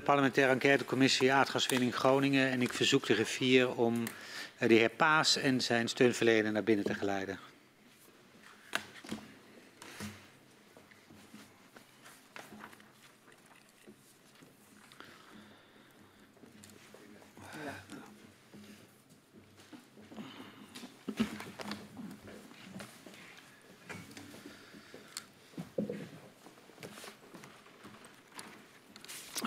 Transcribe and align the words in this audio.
Parlementaire 0.00 0.50
enquêtecommissie 0.50 1.32
aardgaswinning 1.32 1.94
Groningen 1.94 2.50
en 2.50 2.62
ik 2.62 2.72
verzoek 2.72 3.06
de 3.06 3.14
griffier 3.14 3.74
om 3.74 4.02
eh, 4.58 4.68
de 4.68 4.74
heer 4.74 4.88
Paas 4.88 5.36
en 5.36 5.60
zijn 5.60 5.88
steunverlener 5.88 6.52
naar 6.52 6.64
binnen 6.64 6.84
te 6.84 6.94
geleiden. 6.94 7.38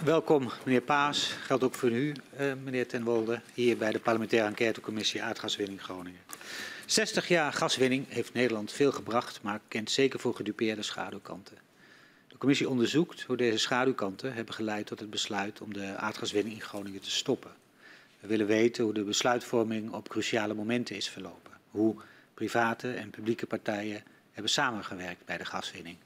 Welkom, 0.07 0.51
meneer 0.65 0.81
Paas. 0.81 1.27
Geldt 1.27 1.63
ook 1.63 1.73
voor 1.73 1.91
u, 1.91 2.13
uh, 2.39 2.53
meneer 2.63 2.87
Ten 2.87 3.03
Wolde, 3.03 3.41
hier 3.53 3.77
bij 3.77 3.91
de 3.91 3.99
parlementaire 3.99 4.47
enquêtecommissie 4.47 5.23
Aardgaswinning 5.23 5.83
Groningen. 5.83 6.19
60 6.85 7.27
jaar 7.27 7.53
gaswinning 7.53 8.05
heeft 8.09 8.33
Nederland 8.33 8.71
veel 8.71 8.91
gebracht, 8.91 9.41
maar 9.41 9.59
kent 9.67 9.91
zeker 9.91 10.19
voor 10.19 10.35
gedupeerde 10.35 10.81
schaduwkanten. 10.81 11.57
De 12.27 12.37
commissie 12.37 12.69
onderzoekt 12.69 13.21
hoe 13.21 13.37
deze 13.37 13.57
schaduwkanten 13.57 14.33
hebben 14.33 14.53
geleid 14.53 14.85
tot 14.85 14.99
het 14.99 15.09
besluit 15.09 15.61
om 15.61 15.73
de 15.73 15.95
aardgaswinning 15.95 16.55
in 16.55 16.61
Groningen 16.61 17.01
te 17.01 17.11
stoppen. 17.11 17.51
We 18.19 18.27
willen 18.27 18.47
weten 18.47 18.83
hoe 18.83 18.93
de 18.93 19.03
besluitvorming 19.03 19.91
op 19.91 20.09
cruciale 20.09 20.53
momenten 20.53 20.95
is 20.95 21.09
verlopen. 21.09 21.51
Hoe 21.71 21.95
private 22.33 22.93
en 22.93 23.09
publieke 23.09 23.45
partijen 23.45 24.03
hebben 24.31 24.51
samengewerkt 24.51 25.25
bij 25.25 25.37
de 25.37 25.45
gaswinning. 25.45 25.97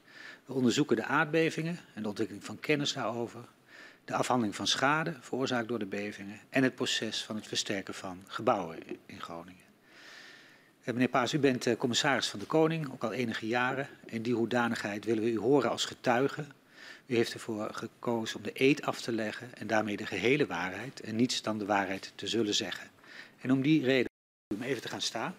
We 0.46 0.52
onderzoeken 0.52 0.96
de 0.96 1.04
aardbevingen 1.04 1.78
en 1.94 2.02
de 2.02 2.08
ontwikkeling 2.08 2.44
van 2.44 2.60
kennis 2.60 2.92
daarover 2.92 3.44
de 4.04 4.14
afhandeling 4.14 4.56
van 4.56 4.66
schade 4.66 5.16
veroorzaakt 5.20 5.68
door 5.68 5.78
de 5.78 5.86
bevingen 5.86 6.40
en 6.50 6.62
het 6.62 6.74
proces 6.74 7.24
van 7.24 7.36
het 7.36 7.46
versterken 7.46 7.94
van 7.94 8.24
gebouwen 8.26 8.78
in 9.06 9.20
Groningen. 9.20 9.62
Eh, 10.84 10.92
meneer 10.92 11.08
Paas, 11.08 11.32
u 11.32 11.38
bent 11.38 11.66
eh, 11.66 11.76
commissaris 11.76 12.28
van 12.28 12.38
de 12.38 12.46
Koning, 12.46 12.92
ook 12.92 13.02
al 13.02 13.12
enige 13.12 13.46
jaren. 13.46 13.88
In 14.06 14.22
die 14.22 14.34
hoedanigheid 14.34 15.04
willen 15.04 15.22
we 15.22 15.30
u 15.30 15.38
horen 15.38 15.70
als 15.70 15.84
getuige. 15.84 16.44
U 17.06 17.16
heeft 17.16 17.32
ervoor 17.32 17.74
gekozen 17.74 18.36
om 18.36 18.42
de 18.42 18.52
eed 18.54 18.82
af 18.82 19.00
te 19.00 19.12
leggen 19.12 19.54
en 19.54 19.66
daarmee 19.66 19.96
de 19.96 20.06
gehele 20.06 20.46
waarheid 20.46 21.00
en 21.00 21.16
niets 21.16 21.42
dan 21.42 21.58
de 21.58 21.66
waarheid 21.66 22.12
te 22.14 22.26
zullen 22.26 22.54
zeggen. 22.54 22.90
En 23.40 23.52
om 23.52 23.62
die 23.62 23.84
reden 23.84 24.10
om 24.54 24.62
even 24.62 24.82
te 24.82 24.88
gaan 24.88 25.00
staan. 25.00 25.34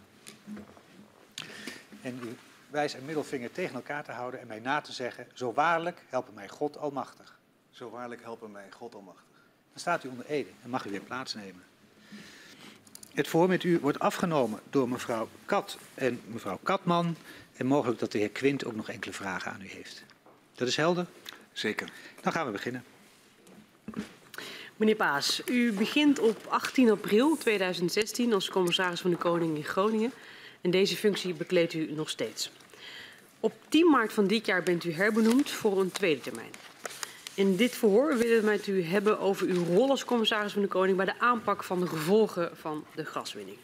En 2.02 2.20
uw 2.22 2.34
wijs 2.70 2.94
en 2.94 3.06
middelvinger 3.06 3.52
tegen 3.52 3.76
elkaar 3.76 4.04
te 4.04 4.12
houden 4.12 4.40
en 4.40 4.48
mij 4.48 4.59
na 4.59 4.82
te 4.82 4.92
zeggen, 4.92 5.28
zo 5.34 5.54
waarlijk 5.54 6.04
helpen 6.09 6.34
mij 6.34 6.48
God 6.48 6.78
almachtig. 6.78 7.40
Zo 7.74 7.90
waarlijk 7.90 8.22
helpen 8.22 8.52
mij 8.52 8.66
God 8.70 8.96
almachtig. 8.96 9.24
Dan 9.72 9.80
staat 9.80 10.04
u 10.04 10.08
onder 10.08 10.26
Ede 10.26 10.50
en 10.64 10.70
mag 10.70 10.86
u 10.86 10.90
weer 10.90 11.02
plaatsnemen. 11.02 11.64
Het 13.14 13.28
voor 13.28 13.48
met 13.48 13.64
u 13.64 13.80
wordt 13.80 14.00
afgenomen 14.00 14.60
door 14.70 14.90
mevrouw 14.90 15.30
Kat 15.46 15.78
en 15.94 16.22
mevrouw 16.26 16.60
Katman. 16.64 17.16
En 17.54 17.66
mogelijk 17.66 18.00
dat 18.00 18.12
de 18.12 18.18
heer 18.18 18.30
Quint 18.30 18.66
ook 18.66 18.76
nog 18.76 18.90
enkele 18.90 19.14
vragen 19.14 19.52
aan 19.52 19.62
u 19.62 19.68
heeft. 19.68 20.04
Dat 20.56 20.68
is 20.68 20.76
helder? 20.76 21.06
Zeker. 21.54 21.92
Dan 22.22 22.32
gaan 22.32 22.46
we 22.46 22.52
beginnen. 22.52 22.84
Meneer 24.76 24.96
Paas, 24.96 25.42
u 25.46 25.72
begint 25.72 26.20
op 26.20 26.46
18 26.50 26.90
april 26.90 27.38
2016 27.38 28.34
als 28.34 28.50
commissaris 28.50 29.02
van 29.02 29.12
de 29.12 29.18
Koning 29.18 29.58
in 29.58 29.64
Groningen. 29.64 30.12
En 30.62 30.72
deze 30.72 30.96
functie 30.96 31.34
bekleedt 31.34 31.74
u 31.74 31.92
nog 31.92 32.10
steeds. 32.10 32.52
Op 33.40 33.54
10 33.70 33.90
maart 33.90 34.14
van 34.14 34.28
dit 34.28 34.46
jaar 34.46 34.64
bent 34.64 34.84
u 34.84 34.94
herbenoemd 34.94 35.52
voor 35.52 35.80
een 35.80 35.92
tweede 35.92 36.22
termijn. 36.22 36.52
In 37.36 37.56
dit 37.56 37.76
verhoor 37.76 38.17
willen 38.17 38.39
we 38.39 38.45
met 38.45 38.67
u 38.67 38.84
hebben 38.84 39.20
over 39.20 39.48
uw 39.48 39.64
rol 39.64 39.89
als 39.89 40.06
commissaris 40.06 40.53
van 40.53 40.62
de 40.62 40.67
Koning 40.67 40.98
bij 40.98 41.06
de 41.06 41.20
aanpak 41.20 41.64
van 41.64 41.80
de 41.80 41.88
gevolgen 41.88 42.58
van 42.58 42.86
de 42.95 43.06
gaswinning. 43.06 43.58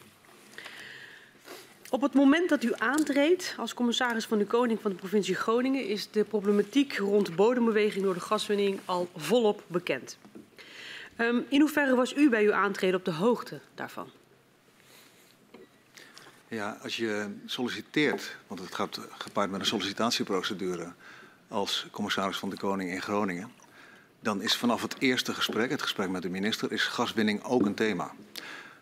Op 1.89 2.01
het 2.01 2.13
moment 2.13 2.49
dat 2.49 2.63
u 2.63 2.73
aantreedt 2.77 3.55
als 3.57 3.73
commissaris 3.73 4.25
van 4.25 4.37
de 4.37 4.45
Koning 4.45 4.81
van 4.81 4.91
de 4.91 4.97
provincie 4.97 5.35
Groningen 5.35 5.87
is 5.87 6.11
de 6.11 6.23
problematiek 6.23 6.97
rond 6.97 7.35
bodembeweging 7.35 8.03
door 8.03 8.13
de 8.13 8.19
gaswinning 8.19 8.79
al 8.85 9.09
volop 9.15 9.63
bekend. 9.67 10.17
Um, 11.17 11.45
in 11.49 11.59
hoeverre 11.59 11.95
was 11.95 12.15
u 12.15 12.29
bij 12.29 12.43
uw 12.43 12.53
aantreden 12.53 12.99
op 12.99 13.05
de 13.05 13.11
hoogte 13.11 13.59
daarvan? 13.75 14.09
Ja, 16.47 16.77
als 16.81 16.97
je 16.97 17.35
solliciteert, 17.45 18.35
want 18.47 18.59
het 18.59 18.75
gaat 18.75 18.99
gepaard 19.17 19.51
met 19.51 19.59
een 19.59 19.65
sollicitatieprocedure 19.65 20.93
als 21.47 21.87
commissaris 21.91 22.37
van 22.37 22.49
de 22.49 22.57
Koning 22.57 22.91
in 22.91 23.01
Groningen, 23.01 23.51
dan 24.19 24.41
is 24.41 24.55
vanaf 24.55 24.81
het 24.81 24.95
eerste 24.99 25.33
gesprek, 25.33 25.69
het 25.69 25.81
gesprek 25.81 26.09
met 26.09 26.21
de 26.21 26.29
minister, 26.29 26.71
is 26.71 26.83
gaswinning 26.83 27.43
ook 27.43 27.65
een 27.65 27.73
thema. 27.73 28.11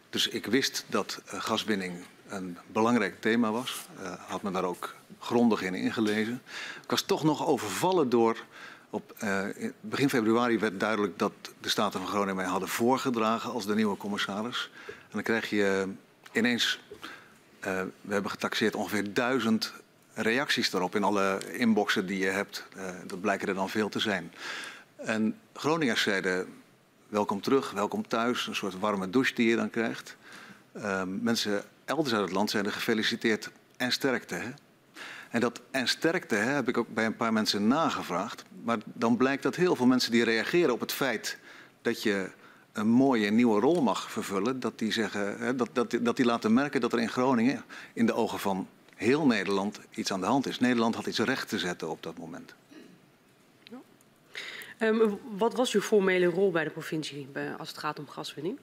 Dus 0.09 0.27
ik 0.27 0.45
wist 0.45 0.85
dat 0.87 1.21
uh, 1.33 1.41
gaswinning 1.41 1.95
een 2.27 2.57
belangrijk 2.71 3.21
thema 3.21 3.51
was. 3.51 3.85
Uh, 4.01 4.13
had 4.27 4.41
me 4.41 4.51
daar 4.51 4.63
ook 4.63 4.95
grondig 5.19 5.61
in 5.61 5.73
ingelezen. 5.73 6.41
Ik 6.83 6.89
was 6.89 7.01
toch 7.01 7.23
nog 7.23 7.47
overvallen 7.47 8.09
door. 8.09 8.43
Op, 8.89 9.15
uh, 9.23 9.45
begin 9.81 10.09
februari 10.09 10.59
werd 10.59 10.79
duidelijk 10.79 11.19
dat 11.19 11.31
de 11.61 11.69
Staten 11.69 11.99
van 11.99 12.09
Groningen 12.09 12.35
mij 12.35 12.45
hadden 12.45 12.69
voorgedragen 12.69 13.51
als 13.51 13.65
de 13.65 13.75
nieuwe 13.75 13.97
commissaris. 13.97 14.69
En 14.87 14.93
dan 15.11 15.23
krijg 15.23 15.49
je 15.49 15.87
ineens. 16.31 16.79
we 18.01 18.13
hebben 18.13 18.31
getaxeerd 18.31 18.75
ongeveer 18.75 19.13
duizend 19.13 19.73
reacties 20.13 20.73
erop 20.73 20.95
in 20.95 21.03
alle 21.03 21.39
inboxen 21.51 22.05
die 22.05 22.17
je 22.17 22.29
hebt. 22.29 22.67
dat 23.05 23.21
blijken 23.21 23.47
er 23.47 23.53
dan 23.53 23.69
veel 23.69 23.89
te 23.89 23.99
zijn. 23.99 24.31
En 24.97 25.39
Groningers 25.53 26.01
zeiden 26.01 26.47
welkom 27.07 27.41
terug, 27.41 27.71
welkom 27.71 28.07
thuis. 28.07 28.47
Een 28.47 28.55
soort 28.55 28.79
warme 28.79 29.09
douche 29.09 29.33
die 29.33 29.49
je 29.49 29.55
dan 29.55 29.69
krijgt. 29.69 30.17
Uh, 30.75 31.01
mensen 31.21 31.63
elders 31.85 32.13
uit 32.13 32.23
het 32.23 32.31
land 32.31 32.49
zeiden 32.49 32.71
gefeliciteerd 32.71 33.51
en 33.77 33.91
sterkte. 33.91 34.35
Hè? 34.35 34.49
En 35.29 35.39
dat 35.39 35.61
en 35.71 35.87
sterkte 35.87 36.35
hè, 36.35 36.51
heb 36.51 36.67
ik 36.67 36.77
ook 36.77 36.93
bij 36.93 37.05
een 37.05 37.15
paar 37.15 37.33
mensen 37.33 37.67
nagevraagd. 37.67 38.43
Maar 38.63 38.77
dan 38.85 39.17
blijkt 39.17 39.43
dat 39.43 39.55
heel 39.55 39.75
veel 39.75 39.85
mensen 39.85 40.11
die 40.11 40.23
reageren 40.23 40.73
op 40.73 40.79
het 40.79 40.91
feit 40.91 41.37
dat 41.81 42.03
je 42.03 42.29
een 42.71 42.87
mooie 42.87 43.29
nieuwe 43.29 43.59
rol 43.59 43.81
mag 43.81 44.11
vervullen, 44.11 44.59
dat 44.59 44.79
die, 44.79 44.91
zeggen, 44.91 45.37
hè, 45.39 45.55
dat, 45.55 45.69
dat, 45.73 45.97
dat 46.01 46.15
die 46.15 46.25
laten 46.25 46.53
merken 46.53 46.81
dat 46.81 46.93
er 46.93 46.99
in 46.99 47.09
Groningen, 47.09 47.63
in 47.93 48.05
de 48.05 48.13
ogen 48.13 48.39
van 48.39 48.67
heel 48.95 49.25
Nederland, 49.25 49.79
iets 49.89 50.11
aan 50.11 50.19
de 50.19 50.25
hand 50.25 50.47
is. 50.47 50.59
Nederland 50.59 50.95
had 50.95 51.05
iets 51.05 51.19
recht 51.19 51.49
te 51.49 51.59
zetten 51.59 51.89
op 51.89 52.03
dat 52.03 52.17
moment. 52.17 52.53
Um, 54.79 55.19
wat 55.37 55.53
was 55.55 55.73
uw 55.73 55.81
formele 55.81 56.25
rol 56.25 56.51
bij 56.51 56.63
de 56.63 56.69
provincie 56.69 57.27
bij, 57.31 57.55
als 57.55 57.67
het 57.67 57.77
gaat 57.77 57.99
om 57.99 58.07
gaswinning? 58.07 58.57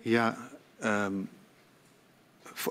Ja, 0.00 0.36
um, 0.84 1.28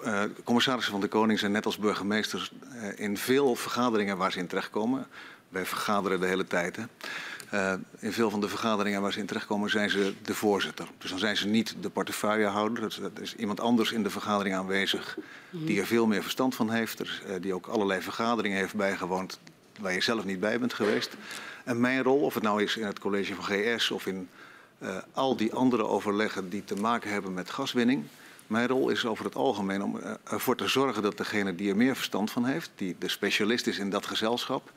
uh, 0.03 0.23
commissarissen 0.43 0.91
van 0.91 1.01
de 1.01 1.07
Koning 1.07 1.39
zijn 1.39 1.51
net 1.51 1.65
als 1.65 1.77
burgemeesters 1.77 2.51
uh, 2.73 2.99
in 2.99 3.17
veel 3.17 3.55
vergaderingen 3.55 4.17
waar 4.17 4.31
ze 4.31 4.39
in 4.39 4.47
terechtkomen. 4.47 5.07
Wij 5.49 5.65
vergaderen 5.65 6.19
de 6.19 6.25
hele 6.25 6.47
tijd. 6.47 6.75
Hè. 6.75 6.83
Uh, 7.53 7.73
in 7.99 8.13
veel 8.13 8.29
van 8.29 8.41
de 8.41 8.49
vergaderingen 8.49 9.01
waar 9.01 9.13
ze 9.13 9.19
in 9.19 9.25
terechtkomen 9.25 9.69
zijn 9.69 9.89
ze 9.89 10.13
de 10.21 10.35
voorzitter. 10.35 10.87
Dus 10.97 11.09
dan 11.09 11.19
zijn 11.19 11.37
ze 11.37 11.47
niet 11.47 11.75
de 11.81 11.89
portefeuillehouder. 11.89 12.83
Er 13.15 13.21
is 13.21 13.35
iemand 13.35 13.59
anders 13.59 13.91
in 13.91 14.03
de 14.03 14.09
vergadering 14.09 14.55
aanwezig 14.55 15.17
mhm. 15.49 15.65
die 15.65 15.79
er 15.79 15.85
veel 15.85 16.07
meer 16.07 16.21
verstand 16.21 16.55
van 16.55 16.69
heeft. 16.69 16.99
Er, 16.99 17.41
die 17.41 17.53
ook 17.53 17.67
allerlei 17.67 18.01
vergaderingen 18.01 18.57
heeft 18.57 18.75
bijgewoond 18.75 19.39
waar 19.79 19.93
je 19.93 20.01
zelf 20.01 20.25
niet 20.25 20.39
bij 20.39 20.59
bent 20.59 20.73
geweest. 20.73 21.15
En 21.63 21.79
mijn 21.79 22.03
rol, 22.03 22.19
of 22.21 22.33
het 22.33 22.43
nou 22.43 22.63
is 22.63 22.77
in 22.77 22.85
het 22.85 22.99
college 22.99 23.35
van 23.35 23.43
GS 23.43 23.91
of 23.91 24.05
in 24.05 24.29
uh, 24.79 24.97
al 25.13 25.35
die 25.35 25.53
andere 25.53 25.85
overleggen 25.85 26.49
die 26.49 26.63
te 26.63 26.75
maken 26.75 27.11
hebben 27.11 27.33
met 27.33 27.49
gaswinning. 27.49 28.03
Mijn 28.47 28.67
rol 28.67 28.89
is 28.89 29.05
over 29.05 29.25
het 29.25 29.35
algemeen 29.35 29.83
om 29.83 29.95
uh, 29.95 30.13
ervoor 30.23 30.55
te 30.55 30.67
zorgen 30.67 31.01
dat 31.01 31.17
degene 31.17 31.55
die 31.55 31.69
er 31.69 31.75
meer 31.75 31.95
verstand 31.95 32.31
van 32.31 32.45
heeft, 32.45 32.71
die 32.75 32.95
de 32.99 33.09
specialist 33.09 33.67
is 33.67 33.77
in 33.77 33.89
dat 33.89 34.05
gezelschap, 34.05 34.71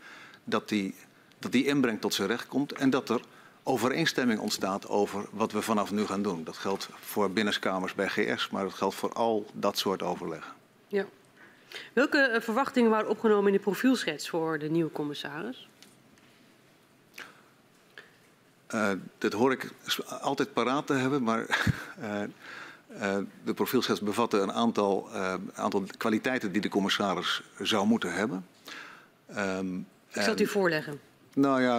dat 0.44 0.68
die, 0.68 0.94
dat 1.38 1.52
die 1.52 1.66
inbreng 1.66 2.00
tot 2.00 2.14
zijn 2.14 2.28
recht 2.28 2.48
komt 2.48 2.72
en 2.72 2.90
dat 2.90 3.08
er 3.08 3.20
overeenstemming 3.62 4.40
ontstaat 4.40 4.88
over 4.88 5.26
wat 5.30 5.52
we 5.52 5.62
vanaf 5.62 5.90
nu 5.90 6.06
gaan 6.06 6.22
doen. 6.22 6.44
Dat 6.44 6.56
geldt 6.56 6.88
voor 6.94 7.30
binnenskamers 7.30 7.94
bij 7.94 8.08
GS, 8.08 8.50
maar 8.50 8.62
dat 8.62 8.74
geldt 8.74 8.94
voor 8.94 9.12
al 9.12 9.46
dat 9.52 9.78
soort 9.78 10.02
overleggen. 10.02 10.52
Ja. 10.88 11.04
Welke 11.92 12.30
uh, 12.34 12.40
verwachtingen 12.40 12.90
waren 12.90 13.08
opgenomen 13.08 13.46
in 13.46 13.52
de 13.52 13.62
profielschets 13.62 14.28
voor 14.28 14.58
de 14.58 14.70
nieuwe 14.70 14.92
commissaris? 14.92 15.68
Uh, 18.76 18.90
dat 19.18 19.32
hoor 19.32 19.52
ik 19.52 19.70
altijd 20.20 20.52
paraat 20.52 20.86
te 20.86 20.92
hebben, 20.92 21.22
maar 21.22 21.46
uh, 22.00 22.22
uh, 23.02 23.16
de 23.44 23.54
profielschets 23.54 24.00
bevatte 24.00 24.38
een 24.38 24.52
aantal, 24.52 25.08
aantal 25.54 25.84
kwaliteiten 25.96 26.52
die 26.52 26.60
de 26.60 26.68
commissaris 26.68 27.42
zou 27.58 27.86
moeten 27.86 28.12
hebben. 28.12 28.46
Um, 29.38 29.86
ik 30.08 30.22
zal 30.22 30.30
het 30.30 30.40
u 30.40 30.46
voorleggen. 30.46 31.00
Nou 31.34 31.62
ja, 31.62 31.76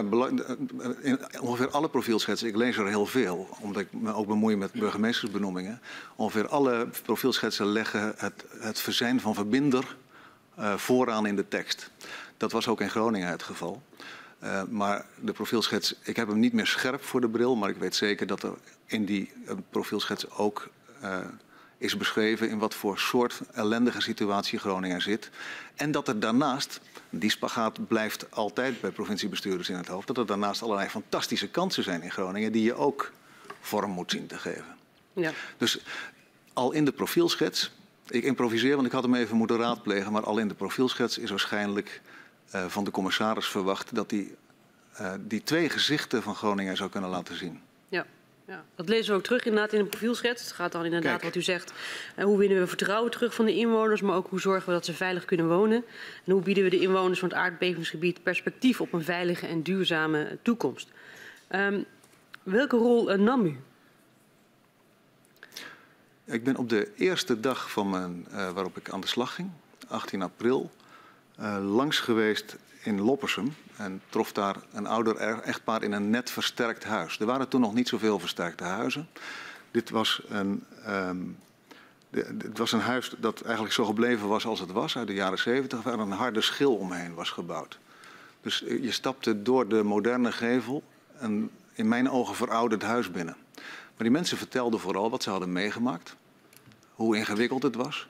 in 1.01 1.19
ongeveer 1.41 1.69
alle 1.69 1.89
profielschetsen, 1.89 2.47
ik 2.47 2.55
lees 2.55 2.77
er 2.77 2.87
heel 2.87 3.05
veel, 3.05 3.47
omdat 3.59 3.81
ik 3.81 3.93
me 3.93 4.13
ook 4.13 4.27
bemoei 4.27 4.55
met 4.55 4.71
burgemeestersbenoemingen. 4.71 5.81
Ongeveer 6.15 6.47
alle 6.47 6.87
profielschetsen 7.03 7.65
leggen 7.65 8.13
het, 8.17 8.45
het 8.59 8.79
verzijn 8.79 9.19
van 9.19 9.33
verbinder 9.33 9.95
vooraan 10.75 11.25
in 11.25 11.35
de 11.35 11.47
tekst. 11.47 11.91
Dat 12.37 12.51
was 12.51 12.67
ook 12.67 12.81
in 12.81 12.89
Groningen 12.89 13.27
het 13.27 13.43
geval. 13.43 13.81
Uh, 14.43 14.63
maar 14.69 15.05
de 15.19 15.31
profielschets, 15.31 15.95
ik 16.03 16.15
heb 16.15 16.27
hem 16.27 16.39
niet 16.39 16.53
meer 16.53 16.67
scherp 16.67 17.03
voor 17.03 17.21
de 17.21 17.29
bril, 17.29 17.55
maar 17.55 17.69
ik 17.69 17.77
weet 17.77 17.95
zeker 17.95 18.27
dat 18.27 18.43
er 18.43 18.53
in 18.85 19.05
die 19.05 19.31
uh, 19.45 19.51
profielschets 19.69 20.29
ook 20.29 20.69
uh, 21.03 21.17
is 21.77 21.97
beschreven 21.97 22.49
in 22.49 22.57
wat 22.57 22.73
voor 22.73 22.99
soort 22.99 23.41
ellendige 23.53 24.01
situatie 24.01 24.59
Groningen 24.59 25.01
zit. 25.01 25.29
En 25.75 25.91
dat 25.91 26.07
er 26.07 26.19
daarnaast, 26.19 26.79
die 27.09 27.29
spagaat 27.29 27.87
blijft 27.87 28.31
altijd 28.31 28.81
bij 28.81 28.91
provinciebestuurders 28.91 29.69
in 29.69 29.75
het 29.75 29.87
hoofd, 29.87 30.07
dat 30.07 30.17
er 30.17 30.25
daarnaast 30.25 30.61
allerlei 30.61 30.89
fantastische 30.89 31.47
kansen 31.47 31.83
zijn 31.83 32.01
in 32.01 32.11
Groningen 32.11 32.51
die 32.51 32.63
je 32.63 32.73
ook 32.73 33.11
vorm 33.59 33.91
moet 33.91 34.11
zien 34.11 34.27
te 34.27 34.37
geven. 34.37 34.75
Ja. 35.13 35.31
Dus 35.57 35.79
al 36.53 36.71
in 36.71 36.85
de 36.85 36.91
profielschets, 36.91 37.71
ik 38.07 38.23
improviseer, 38.23 38.75
want 38.75 38.87
ik 38.87 38.93
had 38.93 39.03
hem 39.03 39.15
even 39.15 39.37
moeten 39.37 39.57
raadplegen, 39.57 40.11
maar 40.11 40.23
al 40.23 40.37
in 40.37 40.47
de 40.47 40.53
profielschets 40.53 41.17
is 41.17 41.29
waarschijnlijk 41.29 42.01
van 42.49 42.83
de 42.83 42.91
commissaris 42.91 43.47
verwacht 43.47 43.95
dat 43.95 44.11
hij 44.11 44.35
uh, 45.01 45.13
die 45.19 45.43
twee 45.43 45.69
gezichten 45.69 46.23
van 46.23 46.35
Groningen 46.35 46.77
zou 46.77 46.89
kunnen 46.89 47.09
laten 47.09 47.35
zien. 47.35 47.61
Ja. 47.89 48.05
Ja, 48.47 48.63
dat 48.75 48.89
lezen 48.89 49.11
we 49.11 49.17
ook 49.17 49.23
terug 49.23 49.45
inderdaad 49.45 49.73
in 49.73 49.83
de 49.83 49.89
profielschets. 49.89 50.43
Het 50.43 50.51
gaat 50.51 50.71
dan 50.71 50.85
inderdaad 50.85 51.11
Kijk. 51.11 51.23
wat 51.23 51.35
u 51.35 51.41
zegt. 51.41 51.73
Uh, 52.17 52.25
hoe 52.25 52.37
winnen 52.37 52.59
we 52.59 52.67
vertrouwen 52.67 53.11
terug 53.11 53.33
van 53.33 53.45
de 53.45 53.55
inwoners, 53.55 54.01
maar 54.01 54.15
ook 54.15 54.29
hoe 54.29 54.39
zorgen 54.39 54.67
we 54.67 54.73
dat 54.73 54.85
ze 54.85 54.93
veilig 54.93 55.25
kunnen 55.25 55.47
wonen. 55.47 55.83
En 56.25 56.31
hoe 56.31 56.41
bieden 56.41 56.63
we 56.63 56.69
de 56.69 56.79
inwoners 56.79 57.19
van 57.19 57.29
het 57.29 57.37
aardbevingsgebied 57.37 58.23
perspectief 58.23 58.81
op 58.81 58.93
een 58.93 59.03
veilige 59.03 59.47
en 59.47 59.63
duurzame 59.63 60.37
toekomst. 60.41 60.91
Um, 61.51 61.85
welke 62.43 62.77
rol 62.77 63.11
uh, 63.11 63.19
nam 63.19 63.45
u? 63.45 63.57
Ik 66.25 66.43
ben 66.43 66.55
op 66.55 66.69
de 66.69 66.91
eerste 66.95 67.39
dag 67.39 67.71
van 67.71 67.89
mijn, 67.89 68.27
uh, 68.31 68.51
waarop 68.51 68.77
ik 68.77 68.89
aan 68.89 69.01
de 69.01 69.07
slag 69.07 69.35
ging, 69.35 69.49
18 69.87 70.21
april, 70.21 70.71
langs 71.61 71.99
geweest 71.99 72.57
in 72.83 73.01
Loppersum 73.01 73.55
en 73.75 74.01
trof 74.09 74.31
daar 74.31 74.55
een 74.71 74.87
ouder 74.87 75.15
echtpaar 75.41 75.83
in 75.83 75.91
een 75.91 76.09
net 76.09 76.29
versterkt 76.29 76.83
huis. 76.83 77.19
Er 77.19 77.25
waren 77.25 77.47
toen 77.47 77.61
nog 77.61 77.73
niet 77.73 77.87
zoveel 77.87 78.19
versterkte 78.19 78.63
huizen. 78.63 79.07
Dit 79.71 79.89
was 79.89 80.21
een, 80.29 80.63
de, 82.09 82.35
het 82.37 82.57
was 82.57 82.71
een 82.71 82.79
huis 82.79 83.15
dat 83.17 83.41
eigenlijk 83.41 83.73
zo 83.73 83.85
gebleven 83.85 84.27
was 84.27 84.45
als 84.45 84.59
het 84.59 84.71
was 84.71 84.97
uit 84.97 85.07
de 85.07 85.13
jaren 85.13 85.39
70, 85.39 85.83
waar 85.83 85.99
een 85.99 86.11
harde 86.11 86.41
schil 86.41 86.75
omheen 86.75 87.13
was 87.13 87.29
gebouwd. 87.29 87.79
Dus 88.41 88.63
eh, 88.63 88.83
je 88.83 88.91
stapte 88.91 89.41
door 89.41 89.67
de 89.67 89.83
moderne 89.83 90.31
gevel 90.31 90.83
een 91.17 91.51
in 91.73 91.87
mijn 91.87 92.09
ogen 92.09 92.35
verouderd 92.35 92.81
huis 92.81 93.11
binnen. 93.11 93.35
Maar 93.53 94.07
die 94.07 94.11
mensen 94.11 94.37
vertelden 94.37 94.79
vooral 94.79 95.09
wat 95.09 95.23
ze 95.23 95.29
hadden 95.29 95.51
meegemaakt, 95.51 96.15
hoe 96.93 97.17
ingewikkeld 97.17 97.63
het 97.63 97.75
was, 97.75 98.07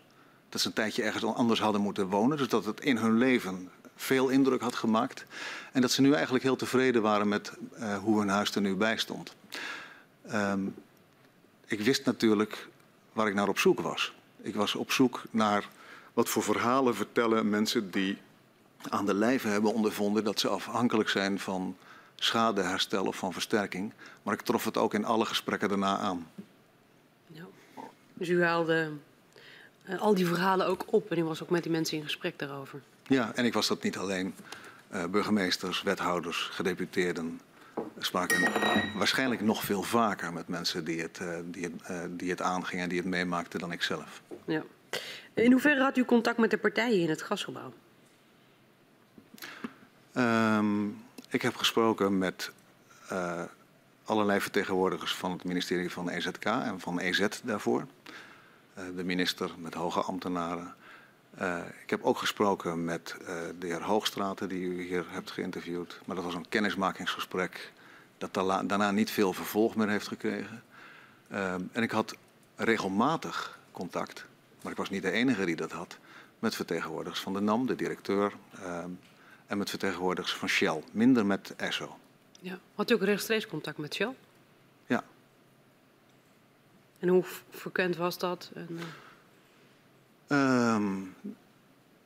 dat 0.50 0.62
ze 0.62 0.68
een 0.68 0.74
tijdje 0.74 1.04
ergens 1.04 1.24
anders 1.24 1.60
hadden 1.60 1.82
moeten 1.82 2.08
wonen, 2.08 2.38
dus 2.38 2.48
dat 2.48 2.66
het 2.66 2.82
in 2.82 2.98
hun 2.98 3.18
leven 3.18 3.70
veel 3.96 4.30
indruk 4.30 4.62
had 4.62 4.76
gemaakt. 4.76 5.26
En 5.72 5.82
dat 5.82 5.92
ze 5.92 6.02
nu 6.02 6.14
eigenlijk 6.14 6.44
heel 6.44 6.56
tevreden 6.56 7.02
waren 7.02 7.28
met 7.28 7.52
uh, 7.80 7.98
hoe 7.98 8.20
hun 8.20 8.30
huis 8.30 8.56
er 8.56 8.62
nu 8.62 8.76
bij 8.76 8.98
stond. 8.98 9.36
Um, 10.34 10.76
ik 11.66 11.80
wist 11.80 12.06
natuurlijk 12.06 12.68
waar 13.14 13.28
ik 13.28 13.34
naar 13.34 13.48
op 13.48 13.60
zoek 13.60 13.80
was. 13.80 14.14
Ik 14.42 14.56
was 14.56 14.76
op 14.76 14.92
zoek 14.92 15.24
naar 15.30 15.70
wat 16.14 16.30
voor 16.30 16.44
verhalen 16.44 16.96
vertellen 16.96 17.50
mensen 17.50 17.92
die 17.92 18.18
aan 18.90 19.06
de 19.06 19.14
lijve 19.14 19.48
hebben 19.48 19.74
ondervonden 19.74 20.24
dat 20.24 20.40
ze 20.40 20.48
afhankelijk 20.48 21.10
zijn 21.10 21.40
van 21.40 21.78
schadeherstel 22.16 23.06
of 23.06 23.16
van 23.16 23.34
versterking. 23.34 23.94
Maar 24.24 24.34
ik 24.34 24.42
trof 24.42 24.66
het 24.66 24.78
ook 24.78 24.94
in 24.94 25.06
alle 25.06 25.26
gesprekken 25.26 25.70
daarna 25.70 25.98
aan. 25.98 26.28
Ja. 27.28 27.44
Dus 28.14 28.30
u 28.30 28.44
haalde 28.44 28.92
al 30.00 30.16
die 30.16 30.28
verhalen 30.28 30.68
ook 30.68 30.86
op 30.86 31.12
en 31.12 31.18
u 31.18 31.24
was 31.24 31.44
ook 31.44 31.50
met 31.50 31.64
die 31.64 31.72
mensen 31.72 31.98
in 31.98 32.04
gesprek 32.04 32.40
daarover? 32.40 32.82
Ja, 33.08 33.32
en 33.36 33.46
ik 33.46 33.54
was 33.54 33.68
dat 33.68 33.84
niet 33.84 33.98
alleen. 33.98 34.36
Uh, 34.94 35.06
burgemeesters, 35.06 35.82
wethouders, 35.82 36.50
gedeputeerden 36.52 37.40
spraken 38.00 38.52
waarschijnlijk 38.96 39.42
nog 39.42 39.64
veel 39.64 39.84
vaker 39.84 40.34
met 40.34 40.48
mensen 40.48 40.86
die 40.86 41.02
het, 41.02 41.20
uh, 41.22 41.38
die 41.46 41.64
het, 41.64 41.74
uh, 41.90 41.98
die 42.10 42.30
het 42.30 42.42
aangingen 42.42 42.84
en 42.84 42.90
die 42.90 42.98
het 42.98 43.08
meemaakten 43.08 43.60
dan 43.60 43.72
ik 43.72 43.82
zelf. 43.82 44.22
Ja. 44.46 44.64
In 45.34 45.52
hoeverre 45.52 45.82
had 45.82 45.98
u 45.98 46.06
contact 46.06 46.38
met 46.38 46.52
de 46.52 46.58
partijen 46.58 47.00
in 47.00 47.10
het 47.10 47.22
gasgebouw? 47.22 47.74
Um, 50.14 51.04
ik 51.30 51.42
heb 51.42 51.56
gesproken 51.56 52.18
met 52.18 52.52
allerlei 54.04 54.42
vertegenwoordigers 54.42 55.16
van 55.16 55.32
het 55.32 55.44
ministerie 55.44 55.92
van 55.92 56.10
EZK 56.10 56.46
en 56.46 56.80
van 56.80 57.00
EZ 57.00 57.28
daarvoor. 57.44 57.86
Uh, 58.78 58.84
de 58.96 59.04
minister 59.04 59.52
met 59.58 59.74
hoge 59.74 60.02
ambtenaren. 60.02 60.76
Uh, 61.42 61.60
ik 61.84 61.90
heb 61.90 62.04
ook 62.04 62.18
gesproken 62.18 62.86
met 62.86 63.16
uh, 63.22 63.28
de 63.60 63.68
heer 63.68 63.82
Hoogstraten, 63.82 64.50
die 64.50 64.62
u 64.62 64.84
hier 64.84 65.06
hebt 65.10 65.32
geïnterviewd. 65.32 66.00
Maar 66.06 66.16
dat 66.16 66.26
was 66.26 66.34
een 66.34 66.50
kennismakingsgesprek 66.50 67.72
dat 68.18 68.34
daarna 68.34 68.92
niet 68.92 69.12
veel 69.12 69.34
vervolg 69.34 69.76
meer 69.76 69.90
heeft 69.90 70.08
gekregen. 70.08 70.64
Uh, 71.32 71.54
en 71.54 71.84
ik 71.84 71.92
had 71.92 72.16
regelmatig 72.56 73.60
contact, 73.72 74.26
maar 74.62 74.72
ik 74.72 74.78
was 74.78 74.90
niet 74.90 75.02
de 75.02 75.12
enige 75.12 75.46
die 75.46 75.56
dat 75.56 75.72
had, 75.72 75.98
met 76.40 76.56
vertegenwoordigers 76.56 77.22
van 77.22 77.34
de 77.34 77.40
NAM, 77.40 77.66
de 77.66 77.76
directeur, 77.76 78.34
en 79.48 79.58
met 79.58 79.70
vertegenwoordigers 79.70 80.34
van 80.34 80.50
Shell. 80.50 80.84
Minder 80.92 81.26
met 81.26 81.54
ESSO. 81.56 81.98
Ja. 82.40 82.60
Had 82.76 82.92
u 82.92 82.94
ook 82.94 83.04
rechtstreeks 83.04 83.48
contact 83.48 83.78
met 83.78 83.94
Shell? 83.94 84.16
En 87.00 87.08
hoe 87.08 87.24
frequent 87.50 87.96
was 87.96 88.18
dat? 88.18 88.52
En, 88.54 88.80
uh... 90.28 90.74
Um, 90.76 91.16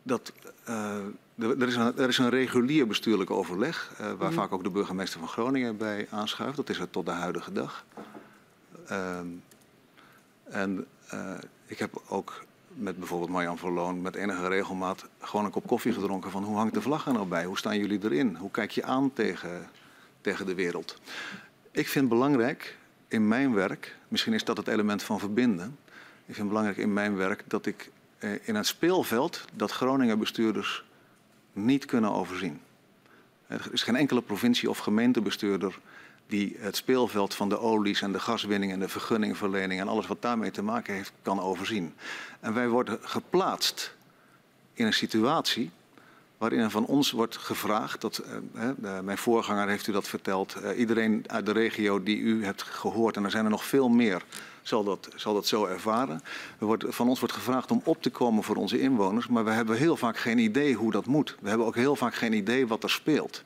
dat, 0.03 0.33
uh, 0.69 0.95
er, 1.35 1.67
is 1.67 1.75
een, 1.75 1.97
er, 1.97 2.07
is 2.07 2.17
een, 2.17 2.29
regulier 2.29 2.87
bestuurlijk 2.87 3.29
overleg, 3.29 3.91
uh, 3.93 4.13
waar 4.13 4.29
mm. 4.29 4.35
vaak 4.35 4.51
ook 4.51 4.63
de 4.63 4.69
burgemeester 4.69 5.19
van 5.19 5.27
Groningen 5.27 5.77
bij 5.77 6.07
aanschuift. 6.09 6.55
Dat 6.55 6.69
is 6.69 6.79
er 6.79 6.89
tot 6.89 7.05
de 7.05 7.11
huidige 7.11 7.51
dag. 7.51 7.85
Um, 8.91 9.43
en 10.43 10.87
ik 11.65 11.79
heb 11.79 12.01
ook 12.07 12.43
met 12.67 12.97
bijvoorbeeld 12.97 13.29
Marjan 13.29 13.57
Verloon 13.57 14.01
met 14.01 14.15
enige 14.15 14.47
regelmaat 14.47 15.05
gewoon 15.19 15.45
een 15.45 15.51
kop 15.51 15.67
koffie 15.67 15.93
gedronken 15.93 16.31
van 16.31 16.43
hoe 16.43 16.57
hangt 16.57 16.73
de 16.73 16.81
vlag 16.81 17.07
er 17.07 17.13
nou 17.13 17.27
bij? 17.27 17.45
Hoe 17.45 17.57
staan 17.57 17.77
jullie 17.77 17.99
erin? 18.03 18.35
Hoe 18.35 18.51
kijk 18.51 18.71
je 18.71 18.83
aan 18.83 19.13
tegen, 19.13 19.69
tegen 20.21 20.45
de 20.45 20.55
wereld? 20.55 21.01
Ik 21.71 21.87
vind 21.87 22.09
belangrijk 22.09 22.77
in 23.11 23.27
mijn 23.27 23.53
werk, 23.53 23.95
misschien 24.07 24.33
is 24.33 24.43
dat 24.43 24.57
het 24.57 24.67
element 24.67 25.03
van 25.03 25.19
verbinden. 25.19 25.77
Ik 26.25 26.35
vind 26.35 26.47
belangrijk 26.47 26.77
in 26.77 26.93
mijn 26.93 27.15
werk 27.15 27.43
dat 27.47 27.65
ik 27.65 27.91
eh, 28.17 28.29
in 28.41 28.55
een 28.55 28.65
speelveld 28.65 29.45
dat 29.53 29.71
Groningen 29.71 30.19
bestuurders 30.19 30.83
niet 31.53 31.85
kunnen 31.85 32.11
overzien. 32.11 32.61
Er 33.47 33.69
is 33.71 33.83
geen 33.83 33.95
enkele 33.95 34.21
provincie 34.21 34.69
of 34.69 34.77
gemeentebestuurder 34.77 35.79
die 36.27 36.55
het 36.59 36.75
speelveld 36.75 37.35
van 37.35 37.49
de 37.49 37.59
olies 37.59 38.01
en 38.01 38.11
de 38.11 38.19
gaswinning 38.19 38.71
en 38.71 38.79
de 38.79 38.89
vergunningverlening 38.89 39.81
en 39.81 39.87
alles 39.87 40.07
wat 40.07 40.21
daarmee 40.21 40.51
te 40.51 40.63
maken 40.63 40.93
heeft, 40.93 41.11
kan 41.21 41.41
overzien. 41.41 41.93
En 42.39 42.53
wij 42.53 42.67
worden 42.67 42.99
geplaatst 43.01 43.95
in 44.73 44.85
een 44.85 44.93
situatie 44.93 45.71
waarin 46.41 46.69
van 46.69 46.85
ons 46.85 47.11
wordt 47.11 47.37
gevraagd, 47.37 48.01
dat, 48.01 48.23
uh, 48.55 48.99
mijn 49.03 49.17
voorganger 49.17 49.67
heeft 49.67 49.87
u 49.87 49.91
dat 49.91 50.07
verteld, 50.07 50.55
uh, 50.63 50.79
iedereen 50.79 51.23
uit 51.27 51.45
de 51.45 51.51
regio 51.51 52.03
die 52.03 52.17
u 52.17 52.45
hebt 52.45 52.61
gehoord, 52.61 53.15
en 53.15 53.23
er 53.23 53.31
zijn 53.31 53.43
er 53.43 53.49
nog 53.49 53.65
veel 53.65 53.89
meer, 53.89 54.23
zal 54.61 54.83
dat, 54.83 55.09
zal 55.15 55.33
dat 55.33 55.47
zo 55.47 55.65
ervaren. 55.65 56.21
Wordt, 56.57 56.85
van 56.87 57.09
ons 57.09 57.19
wordt 57.19 57.33
gevraagd 57.33 57.71
om 57.71 57.81
op 57.83 58.01
te 58.01 58.09
komen 58.09 58.43
voor 58.43 58.55
onze 58.55 58.79
inwoners, 58.79 59.27
maar 59.27 59.45
we 59.45 59.51
hebben 59.51 59.77
heel 59.77 59.97
vaak 59.97 60.17
geen 60.17 60.37
idee 60.37 60.75
hoe 60.75 60.91
dat 60.91 61.05
moet. 61.05 61.35
We 61.41 61.49
hebben 61.49 61.67
ook 61.67 61.75
heel 61.75 61.95
vaak 61.95 62.15
geen 62.15 62.33
idee 62.33 62.67
wat 62.67 62.83
er 62.83 62.89
speelt. 62.89 63.43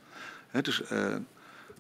He, 0.47 0.61
dus, 0.61 0.81
uh, 0.81 0.87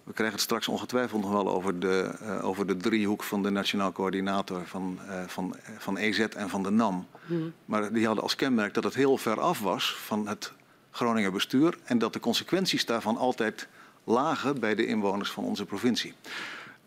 we 0.03 0.13
krijgen 0.13 0.35
het 0.35 0.45
straks 0.45 0.67
ongetwijfeld 0.67 1.21
nog 1.21 1.31
wel 1.31 1.49
over 1.49 1.79
de, 1.79 2.15
uh, 2.21 2.45
over 2.45 2.67
de 2.67 2.77
driehoek 2.77 3.23
van 3.23 3.43
de 3.43 3.49
Nationaal 3.49 3.91
Coördinator 3.91 4.61
van, 4.65 4.99
uh, 5.09 5.23
van, 5.27 5.55
van 5.77 5.97
EZ 5.97 6.19
en 6.19 6.49
van 6.49 6.63
de 6.63 6.71
NAM. 6.71 7.07
Hmm. 7.25 7.53
Maar 7.65 7.93
die 7.93 8.05
hadden 8.05 8.23
als 8.23 8.35
kenmerk 8.35 8.73
dat 8.73 8.83
het 8.83 8.95
heel 8.95 9.17
ver 9.17 9.39
af 9.39 9.59
was 9.59 9.95
van 9.95 10.27
het 10.27 10.53
Groninger 10.95 11.31
bestuur 11.31 11.77
en 11.83 11.97
dat 11.97 12.13
de 12.13 12.19
consequenties 12.19 12.85
daarvan 12.85 13.17
altijd 13.17 13.67
lagen 14.03 14.59
bij 14.59 14.75
de 14.75 14.85
inwoners 14.85 15.31
van 15.31 15.43
onze 15.43 15.65
provincie. 15.65 16.13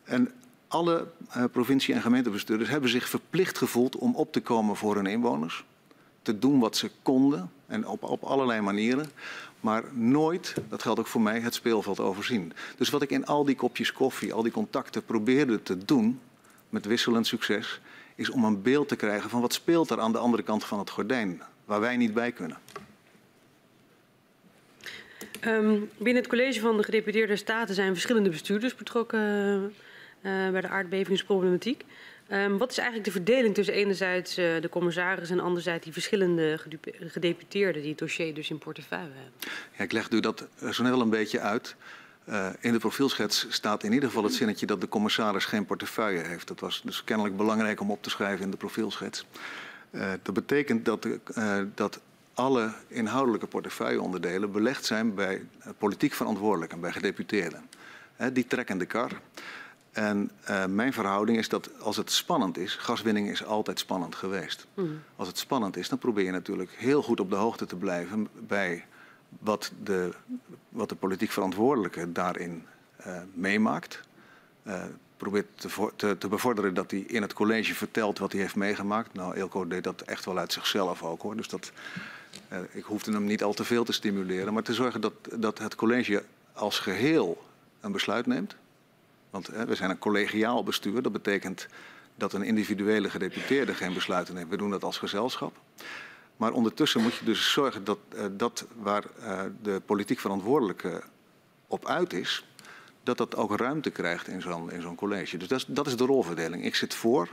En 0.05 0.33
alle 0.69 1.07
uh, 1.37 1.45
provincie- 1.53 1.95
en 1.95 2.03
gemeentebestuurders 2.03 2.71
hebben 2.71 2.91
zich 2.91 3.09
verplicht 3.09 3.59
gevoeld 3.59 3.97
om 3.97 4.15
op 4.15 4.33
te 4.33 4.41
komen 4.41 4.77
voor 4.77 4.95
hun 4.95 5.07
inwoners. 5.07 5.65
Te 6.23 6.39
doen 6.39 6.59
wat 6.59 6.77
ze 6.77 6.91
konden 7.03 7.51
en 7.67 7.87
op, 7.87 8.03
op 8.03 8.23
allerlei 8.23 8.61
manieren. 8.61 9.11
Maar 9.61 9.85
nooit, 9.93 10.55
dat 10.69 10.83
geldt 10.83 11.01
ook 11.01 11.07
voor 11.07 11.21
mij, 11.21 11.41
het 11.41 11.55
speelveld 11.55 12.01
overzien. 12.01 12.53
Dus 12.77 12.91
wat 12.91 13.03
ik 13.03 13.11
in 13.11 13.27
al 13.27 13.45
die 13.45 13.57
kopjes 13.57 13.93
koffie, 13.93 14.33
al 14.33 14.43
die 14.43 14.53
contacten 14.53 15.05
probeerde 15.05 15.63
te 15.63 15.85
doen, 15.85 16.21
met 16.69 16.85
wisselend 16.85 17.27
succes, 17.27 17.81
is 18.15 18.31
om 18.31 18.45
een 18.45 18.63
beeld 18.63 18.89
te 18.89 18.97
krijgen 18.97 19.31
van 19.31 19.41
wat 19.41 19.53
speelt 19.53 19.91
er 19.91 20.01
aan 20.01 20.13
de 20.13 20.19
andere 20.19 20.43
kant 20.43 20.65
van 20.65 20.79
het 20.79 20.91
gordijn, 20.91 21.43
waar 21.65 21.81
wij 21.81 21.97
niet 21.97 22.15
bij 22.15 22.33
kunnen. 22.33 22.59
Um, 25.47 25.91
binnen 25.97 26.23
het 26.23 26.31
college 26.31 26.61
van 26.61 26.77
de 26.77 26.83
gedeputeerde 26.83 27.37
staten 27.37 27.75
zijn 27.75 27.93
verschillende 27.93 28.31
bestuurders 28.31 28.75
betrokken 28.75 29.21
uh, 30.23 30.51
bij 30.51 30.61
de 30.61 30.69
aardbevingsproblematiek. 30.69 31.85
Um, 32.33 32.59
wat 32.59 32.71
is 32.71 32.79
eigenlijk 32.79 33.07
de 33.07 33.15
verdeling 33.15 33.55
tussen 33.55 33.75
enerzijds 33.75 34.39
uh, 34.39 34.61
de 34.61 34.69
commissaris 34.69 35.31
en 35.31 35.41
anderzijds 35.41 35.85
die 35.85 35.93
verschillende 35.93 36.61
gedeputeerden 37.01 37.81
die 37.81 37.91
het 37.91 37.99
dossier 37.99 38.35
dus 38.35 38.51
in 38.51 38.59
portefeuille 38.59 39.13
hebben? 39.15 39.33
Ja, 39.77 39.85
ik 39.85 39.93
leg 39.93 40.11
u 40.11 40.21
dat 40.21 40.47
zo 40.71 40.83
net 40.83 40.93
al 40.93 41.01
een 41.01 41.11
beetje 41.11 41.41
uit. 41.41 41.77
Uh, 42.29 42.49
in 42.61 42.73
de 42.73 42.79
profielschets 42.79 43.47
staat 43.49 43.83
in 43.83 43.93
ieder 43.93 44.09
geval 44.09 44.25
het 44.25 44.35
zinnetje 44.35 44.67
dat 44.67 44.81
de 44.81 44.89
commissaris 44.89 45.45
geen 45.45 45.67
portefeuille 45.67 46.21
heeft. 46.21 46.49
Dat 46.49 46.61
was 46.61 46.83
dus 46.85 47.05
kennelijk 47.05 47.37
belangrijk 47.37 47.81
om 47.81 47.91
op 47.91 48.03
te 48.03 48.11
schrijven 48.11 48.45
in 48.45 48.51
de 48.51 48.57
profielschets. 48.57 49.27
Uh, 49.91 50.13
dat 50.23 50.35
betekent 50.35 50.85
dat, 50.85 51.07
dat 51.75 52.01
alle 52.39 52.73
inhoudelijke 52.89 53.47
portefeuilleonderdelen 53.47 54.53
belegd 54.53 54.85
zijn 54.85 55.15
bij 55.15 55.47
politiek 55.79 56.13
verantwoordelijken, 56.13 56.81
bij 56.81 56.93
gedeputeerden. 56.93 57.69
die 58.33 58.47
trekken 58.47 58.79
de 58.79 58.87
kar. 58.87 59.11
En 59.93 60.31
uh, 60.51 60.65
mijn 60.67 60.93
verhouding 60.93 61.39
is 61.39 61.49
dat 61.49 61.81
als 61.81 61.97
het 61.97 62.11
spannend 62.11 62.59
is, 62.59 62.75
gaswinning 62.75 63.31
is 63.31 63.45
altijd 63.45 63.79
spannend 63.79 64.15
geweest. 64.15 64.67
Mm. 64.75 65.01
Als 65.17 65.29
het 65.29 65.39
spannend 65.39 65.77
is, 65.77 65.89
dan 65.89 65.99
probeer 65.99 66.25
je 66.25 66.31
natuurlijk 66.31 66.71
heel 66.77 67.03
goed 67.03 67.21
op 67.21 67.31
de 67.31 67.37
hoogte 67.37 67.67
te 67.67 67.77
blijven 67.77 68.29
bij 68.47 68.85
wat 69.39 69.73
de, 69.83 70.11
wat 70.69 70.89
de 70.89 70.95
politiek 70.95 71.31
verantwoordelijke 71.31 72.13
daarin 72.13 72.65
uh, 73.07 73.17
meemaakt. 73.35 74.01
Uh, 74.67 74.83
probeert 75.17 75.47
te, 75.55 75.91
te, 75.97 76.19
te, 76.19 76.29
bevorderen 76.29 76.75
dat 76.75 76.91
hij 76.91 77.01
in 77.01 77.23
het 77.23 77.33
college 77.33 77.75
vertelt 77.75 78.19
wat 78.19 78.33
hij 78.33 78.41
heeft 78.41 78.57
meegemaakt. 78.57 79.15
Nou, 79.15 79.37
Ilko 79.37 79.67
deed 79.67 79.85
dat 79.85 80.01
echt 80.01 80.25
wel 80.25 80.39
uit 80.39 80.53
zichzelf 80.53 81.03
ook 81.03 81.23
hoor. 81.23 81.37
Dus 81.37 81.49
dat, 81.49 81.73
ik 82.73 82.85
hoefde 82.85 83.13
hem 83.13 83.25
niet 83.25 83.43
al 83.43 83.53
te 83.53 83.65
veel 83.65 83.85
te 83.85 83.93
stimuleren. 83.93 84.53
Maar 84.53 84.63
te 84.63 84.75
zorgen 84.75 85.01
dat, 85.01 85.13
dat 85.37 85.59
het 85.59 85.75
college 85.75 86.25
als 86.53 86.79
geheel 86.79 87.47
een 87.81 87.93
besluit 87.93 88.27
neemt. 88.27 88.57
Want 89.31 89.47
hè, 89.47 89.67
we 89.67 89.75
zijn 89.75 89.91
een 89.91 89.99
collegiaal 89.99 90.63
bestuur. 90.63 91.03
Dat 91.03 91.13
betekent 91.13 91.67
dat 92.15 92.33
een 92.33 92.43
individuele 92.43 93.11
gedeputeerde 93.11 93.75
geen 93.75 93.95
besluiten 93.95 94.35
neemt. 94.35 94.51
We 94.51 94.57
doen 94.57 94.71
dat 94.71 94.85
als 94.85 94.99
gezelschap. 94.99 95.57
Maar 96.37 96.53
ondertussen 96.53 97.03
moet 97.03 97.15
je 97.15 97.25
dus 97.25 97.53
zorgen 97.53 97.85
dat 97.85 97.99
uh, 98.15 98.25
dat 98.33 98.67
waar 98.77 99.05
de 99.63 99.83
politiek 99.87 100.19
verantwoordelijke 100.19 101.03
op 101.67 101.87
uit 101.87 102.13
is, 102.13 102.45
dat 103.03 103.19
dat 103.19 103.37
ook 103.37 103.57
ruimte 103.57 103.91
krijgt 103.91 104.29
in 104.29 104.41
zo'n 104.41 104.71
zo'n 104.81 104.95
college. 104.95 105.37
Dus 105.37 105.49
dat 105.49 105.59
is, 105.59 105.65
dat 105.69 105.87
is, 105.87 105.97
de 105.97 106.05
rolverdeling. 106.05 106.65
Ik 106.65 106.75
zit 106.75 106.95
voor. 106.95 107.29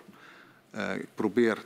Ik 0.72 1.08
probeer, 1.16 1.66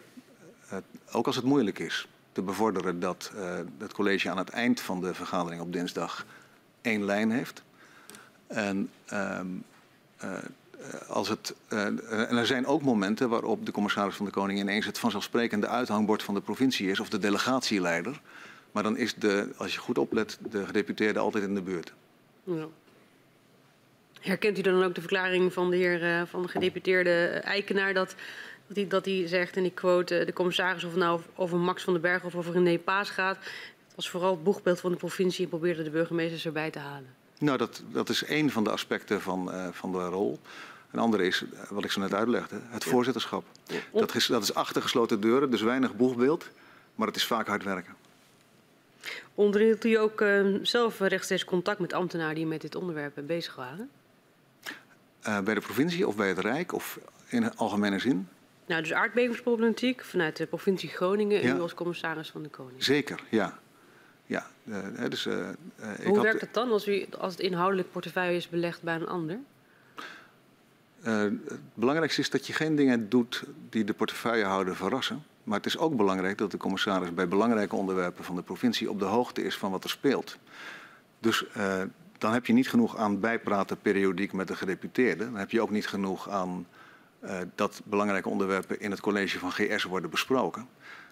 ook 1.12 1.26
als 1.26 1.36
het 1.36 1.46
moeilijk 1.46 1.80
is, 1.80 2.08
bevorderen 2.44 3.00
dat 3.00 3.32
het 3.78 3.94
college 3.94 4.30
aan 4.30 4.38
het 4.38 4.50
eind 4.50 4.82
van 4.82 5.02
de 5.02 5.14
vergadering 5.14 5.62
op 5.62 5.74
dinsdag 5.74 6.26
één 6.82 7.06
lijn 7.06 7.32
heeft. 7.32 7.64
En 8.48 8.90
ehm, 9.06 9.48
eh, 10.80 11.10
als 11.10 11.30
het, 11.30 11.56
uh, 11.70 11.86
en 12.30 12.38
er 12.38 12.46
zijn 12.46 12.66
ook 12.66 12.82
momenten 12.82 13.30
waarop 13.30 13.66
de 13.66 13.72
commissaris 13.72 14.16
van 14.16 14.26
de 14.26 14.32
Koning 14.32 14.60
ineens 14.60 14.86
het 14.86 15.00
vanzelfsprekende 15.00 15.68
uithangbord 15.68 16.24
van 16.24 16.34
de 16.34 16.42
provincie 16.42 16.90
is 16.90 17.00
of 17.00 17.10
de 17.10 17.18
delegatieleider. 17.18 18.22
Maar 18.72 18.84
dan 18.84 18.98
is 18.98 19.14
de, 19.14 19.50
als 19.58 19.74
je 19.74 19.80
goed 19.80 19.98
oplet, 19.98 20.38
de 20.50 20.66
gedeputeerde 20.66 21.20
altijd 21.20 21.44
in 21.44 21.56
de 21.56 21.62
buurt. 21.62 21.94
Ja. 22.44 22.66
Herkent 24.20 24.58
u 24.58 24.62
dan 24.62 24.84
ook 24.84 24.96
de 24.96 25.02
verklaring 25.02 25.54
van 25.54 25.70
de 25.70 25.76
heer 25.76 26.28
van 26.28 26.42
de 26.42 26.48
gedeputeerde 26.48 27.26
Eikenaar 27.44 27.94
dat, 27.94 28.16
dat, 28.70 28.78
hij, 28.78 28.88
dat 28.88 29.06
hij 29.06 29.28
zegt, 29.28 29.58
en 29.58 29.66
ik 29.66 29.76
quote 29.76 30.26
de 30.26 30.34
commissaris, 30.34 30.84
of 30.84 30.90
het 30.90 31.00
nou 31.00 31.22
over 31.36 31.58
Max 31.58 31.84
van 31.84 31.94
den 31.94 32.02
Berg 32.02 32.24
of 32.24 32.36
over 32.36 32.54
René 32.54 32.78
Paas 32.78 33.10
gaat, 33.10 33.38
het 33.88 33.96
was 33.96 34.10
vooral 34.10 34.32
het 34.32 34.44
boegbeeld 34.44 34.80
van 34.80 34.92
de 34.92 34.98
provincie 34.98 35.44
en 35.44 35.50
probeerde 35.50 35.84
de 35.84 35.90
burgemeesters 35.90 36.46
erbij 36.46 36.70
te 36.70 36.80
halen. 36.80 37.18
Nou, 37.40 37.58
dat, 37.58 37.84
dat 37.92 38.10
is 38.10 38.24
één 38.24 38.50
van 38.50 38.64
de 38.64 38.70
aspecten 38.70 39.22
van, 39.22 39.50
uh, 39.56 39.68
van 39.72 39.92
de 39.92 40.06
rol. 40.06 40.40
Een 40.92 41.00
andere 41.00 41.26
is, 41.26 41.44
eh, 41.54 41.70
wat 41.70 41.84
ik 41.84 41.92
zo 41.92 42.00
net 42.00 42.14
uitlegde, 42.14 42.60
het 42.70 42.84
ja. 42.84 42.90
voorzitterschap. 42.90 43.44
Ja. 43.66 43.80
Dat, 43.94 44.16
is, 44.16 44.26
dat 44.26 44.44
is 44.44 44.54
achter 44.54 44.82
gesloten 44.82 45.22
deuren, 45.22 45.52
dus 45.52 45.62
weinig 45.62 45.96
boegbeeld, 45.96 46.50
maar 46.96 47.08
het 47.08 47.16
is 47.16 47.26
vaak 47.26 47.48
hard 47.48 47.64
werken. 47.64 47.96
Onderhield 49.36 49.86
u 49.86 49.94
ook 49.94 50.22
uh, 50.22 50.60
zelf 50.62 51.00
rechtstreeks 51.00 51.46
contact 51.46 51.80
met 51.80 51.94
ambtenaren 51.94 52.36
die 52.36 52.46
met 52.46 52.62
dit 52.62 52.76
onderwerp 52.76 53.22
bezig 53.26 53.56
waren? 53.56 53.90
Uh, 55.28 55.40
bij 55.40 55.54
de 55.54 55.62
provincie 55.62 56.08
of 56.08 56.16
bij 56.16 56.28
het 56.28 56.40
Rijk 56.40 56.74
of 56.74 57.00
in 57.28 57.56
algemene 57.56 58.00
zin? 58.00 58.28
Nou, 58.70 58.82
dus 58.82 58.94
aardbevingsproblematiek 58.94 60.04
vanuit 60.04 60.38
de 60.38 60.46
provincie 60.46 60.90
Groningen 60.90 61.42
en 61.42 61.48
ja. 61.48 61.56
u 61.56 61.60
als 61.60 61.74
commissaris 61.74 62.30
van 62.30 62.44
de 62.44 62.50
Koning. 62.50 62.84
Zeker, 62.84 63.24
ja. 63.30 63.60
Ja, 64.26 64.48
uh, 64.64 64.78
dus, 65.10 65.26
uh, 65.26 65.48
Hoe 66.04 66.16
had... 66.16 66.24
werkt 66.24 66.42
het 66.42 66.54
dan 66.54 66.72
als, 66.72 66.88
u, 66.88 67.06
als 67.20 67.34
het 67.34 67.42
inhoudelijk 67.42 67.92
portefeuille 67.92 68.36
is 68.36 68.50
belegd 68.50 68.82
bij 68.82 68.96
een 68.96 69.08
ander? 69.08 69.40
Uh, 71.06 71.22
het 71.22 71.60
belangrijkste 71.74 72.22
is 72.22 72.30
dat 72.30 72.48
je 72.48 72.54
geen 72.54 72.76
dingen 72.76 73.10
doet 73.10 73.44
die 73.70 73.84
de 73.84 73.94
portefeuillehouder 73.94 74.76
verrassen. 74.76 75.24
Maar 75.44 75.58
het 75.58 75.66
is 75.66 75.78
ook 75.78 75.96
belangrijk 75.96 76.38
dat 76.38 76.52
de 76.52 76.58
commissaris 76.58 77.14
bij 77.14 77.28
belangrijke 77.28 77.76
onderwerpen 77.76 78.24
van 78.24 78.36
de 78.36 78.42
provincie 78.42 78.90
op 78.90 79.00
de 79.00 79.06
hoogte 79.06 79.44
is 79.44 79.58
van 79.58 79.72
wat 79.72 79.84
er 79.84 79.90
speelt. 79.90 80.38
Dus 81.20 81.46
dan 82.18 82.34
heb 82.34 82.46
je 82.46 82.54
niet 82.54 82.70
genoeg 82.70 82.98
aan 82.98 83.20
bijpraten 83.20 83.78
periodiek 83.78 84.34
met 84.34 84.48
de 84.48 84.56
gedeputeerde. 84.56 85.24
Dan 85.24 85.36
heb 85.36 85.52
je 85.52 85.62
ook 85.62 85.70
niet 85.70 85.88
genoeg 85.88 86.30
aan 86.30 86.68
dat 87.56 87.82
belangrijke 87.84 88.30
onderwerpen 88.30 88.80
in 88.80 88.92
het 88.92 89.00
college 89.00 89.40
van 89.40 89.52
GS 89.52 89.84
worden 89.84 90.10
besproken. 90.10 90.68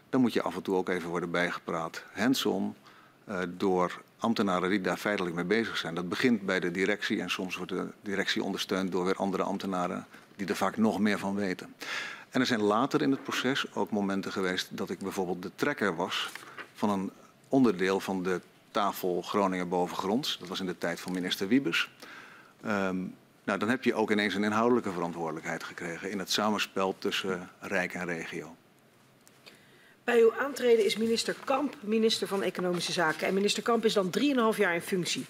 Dan 0.09 0.21
moet 0.21 0.33
je 0.33 0.41
af 0.41 0.55
en 0.55 0.61
toe 0.61 0.75
ook 0.75 0.89
even 0.89 1.09
worden 1.09 1.31
bijgepraat. 1.31 2.03
Hands-on, 2.13 2.75
uh, 3.29 3.39
door 3.49 4.01
ambtenaren 4.19 4.69
die 4.69 4.81
daar 4.81 4.97
feitelijk 4.97 5.35
mee 5.35 5.45
bezig 5.45 5.77
zijn. 5.77 5.95
Dat 5.95 6.09
begint 6.09 6.41
bij 6.41 6.59
de 6.59 6.71
directie 6.71 7.21
en 7.21 7.29
soms 7.29 7.55
wordt 7.55 7.71
de 7.71 7.87
directie 8.01 8.43
ondersteund 8.43 8.91
door 8.91 9.05
weer 9.05 9.15
andere 9.15 9.43
ambtenaren 9.43 10.05
die 10.35 10.47
er 10.47 10.55
vaak 10.55 10.77
nog 10.77 10.99
meer 10.99 11.19
van 11.19 11.35
weten. 11.35 11.75
En 12.29 12.39
er 12.39 12.45
zijn 12.45 12.61
later 12.61 13.01
in 13.01 13.11
het 13.11 13.23
proces 13.23 13.75
ook 13.75 13.91
momenten 13.91 14.31
geweest 14.31 14.77
dat 14.77 14.89
ik 14.89 14.99
bijvoorbeeld 14.99 15.41
de 15.41 15.51
trekker 15.55 15.95
was 15.95 16.29
van 16.73 16.89
een 16.89 17.11
onderdeel 17.47 17.99
van 17.99 18.23
de 18.23 18.41
tafel 18.71 19.21
Groningen 19.21 19.69
bovengronds. 19.69 20.37
Dat 20.39 20.47
was 20.47 20.59
in 20.59 20.65
de 20.65 20.77
tijd 20.77 20.99
van 20.99 21.11
minister 21.11 21.47
Wiebes. 21.47 21.89
Um, 22.65 23.15
nou, 23.47 23.59
dan 23.59 23.69
heb 23.69 23.83
je 23.83 23.93
ook 23.93 24.11
ineens 24.11 24.33
een 24.33 24.43
inhoudelijke 24.43 24.91
verantwoordelijkheid 24.91 25.63
gekregen 25.63 26.11
in 26.11 26.19
het 26.19 26.31
samenspel 26.31 26.95
tussen 26.97 27.49
Rijk 27.59 27.93
en 27.93 28.05
regio. 28.05 28.55
Bij 30.03 30.19
uw 30.19 30.33
aantreden 30.33 30.85
is 30.85 30.97
minister 30.97 31.35
Kamp 31.43 31.75
minister 31.79 32.27
van 32.27 32.43
Economische 32.43 32.91
Zaken. 32.91 33.27
En 33.27 33.33
minister 33.33 33.63
Kamp 33.63 33.85
is 33.85 33.93
dan 33.93 34.13
3,5 34.53 34.57
jaar 34.57 34.73
in 34.73 34.81
functie. 34.81 35.25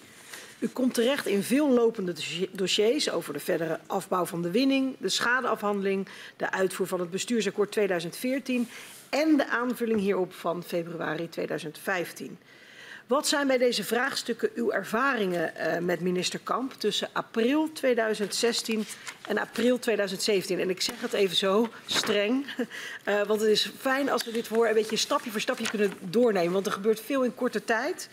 U 0.58 0.68
komt 0.68 0.94
terecht 0.94 1.26
in 1.26 1.42
veel 1.42 1.70
lopende 1.70 2.14
dossiers 2.52 3.10
over 3.10 3.32
de 3.32 3.40
verdere 3.40 3.80
afbouw 3.86 4.24
van 4.24 4.42
de 4.42 4.50
winning, 4.50 4.96
de 4.98 5.08
schadeafhandeling, 5.08 6.08
de 6.36 6.50
uitvoer 6.50 6.86
van 6.86 7.00
het 7.00 7.10
bestuursakkoord 7.10 7.72
2014 7.72 8.68
en 9.08 9.36
de 9.36 9.48
aanvulling 9.48 10.00
hierop 10.00 10.32
van 10.34 10.62
februari 10.62 11.28
2015. 11.28 12.38
Wat 13.08 13.28
zijn 13.28 13.46
bij 13.46 13.58
deze 13.58 13.84
vraagstukken 13.84 14.50
uw 14.54 14.70
ervaringen 14.70 15.52
uh, 15.56 15.78
met 15.78 16.00
minister 16.00 16.40
Kamp 16.42 16.72
tussen 16.72 17.08
april 17.12 17.72
2016 17.72 18.84
en 19.28 19.38
april 19.38 19.78
2017? 19.78 20.60
En 20.60 20.70
ik 20.70 20.80
zeg 20.80 21.00
het 21.00 21.12
even 21.12 21.36
zo 21.36 21.68
streng, 21.86 22.46
uh, 23.04 23.22
want 23.28 23.40
het 23.40 23.50
is 23.50 23.72
fijn 23.78 24.10
als 24.10 24.24
we 24.24 24.32
dit 24.32 24.46
voor 24.46 24.68
een 24.68 24.74
beetje 24.74 24.96
stapje 24.96 25.30
voor 25.30 25.40
stapje 25.40 25.68
kunnen 25.68 25.92
doornemen, 26.00 26.52
want 26.52 26.66
er 26.66 26.72
gebeurt 26.72 27.00
veel 27.00 27.22
in 27.22 27.34
korte 27.34 27.64
tijd. 27.64 28.08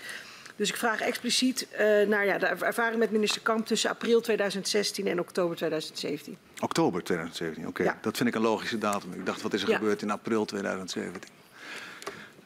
Dus 0.56 0.70
ik 0.70 0.76
vraag 0.76 1.02
expliciet 1.02 1.68
uh, 1.72 1.80
naar 2.08 2.26
ja, 2.26 2.38
de 2.38 2.46
ervaring 2.46 3.00
met 3.00 3.12
minister 3.12 3.42
Kamp 3.42 3.66
tussen 3.66 3.90
april 3.90 4.22
2016 4.22 5.08
en 5.08 5.20
oktober 5.20 5.56
2017. 5.56 6.38
Oktober 6.60 7.04
2017, 7.04 7.68
oké. 7.68 7.82
Okay. 7.82 7.94
Ja. 7.94 8.00
Dat 8.02 8.18
vind 8.18 8.30
ik 8.30 8.36
een 8.36 8.42
logische 8.42 8.78
datum. 8.78 9.14
Ik 9.14 9.26
dacht, 9.26 9.42
wat 9.42 9.54
is 9.54 9.62
er 9.62 9.70
ja. 9.70 9.78
gebeurd 9.78 10.02
in 10.02 10.12
april 10.12 10.46
2017? 10.46 11.45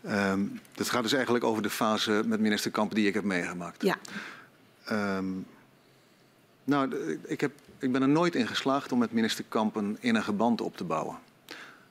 Um, 0.05 0.59
het 0.75 0.89
gaat 0.89 1.03
dus 1.03 1.13
eigenlijk 1.13 1.43
over 1.43 1.63
de 1.63 1.69
fase 1.69 2.23
met 2.25 2.39
minister 2.39 2.71
Kamp 2.71 2.95
die 2.95 3.07
ik 3.07 3.13
heb 3.13 3.23
meegemaakt. 3.23 3.83
Ja. 3.83 3.97
Um, 5.17 5.45
nou, 6.63 7.17
ik, 7.25 7.41
heb, 7.41 7.51
ik 7.77 7.91
ben 7.91 8.01
er 8.01 8.09
nooit 8.09 8.35
in 8.35 8.47
geslaagd 8.47 8.91
om 8.91 8.99
met 8.99 9.11
minister 9.11 9.45
Kamp 9.49 9.75
een 9.75 9.97
innige 9.99 10.31
band 10.31 10.61
op 10.61 10.77
te 10.77 10.83
bouwen. 10.83 11.17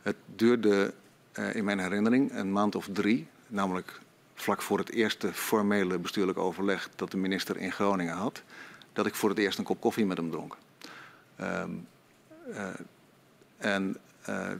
Het 0.02 0.16
duurde 0.34 0.94
uh, 1.38 1.54
in 1.54 1.64
mijn 1.64 1.78
herinnering 1.78 2.34
een 2.34 2.52
maand 2.52 2.74
of 2.74 2.88
drie, 2.92 3.26
namelijk 3.46 4.00
vlak 4.34 4.62
voor 4.62 4.78
het 4.78 4.90
eerste 4.90 5.32
formele 5.32 5.98
bestuurlijk 5.98 6.38
overleg 6.38 6.88
dat 6.96 7.10
de 7.10 7.16
minister 7.16 7.56
in 7.56 7.72
Groningen 7.72 8.14
had, 8.14 8.42
dat 8.92 9.06
ik 9.06 9.14
voor 9.14 9.28
het 9.28 9.38
eerst 9.38 9.58
een 9.58 9.64
kop 9.64 9.80
koffie 9.80 10.06
met 10.06 10.16
hem 10.16 10.30
dronk. 10.30 10.56
Um, 11.40 11.86
uh, 12.50 12.66
en 13.56 13.96
uh, 14.28 14.50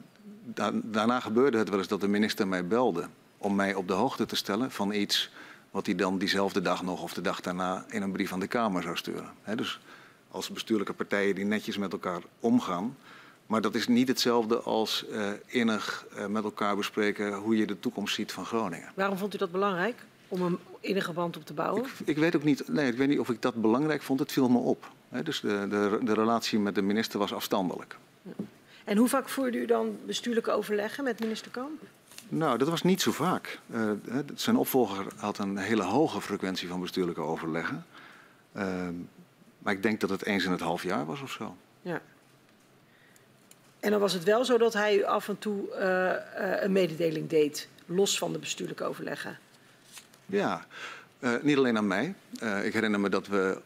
da 0.44 0.70
daarna 0.74 1.20
gebeurde 1.20 1.58
het 1.58 1.68
wel 1.68 1.78
eens 1.78 1.88
dat 1.88 2.00
de 2.00 2.08
minister 2.08 2.48
mij 2.48 2.66
belde 2.66 3.08
om 3.38 3.54
mij 3.54 3.75
op 3.75 3.88
de 3.88 3.92
hoogte 3.92 4.26
te 4.26 4.37
stellen 4.37 4.71
van 4.71 4.92
iets 4.92 5.30
wat 5.71 5.87
hij 5.87 5.95
dan 5.95 6.18
diezelfde 6.18 6.61
dag 6.61 6.83
nog 6.83 7.02
of 7.02 7.14
de 7.14 7.21
dag 7.21 7.40
daarna 7.40 7.85
in 7.88 8.02
een 8.02 8.12
brief 8.12 8.33
aan 8.33 8.40
de 8.40 8.47
Kamer 8.47 8.83
zou 8.83 8.97
sturen. 8.97 9.30
He, 9.42 9.57
dus 9.57 9.80
als 10.30 10.50
bestuurlijke 10.50 10.92
partijen 10.92 11.35
die 11.35 11.45
netjes 11.45 11.76
met 11.76 11.92
elkaar 11.92 12.23
omgaan. 12.40 12.97
Maar 13.47 13.61
dat 13.61 13.75
is 13.75 13.88
niet 13.88 14.09
hetzelfde 14.09 14.61
als 14.61 15.04
uh, 15.11 15.28
innig 15.47 16.07
uh, 16.16 16.26
met 16.26 16.45
elkaar 16.45 16.76
bespreken 16.76 17.35
hoe 17.35 17.57
je 17.57 17.66
de 17.66 17.80
toekomst 17.80 18.14
ziet 18.14 18.33
van 18.33 18.47
Groningen. 18.47 18.92
Waarom 18.95 19.18
vond 19.18 19.35
u 19.35 19.38
dat 19.38 19.52
belangrijk? 19.52 20.04
Om 20.28 20.42
een 20.42 20.59
innige 20.80 21.12
band 21.12 21.37
op 21.37 21.47
te 21.47 21.52
bouwen? 21.52 21.85
Ik, 21.85 21.90
ik, 22.04 22.16
weet 22.16 22.37
ook 22.37 22.45
niet, 22.45 22.68
nee, 22.68 22.90
ik 22.90 22.97
weet 22.97 23.09
niet 23.09 23.18
of 23.18 23.28
ik 23.28 23.42
dat 23.42 23.54
belangrijk 23.54 24.02
vond. 24.02 24.21
Het 24.21 24.33
viel 24.33 24.49
me 24.49 24.59
op. 24.59 24.90
He, 25.09 25.23
dus 25.23 25.40
de, 25.40 25.66
de, 25.71 25.99
de 26.02 26.14
relatie 26.14 26.59
met 26.59 26.75
de 26.75 26.83
minister 26.83 27.18
was 27.18 27.33
afstandelijk. 27.33 27.97
Ja. 28.23 28.33
En 28.85 28.97
hoe 28.97 29.09
vaak 29.09 29.28
voerde 29.28 29.59
u 29.59 29.66
dan 29.66 29.99
bestuurlijke 30.07 30.50
overleggen 30.50 31.04
met 31.04 31.21
minister 31.21 31.50
Kamp? 31.50 31.83
Nou, 32.28 32.58
dat 32.58 32.68
was 32.68 32.82
niet 32.82 33.00
zo 33.00 33.12
vaak. 33.12 33.58
Uh, 33.70 33.90
zijn 34.35 34.56
opvolger 34.56 35.06
had 35.16 35.38
een 35.38 35.56
hele 35.56 35.82
hoge 35.82 36.20
frequentie 36.20 36.68
van 36.68 36.80
bestuurlijke 36.80 37.20
overleggen. 37.20 37.87
Uh, 38.56 38.88
Maar 39.58 39.73
ik 39.73 39.82
denk 39.82 40.00
dat 40.00 40.11
het 40.11 40.25
eens 40.25 40.44
in 40.44 40.50
het 40.50 40.61
half 40.61 40.82
jaar 40.82 41.06
was 41.06 41.20
of 41.20 41.30
zo. 41.30 41.56
Ja. 41.82 42.00
En 43.80 43.90
dan 43.90 44.00
was 44.00 44.12
het 44.12 44.25
wel 44.25 44.44
zo 44.44 44.58
dat 44.58 44.73
hij 44.73 44.97
u 44.97 45.04
af 45.04 45.28
en 45.28 45.38
toe 45.38 45.68
uh, 45.70 45.80
uh, 45.80 46.62
een 46.62 46.73
mededeling 46.73 47.28
deed, 47.28 47.68
los 47.87 48.18
van 48.18 48.32
de 48.32 48.38
bestuurlijke 48.38 48.85
overleggen? 48.85 49.38
Ja, 50.26 50.66
niet 51.42 51.56
alleen 51.56 51.76
aan 51.76 51.87
mij. 51.87 52.14
ik 52.62 52.73
herinner 52.73 53.00
me 53.00 53.08
dat 53.08 53.26
we, 53.26 53.61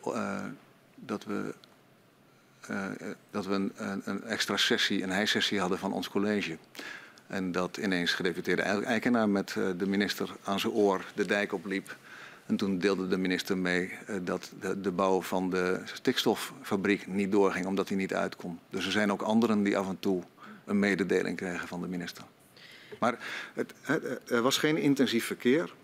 dat 0.95 1.25
we, 1.25 1.54
dat 3.31 3.47
we 3.47 3.54
een, 3.54 4.02
een, 4.04 4.23
extra 4.23 4.57
sessie, 4.57 5.02
een 5.02 5.11
hijsessie 5.11 5.61
hadden 5.61 5.78
van 5.78 5.92
ons 5.92 6.09
college. 6.09 6.59
En 7.32 7.52
dat 7.52 7.76
ineens 7.76 8.12
gedeputeerde 8.12 8.62
Eikenaar 8.62 9.28
met 9.28 9.52
de 9.76 9.86
minister 9.86 10.30
aan 10.44 10.60
zijn 10.60 10.72
oor 10.72 11.04
de 11.14 11.24
dijk 11.24 11.52
opliep. 11.52 11.96
En 12.46 12.56
toen 12.56 12.78
deelde 12.78 13.08
de 13.08 13.16
minister 13.16 13.58
mee 13.58 13.92
uh, 14.08 14.16
dat 14.22 14.52
de, 14.60 14.80
de, 14.80 14.90
bouw 14.90 15.22
van 15.22 15.50
de 15.50 15.80
stikstoffabriek 15.84 17.06
niet 17.06 17.32
doorging 17.32 17.66
omdat 17.66 17.88
hij 17.88 17.96
niet 17.96 18.14
uitkomt. 18.14 18.60
Dus 18.70 18.86
er 18.86 18.92
zijn 18.92 19.12
ook 19.12 19.22
anderen 19.22 19.62
die 19.62 19.78
af 19.78 19.88
en 19.88 19.98
toe 19.98 20.22
een 20.64 20.78
mededeling 20.78 21.36
krijgen 21.36 21.68
van 21.68 21.80
de 21.80 21.88
minister. 21.88 22.24
Maar 23.00 23.18
het, 23.54 23.74
er 24.26 24.42
was 24.42 24.58
geen 24.58 24.76
intensief 24.76 25.24
verkeer. 25.24 25.74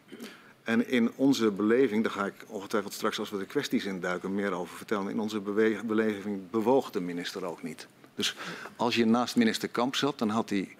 En 0.64 0.88
in 0.88 1.10
onze 1.14 1.50
beleving, 1.50 2.02
daar 2.02 2.12
ga 2.12 2.26
ik 2.26 2.44
ongetwijfeld 2.46 2.92
straks 2.92 3.18
als 3.18 3.30
we 3.30 3.38
de 3.38 3.46
kwesties 3.46 3.84
induiken 3.84 4.34
meer 4.34 4.52
over 4.52 4.76
vertellen. 4.76 5.10
In 5.10 5.20
onze 5.20 5.40
beleving 5.84 6.50
bewoog 6.50 6.90
de 6.90 7.00
minister 7.00 7.44
ook 7.44 7.62
niet. 7.62 7.86
Dus 8.14 8.36
als 8.76 8.94
je 8.94 9.06
naast 9.06 9.36
minister 9.36 9.68
Kamp 9.68 9.94
zat, 9.94 10.18
dan 10.18 10.28
had 10.28 10.50
hij 10.50 10.76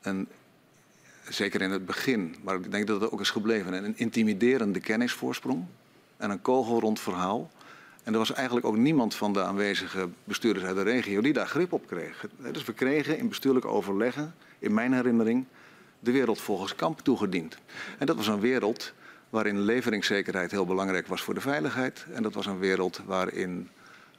een 0.00 0.28
zeker 1.28 1.60
in 1.60 1.70
het 1.70 1.86
begin, 1.86 2.36
maar 2.42 2.54
ik 2.54 2.70
denk 2.70 2.86
dat 2.86 3.00
het 3.00 3.10
ook 3.10 3.20
is 3.20 3.30
gebleven, 3.30 3.72
een 3.72 3.98
intimiderende 3.98 4.80
kennisvoorsprong 4.80 5.64
en 6.16 6.30
een 6.30 6.42
kogelrond 6.42 7.00
verhaal. 7.00 7.50
En 8.02 8.12
er 8.12 8.18
was 8.18 8.32
eigenlijk 8.32 8.66
ook 8.66 8.76
niemand 8.76 9.14
van 9.14 9.32
de 9.32 9.42
aanwezige 9.42 10.08
bestuurders 10.24 10.66
uit 10.66 10.76
de 10.76 10.82
regio 10.82 11.20
die 11.20 11.32
daar 11.32 11.46
grip 11.46 11.72
op 11.72 11.86
kreeg. 11.86 12.26
Dus 12.52 12.64
we 12.64 12.72
kregen 12.72 13.18
in 13.18 13.28
bestuurlijk 13.28 13.66
overleggen, 13.66 14.34
in 14.58 14.74
mijn 14.74 14.92
herinnering, 14.92 15.44
de 15.98 16.12
wereld 16.12 16.40
volgens 16.40 16.74
kamp 16.74 17.00
toegediend. 17.00 17.56
En 17.98 18.06
dat 18.06 18.16
was 18.16 18.26
een 18.26 18.40
wereld 18.40 18.92
waarin 19.30 19.60
leveringszekerheid 19.60 20.50
heel 20.50 20.66
belangrijk 20.66 21.06
was 21.06 21.22
voor 21.22 21.34
de 21.34 21.40
veiligheid. 21.40 22.06
En 22.12 22.22
dat 22.22 22.34
was 22.34 22.46
een 22.46 22.58
wereld 22.58 23.00
waarin 23.06 23.68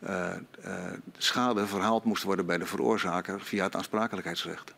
uh, 0.03 0.29
uh, 0.65 0.75
schade 1.17 1.67
verhaald 1.67 2.03
moest 2.03 2.23
worden 2.23 2.45
bij 2.45 2.57
de 2.57 2.65
veroorzaker 2.65 3.41
via 3.41 3.63
het 3.63 3.75
aansprakelijkheidsrecht. 3.75 4.73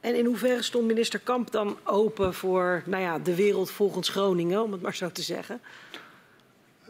En 0.00 0.14
in 0.14 0.24
hoeverre 0.24 0.62
stond 0.62 0.86
minister 0.86 1.18
Kamp 1.18 1.50
dan 1.50 1.78
open 1.82 2.34
voor 2.34 2.82
nou 2.86 3.02
ja, 3.02 3.18
de 3.18 3.34
wereld 3.34 3.70
volgens 3.70 4.08
Groningen, 4.08 4.62
om 4.62 4.72
het 4.72 4.82
maar 4.82 4.94
zo 4.94 5.10
te 5.10 5.22
zeggen? 5.22 5.60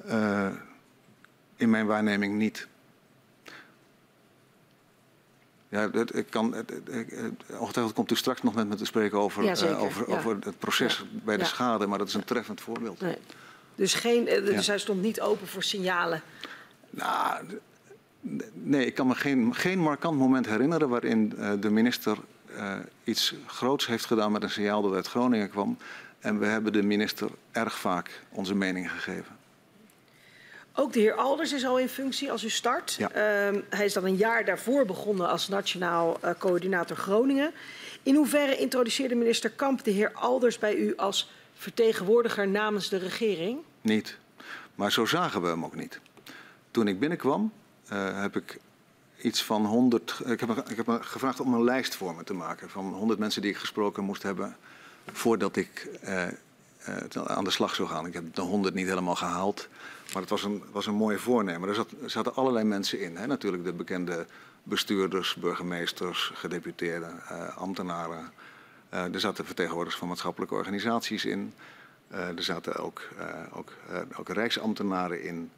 Uh, 0.07 0.49
in 1.57 1.71
mijn 1.71 1.87
waarneming 1.87 2.35
niet. 2.35 2.69
Ja, 5.69 5.91
ik 6.13 6.27
kan, 6.31 6.55
het, 6.55 6.73
ongetwijfeld 7.59 7.95
komt 7.95 8.11
u 8.11 8.17
straks 8.17 8.43
nog 8.43 8.55
met 8.55 8.69
me 8.69 8.75
te 8.75 8.85
spreken 8.85 9.19
over, 9.19 9.45
ja, 9.45 9.57
uh, 9.63 9.83
over, 9.83 10.11
ja. 10.11 10.17
over 10.17 10.37
het 10.41 10.59
proces 10.59 10.99
ja. 10.99 11.21
bij 11.25 11.37
de 11.37 11.45
schade, 11.45 11.87
maar 11.87 11.99
dat 11.99 12.09
is 12.09 12.15
een 12.15 12.25
treffend 12.25 12.61
voorbeeld. 12.61 13.01
Nee. 13.01 13.17
Dus, 13.75 13.95
geen, 13.95 14.25
dus 14.25 14.67
hij 14.67 14.79
stond 14.79 15.03
niet 15.03 15.21
open 15.21 15.47
voor 15.47 15.63
signalen? 15.63 16.23
Nou, 16.91 17.47
nee, 18.53 18.87
ik 18.87 18.95
kan 18.95 19.07
me 19.07 19.15
geen, 19.15 19.55
geen 19.55 19.79
markant 19.79 20.19
moment 20.19 20.47
herinneren 20.47 20.89
waarin 20.89 21.29
de 21.61 21.71
minister 21.71 22.19
uh, 22.57 22.75
iets 23.05 23.35
groots 23.47 23.87
heeft 23.87 24.05
gedaan 24.05 24.33
met 24.33 24.43
een 24.43 24.51
signaal 24.51 24.83
dat 24.83 24.95
uit 24.95 25.07
Groningen 25.07 25.51
kwam. 25.51 25.79
En 26.19 26.39
we 26.39 26.47
hebben 26.47 26.73
de 26.73 26.83
minister 26.83 27.29
erg 27.53 27.79
vaak 27.79 28.21
onze 28.31 28.55
mening 28.55 28.91
gegeven. 28.91 29.37
Ook 30.79 30.93
de 30.93 31.01
heer 31.01 31.15
Alders 31.15 31.53
is 31.53 31.65
al 31.65 31.79
in 31.79 31.89
functie 31.89 32.31
als 32.31 32.45
u 32.45 32.49
start. 32.49 32.95
Ja. 32.99 33.09
Uh, 33.09 33.61
hij 33.69 33.85
is 33.85 33.93
dan 33.93 34.05
een 34.05 34.17
jaar 34.17 34.45
daarvoor 34.45 34.85
begonnen 34.85 35.29
als 35.29 35.49
nationaal 35.49 36.19
uh, 36.25 36.31
coördinator 36.39 36.97
Groningen. 36.97 37.53
In 38.03 38.15
hoeverre 38.15 38.57
introduceerde 38.57 39.15
minister 39.15 39.51
Kamp 39.51 39.85
de 39.85 39.91
heer 39.91 40.13
Alders 40.13 40.59
bij 40.59 40.75
u 40.75 40.97
als 40.97 41.31
vertegenwoordiger 41.55 42.49
namens 42.49 42.89
de 42.89 42.97
regering? 42.97 43.59
Niet. 43.81 44.19
Maar 44.75 44.93
zo 44.93 45.05
zagen 45.05 45.43
we 45.43 45.49
hem 45.49 45.65
ook 45.65 45.77
niet. 45.77 46.01
Toen 46.71 46.89
ik 46.89 46.99
binnenkwam 46.99 47.53
uh, 47.93 48.21
heb 48.21 48.37
ik 48.37 48.59
iets 49.23 49.43
van 49.43 49.67
100. 49.67 50.21
Ik 50.27 50.41
heb, 50.41 50.87
me 50.87 51.03
gevraagd 51.03 51.41
om 51.41 51.55
een 51.55 51.65
lijst 51.65 51.97
voor 51.97 52.15
me 52.15 52.25
te 52.25 52.35
maken 52.35 52.71
van 52.71 52.93
100 52.93 53.19
mensen 53.19 53.43
die 53.43 53.51
ik 53.51 53.57
gesproken 53.57 54.05
moest 54.05 54.23
hebben 54.23 54.57
voordat 55.13 55.57
ik 55.57 55.89
uh, 56.05 56.27
uh, 56.89 57.25
aan 57.25 57.45
de 57.45 57.51
slag 57.51 57.75
zou 57.75 57.89
gaan. 57.89 58.07
Ik 58.07 58.13
heb 58.13 58.35
de 58.35 58.41
100 58.41 58.75
niet 58.75 58.87
helemaal 58.87 59.15
gehaald, 59.15 59.69
maar 60.13 60.23
het 60.23 60.31
was 60.31 60.45
een, 60.45 60.63
was 60.73 60.87
een 60.87 60.95
mooie 60.95 61.19
voornemen. 61.19 61.69
Er, 61.69 61.75
zat, 61.75 61.91
er 62.03 62.11
zaten 62.11 62.35
allerlei 62.35 62.65
mensen 62.65 63.01
in. 63.01 63.17
Hè? 63.17 63.27
Natuurlijk 63.27 63.65
de 63.65 63.73
bekende 63.73 64.27
bestuurders, 64.63 65.35
burgemeesters, 65.35 66.31
gedeputeerden, 66.35 67.23
uh, 67.33 67.57
ambtenaren. 67.57 68.33
er 68.89 69.21
zaten 69.21 69.45
vertegenwoordigers 69.45 70.01
van 70.01 70.09
maatschappelijke 70.09 70.55
organisaties 70.55 71.25
in. 71.25 71.55
er 72.11 72.43
zaten 72.43 72.77
ook, 72.77 73.09
ook, 73.53 73.73
ook 74.17 74.29
rijksambtenaren 74.29 75.23
in. 75.23 75.51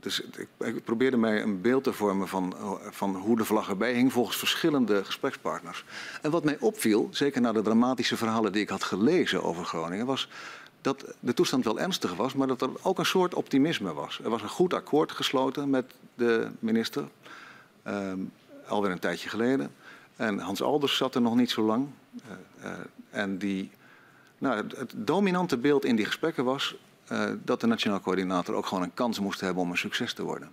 Dus 0.00 0.20
ik, 0.20 0.48
ik, 0.58 0.84
probeerde 0.84 1.16
mij 1.16 1.42
een 1.42 1.60
beeld 1.60 1.84
te 1.84 1.92
vormen 1.92 2.28
van, 2.28 2.56
van 2.90 3.16
hoe 3.16 3.36
de 3.36 3.44
vlag 3.44 3.68
erbij 3.68 3.92
hing 3.92 4.12
volgens 4.12 4.36
verschillende 4.36 5.04
gesprekspartners. 5.04 5.84
En 6.22 6.30
wat 6.30 6.44
mij 6.44 6.56
opviel, 6.60 7.08
zeker 7.10 7.40
na 7.40 7.52
de 7.52 7.62
dramatische 7.62 8.16
verhalen 8.16 8.52
die 8.52 8.62
ik 8.62 8.68
had 8.68 8.84
gelezen 8.84 9.42
over 9.42 9.64
Groningen, 9.64 10.06
was 10.06 10.28
dat 10.80 11.04
de 11.20 11.34
toestand 11.34 11.64
wel 11.64 11.80
ernstig 11.80 12.14
was, 12.14 12.34
maar 12.34 12.46
dat 12.46 12.62
er 12.62 12.70
ook 12.82 12.98
een 12.98 13.06
soort 13.06 13.34
optimisme 13.34 13.92
was. 13.92 14.20
Er 14.24 14.30
was 14.30 14.42
een 14.42 14.48
goed 14.48 14.74
akkoord 14.74 15.12
gesloten 15.12 15.70
met 15.70 15.94
de 16.14 16.50
minister, 16.58 17.04
um, 17.86 18.32
alweer 18.66 18.90
een 18.90 18.98
tijdje 18.98 19.28
geleden. 19.28 19.74
En 20.16 20.38
Hans 20.38 20.62
Alders 20.62 20.96
zat 20.96 21.14
er 21.14 21.20
nog 21.20 21.36
niet 21.36 21.50
zo 21.50 21.62
lang. 21.62 21.88
Uh, 22.14 22.70
uh, 22.70 22.78
en 23.10 23.38
die, 23.38 23.70
nou, 24.38 24.56
het, 24.56 24.92
dominante 24.96 25.56
beeld 25.56 25.84
in 25.84 25.96
die 25.96 26.04
gesprekken 26.04 26.44
was 26.44 26.74
uh, 26.74 26.85
dat 27.44 27.60
de 27.60 27.66
nationaal 27.66 28.00
coördinator 28.00 28.54
ook 28.54 28.66
gewoon 28.66 28.82
een 28.82 28.94
kans 28.94 29.18
moest 29.18 29.40
hebben 29.40 29.62
om 29.62 29.70
een 29.70 29.78
succes 29.78 30.12
te 30.12 30.22
worden. 30.22 30.50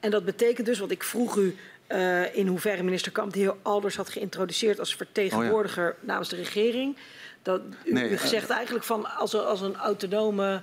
En 0.00 0.10
dat 0.10 0.24
betekent 0.24 0.66
dus, 0.66 0.78
want 0.78 0.90
ik 0.90 1.02
vroeg 1.02 1.36
u 1.36 1.56
uh, 1.88 2.36
in 2.36 2.46
hoeverre 2.46 2.82
minister 2.82 3.12
Kamp 3.12 3.32
de 3.32 3.38
heer 3.38 3.54
Alders 3.62 3.96
had 3.96 4.08
geïntroduceerd 4.08 4.78
als 4.78 4.96
vertegenwoordiger 4.96 5.90
oh 5.90 5.96
ja. 6.00 6.06
namens 6.06 6.28
de 6.28 6.36
regering. 6.36 6.96
Dat 7.42 7.60
u, 7.84 7.92
nee, 7.92 8.10
u 8.10 8.18
zegt 8.18 8.50
uh, 8.50 8.56
eigenlijk 8.56 8.84
van 8.84 9.16
als, 9.16 9.34
als 9.34 9.60
een 9.60 9.76
autonome 9.76 10.62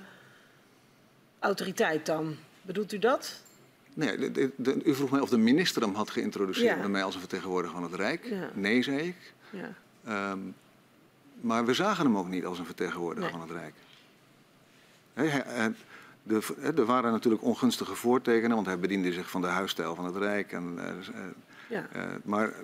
autoriteit 1.38 2.06
dan. 2.06 2.36
Bedoelt 2.62 2.92
u 2.92 2.98
dat? 2.98 3.40
Nee, 3.94 4.18
de, 4.18 4.30
de, 4.30 4.50
de, 4.56 4.82
u 4.84 4.94
vroeg 4.94 5.10
mij 5.10 5.20
of 5.20 5.28
de 5.28 5.38
minister 5.38 5.82
hem 5.82 5.94
had 5.94 6.10
geïntroduceerd 6.10 6.74
ja. 6.74 6.80
bij 6.80 6.88
mij 6.88 7.02
als 7.02 7.14
een 7.14 7.20
vertegenwoordiger 7.20 7.74
van 7.74 7.90
het 7.90 7.94
Rijk. 7.94 8.24
Ja. 8.24 8.50
Nee, 8.54 8.82
zei 8.82 8.98
ik. 8.98 9.32
Ja. 9.50 10.30
Um, 10.30 10.54
maar 11.40 11.64
we 11.64 11.74
zagen 11.74 12.04
hem 12.04 12.16
ook 12.16 12.28
niet 12.28 12.44
als 12.44 12.58
een 12.58 12.66
vertegenwoordiger 12.66 13.30
nee. 13.30 13.40
van 13.40 13.48
het 13.48 13.58
Rijk. 13.58 13.74
Er 15.14 16.84
waren 16.84 17.12
natuurlijk 17.12 17.42
ongunstige 17.42 17.94
voortekenen, 17.94 18.54
want 18.54 18.66
hij 18.66 18.78
bediende 18.78 19.12
zich 19.12 19.30
van 19.30 19.40
de 19.40 19.46
huisstijl 19.46 19.94
van 19.94 20.04
het 20.04 20.16
Rijk. 20.16 20.52
En, 20.52 20.78
ja. 21.68 21.86
uh, 21.96 22.02
maar 22.24 22.54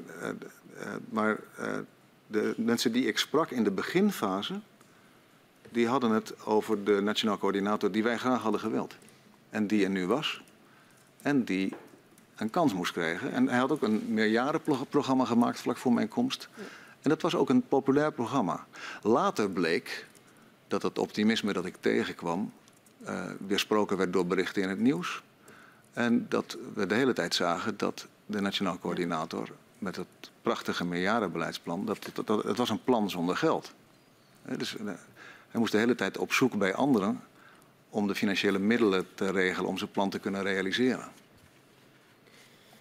maar 1.08 1.38
de 2.26 2.54
mensen 2.56 2.92
die 2.92 3.06
ik 3.06 3.18
sprak 3.18 3.50
in 3.50 3.64
de 3.64 3.70
beginfase, 3.70 4.60
die 5.70 5.88
hadden 5.88 6.10
het 6.10 6.44
over 6.44 6.84
de 6.84 7.00
nationaal 7.00 7.38
coördinator 7.38 7.90
die 7.90 8.02
wij 8.02 8.18
graag 8.18 8.42
hadden 8.42 8.60
gewild. 8.60 8.96
En 9.50 9.66
die 9.66 9.84
er 9.84 9.90
nu 9.90 10.06
was. 10.06 10.42
En 11.22 11.44
die 11.44 11.74
een 12.36 12.50
kans 12.50 12.74
moest 12.74 12.92
krijgen. 12.92 13.32
En 13.32 13.48
hij 13.48 13.58
had 13.58 13.72
ook 13.72 13.82
een 13.82 14.04
meerjarenprogramma 14.08 15.24
gemaakt 15.24 15.60
vlak 15.60 15.76
voor 15.76 15.92
mijn 15.92 16.08
komst. 16.08 16.48
En 17.02 17.10
dat 17.10 17.22
was 17.22 17.34
ook 17.34 17.48
een 17.48 17.62
populair 17.62 18.12
programma. 18.12 18.66
Later 19.02 19.50
bleek 19.50 20.06
dat 20.68 20.82
het 20.82 20.98
optimisme 20.98 21.52
dat 21.52 21.64
ik 21.64 21.76
tegenkwam 21.80 22.52
uh, 23.02 23.24
weersproken 23.46 23.96
werd 23.96 24.12
door 24.12 24.26
berichten 24.26 24.62
in 24.62 24.68
het 24.68 24.78
nieuws. 24.78 25.22
En 25.92 26.26
dat 26.28 26.56
we 26.74 26.86
de 26.86 26.94
hele 26.94 27.12
tijd 27.12 27.34
zagen 27.34 27.76
dat 27.76 28.06
de 28.26 28.40
nationaal 28.40 28.78
coördinator 28.78 29.48
met 29.78 29.96
het 29.96 30.30
prachtige 30.42 30.84
meerjarenbeleidsplan, 30.84 31.84
dat, 31.84 32.10
het 32.44 32.56
was 32.56 32.70
een 32.70 32.84
plan 32.84 33.10
zonder 33.10 33.36
geld. 33.36 33.72
Dus, 34.56 34.76
uh, 34.76 34.84
hij 35.48 35.60
moest 35.60 35.72
de 35.72 35.78
hele 35.78 35.94
tijd 35.94 36.18
op 36.18 36.32
zoek 36.32 36.58
bij 36.58 36.74
anderen 36.74 37.20
om 37.90 38.06
de 38.06 38.14
financiële 38.14 38.58
middelen 38.58 39.06
te 39.14 39.30
regelen 39.30 39.70
om 39.70 39.78
zijn 39.78 39.90
plan 39.90 40.10
te 40.10 40.18
kunnen 40.18 40.42
realiseren. 40.42 41.08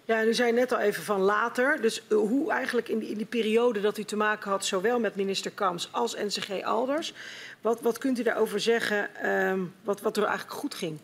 Ja, 0.08 0.24
u 0.24 0.34
zei 0.34 0.52
net 0.52 0.72
al 0.72 0.78
even 0.78 1.02
van 1.02 1.20
later. 1.20 1.80
Dus 1.80 2.02
uh, 2.08 2.18
hoe 2.18 2.50
eigenlijk 2.50 2.88
in 2.88 2.98
die, 2.98 3.24
periode 3.24 3.80
dat 3.80 3.98
u 3.98 4.04
te 4.04 4.16
maken 4.16 4.50
had, 4.50 4.64
zowel 4.64 5.00
met 5.00 5.14
minister 5.14 5.50
Kams 5.50 5.88
als 5.92 6.14
NCG 6.14 6.62
Alders. 6.62 7.14
Wat, 7.60 7.80
wat 7.80 7.98
kunt 7.98 8.18
u 8.18 8.22
daarover 8.22 8.60
zeggen, 8.60 9.30
um, 9.30 9.74
wat, 9.82 10.00
wat 10.00 10.16
er 10.16 10.24
eigenlijk 10.24 10.58
goed 10.58 10.74
ging? 10.74 10.98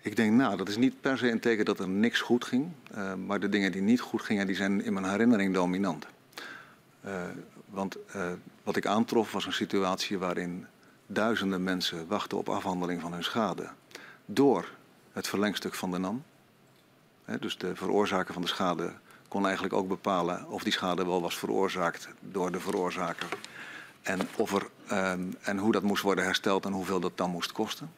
Ik 0.00 0.16
denk, 0.16 0.32
nou, 0.32 0.56
dat 0.56 0.68
is 0.68 0.76
niet 0.76 1.00
per 1.00 1.18
se 1.18 1.30
een 1.30 1.40
teken 1.40 1.64
dat 1.64 1.78
er 1.78 1.88
niks 1.88 2.20
goed 2.20 2.44
ging. 2.44 2.72
Uh, 2.94 3.14
maar 3.14 3.40
de 3.40 3.48
dingen 3.48 3.72
die 3.72 3.82
niet 3.82 4.00
goed 4.00 4.22
gingen, 4.22 4.46
die 4.46 4.56
zijn 4.56 4.84
in 4.84 4.92
mijn 4.92 5.10
herinnering 5.10 5.54
dominant. 5.54 6.06
Uh, 7.06 7.12
want 7.66 7.96
wat 8.62 8.76
ik 8.76 8.86
aantrof 8.86 9.32
was 9.32 9.46
een 9.46 9.52
situatie 9.52 10.18
waarin 10.18 10.66
duizenden 11.06 11.62
mensen 11.62 12.06
wachten 12.06 12.38
op 12.38 12.48
afhandeling 12.48 13.00
van 13.00 13.12
hun 13.12 13.24
schade 13.24 13.68
door 14.24 14.68
het 15.12 15.28
verlengstuk 15.28 15.74
van 15.74 15.90
de 15.90 15.98
NAM. 15.98 16.24
Dus 17.40 17.58
de 17.58 17.76
veroorzaker 17.76 18.32
van 18.32 18.42
de 18.42 18.48
schade 18.48 18.92
kon 19.28 19.44
eigenlijk 19.44 19.74
ook 19.74 19.88
bepalen 19.88 20.48
of 20.48 20.62
die 20.62 20.72
schade 20.72 21.06
wel 21.06 21.20
was 21.20 21.38
veroorzaakt 21.38 22.08
door 22.20 22.52
de 22.52 22.60
veroorzaker. 22.60 23.28
En, 24.02 24.20
of 24.36 24.52
er, 24.52 24.66
um, 24.92 25.34
en 25.40 25.58
hoe 25.58 25.72
dat 25.72 25.82
moest 25.82 26.02
worden 26.02 26.24
hersteld 26.24 26.64
en 26.64 26.72
hoeveel 26.72 27.00
dat 27.00 27.16
dan 27.16 27.30
moest 27.30 27.52
kosten. 27.52 27.90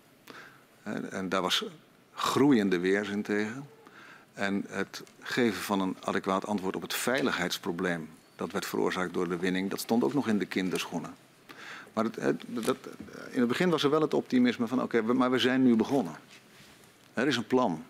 En, 0.82 1.12
en 1.12 1.28
daar 1.28 1.42
was 1.42 1.64
groeiende 2.12 2.78
weerzin 2.78 3.22
tegen. 3.22 3.68
En 4.32 4.64
het 4.68 5.02
geven 5.20 5.62
van 5.62 5.80
een 5.80 5.96
adequaat 6.00 6.46
antwoord 6.46 6.76
op 6.76 6.82
het 6.82 6.94
veiligheidsprobleem 6.94 8.08
dat 8.36 8.52
werd 8.52 8.66
veroorzaakt 8.66 9.14
door 9.14 9.28
de 9.28 9.36
winning, 9.36 9.70
dat 9.70 9.80
stond 9.80 10.04
ook 10.04 10.14
nog 10.14 10.28
in 10.28 10.38
de 10.38 10.46
kinderschoenen. 10.46 11.14
Maar 11.98 12.10
dat, 12.44 12.76
in 13.30 13.38
het 13.38 13.48
begin 13.48 13.70
was 13.70 13.82
er 13.82 13.90
wel 13.90 14.00
het 14.00 14.14
optimisme 14.14 14.66
van 14.66 14.82
oké, 14.82 15.02
maar 15.02 15.30
we 15.30 15.38
zijn 15.38 15.62
nu 15.62 15.76
begonnen. 15.76 16.14
Er 17.14 17.26
is 17.26 17.36
een 17.36 17.46
plan. 17.46 17.84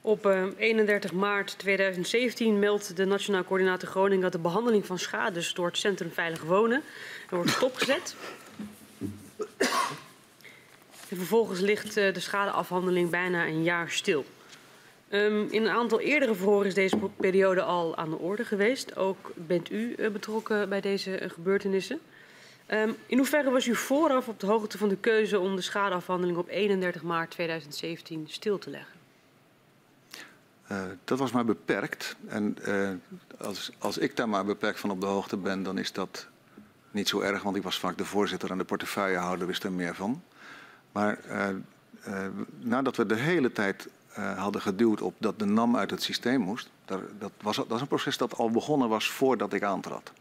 Op 0.00 0.26
uh, 0.26 0.44
31 0.56 1.12
maart 1.12 1.58
2017 1.58 2.58
meldt 2.58 2.96
de 2.96 3.04
Nationaal 3.04 3.44
Coördinator 3.44 3.88
Groningen 3.88 4.22
dat 4.22 4.32
de 4.32 4.38
behandeling 4.38 4.86
van 4.86 4.98
schades 4.98 5.54
door 5.54 5.66
het 5.66 5.76
Centrum 5.76 6.10
Veilig 6.10 6.42
Wonen 6.42 6.82
wordt 7.30 7.50
stopgezet. 7.50 8.16
En 11.08 11.16
vervolgens 11.16 11.60
ligt 11.60 11.96
uh, 11.96 12.14
de 12.14 12.20
schadeafhandeling 12.20 13.10
bijna 13.10 13.46
een 13.46 13.62
jaar 13.62 13.90
stil. 13.90 14.24
Um, 15.10 15.48
in 15.50 15.62
een 15.62 15.72
aantal 15.72 16.00
eerdere 16.00 16.34
verhoren 16.34 16.66
is 16.66 16.74
deze 16.74 16.98
periode 17.16 17.62
al 17.62 17.96
aan 17.96 18.10
de 18.10 18.18
orde 18.18 18.44
geweest. 18.44 18.96
Ook 18.96 19.32
bent 19.34 19.70
u 19.70 19.94
uh, 19.96 20.10
betrokken 20.10 20.68
bij 20.68 20.80
deze 20.80 21.22
uh, 21.22 21.30
gebeurtenissen. 21.30 22.00
Um, 22.70 22.96
in 23.06 23.16
hoeverre 23.16 23.50
was 23.50 23.66
u 23.66 23.74
vooraf 23.74 24.28
op 24.28 24.40
de 24.40 24.46
hoogte 24.46 24.78
van 24.78 24.88
de 24.88 24.96
keuze 24.96 25.38
om 25.38 25.56
de 25.56 25.62
schadeafhandeling 25.62 26.38
op 26.38 26.48
31 26.48 27.02
maart 27.02 27.30
2017 27.30 28.24
stil 28.28 28.58
te 28.58 28.70
leggen? 28.70 28.94
Uh, 30.72 30.82
dat 31.04 31.18
was 31.18 31.32
maar 31.32 31.44
beperkt. 31.44 32.16
En 32.26 32.56
als, 33.38 33.70
als 33.78 33.98
ik 33.98 34.16
daar 34.16 34.28
maar 34.28 34.44
beperkt 34.44 34.80
van 34.80 34.90
op 34.90 35.00
de 35.00 35.06
hoogte 35.06 35.36
ben, 35.36 35.62
dan 35.62 35.78
is 35.78 35.92
dat 35.92 36.26
niet 36.90 37.08
zo 37.08 37.20
erg, 37.20 37.42
want 37.42 37.56
ik 37.56 37.62
was 37.62 37.78
vaak 37.78 37.98
de 37.98 38.04
voorzitter 38.04 38.50
en 38.50 38.58
de 38.58 38.64
portefeuillehouder 38.64 39.46
wist 39.46 39.64
er 39.64 39.72
meer 39.72 39.94
van. 39.94 40.22
Maar 40.92 41.18
nadat 42.58 42.96
we 42.96 43.06
de 43.06 43.14
hele 43.14 43.52
tijd 43.52 43.88
uh, 44.18 44.38
hadden 44.38 44.60
geduwd 44.60 45.00
op 45.00 45.14
dat 45.18 45.38
de 45.38 45.44
NAM 45.44 45.76
uit 45.76 45.90
het 45.90 46.02
systeem 46.02 46.40
moest. 46.40 46.70
Daar, 46.84 47.00
dat, 47.18 47.32
was, 47.42 47.56
dat 47.56 47.72
is 47.72 47.80
een 47.80 47.86
proces 47.86 48.16
dat 48.16 48.36
al 48.36 48.50
begonnen 48.50 48.88
was 48.88 49.10
voordat 49.10 49.52
ik 49.52 49.62
aantrad. 49.62 50.12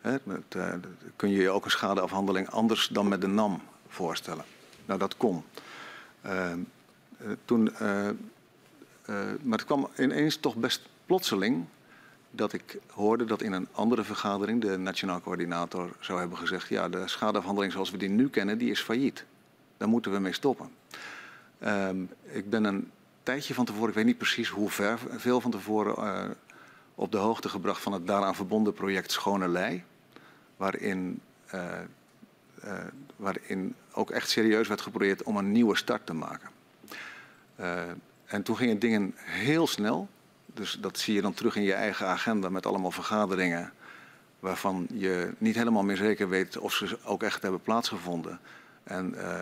He, 0.00 0.16
met, 0.22 0.54
uh, 0.56 0.72
kun 1.16 1.30
je 1.30 1.40
je 1.42 1.50
ook 1.50 1.64
een 1.64 1.70
schadeafhandeling 1.70 2.50
anders 2.50 2.88
dan 2.88 3.08
met 3.08 3.20
de 3.20 3.26
NAM 3.26 3.62
voorstellen? 3.88 4.44
Nou, 4.86 4.98
dat 4.98 5.16
kon. 5.16 5.44
Uh, 6.26 6.52
toen, 7.44 7.70
maar 9.42 9.58
het 9.58 9.64
kwam 9.64 9.88
ineens 9.98 10.36
toch 10.36 10.56
best 10.56 10.88
plotseling 11.06 11.64
dat 12.30 12.52
ik 12.52 12.78
hoorde 12.90 13.24
dat 13.24 13.42
in 13.42 13.52
een 13.52 13.68
andere 13.72 14.04
vergadering 14.04 14.60
de 14.60 14.76
nationaal 14.76 15.20
coördinator 15.20 15.90
zou 16.00 16.18
hebben 16.18 16.38
gezegd: 16.38 16.68
ja, 16.68 16.88
de 16.88 17.08
schadeafhandeling 17.08 17.72
zoals 17.72 17.90
we 17.90 17.96
die 17.96 18.08
nu 18.08 18.28
kennen, 18.28 18.58
die 18.58 18.70
is 18.70 18.80
failliet. 18.80 19.24
Daar 19.76 19.88
moeten 19.88 20.12
we 20.12 20.18
mee 20.18 20.32
stoppen. 20.32 20.70
Um, 21.64 22.08
ik 22.22 22.50
ben 22.50 22.64
een 22.64 22.90
tijdje 23.22 23.54
van 23.54 23.64
tevoren, 23.64 23.88
ik 23.88 23.94
weet 23.94 24.04
niet 24.04 24.18
precies 24.18 24.48
hoe 24.48 24.70
ver, 24.70 24.98
veel 25.16 25.40
van 25.40 25.50
tevoren, 25.50 26.04
uh, 26.04 26.30
op 26.94 27.12
de 27.12 27.18
hoogte 27.18 27.48
gebracht 27.48 27.82
van 27.82 27.92
het 27.92 28.06
daaraan 28.06 28.34
verbonden 28.34 28.72
project 28.72 29.12
Schone 29.12 29.48
Lei. 29.48 29.84
Waarin, 30.56 31.20
uh, 31.54 31.64
uh, 32.64 32.72
waarin 33.16 33.74
ook 33.92 34.10
echt 34.10 34.30
serieus 34.30 34.68
werd 34.68 34.80
geprobeerd 34.80 35.22
om 35.22 35.36
een 35.36 35.52
nieuwe 35.52 35.76
start 35.76 36.06
te 36.06 36.14
maken. 36.14 36.48
en 38.26 38.42
toen 38.42 38.56
gingen 38.56 38.78
dingen 38.78 39.12
heel 39.16 39.66
snel. 39.66 40.08
Dus 40.46 40.78
dat 40.80 40.98
zie 40.98 41.14
je 41.14 41.22
dan 41.22 41.34
terug 41.34 41.56
in 41.56 41.62
je 41.62 41.72
eigen 41.72 42.06
agenda 42.06 42.48
met 42.48 42.66
allemaal 42.66 42.90
vergaderingen. 42.90 43.72
Waarvan 44.40 44.86
je 44.92 45.32
niet 45.38 45.54
helemaal 45.54 45.82
meer 45.82 45.96
zeker 45.96 46.28
weet 46.28 46.58
of 46.58 46.72
ze 46.72 46.98
ook 47.04 47.22
echt 47.22 47.42
hebben 47.42 47.62
plaatsgevonden 47.62 48.40
en 48.82 49.14
uh, 49.16 49.40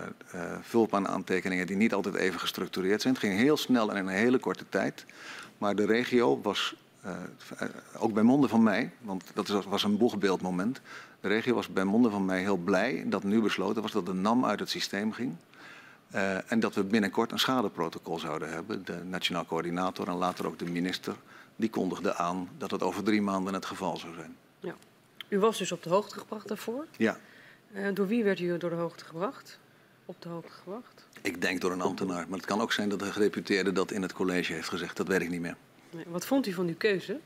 vulpaanaantekeningen 0.61 1.66
die 1.66 1.77
niet 1.77 1.94
altijd 1.94 2.14
even 2.14 2.40
gestructureerd 2.40 3.03
zijn. 3.03 3.14
Het 3.14 3.22
ging 3.22 3.38
heel 3.38 3.57
snel 3.57 3.90
en 3.90 3.96
in 3.96 4.07
een 4.07 4.14
hele 4.14 4.38
korte 4.38 4.64
tijd. 4.68 5.05
Maar 5.59 5.74
de 5.74 5.87
regio 5.87 6.40
was, 6.42 6.74
uh, 7.07 7.12
ook 7.98 8.12
bij 8.12 8.22
monden 8.22 8.51
van 8.51 8.62
mij, 8.62 8.90
want 9.01 9.24
dat 9.35 9.48
was 9.64 9.83
een 9.83 9.96
boegbeeldmoment. 9.96 10.81
De 11.20 11.29
regio 11.29 11.55
was 11.55 11.68
bij 11.68 11.85
monden 11.85 12.11
van 12.11 12.24
mij 12.24 12.40
heel 12.40 12.57
blij 12.57 13.05
dat 13.07 13.24
nu 13.24 13.40
besloten 13.40 13.83
was 13.83 13.92
dat 13.92 14.07
de 14.07 14.14
NAM 14.14 14.44
uit 14.44 14.61
het 14.61 14.70
systeem 14.70 15.12
ging. 15.12 15.35
en 16.46 16.61
dat 16.61 16.74
we 16.74 16.85
binnenkort 16.85 17.33
een 17.33 17.38
schadeprotocol 17.38 18.18
zouden 18.18 18.51
hebben. 18.51 18.85
De 18.85 19.05
nationaal 19.05 19.46
coördinator 19.46 20.09
en 20.09 20.14
later 20.14 20.46
ook 20.46 20.59
de 20.59 20.64
minister, 20.64 21.14
die 21.57 21.70
kondigde 21.70 22.14
aan 22.14 22.48
dat 22.59 22.70
het 22.70 22.83
over 22.83 23.03
drie 23.03 23.22
maanden 23.22 23.55
het 23.55 23.66
geval 23.66 23.96
zou 23.96 24.14
zijn. 24.14 24.37
Ja. 24.61 24.74
U 25.29 25.38
was 25.38 25.59
dus 25.59 25.72
op 25.72 25.83
de 25.83 25.90
hoogte 25.90 26.18
gebracht 26.18 26.48
daarvoor? 26.48 26.87
Ja. 26.96 27.18
Uh, 27.72 27.88
door 27.94 28.07
wie 28.07 28.24
werd 28.24 28.40
u 28.40 28.59
door 28.59 28.70
de 28.70 28.76
hoogte 28.76 29.04
gebracht? 29.04 29.59
Op 30.04 30.22
de 30.22 30.28
hoogte 30.28 30.52
gebracht? 30.52 31.07
Ik 31.22 31.40
denk 31.40 31.61
door 31.61 31.72
een 31.72 31.81
ambtenaar. 31.81 32.26
Maar 32.28 32.38
het 32.38 32.46
kan 32.46 32.61
ook 32.61 32.72
zijn 32.72 32.88
dat 32.88 32.98
de 32.98 33.12
gedeputeerde 33.12 33.72
dat 33.72 33.90
in 33.90 34.02
het 34.02 34.12
college 34.12 34.52
heeft 34.52 34.68
gezegd. 34.68 34.96
Dat 34.96 35.09
weet 35.09 35.20
ik 35.20 35.31
niet 35.31 35.40
meer. 35.40 35.57
Nee, 35.90 36.04
wat 36.09 36.26
vond 36.26 36.46
u 36.46 36.52
van 36.52 36.66
uw 36.66 36.76
keuze? 36.76 37.20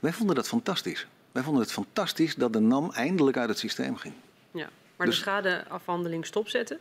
Wij 0.00 0.12
vonden 0.12 0.36
dat 0.36 0.48
fantastisch. 0.48 1.06
Wij 1.32 1.42
vonden 1.42 1.62
het 1.62 1.72
fantastisch 1.72 2.34
dat 2.34 2.52
de 2.52 2.60
NAM 2.60 2.90
eindelijk 2.92 3.36
uit 3.36 3.48
het 3.48 3.58
systeem 3.58 3.96
ging. 3.96 4.14
Ja, 4.50 4.68
maar 4.96 5.06
dus, 5.06 5.16
de 5.16 5.20
schadeafhandeling 5.20 6.26
stopzetten? 6.26 6.78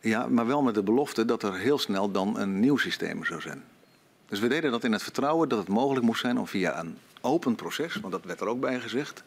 Ja, 0.00 0.26
maar 0.26 0.46
wel 0.46 0.62
met 0.62 0.74
de 0.74 0.82
belofte 0.82 1.24
dat 1.24 1.42
er 1.42 1.54
heel 1.54 1.78
snel 1.78 2.10
dan 2.10 2.38
een 2.38 2.60
nieuw 2.60 2.76
systeem 2.76 3.24
zou 3.24 3.40
zijn. 3.40 3.64
Dus 4.26 4.40
we 4.40 4.48
deden 4.48 4.70
dat 4.70 4.84
in 4.84 4.92
het 4.92 5.02
vertrouwen 5.02 5.48
dat 5.48 5.58
het 5.58 5.68
mogelijk 5.68 6.04
moest 6.04 6.20
zijn 6.20 6.38
om 6.38 6.46
via 6.46 6.80
een 6.80 6.98
open 7.20 7.54
proces, 7.54 7.94
want 7.94 8.12
dat 8.12 8.24
werd 8.24 8.40
er 8.40 8.46
ook 8.46 8.60
bij 8.60 8.80
gezegd, 8.80 9.22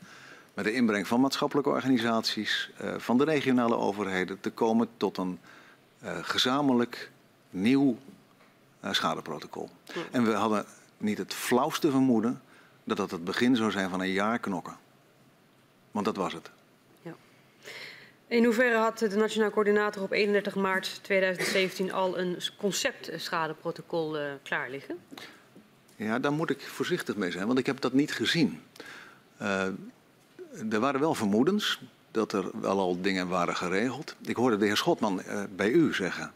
met 0.54 0.66
de 0.66 0.74
inbreng 0.74 1.08
van 1.08 1.22
maatschappelijke 1.22 1.70
organisaties, 1.70 2.72
uh, 2.82 2.94
van 2.98 3.18
de 3.18 3.24
regionale 3.24 3.76
overheden, 3.76 4.40
te 4.40 4.50
komen 4.50 4.88
tot 4.98 5.18
een 5.18 5.40
uh, 6.04 6.18
gezamenlijk 6.22 7.12
nieuw 7.50 7.98
uh, 8.84 8.94
schadeprotocol. 8.94 9.70
Ja. 9.84 10.02
En 10.12 10.24
we 10.24 10.32
hadden 10.32 10.66
niet 10.98 11.18
het 11.18 11.34
flauwste 11.34 11.92
vermoeden 11.92 12.42
dat 12.84 12.98
dat 12.98 13.12
het 13.12 13.24
begin 13.24 13.56
zou 13.56 13.72
zijn 13.72 13.90
van 13.90 14.02
een 14.02 14.12
jaar 14.12 14.40
knokken. 14.40 14.78
Want 15.92 16.06
dat 16.06 16.16
was 16.16 16.34
het. 16.34 16.50
Ja. 17.02 17.14
In 18.28 18.44
hoeverre 18.44 18.78
had 18.78 18.98
de 18.98 19.16
Nationaal 19.16 19.50
Coördinator 19.50 20.04
op 20.04 20.12
31 20.12 20.56
maart 20.56 21.00
2017 21.04 21.92
al 21.92 22.18
een 22.20 22.38
concept 22.58 23.12
schadeprotocol 23.16 24.18
klaar 24.44 24.70
liggen? 24.70 24.98
Ja, 25.96 26.20
daar 26.20 26.34
moet 26.34 26.50
ik 26.50 26.62
voorzichtig 26.62 27.16
mee 27.16 27.32
zijn, 27.32 27.48
want 27.48 27.60
ik 27.60 27.66
heb 27.66 27.82
dat 27.82 27.94
niet 27.94 28.14
gezien. 28.14 28.62
Uh, 29.42 29.68
er 30.70 30.80
waren 30.80 31.00
wel 31.00 31.16
vermoedens 31.16 31.82
dat 32.12 32.34
er 32.34 32.52
wel 32.62 32.80
al 32.80 33.02
dingen 33.02 33.28
waren 33.28 33.56
geregeld. 33.56 34.16
Ik 34.22 34.36
hoorde 34.36 34.58
de 34.58 34.66
heer 34.66 34.78
Schotman 34.78 35.22
uh, 35.28 35.44
bij 35.56 35.70
u 35.70 35.94
zeggen 35.94 36.32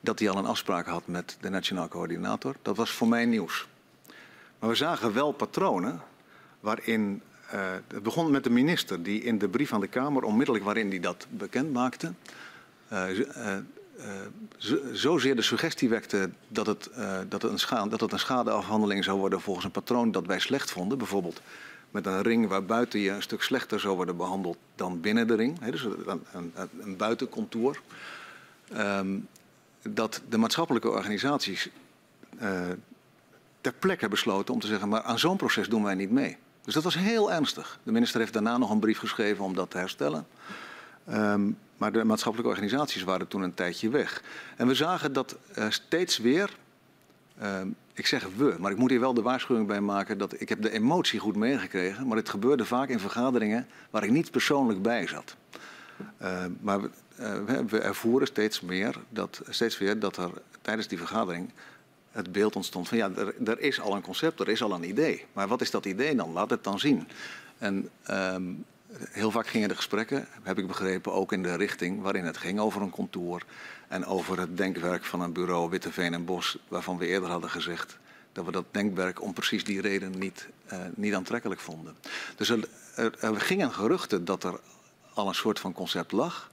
dat 0.00 0.18
hij 0.18 0.30
al 0.30 0.36
een 0.36 0.46
afspraak 0.46 0.86
had 0.86 1.06
met 1.06 1.36
de 1.40 1.48
nationaal 1.48 1.88
coördinator. 1.88 2.54
Dat 2.62 2.76
was 2.76 2.90
voor 2.90 3.08
mij 3.08 3.24
nieuws. 3.24 3.66
Maar 4.58 4.68
we 4.68 4.76
zagen 4.76 5.12
wel 5.12 5.32
patronen 5.32 6.00
waarin. 6.60 7.22
Uh, 7.54 7.60
het 7.88 8.02
begon 8.02 8.30
met 8.30 8.44
de 8.44 8.50
minister 8.50 9.02
die 9.02 9.22
in 9.22 9.38
de 9.38 9.48
brief 9.48 9.72
aan 9.72 9.80
de 9.80 9.86
Kamer, 9.86 10.22
onmiddellijk 10.22 10.64
waarin 10.64 10.88
hij 10.88 11.00
dat 11.00 11.26
bekend 11.30 11.72
maakte, 11.72 12.12
uh, 12.92 13.04
zozeer 14.92 15.36
de 15.36 15.42
suggestie 15.42 15.88
wekte 15.88 16.30
dat 16.48 16.66
het, 16.66 16.90
dat, 17.28 17.42
het 17.42 17.50
een 17.50 17.58
schade, 17.58 17.88
dat 17.88 18.00
het 18.00 18.12
een 18.12 18.18
schadeafhandeling 18.18 19.04
zou 19.04 19.18
worden 19.18 19.40
volgens 19.40 19.64
een 19.64 19.70
patroon 19.70 20.12
dat 20.12 20.26
wij 20.26 20.38
slecht 20.38 20.70
vonden. 20.70 20.98
Bijvoorbeeld 20.98 21.40
met 21.92 22.06
een 22.06 22.22
ring 22.22 22.48
waar 22.48 22.64
buiten 22.64 23.00
je 23.00 23.10
een 23.10 23.22
stuk 23.22 23.42
slechter 23.42 23.80
zou 23.80 23.96
worden 23.96 24.16
behandeld 24.16 24.56
dan 24.74 25.00
binnen 25.00 25.26
de 25.26 25.34
ring. 25.34 25.58
Dus 25.58 25.84
een, 25.84 26.52
een, 26.80 26.96
buitencontour. 26.96 27.80
Um, 28.76 29.28
dat 29.82 30.22
de 30.28 30.38
maatschappelijke 30.38 30.90
organisaties 30.90 31.68
uh, 32.42 32.60
ter 33.60 33.72
plekke 33.72 34.08
besloten 34.08 34.54
om 34.54 34.60
te 34.60 34.66
zeggen, 34.66 34.88
maar 34.88 35.02
aan 35.02 35.18
zo'n 35.18 35.36
proces 35.36 35.68
doen 35.68 35.82
wij 35.82 35.94
niet 35.94 36.10
mee. 36.10 36.36
Dus 36.64 36.74
dat 36.74 36.82
was 36.82 36.94
heel 36.94 37.32
ernstig. 37.32 37.78
De 37.82 37.92
minister 37.92 38.20
heeft 38.20 38.32
daarna 38.32 38.58
nog 38.58 38.70
een 38.70 38.80
brief 38.80 38.98
geschreven 38.98 39.44
om 39.44 39.54
dat 39.54 39.70
te 39.70 39.78
herstellen. 39.78 40.26
Um, 41.10 41.58
maar 41.76 41.92
de 41.92 42.04
maatschappelijke 42.04 42.52
organisaties 42.52 43.02
waren 43.02 43.28
toen 43.28 43.42
een 43.42 43.54
tijdje 43.54 43.88
weg. 43.88 44.22
En 44.56 44.66
we 44.66 44.74
zagen 44.74 45.12
dat 45.12 45.36
uh, 45.58 45.64
steeds 45.68 46.18
weer 46.18 46.50
uh, 47.42 47.60
ik 47.92 48.06
zeg 48.06 48.28
we, 48.36 48.56
maar 48.58 48.70
ik 48.70 48.76
moet 48.76 48.90
hier 48.90 49.00
wel 49.00 49.14
de 49.14 49.22
waarschuwing 49.22 49.66
bij 49.66 49.80
maken 49.80 50.18
dat 50.18 50.40
ik 50.40 50.48
heb 50.48 50.62
de 50.62 50.70
emotie 50.70 51.20
goed 51.20 51.36
meegekregen, 51.36 52.06
maar 52.06 52.16
het 52.16 52.28
gebeurde 52.28 52.64
vaak 52.64 52.88
in 52.88 52.98
vergaderingen 53.00 53.66
waar 53.90 54.04
ik 54.04 54.10
niet 54.10 54.30
persoonlijk 54.30 54.82
bij 54.82 55.06
zat. 55.06 55.36
Uh, 56.22 56.44
maar 56.60 56.80
uh, 56.80 56.86
we 57.68 57.78
ervoeren 57.78 58.26
steeds 58.26 58.60
meer 58.60 58.96
dat, 59.08 59.40
steeds 59.48 59.78
weer 59.78 59.98
dat 59.98 60.16
er 60.16 60.30
tijdens 60.62 60.88
die 60.88 60.98
vergadering 60.98 61.50
het 62.10 62.32
beeld 62.32 62.56
ontstond 62.56 62.88
van 62.88 62.98
ja, 62.98 63.10
er, 63.16 63.34
er, 63.44 63.60
is 63.60 63.80
al 63.80 63.94
een 63.94 64.02
concept, 64.02 64.40
er 64.40 64.48
is 64.48 64.62
al 64.62 64.72
een 64.72 64.88
idee. 64.88 65.24
Maar 65.32 65.48
wat 65.48 65.60
is 65.60 65.70
dat 65.70 65.86
idee 65.86 66.14
dan? 66.14 66.32
Laat 66.32 66.50
het 66.50 66.64
dan 66.64 66.78
zien. 66.78 67.08
En 67.58 67.88
um, 68.10 68.64
heel 69.10 69.30
vaak 69.30 69.46
gingen 69.46 69.68
de 69.68 69.76
gesprekken, 69.76 70.28
heb 70.42 70.58
ik 70.58 70.66
begrepen, 70.66 71.12
ook 71.12 71.32
in 71.32 71.42
de 71.42 71.54
richting 71.54 72.02
waarin 72.02 72.24
het 72.24 72.36
ging 72.36 72.60
over 72.60 72.82
een 72.82 72.90
contour 72.90 73.42
en 73.88 74.04
over 74.04 74.38
het 74.38 74.56
denkwerk 74.56 75.04
van 75.04 75.20
een 75.20 75.32
bureau 75.32 75.70
Witteveen 75.70 76.14
en 76.14 76.24
Bos, 76.24 76.58
waarvan 76.68 76.98
we 76.98 77.06
eerder 77.06 77.30
hadden 77.30 77.50
gezegd 77.50 77.98
dat 78.32 78.44
we 78.44 78.52
dat 78.52 78.64
denkwerk 78.70 79.22
om 79.22 79.32
precies 79.32 79.64
die 79.64 79.80
reden 79.80 80.18
niet, 80.18 80.48
uh, 80.72 80.78
niet 80.94 81.14
aantrekkelijk 81.14 81.60
vonden. 81.60 81.96
Dus 82.36 82.48
er, 82.48 82.68
er, 82.94 83.18
er 83.20 83.40
gingen 83.40 83.72
geruchten 83.72 84.24
dat 84.24 84.44
er 84.44 84.60
al 85.14 85.28
een 85.28 85.34
soort 85.34 85.60
van 85.60 85.72
concept 85.72 86.12
lag. 86.12 86.48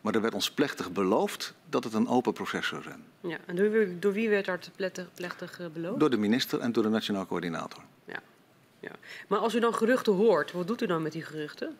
Maar 0.00 0.14
er 0.14 0.20
werd 0.20 0.34
ons 0.34 0.50
plechtig 0.50 0.92
beloofd 0.92 1.54
dat 1.68 1.84
het 1.84 1.94
een 1.94 2.08
open 2.08 2.32
proces 2.32 2.66
zou 2.66 2.82
zijn. 2.82 3.04
Ja, 3.20 3.38
en 3.46 3.56
door, 3.56 3.86
door 4.00 4.12
wie 4.12 4.28
werd 4.28 4.44
dat 4.44 4.70
plechtig, 4.76 5.08
plechtig 5.14 5.60
beloofd? 5.72 6.00
Door 6.00 6.10
de 6.10 6.16
minister 6.16 6.60
en 6.60 6.72
door 6.72 6.82
de 6.82 6.88
nationaal 6.88 7.26
coördinator. 7.26 7.82
Ja. 8.80 8.90
Maar 9.28 9.38
als 9.38 9.54
u 9.54 9.60
dan 9.60 9.74
geruchten 9.74 10.12
hoort, 10.12 10.52
wat 10.52 10.66
doet 10.66 10.82
u 10.82 10.86
dan 10.86 11.02
met 11.02 11.12
die 11.12 11.22
geruchten? 11.22 11.76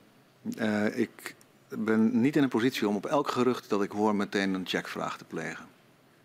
Uh, 0.59 0.99
ik 0.99 1.35
ben 1.69 2.21
niet 2.21 2.37
in 2.37 2.43
een 2.43 2.49
positie 2.49 2.89
om 2.89 2.97
op 2.97 3.07
elk 3.07 3.31
gerucht 3.31 3.69
dat 3.69 3.83
ik 3.83 3.91
hoor 3.91 4.15
meteen 4.15 4.55
een 4.55 4.67
checkvraag 4.67 5.19
te 5.19 5.25
plegen. 5.25 5.67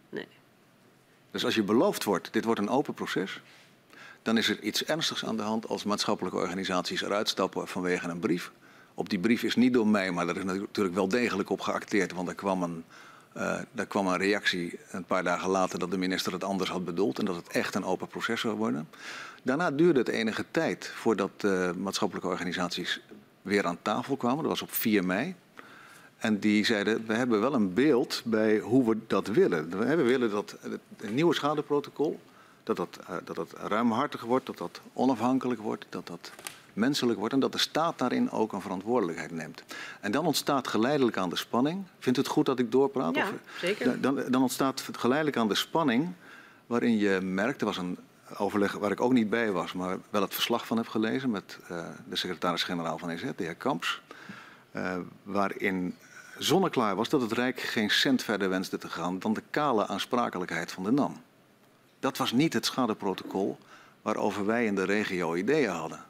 Nee. 0.09 0.27
Dus 1.31 1.45
als 1.45 1.55
je 1.55 1.63
beloofd 1.63 2.03
wordt, 2.03 2.33
dit 2.33 2.45
wordt 2.45 2.59
een 2.59 2.69
open 2.69 2.93
proces, 2.93 3.41
dan 4.21 4.37
is 4.37 4.49
er 4.49 4.59
iets 4.59 4.83
ernstigs 4.83 5.25
aan 5.25 5.37
de 5.37 5.43
hand 5.43 5.67
als 5.67 5.83
maatschappelijke 5.83 6.37
organisaties 6.37 7.01
eruit 7.01 7.29
stappen 7.29 7.67
vanwege 7.67 8.07
een 8.07 8.19
brief. 8.19 8.51
Op 8.93 9.09
die 9.09 9.19
brief 9.19 9.43
is 9.43 9.55
niet 9.55 9.73
door 9.73 9.87
mij, 9.87 10.11
maar 10.11 10.27
er 10.27 10.37
is 10.37 10.43
natuurlijk 10.43 10.95
wel 10.95 11.07
degelijk 11.07 11.49
op 11.49 11.61
geacteerd, 11.61 12.13
want 12.13 12.27
er 12.27 12.35
kwam 12.35 12.63
een, 12.63 12.83
uh, 13.37 13.59
er 13.75 13.85
kwam 13.85 14.07
een 14.07 14.17
reactie 14.17 14.79
een 14.91 15.03
paar 15.05 15.23
dagen 15.23 15.49
later 15.49 15.79
dat 15.79 15.91
de 15.91 15.97
minister 15.97 16.33
het 16.33 16.43
anders 16.43 16.69
had 16.69 16.85
bedoeld 16.85 17.19
en 17.19 17.25
dat 17.25 17.35
het 17.35 17.47
echt 17.47 17.75
een 17.75 17.85
open 17.85 18.07
proces 18.07 18.41
zou 18.41 18.55
worden. 18.55 18.89
Daarna 19.43 19.71
duurde 19.71 19.99
het 19.99 20.07
enige 20.07 20.45
tijd 20.51 20.91
voordat 20.95 21.43
maatschappelijke 21.77 22.29
organisaties 22.29 23.01
weer 23.41 23.65
aan 23.65 23.79
tafel 23.81 24.17
kwamen. 24.17 24.37
Dat 24.37 24.51
was 24.51 24.61
op 24.61 24.71
4 24.71 25.05
mei. 25.05 25.35
En 26.17 26.39
die 26.39 26.65
zeiden, 26.65 27.05
we 27.07 27.13
hebben 27.13 27.39
wel 27.39 27.53
een 27.53 27.73
beeld 27.73 28.21
bij 28.25 28.59
hoe 28.59 28.89
we 28.89 28.97
dat 29.07 29.27
willen. 29.27 29.69
We 29.69 29.95
willen 29.95 30.29
dat 30.29 30.55
het 30.61 31.13
nieuwe 31.13 31.33
schadeprotocol, 31.33 32.19
dat 32.63 32.75
dat, 32.75 32.99
uh, 33.01 33.15
dat 33.23 33.35
dat 33.35 33.53
ruimhartig 33.57 34.21
wordt, 34.21 34.45
dat 34.45 34.57
dat 34.57 34.81
onafhankelijk 34.93 35.61
wordt, 35.61 35.85
dat 35.89 36.07
dat 36.07 36.31
menselijk 36.73 37.19
wordt 37.19 37.33
en 37.33 37.39
dat 37.39 37.51
de 37.51 37.57
staat 37.57 37.99
daarin 37.99 38.31
ook 38.31 38.53
een 38.53 38.61
verantwoordelijkheid 38.61 39.31
neemt. 39.31 39.63
En 40.01 40.11
dan 40.11 40.25
ontstaat 40.25 40.67
geleidelijk 40.67 41.17
aan 41.17 41.29
de 41.29 41.35
spanning. 41.35 41.83
Vindt 41.99 42.17
u 42.17 42.21
het 42.21 42.31
goed 42.31 42.45
dat 42.45 42.59
ik 42.59 42.71
doorpraat? 42.71 43.15
Ja, 43.15 43.23
of, 43.23 43.33
zeker. 43.59 44.01
Dan, 44.01 44.23
dan 44.29 44.41
ontstaat 44.41 44.89
geleidelijk 44.91 45.37
aan 45.37 45.47
de 45.47 45.55
spanning 45.55 46.13
waarin 46.67 46.97
je 46.97 47.19
merkt, 47.21 47.59
er 47.59 47.67
was 47.67 47.77
een 47.77 47.97
overleg 48.37 48.71
waar 48.71 48.91
ik 48.91 49.01
ook 49.01 49.13
niet 49.13 49.29
bij 49.29 49.51
was, 49.51 49.73
maar 49.73 49.97
wel 50.09 50.21
het 50.21 50.33
verslag 50.33 50.67
van 50.67 50.77
heb 50.77 50.87
gelezen 50.87 51.31
met 51.31 51.59
uh, 51.71 51.85
de 52.09 52.15
secretaris-generaal 52.15 52.97
van 52.97 53.09
EZ, 53.09 53.21
de 53.21 53.43
heer 53.43 53.55
Kamps, 53.55 54.01
uh, 54.75 54.97
waarin 55.23 55.95
zonneklaar 56.37 56.95
was 56.95 57.09
dat 57.09 57.21
het 57.21 57.31
Rijk 57.31 57.59
geen 57.59 57.89
cent 57.89 58.23
verder 58.23 58.49
wenste 58.49 58.77
te 58.77 58.89
gaan 58.89 59.19
dan 59.19 59.33
de 59.33 59.43
kale 59.49 59.87
aansprakelijkheid 59.87 60.71
van 60.71 60.83
de 60.83 60.91
NAM. 60.91 61.21
Dat 61.99 62.17
was 62.17 62.31
niet 62.31 62.53
het 62.53 62.65
schadeprotocol 62.65 63.57
waarover 64.01 64.45
wij 64.45 64.65
in 64.65 64.75
de 64.75 64.83
regio 64.83 65.35
ideeën 65.35 65.69
hadden. 65.69 66.05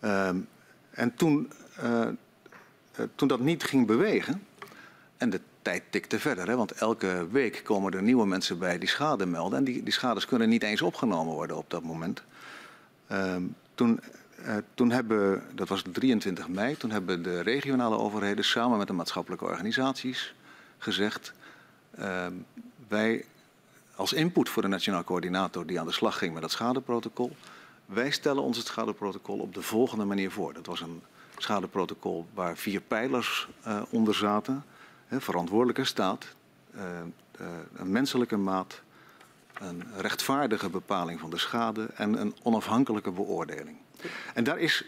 Uh, 0.00 0.28
en 0.90 1.14
toen, 1.14 1.52
uh, 1.82 2.08
toen 3.14 3.28
dat 3.28 3.40
niet 3.40 3.64
ging 3.64 3.86
bewegen, 3.86 4.42
en 5.16 5.30
de 5.30 5.40
tijd 5.62 5.82
tikte 5.90 6.20
verder, 6.20 6.48
hè, 6.48 6.56
want 6.56 6.72
elke 6.72 7.26
week 7.30 7.60
komen 7.64 7.92
er 7.92 8.02
nieuwe 8.02 8.26
mensen 8.26 8.58
bij 8.58 8.78
die 8.78 8.88
schade 8.88 9.26
melden. 9.26 9.58
En 9.58 9.64
die, 9.64 9.82
die 9.82 9.92
schades 9.92 10.26
kunnen 10.26 10.48
niet 10.48 10.62
eens 10.62 10.82
opgenomen 10.82 11.34
worden 11.34 11.56
op 11.56 11.70
dat 11.70 11.82
moment. 11.82 12.22
Uh, 13.12 13.36
toen, 13.74 14.00
uh, 14.40 14.56
toen 14.74 14.90
hebben, 14.90 15.42
dat 15.54 15.68
was 15.68 15.82
23 15.92 16.48
mei, 16.48 16.76
toen 16.76 16.90
hebben 16.90 17.22
de 17.22 17.40
regionale 17.40 17.98
overheden 17.98 18.44
samen 18.44 18.78
met 18.78 18.86
de 18.86 18.92
maatschappelijke 18.92 19.44
organisaties 19.44 20.34
gezegd: 20.78 21.32
uh, 21.98 22.26
wij 22.88 23.24
als 23.94 24.12
input 24.12 24.48
voor 24.48 24.62
de 24.62 24.68
nationaal 24.68 25.04
coördinator 25.04 25.66
die 25.66 25.80
aan 25.80 25.86
de 25.86 25.92
slag 25.92 26.18
ging 26.18 26.34
met 26.34 26.42
het 26.42 26.52
schadeprotocol, 26.52 27.36
wij 27.86 28.10
stellen 28.10 28.42
ons 28.42 28.56
het 28.56 28.66
schadeprotocol 28.66 29.38
op 29.38 29.54
de 29.54 29.62
volgende 29.62 30.04
manier 30.04 30.30
voor. 30.30 30.52
Dat 30.52 30.66
was 30.66 30.80
een 30.80 31.02
schadeprotocol 31.36 32.26
waar 32.34 32.56
vier 32.56 32.80
pijlers 32.80 33.48
uh, 33.66 33.82
onder 33.90 34.14
zaten. 34.14 34.64
Verantwoordelijke 35.10 35.84
staat, 35.84 36.26
uh, 36.74 36.82
uh, 37.40 37.46
een 37.74 37.90
menselijke 37.90 38.36
maat, 38.36 38.80
een 39.54 39.84
rechtvaardige 39.96 40.68
bepaling 40.68 41.20
van 41.20 41.30
de 41.30 41.38
schade 41.38 41.88
en 41.94 42.20
een 42.20 42.34
onafhankelijke 42.42 43.10
beoordeling. 43.10 43.76
En 44.34 44.44
daar 44.44 44.58
is, 44.58 44.84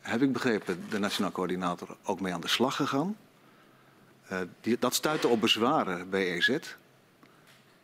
heb 0.00 0.22
ik 0.22 0.32
begrepen, 0.32 0.84
de 0.90 0.98
Nationaal 0.98 1.32
Coördinator 1.32 1.96
ook 2.04 2.20
mee 2.20 2.34
aan 2.34 2.40
de 2.40 2.48
slag 2.48 2.76
gegaan. 2.76 3.16
Die, 4.60 4.76
dat 4.78 4.94
stuitte 4.94 5.28
op 5.28 5.40
bezwaren 5.40 6.10
bij 6.10 6.32
EZ. 6.32 6.58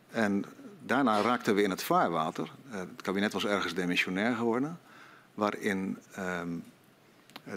En 0.09 0.45
daarna 0.79 1.21
raakten 1.21 1.55
we 1.55 1.63
in 1.63 1.69
het 1.69 1.83
vaarwater. 1.83 2.51
Uh, 2.71 2.79
het 2.79 3.01
kabinet 3.01 3.33
was 3.33 3.45
ergens 3.45 3.73
demissionair 3.73 4.35
geworden. 4.35 4.79
Waarin 5.33 5.97
um, 6.19 6.63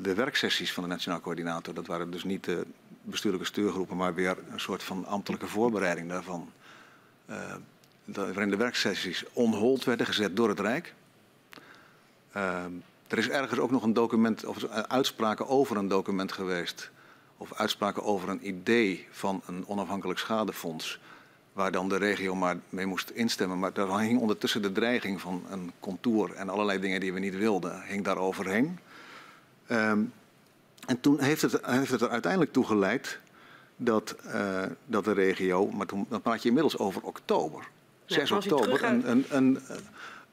de 0.03 0.15
werksessies 0.15 0.73
van 0.73 0.83
de 0.83 0.89
Nationaal 0.89 1.21
Coördinator, 1.21 1.75
dat 1.75 1.87
waren 1.87 2.11
dus 2.11 2.25
niet 2.25 2.45
de 2.45 2.67
bestuurlijke 3.03 3.47
stuurgroepen, 3.47 3.97
maar 3.97 4.15
weer 4.15 4.39
een 4.51 4.61
soort 4.61 4.83
van 4.83 5.07
ambtelijke 5.07 5.47
voorbereiding 5.47 6.09
daarvan. 6.09 6.53
Uh, 7.31 7.55
waarin 8.05 8.51
de 8.51 8.57
werksessies 8.57 9.25
onhold 9.33 9.85
werden 9.85 10.07
gezet 10.07 10.37
door 10.37 10.49
het 10.49 10.61
Rijk. 10.61 10.95
Uh, 12.37 12.65
er 13.09 13.19
is 13.19 13.29
ergens 13.29 13.61
ook 13.61 13.71
nog 13.71 13.83
een 13.83 13.93
document, 13.93 14.45
of 14.45 14.65
uitspraken 14.69 15.49
over 15.49 15.77
een 15.77 15.89
document 15.89 16.33
geweest. 16.33 16.91
Of 17.37 17.55
uitspraken 17.55 18.03
over 18.03 18.29
een 18.29 18.49
idee 18.49 19.09
van 19.11 19.43
een 19.47 19.67
onafhankelijk 19.67 20.19
schadefonds. 20.19 21.01
Waar 21.53 21.73
dan 21.73 21.89
de 21.89 21.97
regio 21.97 22.35
maar 22.35 22.57
mee 22.69 22.87
moest 22.87 23.11
instemmen. 23.11 23.59
Maar 23.59 23.73
daar 23.73 24.01
hing 24.01 24.21
ondertussen 24.21 24.63
de 24.63 24.73
dreiging 24.73 25.21
van 25.21 25.45
een 25.51 25.73
contour 25.81 26.35
en 26.35 26.49
allerlei 26.49 26.79
dingen 26.79 27.01
die 27.01 27.13
we 27.13 27.19
niet 27.19 27.37
wilden, 27.37 27.83
hing 27.83 28.05
daar 28.05 28.17
overheen. 28.17 28.79
Um, 29.69 30.13
en 30.87 31.01
toen 31.01 31.21
heeft 31.21 31.43
het, 31.43 31.59
heeft 31.67 31.91
het 31.91 32.01
er 32.01 32.09
uiteindelijk 32.09 32.53
toe 32.53 32.65
geleid 32.65 33.19
dat, 33.77 34.17
uh, 34.27 34.63
dat 34.87 35.05
de 35.05 35.13
regio, 35.13 35.71
maar 35.71 35.87
toen, 35.87 36.07
dan 36.09 36.23
praat 36.23 36.43
je 36.43 36.49
inmiddels 36.49 36.79
over 36.79 37.03
oktober, 37.03 37.69
ja, 38.07 38.15
6 38.15 38.31
oktober, 38.31 38.85
een, 38.85 39.11
een, 39.11 39.25
een, 39.29 39.59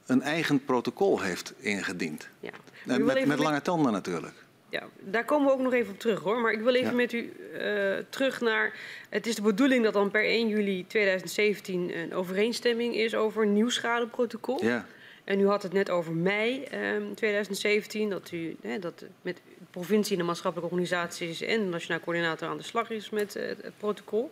een, 0.06 0.22
eigen 0.22 0.66
protocol 0.66 1.20
heeft 1.20 1.54
ingediend. 1.58 2.28
Ja. 2.40 2.52
En 2.86 3.06
met, 3.06 3.26
met 3.26 3.40
lange 3.40 3.62
tanden 3.62 3.92
natuurlijk. 3.92 4.34
Ja, 4.70 4.84
daar 5.00 5.26
komen 5.26 5.48
we 5.48 5.54
ook 5.54 5.60
nog 5.60 5.74
even 5.74 5.94
op 5.94 6.00
terug 6.00 6.20
hoor. 6.20 6.42
Maar 6.42 6.52
ik 6.52 6.62
wil 6.62 6.74
even 6.74 6.90
ja. 6.90 6.96
met 6.96 7.14
u 7.14 7.34
uh, 7.54 7.98
terug 8.10 8.42
naar. 8.42 8.74
Het 9.10 9.28
is 9.28 9.36
de 9.36 9.42
bedoeling 9.42 9.84
dat 9.84 9.94
dan 9.94 10.12
per 10.12 10.24
1 10.24 10.48
juli 10.48 10.86
2017 10.88 11.98
een 11.98 12.14
overeenstemming 12.14 12.96
is 12.96 13.16
over 13.16 13.44
een 13.44 13.54
nieuw 13.54 13.70
schadeprotocol. 13.70 14.64
Ja. 14.64 14.86
En 15.30 15.40
u 15.40 15.48
had 15.48 15.64
het 15.64 15.74
net 15.74 15.90
over 15.90 16.14
mei 16.14 16.68
um, 16.96 17.16
2017, 17.16 18.10
dat 18.10 18.32
u 18.32 18.56
hè, 18.62 18.80
dat 18.80 19.06
met 19.22 19.36
de 19.36 19.66
provincie 19.72 20.12
en 20.12 20.18
de 20.18 20.28
maatschappelijke 20.28 20.74
organisaties 20.74 21.42
en 21.42 21.60
de 21.60 21.70
nationaal 21.70 22.00
coördinator 22.00 22.48
aan 22.48 22.58
de 22.58 22.64
slag 22.64 22.90
is 22.90 23.10
met 23.10 23.36
uh, 23.36 23.48
het, 23.48 23.78
protocol. 23.78 24.32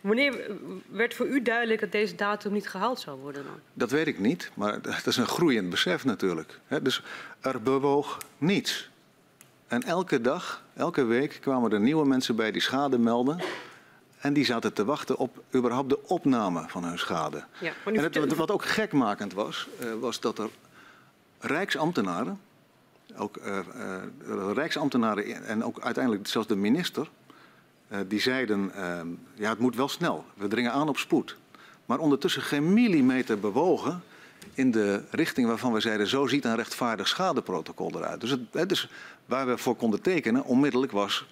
Wanneer 0.00 0.50
werd 0.90 1.14
voor 1.14 1.26
u 1.26 1.42
duidelijk 1.42 1.80
dat 1.80 1.92
deze 1.92 2.14
datum 2.14 2.52
niet 2.52 2.68
gehaald 2.68 3.00
zou 3.00 3.20
worden 3.20 3.44
dan? 3.44 3.60
Dat 3.72 3.90
weet 3.90 4.06
ik 4.06 4.18
niet, 4.18 4.50
maar 4.54 4.82
dat 4.82 5.06
is 5.06 5.16
een 5.16 5.26
groeiend 5.26 5.70
besef 5.70 6.04
natuurlijk. 6.04 6.60
Hè? 6.66 6.82
Dus 6.82 7.02
er 7.40 7.62
bewoog 7.62 8.18
niets. 8.38 8.90
En 9.68 9.82
elke 9.82 10.20
dag, 10.20 10.62
elke 10.74 11.04
week 11.04 11.38
kwamen 11.40 11.72
er 11.72 11.80
nieuwe 11.80 12.06
mensen 12.06 12.36
bij 12.36 12.52
die 12.52 12.62
schade 12.62 12.98
melden. 12.98 13.40
En 14.18 14.32
die 14.32 14.44
zaten 14.44 14.72
te 14.72 14.84
wachten 14.84 15.16
op 15.16 15.42
überhaupt 15.54 15.88
de 15.88 16.06
opname 16.06 16.64
van 16.66 16.84
hun 16.84 16.98
schade. 16.98 17.44
Ja, 17.60 17.72
en 17.84 17.94
het, 17.94 18.34
wat 18.34 18.50
ook 18.50 18.64
gekmakend 18.64 19.32
was, 19.32 19.68
uh, 19.80 19.94
was 20.00 20.20
dat 20.20 20.38
er 20.38 20.48
rijksambtenaren, 21.38 22.40
ook 23.16 23.36
uh, 23.36 23.58
uh, 24.26 24.52
rijksambtenaren 24.54 25.44
en 25.44 25.64
ook 25.64 25.80
uiteindelijk 25.80 26.26
zelfs 26.26 26.48
de 26.48 26.56
minister, 26.56 27.10
die 28.06 28.20
zeiden, 28.20 28.72
ja 29.34 29.48
het 29.48 29.58
moet 29.58 29.76
wel 29.76 29.88
snel, 29.88 30.24
we 30.34 30.48
dringen 30.48 30.72
aan 30.72 30.88
op 30.88 30.98
spoed. 30.98 31.36
Maar 31.86 31.98
ondertussen 31.98 32.42
geen 32.42 32.72
millimeter 32.72 33.40
bewogen 33.40 34.02
in 34.58 34.70
de 34.70 35.02
richting 35.10 35.46
waarvan 35.46 35.72
we 35.72 35.80
zeiden, 35.80 36.06
zo 36.06 36.26
ziet 36.26 36.44
een 36.44 36.56
rechtvaardig 36.56 37.08
schadeprotocol 37.08 37.90
eruit. 37.96 38.20
Dus, 38.20 38.30
het, 38.30 38.68
dus 38.68 38.88
waar 39.26 39.46
we 39.46 39.58
voor 39.58 39.76
konden 39.76 40.02
tekenen, 40.02 40.44
onmiddellijk 40.44 40.92
was 40.92 41.26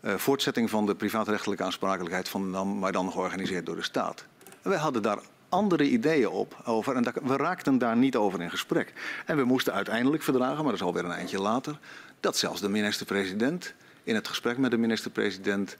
uh, 0.00 0.14
voortzetting 0.14 0.70
van 0.70 0.86
de 0.86 0.94
privaatrechtelijke 0.94 1.64
aansprakelijkheid 1.64 2.28
van 2.28 2.50
NAM, 2.50 2.78
maar 2.78 2.92
dan 2.92 3.12
georganiseerd 3.12 3.66
door 3.66 3.76
de 3.76 3.82
staat. 3.82 4.24
Wij 4.62 4.76
hadden 4.76 5.02
daar 5.02 5.18
andere 5.48 5.88
ideeën 5.88 6.28
op 6.28 6.62
over 6.64 6.96
en 6.96 7.12
we 7.22 7.36
raakten 7.36 7.78
daar 7.78 7.96
niet 7.96 8.16
over 8.16 8.42
in 8.42 8.50
gesprek. 8.50 8.92
En 9.26 9.36
we 9.36 9.44
moesten 9.44 9.72
uiteindelijk 9.72 10.22
verdragen, 10.22 10.56
maar 10.56 10.72
dat 10.72 10.80
is 10.80 10.82
alweer 10.82 11.04
een 11.04 11.10
eindje 11.10 11.40
later, 11.40 11.78
dat 12.20 12.36
zelfs 12.36 12.60
de 12.60 12.68
minister-president 12.68 13.74
in 14.02 14.14
het 14.14 14.28
gesprek 14.28 14.58
met 14.58 14.70
de 14.70 14.78
minister-president 14.78 15.76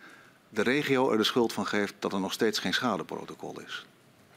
de 0.48 0.62
regio 0.62 1.10
er 1.10 1.16
de 1.16 1.24
schuld 1.24 1.52
van 1.52 1.66
geeft 1.66 1.94
dat 1.98 2.12
er 2.12 2.20
nog 2.20 2.32
steeds 2.32 2.58
geen 2.58 2.74
schadeprotocol 2.74 3.60
is. 3.66 3.86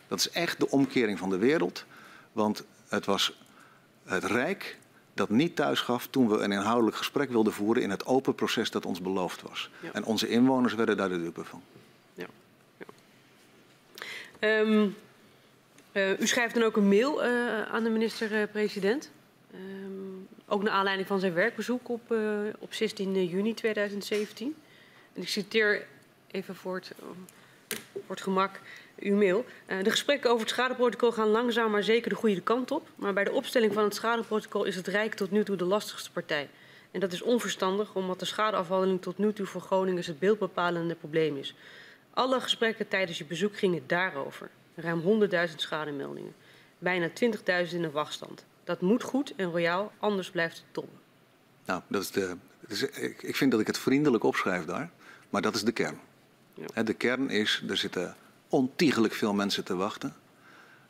Dat 0.07 0.19
is 0.19 0.29
echt 0.29 0.59
de 0.59 0.69
omkering 0.69 1.19
van 1.19 1.29
de 1.29 1.37
wereld. 1.37 1.85
Want 2.31 2.63
het 2.87 3.05
was 3.05 3.37
het 4.03 4.23
Rijk 4.23 4.77
dat 5.13 5.29
niet 5.29 5.55
thuis 5.55 5.79
gaf 5.79 6.07
toen 6.07 6.29
we 6.29 6.37
een 6.37 6.51
inhoudelijk 6.51 6.97
gesprek 6.97 7.29
wilden 7.29 7.53
voeren 7.53 7.83
in 7.83 7.89
het 7.89 8.05
open 8.05 8.35
proces 8.35 8.71
dat 8.71 8.85
ons 8.85 9.01
beloofd 9.01 9.41
was. 9.41 9.69
Ja. 9.81 9.91
En 9.93 10.03
onze 10.03 10.27
inwoners 10.27 10.73
werden 10.73 10.97
daar 10.97 11.09
de 11.09 11.21
dupe 11.21 11.43
van. 11.43 11.61
Ja. 12.13 12.25
ja. 12.77 12.85
Ehm, 14.39 14.89
eh, 15.91 16.19
u 16.19 16.27
schrijft 16.27 16.53
dan 16.53 16.63
ook 16.63 16.75
een 16.75 16.87
mail 16.87 17.23
eh, 17.23 17.61
aan 17.61 17.83
de 17.83 17.89
minister-president. 17.89 19.11
Ehm, 19.51 19.61
ook 20.45 20.63
naar 20.63 20.73
aanleiding 20.73 21.07
van 21.07 21.19
zijn 21.19 21.33
werkbezoek 21.33 21.89
op, 21.89 22.11
eh, 22.11 22.19
op 22.59 22.73
16 22.73 23.25
juni 23.25 23.53
2017. 23.53 24.55
En 25.13 25.21
ik 25.21 25.27
citeer 25.27 25.85
even 26.31 26.55
voor 26.55 26.75
het, 26.75 26.91
voor 27.93 28.15
het 28.15 28.21
gemak 28.21 28.59
uw 28.99 29.15
mail. 29.15 29.45
Uh, 29.67 29.83
de 29.83 29.89
gesprekken 29.89 30.29
over 30.29 30.41
het 30.41 30.49
schadeprotocol 30.49 31.11
gaan 31.11 31.27
langzaam 31.27 31.71
maar 31.71 31.83
zeker 31.83 32.09
de 32.09 32.15
goede 32.15 32.41
kant 32.41 32.71
op. 32.71 32.87
Maar 32.95 33.13
bij 33.13 33.23
de 33.23 33.31
opstelling 33.31 33.73
van 33.73 33.83
het 33.83 33.95
schadeprotocol 33.95 34.63
is 34.63 34.75
het 34.75 34.87
Rijk 34.87 35.13
tot 35.13 35.31
nu 35.31 35.43
toe 35.43 35.55
de 35.55 35.65
lastigste 35.65 36.11
partij. 36.11 36.49
En 36.91 36.99
dat 36.99 37.13
is 37.13 37.21
onverstandig, 37.21 37.95
omdat 37.95 38.19
de 38.19 38.25
schadeafhandeling 38.25 39.01
tot 39.01 39.17
nu 39.17 39.33
toe 39.33 39.45
voor 39.45 39.61
Groningen 39.61 40.03
het 40.05 40.19
beeldbepalende 40.19 40.95
probleem 40.95 41.37
is. 41.37 41.55
Alle 42.13 42.39
gesprekken 42.41 42.87
tijdens 42.87 43.17
je 43.17 43.25
bezoek 43.25 43.57
gingen 43.57 43.83
daarover. 43.87 44.49
Ruim 44.75 45.01
100.000 45.49 45.55
schademeldingen. 45.55 46.33
Bijna 46.77 47.09
20.000 47.09 47.13
in 47.73 47.81
de 47.81 47.91
wachtstand. 47.91 48.45
Dat 48.63 48.81
moet 48.81 49.03
goed 49.03 49.33
en 49.35 49.51
royaal, 49.51 49.91
anders 49.99 50.29
blijft 50.29 50.57
het 50.57 50.65
tobben. 50.71 50.99
Nou, 51.65 51.81
dat 51.87 52.01
is 52.01 52.11
de, 52.11 52.35
is, 52.67 52.83
ik, 52.83 53.23
ik 53.23 53.35
vind 53.35 53.51
dat 53.51 53.59
ik 53.59 53.67
het 53.67 53.77
vriendelijk 53.77 54.23
opschrijf 54.23 54.65
daar, 54.65 54.91
maar 55.29 55.41
dat 55.41 55.55
is 55.55 55.63
de 55.63 55.71
kern. 55.71 55.99
Ja. 56.53 56.83
De 56.83 56.93
kern 56.93 57.29
is, 57.29 57.63
er 57.69 57.77
zitten 57.77 58.15
ontiegelijk 58.51 59.13
veel 59.13 59.33
mensen 59.33 59.63
te 59.63 59.75
wachten. 59.75 60.13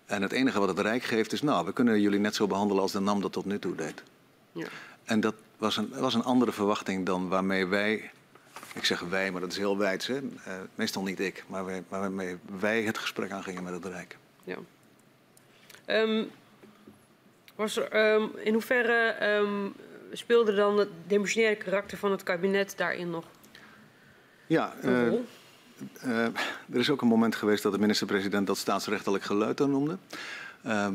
En 0.06 0.22
het 0.22 0.32
enige 0.32 0.60
wat 0.60 0.68
het 0.68 0.80
Rijk 0.80 1.04
geeft 1.04 1.34
is, 1.34 1.42
nou, 1.42 1.66
we 1.66 1.74
kunnen 1.74 2.02
jullie 2.02 2.20
net 2.20 2.36
zo 2.36 2.48
behandelen 2.48 2.82
als 2.82 2.92
de 2.92 3.00
NAM 3.00 3.22
dat 3.22 3.32
tot 3.32 3.46
nu 3.46 3.60
toe 3.60 3.76
deed. 3.76 4.04
Ja. 4.52 4.68
En 5.04 5.20
dat 5.20 5.36
was 5.58 5.78
een, 5.78 5.90
was 5.90 6.14
een 6.14 6.24
andere 6.24 6.52
verwachting 6.52 7.06
dan 7.06 7.28
waarmee 7.28 7.66
wij, 7.66 8.12
ik 8.74 8.86
zeg 8.86 9.00
wij, 9.00 9.32
maar 9.32 9.42
dat 9.42 9.52
is 9.52 9.58
heel 9.58 9.78
wijd, 9.78 10.08
hè? 10.08 10.22
Uh, 10.22 10.54
meestal 10.76 11.04
niet 11.04 11.20
ik, 11.20 11.44
maar 11.48 11.66
wij, 11.66 11.84
waarmee 11.90 12.38
wij 12.60 12.82
het 12.82 12.98
gesprek 12.98 13.32
aangingen 13.32 13.64
met 13.64 13.74
het 13.74 13.86
Rijk. 13.86 14.18
Ja. 14.44 14.58
Um, 15.86 16.30
was 17.56 17.78
er, 17.78 18.14
um, 18.14 18.32
in 18.38 18.54
hoeverre 18.54 19.26
um, 19.36 19.74
speelde 20.12 20.56
dan 20.56 20.78
het 20.78 20.90
demissionaire 21.08 21.64
karakter 21.64 21.98
van 21.98 22.12
het 22.12 22.24
kabinet 22.24 22.74
daarin 22.78 23.10
nog 23.10 23.26
ja, 24.48 24.74
een 24.82 25.10
rol? 25.10 25.18
Uh, 25.18 25.26
er 26.72 26.80
is 26.80 26.90
ook 26.90 27.02
een 27.02 27.08
moment 27.08 27.36
geweest 27.36 27.64
dat 27.64 27.72
de 27.72 27.80
minister-president 27.80 28.48
dat 28.48 28.58
staatsrechtelijk 28.58 29.24
geleuter 29.24 29.70
noemde. 29.70 29.98
Uh, 30.66 30.88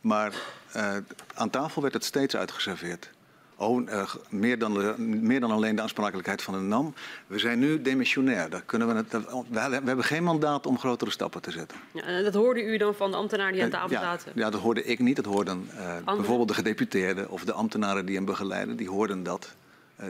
maar 0.00 0.34
uh, 0.76 0.96
aan 1.34 1.50
tafel 1.50 1.82
werd 1.82 1.94
het 1.94 2.04
steeds 2.04 2.36
uitgeserveerd. 2.36 3.10
Oh, 3.56 3.88
meer, 4.28 4.58
dan 4.58 4.74
de, 4.74 4.94
meer 4.98 5.40
dan 5.40 5.50
alleen 5.50 5.76
de 5.76 5.82
aansprakelijkheid 5.82 6.42
van 6.42 6.54
de 6.54 6.60
NAM. 6.60 6.94
We 7.26 7.38
zijn 7.38 7.58
nu 7.58 7.82
demissionair. 7.82 8.50
Daar 8.50 8.62
kunnen 8.62 8.88
we, 8.88 8.94
het, 8.94 9.26
we, 9.50 9.58
hebben 9.60 10.04
geen 10.04 10.22
mandaat 10.22 10.66
om 10.66 10.78
grotere 10.78 11.10
stappen 11.10 11.42
te 11.42 11.50
zetten. 11.50 11.78
Ja, 11.92 12.22
dat 12.22 12.34
hoorde 12.34 12.62
u 12.62 12.76
dan 12.76 12.94
van 12.94 13.10
de 13.10 13.16
ambtenaren 13.16 13.52
die 13.52 13.62
aan 13.62 13.70
tafel 13.70 13.98
zaten? 13.98 14.32
Ja, 14.34 14.50
dat 14.50 14.60
hoorde 14.60 14.84
ik 14.84 14.98
niet. 14.98 15.16
Dat 15.16 15.24
hoorden 15.24 15.70
bijvoorbeeld 16.04 16.48
de 16.48 16.54
gedeputeerden 16.54 17.30
of 17.30 17.44
de 17.44 17.52
ambtenaren 17.52 18.06
die 18.06 18.16
hem 18.16 18.24
begeleiden. 18.24 18.76
Die 18.76 18.90
hoorden 18.90 19.22
dat, 19.22 19.54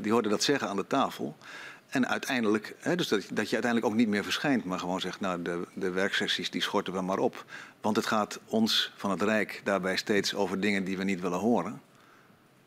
die 0.01 0.13
hoorden 0.13 0.31
dat 0.31 0.43
zeggen 0.43 0.69
aan 0.69 0.77
de 0.77 0.87
tafel. 0.87 1.37
En 1.93 2.09
uiteindelijk, 2.09 2.75
hè, 2.79 2.97
dus 2.97 3.09
dat, 3.09 3.21
dat, 3.33 3.49
je 3.49 3.53
uiteindelijk 3.53 3.93
ook 3.93 3.99
niet 3.99 4.09
meer 4.09 4.25
verschijnt, 4.25 4.65
maar 4.65 4.79
gewoon 4.79 5.01
zegt, 5.01 5.21
nou, 5.21 5.43
de, 5.43 5.67
de 5.75 5.91
werksessies 5.91 6.51
die 6.51 6.63
schorten 6.63 6.93
we 6.93 7.01
maar 7.01 7.19
op. 7.19 7.45
Want 7.81 7.97
het 7.97 8.07
gaat 8.07 8.39
ons 8.47 8.93
van 8.97 9.11
het 9.11 9.23
Rijk 9.23 9.61
daarbij 9.65 9.97
steeds 9.97 10.35
over 10.35 10.61
dingen 10.61 10.85
die 10.85 10.97
we 10.97 11.05
niet 11.05 11.21
willen 11.21 11.39
horen. 11.39 11.81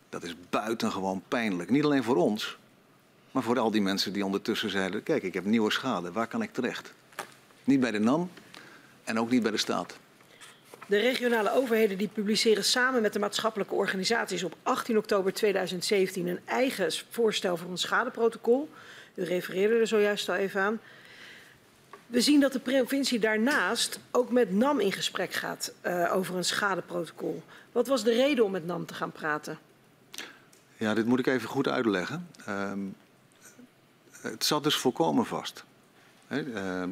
Dat 0.09 0.23
is 0.23 0.35
buitengewoon 0.49 1.23
pijnlijk. 1.27 1.69
Niet 1.69 1.83
alleen 1.83 2.03
voor 2.03 2.15
ons, 2.15 2.57
maar 3.31 3.43
voor 3.43 3.59
al 3.59 3.71
die 3.71 3.81
mensen 3.81 4.13
die 4.13 4.25
ondertussen 4.25 4.69
zeiden, 4.69 5.03
kijk, 5.03 5.23
ik 5.23 5.33
heb 5.33 5.45
nieuwe 5.45 5.71
schade, 5.71 6.11
waar 6.11 6.27
kan 6.27 6.41
ik 6.41 6.53
terecht? 6.53 6.93
Niet 7.63 7.79
bij 7.79 7.91
de 7.91 7.99
NAM 7.99 8.29
en 9.03 9.19
ook 9.19 9.29
niet 9.29 9.41
bij 9.41 9.51
de 9.51 9.57
staat. 9.57 9.97
De 10.87 10.99
regionale 10.99 11.51
overheden 11.51 11.97
die 11.97 12.07
publiceren 12.07 12.63
samen 12.63 13.01
met 13.01 13.13
de 13.13 13.19
maatschappelijke 13.19 13.73
organisaties 13.73 14.43
op 14.43 14.55
18 14.63 14.97
oktober 14.97 15.33
2017 15.33 16.27
een 16.27 16.39
eigen 16.45 16.91
voorstel 17.09 17.57
voor 17.57 17.71
een 17.71 17.77
schadeprotocol. 17.77 18.69
U 19.15 19.23
refereerde 19.23 19.75
er 19.75 19.87
zojuist 19.87 20.29
al 20.29 20.35
even 20.35 20.61
aan. 20.61 20.79
We 22.07 22.21
zien 22.21 22.39
dat 22.39 22.53
de 22.53 22.59
provincie 22.59 23.19
daarnaast 23.19 23.99
ook 24.11 24.31
met 24.31 24.51
NAM 24.51 24.79
in 24.79 24.91
gesprek 24.91 25.33
gaat 25.33 25.73
uh, 25.85 26.15
over 26.15 26.35
een 26.35 26.45
schadeprotocol. 26.45 27.43
Wat 27.71 27.87
was 27.87 28.03
de 28.03 28.13
reden 28.13 28.45
om 28.45 28.51
met 28.51 28.65
NAM 28.65 28.85
te 28.85 28.93
gaan 28.93 29.11
praten? 29.11 29.57
Ja, 30.77 30.93
dit 30.93 31.05
moet 31.05 31.19
ik 31.19 31.27
even 31.27 31.49
goed 31.49 31.67
uitleggen. 31.67 32.27
Uh, 32.47 32.71
het 34.21 34.45
zat 34.45 34.63
dus 34.63 34.75
volkomen 34.75 35.25
vast. 35.25 35.63
Uh, 36.27 36.83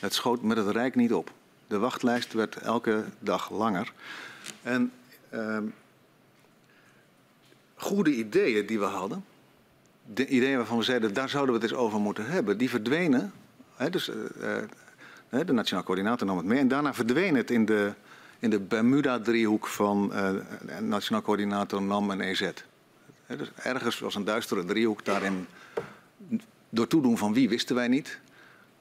het 0.00 0.14
schoot 0.14 0.42
met 0.42 0.56
het 0.56 0.68
Rijk 0.68 0.94
niet 0.94 1.12
op. 1.12 1.32
De 1.66 1.78
wachtlijst 1.78 2.32
werd 2.32 2.56
elke 2.56 3.04
dag 3.18 3.50
langer. 3.50 3.92
En 4.62 4.92
ehm, 5.30 5.64
goede 7.74 8.14
ideeën 8.14 8.66
die 8.66 8.78
we 8.78 8.84
hadden, 8.84 9.24
de 10.14 10.26
ideeën 10.26 10.56
waarvan 10.56 10.78
we 10.78 10.84
zeiden, 10.84 11.14
daar 11.14 11.28
zouden 11.28 11.54
we 11.54 11.60
het 11.60 11.70
eens 11.70 11.80
over 11.80 12.00
moeten 12.00 12.26
hebben, 12.26 12.58
die 12.58 12.70
verdwenen. 12.70 13.32
Hè, 13.74 13.90
dus, 13.90 14.08
uh, 14.08 15.44
de 15.46 15.52
Nationaal 15.52 15.84
Coördinator 15.84 16.26
nam 16.26 16.36
het 16.36 16.46
mee. 16.46 16.58
En 16.58 16.68
daarna 16.68 16.94
verdween 16.94 17.34
het 17.34 17.50
in 17.50 17.64
de, 17.64 17.92
in 18.38 18.50
de 18.50 18.60
Bermuda-driehoek 18.60 19.66
van 19.66 20.12
uh, 20.12 20.30
Nationaal 20.80 21.22
Coördinator 21.22 21.82
NAM 21.82 22.10
en 22.10 22.20
EZ. 22.20 22.50
Hè, 23.26 23.36
dus 23.36 23.50
ergens 23.56 23.98
was 23.98 24.14
een 24.14 24.24
duistere 24.24 24.64
driehoek 24.64 25.04
daarin. 25.04 25.46
Door 26.68 26.86
toedoen 26.86 27.18
van 27.18 27.32
wie 27.32 27.48
wisten 27.48 27.74
wij 27.74 27.88
niet. 27.88 28.18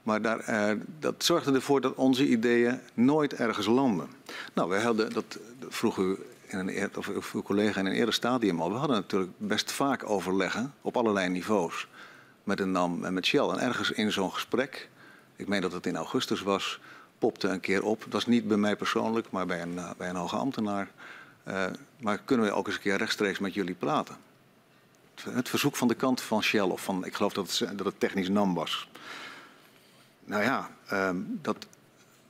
Maar 0.03 0.21
daar, 0.21 0.77
dat 0.99 1.23
zorgde 1.23 1.53
ervoor 1.53 1.81
dat 1.81 1.95
onze 1.95 2.27
ideeën 2.27 2.79
nooit 2.93 3.33
ergens 3.33 3.65
landen. 3.65 4.07
Nou, 4.53 4.69
we 4.69 4.79
hadden, 4.79 5.13
dat 5.13 5.39
vroeg 5.69 5.97
u 5.97 6.17
in 6.51 6.67
een, 6.67 6.97
of 6.97 7.33
uw 7.33 7.41
collega 7.41 7.79
in 7.79 7.85
een 7.85 7.91
eerder 7.91 8.13
stadium 8.13 8.61
al. 8.61 8.71
We 8.71 8.77
hadden 8.77 8.95
natuurlijk 8.95 9.31
best 9.37 9.71
vaak 9.71 10.09
overleggen 10.09 10.73
op 10.81 10.97
allerlei 10.97 11.29
niveaus 11.29 11.87
met 12.43 12.57
de 12.57 12.65
NAM 12.65 13.05
en 13.05 13.13
met 13.13 13.25
Shell. 13.25 13.47
En 13.47 13.59
ergens 13.59 13.91
in 13.91 14.11
zo'n 14.11 14.33
gesprek, 14.33 14.89
ik 15.35 15.47
meen 15.47 15.61
dat 15.61 15.71
het 15.71 15.85
in 15.85 15.95
augustus 15.95 16.41
was, 16.41 16.79
popte 17.19 17.47
een 17.47 17.59
keer 17.59 17.83
op. 17.83 17.99
Dat 17.99 18.13
was 18.13 18.25
niet 18.25 18.47
bij 18.47 18.57
mij 18.57 18.75
persoonlijk, 18.75 19.31
maar 19.31 19.45
bij 19.45 19.61
een, 19.61 19.73
uh, 19.73 19.89
bij 19.97 20.09
een 20.09 20.15
hoge 20.15 20.35
ambtenaar. 20.35 20.91
Uh, 21.47 21.65
maar 21.99 22.17
kunnen 22.17 22.45
we 22.45 22.51
ook 22.51 22.67
eens 22.67 22.75
een 22.75 22.81
keer 22.81 22.97
rechtstreeks 22.97 23.39
met 23.39 23.53
jullie 23.53 23.75
praten? 23.75 24.15
Het, 25.29 25.49
verzoek 25.49 25.75
van 25.75 25.87
de 25.87 25.93
kant 25.93 26.21
van 26.21 26.43
Shell, 26.43 26.61
of 26.61 26.83
van, 26.83 27.05
ik 27.05 27.15
geloof 27.15 27.33
dat 27.33 27.57
het, 27.57 27.77
dat 27.77 27.85
het 27.85 27.99
technisch 27.99 28.29
NAM 28.29 28.53
was. 28.53 28.89
Nou 30.23 30.43
ja, 30.43 30.69
um, 30.91 31.39
dat, 31.41 31.65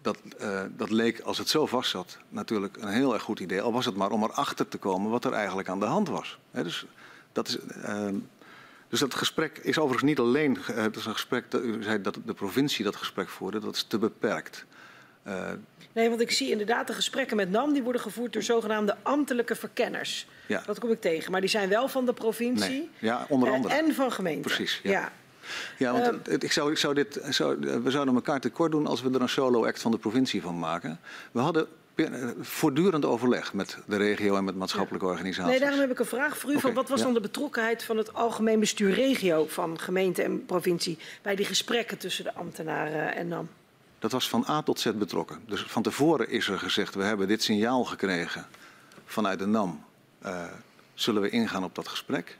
dat, 0.01 0.17
uh, 0.41 0.61
dat 0.77 0.89
leek, 0.89 1.19
als 1.19 1.37
het 1.37 1.49
zo 1.49 1.65
vast 1.65 1.89
zat, 1.89 2.17
natuurlijk 2.29 2.77
een 2.77 2.87
heel 2.87 3.13
erg 3.13 3.23
goed 3.23 3.39
idee. 3.39 3.61
Al 3.61 3.73
was 3.73 3.85
het 3.85 3.95
maar 3.95 4.11
om 4.11 4.23
erachter 4.23 4.67
te 4.67 4.77
komen 4.77 5.11
wat 5.11 5.25
er 5.25 5.33
eigenlijk 5.33 5.69
aan 5.69 5.79
de 5.79 5.85
hand 5.85 6.09
was. 6.09 6.39
He, 6.51 6.63
dus, 6.63 6.85
dat 7.31 7.47
is, 7.47 7.57
uh, 7.85 8.07
dus 8.87 8.99
dat 8.99 9.15
gesprek 9.15 9.57
is 9.57 9.77
overigens 9.77 10.09
niet 10.09 10.19
alleen. 10.19 10.57
Uh, 10.69 10.75
het 10.75 10.95
is 10.95 11.05
een 11.05 11.13
gesprek, 11.13 11.51
dat, 11.51 11.63
u 11.63 11.83
zei 11.83 12.01
dat 12.01 12.17
de 12.25 12.33
provincie 12.33 12.85
dat 12.85 12.95
gesprek 12.95 13.29
voerde, 13.29 13.59
dat 13.59 13.75
is 13.75 13.83
te 13.83 13.97
beperkt. 13.97 14.65
nee, 15.93 16.09
want 16.09 16.21
ik 16.21 16.31
zie 16.31 16.49
inderdaad 16.51 16.87
de 16.87 16.93
gesprekken 16.93 17.37
met 17.37 17.49
NAM, 17.49 17.73
die 17.73 17.83
worden 17.83 18.01
gevoerd 18.01 18.33
door 18.33 18.43
zogenaamde 18.43 18.97
ambtelijke 19.01 19.55
verkenners. 19.55 20.27
Ja. 20.45 20.63
Dat 20.65 20.79
kom 20.79 20.91
ik 20.91 21.01
tegen. 21.01 21.31
Maar 21.31 21.41
die 21.41 21.49
zijn 21.49 21.69
wel 21.69 21.87
van 21.87 22.05
de 22.05 22.13
provincie. 22.13 22.69
Nee. 22.69 22.89
Ja, 22.99 23.25
onder 23.29 23.51
andere. 23.51 23.73
en 23.73 23.93
van 23.93 24.11
gemeenten. 24.11 24.41
Precies. 24.41 24.79
ja. 24.83 24.91
ja. 24.91 25.11
Ja, 25.77 25.91
want 25.91 26.29
uh, 26.29 26.35
ik 26.39 26.51
zou, 26.51 26.71
ik 26.71 26.77
zou 26.77 26.93
dit, 26.93 27.19
zou, 27.29 27.57
we 27.83 27.91
zouden 27.91 28.15
elkaar 28.15 28.39
tekort 28.39 28.71
doen 28.71 28.87
als 28.87 29.01
we 29.01 29.09
er 29.13 29.21
een 29.21 29.29
solo-act 29.29 29.81
van 29.81 29.91
de 29.91 29.97
provincie 29.97 30.41
van 30.41 30.59
maken. 30.59 30.99
We 31.31 31.39
hadden 31.39 31.67
voortdurend 32.39 33.05
overleg 33.05 33.53
met 33.53 33.77
de 33.85 33.97
regio 33.97 34.35
en 34.35 34.43
met 34.43 34.55
maatschappelijke 34.55 35.05
ja. 35.05 35.11
organisaties. 35.11 35.51
Nee, 35.51 35.59
daarom 35.59 35.79
heb 35.79 35.91
ik 35.91 35.99
een 35.99 36.05
vraag 36.05 36.37
voor 36.37 36.49
u. 36.49 36.55
Okay, 36.55 36.61
van 36.61 36.73
wat 36.73 36.89
was 36.89 36.99
ja. 36.99 37.05
dan 37.05 37.13
de 37.13 37.19
betrokkenheid 37.19 37.83
van 37.83 37.97
het 37.97 38.13
algemeen 38.13 38.59
bestuur 38.59 38.93
regio 38.93 39.45
van 39.47 39.79
gemeente 39.79 40.23
en 40.23 40.45
provincie 40.45 40.97
bij 41.21 41.35
die 41.35 41.45
gesprekken 41.45 41.97
tussen 41.97 42.23
de 42.23 42.33
ambtenaren 42.33 43.15
en 43.15 43.27
NAM? 43.27 43.49
Dat 43.99 44.11
was 44.11 44.29
van 44.29 44.45
A 44.49 44.61
tot 44.61 44.79
Z 44.79 44.91
betrokken. 44.91 45.39
Dus 45.45 45.61
van 45.61 45.83
tevoren 45.83 46.29
is 46.29 46.47
er 46.47 46.59
gezegd, 46.59 46.95
we 46.95 47.03
hebben 47.03 47.27
dit 47.27 47.43
signaal 47.43 47.83
gekregen 47.83 48.45
vanuit 49.05 49.39
de 49.39 49.45
NAM. 49.45 49.83
Uh, 50.25 50.43
zullen 50.93 51.21
we 51.21 51.29
ingaan 51.29 51.63
op 51.63 51.75
dat 51.75 51.87
gesprek? 51.87 52.37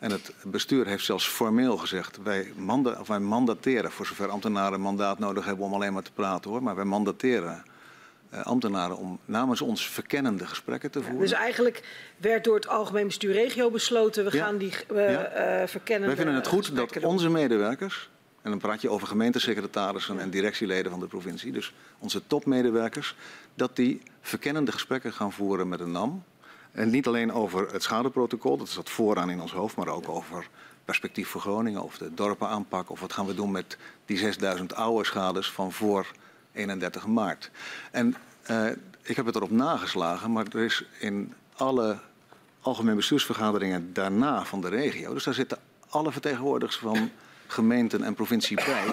En 0.00 0.10
het 0.10 0.32
bestuur 0.44 0.86
heeft 0.86 1.04
zelfs 1.04 1.28
formeel 1.28 1.76
gezegd, 1.76 2.18
wij, 2.22 2.52
manda 2.56 3.02
wij 3.06 3.18
mandateren, 3.18 3.90
voor 3.90 4.06
zover 4.06 4.28
ambtenaren 4.28 4.72
een 4.72 4.80
mandaat 4.80 5.18
nodig 5.18 5.44
hebben 5.44 5.64
om 5.64 5.74
alleen 5.74 5.92
maar 5.92 6.02
te 6.02 6.12
praten 6.12 6.50
hoor, 6.50 6.62
maar 6.62 6.76
wij 6.76 6.84
mandateren 6.84 7.64
uh, 8.34 8.42
ambtenaren 8.42 8.96
om 8.96 9.18
namens 9.24 9.60
ons 9.60 9.88
verkennende 9.88 10.46
gesprekken 10.46 10.90
te 10.90 10.98
voeren. 10.98 11.16
Ja, 11.16 11.22
dus 11.22 11.32
eigenlijk 11.32 11.82
werd 12.16 12.44
door 12.44 12.54
het 12.54 12.68
Algemeen 12.68 13.06
Bestuur 13.06 13.32
Regio 13.32 13.70
besloten, 13.70 14.24
we 14.24 14.36
ja. 14.36 14.44
gaan 14.44 14.56
die 14.56 14.72
uh, 14.92 15.12
ja. 15.12 15.60
uh, 15.60 15.66
verkennende 15.66 16.06
Wij 16.06 16.16
vinden 16.16 16.34
het 16.34 16.46
goed 16.46 16.76
dat 16.76 17.02
onze 17.02 17.28
medewerkers 17.28 18.10
En 18.42 18.50
dan 18.50 18.58
praat 18.58 18.80
je 18.80 18.90
over 18.90 19.06
gemeentesecretarissen 19.06 20.18
en 20.18 20.30
directieleden 20.30 20.90
van 20.90 21.00
de 21.00 21.06
provincie. 21.06 21.52
Dus 21.52 21.74
onze 21.98 22.26
topmedewerkers. 22.26 23.16
Dat 23.54 23.76
die 23.76 24.02
verkennende 24.20 24.72
gesprekken 24.72 25.12
gaan 25.12 25.32
voeren 25.32 25.68
met 25.68 25.78
de 25.78 25.86
NAM. 25.86 26.24
En 26.72 26.90
niet 26.90 27.06
alleen 27.06 27.32
over 27.32 27.72
het 27.72 27.82
schadeprotocol, 27.82 28.56
dat 28.56 28.68
zat 28.68 28.90
vooraan 28.90 29.30
in 29.30 29.40
ons 29.40 29.52
hoofd, 29.52 29.76
maar 29.76 29.88
ook 29.88 30.08
over 30.08 30.48
perspectief 30.84 31.28
voor 31.28 31.40
Groningen 31.40 31.82
of 31.82 31.98
de 31.98 32.14
dorpen 32.14 32.48
aanpakken. 32.48 32.92
Of 32.92 33.00
wat 33.00 33.12
gaan 33.12 33.26
we 33.26 33.34
doen 33.34 33.50
met 33.50 33.76
die 34.04 34.18
6000 34.18 34.74
oude 34.74 35.04
schades 35.04 35.50
van 35.50 35.72
voor 35.72 36.06
31 36.52 37.06
maart. 37.06 37.50
En 37.90 38.16
uh, 38.50 38.66
ik 39.02 39.16
heb 39.16 39.26
het 39.26 39.34
erop 39.36 39.50
nageslagen, 39.50 40.32
maar 40.32 40.46
er 40.52 40.64
is 40.64 40.84
in 40.98 41.34
alle 41.56 41.98
algemeen 42.60 42.96
bestuursvergaderingen 42.96 43.92
daarna 43.92 44.44
van 44.44 44.60
de 44.60 44.68
regio, 44.68 45.14
dus 45.14 45.24
daar 45.24 45.34
zitten 45.34 45.58
alle 45.88 46.12
vertegenwoordigers 46.12 46.78
van 46.78 47.10
gemeenten 47.46 48.02
en 48.02 48.14
provincie 48.14 48.56
bij, 48.56 48.84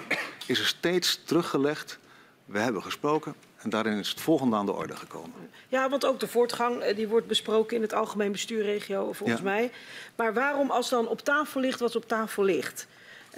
is 0.46 0.58
er 0.58 0.66
steeds 0.66 1.20
teruggelegd. 1.24 1.98
We 2.44 2.58
hebben 2.58 2.82
gesproken, 2.82 3.34
en 3.58 3.70
daarin 3.70 3.98
is 3.98 4.08
het 4.08 4.20
volgende 4.20 4.56
aan 4.56 4.66
de 4.66 4.72
orde 4.72 4.96
gekomen. 4.96 5.50
Ja, 5.68 5.88
want 5.88 6.04
ook 6.06 6.20
de 6.20 6.28
voortgang 6.28 6.80
eh, 6.80 6.96
die 6.96 7.08
wordt 7.08 7.26
besproken 7.26 7.76
in 7.76 7.82
het 7.82 7.92
algemeen 7.92 8.32
bestuurregio 8.32 9.12
volgens 9.12 9.40
mij. 9.40 9.70
Maar 10.16 10.34
waarom 10.34 10.70
als 10.70 10.88
dan 10.88 11.08
op 11.08 11.20
tafel 11.20 11.60
ligt 11.60 11.80
wat 11.80 11.96
op 11.96 12.08
tafel 12.08 12.44
ligt... 12.44 12.86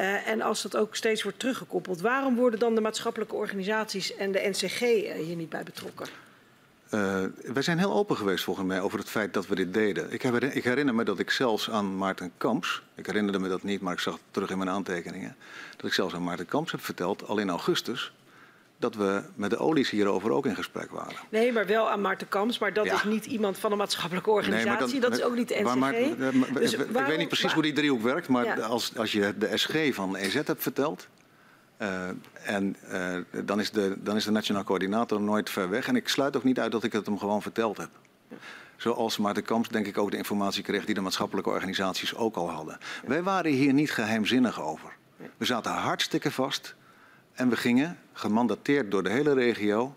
Uh, 0.00 0.28
en 0.28 0.40
als 0.40 0.62
dat 0.62 0.76
ook 0.76 0.96
steeds 0.96 1.22
wordt 1.22 1.38
teruggekoppeld... 1.38 2.00
waarom 2.00 2.36
worden 2.36 2.58
dan 2.58 2.74
de 2.74 2.80
maatschappelijke 2.80 3.34
organisaties 3.34 4.14
en 4.16 4.32
de 4.32 4.48
NCG 4.48 4.80
uh, 4.80 5.12
hier 5.12 5.36
niet 5.36 5.48
bij 5.48 5.62
betrokken? 5.62 6.06
Uh, 6.94 7.24
wij 7.42 7.62
zijn 7.62 7.78
heel 7.78 7.92
open 7.92 8.16
geweest 8.16 8.44
volgens 8.44 8.66
mij 8.66 8.80
over 8.80 8.98
het 8.98 9.08
feit 9.08 9.34
dat 9.34 9.46
we 9.46 9.54
dit 9.54 9.74
deden. 9.74 10.12
Ik, 10.12 10.22
heb, 10.22 10.42
ik, 10.42 10.64
herinner 10.64 10.94
me 10.94 11.04
dat 11.04 11.18
ik 11.18 11.30
zelfs 11.30 11.70
aan 11.70 11.96
Maarten 11.96 12.32
Kamps, 12.36 12.82
ik 12.94 13.06
herinnerde 13.06 13.38
me 13.38 13.48
dat 13.48 13.62
niet, 13.62 13.80
maar 13.80 13.92
ik 13.92 13.98
zag 13.98 14.14
het 14.14 14.22
terug 14.30 14.50
in 14.50 14.58
mijn 14.58 14.70
aantekeningen, 14.70 15.36
dat 15.76 15.86
ik 15.86 15.92
zelfs 15.92 16.14
aan 16.14 16.24
Maarten 16.24 16.46
Kamps 16.46 16.72
heb 16.72 16.80
verteld, 16.80 17.26
al 17.26 17.38
in 17.38 17.50
augustus, 17.50 18.12
dat 18.80 18.94
we 18.94 19.22
met 19.34 19.50
de 19.50 19.58
olies 19.58 19.90
hierover 19.90 20.30
ook 20.30 20.46
in 20.46 20.54
gesprek 20.54 20.90
waren. 20.90 21.16
Nee, 21.28 21.52
maar 21.52 21.66
wel 21.66 21.90
aan 21.90 22.00
Maarten 22.00 22.28
Kamps. 22.28 22.58
Maar 22.58 22.72
dat 22.72 22.84
ja. 22.84 22.94
is 22.94 23.04
niet 23.04 23.26
iemand 23.26 23.58
van 23.58 23.72
een 23.72 23.78
maatschappelijke 23.78 24.30
organisatie. 24.30 24.80
Nee, 24.80 25.00
dan, 25.00 25.10
dat 25.10 25.18
is 25.18 25.24
ook 25.24 25.34
niet 25.34 25.48
de 25.48 25.54
NCG. 25.54 25.64
Maar, 25.64 25.76
maar, 25.76 26.52
dus 26.52 26.76
waarom, 26.76 26.96
ik 26.96 27.06
weet 27.06 27.18
niet 27.18 27.26
precies 27.26 27.44
maar, 27.44 27.54
hoe 27.54 27.62
die 27.62 27.72
driehoek 27.72 28.02
werkt. 28.02 28.28
Maar 28.28 28.44
ja. 28.44 28.54
als, 28.54 28.96
als 28.96 29.12
je 29.12 29.34
de 29.38 29.56
SG 29.56 29.94
van 29.94 30.16
EZ 30.16 30.34
hebt 30.34 30.62
verteld... 30.62 31.08
Uh, 31.82 32.08
en 32.44 32.76
uh, 32.92 33.16
dan, 33.44 33.60
is 33.60 33.70
de, 33.70 33.96
dan 33.98 34.16
is 34.16 34.24
de 34.24 34.30
nationaal 34.30 34.64
coördinator 34.64 35.20
nooit 35.20 35.50
ver 35.50 35.70
weg. 35.70 35.88
En 35.88 35.96
ik 35.96 36.08
sluit 36.08 36.36
ook 36.36 36.44
niet 36.44 36.58
uit 36.58 36.72
dat 36.72 36.84
ik 36.84 36.92
het 36.92 37.06
hem 37.06 37.18
gewoon 37.18 37.42
verteld 37.42 37.76
heb. 37.76 37.88
Ja. 38.28 38.36
Zoals 38.76 39.18
Maarten 39.18 39.42
Kamps 39.42 39.68
denk 39.68 39.86
ik 39.86 39.98
ook 39.98 40.10
de 40.10 40.16
informatie 40.16 40.62
kreeg 40.62 40.84
die 40.84 40.94
de 40.94 41.00
maatschappelijke 41.00 41.50
organisaties 41.50 42.14
ook 42.14 42.36
al 42.36 42.50
hadden. 42.50 42.78
Wij 43.06 43.22
waren 43.22 43.50
hier 43.50 43.72
niet 43.72 43.90
geheimzinnig 43.90 44.62
over. 44.62 44.92
We 45.36 45.44
zaten 45.44 45.72
hartstikke 45.72 46.30
vast 46.30 46.74
en 47.40 47.48
we 47.48 47.56
gingen, 47.56 47.98
gemandateerd 48.12 48.90
door 48.90 49.02
de 49.02 49.10
hele 49.10 49.32
regio, 49.32 49.94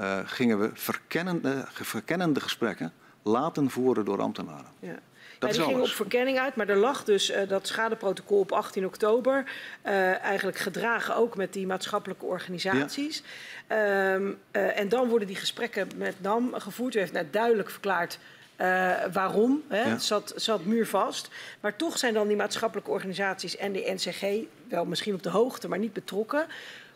uh, 0.00 0.18
gingen 0.24 0.60
we 0.60 0.70
verkennende, 0.74 1.64
verkennende 1.72 2.40
gesprekken 2.40 2.92
laten 3.22 3.70
voeren 3.70 4.04
door 4.04 4.20
ambtenaren. 4.20 4.70
Ja. 4.80 4.98
Dat 5.38 5.54
ja, 5.54 5.56
die 5.56 5.66
ging 5.66 5.80
op 5.80 5.88
verkenning 5.88 6.38
uit, 6.38 6.56
maar 6.56 6.68
er 6.68 6.76
lag 6.76 7.04
dus 7.04 7.30
uh, 7.30 7.48
dat 7.48 7.66
schadeprotocol 7.66 8.38
op 8.38 8.52
18 8.52 8.86
oktober. 8.86 9.44
Uh, 9.86 10.22
eigenlijk 10.22 10.58
gedragen 10.58 11.16
ook 11.16 11.36
met 11.36 11.52
die 11.52 11.66
maatschappelijke 11.66 12.24
organisaties. 12.24 13.22
Ja. 13.68 14.16
Uh, 14.16 14.78
en 14.78 14.88
dan 14.88 15.08
worden 15.08 15.26
die 15.26 15.36
gesprekken 15.36 15.88
met 15.96 16.14
NAM 16.20 16.54
gevoerd. 16.54 16.94
U 16.94 16.98
heeft 16.98 17.12
net 17.12 17.32
duidelijk 17.32 17.70
verklaard 17.70 18.18
uh, 18.60 18.92
waarom. 19.12 19.62
Hè? 19.68 19.82
Ja. 19.82 19.88
Het 19.88 20.02
zat, 20.02 20.32
zat 20.36 20.64
muurvast. 20.64 21.28
Maar 21.60 21.76
toch 21.76 21.98
zijn 21.98 22.14
dan 22.14 22.28
die 22.28 22.36
maatschappelijke 22.36 22.90
organisaties 22.90 23.56
en 23.56 23.72
de 23.72 23.92
NCG 23.94 24.46
wel 24.68 24.84
misschien 24.84 25.14
op 25.14 25.22
de 25.22 25.30
hoogte, 25.30 25.68
maar 25.68 25.78
niet 25.78 25.92
betrokken. 25.92 26.46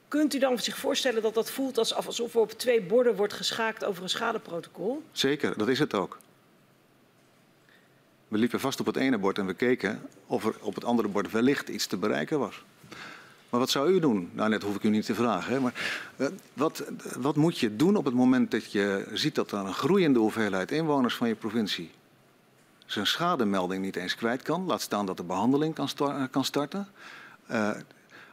Kunt 0.08 0.34
u 0.34 0.38
dan 0.38 0.58
zich 0.58 0.76
voorstellen 0.76 1.22
dat 1.22 1.34
dat 1.34 1.50
voelt 1.50 1.78
alsof 1.78 2.34
er 2.34 2.40
op 2.40 2.50
twee 2.52 2.82
borden 2.82 3.16
wordt 3.16 3.32
geschaakt 3.32 3.84
over 3.84 4.02
een 4.02 4.08
schadeprotocol? 4.08 5.02
Zeker, 5.12 5.58
dat 5.58 5.68
is 5.68 5.78
het 5.78 5.94
ook. 5.94 6.18
We 8.28 8.38
liepen 8.38 8.60
vast 8.60 8.80
op 8.80 8.86
het 8.86 8.96
ene 8.96 9.18
bord 9.18 9.38
en 9.38 9.46
we 9.46 9.54
keken 9.54 10.02
of 10.26 10.44
er 10.44 10.54
op 10.60 10.74
het 10.74 10.84
andere 10.84 11.08
bord 11.08 11.30
wellicht 11.30 11.68
iets 11.68 11.86
te 11.86 11.96
bereiken 11.96 12.38
was. 12.38 12.62
Maar 13.52 13.60
wat 13.60 13.70
zou 13.70 13.92
u 13.92 14.00
doen? 14.00 14.30
Nou, 14.32 14.48
net 14.48 14.62
hoef 14.62 14.74
ik 14.74 14.82
u 14.82 14.88
niet 14.88 15.04
te 15.04 15.14
vragen. 15.14 15.52
Hè? 15.52 15.60
Maar 15.60 15.74
uh, 16.16 16.26
wat, 16.52 16.84
wat 17.18 17.36
moet 17.36 17.58
je 17.58 17.76
doen 17.76 17.96
op 17.96 18.04
het 18.04 18.14
moment 18.14 18.50
dat 18.50 18.72
je 18.72 19.08
ziet 19.12 19.34
dat 19.34 19.52
er 19.52 19.58
een 19.58 19.74
groeiende 19.74 20.18
hoeveelheid 20.18 20.70
inwoners 20.70 21.14
van 21.14 21.28
je 21.28 21.34
provincie 21.34 21.90
zijn 22.86 23.06
schademelding 23.06 23.82
niet 23.82 23.96
eens 23.96 24.14
kwijt 24.14 24.42
kan, 24.42 24.64
laat 24.64 24.80
staan 24.80 25.06
dat 25.06 25.16
de 25.16 25.22
behandeling 25.22 25.74
kan, 25.74 25.88
sta 25.88 26.28
kan 26.30 26.44
starten. 26.44 26.88
Uh, 27.50 27.70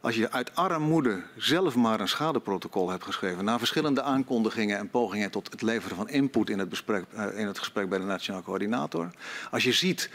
als 0.02 0.16
je 0.16 0.32
uit 0.32 0.56
armoede 0.56 1.22
zelf 1.38 1.76
maar 1.76 2.00
een 2.00 2.08
schadeprotocol 2.08 2.90
hebt 2.90 3.04
geschreven, 3.04 3.46
na 3.46 3.58
verschillende 3.58 4.02
aankondigingen 4.02 4.78
en 4.78 4.90
pogingen 4.90 5.32
tot 5.32 5.52
het 5.52 5.62
leveren 5.62 5.98
van 5.98 6.10
input 6.10 6.50
in 6.50 6.60
het, 6.60 6.70
besprek, 6.70 7.06
in 7.36 7.48
het 7.48 7.60
gesprek 7.60 7.90
bij 7.90 8.00
de 8.00 8.06
Nationaal 8.06 8.44
Coördinator. 8.44 9.10
Als 9.52 9.64
je 9.64 9.72
ziet 9.72 10.10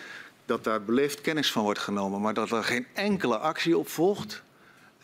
dat 0.46 0.64
daar 0.64 0.82
beleefd 0.82 1.20
kennis 1.20 1.52
van 1.52 1.62
wordt 1.62 1.78
genomen, 1.78 2.20
maar 2.20 2.34
dat 2.34 2.50
er 2.50 2.64
geen 2.64 2.86
enkele 2.92 3.38
actie 3.38 3.78
op 3.78 3.88
volgt, 3.88 4.42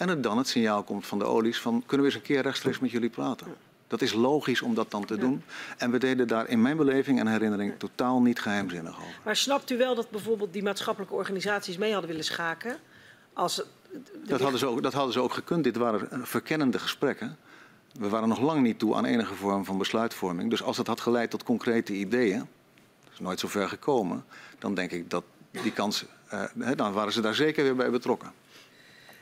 en 0.01 0.09
er 0.09 0.20
dan 0.20 0.38
het 0.38 0.48
signaal 0.48 0.82
komt 0.82 1.07
van 1.07 1.18
de 1.18 1.24
olies 1.24 1.61
van 1.61 1.82
kunnen 1.86 2.07
we 2.07 2.12
eens 2.12 2.20
een 2.20 2.26
keer 2.26 2.42
rechtstreeks 2.42 2.78
met 2.78 2.90
jullie 2.90 3.09
praten. 3.09 3.46
Dat 3.86 4.03
is 4.03 4.12
logisch 4.12 4.62
om 4.62 4.74
dat 4.74 4.90
dan 4.90 5.05
te 5.05 5.16
doen. 5.16 5.42
En 5.76 5.90
we 5.90 5.98
deden 5.98 6.28
daar 6.28 6.48
in 6.48 6.62
mijn 6.62 6.76
beleving 6.76 7.18
en 7.18 7.26
herinnering 7.26 7.78
totaal 7.78 8.20
niet 8.20 8.40
geheimzinnig 8.40 8.96
over. 8.96 9.20
Maar 9.24 9.36
snapt 9.36 9.70
u 9.70 9.76
wel 9.76 9.94
dat 9.94 10.11
bijvoorbeeld 10.11 10.53
die 10.53 10.62
maatschappelijke 10.62 11.14
organisaties 11.14 11.76
mee 11.76 11.92
hadden 11.92 12.11
willen 12.11 12.24
schaken? 12.24 12.76
Als 13.32 13.62
dat, 14.26 14.40
hadden 14.40 14.59
ze 14.59 14.66
ook, 14.66 14.82
dat 14.82 14.92
hadden 14.92 15.12
ze 15.12 15.20
ook 15.20 15.32
gekund. 15.32 15.64
Dit 15.64 15.76
waren 15.76 16.26
verkennende 16.26 16.78
gesprekken. 16.78 17.36
We 17.92 18.09
waren 18.09 18.28
nog 18.28 18.40
lang 18.40 18.62
niet 18.62 18.78
toe 18.78 18.94
aan 18.94 19.05
enige 19.05 19.34
vorm 19.34 19.64
van 19.64 19.78
besluitvorming. 19.78 20.51
Dus 20.51 20.62
als 20.62 20.76
het 20.76 20.86
had 20.86 21.01
geleid 21.01 21.30
tot 21.30 21.42
concrete 21.42 21.92
ideeën, 21.92 22.38
dat 23.05 23.12
is 23.12 23.18
nooit 23.18 23.40
zo 23.40 23.48
ver 23.48 23.68
gekomen, 23.68 24.24
dan 24.59 24.74
denk 24.74 24.90
ik 24.90 25.11
dat 25.11 25.24
die 25.51 25.72
kans, 25.72 26.05
uh, 26.34 26.76
dan 26.76 26.92
waren 26.92 27.12
ze 27.12 27.20
daar 27.20 27.34
zeker 27.34 27.64
weer 27.64 27.76
bij 27.76 27.90
betrokken. 27.90 28.32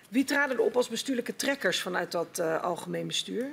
Wie 0.09 0.25
traden 0.25 0.57
er 0.57 0.63
op 0.63 0.77
als 0.77 0.89
bestuurlijke 0.89 1.37
trekkers 1.37 1.81
vanuit 1.81 2.13
dat 2.13 2.39
uh, 2.41 2.63
algemeen 2.63 3.07
bestuur? 3.07 3.47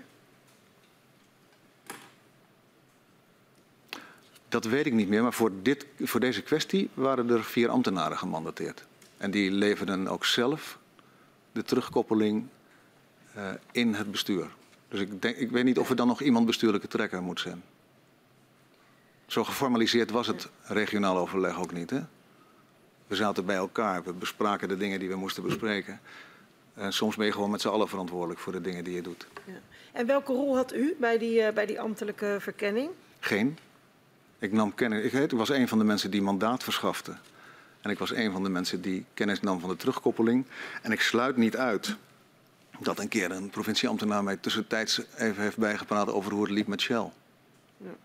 Dat 4.49 4.65
weet 4.65 4.85
ik 4.85 4.93
niet 4.93 5.07
meer, 5.07 5.23
maar 5.23 5.33
voor, 5.33 5.51
dit, 5.61 5.85
voor 5.99 6.19
deze 6.19 6.41
kwestie 6.41 6.89
waren 6.93 7.29
er 7.29 7.43
vier 7.43 7.69
ambtenaren 7.69 8.17
gemandateerd. 8.17 8.85
En 9.17 9.31
die 9.31 9.51
leverden 9.51 10.07
ook 10.07 10.25
zelf 10.25 10.79
de 11.51 11.63
terugkoppeling 11.63 12.47
uh, 13.37 13.49
in 13.71 13.93
het 13.93 14.11
bestuur. 14.11 14.47
Dus 14.87 14.99
ik, 14.99 15.21
denk, 15.21 15.37
ik 15.37 15.51
weet 15.51 15.63
niet 15.63 15.79
of 15.79 15.89
er 15.89 15.95
dan 15.95 16.07
nog 16.07 16.21
iemand 16.21 16.45
bestuurlijke 16.45 16.87
trekker 16.87 17.21
moet 17.21 17.39
zijn. 17.39 17.63
Zo 19.25 19.43
geformaliseerd 19.43 20.11
was 20.11 20.27
het 20.27 20.49
regionaal 20.61 21.17
overleg 21.17 21.59
ook 21.59 21.71
niet. 21.71 21.89
Hè? 21.89 22.01
We 23.07 23.15
zaten 23.15 23.45
bij 23.45 23.55
elkaar, 23.55 24.03
we 24.03 24.13
bespraken 24.13 24.67
de 24.67 24.77
dingen 24.77 24.99
die 24.99 25.09
we 25.09 25.15
moesten 25.15 25.43
bespreken. 25.43 25.99
En 26.75 26.93
soms 26.93 27.15
ben 27.15 27.25
je 27.25 27.31
gewoon 27.31 27.51
met 27.51 27.61
z'n 27.61 27.67
allen 27.67 27.87
verantwoordelijk 27.87 28.39
voor 28.39 28.53
de 28.53 28.61
dingen 28.61 28.83
die 28.83 28.95
je 28.95 29.01
doet. 29.01 29.27
Ja. 29.45 29.53
En 29.91 30.05
welke 30.05 30.33
rol 30.33 30.55
had 30.55 30.73
u 30.73 30.95
bij 30.99 31.17
die, 31.17 31.39
uh, 31.39 31.49
bij 31.49 31.65
die 31.65 31.79
ambtelijke 31.79 32.37
verkenning? 32.39 32.89
Geen. 33.19 33.57
Ik 34.39 34.51
nam 34.51 34.75
kennis. 34.75 35.03
Ik, 35.03 35.13
ik 35.13 35.31
was 35.31 35.49
een 35.49 35.67
van 35.67 35.77
de 35.77 35.83
mensen 35.83 36.11
die 36.11 36.21
mandaat 36.21 36.63
verschafte. 36.63 37.15
En 37.81 37.91
ik 37.91 37.99
was 37.99 38.13
een 38.13 38.31
van 38.31 38.43
de 38.43 38.49
mensen 38.49 38.81
die 38.81 39.05
kennis 39.13 39.41
nam 39.41 39.59
van 39.59 39.69
de 39.69 39.75
terugkoppeling. 39.75 40.45
En 40.81 40.91
ik 40.91 41.01
sluit 41.01 41.37
niet 41.37 41.57
uit 41.57 41.95
dat 42.79 42.99
een 42.99 43.07
keer 43.07 43.31
een 43.31 43.49
provincieambtenaar 43.49 44.23
mij 44.23 44.37
tussentijds 44.37 45.01
even 45.17 45.43
heeft 45.43 45.57
bijgepraat 45.57 46.11
over 46.11 46.31
hoe 46.31 46.41
het 46.41 46.51
liep 46.51 46.67
met 46.67 46.81
Shell. 46.81 47.09
Ja. 47.77 47.95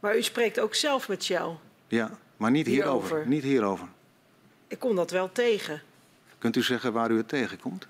Maar 0.00 0.16
u 0.16 0.22
spreekt 0.22 0.60
ook 0.60 0.74
zelf 0.74 1.08
met 1.08 1.24
Shell? 1.24 1.56
Ja, 1.88 2.18
maar 2.36 2.50
niet 2.50 2.66
hierover. 2.66 3.08
hierover. 3.08 3.28
Niet 3.28 3.42
hierover. 3.42 3.88
Ik 4.66 4.78
kom 4.78 4.96
dat 4.96 5.10
wel 5.10 5.32
tegen. 5.32 5.82
Kunt 6.38 6.56
u 6.56 6.62
zeggen 6.62 6.92
waar 6.92 7.10
u 7.10 7.16
het 7.16 7.28
tegenkomt? 7.28 7.86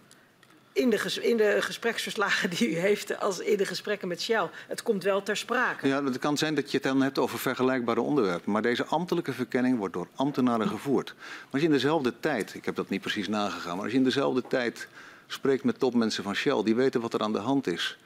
In 0.73 0.91
de, 0.91 1.18
in 1.20 1.37
de 1.37 1.57
gespreksverslagen 1.61 2.51
die 2.51 2.70
u 2.70 2.75
heeft 2.75 3.20
als 3.20 3.39
in 3.39 3.57
de 3.57 3.64
gesprekken 3.64 4.09
met 4.09 4.23
Shell. 4.23 4.49
Het 4.68 4.83
komt 4.83 5.03
wel 5.03 5.23
ter 5.23 5.37
sprake. 5.37 5.89
Ja, 5.89 6.05
het 6.05 6.18
kan 6.18 6.39
zijn 6.39 6.55
dat 6.55 6.70
je 6.70 6.77
het 6.77 6.87
dan 6.87 7.03
hebt 7.03 7.18
over 7.18 7.39
vergelijkbare 7.39 8.01
onderwerpen. 8.01 8.53
Maar 8.53 8.62
deze 8.62 8.85
ambtelijke 8.85 9.33
verkenning 9.33 9.79
wordt 9.79 9.95
door 9.95 10.09
ambtenaren 10.14 10.68
gevoerd. 10.68 11.14
Maar 11.16 11.49
als 11.51 11.61
je 11.61 11.66
in 11.66 11.73
dezelfde 11.73 12.12
tijd, 12.20 12.55
ik 12.55 12.64
heb 12.64 12.75
dat 12.75 12.89
niet 12.89 13.01
precies 13.01 13.29
nagegaan, 13.29 13.75
maar 13.75 13.83
als 13.85 13.93
je 13.93 13.99
in 13.99 14.05
dezelfde 14.05 14.43
tijd 14.49 14.89
spreekt 15.27 15.64
met 15.64 15.79
topmensen 15.79 16.25
van 16.25 16.35
Shell, 16.35 16.62
die 16.62 16.75
weten 16.75 17.01
wat 17.01 17.14
er 17.14 17.20
aan 17.20 17.33
de 17.33 17.39
hand 17.39 17.66
is, 17.66 17.99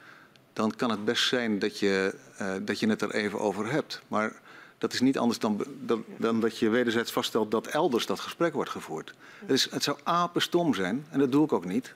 dan 0.53 0.75
kan 0.75 0.89
het 0.89 1.05
best 1.05 1.27
zijn 1.27 1.59
dat 1.59 1.79
je, 1.79 2.13
uh, 2.41 2.53
dat 2.61 2.79
je 2.79 2.89
het 2.89 3.01
er 3.01 3.13
even 3.13 3.39
over 3.39 3.71
hebt. 3.71 4.01
Maar 4.07 4.33
dat 4.77 4.93
is 4.93 5.01
niet 5.01 5.17
anders 5.17 5.39
dan, 5.39 5.65
dan, 5.85 6.03
dan, 6.17 6.39
dat 6.39 6.57
je 6.57 6.69
wederzijds 6.69 7.11
vaststelt 7.11 7.51
dat 7.51 7.67
elders 7.67 8.05
dat 8.05 8.19
gesprek 8.19 8.53
wordt 8.53 8.69
gevoerd. 8.69 9.13
Het, 9.39 9.51
is, 9.51 9.71
het 9.71 9.83
zou 9.83 9.97
apenstom 10.03 10.73
zijn, 10.73 11.05
en 11.09 11.19
dat 11.19 11.31
doe 11.31 11.43
ik 11.45 11.53
ook 11.53 11.65
niet, 11.65 11.93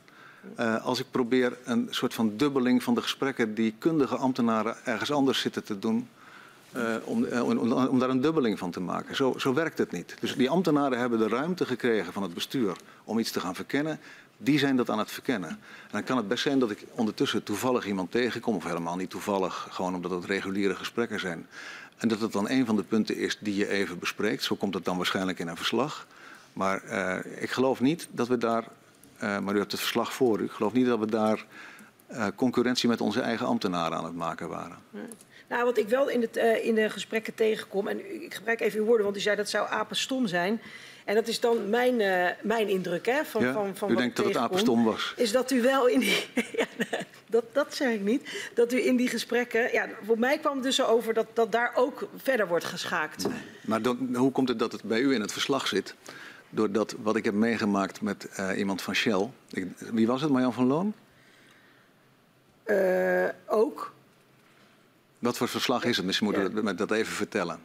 uh, 0.59 0.85
als 0.85 0.99
ik 0.99 1.05
probeer 1.11 1.57
een 1.63 1.87
soort 1.89 2.13
van 2.13 2.37
dubbeling 2.37 2.83
van 2.83 2.95
de 2.95 3.01
gesprekken 3.01 3.53
die 3.53 3.73
kundige 3.77 4.15
ambtenaren 4.15 4.75
ergens 4.85 5.11
anders 5.11 5.39
zitten 5.39 5.63
te 5.63 5.79
doen, 5.79 6.07
om, 7.03 7.23
uh, 7.23 7.43
om, 7.47 7.71
om, 7.71 7.99
daar 7.99 8.09
een 8.09 8.21
dubbeling 8.21 8.59
van 8.59 8.71
te 8.71 8.79
maken. 8.79 9.15
Zo, 9.15 9.33
zo 9.37 9.53
werkt 9.53 9.77
het 9.77 9.91
niet. 9.91 10.15
Dus 10.19 10.35
die 10.35 10.49
ambtenaren 10.49 10.99
hebben 10.99 11.19
de 11.19 11.27
ruimte 11.27 11.65
gekregen 11.65 12.13
van 12.13 12.23
het 12.23 12.33
bestuur 12.33 12.77
om 13.03 13.19
iets 13.19 13.31
te 13.31 13.39
gaan 13.39 13.55
verkennen. 13.55 13.99
Die 14.37 14.59
zijn 14.59 14.75
dat 14.75 14.89
aan 14.89 14.99
het 14.99 15.11
verkennen. 15.11 15.49
En 15.49 15.57
dan 15.91 16.03
kan 16.03 16.17
het 16.17 16.27
best 16.27 16.43
zijn 16.43 16.59
dat 16.59 16.71
ik 16.71 16.85
ondertussen 16.91 17.43
toevallig 17.43 17.85
iemand 17.85 18.11
tegenkom, 18.11 18.55
of 18.55 18.63
helemaal 18.63 18.95
niet 18.95 19.09
toevallig, 19.09 19.67
gewoon 19.69 19.95
omdat 19.95 20.11
het 20.11 20.25
reguliere 20.25 20.75
gesprekken 20.75 21.19
zijn. 21.19 21.47
En 21.97 22.07
dat 22.07 22.21
het 22.21 22.31
dan 22.31 22.49
een 22.49 22.65
van 22.65 22.75
de 22.75 22.83
punten 22.83 23.17
is 23.17 23.37
die 23.39 23.55
je 23.55 23.67
even 23.67 23.99
bespreekt. 23.99 24.43
Zo 24.43 24.55
komt 24.55 24.73
het 24.73 24.85
dan 24.85 24.97
waarschijnlijk 24.97 25.39
in 25.39 25.47
een 25.47 25.57
verslag. 25.57 26.07
Maar 26.53 26.83
ik 27.39 27.51
geloof 27.51 27.79
niet 27.79 28.07
dat 28.11 28.27
we 28.27 28.37
daar, 28.37 28.63
uh, 29.23 29.39
maar 29.39 29.55
u 29.55 29.57
hebt 29.57 29.71
het 29.71 29.81
verslag 29.81 30.13
voor 30.13 30.39
u, 30.39 30.43
ik 30.43 30.51
geloof 30.51 30.73
niet 30.73 30.85
dat 30.85 30.99
we 30.99 31.05
daar 31.05 31.45
uh, 32.11 32.27
concurrentie 32.35 32.89
met 32.89 33.01
onze 33.01 33.21
eigen 33.21 33.45
ambtenaren 33.45 33.97
aan 33.97 34.05
het 34.05 34.15
maken 34.15 34.49
waren. 34.49 34.77
Nou, 35.49 35.65
wat 35.65 35.77
ik 35.77 35.87
wel 35.87 36.09
in, 36.09 36.21
het, 36.21 36.37
uh, 36.37 36.65
in 36.65 36.75
de 36.75 36.89
gesprekken 36.89 37.35
tegenkom, 37.35 37.87
en 37.87 38.23
ik 38.23 38.33
gebruik 38.33 38.59
even 38.59 38.79
uw 38.79 38.85
woorden, 38.85 39.05
want 39.05 39.17
u 39.17 39.19
zei 39.19 39.35
dat 39.35 39.49
zou 39.49 39.69
apenstom 39.69 40.27
zijn. 40.27 40.61
En 41.05 41.15
dat 41.15 41.27
is 41.27 41.39
dan 41.39 41.69
mijn, 41.69 41.99
uh, 41.99 42.27
mijn 42.41 42.67
indruk 42.67 43.05
hè, 43.05 43.25
van, 43.25 43.43
ja, 43.43 43.53
van, 43.53 43.75
van 43.75 43.89
u 43.89 43.93
wat 43.93 44.01
denkt 44.01 44.17
dat 44.17 44.25
het 44.25 44.37
apenstom 44.37 44.83
was? 44.83 45.13
Is 45.17 45.31
dat 45.31 45.51
u 45.51 45.61
wel 45.61 45.87
in 45.87 45.99
die... 45.99 46.27
ja, 46.57 46.65
dat, 47.29 47.43
dat 47.51 47.75
zeg 47.75 47.93
ik 47.93 48.01
niet. 48.01 48.49
Dat 48.53 48.73
u 48.73 48.85
in 48.85 48.95
die 48.95 49.07
gesprekken... 49.07 49.71
Ja, 49.71 49.87
voor 50.05 50.19
mij 50.19 50.37
kwam 50.37 50.53
het 50.53 50.63
dus 50.63 50.75
zo 50.75 50.85
over 50.85 51.13
dat, 51.13 51.27
dat 51.33 51.51
daar 51.51 51.71
ook 51.75 52.07
verder 52.15 52.47
wordt 52.47 52.65
geschaakt. 52.65 53.27
Nee. 53.27 53.37
Maar 53.61 53.81
dan, 53.81 54.15
hoe 54.15 54.31
komt 54.31 54.47
het 54.47 54.59
dat 54.59 54.71
het 54.71 54.83
bij 54.83 54.99
u 54.99 55.13
in 55.13 55.21
het 55.21 55.31
verslag 55.31 55.67
zit? 55.67 55.95
Doordat 56.53 56.95
wat 57.01 57.15
ik 57.15 57.25
heb 57.25 57.33
meegemaakt 57.33 58.01
met 58.01 58.27
uh, 58.39 58.57
iemand 58.57 58.81
van 58.81 58.95
Shell. 58.95 59.29
Ik, 59.49 59.67
wie 59.77 60.07
was 60.07 60.21
het, 60.21 60.31
Marjan 60.31 60.53
van 60.53 60.67
Loon? 60.67 60.93
Uh, 62.65 63.29
ook. 63.45 63.93
Wat 65.19 65.37
voor 65.37 65.47
verslag 65.47 65.83
is 65.83 65.97
het? 65.97 66.05
Misschien 66.05 66.27
moeten 66.27 66.53
we 66.53 66.63
ja. 66.63 66.73
dat 66.73 66.91
even 66.91 67.13
vertellen. 67.13 67.59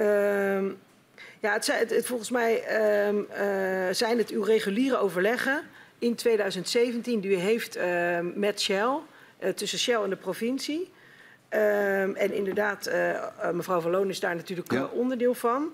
Uh, 0.00 0.62
ja, 1.40 1.52
het 1.52 1.66
het, 1.66 1.90
het, 1.90 2.06
volgens 2.06 2.30
mij 2.30 2.64
uh, 2.68 3.12
uh, 3.12 3.94
zijn 3.94 4.18
het 4.18 4.30
uw 4.30 4.42
reguliere 4.42 4.96
overleggen 4.96 5.62
in 5.98 6.14
2017 6.14 7.20
die 7.20 7.30
u 7.30 7.34
heeft 7.34 7.76
uh, 7.76 8.18
met 8.34 8.60
Shell, 8.60 8.98
tussen 9.54 9.78
Shell 9.78 10.02
en 10.02 10.10
de 10.10 10.16
provincie. 10.16 10.92
Ehm, 11.48 12.14
en 12.14 12.32
inderdaad, 12.32 12.90
mevrouw 13.52 13.80
Van 13.80 13.90
Loon 13.90 14.08
is 14.08 14.20
daar 14.20 14.34
natuurlijk 14.34 14.72
ja. 14.72 14.84
onderdeel 14.84 15.34
van. 15.34 15.72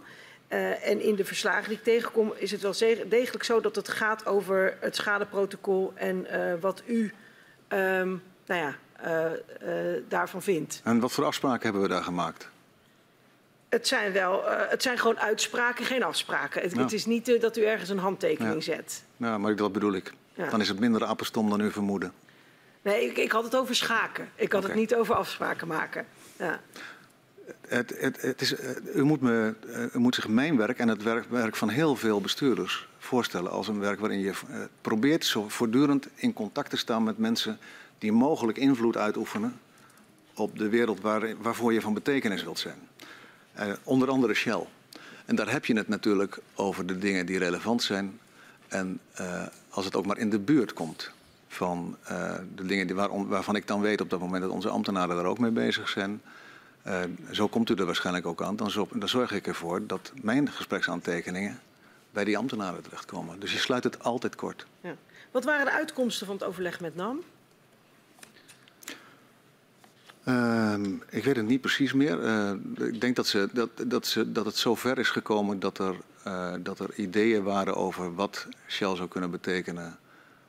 En 0.83 1.01
in 1.01 1.15
de 1.15 1.25
verslagen 1.25 1.69
die 1.69 1.79
ik 1.79 1.85
tegenkom 1.85 2.33
is 2.37 2.51
het 2.51 2.61
wel 2.61 2.75
degelijk 3.09 3.45
zo 3.45 3.61
dat 3.61 3.77
het 3.77 3.89
gaat 3.89 4.27
over 4.27 4.77
het 4.81 4.97
schadeprotocol 4.97 5.93
en 5.95 6.27
wat 6.61 6.83
u 6.87 7.13
um, 7.69 8.23
nou 8.47 8.61
ja, 8.61 8.77
uh, 9.07 9.33
uh, 9.69 10.03
daarvan 10.09 10.43
vindt. 10.43 10.81
En 10.85 11.01
wat 11.01 11.13
voor 11.13 11.25
afspraken 11.25 11.63
hebben 11.63 11.83
we 11.83 11.89
daar 11.89 12.03
gemaakt? 12.03 12.49
Het 13.69 13.87
zijn, 13.87 14.13
wel, 14.13 14.43
het 14.47 14.83
zijn 14.83 14.99
gewoon 14.99 15.19
uitspraken, 15.19 15.85
geen 15.85 16.03
afspraken. 16.03 16.63
Het, 16.63 16.93
is 16.93 17.07
niet 17.07 17.41
dat 17.41 17.57
u 17.57 17.65
ergens 17.65 17.89
een 17.89 17.99
handtekening 17.99 18.65
ja. 18.65 18.75
zet. 18.75 19.03
Ja, 19.17 19.39
maar 19.39 19.57
dat 19.57 19.73
bedoel 19.73 19.93
ik. 19.93 20.13
Ja. 20.35 20.49
Dan 20.49 20.61
is 20.61 20.69
het 20.69 20.79
minder 20.79 21.05
apenstom 21.05 21.51
dan 21.51 21.61
u 21.61 21.71
vermoeden. 21.71 22.13
Nee, 22.83 23.05
ik, 23.05 23.17
ik 23.17 23.33
had 23.33 23.45
het 23.45 23.57
over 23.57 23.75
schaken. 23.75 24.29
Ik 24.35 24.53
had 24.53 24.65
okay. 24.65 24.71
het 24.71 24.81
niet 24.81 24.95
over 24.95 25.15
afspraken 25.15 25.67
maken. 25.67 26.07
Ja. 26.39 26.61
Het, 27.69 27.95
het, 27.99 28.23
het 28.23 28.41
is, 28.41 28.55
u, 28.95 29.03
moet 29.03 29.21
me, 29.21 29.55
u 29.95 29.99
moet 29.99 30.15
zich 30.15 30.29
mijn 30.29 30.57
werk 30.57 30.79
en 30.79 30.89
het 30.89 31.03
werk, 31.03 31.31
werk 31.31 31.57
van 31.57 31.69
heel 31.69 31.97
veel 31.97 32.21
bestuurders 32.21 32.89
voorstellen 32.99 33.51
als 33.51 33.69
een 33.69 33.79
werk 33.79 34.01
waarin 34.01 34.21
je 34.21 34.33
probeert 34.81 35.25
zo 35.25 35.49
voortdurend 35.49 36.09
in 36.15 36.33
contact 36.33 36.71
te 36.71 36.77
staan 36.77 37.03
met 37.03 37.19
mensen 37.19 37.59
die 37.99 38.13
mogelijk 38.13 38.59
invloed 38.59 38.97
uitoefenen 38.97 39.61
op 40.35 40.59
de 40.59 40.69
wereld 40.69 41.01
waar, 41.01 41.37
waarvoor 41.41 41.73
je 41.73 41.81
van 41.81 41.95
betekenis 41.95 42.43
wilt 42.43 42.59
zijn. 42.59 42.79
Onder 43.83 44.09
andere 44.09 44.35
Shell. 44.35 44.67
En 45.25 45.37
daar 45.37 45.51
heb 45.51 45.65
je 45.65 45.77
het 45.77 45.89
natuurlijk 45.89 46.39
over 46.55 46.87
de 46.87 46.99
dingen 46.99 47.27
die 47.27 47.39
relevant 47.39 47.83
zijn. 47.83 48.19
En 48.69 49.01
als 49.69 49.85
het 49.85 49.97
ook 49.97 50.07
maar 50.07 50.19
in 50.19 50.31
de 50.31 50.39
buurt 50.39 50.73
komt 50.73 51.11
van 51.49 51.97
de 52.55 52.67
dingen 52.67 52.87
die 52.87 52.97
waar, 52.97 53.29
waarvan 53.29 53.57
ik 53.57 53.67
dan 53.67 53.81
weet 53.81 54.01
op 54.01 54.11
dat 54.11 54.21
moment 54.21 54.43
dat 54.43 54.51
onze 54.51 54.69
ambtenaren 54.69 55.17
daar 55.17 55.25
ook 55.25 55.39
mee 55.39 55.51
bezig 55.51 55.89
zijn. 55.89 56.23
Zo 57.31 57.49
komt 57.49 57.71
u 57.71 57.75
er 57.75 57.87
waarschijnlijk 57.87 58.27
ook 58.27 58.43
aan. 58.43 58.57
Dan, 58.57 58.71
zo, 58.71 58.89
dan 58.93 59.09
zorg 59.09 59.33
ik 59.33 59.47
ervoor 59.47 59.87
dat 59.87 60.13
mijn 60.23 60.51
gespreksaantekeningen 60.51 61.61
bij 62.11 62.25
die 62.25 62.39
ambtenaren 62.39 62.83
terechtkomen. 62.83 63.41
Dus 63.41 63.53
je 63.53 63.59
sluit 63.59 63.85
het 63.85 64.03
altijd 64.03 64.35
kort. 64.35 64.67
Ja. 64.81 64.95
Wat 65.31 65.45
waren 65.45 65.65
de 65.65 65.73
uitkomsten 65.73 66.27
van 66.27 66.35
het 66.35 66.45
overleg 66.45 66.81
met 66.81 66.97
NAM? 66.97 67.21
Uh, 70.25 70.75
ik 71.09 71.25
weet 71.25 71.37
het 71.37 71.47
niet 71.47 71.61
precies 71.61 71.93
meer. 71.93 72.23
Uh, 72.23 72.51
ik 72.89 73.01
denk 73.01 73.17
dat, 73.17 73.27
ze, 73.27 73.49
dat, 73.53 73.71
dat, 73.87 74.07
ze, 74.07 74.33
dat 74.33 74.45
het 74.45 74.57
zo 74.57 74.75
ver 74.75 74.99
is 74.99 75.11
gekomen 75.11 75.61
dat 75.61 75.79
er, 75.79 75.97
uh, 76.27 76.55
dat 76.61 76.79
er 76.79 76.95
ideeën 76.95 77.43
waren 77.43 77.77
over 77.77 78.15
wat 78.15 78.47
Shell 78.69 78.97
zou 78.97 79.09
kunnen 79.09 79.31
betekenen 79.31 79.99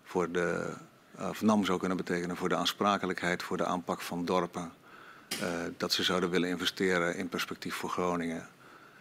voor 0.04 0.32
de, 0.32 0.74
of 1.18 1.42
NAM 1.42 1.66
zou 1.66 1.80
kunnen 1.80 1.98
betekenen 1.98 2.36
voor 2.36 2.50
de 2.50 2.56
aansprakelijkheid, 2.56 3.44
voor 3.44 3.58
de 3.58 3.66
aanpak 3.66 4.02
van 4.02 4.26
dorpen. 4.26 4.72
Uh, 5.34 5.48
dat 5.78 5.94
ze 5.94 6.04
zouden 6.04 6.30
willen 6.30 6.50
investeren 6.50 7.16
in 7.16 7.30
perspectief 7.30 7.76
voor 7.76 7.90
Groningen. 7.90 8.48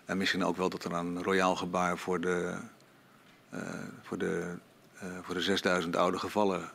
En 0.04 0.16
misschien 0.16 0.44
ook 0.44 0.56
wel 0.56 0.68
dat 0.68 0.84
er 0.84 0.92
een 0.92 1.22
royaal 1.22 1.56
gebaar 1.56 1.98
voor 1.98 2.20
de, 2.20 2.54
voor 4.02 4.18
de, 4.18 4.54
voor 5.22 5.34
de 5.34 5.40
6000 5.40 5.96
oude 5.96 6.18
gevallen 6.18 6.70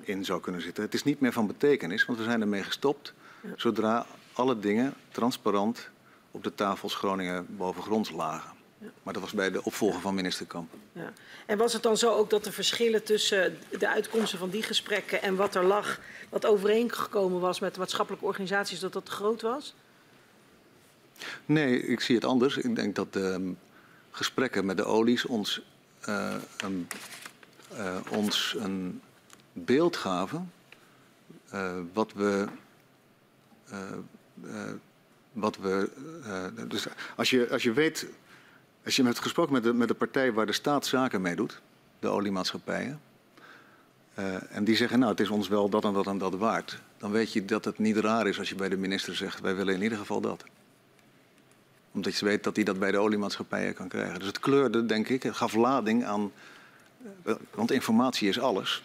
in 0.00 0.24
zou 0.24 0.40
kunnen 0.40 0.60
zitten. 0.60 0.84
Het 0.84 0.94
is 0.94 1.02
niet 1.02 1.20
meer 1.20 1.32
van 1.32 1.46
betekenis, 1.46 2.04
want 2.04 2.18
we 2.18 2.24
zijn 2.24 2.40
ermee 2.40 2.62
gestopt 2.62 3.14
zodra 3.56 4.06
alle 4.32 4.58
dingen 4.58 4.94
transparant 5.10 5.90
op 6.30 6.44
de 6.44 6.54
tafels 6.54 6.94
Groningen 6.94 7.46
bovengronds 7.56 8.10
lagen. 8.10 8.61
Maar 9.02 9.12
dat 9.12 9.22
was 9.22 9.32
bij 9.32 9.50
de 9.50 9.64
opvolger 9.64 10.00
van 10.00 10.14
minister 10.14 10.46
Kamp. 10.46 10.72
Ja. 10.92 11.12
En 11.46 11.58
was 11.58 11.72
het 11.72 11.82
dan 11.82 11.96
zo 11.96 12.10
ook 12.10 12.30
dat 12.30 12.44
de 12.44 12.52
verschillen 12.52 13.04
tussen 13.04 13.58
de 13.78 13.88
uitkomsten 13.88 14.38
van 14.38 14.50
die 14.50 14.62
gesprekken 14.62 15.22
en 15.22 15.36
wat 15.36 15.54
er 15.54 15.64
lag, 15.64 16.00
wat 16.28 16.46
overeengekomen 16.46 17.40
was 17.40 17.60
met 17.60 17.74
de 17.74 17.80
maatschappelijke 17.80 18.26
organisaties, 18.26 18.80
dat 18.80 18.92
dat 18.92 19.08
groot 19.08 19.42
was? 19.42 19.74
Nee, 21.44 21.82
ik 21.82 22.00
zie 22.00 22.14
het 22.14 22.24
anders. 22.24 22.56
Ik 22.56 22.76
denk 22.76 22.94
dat 22.94 23.12
de 23.12 23.54
gesprekken 24.10 24.64
met 24.64 24.76
de 24.76 24.84
olies 24.84 25.26
ons, 25.26 25.62
uh, 26.08 26.34
een, 26.56 26.88
uh, 27.72 27.96
ons 28.10 28.56
een 28.58 29.00
beeld 29.52 29.96
gaven 29.96 30.52
uh, 31.54 31.72
wat 31.92 32.12
we. 32.12 32.46
Wat 35.32 35.56
we 35.56 35.90
dus 36.68 36.86
als 37.16 37.30
je, 37.30 37.48
als 37.50 37.62
je 37.62 37.72
weet. 37.72 38.06
Als 38.84 38.96
je 38.96 39.04
hebt 39.04 39.18
gesproken 39.18 39.52
met 39.52 39.62
de, 39.62 39.72
met 39.72 39.88
de 39.88 39.94
partij 39.94 40.32
waar 40.32 40.46
de 40.46 40.52
staat 40.52 40.86
zaken 40.86 41.20
mee 41.22 41.36
doet, 41.36 41.60
de 41.98 42.08
oliemaatschappijen. 42.08 43.00
en 44.50 44.64
die 44.64 44.76
zeggen, 44.76 44.98
nou, 44.98 45.10
het 45.10 45.20
is 45.20 45.28
ons 45.28 45.48
wel 45.48 45.68
dat 45.68 45.84
en 45.84 45.92
dat 45.92 46.06
en 46.06 46.18
dat 46.18 46.34
waard. 46.34 46.80
Dan 46.98 47.10
weet 47.10 47.32
je 47.32 47.44
dat 47.44 47.64
het 47.64 47.78
niet 47.78 47.96
raar 47.96 48.26
is 48.26 48.38
als 48.38 48.48
je 48.48 48.54
bij 48.54 48.68
de 48.68 48.76
minister 48.76 49.16
zegt, 49.16 49.40
wij 49.40 49.56
willen 49.56 49.74
in 49.74 49.82
ieder 49.82 49.98
geval 49.98 50.20
dat. 50.20 50.44
Omdat 51.92 52.16
je 52.16 52.24
weet 52.24 52.44
dat 52.44 52.56
hij 52.56 52.64
dat 52.64 52.78
bij 52.78 52.90
de 52.90 52.98
oliemaatschappijen 52.98 53.74
kan 53.74 53.88
krijgen. 53.88 54.18
Dus 54.18 54.26
het 54.26 54.38
kleurde, 54.38 54.86
denk 54.86 55.08
ik, 55.08 55.22
het 55.22 55.36
gaf 55.36 55.54
lading 55.54 56.04
aan. 56.04 56.32
Want 57.54 57.70
informatie 57.70 58.28
is 58.28 58.40
alles. 58.40 58.82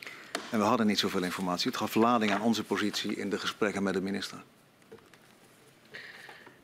En 0.50 0.60
we 0.60 0.66
hadden 0.66 0.88
niet 0.88 1.00
zoveel 1.00 1.24
informatie. 1.24 1.68
Het 1.68 1.80
gaf 1.80 1.96
lading 1.96 2.32
aan 2.32 2.42
onze 2.42 2.64
positie 2.64 3.16
in 3.16 3.30
de 3.30 3.40
gesprekken 3.40 3.84
met 3.84 3.94
de 3.94 4.02
minister. 4.02 4.38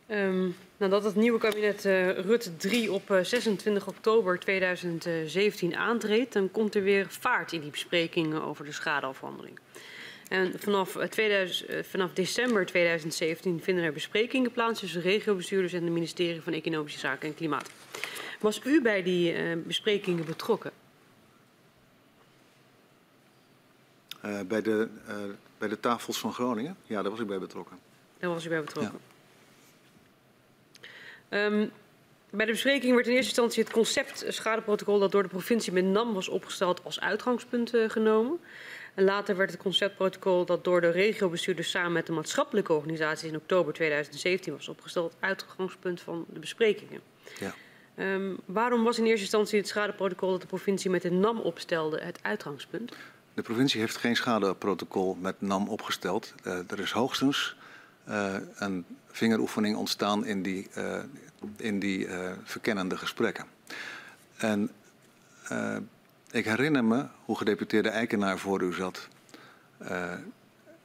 Um, 0.07 0.55
nadat 0.83 1.03
het 1.03 1.15
nieuwe 1.15 1.39
kabinet 1.39 1.85
uh, 1.85 2.09
Rutte 2.09 2.55
3 2.55 2.91
op 2.91 3.09
uh, 3.09 3.19
26 3.23 3.87
oktober 3.87 4.39
2017 4.39 5.75
aantreedt, 5.75 6.33
dan 6.33 6.51
komt 6.51 6.75
er 6.75 6.83
weer 6.83 7.05
vaart 7.09 7.51
in 7.51 7.61
die 7.61 7.69
besprekingen 7.69 8.43
over 8.43 8.65
de 8.65 8.71
schadeafhandeling. 8.71 9.59
En 10.27 10.53
vanaf, 10.59 10.97
2000, 11.09 11.69
uh, 11.69 11.83
vanaf 11.83 12.13
december 12.13 12.65
2017 12.65 13.61
vinden 13.61 13.83
er 13.83 13.93
besprekingen 13.93 14.51
plaats 14.51 14.79
tussen 14.79 15.01
regiobestuurders 15.01 15.73
en 15.73 15.83
het 15.83 15.91
ministerie 15.91 16.41
van 16.41 16.53
Economische 16.53 16.99
Zaken 16.99 17.27
en 17.27 17.35
Klimaat. 17.35 17.69
Was 18.39 18.61
u 18.63 18.81
bij 18.81 19.03
die 19.03 19.33
uh, 19.33 19.63
besprekingen 19.65 20.25
betrokken? 20.25 20.71
Uh, 24.25 24.41
bij, 24.41 24.61
de, 24.61 24.87
uh, 25.07 25.15
bij 25.57 25.67
de 25.67 25.79
tafels 25.79 26.19
van 26.19 26.33
Groningen? 26.33 26.77
Ja, 26.85 27.01
daar 27.01 27.11
was 27.11 27.19
ik 27.19 27.27
bij 27.27 27.39
betrokken. 27.39 27.77
Daar 28.19 28.29
was 28.29 28.45
u 28.45 28.49
bij 28.49 28.61
betrokken. 28.61 28.99
Ja. 29.07 29.12
Um, 31.33 31.71
bij 32.29 32.45
de 32.45 32.51
bespreking 32.51 32.93
werd 32.93 33.07
in 33.07 33.13
eerste 33.13 33.27
instantie 33.27 33.63
het 33.63 33.71
concept 33.71 34.25
schadeprotocol 34.27 34.99
dat 34.99 35.11
door 35.11 35.23
de 35.23 35.29
provincie 35.29 35.73
met 35.73 35.83
NAM 35.83 36.13
was 36.13 36.27
opgesteld 36.27 36.83
als 36.83 36.99
uitgangspunt 36.99 37.75
uh, 37.75 37.89
genomen. 37.89 38.39
En 38.93 39.03
later 39.03 39.35
werd 39.35 39.51
het 39.51 39.59
conceptprotocol 39.59 40.45
dat 40.45 40.63
door 40.63 40.81
de 40.81 40.89
regiobestuurders 40.89 41.69
samen 41.69 41.91
met 41.91 42.05
de 42.05 42.11
maatschappelijke 42.11 42.73
organisaties 42.73 43.29
in 43.29 43.35
oktober 43.35 43.73
2017 43.73 44.53
was 44.53 44.67
opgesteld 44.67 45.15
uitgangspunt 45.19 46.01
van 46.01 46.25
de 46.29 46.39
besprekingen. 46.39 47.01
Ja. 47.39 47.53
Um, 47.97 48.37
waarom 48.45 48.83
was 48.83 48.97
in 48.97 49.05
eerste 49.05 49.21
instantie 49.21 49.59
het 49.59 49.67
schadeprotocol 49.67 50.31
dat 50.31 50.41
de 50.41 50.47
provincie 50.47 50.89
met 50.89 51.01
de 51.01 51.11
NAM 51.11 51.39
opstelde 51.39 51.99
het 52.01 52.19
uitgangspunt? 52.21 52.93
De 53.33 53.41
provincie 53.41 53.79
heeft 53.79 53.97
geen 53.97 54.15
schadeprotocol 54.15 55.17
met 55.21 55.41
NAM 55.41 55.69
opgesteld. 55.69 56.33
Uh, 56.45 56.71
er 56.71 56.79
is 56.79 56.91
hoogstens 56.91 57.55
uh, 58.09 58.35
een 58.55 58.85
vingeroefening 59.13 59.75
ontstaan 59.75 60.25
in 60.25 60.41
die, 60.41 60.67
uh, 60.77 60.97
in 61.55 61.79
die 61.79 62.07
verkennende 62.43 62.97
gesprekken. 62.97 63.45
En 64.37 64.71
ik 66.31 66.45
herinner 66.45 66.83
me 66.83 67.05
hoe 67.25 67.37
gedeputeerde 67.37 67.89
Eikenaar 67.89 68.37
voor 68.37 68.61
u 68.61 68.73
zat. 68.73 69.07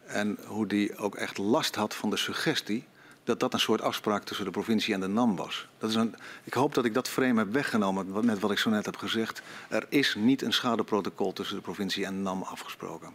En 0.06 0.38
hoe 0.46 0.66
die 0.66 0.96
ook 0.96 1.14
echt 1.14 1.38
last 1.38 1.74
had 1.74 1.94
van 1.94 2.10
de 2.10 2.16
suggestie 2.16 2.84
dat 3.28 3.40
dat 3.40 3.52
een 3.52 3.60
soort 3.60 3.82
afspraak 3.82 4.24
tussen 4.24 4.44
de 4.44 4.50
provincie 4.50 4.94
en 4.94 5.00
de 5.00 5.06
NAM 5.06 5.36
was. 5.36 5.68
Dat 5.78 5.90
is 5.90 5.96
een, 5.96 6.14
ik 6.44 6.52
hoop 6.52 6.74
dat 6.74 6.84
ik 6.84 6.94
dat 6.94 7.08
frame 7.08 7.38
heb 7.38 7.52
weggenomen 7.52 8.26
met 8.26 8.38
wat 8.38 8.50
ik 8.50 8.58
zo 8.58 8.70
net 8.70 8.84
heb 8.84 8.96
gezegd. 8.96 9.42
Er 9.68 9.86
is 9.88 10.14
niet 10.14 10.42
een 10.42 10.52
schadeprotocol 10.52 11.32
tussen 11.32 11.56
de 11.56 11.62
provincie 11.62 12.04
en 12.04 12.22
NAM 12.22 12.42
afgesproken. 12.42 13.10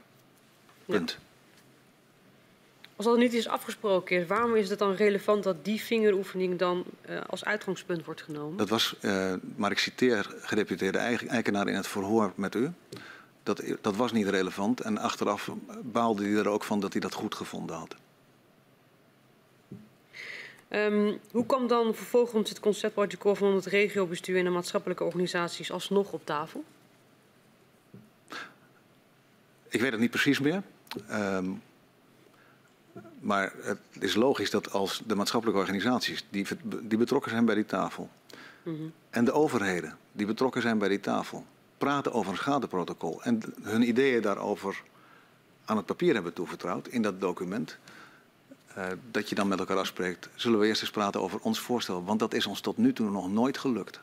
Punt. 0.86 1.11
Ja. 1.11 1.33
Als 2.96 3.06
dat 3.06 3.18
niet 3.18 3.34
is 3.34 3.48
afgesproken 3.48 4.18
is, 4.18 4.28
waarom 4.28 4.56
is 4.56 4.70
het 4.70 4.80
dan 4.80 4.94
relevant 4.94 5.44
dat 5.44 5.66
die 5.66 5.82
vingeroefening 5.82 6.60
dan 6.60 6.84
uh, 7.10 7.22
als 7.28 7.46
uitgangspunt 7.46 8.06
wordt 8.06 8.22
genomen? 8.22 8.58
Dat 8.58 8.70
was, 8.70 8.96
uh, 9.02 9.34
maar 9.56 9.72
ik 9.72 9.80
citeer 9.80 10.36
gedeputeerde 10.41 10.98
Eikenaar 11.28 11.68
in 11.68 11.76
het 11.76 11.88
verhoor 11.88 12.32
met 12.36 12.56
u. 12.56 12.72
Dat, 13.44 13.64
dat 13.82 13.96
was 13.96 14.12
niet 14.12 14.28
relevant 14.28 14.82
en 14.82 14.98
achteraf 14.98 15.52
baalde 15.82 16.24
hij 16.24 16.34
er 16.34 16.48
ook 16.48 16.64
van 16.64 16.80
dat 16.80 16.91
hij 16.91 17.02
dat 17.02 17.14
goed 17.14 17.36
gevonden 17.36 17.76
had. 17.76 17.96
Um, 20.70 21.20
hoe 21.32 21.46
kwam 21.46 21.68
dan 21.68 21.96
vervolgens 21.96 22.50
het 22.50 22.60
conceptprotocol 22.60 23.36
van 23.36 23.56
het 23.56 23.66
regiobestuur 23.66 24.38
en 24.38 24.44
de 24.44 24.50
maatschappelijke 24.50 25.04
organisaties 25.04 25.72
alsnog 25.72 26.12
op 26.12 26.26
tafel? 26.26 26.64
Ik 29.70 29.82
weet 29.82 29.91
het 29.91 30.00
niet 30.00 30.10
precies 30.10 30.39
meer. 30.39 30.64
Um, 31.12 31.62
maar 33.24 33.54
het 33.62 33.80
is 34.00 34.16
logisch 34.16 34.50
dat 34.50 34.72
als 34.72 35.02
de 35.06 35.16
maatschappelijke 35.16 35.62
organisaties 35.62 36.26
die, 36.30 36.48
die 36.82 36.98
betrokken 36.98 37.32
zijn 37.32 37.46
bij 37.46 37.56
die 37.56 37.66
tafel. 37.66 38.10
Mm 38.64 38.76
-hmm. 38.76 38.94
en 39.10 39.26
de 39.26 39.32
overheden 39.32 39.98
die 40.12 40.26
betrokken 40.26 40.62
zijn 40.62 40.78
bij 40.78 40.90
die 40.90 41.00
tafel. 41.00 41.46
praten 41.78 42.14
over 42.14 42.32
een 42.32 42.38
schadeprotocol. 42.38 43.24
en 43.24 43.42
hun 43.62 43.88
ideeën 43.88 44.22
daarover 44.22 44.84
aan 45.66 45.78
het 45.78 45.86
papier 45.86 46.14
hebben 46.14 46.34
toevertrouwd 46.34 46.88
in 46.88 47.02
dat 47.02 47.22
document. 47.22 47.78
Uh, 48.78 48.86
dat 49.12 49.30
je 49.30 49.36
dan 49.36 49.48
met 49.48 49.60
elkaar 49.60 49.78
afspreekt. 49.78 50.30
zullen 50.36 50.60
we 50.60 50.68
eerst 50.68 50.82
eens 50.82 50.92
praten 50.92 51.22
over 51.22 51.40
ons 51.40 51.60
voorstel. 51.60 52.04
Want 52.04 52.20
dat 52.20 52.34
is 52.34 52.46
ons 52.46 52.62
tot 52.62 52.78
nu 52.78 52.94
toe 52.94 53.10
nog 53.10 53.32
nooit 53.32 53.58
gelukt. 53.58 54.00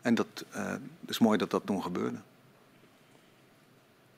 En 0.00 0.14
dat 0.14 0.44
uh, 0.56 0.74
is 1.06 1.18
mooi 1.18 1.38
dat 1.38 1.50
dat 1.50 1.62
toen 1.66 1.82
gebeurde. 1.82 2.18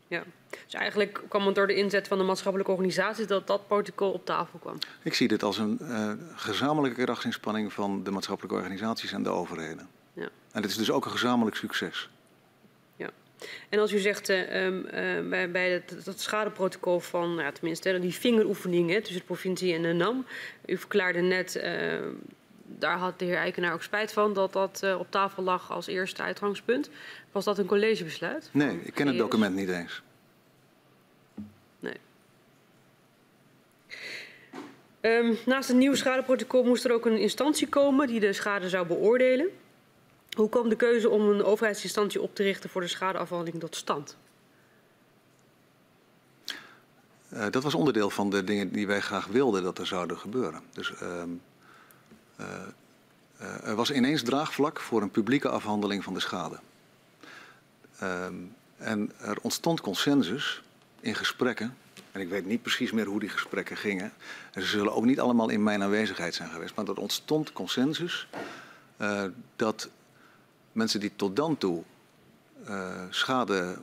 Ja, 0.08 0.22
dus 0.64 0.74
eigenlijk 0.74 1.22
kwam 1.28 1.46
het 1.46 1.54
door 1.54 1.66
de 1.66 1.74
inzet 1.74 2.08
van 2.08 2.18
de 2.18 2.24
maatschappelijke 2.24 2.72
organisaties 2.72 3.26
dat 3.26 3.46
dat 3.46 3.66
protocol 3.66 4.12
op 4.12 4.24
tafel 4.24 4.58
kwam. 4.58 4.78
Ik 5.02 5.14
zie 5.14 5.28
dit 5.28 5.42
als 5.42 5.58
een 5.58 5.78
uh, 5.80 6.12
gezamenlijke 6.34 7.02
krachtsinspanning 7.02 7.72
van 7.72 8.04
de 8.04 8.10
maatschappelijke 8.10 8.56
organisaties 8.58 9.12
en 9.12 9.22
de 9.22 9.28
overheden. 9.28 9.88
Ja. 10.12 10.28
En 10.52 10.62
het 10.62 10.70
is 10.70 10.76
dus 10.76 10.90
ook 10.90 11.04
een 11.04 11.10
gezamenlijk 11.10 11.56
succes. 11.56 12.08
Ja. 12.96 13.10
En 13.68 13.78
als 13.78 13.92
u 13.92 13.98
zegt 13.98 14.28
uh, 14.28 14.66
uh, 14.66 15.28
bij, 15.28 15.50
bij 15.50 15.70
het, 15.70 16.04
dat 16.04 16.20
schadeprotocol 16.20 17.00
van, 17.00 17.34
nou, 17.34 17.52
tenminste, 17.52 17.98
die 18.00 18.14
vingeroefeningen 18.14 19.02
tussen 19.02 19.20
de 19.20 19.26
provincie 19.26 19.74
en 19.74 19.82
de 19.82 19.92
NAM. 19.92 20.26
U 20.66 20.76
verklaarde 20.76 21.20
net, 21.20 21.60
daar 22.66 22.98
had 22.98 23.18
de 23.18 23.24
heer 23.24 23.36
Eikenaar 23.36 23.72
ook 23.72 23.82
spijt 23.82 24.12
van 24.12 24.32
dat 24.32 24.52
dat 24.52 24.82
op 24.98 25.10
tafel 25.10 25.42
lag 25.42 25.72
als 25.72 25.86
eerste 25.86 26.22
uitgangspunt. 26.22 26.90
Was 27.32 27.44
dat 27.44 27.58
een 27.58 27.66
collegebesluit? 27.66 28.48
Nee, 28.52 28.80
ik 28.82 28.94
ken 28.94 29.06
het 29.06 29.16
document 29.16 29.54
niet 29.54 29.68
eens. 29.68 30.02
Nee. 31.78 31.96
Um, 35.00 35.38
naast 35.46 35.68
het 35.68 35.76
nieuwe 35.76 35.96
schadeprotocol 35.96 36.64
moest 36.64 36.84
er 36.84 36.92
ook 36.92 37.06
een 37.06 37.18
instantie 37.18 37.68
komen 37.68 38.06
die 38.06 38.20
de 38.20 38.32
schade 38.32 38.68
zou 38.68 38.86
beoordelen. 38.86 39.48
Hoe 40.36 40.48
kwam 40.48 40.68
de 40.68 40.76
keuze 40.76 41.08
om 41.08 41.28
een 41.28 41.44
overheidsinstantie 41.44 42.22
op 42.22 42.34
te 42.34 42.42
richten 42.42 42.70
voor 42.70 42.80
de 42.80 42.86
schadeafhandeling 42.86 43.60
tot 43.60 43.76
stand? 43.76 44.16
Uh, 47.32 47.46
dat 47.50 47.62
was 47.62 47.74
onderdeel 47.74 48.10
van 48.10 48.30
de 48.30 48.44
dingen 48.44 48.72
die 48.72 48.86
wij 48.86 49.00
graag 49.00 49.26
wilden 49.26 49.62
dat 49.62 49.78
er 49.78 49.86
zouden 49.86 50.18
gebeuren. 50.18 50.62
Dus 50.72 50.92
uh, 51.02 51.22
er 53.64 53.74
was 53.74 53.90
ineens 53.90 54.22
draagvlak 54.22 54.80
voor 54.80 55.02
een 55.02 55.10
publieke 55.10 55.48
afhandeling 55.48 56.04
van 56.04 56.14
de 56.14 56.20
schade. 56.20 56.58
Um, 58.02 58.54
en 58.76 59.12
er 59.20 59.38
ontstond 59.40 59.80
consensus 59.80 60.62
in 61.00 61.14
gesprekken. 61.14 61.76
En 62.12 62.20
ik 62.20 62.28
weet 62.28 62.46
niet 62.46 62.62
precies 62.62 62.92
meer 62.92 63.06
hoe 63.06 63.20
die 63.20 63.28
gesprekken 63.28 63.76
gingen. 63.76 64.12
En 64.52 64.62
ze 64.62 64.68
zullen 64.68 64.94
ook 64.94 65.04
niet 65.04 65.20
allemaal 65.20 65.48
in 65.48 65.62
mijn 65.62 65.82
aanwezigheid 65.82 66.34
zijn 66.34 66.50
geweest. 66.50 66.74
Maar 66.74 66.86
er 66.86 67.00
ontstond 67.00 67.52
consensus 67.52 68.28
uh, 69.00 69.24
dat 69.56 69.88
mensen 70.72 71.00
die 71.00 71.12
tot 71.16 71.36
dan 71.36 71.58
toe 71.58 71.82
schade, 73.10 73.78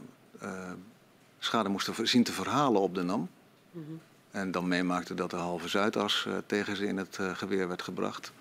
schade 1.39 1.69
moesten 1.69 2.07
zien 2.07 2.23
te 2.23 2.31
verhalen 2.31 2.81
op 2.81 2.95
de 2.95 3.03
NAM. 3.03 3.29
-hmm. 3.71 4.01
En 4.33 4.51
dan 4.51 4.67
meemaakten 4.67 5.15
dat 5.15 5.29
de 5.29 5.35
halve 5.35 5.67
Zuidas 5.67 6.27
tegen 6.45 6.75
ze 6.75 6.87
in 6.87 6.97
het 6.97 7.19
geweer 7.33 7.67
werd 7.67 7.81
gebracht. 7.81 8.31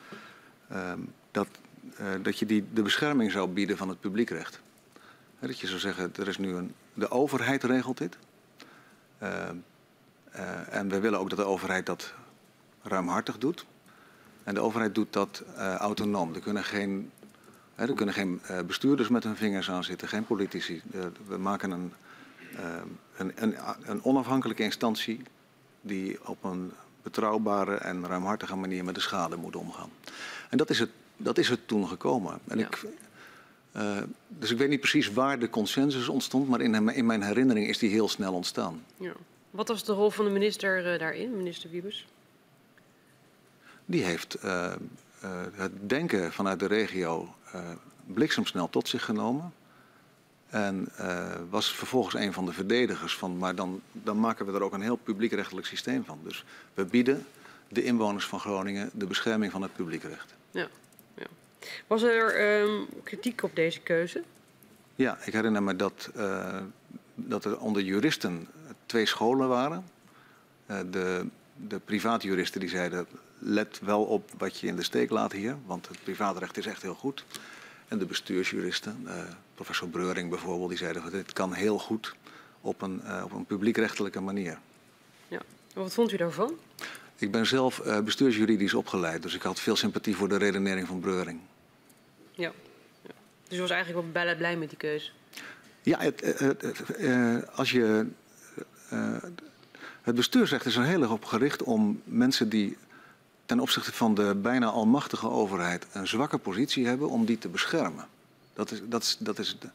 Ehm, 0.68 0.98
dat, 1.30 1.48
dat 2.22 2.38
je 2.38 2.46
die 2.46 2.64
de 2.72 2.82
bescherming 2.82 3.30
zou 3.32 3.48
bieden 3.48 3.76
van 3.76 3.88
het 3.88 4.00
publiekrecht. 4.00 4.60
Dat 5.40 5.60
je 5.60 5.66
zou 5.66 5.78
zeggen, 5.78 6.12
er 6.16 6.28
is 6.28 6.38
nu 6.38 6.54
een, 6.54 6.74
de 6.94 7.10
overheid 7.10 7.64
regelt 7.64 7.98
dit. 7.98 8.16
Uh, 9.22 9.48
en 10.68 10.88
we 10.88 11.00
willen 11.00 11.18
ook 11.18 11.28
dat 11.28 11.38
de 11.38 11.44
overheid 11.44 11.86
dat 11.86 12.14
ruimhartig 12.82 13.38
doet. 13.38 13.66
En 14.44 14.54
de 14.54 14.60
overheid 14.60 14.94
doet 14.94 15.12
dat 15.12 15.42
uh, 15.56 15.74
autonoom. 15.74 16.34
Er 16.34 16.40
kunnen 16.40 16.64
geen, 16.64 17.10
hè, 17.74 17.94
kunnen 17.94 18.14
geen 18.14 18.40
bestuurders 18.66 19.08
met 19.08 19.24
hun 19.24 19.36
vingers 19.36 19.70
aan 19.70 19.84
zitten, 19.84 20.08
geen 20.08 20.24
politici. 20.24 20.82
we 21.26 21.36
maken 21.36 21.70
een, 21.70 21.92
een, 23.16 23.32
een, 23.34 23.54
een 23.82 24.04
onafhankelijke 24.04 24.62
instantie 24.62 25.22
die 25.82 26.18
op 26.28 26.44
een 26.44 26.72
betrouwbare 27.02 27.74
en 27.74 28.06
ruimhartige 28.06 28.56
manier 28.56 28.84
met 28.84 28.94
de 28.94 29.00
schade 29.00 29.36
moet 29.36 29.56
omgaan. 29.56 29.90
En 30.48 30.58
dat 30.58 30.70
is 30.70 30.78
het, 30.78 30.90
dat 31.16 31.38
is 31.38 31.48
het 31.48 31.68
toen 31.68 31.88
gekomen. 31.88 32.38
En 32.48 32.58
ja. 32.58 32.66
ik, 32.66 32.84
uh, 33.76 33.98
dus 34.28 34.50
ik 34.50 34.58
weet 34.58 34.68
niet 34.68 34.80
precies 34.80 35.12
waar 35.12 35.38
de 35.38 35.50
consensus 35.50 36.08
ontstond, 36.08 36.48
maar 36.48 36.60
in, 36.60 36.88
in 36.88 37.06
mijn 37.06 37.22
herinnering 37.22 37.68
is 37.68 37.78
die 37.78 37.90
heel 37.90 38.08
snel 38.08 38.32
ontstaan. 38.32 38.84
Ja. 38.96 39.12
Wat 39.50 39.68
was 39.68 39.84
de 39.84 39.92
rol 39.92 40.10
van 40.10 40.24
de 40.24 40.30
minister 40.30 40.92
uh, 40.92 40.98
daarin, 40.98 41.36
minister 41.36 41.70
Wiebes? 41.70 42.06
Die 43.84 44.02
heeft 44.02 44.44
uh, 44.44 44.72
het 45.52 45.72
denken 45.88 46.32
vanuit 46.32 46.58
de 46.58 46.66
regio 46.66 47.34
bliksemsnel 48.06 48.70
tot 48.70 48.88
zich 48.88 49.04
genomen. 49.04 49.52
En 50.52 50.88
was 51.50 51.74
vervolgens 51.74 52.14
een 52.14 52.32
van 52.32 52.46
de 52.46 52.52
verdedigers 52.52 53.16
van, 53.16 53.38
maar 53.38 53.54
dan, 53.54 53.80
dan 53.92 54.20
maken 54.20 54.46
we 54.46 54.52
er 54.52 54.62
ook 54.62 54.72
een 54.72 54.82
heel 54.82 54.96
publiekrechtelijk 54.96 55.66
systeem 55.66 56.04
van. 56.04 56.20
Dus 56.22 56.44
we 56.74 56.84
bieden 56.84 57.26
de 57.68 57.82
inwoners 57.82 58.26
van 58.26 58.40
Groningen 58.40 58.90
de 58.92 59.06
bescherming 59.06 59.52
van 59.52 59.62
het 59.62 59.74
publiekrecht. 59.74 60.34
Ja. 60.50 60.68
Was 61.86 62.02
er 62.02 62.60
um, 62.62 62.86
kritiek 63.02 63.42
op 63.42 63.56
deze 63.56 63.80
keuze? 63.80 64.22
Ja, 64.94 65.18
ik 65.24 65.32
herinner 65.32 65.62
me 65.62 65.76
dat, 65.76 66.10
uh, 66.16 66.60
dat 67.14 67.44
er 67.44 67.58
onder 67.58 67.82
juristen 67.82 68.48
twee 68.86 69.06
scholen 69.06 69.48
waren. 69.48 69.84
Uh, 70.66 70.80
de, 70.90 71.26
de 71.56 71.78
privaatjuristen 71.78 72.60
die 72.60 72.68
zeiden, 72.68 73.06
let 73.38 73.80
wel 73.82 74.04
op 74.04 74.30
wat 74.38 74.58
je 74.58 74.66
in 74.66 74.76
de 74.76 74.82
steek 74.82 75.10
laat 75.10 75.32
hier, 75.32 75.56
want 75.66 75.88
het 75.88 76.02
privaatrecht 76.02 76.56
is 76.56 76.66
echt 76.66 76.82
heel 76.82 76.94
goed. 76.94 77.24
En 77.92 77.98
de 77.98 78.06
bestuursjuristen, 78.06 79.02
uh, 79.04 79.14
professor 79.54 79.88
Breuring 79.88 80.30
bijvoorbeeld, 80.30 80.68
die 80.68 80.78
zeiden, 80.78 81.10
dit 81.10 81.32
kan 81.32 81.52
heel 81.52 81.78
goed 81.78 82.14
op 82.60 82.82
een, 82.82 83.02
op 83.24 83.32
een 83.32 83.44
publiekrechtelijke 83.44 84.20
manier. 84.20 84.58
Ja, 85.28 85.40
wat 85.74 85.94
vond 85.94 86.12
u 86.12 86.16
daarvan? 86.16 86.58
Ik 87.16 87.30
ben 87.30 87.46
zelf 87.46 87.86
uh, 87.86 88.00
bestuursjuridisch 88.00 88.74
opgeleid, 88.74 89.22
dus 89.22 89.34
ik 89.34 89.42
had 89.42 89.60
veel 89.60 89.76
sympathie 89.76 90.16
voor 90.16 90.28
de 90.28 90.36
redenering 90.36 90.86
van 90.86 91.00
Breuring. 91.00 91.40
Ja. 92.30 92.52
ja. 93.02 93.14
Dus 93.48 93.58
u 93.58 93.60
was 93.60 93.70
eigenlijk 93.70 94.12
wel 94.12 94.36
blij 94.36 94.56
met 94.56 94.68
die 94.68 94.78
keuze? 94.78 95.10
Ja, 95.82 95.98
het, 95.98 96.20
het, 96.20 96.60
het, 96.60 97.56
als 97.56 97.70
je. 97.70 98.06
Uh, 98.92 99.16
het 100.02 100.14
bestuursrecht 100.14 100.64
is 100.64 100.76
er 100.76 100.84
heel 100.84 101.02
erg 101.02 101.10
op 101.10 101.24
gericht 101.24 101.62
om 101.62 102.02
mensen 102.04 102.48
die 102.48 102.76
ten 103.46 103.60
opzichte 103.60 103.92
van 103.92 104.14
de 104.14 104.34
bijna 104.34 104.66
almachtige 104.66 105.28
overheid 105.28 105.86
een 105.92 106.08
zwakke 106.08 106.38
positie 106.38 106.86
hebben, 106.86 107.08
om 107.08 107.24
die 107.24 107.38
te 107.38 107.48
beschermen. 107.48 108.06
Dat 108.54 108.70
is, 108.70 108.80
dat 108.84 109.02
is, 109.02 109.16
dat 109.18 109.38
is, 109.38 109.56
de, 109.60 109.68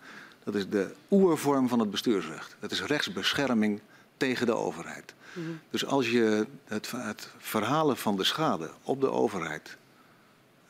dat 0.43 0.55
is 0.55 0.69
de 0.69 0.93
oervorm 1.11 1.67
van 1.67 1.79
het 1.79 1.91
bestuursrecht. 1.91 2.55
Het 2.59 2.71
is 2.71 2.81
rechtsbescherming 2.81 3.79
tegen 4.17 4.45
de 4.45 4.55
overheid. 4.55 5.13
Mm 5.33 5.43
-hmm. 5.43 5.59
Dus 5.69 5.85
als 5.85 6.09
je 6.09 6.47
het, 6.65 6.91
het 6.91 7.29
verhalen 7.37 7.97
van 7.97 8.17
de 8.17 8.23
schade 8.23 8.69
op 8.83 9.01
de 9.01 9.11
overheid 9.11 9.77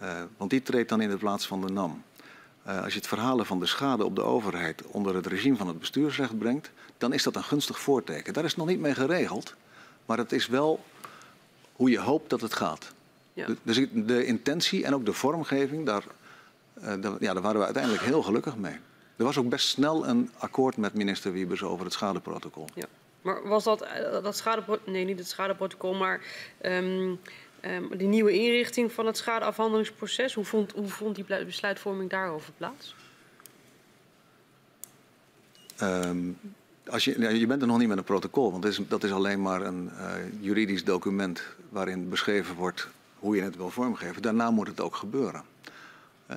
uh, 0.01 0.21
want 0.37 0.49
die 0.49 0.61
treedt 0.61 0.89
dan 0.89 1.01
in 1.01 1.09
de 1.09 1.17
plaats 1.17 1.47
van 1.47 1.61
de 1.61 1.71
NAM. 1.71 2.03
Uh, 2.67 2.83
als 2.83 2.93
je 2.93 2.99
het 2.99 3.07
verhalen 3.07 3.45
van 3.45 3.59
de 3.59 3.65
schade 3.65 4.05
op 4.05 4.15
de 4.15 4.23
overheid 4.23 4.83
onder 4.87 5.15
het 5.15 5.25
regime 5.25 5.57
van 5.57 5.67
het 5.67 5.79
bestuursrecht 5.79 6.37
brengt, 6.37 6.71
dan 6.97 7.13
is 7.13 7.23
dat 7.23 7.35
een 7.35 7.43
gunstig 7.43 7.79
voorteken. 7.79 8.33
Daar 8.33 8.43
is 8.43 8.55
nog 8.55 8.67
niet 8.67 8.79
mee 8.79 8.93
geregeld, 8.93 9.55
maar 10.05 10.17
het 10.17 10.31
is 10.31 10.47
wel 10.47 10.83
hoe 11.77 11.89
je 11.89 11.99
hoopt 11.99 12.29
dat 12.29 12.41
het 12.41 12.53
gaat. 12.53 12.93
Ja. 13.33 13.47
Dus 13.63 13.87
de 13.93 14.25
intentie 14.25 14.85
en 14.85 14.93
ook 14.93 15.05
de 15.05 15.13
vormgeving, 15.13 15.85
daar, 15.85 16.03
uh, 16.77 16.83
daar, 17.01 17.13
ja, 17.19 17.33
daar 17.33 17.41
waren 17.41 17.59
we 17.59 17.65
uiteindelijk 17.65 18.03
heel 18.03 18.23
gelukkig 18.23 18.55
mee. 18.55 18.75
Er 19.15 19.23
was 19.23 19.37
ook 19.37 19.49
best 19.49 19.67
snel 19.67 20.07
een 20.07 20.31
akkoord 20.37 20.77
met 20.77 20.93
minister 20.93 21.31
Wiebes 21.31 21.63
over 21.63 21.85
het 21.85 21.93
schadeprotocol. 21.93 22.67
Ja. 22.73 22.85
Maar 23.21 23.47
was 23.47 23.63
dat, 23.63 23.81
eh, 23.81 24.23
dat 24.23 24.37
schadeprotocol, 24.37 24.93
nee 24.93 25.05
niet 25.05 25.19
het 25.19 25.27
schadeprotocol, 25.27 25.93
maar 25.93 26.21
um, 26.61 27.19
um, 27.61 27.97
die 27.97 28.07
nieuwe 28.07 28.31
inrichting 28.31 28.91
van 28.91 29.05
het 29.05 29.17
schadeafhandelingsproces, 29.17 30.33
hoe 30.33 30.45
vond, 30.45 30.71
hoe 30.71 30.87
vond 30.87 31.15
die 31.15 31.25
besluitvorming 31.45 32.09
daarover 32.09 32.53
plaats? 32.57 32.95
Um, 35.81 36.39
als 36.89 37.05
je, 37.05 37.39
je 37.39 37.47
bent 37.47 37.61
er 37.61 37.67
nog 37.67 37.77
niet 37.77 37.87
met 37.87 37.97
een 37.97 38.03
protocol, 38.03 38.51
want 38.51 38.63
dat 38.63 38.71
is, 38.71 38.79
dat 38.87 39.03
is 39.03 39.11
alleen 39.11 39.41
maar 39.41 39.61
een 39.61 39.89
uh, 39.93 40.11
juridisch 40.39 40.83
document 40.83 41.43
waarin 41.69 42.09
beschreven 42.09 42.55
wordt 42.55 42.87
hoe 43.19 43.35
je 43.35 43.41
het 43.41 43.55
wil 43.55 43.69
vormgeven. 43.69 44.21
Daarna 44.21 44.51
moet 44.51 44.67
het 44.67 44.79
ook 44.79 44.95
gebeuren. 44.95 45.43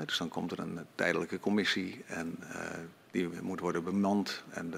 Dus 0.04 0.18
dan 0.18 0.28
komt 0.28 0.52
er 0.52 0.58
een 0.58 0.78
tijdelijke 0.94 1.40
commissie 1.40 2.04
en 2.06 2.36
uh, 2.42 2.60
die 3.10 3.28
moet 3.42 3.60
worden 3.60 3.84
bemand. 3.84 4.42
En 4.50 4.70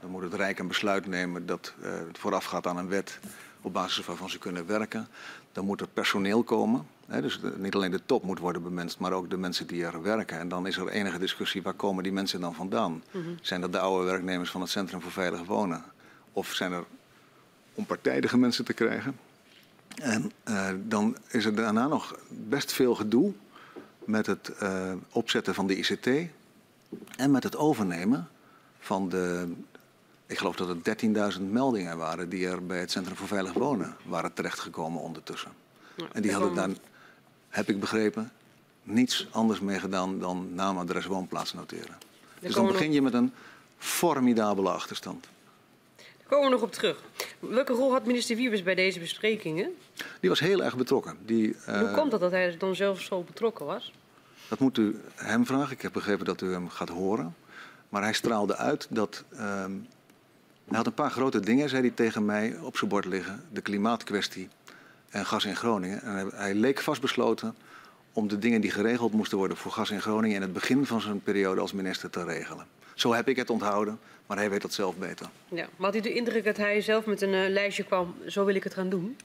dan 0.00 0.10
moet 0.10 0.22
het 0.22 0.34
Rijk 0.34 0.58
een 0.58 0.68
besluit 0.68 1.06
nemen 1.06 1.46
dat 1.46 1.74
het 1.80 2.18
vooraf 2.18 2.44
gaat 2.44 2.66
aan 2.66 2.76
een 2.76 2.88
wet 2.88 3.18
op 3.60 3.72
basis 3.72 4.06
waarvan 4.06 4.30
ze 4.30 4.38
kunnen 4.38 4.66
werken. 4.66 5.08
Dan 5.52 5.64
moet 5.64 5.80
er 5.80 5.88
personeel 5.88 6.42
komen. 6.42 6.86
Dus 7.06 7.40
de, 7.40 7.54
niet 7.56 7.74
alleen 7.74 7.90
de 7.90 8.00
top 8.06 8.22
moet 8.22 8.38
worden 8.38 8.62
bemenst, 8.62 8.98
maar 8.98 9.12
ook 9.12 9.30
de 9.30 9.36
mensen 9.36 9.66
die 9.66 9.84
er 9.84 10.02
werken. 10.02 10.38
En 10.38 10.48
dan 10.48 10.66
is 10.66 10.76
er 10.76 10.88
enige 10.88 11.18
discussie, 11.18 11.62
waar 11.62 11.74
komen 11.74 12.02
die 12.02 12.12
mensen 12.12 12.40
dan 12.40 12.54
vandaan? 12.54 12.92
Mm 12.92 13.02
-hmm. 13.10 13.38
Zijn 13.40 13.60
dat 13.60 13.72
de 13.72 13.78
oude 13.78 14.04
werknemers 14.04 14.50
van 14.50 14.60
het 14.60 14.70
Centrum 14.70 15.00
voor 15.00 15.12
Veilig 15.12 15.44
Wonen? 15.44 15.84
Of 16.32 16.52
zijn 16.52 16.72
er 16.72 16.84
onpartijdige 17.74 18.38
mensen 18.38 18.64
te 18.64 18.72
krijgen? 18.72 19.16
En 19.94 20.32
uh, 20.48 20.68
dan 20.82 21.16
is 21.28 21.44
er 21.44 21.54
daarna 21.54 21.86
nog 21.86 22.18
best 22.28 22.72
veel 22.72 22.94
gedoe 22.94 23.32
met 24.04 24.26
het 24.26 24.52
uh, 24.62 24.92
opzetten 25.10 25.54
van 25.54 25.66
de 25.66 25.76
ICT 25.76 26.06
en 27.16 27.30
met 27.30 27.42
het 27.42 27.56
overnemen 27.56 28.28
van 28.78 29.08
de, 29.08 29.52
ik 30.26 30.38
geloof 30.38 30.56
dat 30.56 30.68
het 30.68 31.04
13.000 31.36 31.42
meldingen 31.42 31.96
waren 31.96 32.28
die 32.28 32.46
er 32.46 32.66
bij 32.66 32.80
het 32.80 32.90
Centrum 32.90 33.16
voor 33.16 33.28
Veilig 33.28 33.52
Wonen 33.52 33.96
waren 34.04 34.32
terechtgekomen 34.32 35.00
ondertussen. 35.00 35.50
Ja, 35.96 36.06
en 36.12 36.22
die 36.22 36.32
hadden 36.32 36.54
dan, 36.54 36.76
heb 37.54 37.68
ik 37.68 37.80
begrepen, 37.80 38.32
niets 38.82 39.26
anders 39.30 39.60
mee 39.60 39.78
gedaan 39.78 40.18
dan 40.18 40.54
naam, 40.54 40.78
adres, 40.78 41.06
woonplaats 41.06 41.52
noteren. 41.52 41.98
Dus 42.40 42.54
dan 42.54 42.66
begin 42.66 42.92
je 42.92 43.02
met 43.02 43.14
een 43.14 43.32
formidabele 43.78 44.70
achterstand. 44.70 45.26
Daar 45.96 46.26
komen 46.28 46.44
we 46.44 46.50
nog 46.50 46.62
op 46.62 46.72
terug. 46.72 47.02
Welke 47.38 47.72
rol 47.72 47.92
had 47.92 48.06
minister 48.06 48.36
Wiebes 48.36 48.62
bij 48.62 48.74
deze 48.74 48.98
besprekingen? 48.98 49.70
Die 50.20 50.30
was 50.30 50.40
heel 50.40 50.62
erg 50.62 50.76
betrokken. 50.76 51.16
Die, 51.24 51.56
uh, 51.68 51.78
Hoe 51.78 51.90
komt 51.90 52.12
het 52.12 52.20
dat 52.20 52.30
hij 52.30 52.56
dan 52.56 52.74
zelf 52.74 53.00
zo 53.00 53.22
betrokken 53.22 53.66
was? 53.66 53.92
Dat 54.48 54.58
moet 54.58 54.78
u 54.78 55.00
hem 55.14 55.46
vragen. 55.46 55.72
Ik 55.72 55.82
heb 55.82 55.92
begrepen 55.92 56.24
dat 56.24 56.40
u 56.40 56.52
hem 56.52 56.68
gaat 56.68 56.88
horen. 56.88 57.34
Maar 57.88 58.02
hij 58.02 58.12
straalde 58.12 58.56
uit 58.56 58.86
dat 58.90 59.24
uh, 59.32 59.38
hij 60.64 60.76
had 60.76 60.86
een 60.86 60.94
paar 60.94 61.10
grote 61.10 61.40
dingen, 61.40 61.68
zei 61.68 61.82
hij 61.82 61.90
tegen 61.90 62.24
mij, 62.24 62.56
op 62.62 62.76
zijn 62.76 62.90
bord 62.90 63.04
liggen. 63.04 63.44
De 63.52 63.60
klimaatkwestie 63.60 64.48
en 65.14 65.26
gas 65.26 65.44
in 65.44 65.56
Groningen. 65.56 66.02
En 66.02 66.12
hij, 66.12 66.26
hij 66.34 66.54
leek 66.54 66.80
vastbesloten 66.80 67.54
om 68.12 68.28
de 68.28 68.38
dingen 68.38 68.60
die 68.60 68.70
geregeld 68.70 69.12
moesten 69.12 69.38
worden 69.38 69.56
voor 69.56 69.72
gas 69.72 69.90
in 69.90 70.00
Groningen 70.00 70.36
in 70.36 70.42
het 70.42 70.52
begin 70.52 70.86
van 70.86 71.00
zijn 71.00 71.22
periode 71.22 71.60
als 71.60 71.72
minister 71.72 72.10
te 72.10 72.24
regelen. 72.24 72.66
Zo 72.94 73.12
heb 73.12 73.28
ik 73.28 73.36
het 73.36 73.50
onthouden, 73.50 73.98
maar 74.26 74.36
hij 74.36 74.50
weet 74.50 74.62
dat 74.62 74.72
zelf 74.72 74.96
beter. 74.96 75.26
Ja, 75.48 75.68
maar 75.76 75.86
had 75.86 75.96
u 75.96 76.00
de 76.00 76.12
indruk 76.12 76.44
dat 76.44 76.56
hij 76.56 76.80
zelf 76.80 77.06
met 77.06 77.22
een 77.22 77.32
uh, 77.32 77.48
lijstje 77.48 77.84
kwam, 77.84 78.14
zo 78.26 78.44
wil 78.44 78.54
ik 78.54 78.64
het 78.64 78.74
gaan 78.74 78.88
doen? 78.88 79.16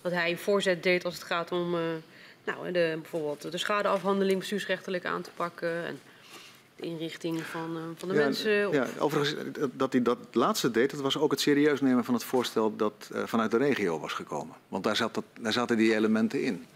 Dat 0.00 0.12
hij 0.12 0.36
voorzet 0.36 0.82
deed 0.82 1.04
als 1.04 1.14
het 1.14 1.22
gaat 1.22 1.52
om 1.52 1.74
uh, 1.74 1.80
nou, 2.44 2.72
de, 2.72 2.98
bijvoorbeeld 3.00 3.52
de 3.52 3.58
schadeafhandeling 3.58 4.38
bestuursrechtelijk 4.38 5.04
aan 5.04 5.22
te 5.22 5.30
pakken... 5.36 5.86
En 5.86 6.00
de 6.80 6.86
inrichting 6.86 7.42
van, 7.42 7.76
uh, 7.76 7.82
van 7.96 8.08
de 8.08 8.14
ja, 8.14 8.20
mensen? 8.20 8.68
Of... 8.68 8.74
Ja, 8.74 8.86
overigens, 8.98 9.34
dat 9.72 9.92
hij 9.92 10.02
dat 10.02 10.18
laatste 10.32 10.70
deed, 10.70 10.90
dat 10.90 11.00
was 11.00 11.16
ook 11.16 11.30
het 11.30 11.40
serieus 11.40 11.80
nemen 11.80 12.04
van 12.04 12.14
het 12.14 12.24
voorstel 12.24 12.76
dat 12.76 13.10
uh, 13.12 13.22
vanuit 13.26 13.50
de 13.50 13.56
regio 13.56 14.00
was 14.00 14.12
gekomen. 14.12 14.56
Want 14.68 14.84
daar, 14.84 14.96
zat 14.96 15.14
dat, 15.14 15.24
daar 15.40 15.52
zaten 15.52 15.76
die 15.76 15.94
elementen 15.94 16.42
in. 16.42 16.66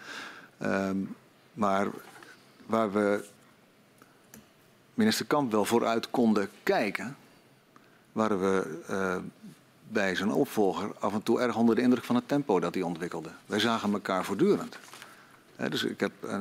Um, 0.63 1.15
maar 1.53 1.87
waar 2.67 2.93
we 2.93 3.25
minister 4.95 5.27
Kamp 5.27 5.53
wel 5.53 5.65
vooruit 5.65 6.11
konden 6.11 6.49
kijken, 6.63 7.17
waren 8.13 8.41
we 8.41 8.79
uh, 8.91 9.17
bij 9.89 10.15
zijn 10.15 10.33
opvolger 10.33 10.93
af 10.99 11.13
en 11.13 11.23
toe 11.23 11.41
erg 11.41 11.57
onder 11.57 11.75
de 11.75 11.83
indruk 11.83 12.05
van 12.05 12.17
het 12.17 12.29
tempo 12.29 12.61
dat 12.61 12.75
hij 12.75 12.83
ontwikkelde. 12.83 13.29
Wij 13.47 13.59
zagen 13.59 13.93
elkaar 13.93 14.25
voortdurend. 14.25 14.79
He, 15.57 15.69
dus 15.69 15.85
ik 15.85 16.01
heb, 16.01 16.13
uh, 16.25 16.35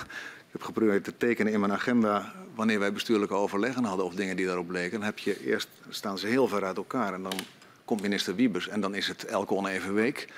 ik 0.46 0.52
heb 0.52 0.62
geprobeerd 0.62 1.04
te 1.04 1.16
tekenen 1.16 1.52
in 1.52 1.60
mijn 1.60 1.72
agenda 1.72 2.32
wanneer 2.58 2.78
wij 2.78 2.92
bestuurlijke 2.92 3.34
overleggen 3.34 3.84
hadden 3.84 4.06
of 4.06 4.14
dingen 4.14 4.36
die 4.36 4.46
daarop 4.46 4.70
leken. 4.70 4.98
Dan 4.98 5.08
heb 5.08 5.18
je 5.18 5.46
eerst 5.46 5.68
staan 5.88 6.18
ze 6.18 6.26
heel 6.26 6.48
ver 6.48 6.64
uit 6.64 6.76
elkaar 6.76 7.14
en 7.14 7.22
dan 7.22 7.32
komt 7.84 8.02
minister 8.02 8.34
Wiebes 8.34 8.68
en 8.68 8.80
dan 8.80 8.94
is 8.94 9.08
het 9.08 9.24
elke 9.24 9.54
oneven 9.54 9.94
week. 9.94 10.28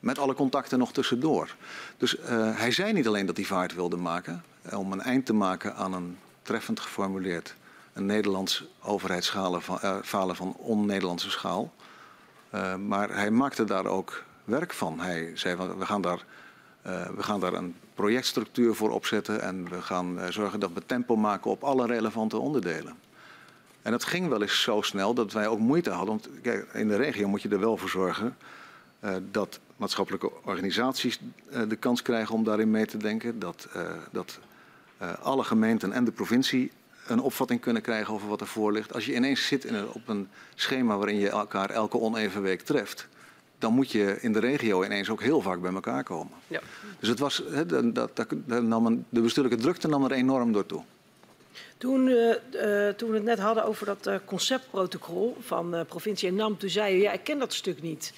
Met 0.00 0.18
alle 0.18 0.34
contacten 0.34 0.78
nog 0.78 0.92
tussendoor. 0.92 1.54
Dus 1.96 2.16
uh, 2.18 2.58
hij 2.58 2.70
zei 2.70 2.92
niet 2.92 3.06
alleen 3.06 3.26
dat 3.26 3.36
hij 3.36 3.44
vaart 3.44 3.74
wilde 3.74 3.96
maken. 3.96 4.44
Om 4.70 4.92
een 4.92 5.00
eind 5.00 5.26
te 5.26 5.32
maken 5.32 5.74
aan 5.74 5.92
een 5.92 6.18
treffend 6.42 6.80
geformuleerd. 6.80 7.54
Een 7.92 8.06
Nederlands 8.06 8.64
overheidsfalen 8.82 9.62
van, 9.62 9.78
uh, 9.84 9.96
falen 10.02 10.36
van 10.36 10.54
on-Nederlandse 10.56 11.30
schaal. 11.30 11.72
Maar 12.86 13.10
hij 13.14 13.30
maakte 13.30 13.64
daar 13.64 13.86
ook 13.86 14.24
werk 14.44 14.72
van. 14.72 15.00
Hij 15.00 15.32
zei 15.34 15.56
we 15.78 15.86
gaan 15.86 16.02
daar, 16.02 16.24
we 17.16 17.22
gaan 17.22 17.40
daar 17.40 17.52
een 17.52 17.74
projectstructuur 17.94 18.74
voor 18.74 18.90
opzetten. 18.90 19.40
En 19.40 19.68
we 19.70 19.82
gaan 19.82 20.18
zorgen 20.28 20.60
dat 20.60 20.70
we 20.74 20.86
tempo 20.86 21.16
maken 21.16 21.50
op 21.50 21.64
alle 21.64 21.86
relevante 21.86 22.38
onderdelen. 22.38 22.94
En 23.82 23.90
dat 23.90 24.04
ging 24.04 24.28
wel 24.28 24.42
eens 24.42 24.62
zo 24.62 24.82
snel 24.82 25.14
dat 25.14 25.32
wij 25.32 25.46
ook 25.46 25.58
moeite 25.58 25.90
hadden. 25.90 26.08
Want 26.08 26.28
kijk, 26.42 26.72
in 26.72 26.88
de 26.88 26.96
regio 26.96 27.28
moet 27.28 27.42
je 27.42 27.48
er 27.48 27.60
wel 27.60 27.76
voor 27.76 27.88
zorgen 27.88 28.36
uh, 29.04 29.14
dat 29.30 29.60
maatschappelijke 29.76 30.30
organisaties 30.44 31.20
de 31.68 31.76
kans 31.76 32.02
krijgen 32.02 32.34
om 32.34 32.44
daarin 32.44 32.70
mee 32.70 32.86
te 32.86 32.96
denken. 32.96 33.38
Dat, 33.38 33.68
dat 34.10 34.38
alle 35.22 35.44
gemeenten 35.44 35.92
en 35.92 36.04
de 36.04 36.12
provincie 36.12 36.70
een 37.06 37.20
opvatting 37.20 37.60
kunnen 37.60 37.82
krijgen 37.82 38.14
over 38.14 38.28
wat 38.28 38.40
er 38.40 38.46
voor 38.46 38.72
ligt. 38.72 38.94
Als 38.94 39.06
je 39.06 39.14
ineens 39.14 39.46
zit 39.46 39.64
in 39.64 39.88
op 39.92 40.08
een 40.08 40.28
schema 40.54 40.96
waarin 40.96 41.18
je 41.18 41.28
elkaar 41.28 41.70
elke 41.70 41.98
oneven 41.98 42.42
week 42.42 42.60
treft, 42.60 43.08
dan 43.58 43.72
moet 43.72 43.90
je 43.90 44.18
in 44.20 44.32
de 44.32 44.38
regio 44.38 44.84
ineens 44.84 45.10
ook 45.10 45.22
heel 45.22 45.40
vaak 45.40 45.60
bij 45.60 45.72
elkaar 45.72 46.04
komen. 46.04 46.32
Ja. 46.46 46.60
Dus 46.98 47.08
het 47.08 47.18
was, 47.18 47.42
he, 47.50 47.66
dat, 47.66 48.16
dat, 48.16 48.26
dat 48.30 48.62
nam 48.62 48.86
een, 48.86 49.04
de 49.08 49.20
bestuurlijke 49.20 49.62
drukte 49.62 49.88
nam 49.88 50.04
er 50.04 50.12
enorm 50.12 50.52
door 50.52 50.66
toe. 50.66 50.82
Toen, 51.78 52.06
uh, 52.06 52.28
uh, 52.28 52.88
toen 52.88 53.08
we 53.08 53.14
het 53.14 53.24
net 53.24 53.38
hadden 53.38 53.64
over 53.64 53.86
dat 53.86 54.06
uh, 54.06 54.14
conceptprotocol 54.24 55.36
van 55.40 55.74
uh, 55.74 55.80
provincie 55.88 56.28
en 56.28 56.34
NAM, 56.34 56.58
toen 56.58 56.70
zei 56.70 56.94
je, 56.94 57.00
ja, 57.00 57.12
ik 57.12 57.24
ken 57.24 57.38
dat 57.38 57.52
stuk 57.52 57.82
niet. 57.82 58.12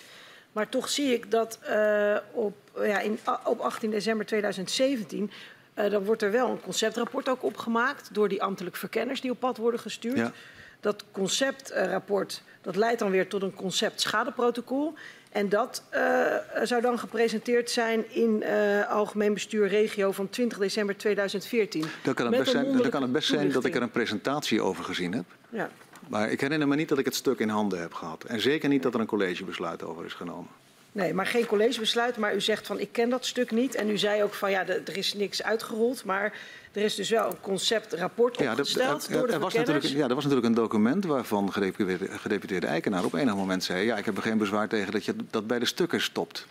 Maar 0.53 0.69
toch 0.69 0.89
zie 0.89 1.13
ik 1.13 1.31
dat 1.31 1.59
uh, 1.71 2.17
op, 2.33 2.57
ja, 2.77 3.01
in, 3.01 3.19
op 3.45 3.61
18 3.61 3.91
december 3.91 4.27
2017... 4.27 5.31
Uh, 5.75 5.91
dan 5.91 6.05
wordt 6.05 6.23
er 6.23 6.31
wel 6.31 6.51
een 6.51 6.61
conceptrapport 6.61 7.29
ook 7.29 7.43
opgemaakt... 7.43 8.15
door 8.15 8.29
die 8.29 8.43
ambtelijk 8.43 8.77
verkenners 8.77 9.21
die 9.21 9.31
op 9.31 9.41
pad 9.41 9.57
worden 9.57 9.81
gestuurd. 9.81 10.17
Ja. 10.17 10.33
Dat 10.81 11.05
conceptrapport 11.13 12.43
dat 12.61 12.77
leidt 12.77 12.99
dan 12.99 13.11
weer 13.11 13.29
tot 13.29 13.43
een 13.43 13.55
concept 13.55 14.01
schadeprotocol... 14.01 14.95
En 15.31 15.49
dat 15.49 15.83
uh, 15.95 16.35
zou 16.63 16.83
dan 16.83 16.99
gepresenteerd 16.99 17.71
zijn 17.71 18.15
in 18.15 18.43
uh, 18.43 18.91
Algemeen 18.91 19.35
Bestuur 19.35 19.69
Regio 19.69 20.13
van 20.13 20.29
20 20.31 20.59
december 20.59 20.97
2014. 20.97 21.85
Dan 22.03 22.15
kan 22.15 22.27
het 22.27 22.39
best, 22.39 22.51
zijn, 22.51 22.77
dan 22.77 22.91
kan 22.91 23.03
het 23.03 23.13
best 23.13 23.29
zijn 23.29 23.53
dat 23.53 23.65
ik 23.65 23.75
er 23.75 23.83
een 23.83 23.91
presentatie 23.91 24.61
over 24.61 24.85
gezien 24.85 25.15
heb. 25.15 25.25
Ja. 25.49 25.71
Maar 26.09 26.31
ik 26.31 26.41
herinner 26.41 26.69
me 26.69 26.77
niet 26.77 26.89
dat 26.89 26.99
ik 26.99 27.05
het 27.05 27.15
stuk 27.15 27.39
in 27.39 27.49
handen 27.49 27.81
heb 27.81 27.93
gehad. 27.93 28.25
En 28.25 28.41
zeker 28.41 28.69
niet 28.69 28.83
dat 28.83 28.95
er 28.95 29.01
een 29.01 29.07
collegebesluit 29.07 29.83
over 29.83 30.05
is 30.05 30.13
genomen. 30.13 30.49
Nee, 30.93 31.15
maar 31.15 31.27
geen 31.27 31.47
collegebesluit. 31.47 32.17
Maar 32.17 32.35
u 32.35 32.41
zegt 32.41 32.67
van 32.67 32.81
ik 32.81 32.93
ken 32.93 33.09
dat 33.09 33.27
stuk 33.27 33.51
niet. 33.51 33.75
En 33.75 33.91
u 33.91 33.99
zei 33.99 34.23
ook 34.23 34.35
van 34.35 34.51
ja, 34.51 34.67
er 34.67 34.97
is 34.97 35.15
niks 35.15 35.43
uitgerold. 35.43 36.05
Maar 36.05 36.33
er 36.73 36.83
is 36.83 36.95
dus 36.95 37.11
wel 37.11 37.31
een 37.31 37.41
conceptrapport 37.41 38.39
ja, 38.39 38.53
opgesteld 38.53 39.03
de, 39.03 39.09
de, 39.09 39.19
door 39.19 39.27
de 39.27 39.33
er 39.33 39.39
was 39.39 39.55
natuurlijk, 39.55 39.85
Ja, 39.85 40.09
er 40.09 40.15
was 40.15 40.25
natuurlijk 40.25 40.47
een 40.47 40.55
document 40.55 41.05
waarvan 41.05 41.53
gedeputeerde, 41.53 42.19
gedeputeerde 42.19 42.67
Eikenaar 42.67 43.05
op 43.05 43.15
enig 43.15 43.35
moment 43.35 43.65
zei... 43.65 43.85
ja, 43.85 43.97
ik 43.97 44.05
heb 44.05 44.17
er 44.17 44.23
geen 44.23 44.39
bezwaar 44.39 44.69
tegen 44.69 44.93
dat 44.93 45.05
je 45.05 45.15
dat 45.31 45.47
bij 45.47 45.59
de 45.59 45.67
stukken 45.67 46.01
stopt. 46.01 46.47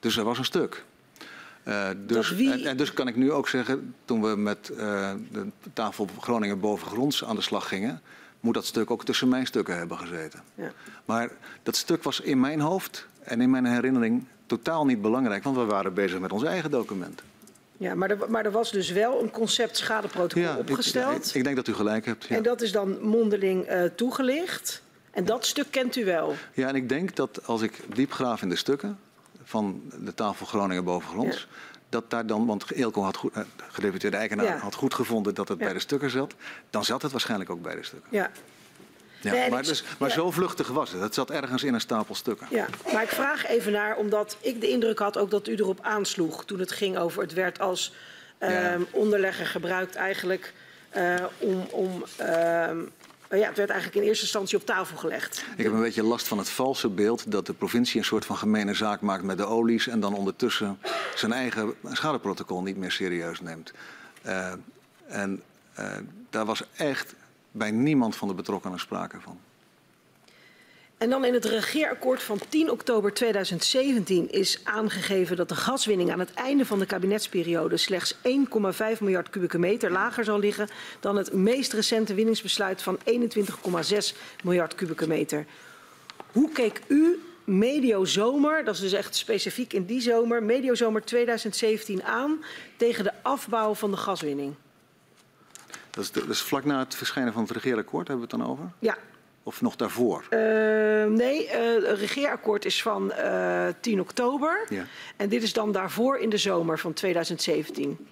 Dus 0.00 0.16
er 0.16 0.24
was 0.24 0.38
een 0.38 0.44
stuk. 0.44 0.84
Uh, 1.64 1.88
dus, 1.96 2.30
wie... 2.30 2.52
en, 2.52 2.64
en, 2.64 2.76
dus 2.76 2.92
kan 2.92 3.08
ik 3.08 3.16
nu 3.16 3.32
ook 3.32 3.48
zeggen, 3.48 3.94
toen 4.04 4.22
we 4.22 4.36
met 4.36 4.70
uh, 4.72 5.12
de 5.32 5.46
tafel 5.72 6.08
Groningen 6.20 6.60
bovengronds 6.60 7.24
aan 7.24 7.36
de 7.36 7.42
slag 7.42 7.68
gingen 7.68 8.02
moet 8.40 8.54
dat 8.54 8.66
stuk 8.66 8.90
ook 8.90 9.04
tussen 9.04 9.28
mijn 9.28 9.46
stukken 9.46 9.76
hebben 9.76 9.98
gezeten. 9.98 10.42
Ja. 10.54 10.72
Maar 11.04 11.30
dat 11.62 11.76
stuk 11.76 12.02
was 12.02 12.20
in 12.20 12.40
mijn 12.40 12.60
hoofd 12.60 13.06
en 13.26 13.40
in 13.40 13.50
mijn 13.50 13.64
herinnering 13.64 14.24
totaal 14.46 14.84
niet 14.84 15.02
belangrijk, 15.02 15.44
want 15.44 15.56
we 15.56 15.64
waren 15.64 15.94
bezig 15.94 16.20
met 16.20 16.32
ons 16.32 16.42
eigen 16.42 16.70
document. 16.70 17.22
Ja, 17.76 17.94
maar 17.94 18.10
er, 18.10 18.30
maar 18.30 18.44
er 18.44 18.50
was 18.50 18.70
dus 18.70 18.90
wel 18.90 19.22
een 19.22 19.30
concept 19.30 19.76
schadeprotocol 19.76 20.42
ja, 20.42 20.56
opgesteld. 20.56 21.16
Ik, 21.16 21.24
ik, 21.24 21.34
ik, 21.34 21.44
denk 21.44 21.56
dat 21.56 21.68
u 21.68 21.74
gelijk 21.74 22.06
hebt. 22.06 22.24
Ja. 22.24 22.36
En 22.36 22.42
dat 22.42 22.60
is 22.60 22.72
dan 22.72 23.00
mondeling 23.00 23.70
uh, 23.70 23.82
toegelicht. 23.84 24.82
En 25.10 25.24
dat 25.24 25.46
stuk 25.46 25.66
kent 25.70 25.96
u 25.96 26.04
wel. 26.04 26.34
Ja, 26.52 26.68
en 26.68 26.74
ik 26.74 26.88
denk 26.88 27.16
dat 27.16 27.46
als 27.46 27.62
ik 27.62 27.80
diep 27.94 28.12
graaf 28.12 28.42
in 28.42 28.48
de 28.48 28.56
stukken 28.56 28.98
van 29.42 29.82
de 30.04 30.14
tafel 30.14 30.46
Groningen 30.46 30.84
bovengronds, 30.84 31.48
dat 31.88 32.10
daar 32.10 32.26
dan, 32.26 32.46
want 32.46 32.70
Eelco 32.70 33.02
had 33.02 33.16
goed, 33.16 33.36
uh, 33.36 33.42
gedeputeerde 33.68 34.16
Eikenaar 34.16 34.46
Ja. 34.46 34.56
had 34.56 34.74
goed 34.74 34.94
gevonden 34.94 35.34
dat 35.34 35.48
het 35.48 35.58
Ja. 35.58 35.64
bij 35.64 35.74
de 35.74 35.80
stukken 35.80 36.10
zat, 36.10 36.34
dan 36.70 36.84
zat 36.84 37.02
het 37.02 37.12
waarschijnlijk 37.12 37.50
ook 37.50 37.62
bij 37.62 37.74
de 37.74 37.82
stukken. 37.82 38.08
Ja. 38.12 38.30
Ja, 39.34 39.48
maar 39.48 39.62
dus, 39.62 39.84
maar 39.98 40.08
ja. 40.08 40.14
zo 40.14 40.30
vluchtig 40.30 40.68
was 40.68 40.92
het. 40.92 41.00
Het 41.00 41.14
zat 41.14 41.30
ergens 41.30 41.62
in 41.62 41.74
een 41.74 41.80
stapel 41.80 42.14
stukken. 42.14 42.46
Ja, 42.50 42.66
maar 42.92 43.02
ik 43.02 43.08
vraag 43.08 43.46
even 43.46 43.72
naar, 43.72 43.96
omdat 43.96 44.36
ik 44.40 44.60
de 44.60 44.68
indruk 44.68 44.98
had 44.98 45.18
ook 45.18 45.30
dat 45.30 45.48
u 45.48 45.54
erop 45.54 45.78
aansloeg 45.82 46.44
toen 46.44 46.58
het 46.58 46.72
ging 46.72 46.98
over 46.98 47.22
het 47.22 47.32
werd 47.32 47.60
als 47.60 47.92
ehm, 48.38 48.82
onderlegger 48.90 49.46
gebruikt 49.46 49.94
eigenlijk 49.94 50.52
eh, 50.90 51.24
om, 51.38 51.66
om 51.70 52.04
ehm, 52.16 52.78
eh, 53.28 53.38
ja, 53.38 53.46
het 53.46 53.56
werd 53.56 53.70
eigenlijk 53.70 54.00
in 54.00 54.08
eerste 54.08 54.24
instantie 54.24 54.58
op 54.58 54.66
tafel 54.66 54.96
gelegd. 54.96 55.44
Ik 55.56 55.64
heb 55.64 55.72
een 55.72 55.80
beetje 55.80 56.02
last 56.02 56.28
van 56.28 56.38
het 56.38 56.48
valse 56.48 56.88
beeld 56.88 57.30
dat 57.30 57.46
de 57.46 57.52
provincie 57.52 57.98
een 57.98 58.04
soort 58.04 58.24
van 58.24 58.36
gemene 58.36 58.74
zaak 58.74 59.00
maakt 59.00 59.22
met 59.22 59.38
de 59.38 59.44
olies 59.44 59.86
en 59.86 60.00
dan 60.00 60.14
ondertussen 60.14 60.78
zijn 61.14 61.32
eigen 61.32 61.74
schadeprotocol 61.92 62.62
niet 62.62 62.76
meer 62.76 62.90
serieus 62.90 63.40
neemt. 63.40 63.72
Eh, 64.22 64.52
en 65.06 65.42
eh, 65.74 65.86
daar 66.30 66.44
was 66.44 66.62
echt 66.76 67.14
bij 67.56 67.70
niemand 67.70 68.16
van 68.16 68.28
de 68.28 68.34
betrokkenen 68.34 68.78
sprake 68.78 69.20
van. 69.20 69.38
En 70.98 71.10
dan 71.10 71.24
in 71.24 71.34
het 71.34 71.44
regeerakkoord 71.44 72.22
van 72.22 72.40
10 72.48 72.70
oktober 72.70 73.12
2017 73.12 74.32
is 74.32 74.60
aangegeven 74.64 75.36
dat 75.36 75.48
de 75.48 75.54
gaswinning 75.54 76.12
aan 76.12 76.18
het 76.18 76.34
einde 76.34 76.66
van 76.66 76.78
de 76.78 76.86
kabinetsperiode 76.86 77.76
slechts 77.76 78.14
1,5 78.14 78.20
miljard 79.00 79.30
kubieke 79.30 79.58
meter 79.58 79.90
lager 79.90 80.24
zal 80.24 80.38
liggen 80.38 80.68
dan 81.00 81.16
het 81.16 81.32
meest 81.32 81.72
recente 81.72 82.14
winningsbesluit 82.14 82.82
van 82.82 82.98
21,6 83.04 84.16
miljard 84.44 84.74
kubieke 84.74 85.08
meter. 85.08 85.46
Hoe 86.32 86.50
keek 86.50 86.80
u 86.86 87.22
medio 87.44 88.04
zomer, 88.04 88.64
dat 88.64 88.74
is 88.74 88.80
dus 88.80 88.92
echt 88.92 89.16
specifiek 89.16 89.72
in 89.72 89.84
die 89.84 90.00
zomer, 90.00 90.42
medio 90.42 90.74
zomer 90.74 91.04
2017 91.04 92.04
aan 92.04 92.44
tegen 92.76 93.04
de 93.04 93.12
afbouw 93.22 93.74
van 93.74 93.90
de 93.90 93.96
gaswinning? 93.96 94.54
Dat 95.96 96.28
is, 96.28 96.40
vlak 96.40 96.64
na 96.64 96.78
het 96.78 96.94
verschijnen 96.94 97.32
van 97.32 97.42
het 97.42 97.50
regeerakkoord, 97.50 98.08
hebben 98.08 98.26
we 98.28 98.32
het 98.32 98.42
dan 98.42 98.50
over? 98.52 98.70
Ja, 98.78 98.96
Of 99.42 99.60
nog 99.60 99.76
daarvoor? 99.76 100.26
Eh, 100.30 100.38
nee, 101.04 101.46
eh, 101.48 101.88
het 101.88 101.98
regeerakkoord 101.98 102.64
is 102.64 102.82
van 102.82 103.12
eh 103.12 103.68
10 103.80 104.00
oktober. 104.00 104.66
Ja. 104.68 104.84
En 105.16 105.28
dit 105.28 105.42
is 105.42 105.52
dan 105.52 105.72
daarvoor 105.72 106.18
in 106.18 106.30
de 106.30 106.36
zomer 106.36 106.78
van 106.78 106.92
2017. 106.92 108.06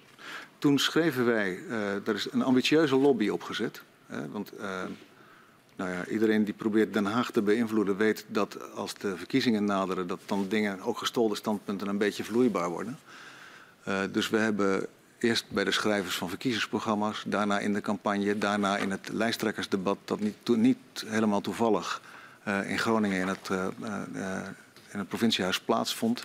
Toen 0.57 0.79
schreven 0.79 1.25
wij, 1.25 1.59
eh 1.69 2.07
er 2.07 2.15
is 2.15 2.27
een 2.31 2.43
ambitieuze 2.43 2.95
lobby 2.95 3.29
opgezet. 3.29 3.81
Hè, 4.07 4.29
want 4.29 4.51
nou 5.75 5.91
ja, 5.91 6.05
iedereen 6.05 6.43
die 6.43 6.53
probeert 6.53 6.93
Den 6.93 7.05
Haag 7.05 7.31
te 7.31 7.41
beïnvloeden 7.41 7.97
weet 7.97 8.25
dat 8.27 8.73
als 8.73 8.93
de 8.93 9.17
verkiezingen 9.17 9.65
naderen, 9.65 10.07
dat 10.07 10.19
dan 10.25 10.45
dingen, 10.47 10.81
ook 10.81 10.97
gestolde 10.97 11.35
standpunten, 11.35 11.87
een 11.87 11.97
beetje 11.97 12.23
vloeibaar 12.23 12.69
worden. 12.69 12.99
Dus 14.11 14.29
we 14.29 14.37
hebben 14.37 14.87
eerst 15.25 15.45
bij 15.49 15.63
de 15.63 15.71
schrijvers 15.71 16.15
van 16.15 16.29
verkiezingsprogramma's, 16.29 17.23
daarna 17.27 17.59
in 17.59 17.73
de 17.73 17.81
campagne, 17.81 18.37
daarna 18.37 18.77
in 18.77 18.91
het 18.91 19.09
lijsttrekkersdebat, 19.11 19.97
dat 20.05 20.19
niet, 20.19 20.35
to- 20.43 20.55
niet 20.55 20.77
helemaal 21.05 21.41
toevallig 21.41 22.01
eh, 22.43 22.69
in 22.69 22.79
Groningen 22.79 23.19
in 23.19 23.27
het, 23.27 23.49
eh, 23.49 23.65
eh, 23.65 24.47
in 24.91 24.99
het 24.99 25.07
provinciehuis 25.07 25.59
plaatsvond. 25.59 26.23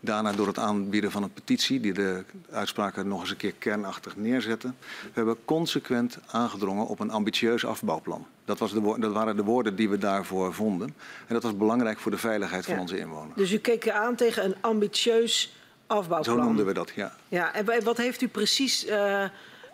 Daarna 0.00 0.32
door 0.32 0.46
het 0.46 0.58
aanbieden 0.58 1.10
van 1.10 1.22
een 1.22 1.32
petitie 1.32 1.80
die 1.80 1.92
de 1.92 2.24
uitspraken 2.50 3.08
nog 3.08 3.20
eens 3.20 3.30
een 3.30 3.36
keer 3.36 3.54
kernachtig 3.58 4.16
neerzetten. 4.16 4.76
We 5.02 5.10
hebben 5.12 5.36
consequent 5.44 6.18
aangedrongen 6.26 6.86
op 6.86 7.00
een 7.00 7.10
ambitieus 7.10 7.64
afbouwplan. 7.64 8.26
Dat, 8.44 8.58
was 8.58 8.72
de, 8.72 8.96
dat 8.98 9.12
waren 9.12 9.36
de 9.36 9.44
woorden 9.44 9.76
die 9.76 9.88
we 9.88 9.98
daarvoor 9.98 10.54
vonden. 10.54 10.94
En 11.26 11.34
dat 11.34 11.42
was 11.42 11.56
belangrijk 11.56 11.98
voor 11.98 12.10
de 12.10 12.18
veiligheid 12.18 12.64
van 12.64 12.78
onze 12.78 12.98
inwoners. 12.98 13.36
Dus 13.36 13.52
u 13.52 13.58
keek 13.58 13.90
aan 13.90 14.14
tegen 14.14 14.44
een 14.44 14.56
ambitieus 14.60 15.52
afbouwplan. 15.86 16.36
Zo 16.38 16.42
noemden 16.42 16.66
we 16.66 16.72
dat, 16.72 16.90
ja. 16.94 17.16
Ja, 17.28 17.54
en 17.54 17.64
wa- 17.64 17.80
wat 17.80 17.96
heeft 17.96 18.20
u 18.22 18.28
precies 18.28 18.84
eh, 18.84 19.24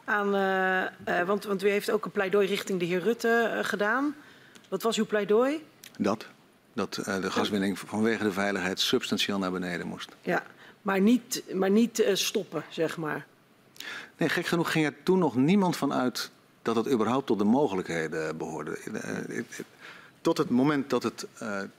aan... 0.04 0.34
eh, 1.04 1.22
want, 1.22 1.44
want 1.44 1.62
u 1.64 1.68
heeft 1.68 1.90
ook 1.90 2.04
een 2.04 2.10
pleidooi 2.10 2.46
richting 2.46 2.78
de 2.78 2.84
heer 2.84 3.00
Rutte 3.02 3.58
gedaan. 3.62 4.14
Wat 4.68 4.82
was 4.82 4.96
uw 4.98 5.06
pleidooi? 5.06 5.64
Dat. 5.98 6.26
Dat 6.72 6.94
de 6.94 7.30
gaswinning 7.30 7.78
vanwege 7.78 8.22
de 8.24 8.32
veiligheid 8.32 8.80
substantieel 8.80 9.38
naar 9.38 9.50
beneden 9.52 9.86
moest. 9.86 10.10
Ja, 10.22 10.42
maar 10.82 11.00
niet, 11.00 11.42
maar 11.54 11.70
niet 11.70 12.04
stoppen, 12.12 12.64
zeg 12.70 12.96
maar. 12.96 13.26
Nee, 14.16 14.28
gek 14.28 14.46
genoeg 14.46 14.72
ging 14.72 14.86
er 14.86 14.94
toen 15.02 15.18
nog 15.18 15.34
niemand 15.36 15.76
van 15.76 15.92
uit 15.92 16.30
dat 16.62 16.76
het 16.76 16.90
überhaupt 16.90 17.26
tot 17.26 17.38
de 17.38 17.44
mogelijkheden 17.44 18.36
behoorde. 18.36 18.78
Eh, 18.78 19.38
eh, 19.38 19.44
Tot 20.20 20.38
het 20.38 20.50
moment 20.50 20.90
dat, 20.90 21.02
het, 21.02 21.26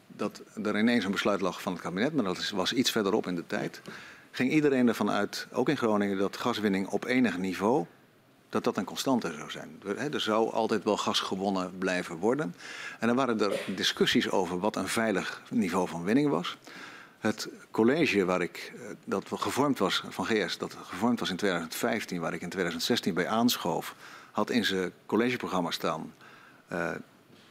dat 0.08 0.42
er 0.64 0.80
ineens 0.80 1.06
een 1.06 1.12
besluit 1.12 1.42
lag 1.42 1.62
van 1.62 1.74
het 1.74 1.82
kabinet, 1.82 2.14
maar 2.14 2.24
dat 2.24 2.50
was 2.50 2.74
iets 2.74 2.92
verderop 2.92 3.28
in 3.28 3.36
de 3.36 3.44
tijd, 3.48 3.82
ging 4.40 4.52
iedereen 4.52 4.88
ervan 4.88 5.12
uit, 5.12 5.48
ook 5.52 5.70
in 5.70 5.78
Groningen, 5.78 6.18
dat 6.18 6.38
gaswinning 6.38 6.88
op 6.88 7.06
enig 7.06 7.38
niveau, 7.38 7.86
dat 8.50 8.64
dat 8.64 8.78
een 8.78 8.86
constante 8.86 9.34
zou 9.34 9.52
zijn. 9.52 9.82
Er, 10.12 10.22
zou 10.22 10.52
altijd 10.52 10.84
wel 10.84 10.98
gas 10.98 11.20
gewonnen 11.20 11.78
blijven 11.78 12.16
worden. 12.16 12.56
En 13.00 13.08
dan 13.08 13.16
waren 13.16 13.40
er 13.40 13.60
discussies 13.76 14.30
over 14.30 14.60
wat 14.60 14.76
een 14.76 14.88
veilig 14.88 15.42
niveau 15.50 15.88
van 15.88 16.04
winning 16.04 16.30
was. 16.30 16.58
Het 17.20 17.50
college 17.72 18.26
waar 18.26 18.42
ik, 18.42 18.74
eh, 18.76 18.82
dat 19.06 19.26
gevormd 19.30 19.80
was 19.80 20.04
van 20.10 20.26
GS, 20.26 20.58
dat 20.58 20.76
gevormd 20.84 21.20
was 21.20 21.30
in 21.30 21.36
2015, 21.36 22.20
waar 22.20 22.34
ik 22.34 22.42
in 22.42 22.50
2016 22.50 23.14
bij 23.14 23.28
aanschoof, 23.28 23.96
had 24.32 24.50
in 24.50 24.66
zijn 24.66 24.92
collegeprogramma 25.06 25.72
staan 25.72 26.14
eh 26.68 26.92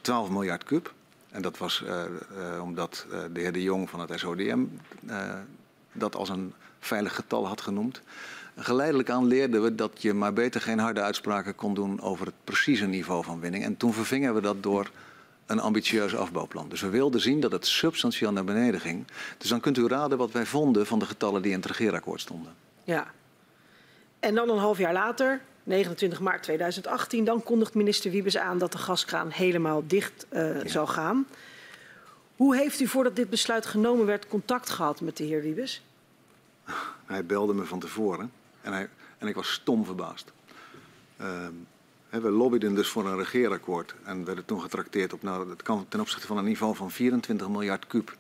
12 0.01 0.31
miljard 0.31 0.65
kub. 0.65 0.95
En 1.31 1.43
dat 1.43 1.59
was 1.59 1.83
eh, 1.85 2.05
eh, 2.05 2.63
omdat 2.63 3.07
eh, 3.11 3.19
de 3.33 3.41
heer 3.41 3.53
De 3.53 3.63
Jong 3.63 3.91
van 3.91 4.01
het 4.01 4.19
SODM 4.19 4.65
eh, 5.07 5.35
dat 5.93 6.17
als 6.17 6.29
een 6.29 6.55
veilig 6.81 7.15
getal 7.15 7.47
had 7.47 7.61
genoemd. 7.61 8.01
Geleidelijk 8.57 9.11
aan 9.11 9.27
leerden 9.27 9.63
we 9.63 9.75
dat 9.75 9.91
je 10.03 10.13
maar 10.15 10.33
beter 10.33 10.61
geen 10.61 10.79
harde 10.79 11.01
uitspraken 11.01 11.55
kon 11.55 11.75
doen 11.75 12.01
over 12.01 12.27
het 12.27 12.35
precieze 12.45 12.87
niveau 12.87 13.25
van 13.25 13.41
winning. 13.41 13.65
En 13.65 13.77
toen 13.77 13.93
vervingen 13.93 14.35
we 14.35 14.41
dat 14.41 14.63
door 14.63 14.91
een 15.47 15.61
ambitieus 15.61 16.17
afbouwplan. 16.17 16.69
Dus 16.69 16.81
we 16.81 16.89
wilden 16.89 17.21
zien 17.21 17.41
dat 17.41 17.53
het 17.53 17.67
substantieel 17.67 18.33
naar 18.33 18.45
beneden 18.45 18.81
ging. 18.81 19.05
Dus 19.39 19.49
dan 19.49 19.61
kunt 19.61 19.79
u 19.79 19.87
raden 19.87 20.19
wat 20.19 20.31
wij 20.33 20.47
vonden 20.47 20.87
van 20.87 20.99
de 20.99 21.07
getallen 21.07 21.43
die 21.43 21.53
in 21.53 21.57
het 21.59 21.67
regeerakkoord 21.67 22.21
stonden. 22.21 22.53
Ja. 22.85 23.07
En 24.21 24.35
dan 24.35 24.49
een 24.51 24.59
half 24.59 24.79
jaar 24.79 24.93
later, 24.93 25.41
29 25.63 26.21
maart 26.21 26.43
2018, 26.43 27.25
dan 27.25 27.43
kondigt 27.43 27.75
minister 27.75 28.11
Wiebes 28.11 28.37
aan 28.39 28.59
dat 28.59 28.73
de 28.73 28.79
gaskraan 28.79 29.31
helemaal 29.31 29.83
dicht 29.87 30.27
eh, 30.29 30.63
Ja. 30.63 30.69
zal 30.69 30.87
gaan. 30.87 31.27
Hoe 32.37 32.57
heeft 32.57 32.81
u 32.81 32.87
voordat 32.87 33.17
dit 33.17 33.31
besluit 33.31 33.67
genomen 33.67 34.07
werd 34.07 34.29
contact 34.29 34.71
gehad 34.71 35.01
met 35.01 35.17
de 35.17 35.25
heer 35.25 35.43
Wiebes? 35.43 35.83
Hij 37.07 37.25
belde 37.25 37.55
me 37.55 37.65
van 37.65 37.81
tevoren 37.81 38.33
en, 38.61 38.91
en 39.19 39.29
ik 39.29 39.35
was 39.35 39.53
stom 39.53 39.85
verbaasd. 39.85 40.33
Ehm, 41.17 41.53
we 42.09 42.31
lobbyden 42.31 42.75
dus 42.75 42.89
voor 42.89 43.07
een 43.07 43.17
regeerakkoord 43.17 43.95
en 44.05 44.25
werden 44.25 44.45
toen 44.45 44.61
getrakteerd 44.61 45.13
op, 45.13 45.23
nou, 45.23 45.49
dat 45.49 45.63
kan 45.63 45.87
ten 45.89 46.01
opzichte 46.01 46.27
van 46.27 46.39
een 46.39 46.45
niveau 46.45 46.77
van 46.77 46.91
24 46.91 47.49
miljard 47.49 47.87
kuub, 47.87 48.17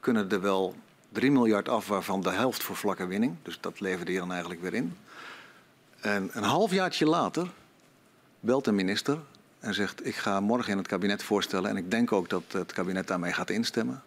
kunnen 0.00 0.30
er 0.30 0.40
wel 0.40 0.74
3 1.12 1.30
miljard 1.30 1.68
af, 1.68 1.88
waarvan 1.88 2.22
de 2.22 2.30
helft 2.30 2.62
voor 2.62 2.76
vlakke 2.76 3.06
winning. 3.06 3.36
Dus 3.42 3.58
dat 3.60 3.80
leverde 3.80 4.10
hier 4.10 4.20
dan 4.20 4.30
eigenlijk 4.30 4.62
weer 4.62 4.74
in. 4.74 4.96
En 6.00 6.30
een 6.32 6.42
halfjaartje 6.42 7.06
later 7.06 7.50
belt 8.40 8.64
de 8.64 8.72
minister 8.72 9.18
en 9.58 9.74
zegt: 9.74 10.06
Ik 10.06 10.14
ga 10.14 10.40
morgen 10.40 10.72
in 10.72 10.78
het 10.78 10.86
kabinet 10.86 11.22
voorstellen 11.22 11.70
en 11.70 11.76
ik 11.76 11.90
denk 11.90 12.12
ook 12.12 12.28
dat 12.28 12.42
het 12.48 12.72
kabinet 12.72 13.06
daarmee 13.06 13.32
gaat 13.32 13.50
instemmen. 13.50 14.02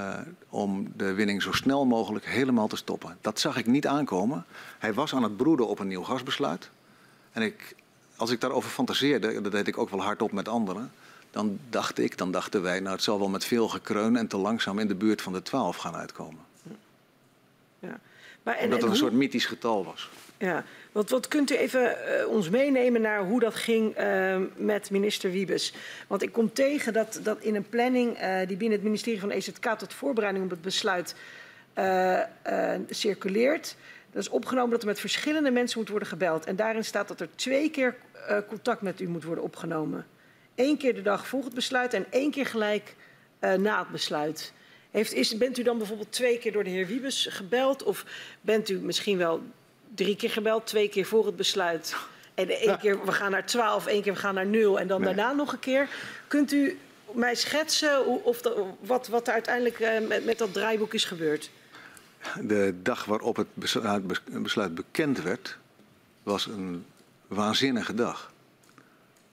Eh, 0.00 0.18
om 0.48 0.92
de 0.96 1.12
winning 1.12 1.42
zo 1.42 1.52
snel 1.52 1.86
mogelijk 1.86 2.24
helemaal 2.24 2.68
te 2.68 2.76
stoppen. 2.76 3.18
Dat 3.20 3.40
zag 3.40 3.56
ik 3.56 3.66
niet 3.66 3.86
aankomen. 3.86 4.44
Hij 4.78 4.94
was 4.94 5.14
aan 5.14 5.22
het 5.22 5.36
broeden 5.36 5.68
op 5.68 5.78
een 5.78 5.88
nieuw 5.88 6.02
gasbesluit. 6.02 6.70
En 7.32 7.42
ik, 7.42 7.74
als 8.16 8.30
ik 8.30 8.40
daarover 8.40 8.70
fantaseerde, 8.70 9.40
dat 9.40 9.52
deed 9.52 9.68
ik 9.68 9.78
ook 9.78 9.90
wel 9.90 10.02
hardop 10.02 10.32
met 10.32 10.48
anderen. 10.48 10.92
Dan 11.30 11.58
dacht 11.70 11.98
ik, 11.98 12.18
dan 12.18 12.30
dachten 12.30 12.62
wij, 12.62 12.80
nou 12.80 12.94
het 12.94 13.04
zal 13.04 13.18
wel 13.18 13.28
met 13.28 13.44
veel 13.44 13.68
gekreun 13.68 14.16
en 14.16 14.26
te 14.26 14.36
langzaam 14.36 14.78
in 14.78 14.88
de 14.88 14.94
buurt 14.94 15.22
van 15.22 15.32
de 15.32 15.42
12 15.42 15.76
gaan 15.76 15.94
uitkomen. 15.94 16.40
Ja. 17.78 17.98
Maar, 18.42 18.54
en, 18.54 18.64
Omdat 18.64 18.72
het 18.72 18.82
een 18.82 18.88
hoe- 18.88 18.96
soort 18.98 19.12
mythisch 19.12 19.46
getal 19.46 19.84
was. 19.84 20.10
Ja, 20.38 20.64
wat, 20.92 21.10
wat 21.10 21.28
kunt 21.28 21.50
u 21.50 21.56
even 21.56 22.06
eh, 22.06 22.28
ons 22.28 22.50
meenemen 22.50 23.00
naar 23.00 23.24
hoe 23.24 23.40
dat 23.40 23.54
ging 23.54 23.94
eh, 23.94 24.36
met 24.56 24.90
minister 24.90 25.30
Wiebes? 25.30 25.74
Want 26.06 26.22
ik 26.22 26.32
kom 26.32 26.52
tegen 26.52 26.92
dat, 26.92 27.20
dat 27.22 27.40
in 27.40 27.54
een 27.54 27.68
planning 27.68 28.16
eh, 28.16 28.38
die 28.46 28.56
binnen 28.56 28.78
het 28.78 28.86
ministerie 28.86 29.20
van 29.20 29.30
EZK 29.30 29.66
tot 29.78 29.94
voorbereiding 29.94 30.44
op 30.44 30.50
het 30.50 30.62
besluit 30.62 31.14
circuleert. 32.88 33.76
Dat 34.12 34.22
is 34.22 34.28
opgenomen 34.28 34.70
dat 34.70 34.80
er 34.80 34.86
met 34.86 35.00
verschillende 35.00 35.50
mensen 35.50 35.78
moet 35.78 35.88
worden 35.88 36.08
gebeld. 36.08 36.44
En 36.44 36.56
daarin 36.56 36.84
staat 36.84 37.08
dat 37.08 37.20
er 37.20 37.28
twee 37.34 37.70
keer 37.70 37.96
contact 38.48 38.82
met 38.82 39.00
u 39.00 39.08
moet 39.08 39.24
worden 39.24 39.44
opgenomen. 39.44 40.06
Eén 40.54 40.76
keer 40.76 40.94
de 40.94 41.02
dag 41.02 41.30
het 41.30 41.54
besluit 41.54 41.94
en 41.94 42.06
één 42.10 42.30
keer 42.30 42.46
gelijk 42.46 42.94
na 43.40 43.78
het 43.78 43.90
besluit. 43.90 44.52
Heeft, 44.90 45.12
is, 45.12 45.36
bent 45.36 45.58
u 45.58 45.62
dan 45.62 45.78
bijvoorbeeld 45.78 46.12
twee 46.12 46.38
keer 46.38 46.52
door 46.52 46.64
de 46.64 46.70
heer 46.70 46.86
Wiebes 46.86 47.26
gebeld? 47.30 47.82
Of 47.82 48.04
bent 48.40 48.68
u 48.68 48.78
misschien 48.78 49.18
wel 49.18 49.42
drie 49.94 50.16
keer 50.16 50.30
gebeld, 50.30 50.66
twee 50.66 50.88
keer 50.88 51.06
voor 51.06 51.26
het 51.26 51.36
besluit? 51.36 51.94
En 52.34 52.48
één 52.48 52.78
keer 52.78 53.04
we 53.04 53.12
gaan 53.12 53.30
naar 53.30 53.46
12, 53.46 53.86
één 53.86 54.02
keer 54.02 54.12
we 54.12 54.18
gaan 54.18 54.34
naar 54.34 54.46
0 54.46 54.80
en 54.80 54.86
dan 54.86 55.00
Nee. 55.00 55.14
daarna 55.14 55.32
nog 55.32 55.52
een 55.52 55.58
keer. 55.58 55.88
Kunt 56.28 56.52
u 56.52 56.78
mij 57.12 57.34
schetsen 57.34 58.02
hoe, 58.04 58.22
of 58.22 58.40
dat, 58.42 58.56
wat, 58.80 59.08
wat 59.08 59.26
er 59.26 59.32
uiteindelijk 59.32 59.80
eh, 59.80 60.06
met, 60.08 60.24
met 60.24 60.38
dat 60.38 60.52
draaiboek 60.52 60.94
is 60.94 61.04
gebeurd? 61.04 61.50
de 62.40 62.74
dag 62.82 63.04
waarop 63.04 63.36
het 63.36 63.46
besluit, 63.54 64.02
besluit 64.42 64.74
bekend 64.74 65.22
werd, 65.22 65.56
was 66.22 66.46
een 66.46 66.84
waanzinnige 67.26 67.94
dag. 67.94 68.32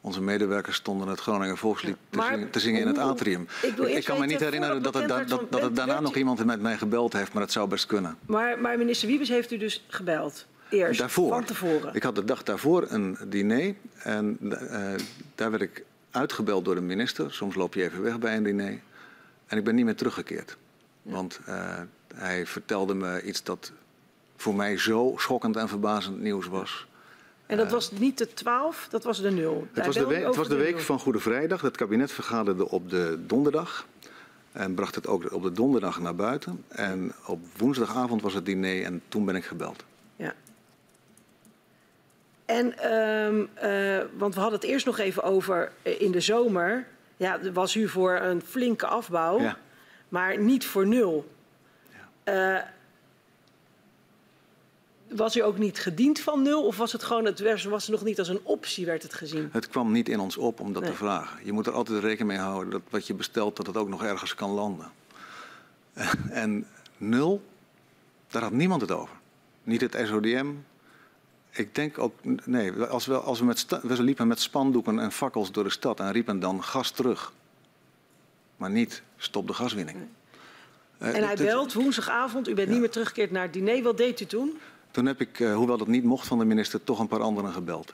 Onze 0.08 0.22
medewerkers 0.22 0.76
stonden 0.76 1.08
het 1.08 1.20
Groninger 1.20 1.58
Volkslied 1.58 1.96
te, 2.10 2.22
zingen, 2.22 2.50
te 2.50 2.60
zingen 2.60 2.82
in 2.82 2.88
het 2.88 2.98
atrium. 2.98 3.48
ik 3.88 4.04
kan 4.04 4.20
me 4.20 4.26
niet 4.26 4.40
herinneren 4.40 4.82
dat 4.84 4.94
het, 4.94 5.08
da- 5.08 5.24
dat, 5.24 5.52
dat 5.52 5.62
het 5.62 5.76
daarna 5.76 6.00
nog 6.00 6.16
iemand 6.16 6.46
met 6.46 6.62
mij 6.62 6.78
gebeld 6.78 7.14
heeft, 7.14 7.34
maar 7.34 7.42
het 7.42 7.52
zou 7.52 7.68
best 7.68 7.86
kunnen. 7.86 8.18
Maar, 8.26 8.60
maar 8.60 8.78
minister 8.78 9.08
Wiebes 9.08 9.30
heeft 9.30 9.52
u 9.52 9.58
dus 9.58 9.86
gebeld. 9.88 10.46
Eerst, 10.70 11.00
Daarvoor. 11.00 11.30
van 11.30 11.44
tevoren. 11.44 11.94
Ik 11.94 12.04
had 12.04 12.16
de 12.16 12.24
dag 12.24 12.44
daarvoor 12.44 12.86
een 12.90 13.18
diner 13.28 13.76
en 13.98 14.38
eh, 14.50 14.94
daar 15.36 15.50
werd 15.52 15.64
ik 15.64 15.84
uitgebeld 16.12 16.66
door 16.66 16.76
de 16.76 16.82
minister. 16.82 17.34
Soms 17.34 17.56
loop 17.56 17.74
je 17.74 17.84
even 17.84 18.02
weg 18.02 18.20
bij 18.20 18.36
een 18.36 18.44
diner. 18.44 18.80
En 19.48 19.58
ik 19.58 19.64
ben 19.64 19.76
niet 19.76 19.86
meer 19.86 19.96
teruggekeerd. 19.96 20.58
Want 21.02 21.40
eh, 21.46 21.80
hij 22.16 22.46
vertelde 22.46 22.94
me 22.94 23.22
iets 23.22 23.44
dat 23.44 23.72
voor 24.36 24.56
mij 24.56 24.78
zo 24.78 25.14
schokkend 25.18 25.56
en 25.56 25.68
verbazend 25.70 26.20
nieuws 26.20 26.46
was. 26.48 26.88
En 27.48 27.58
dat 27.58 27.72
was 27.72 27.92
niet 27.92 28.18
de 28.18 28.34
12, 28.34 28.88
dat 28.90 29.04
was 29.04 29.22
de 29.22 29.32
0. 29.32 29.68
Het 29.74 29.86
was 29.86 29.96
de, 29.96 30.06
week, 30.06 30.26
het 30.26 30.36
was 30.36 30.48
de 30.48 30.56
week 30.56 30.80
van 30.80 31.00
Goede 31.00 31.20
Vrijdag. 31.20 31.62
Het 31.62 31.78
kabinet 31.78 32.12
vergaderde 32.12 32.70
op 32.70 32.90
de 32.90 33.20
donderdag. 33.28 33.88
En 34.52 34.74
bracht 34.74 34.96
het 34.96 35.08
ook 35.08 35.32
op 35.34 35.44
de 35.44 35.52
donderdag 35.52 36.00
naar 36.00 36.16
buiten. 36.16 36.64
En 36.68 37.14
op 37.26 37.40
woensdagavond 37.58 38.22
was 38.22 38.34
het 38.34 38.46
diner 38.46 38.84
en 38.84 39.02
toen 39.08 39.26
ben 39.26 39.36
ik 39.36 39.46
gebeld. 39.46 39.84
Ja. 40.16 40.34
En, 42.46 42.78
ehm, 42.78 43.46
eh, 43.54 44.06
want 44.18 44.34
we 44.34 44.40
hadden 44.40 44.60
het 44.60 44.70
eerst 44.70 44.86
nog 44.86 44.98
even 44.98 45.24
over 45.24 45.72
eh, 45.82 46.02
in 46.02 46.12
de 46.12 46.22
zomer. 46.22 46.88
Ja, 47.18 47.40
was 47.54 47.76
u 47.76 47.88
voor 47.88 48.20
een 48.20 48.42
flinke 48.42 48.86
afbouw, 48.88 49.40
Ja. 49.40 49.58
maar 50.10 50.38
niet 50.38 50.66
voor 50.66 50.88
nul. 50.88 51.32
Eh, 52.24 52.58
was 55.10 55.36
u 55.36 55.44
ook 55.44 55.58
niet 55.58 55.80
gediend 55.80 56.20
van 56.20 56.42
nul? 56.42 56.64
Of 56.66 56.78
was 56.78 56.92
het 56.92 57.04
gewoon, 57.04 57.26
het 57.26 57.64
was 57.64 57.88
nog 57.88 58.04
niet 58.04 58.20
als 58.20 58.28
een 58.28 58.40
optie 58.44 58.86
werd 58.86 59.04
het 59.04 59.14
gezien? 59.14 59.50
Het 59.52 59.68
kwam 59.68 59.92
niet 59.92 60.10
in 60.10 60.20
ons 60.20 60.38
op 60.38 60.60
om 60.60 60.74
dat 60.74 60.82
Nee. 60.82 60.92
te 60.92 60.98
vragen. 60.98 61.46
Je 61.46 61.52
moet 61.52 61.68
er 61.68 61.74
altijd 61.74 62.00
rekening 62.04 62.28
mee 62.30 62.38
houden 62.48 62.72
dat 62.72 62.82
wat 62.90 63.08
je 63.08 63.14
bestelt, 63.14 63.56
dat 63.58 63.68
het 63.68 63.78
ook 63.78 63.90
nog 63.90 64.04
ergens 64.04 64.36
kan 64.36 64.50
landen. 64.50 64.92
En 66.30 66.68
nul, 66.98 67.44
daar 68.28 68.42
had 68.42 68.52
niemand 68.52 68.82
het 68.82 68.92
over. 68.92 69.16
Niet 69.64 69.82
het 69.82 69.98
SODM. 70.06 70.48
Ik 71.52 71.76
denk 71.76 72.00
ook, 72.00 72.14
nee, 72.46 72.72
als 72.74 73.06
we, 73.06 73.18
als 73.18 73.40
we, 73.40 73.46
met 73.46 73.66
we 73.82 74.04
liepen 74.04 74.28
met 74.28 74.40
spandoeken 74.40 75.00
en 75.00 75.12
fakkels 75.12 75.52
door 75.52 75.64
de 75.64 75.70
stad 75.70 76.00
en 76.00 76.12
riepen 76.12 76.40
dan 76.40 76.64
gas 76.64 76.92
terug. 76.92 77.34
Maar 78.58 78.70
niet 78.70 79.02
stop 79.18 79.48
de 79.48 79.54
gaswinning. 79.54 79.98
Eh, 80.98 81.16
En 81.16 81.24
hij 81.24 81.36
dit- 81.36 81.46
belt 81.46 81.74
woensdagavond, 81.74 82.48
u 82.48 82.54
bent 82.54 82.70
niet 82.70 82.80
meer 82.80 82.90
teruggekeerd 82.90 83.32
naar 83.32 83.44
het 83.44 83.54
diner. 83.54 83.84
Wat 83.84 83.98
deed 83.98 84.20
u 84.22 84.26
toen? 84.26 84.58
Toen 84.98 85.06
heb 85.06 85.22
ik, 85.22 85.40
eh, 85.40 85.56
hoewel 85.56 85.78
dat 85.78 85.88
niet 85.88 86.04
mocht 86.04 86.28
van 86.28 86.40
de 86.40 86.46
minister, 86.46 86.84
toch 86.84 87.00
een 87.00 87.08
paar 87.08 87.22
anderen 87.22 87.54
gebeld. 87.54 87.94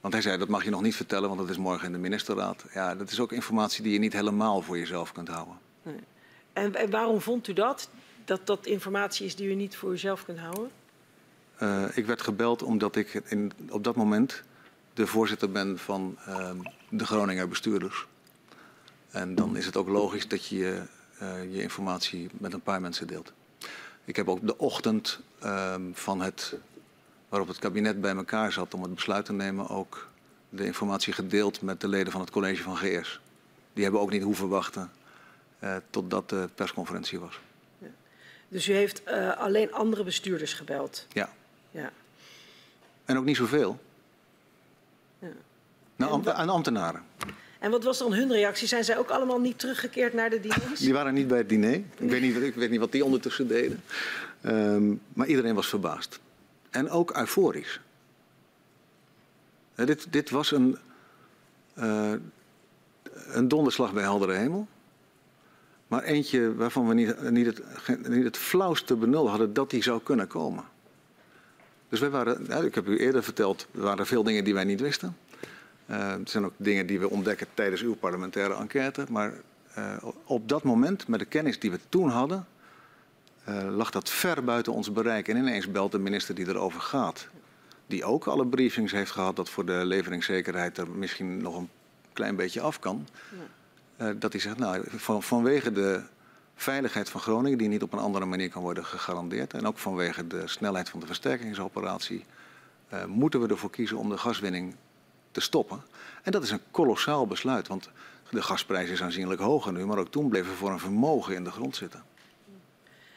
Want 0.00 0.14
hij 0.14 0.22
zei, 0.22 0.38
dat 0.38 0.48
mag 0.48 0.64
je 0.64 0.70
nog 0.70 0.82
niet 0.82 0.96
vertellen, 0.96 1.28
want 1.28 1.40
dat 1.40 1.50
is 1.50 1.56
morgen 1.56 1.86
in 1.86 1.92
de 1.92 1.98
ministerraad. 1.98 2.64
Ja, 2.74 2.94
dat 2.94 3.10
is 3.10 3.20
ook 3.20 3.32
informatie 3.32 3.82
die 3.82 3.92
je 3.92 3.98
niet 3.98 4.12
helemaal 4.12 4.62
voor 4.62 4.78
jezelf 4.78 5.12
kunt 5.12 5.28
houden. 5.28 5.58
En, 6.52 6.74
en 6.74 6.90
waarom 6.90 7.20
vond 7.20 7.48
u 7.48 7.52
dat? 7.52 7.88
Dat 8.24 8.46
dat 8.46 8.66
informatie 8.66 9.26
is 9.26 9.36
die 9.36 9.48
u 9.48 9.54
niet 9.54 9.76
voor 9.76 9.92
uzelf 9.92 10.24
kunt 10.24 10.38
houden? 10.38 10.70
Eh, 11.56 11.84
ik 11.94 12.06
werd 12.06 12.22
gebeld 12.22 12.62
omdat 12.62 12.96
ik 12.96 13.22
in, 13.24 13.52
op 13.70 13.84
dat 13.84 13.96
moment 13.96 14.42
de 14.94 15.06
voorzitter 15.06 15.50
ben 15.50 15.78
van 15.78 16.16
ehm, 16.26 16.56
de 16.88 17.06
Groninger 17.06 17.48
bestuurders. 17.48 18.06
En 19.10 19.34
dan 19.34 19.56
is 19.56 19.66
het 19.66 19.76
ook 19.76 19.88
logisch 19.88 20.28
dat 20.28 20.46
je 20.46 20.82
eh, 21.18 21.54
je 21.54 21.62
informatie 21.62 22.28
met 22.32 22.52
een 22.52 22.62
paar 22.62 22.80
mensen 22.80 23.06
deelt. 23.06 23.32
Ik 24.06 24.16
heb 24.16 24.28
ook 24.28 24.46
de 24.46 24.58
ochtend 24.58 25.20
ehm, 25.40 25.82
van 25.92 26.20
het, 26.20 26.54
waarop 27.28 27.48
het 27.48 27.58
kabinet 27.58 28.00
bij 28.00 28.14
elkaar 28.16 28.52
zat 28.52 28.74
om 28.74 28.82
het 28.82 28.94
besluit 28.94 29.24
te 29.24 29.32
nemen, 29.32 29.68
ook 29.68 30.08
de 30.48 30.64
informatie 30.64 31.12
gedeeld 31.12 31.62
met 31.62 31.80
de 31.80 31.88
leden 31.88 32.12
van 32.12 32.20
het 32.20 32.30
college 32.30 32.62
van 32.62 32.76
GS. 32.76 33.20
Die 33.72 33.82
hebben 33.82 34.00
ook 34.00 34.10
niet 34.10 34.22
hoeven 34.22 34.48
wachten 34.48 34.90
eh, 35.58 35.76
totdat 35.90 36.28
de 36.28 36.48
persconferentie 36.54 37.18
was. 37.20 37.40
Dus 38.48 38.68
u 38.68 38.72
heeft 38.72 39.02
eh, 39.02 39.36
alleen 39.36 39.72
andere 39.72 40.04
bestuurders 40.04 40.52
gebeld? 40.52 41.06
Ja. 41.12 41.32
Ja. 41.70 41.90
En 43.04 43.18
ook 43.18 43.24
niet 43.24 43.36
zoveel. 43.36 43.80
Ja. 45.18 45.28
Nou, 45.96 46.12
am- 46.12 46.22
wat- 46.22 46.34
aan 46.34 46.48
ambtenaren. 46.48 47.02
En 47.58 47.70
wat 47.70 47.84
was 47.84 47.98
dan 47.98 48.12
hun 48.12 48.32
reactie? 48.32 48.68
Zijn 48.68 48.84
zij 48.84 48.98
ook 48.98 49.10
allemaal 49.10 49.40
niet 49.40 49.58
teruggekeerd 49.58 50.12
naar 50.12 50.30
de 50.30 50.40
diners? 50.40 50.80
Die 50.80 50.92
waren 50.92 51.14
niet 51.14 51.28
bij 51.28 51.38
het 51.38 51.48
diner. 51.48 51.74
Ik 51.74 52.10
weet 52.10 52.20
niet, 52.20 52.36
ik 52.36 52.54
weet 52.54 52.70
niet 52.70 52.80
wat 52.80 52.92
die 52.92 53.04
ondertussen 53.04 53.48
deden. 53.48 53.82
Ehm, 54.40 54.94
maar 55.12 55.26
iedereen 55.26 55.54
was 55.54 55.68
verbaasd. 55.68 56.20
En 56.70 56.90
ook 56.90 57.16
euforisch. 57.16 57.80
Dit, 59.74 60.06
dit 60.10 60.30
was 60.30 60.52
een, 60.52 60.78
eh, 61.74 62.12
een 63.26 63.48
donderslag 63.48 63.92
bij 63.92 64.02
heldere 64.02 64.32
hemel. 64.32 64.66
Maar 65.86 66.02
eentje 66.02 66.54
waarvan 66.54 66.88
we 66.88 66.94
niet, 66.94 67.30
niet, 67.30 67.46
het, 67.46 68.08
niet 68.08 68.24
het 68.24 68.36
flauwste 68.36 68.96
benul 68.96 69.28
hadden 69.28 69.52
dat 69.52 69.70
die 69.70 69.82
zou 69.82 70.00
kunnen 70.02 70.26
komen. 70.26 70.64
Dus 71.88 72.00
wij 72.00 72.10
waren, 72.10 72.64
ik 72.64 72.74
heb 72.74 72.88
u 72.88 72.98
eerder 72.98 73.22
verteld, 73.22 73.66
er 73.74 73.80
waren 73.80 74.06
veel 74.06 74.22
dingen 74.22 74.44
die 74.44 74.54
wij 74.54 74.64
niet 74.64 74.80
wisten. 74.80 75.16
Eh, 75.86 76.10
het 76.10 76.30
zijn 76.30 76.44
ook 76.44 76.54
dingen 76.56 76.86
die 76.86 77.00
we 77.00 77.10
ontdekken 77.10 77.46
tijdens 77.54 77.82
uw 77.82 77.94
parlementaire 77.94 78.54
enquête. 78.54 79.04
Maar 79.10 79.32
eh, 79.74 79.96
op 80.24 80.48
dat 80.48 80.62
moment, 80.62 81.08
met 81.08 81.18
de 81.18 81.24
kennis 81.24 81.58
die 81.58 81.70
we 81.70 81.78
toen 81.88 82.08
hadden, 82.08 82.46
eh, 83.44 83.76
lag 83.76 83.90
dat 83.90 84.10
ver 84.10 84.44
buiten 84.44 84.72
ons 84.72 84.92
bereik. 84.92 85.28
En 85.28 85.36
ineens 85.36 85.70
belt 85.70 85.92
de 85.92 85.98
minister 85.98 86.34
die 86.34 86.48
erover 86.48 86.80
gaat, 86.80 87.28
die 87.86 88.04
ook 88.04 88.26
alle 88.26 88.46
briefings 88.46 88.92
heeft 88.92 89.10
gehad 89.10 89.36
dat 89.36 89.50
voor 89.50 89.64
de 89.64 89.84
leveringszekerheid 89.84 90.78
er 90.78 90.90
misschien 90.90 91.42
nog 91.42 91.56
een 91.56 91.68
klein 92.12 92.36
beetje 92.36 92.60
af 92.60 92.78
kan. 92.78 93.06
Eh, 93.96 94.08
dat 94.18 94.32
hij 94.32 94.40
zegt, 94.40 94.58
nou, 94.58 94.82
van, 94.86 95.22
vanwege 95.22 95.72
de 95.72 96.02
veiligheid 96.54 97.10
van 97.10 97.20
Groningen, 97.20 97.58
die 97.58 97.68
niet 97.68 97.82
op 97.82 97.92
een 97.92 97.98
andere 97.98 98.24
manier 98.24 98.50
kan 98.50 98.62
worden 98.62 98.84
gegarandeerd, 98.84 99.54
en 99.54 99.66
ook 99.66 99.78
vanwege 99.78 100.26
de 100.26 100.42
snelheid 100.46 100.88
van 100.88 101.00
de 101.00 101.06
versterkingsoperatie, 101.06 102.24
eh, 102.88 103.04
moeten 103.04 103.40
we 103.40 103.48
ervoor 103.48 103.70
kiezen 103.70 103.96
om 103.96 104.08
de 104.08 104.18
gaswinning 104.18 104.74
te 105.36 105.42
stoppen. 105.42 105.82
En 106.22 106.32
dat 106.32 106.42
is 106.42 106.50
een 106.50 106.60
kolossaal 106.70 107.26
besluit, 107.26 107.68
want 107.68 107.88
de 108.30 108.42
gasprijs 108.42 108.90
is 108.90 109.02
aanzienlijk 109.02 109.40
hoger 109.40 109.72
nu, 109.72 109.86
maar 109.86 109.98
ook 109.98 110.10
toen 110.10 110.28
bleef 110.28 110.48
er 110.48 110.54
voor 110.56 110.70
een 110.70 110.78
vermogen 110.78 111.34
in 111.34 111.44
de 111.44 111.50
grond 111.50 111.76
zitten. 111.76 112.02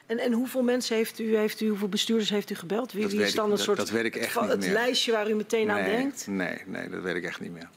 En, 0.05 0.17
en 0.17 0.31
hoeveel 0.33 0.61
mensen 0.63 0.95
heeft 0.95 1.19
u, 1.19 1.35
heeft 1.37 1.61
u, 1.61 1.67
hoeveel 1.69 1.87
bestuurders 1.89 2.29
heeft 2.29 2.49
u 2.49 2.55
gebeld? 2.55 2.91
Wie, 2.91 3.05
is 3.05 3.29
ik- 3.29 3.35
dan 3.35 3.43
een 3.43 3.49
dat- 3.51 3.59
soort 3.59 3.77
dat 3.77 3.89
weet 3.89 4.05
ik 4.05 4.13
het, 4.13 4.23
echt 4.23 4.41
niet 4.41 4.49
het 4.49 4.59
meer. 4.59 4.71
lijstje 4.71 5.11
waar 5.11 5.29
u 5.29 5.33
meteen 5.35 5.71
aan 5.71 5.83
denkt? 5.83 6.27
Nee, 6.27 6.61
nee, 6.65 6.89
dat 6.89 7.01
weet 7.01 7.15
ik 7.15 7.23
echt 7.23 7.39
niet 7.39 7.51
meer. 7.51 7.69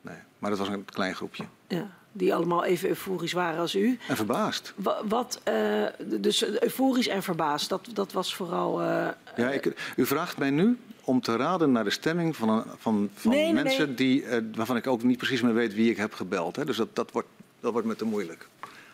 Nee. 0.00 0.16
Maar 0.38 0.50
dat 0.50 0.58
was 0.58 0.68
een 0.68 0.84
klein 0.84 1.14
groepje. 1.14 1.44
Ja, 1.68 1.90
die 2.12 2.34
allemaal 2.34 2.64
even 2.64 2.88
euforisch 2.88 3.32
waren 3.32 3.60
als 3.60 3.74
u. 3.74 3.98
En 4.08 4.16
verbaasd. 4.16 4.72
Wa- 4.76 5.00
Wat, 5.08 5.40
eh, 5.44 5.84
dus 6.06 6.44
euforisch 6.60 7.08
en 7.08 7.22
verbaasd, 7.22 7.68
dat, 7.68 7.88
dat 7.92 8.12
was 8.12 8.34
vooral... 8.34 8.80
eh, 8.80 9.08
Ja, 9.36 9.50
ik, 9.50 9.92
u 9.96 10.06
vraagt 10.06 10.38
mij 10.38 10.50
nu 10.50 10.78
om 11.04 11.20
te 11.20 11.36
raden 11.36 11.72
naar 11.72 11.84
de 11.84 11.90
stemming 11.90 12.36
van, 12.36 12.48
een, 12.48 12.64
van, 12.78 13.10
van 13.14 13.30
Nee, 13.30 13.52
mensen 13.52 13.86
nee. 13.86 13.94
Die, 13.94 14.24
eh, 14.24 14.42
waarvan 14.54 14.76
ik 14.76 14.86
ook 14.86 15.02
niet 15.02 15.18
precies 15.18 15.40
meer 15.40 15.54
weet 15.54 15.74
wie 15.74 15.90
ik 15.90 15.96
heb 15.96 16.12
gebeld. 16.14 16.56
Hè. 16.56 16.64
Dus 16.64 16.76
dat, 16.76 16.96
dat, 16.96 17.10
wordt, 17.12 17.28
dat 17.60 17.72
wordt 17.72 17.86
me 17.86 17.96
te 17.96 18.04
moeilijk. 18.04 18.48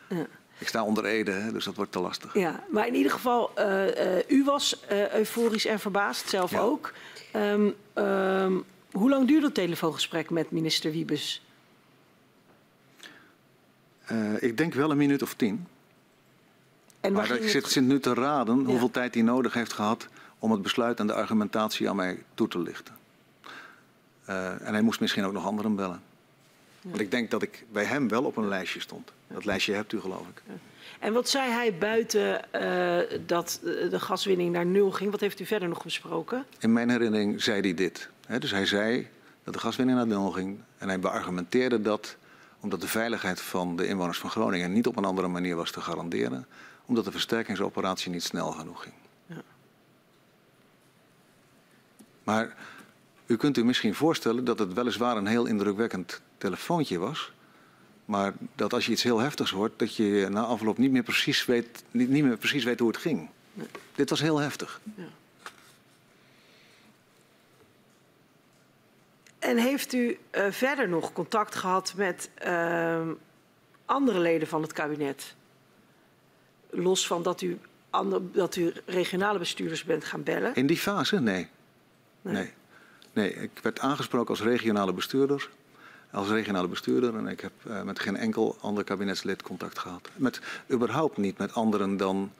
Ja. 0.08 0.26
Ik 0.58 0.68
sta 0.68 0.84
onder 0.84 1.04
Ede, 1.04 1.30
hè, 1.30 1.52
dus 1.52 1.64
dat 1.64 1.74
wordt 1.74 1.92
te 1.92 1.98
lastig. 1.98 2.34
Ja, 2.34 2.64
maar 2.70 2.86
in 2.86 2.94
ieder 2.94 3.12
geval, 3.12 3.50
eh, 3.54 4.16
eh, 4.18 4.24
u 4.28 4.44
was 4.44 4.80
euforisch 5.12 5.64
en 5.66 5.78
verbaasd, 5.80 6.28
zelf 6.28 6.50
Ja. 6.50 6.60
ook. 6.60 6.92
Ehm, 7.32 7.70
ehm, 7.92 8.52
hoe 8.92 9.10
lang 9.10 9.26
duurde 9.26 9.46
het 9.46 9.54
telefoongesprek 9.54 10.30
met 10.30 10.50
minister 10.50 10.90
Wiebes? 10.90 11.42
Ik 14.38 14.56
denk 14.56 14.74
wel 14.74 14.90
een 14.90 14.96
minuut 14.96 15.22
of 15.22 15.34
tien. 15.34 15.66
En 17.00 17.12
Maar 17.12 17.30
ik 17.30 17.48
zit, 17.48 17.66
zit 17.66 17.84
nu 17.84 18.00
te 18.00 18.14
raden 18.14 18.58
Ja. 18.60 18.64
hoeveel 18.64 18.90
tijd 18.90 19.14
hij 19.14 19.22
nodig 19.22 19.54
heeft 19.54 19.72
gehad 19.72 20.08
om 20.38 20.50
het 20.50 20.62
besluit 20.62 21.00
en 21.00 21.06
de 21.06 21.12
argumentatie 21.12 21.88
aan 21.88 21.96
mij 21.96 22.22
toe 22.34 22.48
te 22.48 22.58
lichten. 22.58 22.94
Eh, 24.24 24.66
en 24.66 24.72
hij 24.72 24.82
moest 24.82 25.00
misschien 25.00 25.24
ook 25.24 25.32
nog 25.32 25.46
anderen 25.46 25.74
bellen. 25.74 26.02
Want 26.82 27.00
ik 27.00 27.10
denk 27.10 27.30
dat 27.30 27.42
ik 27.42 27.64
bij 27.72 27.84
hem 27.84 28.08
wel 28.08 28.24
op 28.24 28.36
een 28.36 28.48
lijstje 28.48 28.80
stond. 28.80 29.12
Dat 29.26 29.44
lijstje 29.44 29.74
hebt 29.74 29.92
u, 29.92 30.00
geloof 30.00 30.26
ik. 30.28 30.42
En 30.98 31.12
wat 31.12 31.28
zei 31.28 31.50
hij 31.50 31.78
buiten 31.78 32.52
eh, 32.52 33.18
dat 33.26 33.60
eh, 33.64 33.90
de 33.90 34.00
gaswinning 34.00 34.52
naar 34.52 34.66
nul 34.66 34.90
ging? 34.90 35.10
Wat 35.10 35.20
heeft 35.20 35.40
u 35.40 35.46
verder 35.46 35.68
nog 35.68 35.82
besproken? 35.82 36.44
In 36.58 36.72
mijn 36.72 36.90
herinnering 36.90 37.42
zei 37.42 37.60
hij 37.60 37.74
dit. 37.74 38.08
Dus 38.38 38.50
hij 38.50 38.66
zei 38.66 39.08
dat 39.44 39.54
de 39.54 39.60
gaswinning 39.60 39.98
naar 39.98 40.06
nul 40.06 40.30
ging. 40.30 40.58
En 40.78 40.88
hij 40.88 41.00
beargumenteerde 41.00 41.80
dat 41.80 42.16
omdat 42.60 42.80
de 42.80 42.88
veiligheid 42.88 43.40
van 43.40 43.76
de 43.76 43.86
inwoners 43.86 44.18
van 44.18 44.30
Groningen 44.30 44.72
niet 44.72 44.86
op 44.86 44.96
een 44.96 45.04
andere 45.04 45.28
manier 45.28 45.56
was 45.56 45.70
te 45.70 45.80
garanderen. 45.80 46.46
Omdat 46.86 47.04
de 47.04 47.10
versterkingsoperatie 47.10 48.10
niet 48.10 48.22
snel 48.22 48.50
genoeg 48.50 48.82
ging. 48.82 48.94
Ja. 49.26 49.42
Maar 52.28 52.54
u 53.26 53.36
kunt 53.36 53.56
u 53.56 53.64
misschien 53.64 53.94
voorstellen 53.94 54.44
dat 54.44 54.58
het 54.58 54.72
weliswaar 54.72 55.16
een 55.16 55.26
heel 55.26 55.46
indrukwekkend 55.46 56.20
telefoontje 56.38 56.98
was. 56.98 57.32
Maar 58.04 58.32
dat 58.54 58.72
als 58.72 58.86
je 58.86 58.92
iets 58.92 59.02
heel 59.02 59.18
heftigs 59.18 59.50
hoort, 59.50 59.78
dat 59.78 59.96
je 59.96 60.26
na 60.30 60.42
afloop 60.42 60.78
niet 60.78 60.90
meer 60.90 61.02
precies 61.02 61.44
weet, 61.44 61.84
niet, 61.90 62.08
niet 62.08 62.24
meer 62.24 62.36
precies 62.36 62.64
weet 62.64 62.78
hoe 62.78 62.88
het 62.88 62.96
ging. 62.96 63.28
Dit 63.94 64.10
was 64.10 64.20
heel 64.20 64.38
heftig. 64.38 64.80
Ja. 64.94 65.04
En 69.38 69.56
heeft 69.56 69.92
u 69.92 70.18
uh, 70.30 70.46
verder 70.50 70.88
nog 70.88 71.12
contact 71.12 71.54
gehad 71.54 71.92
met 71.96 72.30
uh, 72.46 73.00
andere 73.84 74.18
leden 74.18 74.48
van 74.48 74.62
het 74.62 74.72
kabinet? 74.72 75.34
Los 76.70 77.06
van 77.06 77.22
dat 77.22 77.42
u, 77.42 77.58
ander, 77.90 78.20
dat 78.32 78.56
u 78.56 78.72
regionale 78.86 79.38
bestuurders 79.38 79.84
bent 79.84 80.04
gaan 80.04 80.22
bellen? 80.22 80.54
In 80.54 80.66
die 80.66 80.78
fase? 80.78 81.20
Nee. 81.20 81.48
Nee. 82.22 82.34
nee. 82.34 82.52
nee. 83.12 83.34
ik 83.34 83.50
werd 83.62 83.80
aangesproken 83.80 84.30
als 84.30 84.42
regionale 84.42 84.92
bestuurder. 84.92 85.48
Als 86.10 86.28
regionale 86.28 86.68
bestuurder 86.68 87.16
en 87.16 87.26
ik 87.26 87.40
heb 87.40 87.52
uh, 87.66 87.82
met 87.82 87.98
geen 87.98 88.16
enkel 88.16 88.56
ander 88.60 88.84
kabinetslid 88.84 89.42
contact 89.42 89.78
gehad. 89.78 90.08
Met 90.16 90.40
überhaupt 90.70 91.16
niet 91.16 91.38
met 91.38 91.54
anderen 91.54 91.96
dan 91.96 92.32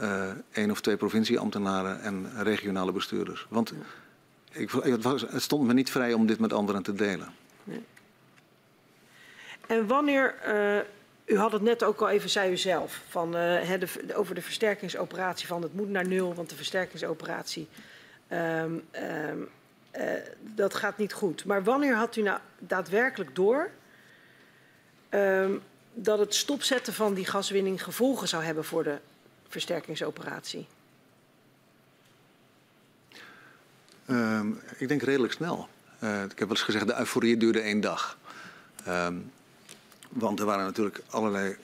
uh, 0.00 0.30
één 0.52 0.70
of 0.70 0.80
twee 0.80 0.96
provincieambtenaren 0.96 2.00
en 2.00 2.42
regionale 2.42 2.92
bestuurders. 2.92 3.46
Want 3.48 3.72
ik, 4.52 4.70
het, 4.70 5.02
was, 5.02 5.20
het, 5.20 5.42
stond 5.42 5.66
me 5.66 5.72
niet 5.72 5.90
vrij 5.90 6.12
om 6.12 6.26
dit 6.26 6.38
met 6.38 6.52
anderen 6.52 6.82
te 6.82 6.92
delen. 6.92 7.32
Nee. 7.64 7.84
En 9.66 9.86
wanneer, 9.86 10.34
uh, 10.46 11.34
u 11.34 11.38
had 11.38 11.52
het 11.52 11.62
net 11.62 11.84
ook 11.84 12.00
al 12.00 12.08
even, 12.08 12.30
zei 12.30 12.52
u 12.52 12.56
zelf, 12.56 13.02
van, 13.08 13.26
uh, 13.26 13.72
de, 13.78 14.14
over 14.14 14.34
de 14.34 14.42
versterkingsoperatie 14.42 15.46
van 15.46 15.62
het 15.62 15.74
moet 15.74 15.88
naar 15.88 16.06
nul, 16.06 16.34
want 16.34 16.50
de 16.50 16.56
versterkingsoperatie, 16.56 17.68
um, 18.32 18.84
um, 18.92 19.48
uh, 19.96 20.02
dat 20.40 20.74
gaat 20.74 20.98
niet 20.98 21.12
goed. 21.12 21.44
Maar 21.44 21.64
wanneer 21.64 21.94
had 21.94 22.16
u 22.16 22.22
nou 22.22 22.38
daadwerkelijk 22.58 23.34
door 23.34 23.70
um, 25.10 25.62
dat 25.94 26.18
het 26.18 26.34
stopzetten 26.34 26.92
van 26.92 27.14
die 27.14 27.26
gaswinning 27.26 27.82
gevolgen 27.82 28.28
zou 28.28 28.42
hebben 28.42 28.64
voor 28.64 28.84
de 28.84 28.98
versterkingsoperatie? 29.48 30.66
Ik 34.76 34.88
denk 34.88 35.02
redelijk 35.02 35.32
snel. 35.32 35.68
Uh, 36.00 36.22
ik 36.22 36.28
heb 36.28 36.38
wel 36.38 36.48
eens 36.48 36.62
gezegd, 36.62 36.86
de 36.86 36.98
euforie 36.98 37.36
duurde 37.36 37.60
één 37.60 37.80
dag. 37.80 38.18
Want 40.08 40.40
er 40.40 40.46
waren 40.46 40.64
natuurlijk 40.64 41.00
allerlei 41.08 41.56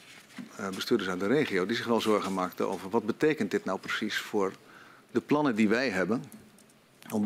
uh, 0.60 0.68
bestuurders 0.68 1.10
uit 1.10 1.20
de 1.20 1.26
regio 1.26 1.66
die 1.66 1.76
zich 1.76 1.86
wel 1.86 2.00
zorgen 2.00 2.34
maakten 2.34 2.68
over 2.68 2.90
wat 2.90 3.06
betekent 3.06 3.50
dit 3.50 3.64
nou 3.64 3.78
precies 3.78 4.18
voor 4.18 4.52
de 5.10 5.20
plannen 5.20 5.54
die 5.54 5.68
wij 5.68 5.90
hebben 5.90 6.24
om 7.10 7.24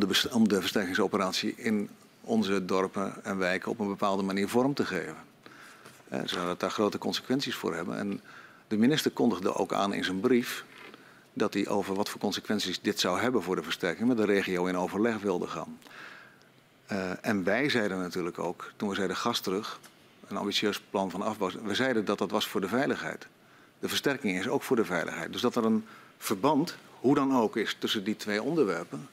de, 0.49 0.61
versterkingsoperatie 0.61 1.55
in 1.57 1.91
onze 2.20 2.64
dorpen 2.64 3.24
en 3.24 3.39
wijken 3.39 3.70
op 3.70 3.79
een 3.79 3.89
bepaalde 3.89 4.22
manier 4.22 4.49
vorm 4.49 4.74
te 4.74 4.87
geven. 4.87 5.16
Uh, 6.12 6.20
zou 6.24 6.47
dat 6.47 6.61
daar 6.61 6.70
grote 6.70 6.99
consequenties 6.99 7.55
voor 7.55 7.74
hebben. 7.74 7.99
En 7.99 8.20
de 8.68 8.76
minister 8.76 9.11
kondigde 9.11 9.55
ook 9.55 9.72
aan 9.72 9.93
in 9.93 10.05
zijn 10.05 10.20
brief 10.20 10.64
dat 11.33 11.55
hij 11.55 11.68
over 11.68 11.95
wat 11.95 12.09
voor 12.09 12.20
consequenties 12.20 12.81
dit 12.81 13.01
zou 13.01 13.20
hebben 13.20 13.43
voor 13.43 13.57
de 13.57 13.62
versterking 13.62 14.09
met 14.09 14.16
de 14.16 14.24
regio 14.24 14.66
in 14.66 14.76
overleg 14.76 15.18
wilde 15.18 15.47
gaan. 15.47 15.79
Uh, 16.93 17.11
en 17.20 17.45
wij 17.45 17.68
zeiden 17.68 17.99
natuurlijk 17.99 18.39
ook, 18.39 18.72
toen 18.76 18.89
we 18.89 18.95
zeiden 18.95 19.16
gas 19.16 19.41
terug, 19.41 19.81
een 20.29 20.37
ambitieus 20.37 20.81
plan 20.81 21.11
van 21.11 21.22
afbouw, 21.22 21.51
we 21.62 21.74
zeiden 21.74 22.05
dat 22.05 22.18
dat 22.18 22.31
was 22.31 22.49
voor 22.49 22.61
de 22.61 22.68
veiligheid. 22.68 23.26
De 23.79 23.89
versterking 23.89 24.39
is 24.39 24.49
ook 24.49 24.62
voor 24.62 24.76
de 24.76 24.85
veiligheid. 24.85 25.33
Dus 25.33 25.41
dat 25.41 25.57
er 25.57 25.64
een 25.64 25.87
verband, 26.18 26.76
hoe 27.01 27.14
dan 27.14 27.37
ook, 27.37 27.57
is 27.57 27.76
tussen 27.79 28.05
die 28.05 28.16
twee 28.16 28.43
onderwerpen, 28.43 29.09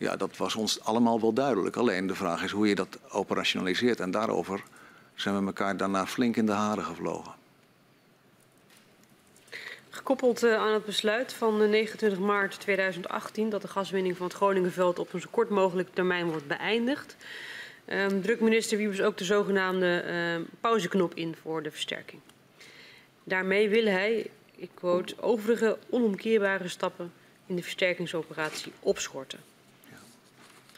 ja, 0.00 0.16
dat 0.16 0.36
was 0.36 0.54
ons 0.54 0.84
allemaal 0.84 1.20
wel 1.20 1.32
duidelijk. 1.32 1.76
Alleen 1.76 2.06
de 2.06 2.14
vraag 2.14 2.42
is 2.42 2.50
hoe 2.50 2.68
je 2.68 2.74
dat 2.74 2.98
operationaliseert. 3.08 4.00
En 4.00 4.10
daarover 4.10 4.62
zijn 5.14 5.38
we 5.38 5.46
elkaar 5.46 5.76
daarna 5.76 6.06
flink 6.06 6.36
in 6.36 6.46
de 6.46 6.52
haren 6.52 6.84
gevlogen. 6.84 7.32
Gekoppeld 9.90 10.44
uh, 10.44 10.54
aan 10.54 10.72
het 10.72 10.84
besluit 10.84 11.32
van 11.32 11.70
29 11.70 12.18
maart 12.18 12.60
2018 12.60 13.50
dat 13.50 13.62
de 13.62 13.68
gaswinning 13.68 14.16
van 14.16 14.26
het 14.26 14.36
Groningenveld 14.36 14.98
op 14.98 15.12
een 15.12 15.20
zo 15.20 15.28
kort 15.30 15.48
mogelijke 15.48 15.92
termijn 15.92 16.26
wordt 16.26 16.46
beëindigd, 16.46 17.16
um, 17.86 18.22
drukt 18.22 18.40
minister 18.40 18.78
Wiebes 18.78 19.00
ook 19.00 19.16
de 19.16 19.24
zogenaamde 19.24 20.04
uh, 20.06 20.46
pauzeknop 20.60 21.14
in 21.14 21.36
voor 21.42 21.62
de 21.62 21.70
versterking. 21.70 22.20
Daarmee 23.24 23.68
wil 23.68 23.86
hij, 23.86 24.30
ik 24.56 24.70
quote, 24.74 25.14
overige 25.22 25.78
onomkeerbare 25.90 26.68
stappen 26.68 27.12
in 27.46 27.56
de 27.56 27.62
versterkingsoperatie 27.62 28.72
opschorten. 28.80 29.49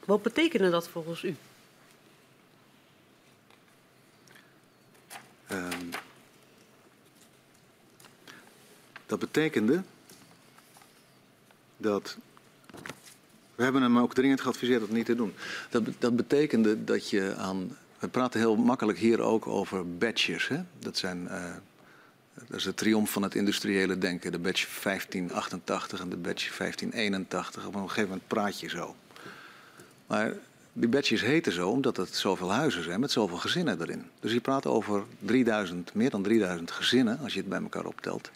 Wat 0.05 0.23
betekende 0.23 0.71
dat 0.71 0.89
volgens 0.89 1.23
u? 1.23 1.37
Um, 5.51 5.91
Dat 9.13 9.21
betekende 9.21 9.83
dat. 11.77 12.17
We 13.55 13.63
hebben 13.63 13.83
hem 13.83 13.99
ook 13.99 14.15
dringend 14.15 14.41
geadviseerd 14.41 14.81
dat 14.81 14.91
niet 14.91 15.07
te 15.07 15.15
doen. 15.15 15.35
Dat, 15.71 15.83
dat 15.99 16.17
betekende 16.17 16.85
dat 16.85 17.11
je 17.11 17.35
aan. 17.37 17.77
We 17.99 18.09
praten 18.09 18.41
heel 18.41 18.57
makkelijk 18.57 18.99
hier 18.99 19.21
ook 19.21 19.47
over 19.47 19.99
badges. 19.99 20.49
Hè? 20.49 20.61
Dat, 20.79 20.97
zijn, 20.97 21.23
uh, 21.31 21.45
dat 22.35 22.57
is 22.57 22.65
de 22.65 22.75
triomf 22.75 23.11
van 23.11 23.23
het 23.23 23.35
industriële 23.35 23.99
denken. 23.99 24.33
De 24.33 24.39
badge 24.39 24.67
1588 24.83 26.01
en 26.01 26.09
de 26.09 26.17
badge 26.17 26.51
1581. 26.59 27.67
Op 27.67 27.75
een 27.75 27.81
gegeven 27.81 28.09
moment 28.09 28.27
praat 28.27 28.61
je 28.61 28.69
zo. 28.69 28.97
Maar 30.13 30.33
die 30.73 30.89
badges 30.89 31.21
heten 31.21 31.53
zo 31.53 31.69
omdat 31.69 31.97
het 31.97 32.15
zoveel 32.15 32.53
huizen 32.53 32.83
zijn 32.83 33.01
met 33.01 33.11
zoveel 33.11 33.37
gezinnen 33.37 33.81
erin. 33.81 34.05
Dus 34.21 34.33
je 34.33 34.41
praat 34.41 34.67
over 34.67 35.05
3000, 35.19 35.95
meer 35.95 36.11
dan 36.11 36.23
3000 36.23 36.71
gezinnen, 36.71 37.19
als 37.23 37.33
je 37.33 37.39
het 37.39 37.49
bij 37.49 37.61
elkaar 37.61 37.85
optelt 37.85 38.31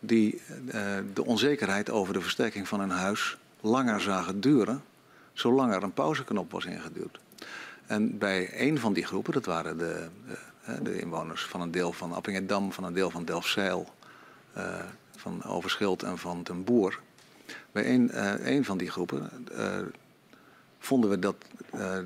die 0.00 0.42
uh, 0.66 0.72
de 1.14 1.24
onzekerheid 1.24 1.90
over 1.90 2.12
de 2.12 2.20
versterking 2.20 2.68
van 2.68 2.80
hun 2.80 2.90
huis 2.90 3.36
langer 3.60 4.00
zagen 4.00 4.40
duren, 4.40 4.82
zolang 5.32 5.74
er 5.74 5.82
een 5.82 5.92
pauzeknop 5.92 6.50
was 6.50 6.64
ingeduwd. 6.64 7.18
En 7.86 8.18
bij 8.18 8.68
een 8.68 8.78
van 8.78 8.92
die 8.92 9.06
groepen, 9.06 9.32
dat 9.32 9.44
waren 9.44 9.78
de, 9.78 10.08
de, 10.66 10.82
de 10.82 11.00
inwoners 11.00 11.44
van 11.44 11.60
een 11.60 11.70
deel 11.70 11.92
van 11.92 12.12
Appingedam, 12.12 12.72
van 12.72 12.84
een 12.84 12.94
deel 12.94 13.10
van 13.10 13.24
Delfzijl, 13.24 13.88
van 15.16 15.44
Overschild 15.44 16.02
en 16.02 16.18
van 16.18 16.42
Ten 16.42 16.64
Boer. 16.64 17.00
Bij 17.72 17.94
een, 17.94 18.10
een 18.52 18.64
van 18.64 18.78
die 18.78 18.90
groepen 18.90 19.30
vonden 20.78 21.10
we 21.10 21.18
dat, 21.18 21.36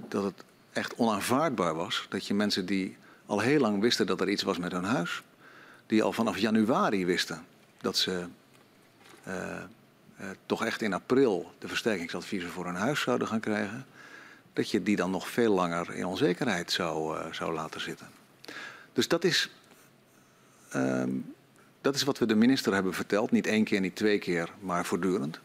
dat 0.08 0.24
het 0.24 0.44
echt 0.72 0.94
onaanvaardbaar 0.94 1.74
was 1.74 2.06
dat 2.08 2.26
je 2.26 2.34
mensen 2.34 2.66
die 2.66 2.96
al 3.26 3.40
heel 3.40 3.60
lang 3.60 3.80
wisten 3.80 4.06
dat 4.06 4.20
er 4.20 4.28
iets 4.28 4.42
was 4.42 4.58
met 4.58 4.72
hun 4.72 4.84
huis, 4.84 5.22
die 5.86 6.02
al 6.02 6.12
vanaf 6.12 6.38
januari 6.38 7.06
wisten 7.06 7.44
dat 7.80 7.96
ze 7.96 8.24
uh, 9.28 9.34
uh, 10.20 10.26
toch 10.46 10.64
echt 10.64 10.82
in 10.82 10.92
april 10.92 11.52
de 11.58 11.68
versterkingsadviezen 11.68 12.50
voor 12.50 12.64
hun 12.64 12.74
huis 12.74 13.00
zouden 13.00 13.28
gaan 13.28 13.40
krijgen, 13.40 13.86
dat 14.52 14.70
je 14.70 14.82
die 14.82 14.96
dan 14.96 15.10
nog 15.10 15.28
veel 15.28 15.52
langer 15.54 15.94
in 15.94 16.06
onzekerheid 16.06 16.72
zou, 16.72 17.18
zou 17.34 17.52
laten 17.52 17.80
zitten. 17.80 18.06
Dus 18.92 19.08
dat 19.08 19.24
is, 19.24 19.50
ehm, 20.68 21.10
dat 21.80 21.94
is 21.94 22.02
wat 22.02 22.18
we 22.18 22.26
de 22.26 22.34
minister 22.34 22.74
hebben 22.74 22.94
verteld. 22.94 23.30
Niet 23.30 23.46
één 23.46 23.64
keer, 23.64 23.80
niet 23.80 23.96
twee 23.96 24.18
keer, 24.18 24.48
maar 24.60 24.86
voortdurend. 24.86 25.40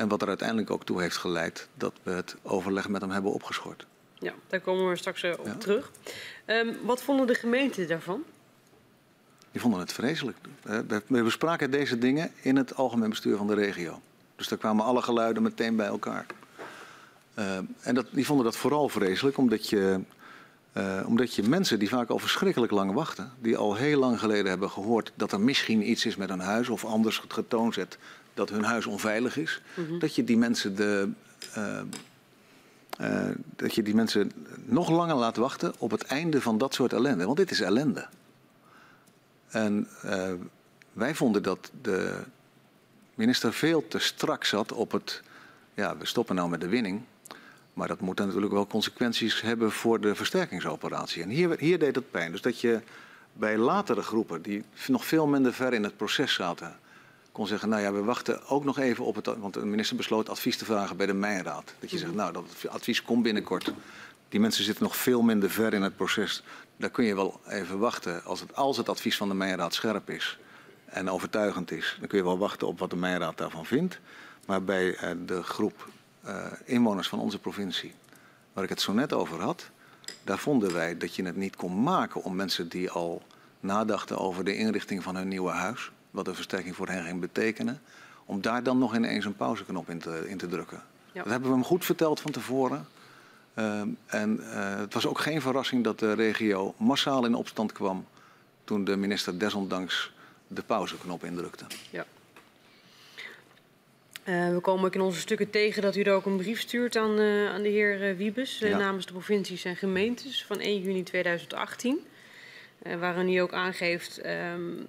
En 0.00 0.08
wat 0.08 0.22
er 0.22 0.28
uiteindelijk 0.28 0.70
ook 0.70 0.84
toe 0.84 1.00
heeft 1.00 1.16
geleid 1.16 1.68
dat 1.74 1.92
we 2.02 2.10
het 2.10 2.36
overleg 2.42 2.88
met 2.88 3.00
hem 3.00 3.10
hebben 3.10 3.32
opgeschort. 3.32 3.86
Ja, 4.18 4.32
daar 4.48 4.60
komen 4.60 4.88
we 4.88 4.96
straks 4.96 5.24
op 5.24 5.46
ja. 5.46 5.54
terug. 5.54 5.90
Um, 6.46 6.76
wat 6.82 7.02
vonden 7.02 7.26
de 7.26 7.34
gemeenten 7.34 7.88
daarvan? 7.88 8.22
Die 9.52 9.60
vonden 9.60 9.80
het 9.80 9.92
vreselijk. 9.92 10.36
We 11.06 11.22
bespraken 11.22 11.70
deze 11.70 11.98
dingen 11.98 12.32
in 12.42 12.56
het 12.56 12.74
algemeen 12.76 13.08
bestuur 13.08 13.36
van 13.36 13.46
de 13.46 13.54
regio. 13.54 14.00
Dus 14.36 14.48
daar 14.48 14.58
kwamen 14.58 14.84
alle 14.84 15.02
geluiden 15.02 15.42
meteen 15.42 15.76
bij 15.76 15.86
elkaar. 15.86 16.26
Uh, 17.38 17.56
en 17.80 17.94
dat, 17.94 18.06
die 18.10 18.26
vonden 18.26 18.44
dat 18.44 18.56
vooral 18.56 18.88
vreselijk, 18.88 19.36
omdat 19.36 19.68
je, 19.68 20.00
uh, 20.72 21.00
omdat 21.06 21.34
je 21.34 21.42
mensen 21.42 21.78
die 21.78 21.88
vaak 21.88 22.08
al 22.08 22.18
verschrikkelijk 22.18 22.72
lang 22.72 22.92
wachten, 22.92 23.32
die 23.40 23.56
al 23.56 23.74
heel 23.74 23.98
lang 23.98 24.18
geleden 24.18 24.50
hebben 24.50 24.70
gehoord 24.70 25.12
dat 25.14 25.32
er 25.32 25.40
misschien 25.40 25.90
iets 25.90 26.06
is 26.06 26.16
met 26.16 26.28
hun 26.28 26.40
huis, 26.40 26.68
of 26.68 26.84
anders 26.84 27.22
getoond 27.28 27.74
zet 27.74 27.98
dat 28.34 28.50
hun 28.50 28.64
huis 28.64 28.86
onveilig 28.86 29.36
is, 29.36 29.60
mm 29.74 29.86
-hmm. 29.86 29.98
dat 29.98 30.14
je 30.14 30.24
die 30.24 30.36
mensen 30.36 30.76
de. 30.76 31.10
Uh, 31.58 33.28
dat 33.56 33.74
je 33.74 33.82
die 33.82 33.94
mensen 33.94 34.32
nog 34.64 34.90
langer 34.90 35.14
laat 35.14 35.36
wachten 35.36 35.72
op 35.78 35.90
het 35.90 36.02
einde 36.02 36.40
van 36.40 36.58
dat 36.58 36.74
soort 36.74 36.92
ellende. 36.92 37.24
Want 37.24 37.36
dit 37.36 37.50
is 37.50 37.60
ellende. 37.60 38.06
En 39.48 39.88
uh, 40.04 40.32
wij 40.92 41.14
vonden 41.14 41.42
dat 41.42 41.70
de 41.82 42.22
minister 43.14 43.52
veel 43.52 43.88
te 43.88 43.98
strak 43.98 44.44
zat 44.44 44.72
op 44.72 44.92
het. 44.92 45.22
Ja, 45.74 45.96
we 45.96 46.06
stoppen 46.06 46.34
nou 46.34 46.48
met 46.48 46.60
de 46.60 46.68
winning. 46.68 47.02
Maar 47.72 47.88
dat 47.88 48.00
moet 48.00 48.18
natuurlijk 48.18 48.52
wel 48.52 48.66
consequenties 48.66 49.40
hebben 49.40 49.72
voor 49.72 50.00
de 50.00 50.14
versterkingsoperatie. 50.14 51.22
En 51.22 51.28
hier, 51.28 51.58
hier 51.58 51.78
deed 51.78 51.94
het 51.94 52.10
pijn. 52.10 52.32
Dus 52.32 52.40
dat 52.40 52.60
je 52.60 52.80
bij 53.32 53.56
latere 53.56 54.02
groepen, 54.02 54.42
die 54.42 54.64
nog 54.86 55.04
veel 55.04 55.26
minder 55.26 55.52
ver 55.52 55.72
in 55.72 55.82
het 55.82 55.96
proces 55.96 56.34
zaten, 56.34 56.78
kon 57.32 57.46
zeggen: 57.46 57.68
Nou 57.68 57.82
ja, 57.82 57.92
we 57.92 58.02
wachten 58.02 58.46
ook 58.46 58.64
nog 58.64 58.78
even 58.78 59.04
op 59.04 59.14
het. 59.14 59.26
Want 59.26 59.54
de 59.54 59.66
minister 59.66 59.96
besloot 59.96 60.28
advies 60.28 60.56
te 60.56 60.64
vragen 60.64 60.96
bij 60.96 61.06
de 61.06 61.14
Mijnraad. 61.14 61.74
Dat 61.78 61.90
je 61.90 61.98
zegt: 61.98 62.14
Nou, 62.14 62.32
dat 62.32 62.44
advies 62.68 63.02
komt 63.02 63.22
binnenkort. 63.22 63.72
Die 64.28 64.40
mensen 64.40 64.64
zitten 64.64 64.82
nog 64.84 64.96
veel 64.96 65.22
minder 65.22 65.50
ver 65.50 65.74
in 65.74 65.82
het 65.82 65.96
proces. 65.96 66.42
Daar 66.76 66.90
kun 66.90 67.04
je 67.04 67.14
wel 67.14 67.40
even 67.48 67.78
wachten. 67.78 68.24
Als 68.24 68.40
het, 68.40 68.56
als 68.56 68.76
het 68.76 68.88
advies 68.88 69.16
van 69.16 69.28
de 69.28 69.34
Mijnraad 69.34 69.74
scherp 69.74 70.10
is 70.10 70.38
en 70.84 71.10
overtuigend 71.10 71.70
is, 71.70 71.96
dan 71.98 72.08
kun 72.08 72.18
je 72.18 72.24
wel 72.24 72.38
wachten 72.38 72.66
op 72.66 72.78
wat 72.78 72.90
de 72.90 72.96
Mijnraad 72.96 73.38
daarvan 73.38 73.66
vindt. 73.66 74.00
Maar 74.46 74.64
bij 74.64 74.86
uh, 74.86 75.10
de 75.26 75.42
groep 75.42 75.88
uh, 76.26 76.46
inwoners 76.64 77.08
van 77.08 77.18
onze 77.18 77.38
provincie, 77.38 77.94
waar 78.52 78.64
ik 78.64 78.70
het 78.70 78.80
zo 78.80 78.92
net 78.92 79.12
over 79.12 79.40
had, 79.40 79.70
daar 80.24 80.38
vonden 80.38 80.72
wij 80.72 80.96
dat 80.96 81.14
je 81.14 81.24
het 81.24 81.36
niet 81.36 81.56
kon 81.56 81.82
maken 81.82 82.22
om 82.22 82.36
mensen 82.36 82.68
die 82.68 82.90
al 82.90 83.22
nadachten 83.60 84.18
over 84.18 84.44
de 84.44 84.56
inrichting 84.56 85.02
van 85.02 85.16
hun 85.16 85.28
nieuwe 85.28 85.50
huis, 85.50 85.90
wat 86.10 86.28
een 86.28 86.34
versterking 86.34 86.76
voor 86.76 86.88
hen 86.88 87.04
ging 87.04 87.20
betekenen, 87.20 87.80
om 88.24 88.40
daar 88.40 88.62
dan 88.62 88.78
nog 88.78 88.94
ineens 88.94 89.24
een 89.24 89.36
pauzeknop 89.36 89.90
in 89.90 89.98
te, 89.98 90.24
in 90.28 90.38
te 90.38 90.48
drukken. 90.48 90.82
Ja. 91.12 91.22
Dat 91.22 91.32
hebben 91.32 91.48
we 91.48 91.54
hem 91.54 91.64
goed 91.64 91.84
verteld 91.84 92.20
van 92.20 92.30
tevoren. 92.30 92.86
Uh, 93.54 93.80
en 94.06 94.40
uh, 94.40 94.76
het 94.78 94.94
was 94.94 95.06
ook 95.06 95.18
geen 95.18 95.40
verrassing 95.40 95.84
dat 95.84 95.98
de 95.98 96.12
regio 96.12 96.74
massaal 96.76 97.24
in 97.24 97.34
opstand 97.34 97.72
kwam 97.72 98.06
toen 98.64 98.84
de 98.84 98.96
minister 98.96 99.38
desondanks 99.38 100.12
de 100.46 100.62
pauzeknop 100.62 101.24
indrukte. 101.24 101.64
Ja. 101.90 102.04
Uh, 104.24 104.54
we 104.54 104.60
komen 104.60 104.84
ook 104.84 104.94
in 104.94 105.00
onze 105.00 105.20
stukken 105.20 105.50
tegen 105.50 105.82
dat 105.82 105.96
u 105.96 106.02
er 106.02 106.12
ook 106.12 106.26
een 106.26 106.36
brief 106.36 106.60
stuurt 106.60 106.96
aan, 106.96 107.20
uh, 107.20 107.50
aan 107.50 107.62
de 107.62 107.68
heer 107.68 108.16
Wiebes 108.16 108.58
ja. 108.58 108.78
namens 108.78 109.06
de 109.06 109.12
provincies 109.12 109.64
en 109.64 109.76
gemeentes 109.76 110.44
van 110.44 110.60
1 110.60 110.80
juni 110.80 111.02
2018. 111.02 111.98
waarin 112.98 113.28
hij 113.28 113.42
ook 113.42 113.52
aangeeft 113.52 114.26
um, 114.26 114.86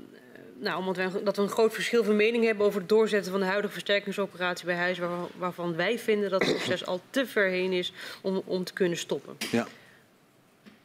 nou, 0.61 0.79
omdat 0.79 0.95
wij, 0.95 1.23
dat 1.23 1.35
we 1.35 1.41
een 1.41 1.49
groot 1.49 1.73
verschil 1.73 2.03
van 2.03 2.15
mening 2.15 2.45
hebben 2.45 2.65
over 2.65 2.79
het 2.79 2.89
doorzetten 2.89 3.31
van 3.31 3.39
de 3.39 3.45
huidige 3.45 3.73
versterkingsoperatie 3.73 4.65
bij 4.65 4.75
huis, 4.75 4.97
waar, 4.97 5.09
waarvan 5.37 5.75
wij 5.75 5.99
vinden 5.99 6.29
dat 6.29 6.45
het 6.45 6.55
proces 6.55 6.85
al 6.85 7.01
te 7.09 7.25
ver 7.25 7.47
heen 7.47 7.71
is 7.71 7.93
om, 8.21 8.41
om 8.45 8.63
te 8.63 8.73
kunnen 8.73 8.97
stoppen. 8.97 9.37
Ja. 9.51 9.67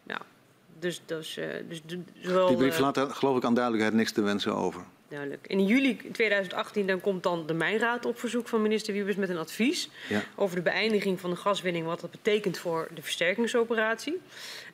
Ja, 0.03 0.20
dus, 0.78 1.01
dus, 1.07 1.39
uh, 1.39 1.47
dus 1.69 1.82
zowel, 2.20 2.48
Die 2.48 2.57
brief 2.57 2.78
laat 2.78 2.97
er, 2.97 3.11
geloof 3.11 3.36
ik 3.36 3.44
aan 3.44 3.55
duidelijkheid 3.55 3.97
niks 3.97 4.12
te 4.12 4.23
wensen 4.23 4.55
over. 4.55 4.85
Duidelijk. 5.09 5.47
In 5.47 5.66
juli 5.66 5.97
2018 6.12 6.86
dan 6.86 7.01
komt 7.01 7.23
dan 7.23 7.47
de 7.47 7.55
Mijnraad 7.55 8.07
op 8.07 8.19
verzoek 8.19 8.48
van 8.48 8.62
minister 8.62 8.93
Wiebes 8.93 9.16
met 9.16 9.28
een 9.28 9.39
advies 9.39 9.89
ja. 10.09 10.23
over 10.35 10.57
de 10.57 10.62
beëindiging 10.62 11.20
van 11.20 11.31
de 11.31 11.36
gaswinning, 11.36 11.86
wat 11.86 12.01
dat 12.01 12.11
betekent 12.11 12.59
voor 12.59 12.89
de 12.94 13.03
versterkingsoperatie. 13.03 14.20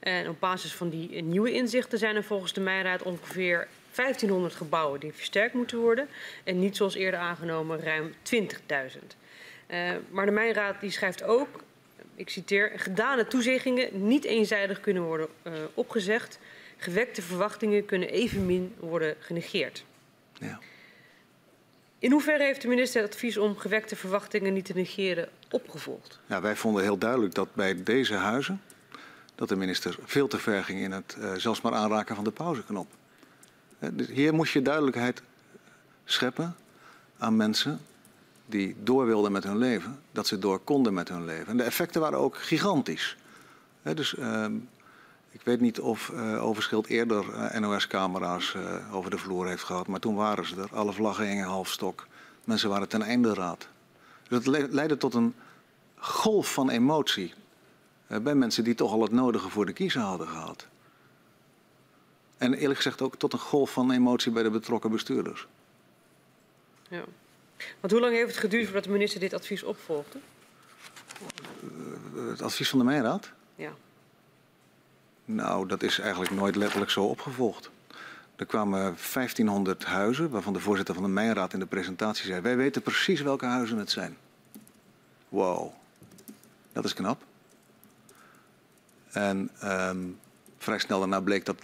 En 0.00 0.28
op 0.28 0.40
basis 0.40 0.74
van 0.74 0.88
die 0.88 1.22
nieuwe 1.22 1.52
inzichten 1.52 1.98
zijn 1.98 2.16
er 2.16 2.24
volgens 2.24 2.52
de 2.52 2.60
Mijnraad 2.60 3.02
ongeveer 3.02 3.68
1500 3.94 4.54
gebouwen 4.54 5.00
die 5.00 5.12
versterkt 5.12 5.54
moeten 5.54 5.78
worden. 5.78 6.08
En 6.44 6.58
niet 6.58 6.76
zoals 6.76 6.94
eerder 6.94 7.20
aangenomen 7.20 7.80
ruim 7.80 8.12
20.000. 8.32 8.38
Uh, 9.68 9.90
maar 10.10 10.26
de 10.26 10.32
Mijnraad 10.32 10.80
die 10.80 10.90
schrijft 10.90 11.22
ook, 11.22 11.48
ik 12.14 12.28
citeer, 12.28 12.72
gedane 12.76 13.26
toezeggingen 13.26 14.06
niet 14.06 14.24
eenzijdig 14.24 14.80
kunnen 14.80 15.02
worden 15.02 15.28
uh, 15.42 15.52
opgezegd. 15.74 16.38
Gewekte 16.76 17.22
verwachtingen 17.22 17.84
kunnen 17.84 18.08
evenmin 18.08 18.74
worden 18.78 19.16
genegeerd. 19.18 19.84
Ja. 20.32 20.58
In 21.98 22.10
hoeverre 22.10 22.44
heeft 22.44 22.62
de 22.62 22.68
minister 22.68 23.02
het 23.02 23.12
advies 23.12 23.36
om 23.36 23.56
gewekte 23.56 23.96
verwachtingen 23.96 24.52
niet 24.52 24.64
te 24.64 24.72
negeren 24.74 25.28
opgevolgd? 25.50 26.20
Ja, 26.26 26.40
wij 26.40 26.56
vonden 26.56 26.82
heel 26.82 26.98
duidelijk 26.98 27.34
dat 27.34 27.54
bij 27.54 27.82
deze 27.82 28.14
huizen 28.14 28.60
dat 29.34 29.48
de 29.48 29.56
minister 29.56 29.96
veel 30.04 30.28
te 30.28 30.38
ver 30.38 30.64
ging 30.64 30.80
in 30.80 30.92
het 30.92 31.16
uh, 31.18 31.32
zelfs 31.34 31.60
maar 31.60 31.72
aanraken 31.72 32.14
van 32.14 32.24
de 32.24 32.30
pauzeknop. 32.30 32.86
Dus 33.90 34.06
hier 34.06 34.34
moest 34.34 34.52
je 34.52 34.62
duidelijkheid 34.62 35.22
scheppen 36.04 36.56
aan 37.18 37.36
mensen 37.36 37.80
die 38.46 38.76
door 38.82 39.06
wilden 39.06 39.32
met 39.32 39.44
hun 39.44 39.56
leven, 39.56 40.00
dat 40.12 40.26
ze 40.26 40.38
door 40.38 40.58
konden 40.58 40.94
met 40.94 41.08
hun 41.08 41.24
leven. 41.24 41.46
En 41.46 41.56
de 41.56 41.62
effecten 41.62 42.00
waren 42.00 42.18
ook 42.18 42.36
gigantisch. 42.36 43.16
dus 43.82 44.14
uh, 44.14 44.46
ik 45.30 45.40
weet 45.44 45.60
niet 45.60 45.80
of 45.80 46.10
uh, 46.14 46.44
Overschild 46.44 46.86
eerder 46.86 47.24
uh, 47.28 47.58
NOS-camera's 47.58 48.54
uh, 48.56 48.94
over 48.94 49.10
de 49.10 49.18
vloer 49.18 49.46
heeft 49.46 49.64
gehad, 49.64 49.86
maar 49.86 50.00
toen 50.00 50.14
waren 50.14 50.46
ze 50.46 50.60
er. 50.60 50.68
Alle 50.72 50.92
vlaggen 50.92 51.26
hingen 51.26 51.46
halfstok. 51.46 52.06
Mensen 52.44 52.68
waren 52.68 52.88
ten 52.88 53.02
einde 53.02 53.34
raad. 53.34 53.68
Dus 54.28 54.44
dat 54.44 54.70
leidde 54.70 54.96
tot 54.96 55.14
een 55.14 55.34
golf 55.96 56.52
van 56.52 56.70
emotie 56.70 57.34
bij 58.06 58.34
mensen 58.34 58.64
die 58.64 58.74
toch 58.74 58.92
al 58.92 59.02
het 59.02 59.12
nodige 59.12 59.48
voor 59.48 59.66
de 59.66 59.72
kiezer 59.72 60.00
hadden 60.00 60.28
gehad. 60.28 60.66
En 62.42 62.54
eerlijk 62.54 62.76
gezegd 62.76 63.02
ook 63.02 63.16
tot 63.16 63.32
een 63.32 63.38
golf 63.38 63.72
van 63.72 63.90
emotie 63.90 64.32
bij 64.32 64.42
de 64.42 64.50
betrokken 64.50 64.90
bestuurders. 64.90 65.46
Ja. 66.88 67.04
Want 67.80 67.92
hoe 67.92 68.00
lang 68.00 68.14
heeft 68.14 68.28
het 68.28 68.36
geduurd 68.36 68.64
voordat 68.64 68.84
de 68.84 68.90
minister 68.90 69.20
dit 69.20 69.34
advies 69.34 69.62
opvolgde? 69.62 70.18
Uh, 72.14 72.28
het 72.30 72.42
advies 72.42 72.68
van 72.68 72.78
de 72.78 72.84
Mijnraad? 72.84 73.30
Ja. 73.54 73.72
Nou, 75.24 75.68
dat 75.68 75.82
is 75.82 75.98
eigenlijk 75.98 76.30
nooit 76.32 76.56
letterlijk 76.56 76.90
zo 76.90 77.04
opgevolgd. 77.04 77.70
Er 78.36 78.46
kwamen 78.46 78.80
1500 78.80 79.84
huizen, 79.84 80.30
waarvan 80.30 80.52
de 80.52 80.60
voorzitter 80.60 80.94
van 80.94 81.04
de 81.04 81.10
Mijnraad 81.10 81.52
in 81.52 81.58
de 81.58 81.66
presentatie 81.66 82.26
zei: 82.26 82.40
Wij 82.40 82.56
weten 82.56 82.82
precies 82.82 83.20
welke 83.20 83.46
huizen 83.46 83.78
het 83.78 83.90
zijn. 83.90 84.16
Wow, 85.28 85.72
dat 86.72 86.84
is 86.84 86.94
knap. 86.94 87.22
En 89.10 89.50
um, 89.64 90.18
vrij 90.58 90.78
snel 90.78 90.98
daarna 90.98 91.20
bleek 91.20 91.44
dat 91.44 91.62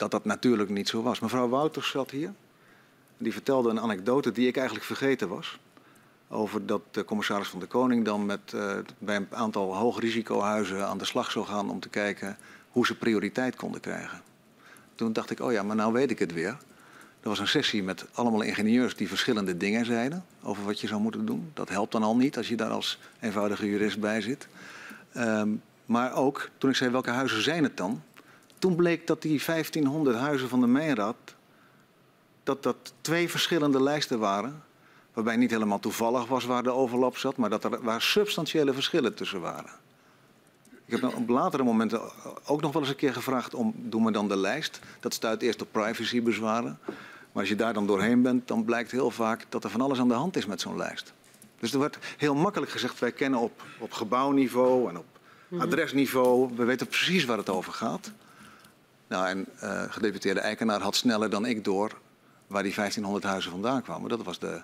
dat 0.00 0.10
dat 0.10 0.24
natuurlijk 0.24 0.70
niet 0.70 0.88
zo 0.88 1.02
was. 1.02 1.20
Mevrouw 1.20 1.48
Wouters 1.48 1.90
zat 1.90 2.10
hier. 2.10 2.32
Die 3.18 3.32
vertelde 3.32 3.70
een 3.70 3.80
anekdote 3.80 4.32
die 4.32 4.48
ik 4.48 4.56
eigenlijk 4.56 4.86
vergeten 4.86 5.28
was. 5.28 5.58
Over 6.28 6.66
dat 6.66 6.82
de 6.90 7.04
commissaris 7.04 7.48
van 7.48 7.60
de 7.60 7.66
Koning 7.66 8.04
dan 8.04 8.26
met, 8.26 8.52
uh, 8.54 8.72
bij 8.98 9.16
een 9.16 9.26
aantal 9.30 9.76
hoogrisicohuizen 9.76 10.86
aan 10.86 10.98
de 10.98 11.04
slag 11.04 11.30
zou 11.30 11.46
gaan 11.46 11.70
om 11.70 11.80
te 11.80 11.88
kijken 11.88 12.36
hoe 12.70 12.86
ze 12.86 12.94
prioriteit 12.94 13.56
konden 13.56 13.80
krijgen. 13.80 14.22
Toen 14.94 15.12
dacht 15.12 15.30
ik, 15.30 15.40
oh 15.40 15.52
ja, 15.52 15.62
maar 15.62 15.76
nou 15.76 15.92
weet 15.92 16.10
ik 16.10 16.18
het 16.18 16.32
weer. 16.32 16.56
Er 17.20 17.28
was 17.28 17.38
een 17.38 17.48
sessie 17.48 17.82
met 17.82 18.06
allemaal 18.12 18.42
ingenieurs 18.42 18.96
die 18.96 19.08
verschillende 19.08 19.56
dingen 19.56 19.84
zeiden 19.84 20.24
over 20.42 20.64
wat 20.64 20.80
je 20.80 20.86
zou 20.86 21.00
moeten 21.00 21.26
doen. 21.26 21.50
Dat 21.54 21.68
helpt 21.68 21.92
dan 21.92 22.02
al 22.02 22.16
niet 22.16 22.36
als 22.36 22.48
je 22.48 22.56
daar 22.56 22.70
als 22.70 22.98
eenvoudige 23.20 23.66
jurist 23.66 24.00
bij 24.00 24.20
zit. 24.20 24.48
Um, 25.16 25.62
maar 25.86 26.14
ook 26.14 26.48
toen 26.58 26.70
ik 26.70 26.76
zei 26.76 26.90
welke 26.90 27.10
huizen 27.10 27.42
zijn 27.42 27.62
het 27.62 27.76
dan, 27.76 28.02
toen 28.60 28.76
bleek 28.76 29.06
dat 29.06 29.22
die 29.22 29.42
1500 29.46 30.16
huizen 30.16 30.48
van 30.48 30.60
de 30.60 30.66
Mijnraad, 30.66 31.34
dat 32.42 32.62
dat 32.62 32.92
twee 33.00 33.30
verschillende 33.30 33.82
lijsten 33.82 34.18
waren. 34.18 34.62
Waarbij 35.12 35.36
niet 35.36 35.50
helemaal 35.50 35.78
toevallig 35.78 36.26
was 36.26 36.44
waar 36.44 36.62
de 36.62 36.70
overlap 36.70 37.16
zat, 37.16 37.36
maar 37.36 37.50
dat 37.50 37.64
er 37.64 37.82
waar 37.82 38.02
substantiële 38.02 38.72
verschillen 38.72 39.14
tussen 39.14 39.40
waren. 39.40 39.70
Ik 40.84 41.00
heb 41.00 41.16
op 41.16 41.28
latere 41.28 41.62
momenten 41.62 42.00
ook 42.44 42.60
nog 42.60 42.72
wel 42.72 42.82
eens 42.82 42.90
een 42.90 42.96
keer 42.96 43.12
gevraagd 43.12 43.54
om, 43.54 43.74
doe 43.76 44.00
me 44.00 44.12
dan 44.12 44.28
de 44.28 44.36
lijst. 44.36 44.80
Dat 45.00 45.14
stuit 45.14 45.42
eerst 45.42 45.62
op 45.62 45.68
privacybezwaren. 45.70 46.78
Maar 47.32 47.42
als 47.42 47.48
je 47.48 47.56
daar 47.56 47.72
dan 47.72 47.86
doorheen 47.86 48.22
bent, 48.22 48.48
dan 48.48 48.64
blijkt 48.64 48.90
heel 48.90 49.10
vaak 49.10 49.46
dat 49.48 49.64
er 49.64 49.70
van 49.70 49.80
alles 49.80 49.98
aan 49.98 50.08
de 50.08 50.14
hand 50.14 50.36
is 50.36 50.46
met 50.46 50.60
zo'n 50.60 50.76
lijst. 50.76 51.12
Dus 51.58 51.72
er 51.72 51.78
wordt 51.78 51.98
heel 52.16 52.34
makkelijk 52.34 52.72
gezegd, 52.72 52.98
wij 52.98 53.12
kennen 53.12 53.40
op, 53.40 53.62
op 53.78 53.92
gebouwniveau 53.92 54.88
en 54.88 54.98
op 54.98 55.04
mhm. 55.48 55.62
adresniveau, 55.62 56.50
we 56.56 56.64
weten 56.64 56.86
precies 56.86 57.24
waar 57.24 57.38
het 57.38 57.48
over 57.48 57.72
gaat. 57.72 58.12
Nou, 59.10 59.26
en 59.26 59.46
uh, 59.62 59.82
gedeputeerde 59.88 60.40
Eikenaar 60.40 60.80
had 60.80 60.96
sneller 60.96 61.30
dan 61.30 61.46
ik 61.46 61.64
door 61.64 61.98
waar 62.46 62.62
die 62.62 62.74
1500 62.74 63.24
huizen 63.24 63.50
vandaan 63.50 63.82
kwamen. 63.82 64.08
Dat 64.08 64.22
was 64.22 64.38
de 64.38 64.62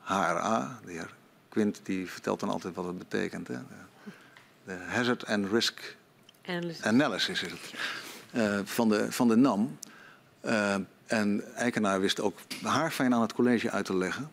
HRA, 0.00 0.78
de 0.84 0.92
heer 0.92 1.14
Quint, 1.48 1.80
die 1.82 2.10
vertelt 2.10 2.40
dan 2.40 2.48
altijd 2.48 2.74
wat 2.74 2.84
het 2.84 2.98
betekent. 2.98 3.48
Hè? 3.48 3.56
De, 4.64 4.72
Hazard 4.72 5.26
and 5.26 5.50
Risk 5.50 5.96
Analysis, 6.46 6.82
Analysis 6.84 7.42
is 7.42 7.50
het. 7.50 7.74
Uh, 8.32 8.58
van, 8.64 8.88
de, 8.88 9.12
van 9.12 9.28
de 9.28 9.36
NAM. 9.36 9.78
Uh, 10.44 10.74
en 11.06 11.54
Eikenaar 11.54 12.00
wist 12.00 12.20
ook 12.20 12.38
haarfijn 12.62 13.14
aan 13.14 13.22
het 13.22 13.32
college 13.32 13.70
uit 13.70 13.84
te 13.84 13.96
leggen 13.96 14.30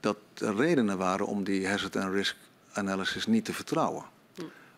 dat 0.00 0.16
er 0.34 0.56
redenen 0.56 0.98
waren 0.98 1.26
om 1.26 1.44
die 1.44 1.68
Hazard 1.68 1.96
and 1.96 2.14
Risk 2.14 2.36
Analysis 2.72 3.26
niet 3.26 3.44
te 3.44 3.52
vertrouwen 3.52 4.04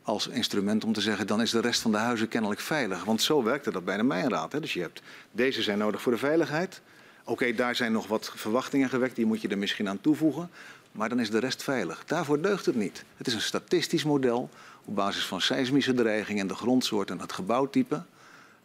als 0.07 0.29
instrument 0.29 0.85
om 0.85 0.93
te 0.93 1.01
zeggen, 1.01 1.27
dan 1.27 1.41
is 1.41 1.51
de 1.51 1.61
rest 1.61 1.81
van 1.81 1.91
de 1.91 1.97
huizen 1.97 2.29
kennelijk 2.29 2.61
veilig. 2.61 3.05
Want 3.05 3.23
zo 3.23 3.43
werkte 3.43 3.71
dat 3.71 3.85
bij 3.85 3.97
de 3.97 4.03
Mijnraad. 4.03 4.53
Hè? 4.53 4.61
Dus 4.61 4.73
je 4.73 4.81
hebt, 4.81 5.03
deze 5.33 5.63
zijn 5.63 5.79
nodig 5.79 6.03
voor 6.03 6.13
de 6.13 6.19
veiligheid. 6.19 6.81
Oké, 7.25 7.55
daar 7.55 7.75
zijn 7.77 7.93
nog 7.93 8.07
wat 8.07 8.33
verwachtingen 8.35 8.89
gewekt, 8.89 9.17
die 9.17 9.27
moet 9.27 9.41
je 9.41 9.49
er 9.49 9.59
misschien 9.59 9.89
aan 9.89 10.01
toevoegen. 10.01 10.51
Maar 10.93 11.09
dan 11.09 11.21
is 11.21 11.31
de 11.31 11.39
rest 11.39 11.63
veilig. 11.63 12.05
Daarvoor 12.05 12.41
deugt 12.41 12.67
het 12.67 12.75
niet. 12.75 13.05
Het 13.17 13.27
is 13.27 13.35
een 13.35 13.41
statistisch 13.41 14.05
model 14.05 14.51
op 14.85 14.95
basis 14.95 15.27
van 15.27 15.41
seismische 15.41 15.95
dreiging 15.95 16.41
en 16.41 16.47
de 16.47 16.55
grondsoort 16.55 17.11
en 17.11 17.21
het 17.21 17.33
gebouwtype. 17.33 18.03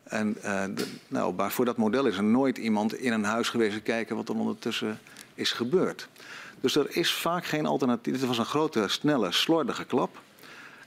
En 0.03 0.33
de, 0.41 0.85
nou, 1.07 1.51
voor 1.51 1.65
dat 1.65 1.77
model 1.77 2.05
is 2.05 2.17
er 2.17 2.23
nooit 2.23 2.57
iemand 2.57 2.93
in 2.93 3.13
een 3.13 3.23
huis 3.23 3.49
geweest 3.49 3.83
kijken 3.83 4.15
wat 4.15 4.29
er 4.29 4.35
ondertussen 4.35 4.99
is 5.33 5.51
gebeurd. 5.51 6.07
Dus 6.59 6.75
er 6.75 6.95
is 6.95 7.13
vaak 7.13 7.45
geen 7.45 7.65
alternatief. 7.65 8.19
Dit 8.19 8.27
was 8.27 8.37
een 8.37 8.45
grote, 8.45 8.87
snelle, 8.87 9.31
slordige 9.31 9.85
klap. 9.85 10.17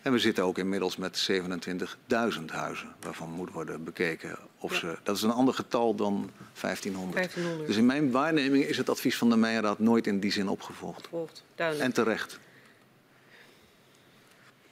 En 0.04 0.12
we 0.12 0.18
zitten 0.18 0.44
ook 0.44 0.58
inmiddels 0.58 0.96
met 0.96 1.30
27.000 1.32 2.44
huizen 2.46 2.94
waarvan 3.00 3.30
moet 3.30 3.52
worden 3.52 3.84
bekeken 3.84 4.38
of 4.58 4.72
ja. 4.72 4.78
ze. 4.78 4.98
Dat 5.02 5.16
is 5.16 5.22
een 5.22 5.30
ander 5.30 5.54
getal 5.54 5.94
dan 5.94 6.30
1500. 6.60 7.14
1500. 7.14 7.66
Dus 7.66 7.76
in 7.76 7.86
mijn 7.86 8.10
waarneming 8.10 8.64
is 8.64 8.76
het 8.76 8.88
advies 8.88 9.16
van 9.16 9.30
de 9.30 9.36
Meijerraad 9.36 9.78
nooit 9.78 10.06
in 10.06 10.20
die 10.20 10.32
zin 10.32 10.48
opgevolgd. 10.48 11.08
En 11.56 11.92
terecht. 11.92 12.38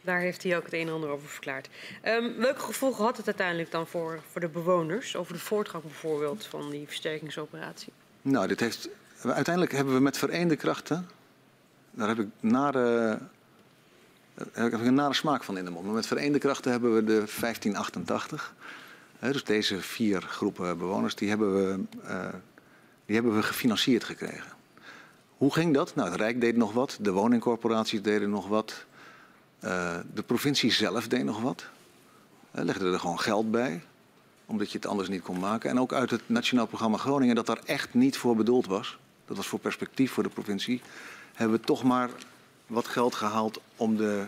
Daar 0.00 0.20
heeft 0.20 0.42
hij 0.42 0.56
ook 0.56 0.64
het 0.64 0.72
een 0.72 0.86
en 0.86 0.92
ander 0.92 1.10
over 1.10 1.28
verklaard. 1.28 1.68
Um, 2.04 2.36
welke 2.36 2.60
gevolgen 2.60 3.04
had 3.04 3.16
het 3.16 3.26
uiteindelijk 3.26 3.70
dan 3.70 3.86
voor, 3.86 4.20
voor 4.30 4.40
de 4.40 4.48
bewoners? 4.48 5.16
Over 5.16 5.32
de 5.32 5.38
voortgang 5.38 5.82
bijvoorbeeld 5.82 6.46
van 6.46 6.70
die 6.70 6.86
versterkingsoperatie? 6.86 7.92
Nou, 8.22 8.46
dit 8.46 8.60
heeft, 8.60 8.88
uiteindelijk 9.22 9.74
hebben 9.74 9.94
we 9.94 10.00
met 10.00 10.18
vereende 10.18 10.56
krachten... 10.56 11.08
Daar 11.94 12.08
heb 12.08 12.18
ik 12.18 12.28
nare, 12.40 13.18
daar 14.34 14.70
heb 14.70 14.80
ik 14.80 14.86
een 14.86 14.94
nare 14.94 15.14
smaak 15.14 15.44
van 15.44 15.58
in 15.58 15.64
de 15.64 15.70
mond. 15.70 15.84
Maar 15.84 15.94
met 15.94 16.06
vereende 16.06 16.38
krachten 16.38 16.70
hebben 16.70 16.94
we 16.94 17.04
de 17.04 17.12
1588. 17.12 18.54
dus 19.20 19.44
deze 19.44 19.80
vier 19.80 20.22
groepen 20.22 20.78
bewoners, 20.78 21.14
die 21.14 21.28
hebben 21.28 21.54
we, 21.54 21.80
uh, 22.04 22.28
die 23.06 23.14
hebben 23.14 23.34
we 23.34 23.42
gefinancierd 23.42 24.04
gekregen. 24.04 24.52
Hoe 25.36 25.52
ging 25.52 25.74
dat? 25.74 25.94
Nou, 25.94 26.10
het 26.10 26.20
Rijk 26.20 26.40
deed 26.40 26.56
nog 26.56 26.72
wat, 26.72 26.98
de 27.00 27.12
woningcorporaties 27.12 28.02
deden 28.02 28.30
nog 28.30 28.48
wat... 28.48 28.84
Uh, 29.64 29.96
de 30.14 30.22
provincie 30.22 30.72
zelf 30.72 31.08
deed 31.08 31.24
nog 31.24 31.40
wat. 31.40 31.64
Legde 32.50 32.92
er 32.92 33.00
gewoon 33.00 33.20
geld 33.20 33.50
bij, 33.50 33.82
omdat 34.46 34.70
je 34.70 34.78
het 34.78 34.86
anders 34.86 35.08
niet 35.08 35.22
kon 35.22 35.38
maken. 35.38 35.70
En 35.70 35.80
ook 35.80 35.92
uit 35.92 36.10
het 36.10 36.22
Nationaal 36.26 36.66
Programma 36.66 36.96
Groningen, 36.96 37.34
dat 37.34 37.46
daar 37.46 37.60
echt 37.64 37.94
niet 37.94 38.16
voor 38.16 38.36
bedoeld 38.36 38.66
was. 38.66 38.98
Dat 39.26 39.36
was 39.36 39.46
voor 39.46 39.58
perspectief 39.58 40.12
voor 40.12 40.22
de 40.22 40.28
provincie. 40.28 40.82
Hebben 41.32 41.58
we 41.58 41.64
toch 41.64 41.82
maar 41.82 42.10
wat 42.72 42.88
geld 42.88 43.14
gehaald 43.14 43.60
om 43.76 43.96
de 43.96 44.26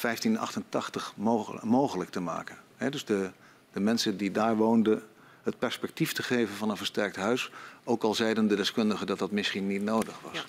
1588 0.00 1.12
mogelijk, 1.16 1.64
mogelijk 1.64 2.10
te 2.10 2.20
maken. 2.20 2.56
He, 2.76 2.90
dus 2.90 3.04
de, 3.04 3.30
de 3.72 3.80
mensen 3.80 4.16
die 4.16 4.30
daar 4.30 4.56
woonden 4.56 5.02
het 5.42 5.58
perspectief 5.58 6.12
te 6.12 6.22
geven 6.22 6.54
van 6.54 6.70
een 6.70 6.76
versterkt 6.76 7.16
huis. 7.16 7.50
Ook 7.84 8.02
al 8.02 8.14
zeiden 8.14 8.48
de 8.48 8.56
deskundigen 8.56 9.06
dat 9.06 9.18
dat 9.18 9.30
misschien 9.30 9.66
niet 9.66 9.82
nodig 9.82 10.20
was. 10.20 10.34
Ja. 10.34 10.44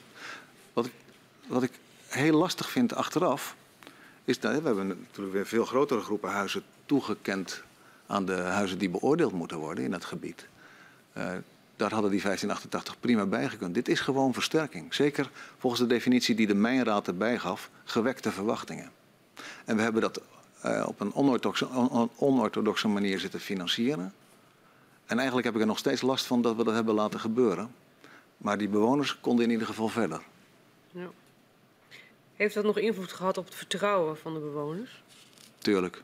Wat, 0.73 0.85
ik, 0.85 0.93
wat 1.47 1.63
ik 1.63 1.71
heel 2.07 2.37
lastig 2.37 2.69
vind 2.69 2.95
achteraf, 2.95 3.55
is 4.25 4.39
dat 4.39 4.51
we 4.51 4.65
hebben 4.65 4.87
natuurlijk 4.87 5.35
weer 5.35 5.47
veel 5.47 5.65
grotere 5.65 6.01
groepen 6.01 6.31
huizen 6.31 6.63
toegekend 6.85 7.63
aan 8.07 8.25
de 8.25 8.35
huizen 8.35 8.77
die 8.77 8.89
beoordeeld 8.89 9.33
moeten 9.33 9.57
worden 9.57 9.83
in 9.83 9.93
het 9.93 10.05
gebied. 10.05 10.47
Uh, 11.17 11.31
daar 11.75 11.91
hadden 11.91 12.11
die 12.11 12.21
1588 12.21 12.99
prima 12.99 13.25
bij 13.25 13.49
gekund. 13.49 13.73
Dit 13.73 13.87
is 13.87 13.99
gewoon 13.99 14.33
versterking. 14.33 14.93
Zeker 14.93 15.29
volgens 15.57 15.81
de 15.81 15.87
definitie 15.87 16.35
die 16.35 16.47
de 16.47 16.55
Mijnraad 16.55 17.07
erbij 17.07 17.39
gaf, 17.39 17.69
gewekte 17.83 18.31
verwachtingen. 18.31 18.91
En 19.65 19.75
we 19.75 19.81
hebben 19.81 20.01
dat 20.01 20.21
uh, 20.65 20.85
op 20.87 20.99
een 20.99 21.13
onorthodoxe, 21.13 21.67
on 21.67 22.09
onorthodoxe 22.15 22.87
manier 22.87 23.19
zitten 23.19 23.39
financieren. 23.39 24.13
En 25.05 25.17
eigenlijk 25.17 25.45
heb 25.45 25.55
ik 25.55 25.61
er 25.61 25.67
nog 25.67 25.77
steeds 25.77 26.01
last 26.01 26.25
van 26.25 26.41
dat 26.41 26.55
we 26.55 26.63
dat 26.63 26.73
hebben 26.73 26.93
laten 26.93 27.19
gebeuren. 27.19 27.71
Maar 28.37 28.57
die 28.57 28.67
bewoners 28.67 29.19
konden 29.19 29.45
in 29.45 29.51
ieder 29.51 29.67
geval 29.67 29.87
verder. 29.87 30.21
Ja. 30.91 31.09
Heeft 32.35 32.53
dat 32.53 32.63
nog 32.63 32.77
invloed 32.77 33.11
gehad 33.11 33.37
op 33.37 33.45
het 33.45 33.55
vertrouwen 33.55 34.17
van 34.17 34.33
de 34.33 34.39
bewoners? 34.39 35.03
Tuurlijk. 35.57 36.03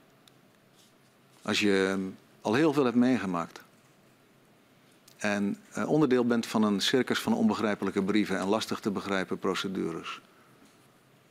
Als 1.42 1.60
je 1.60 1.88
ehm, 1.90 2.02
al 2.42 2.54
heel 2.54 2.74
veel 2.74 2.84
hebt 2.84 2.96
meegemaakt 2.96 3.62
en 5.20 5.58
uh, 5.78 5.90
onderdeel 5.90 6.26
bent 6.26 6.46
van 6.46 6.64
een 6.64 6.80
circus 6.80 7.20
van 7.20 7.34
onbegrijpelijke 7.34 8.04
brieven 8.04 8.40
en 8.40 8.48
lastig 8.48 8.80
te 8.80 8.92
begrijpen 8.92 9.40
procedures. 9.40 10.22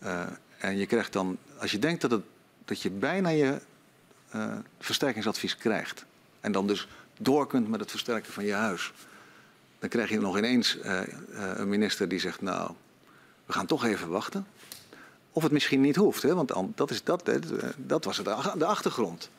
Uh, 0.02 0.22
en 0.58 0.76
je 0.76 0.86
krijgt 0.86 1.12
dan, 1.12 1.38
als 1.58 1.70
je 1.70 1.78
denkt 1.78 2.00
dat, 2.00 2.20
dat 2.64 2.82
je 2.82 2.90
bijna 2.90 3.28
je 3.28 3.60
uh, 4.34 4.52
versterkingsadvies 4.78 5.56
krijgt 5.56 6.04
en 6.40 6.52
dan 6.52 6.66
dus 6.66 6.88
door 7.18 7.46
kunt 7.46 7.68
met 7.68 7.80
het 7.80 7.90
versterken 7.90 8.32
van 8.32 8.44
je 8.44 8.52
huis, 8.52 8.92
dan 9.78 9.88
krijg 9.88 10.10
je 10.10 10.20
nog 10.20 10.38
ineens 10.38 10.78
een 11.32 11.68
minister 11.68 12.08
die 12.08 12.18
zegt, 12.18 12.40
nou, 12.40 12.70
we 13.46 13.52
gaan 13.52 13.66
toch 13.66 13.84
even 13.84 14.08
wachten. 14.08 14.46
Of 15.32 15.42
het 15.42 15.52
misschien 15.52 15.80
niet 15.80 15.96
hoeft, 15.96 16.22
hè? 16.22 16.34
want 16.34 16.52
dat, 16.74 16.90
is 16.90 17.04
dat, 17.04 17.30
dat 17.76 18.04
was 18.04 18.16
de 18.56 18.64
achtergrond. 18.64 19.30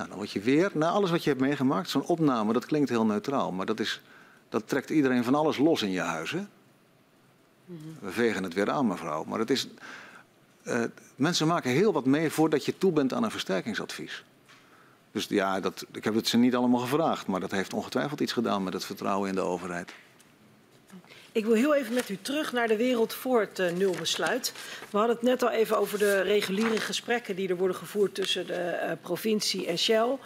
Nou, 0.00 0.12
dan 0.12 0.20
word 0.20 0.32
je 0.32 0.40
weer, 0.40 0.70
na 0.74 0.88
alles 0.88 1.10
wat 1.10 1.24
je 1.24 1.30
hebt 1.30 1.42
meegemaakt, 1.42 1.88
zo'n 1.88 2.06
opname, 2.06 2.52
dat 2.52 2.66
klinkt 2.66 2.88
heel 2.88 3.06
neutraal, 3.06 3.52
maar 3.52 3.66
dat, 3.66 3.80
is, 3.80 4.00
dat 4.48 4.68
trekt 4.68 4.90
iedereen 4.90 5.24
van 5.24 5.34
alles 5.34 5.58
los 5.58 5.82
in 5.82 5.90
je 5.90 6.00
huis. 6.00 6.30
Hè? 6.30 6.40
We 7.98 8.10
vegen 8.10 8.42
het 8.42 8.54
weer 8.54 8.70
aan, 8.70 8.86
mevrouw. 8.86 9.24
Maar 9.24 9.38
het 9.38 9.50
is, 9.50 9.68
uh, 10.64 10.82
mensen 11.16 11.46
maken 11.46 11.70
heel 11.70 11.92
wat 11.92 12.04
mee 12.04 12.30
voordat 12.30 12.64
je 12.64 12.78
toe 12.78 12.92
bent 12.92 13.12
aan 13.12 13.24
een 13.24 13.30
versterkingsadvies. 13.30 14.24
Dus 15.12 15.26
ja, 15.28 15.60
dat, 15.60 15.86
ik 15.92 16.04
heb 16.04 16.14
het 16.14 16.28
ze 16.28 16.36
niet 16.36 16.54
allemaal 16.54 16.80
gevraagd, 16.80 17.26
maar 17.26 17.40
dat 17.40 17.50
heeft 17.50 17.72
ongetwijfeld 17.72 18.20
iets 18.20 18.32
gedaan 18.32 18.64
met 18.64 18.72
het 18.72 18.84
vertrouwen 18.84 19.28
in 19.28 19.34
de 19.34 19.40
overheid. 19.40 19.92
Ik 21.32 21.44
wil 21.44 21.54
heel 21.54 21.74
even 21.74 21.94
met 21.94 22.08
u 22.08 22.18
terug 22.22 22.52
naar 22.52 22.68
de 22.68 22.76
wereld 22.76 23.14
voor 23.14 23.40
het 23.40 23.58
uh, 23.58 23.70
nulbesluit. 23.72 24.52
We 24.90 24.98
hadden 24.98 25.16
het 25.16 25.24
net 25.24 25.42
al 25.42 25.50
even 25.50 25.78
over 25.78 25.98
de 25.98 26.20
reguliere 26.20 26.80
gesprekken 26.80 27.36
die 27.36 27.48
er 27.48 27.56
worden 27.56 27.76
gevoerd 27.76 28.14
tussen 28.14 28.46
de 28.46 28.78
uh, 28.82 28.92
provincie 29.00 29.66
en 29.66 29.78
Shell. 29.78 30.16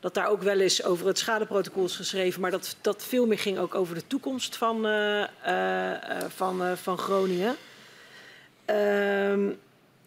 Dat 0.00 0.14
daar 0.14 0.28
ook 0.28 0.42
wel 0.42 0.60
eens 0.60 0.84
over 0.84 1.06
het 1.06 1.18
schadeprotocol 1.18 1.84
is 1.84 1.96
geschreven, 1.96 2.40
maar 2.40 2.50
dat, 2.50 2.76
dat 2.80 3.04
veel 3.04 3.26
meer 3.26 3.38
ging 3.38 3.58
ook 3.58 3.74
over 3.74 3.94
de 3.94 4.06
toekomst 4.06 4.56
van, 4.56 4.86
uh, 4.86 5.24
van, 6.28 6.76
van 6.76 6.98
Groningen. 6.98 7.56
Ehm, 8.64 9.48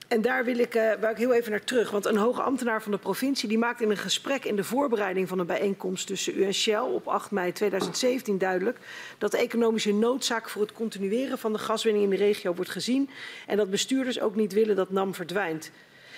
en 0.09 0.21
daar 0.21 0.45
wil 0.45 0.59
ik, 0.59 0.75
uh, 0.75 0.91
ik 0.91 1.17
heel 1.17 1.33
even 1.33 1.51
naar 1.51 1.63
terug. 1.63 1.91
Want 1.91 2.05
een 2.05 2.17
hoge 2.17 2.41
ambtenaar 2.41 2.81
van 2.81 2.91
de 2.91 2.97
provincie 2.97 3.49
die 3.49 3.57
maakt 3.57 3.81
in 3.81 3.89
een 3.89 3.97
gesprek 3.97 4.45
in 4.45 4.55
de 4.55 4.63
voorbereiding 4.63 5.27
van 5.27 5.39
een 5.39 5.45
bijeenkomst 5.45 6.07
tussen 6.07 6.37
u 6.37 6.43
en 6.43 6.53
Shell 6.53 6.79
op 6.79 7.07
8 7.07 7.31
mei 7.31 7.51
2017 7.51 8.37
duidelijk 8.37 8.77
dat 9.17 9.31
de 9.31 9.37
economische 9.37 9.93
noodzaak 9.93 10.49
voor 10.49 10.61
het 10.61 10.71
continueren 10.71 11.37
van 11.37 11.53
de 11.53 11.59
gaswinning 11.59 12.03
in 12.03 12.09
de 12.09 12.15
regio 12.15 12.53
wordt 12.53 12.71
gezien 12.71 13.09
en 13.47 13.57
dat 13.57 13.69
bestuurders 13.69 14.19
ook 14.19 14.35
niet 14.35 14.53
willen 14.53 14.75
dat 14.75 14.91
NAM 14.91 15.13
verdwijnt. 15.15 15.71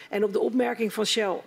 En 0.10 0.24
op 0.24 0.34
de 0.34 0.40
opmerking 0.40 0.94
van 0.94 1.06
Shell 1.06 1.40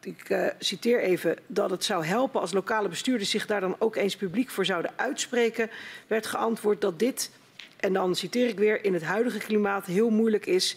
ik 0.00 0.28
uh, 0.28 0.46
citeer 0.58 1.00
even, 1.00 1.36
dat 1.46 1.70
het 1.70 1.84
zou 1.84 2.04
helpen 2.04 2.40
als 2.40 2.52
lokale 2.52 2.88
bestuurders 2.88 3.30
zich 3.30 3.46
daar 3.46 3.60
dan 3.60 3.76
ook 3.78 3.96
eens 3.96 4.16
publiek 4.16 4.50
voor 4.50 4.64
zouden 4.64 4.90
uitspreken, 4.96 5.70
werd 6.06 6.26
geantwoord 6.26 6.80
dat 6.80 6.98
dit, 6.98 7.30
en 7.76 7.92
dan 7.92 8.14
citeer 8.14 8.48
ik 8.48 8.58
weer, 8.58 8.84
in 8.84 8.94
het 8.94 9.02
huidige 9.02 9.38
klimaat 9.38 9.86
heel 9.86 10.10
moeilijk 10.10 10.46
is 10.46 10.76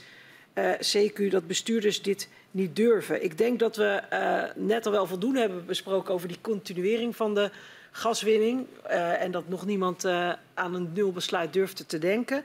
uh, 0.56 0.74
eh, 0.74 1.12
CQ 1.12 1.30
dat 1.30 1.48
bestuurders 1.48 2.02
dit 2.02 2.30
niet 2.52 2.76
durven. 2.76 3.24
Ik 3.24 3.38
denk 3.38 3.60
dat 3.60 3.76
we 3.76 4.02
uh, 4.14 4.64
net 4.66 4.86
al 4.86 4.92
wel 4.92 5.08
voldoende 5.08 5.40
hebben 5.40 5.66
besproken 5.66 6.14
over 6.14 6.28
die 6.28 6.38
continuering 6.42 7.16
van 7.16 7.34
de 7.34 7.52
gaswinning. 7.92 8.68
Uh, 8.88 9.22
en 9.22 9.32
dat 9.32 9.50
nog 9.50 9.66
niemand 9.66 10.06
aan 10.54 10.74
een 10.74 10.90
nulbesluit 10.94 11.54
durfde 11.54 11.86
te 11.86 12.00
denken. 12.00 12.44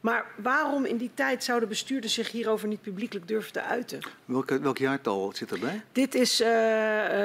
Maar 0.00 0.26
waarom 0.36 0.84
in 0.84 0.96
die 0.96 1.10
tijd 1.14 1.44
zouden 1.44 1.68
bestuurders 1.68 2.14
zich 2.14 2.30
hierover 2.30 2.68
niet 2.68 2.80
publiekelijk 2.82 3.28
durven 3.28 3.52
te 3.52 3.62
uiten? 3.62 4.00
Welke, 4.24 4.60
welk 4.60 4.78
jaartal 4.78 5.32
zit 5.34 5.52
erbij? 5.52 5.82
Dit 5.92 6.14
is 6.14 6.38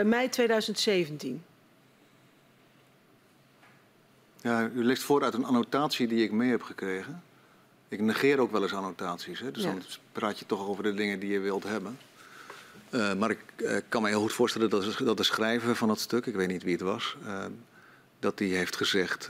mei 0.03 0.29
2017. 0.29 1.43
Ja, 4.41 4.69
u 4.73 4.83
leest 4.83 5.03
voor 5.03 5.23
uit 5.23 5.33
een 5.33 5.45
annotatie 5.45 6.07
die 6.07 6.23
ik 6.23 6.31
mee 6.31 6.49
heb 6.49 6.61
gekregen. 6.61 7.23
Ik 7.89 8.01
negeer 8.01 8.39
ook 8.39 8.51
wel 8.51 8.61
eens 8.61 8.73
annotaties. 8.73 9.39
Hè? 9.39 9.51
Dus 9.51 9.63
ja. 9.63 9.69
dan 9.69 9.81
praat 10.11 10.39
je 10.39 10.45
toch 10.45 10.67
over 10.67 10.83
de 10.83 10.93
dingen 10.93 11.19
die 11.19 11.29
je 11.29 11.39
wilt 11.39 11.63
hebben. 11.63 11.97
Uh, 12.91 13.13
maar 13.13 13.29
ik 13.29 13.39
uh, 13.57 13.77
kan 13.89 14.01
me 14.01 14.07
heel 14.07 14.21
goed 14.21 14.33
voorstellen 14.33 14.69
dat, 14.69 14.97
dat 14.97 15.17
de 15.17 15.23
schrijver 15.23 15.75
van 15.75 15.87
dat 15.87 15.99
stuk, 15.99 16.25
ik 16.25 16.35
weet 16.35 16.47
niet 16.47 16.63
wie 16.63 16.71
het 16.71 16.81
was, 16.81 17.17
uh, 17.25 17.45
dat 18.19 18.37
die 18.37 18.55
heeft 18.55 18.75
gezegd, 18.75 19.29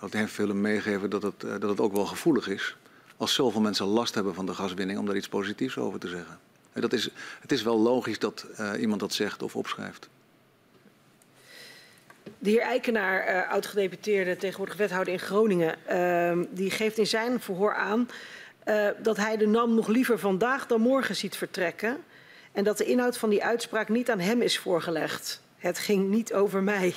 dat 0.00 0.12
hij 0.12 0.20
heeft 0.20 0.36
willen 0.36 0.60
meegeven 0.60 1.10
dat 1.10 1.22
het, 1.22 1.40
dat 1.40 1.62
het 1.62 1.80
ook 1.80 1.92
wel 1.92 2.06
gevoelig 2.06 2.48
is. 2.48 2.76
Als 3.16 3.34
zoveel 3.34 3.60
mensen 3.60 3.86
last 3.86 4.14
hebben 4.14 4.34
van 4.34 4.46
de 4.46 4.54
gaswinning, 4.54 4.98
om 4.98 5.06
daar 5.06 5.16
iets 5.16 5.28
positiefs 5.28 5.78
over 5.78 5.98
te 5.98 6.08
zeggen. 6.08 6.38
Dat 6.72 6.92
is, 6.92 7.08
het 7.40 7.52
is 7.52 7.62
wel 7.62 7.78
logisch 7.78 8.18
dat 8.18 8.46
iemand 8.78 9.00
dat 9.00 9.12
zegt 9.12 9.42
of 9.42 9.56
opschrijft. 9.56 10.08
De 12.42 12.50
heer 12.50 12.60
Eikenaar, 12.60 13.28
uh, 13.28 13.50
oud-gedeputeerde, 13.50 14.36
tegenwoordig 14.36 14.76
wethouder 14.76 15.12
in 15.12 15.18
Groningen, 15.18 15.76
uh, 15.90 16.46
die 16.50 16.70
geeft 16.70 16.98
in 16.98 17.06
zijn 17.06 17.40
verhoor 17.40 17.74
aan 17.74 18.08
uh, 18.64 18.88
dat 19.02 19.16
hij 19.16 19.36
de 19.36 19.46
NAM 19.46 19.74
nog 19.74 19.88
liever 19.88 20.18
vandaag 20.18 20.66
dan 20.66 20.80
morgen 20.80 21.16
ziet 21.16 21.36
vertrekken. 21.36 21.96
En 22.52 22.64
dat 22.64 22.78
de 22.78 22.84
inhoud 22.84 23.18
van 23.18 23.30
die 23.30 23.44
uitspraak 23.44 23.88
niet 23.88 24.10
aan 24.10 24.20
hem 24.20 24.42
is 24.42 24.58
voorgelegd. 24.58 25.42
Het 25.56 25.78
ging 25.78 26.08
niet 26.08 26.32
over 26.32 26.62
mij. 26.62 26.94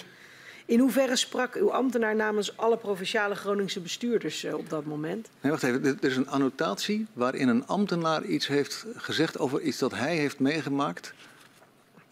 In 0.66 0.80
hoeverre 0.80 1.16
sprak 1.16 1.56
uw 1.56 1.72
ambtenaar 1.72 2.16
namens 2.16 2.58
alle 2.58 2.78
provinciale 2.78 3.36
Groningse 3.36 3.80
bestuurders 3.80 4.44
uh, 4.44 4.54
op 4.54 4.70
dat 4.70 4.86
moment? 4.86 5.30
Nee, 5.42 5.52
wacht 5.52 5.64
even. 5.64 5.86
Er 5.86 6.10
is 6.10 6.16
een 6.16 6.30
annotatie 6.30 7.08
waarin 7.14 7.48
een 7.48 7.68
ambtenaar 7.68 8.24
iets 8.24 8.48
heeft 8.48 8.86
gezegd 8.96 9.40
over 9.40 9.62
iets 9.62 9.78
dat 9.78 9.92
hij 9.92 10.16
heeft 10.16 10.40
meegemaakt 10.40 11.14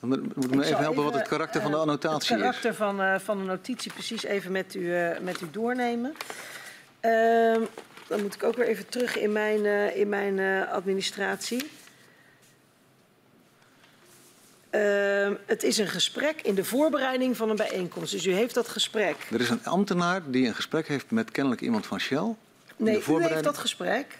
dan 0.09 0.31
moet 0.35 0.55
me 0.55 0.63
even 0.63 0.77
helpen 0.77 0.91
even, 0.91 1.03
wat 1.03 1.13
het 1.13 1.27
karakter 1.27 1.55
uh, 1.55 1.61
van 1.61 1.71
de 1.71 1.77
eh, 1.77 1.83
annotatie 1.83 2.21
is. 2.21 2.29
Het 2.29 2.39
karakter 2.39 2.69
is. 2.69 2.75
Van, 2.75 3.01
uh, 3.01 3.19
van 3.19 3.37
de 3.37 3.43
notitie 3.43 3.93
precies 3.93 4.23
even 4.23 4.51
met 4.51 4.75
u, 4.75 4.79
uh, 4.79 5.19
met 5.19 5.41
u 5.41 5.45
doornemen. 5.51 6.13
Ehm, 6.99 7.61
dan 8.07 8.21
moet 8.21 8.33
ik 8.33 8.43
ook 8.43 8.55
weer 8.55 8.67
even 8.67 8.89
terug 8.89 9.17
in 9.17 9.31
mijn, 9.31 9.65
in 9.95 10.09
mijn 10.09 10.67
administratie. 10.67 11.69
Ehm, 14.69 15.33
het 15.45 15.63
is 15.63 15.77
een 15.77 15.87
gesprek 15.87 16.41
in 16.41 16.55
de 16.55 16.63
voorbereiding 16.63 17.37
van 17.37 17.49
een 17.49 17.55
bijeenkomst. 17.55 18.11
Dus 18.11 18.25
u 18.25 18.33
heeft 18.33 18.53
dat 18.53 18.67
gesprek. 18.67 19.15
Er 19.31 19.41
is 19.41 19.49
een 19.49 19.65
ambtenaar 19.65 20.21
die 20.25 20.47
een 20.47 20.55
gesprek 20.55 20.87
heeft 20.87 21.11
met 21.11 21.31
kennelijk 21.31 21.61
iemand 21.61 21.85
van 21.85 21.99
Shell. 21.99 22.35
Nee, 22.75 23.03
u 23.09 23.23
heeft 23.23 23.43
dat 23.43 23.57
gesprek. 23.57 24.17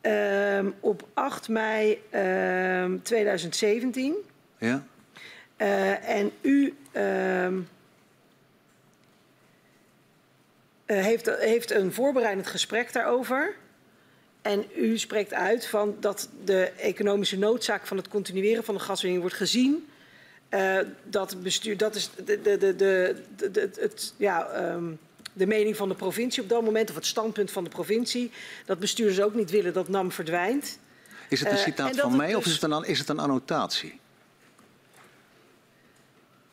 ehm, 0.00 0.70
op 0.80 1.08
8 1.14 1.48
mei 1.48 2.02
ehm, 2.10 2.98
2017. 3.02 4.14
Ja? 4.60 4.86
Eh, 5.56 6.08
en 6.08 6.32
u 6.40 6.74
ehm, 6.92 7.60
eh, 10.86 11.04
heeft, 11.04 11.26
heeft 11.38 11.70
een 11.70 11.92
voorbereidend 11.92 12.46
gesprek 12.46 12.92
daarover. 12.92 13.54
En 14.42 14.64
u 14.76 14.98
spreekt 14.98 15.32
uit 15.34 15.66
van 15.66 15.96
dat 16.00 16.28
de 16.44 16.72
economische 16.76 17.38
noodzaak 17.38 17.86
van 17.86 17.96
het 17.96 18.08
continueren 18.08 18.64
van 18.64 18.74
de 18.74 18.80
gaswinning 18.80 19.20
wordt 19.22 19.36
gezien. 19.36 19.88
Eh, 20.48 20.78
dat 21.04 21.42
bestuur, 21.42 21.76
dat 21.76 21.94
is 21.94 22.10
de, 22.24 22.40
de, 22.42 22.58
de, 22.58 22.76
de, 22.76 23.16
de- 23.50 23.70
het, 23.80 24.14
ja, 24.16 24.46
ehm, 24.48 24.84
de 25.32 25.46
mening 25.46 25.76
van 25.76 25.88
de 25.88 25.94
provincie 25.94 26.42
op 26.42 26.48
dat 26.48 26.62
moment, 26.62 26.88
of 26.88 26.94
het 26.94 27.06
standpunt 27.06 27.50
van 27.50 27.64
de 27.64 27.70
provincie. 27.70 28.30
Dat 28.66 28.78
bestuurders 28.78 29.20
ook 29.20 29.34
niet 29.34 29.50
willen 29.50 29.72
dat 29.72 29.88
NAM 29.88 30.12
verdwijnt. 30.12 30.78
Is 31.28 31.40
het 31.40 31.50
een 31.50 31.58
citaat 31.58 31.96
van 31.96 32.16
mij 32.16 32.34
of 32.34 32.44
dus- 32.44 32.52
is 32.54 32.60
het, 32.60 32.70
een, 32.70 32.84
is 32.84 32.98
het 32.98 33.08
een 33.08 33.18
annotatie? 33.18 33.99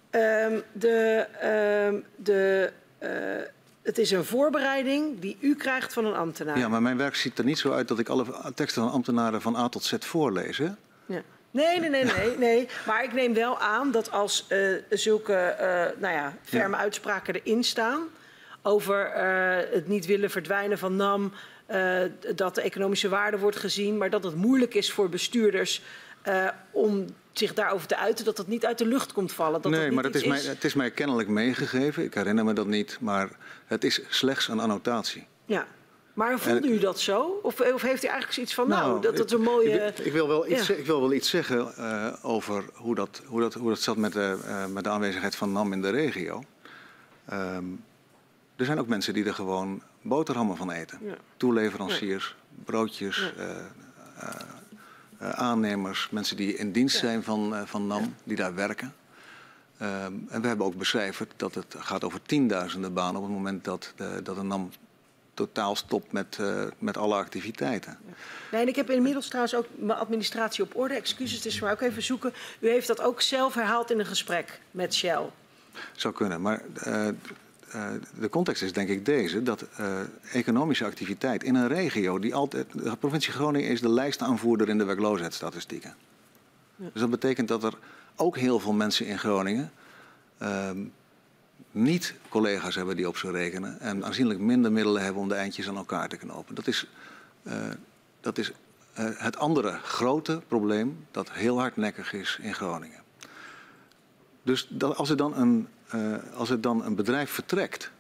Ehm, 0.10 0.60
de, 0.72 1.26
ehm, 1.40 1.96
de, 2.16 2.72
eh, 2.98 3.10
het 3.82 3.98
is 3.98 4.12
een 4.12 4.26
voorbereiding 4.26 5.20
die 5.20 5.38
u 5.40 5.56
krijgt 5.56 5.94
van 5.94 6.06
een 6.06 6.16
ambtenaar. 6.16 6.58
Ja, 6.58 6.68
maar 6.68 6.82
mijn 6.82 6.98
werk 6.98 7.16
ziet 7.16 7.38
er 7.38 7.46
niet 7.46 7.58
zo 7.58 7.72
uit 7.72 7.88
dat 7.88 8.00
ik 8.00 8.10
alle 8.10 8.26
teksten 8.56 8.84
van 8.84 8.92
ambtenaren 8.92 9.42
van 9.42 9.56
A 9.56 9.70
tot 9.70 9.84
Z 9.84 9.94
voorlees. 10.00 10.58
Hè? 10.58 10.70
Ja. 11.06 11.22
Nee, 11.52 11.80
nee, 11.80 11.90
nee, 11.90 12.04
nee, 12.04 12.38
nee. 12.48 12.68
Maar 12.86 13.04
ik 13.04 13.14
neem 13.14 13.34
wel 13.34 13.60
aan 13.60 13.92
dat 13.92 14.12
als 14.12 14.46
eh, 14.48 14.60
zulke 14.90 15.34
eh, 15.34 16.00
nou 16.00 16.14
ja, 16.14 16.34
ferme 16.44 16.76
uitspraken 16.76 17.36
erin 17.36 17.64
staan 17.64 18.02
over 18.62 19.12
het 19.72 19.88
niet 19.88 20.06
willen 20.06 20.30
verdwijnen 20.30 20.78
van 20.78 20.96
NAM, 20.96 21.34
dat 22.36 22.56
de 22.56 22.62
economische 22.62 23.10
waarde 23.10 23.38
wordt 23.38 23.58
gezien, 23.58 23.98
maar 23.98 24.10
dat 24.10 24.24
het 24.24 24.36
moeilijk 24.36 24.74
is 24.74 24.92
voor 24.92 25.10
bestuurders 25.10 25.82
om 26.72 27.06
zich 27.38 27.54
daarover 27.54 27.88
te 27.88 27.98
uiten, 27.98 28.26
dat 28.26 28.38
dat 28.38 28.48
niet 28.48 28.66
uit 28.66 28.78
de 28.78 28.86
lucht 28.86 29.12
komt 29.14 29.32
vallen. 29.32 29.62
Dat 29.62 29.72
nee, 29.72 29.86
dat 29.86 29.94
maar 29.94 30.04
dat 30.04 30.16
is 30.16 30.22
iets 30.22 30.30
mij, 30.30 30.42
het 30.54 30.64
is 30.64 30.74
mij 30.74 30.92
kennelijk 30.92 31.30
meegegeven. 31.30 32.04
Ik 32.04 32.14
herinner 32.14 32.46
me 32.46 32.54
dat 32.54 32.68
niet, 32.68 32.98
maar 33.02 33.30
het 33.66 33.84
is 33.84 34.02
slechts 34.10 34.48
een 34.48 34.60
annotatie. 34.60 35.28
Ja. 35.46 35.68
Maar 36.14 36.40
voelde 36.40 36.68
En- 36.68 36.74
u 36.74 36.80
dat 36.80 37.00
zo? 37.00 37.40
Of, 37.44 37.60
of 37.62 37.82
heeft 37.82 38.04
u 38.04 38.08
eigenlijk 38.08 38.34
zoiets 38.34 38.54
van, 38.54 38.68
nou, 38.68 39.02
dat, 39.02 39.18
dat 39.18 39.26
is 39.26 39.32
een 39.32 39.42
mooie... 39.42 39.70
Ik, 39.86 40.00
ik 40.00 40.12
wil 40.12 40.28
wel 40.28 40.48
iets, 40.48 40.68
Ja. 40.68 40.74
ik 40.74 40.86
wil 40.86 41.00
wel 41.02 41.14
iets 41.14 41.30
zeggen 41.30 41.76
eh, 41.76 42.14
over 42.22 42.64
hoe 42.74 42.96
dat, 42.96 43.22
hoe, 43.26 43.42
dat, 43.42 43.54
hoe 43.54 43.70
dat 43.70 43.80
zat 43.82 43.98
met 43.98 44.14
de, 44.14 44.38
eh, 44.46 44.66
met 44.66 44.84
de 44.84 44.90
aanwezigheid 44.90 45.36
van 45.36 45.52
NAM 45.52 45.74
in 45.74 45.82
de 45.82 45.90
regio. 45.90 46.44
Ehm, 47.26 47.64
er 48.56 48.66
zijn 48.66 48.80
ook 48.80 48.88
mensen 48.88 49.14
die 49.14 49.26
er 49.26 49.34
gewoon 49.34 49.82
boterhammen 50.02 50.58
van 50.58 50.72
eten. 50.72 51.00
Ja. 51.02 51.16
Toeleveranciers, 51.38 52.36
broodjes, 52.66 53.32
Ja. 53.38 53.44
eh, 53.44 54.32
aannemers, 55.20 56.10
mensen 56.12 56.38
die 56.38 56.58
in 56.58 56.72
dienst 56.72 56.98
zijn 56.98 57.24
van, 57.24 57.56
eh, 57.56 57.62
van 57.66 57.88
NAM, 57.88 58.16
die 58.24 58.36
daar 58.36 58.56
werken. 58.56 58.96
Ehm, 59.78 60.14
en 60.30 60.42
we 60.42 60.48
hebben 60.48 60.66
ook 60.66 60.76
becijferd 60.76 61.34
dat 61.36 61.56
het 61.56 61.76
gaat 61.78 62.04
over 62.04 62.22
tienduizenden 62.22 62.94
banen 62.94 63.16
op 63.16 63.24
het 63.24 63.36
moment 63.36 63.64
dat, 63.64 63.94
de, 63.96 64.20
dat 64.24 64.38
een 64.38 64.48
NAM 64.48 64.70
totaal 65.38 65.76
stopt 65.76 66.12
met, 66.12 66.38
eh, 66.40 66.64
met 66.78 66.98
alle 66.98 67.16
activiteiten. 67.16 67.98
Nee, 68.52 68.62
en 68.62 68.68
ik 68.68 68.76
heb 68.76 68.90
inmiddels 68.90 69.28
trouwens 69.28 69.56
ook 69.56 69.66
mijn 69.76 70.00
administratie 70.00 70.64
op 70.64 70.76
orde. 70.76 70.94
Excuses, 70.94 71.58
voor 71.58 71.68
mij 71.68 71.76
ook 71.76 71.82
even 71.82 72.04
zoeken. 72.04 72.34
U 72.60 72.70
heeft 72.70 72.88
dat 72.88 73.02
ook 73.02 73.22
zelf 73.22 73.54
herhaald 73.54 73.92
in 73.92 74.00
een 74.00 74.06
gesprek 74.06 74.60
met 74.72 74.96
Shell. 74.96 75.30
Zou 75.96 76.14
kunnen, 76.14 76.42
maar 76.42 76.62
eh, 76.74 77.08
eh, 77.08 77.16
de 78.20 78.30
context 78.30 78.64
is 78.64 78.74
denk 78.74 78.90
ik 78.90 79.06
deze: 79.06 79.44
dat 79.44 79.62
eh, 79.62 80.00
economische 80.32 80.86
activiteit 80.86 81.44
in 81.44 81.56
een 81.56 81.68
regio 81.68 82.20
die 82.20 82.36
altijd. 82.36 82.68
De 82.72 82.96
provincie 82.96 83.34
Groningen 83.34 83.70
is 83.70 83.82
de 83.82 83.90
lijstaanvoerder 83.90 84.70
in 84.70 84.78
de 84.78 84.84
werkloosheidsstatistieken. 84.84 85.96
Dus 86.76 87.02
dat 87.02 87.10
betekent 87.10 87.48
dat 87.48 87.64
er 87.64 87.74
ook 88.16 88.38
heel 88.38 88.60
veel 88.60 88.74
mensen 88.74 89.06
in 89.06 89.20
Groningen 89.20 89.72
ehm, 90.38 90.78
niet 91.72 92.14
collega's 92.30 92.76
hebben 92.76 92.96
die 92.96 93.08
op 93.08 93.18
ze 93.18 93.32
rekenen 93.32 93.80
en 93.80 94.06
aanzienlijk 94.06 94.40
minder 94.40 94.72
middelen 94.72 95.04
hebben 95.04 95.22
om 95.22 95.30
de 95.30 95.36
eindjes 95.36 95.68
aan 95.68 95.78
elkaar 95.78 96.10
te 96.10 96.18
knopen. 96.18 96.56
Dat 96.56 96.68
is, 96.68 96.88
eh, 97.44 97.54
dat 98.22 98.38
is 98.38 98.52
eh, 98.94 99.06
het 99.14 99.38
andere 99.38 99.80
grote 99.84 100.42
probleem 100.48 101.06
dat 101.12 101.32
heel 101.32 101.60
hardnekkig 101.60 102.14
is 102.14 102.40
in 102.42 102.54
Groningen. 102.54 103.02
Dus 104.44 104.68
dat, 104.70 104.96
als, 104.96 105.10
er 105.10 105.18
dan 105.18 105.38
een, 105.38 105.68
eh, 105.88 106.14
als 106.36 106.50
er 106.50 106.62
dan 106.62 106.86
een 106.86 106.96
bedrijf 106.96 107.32
vertrekt, 107.32 107.92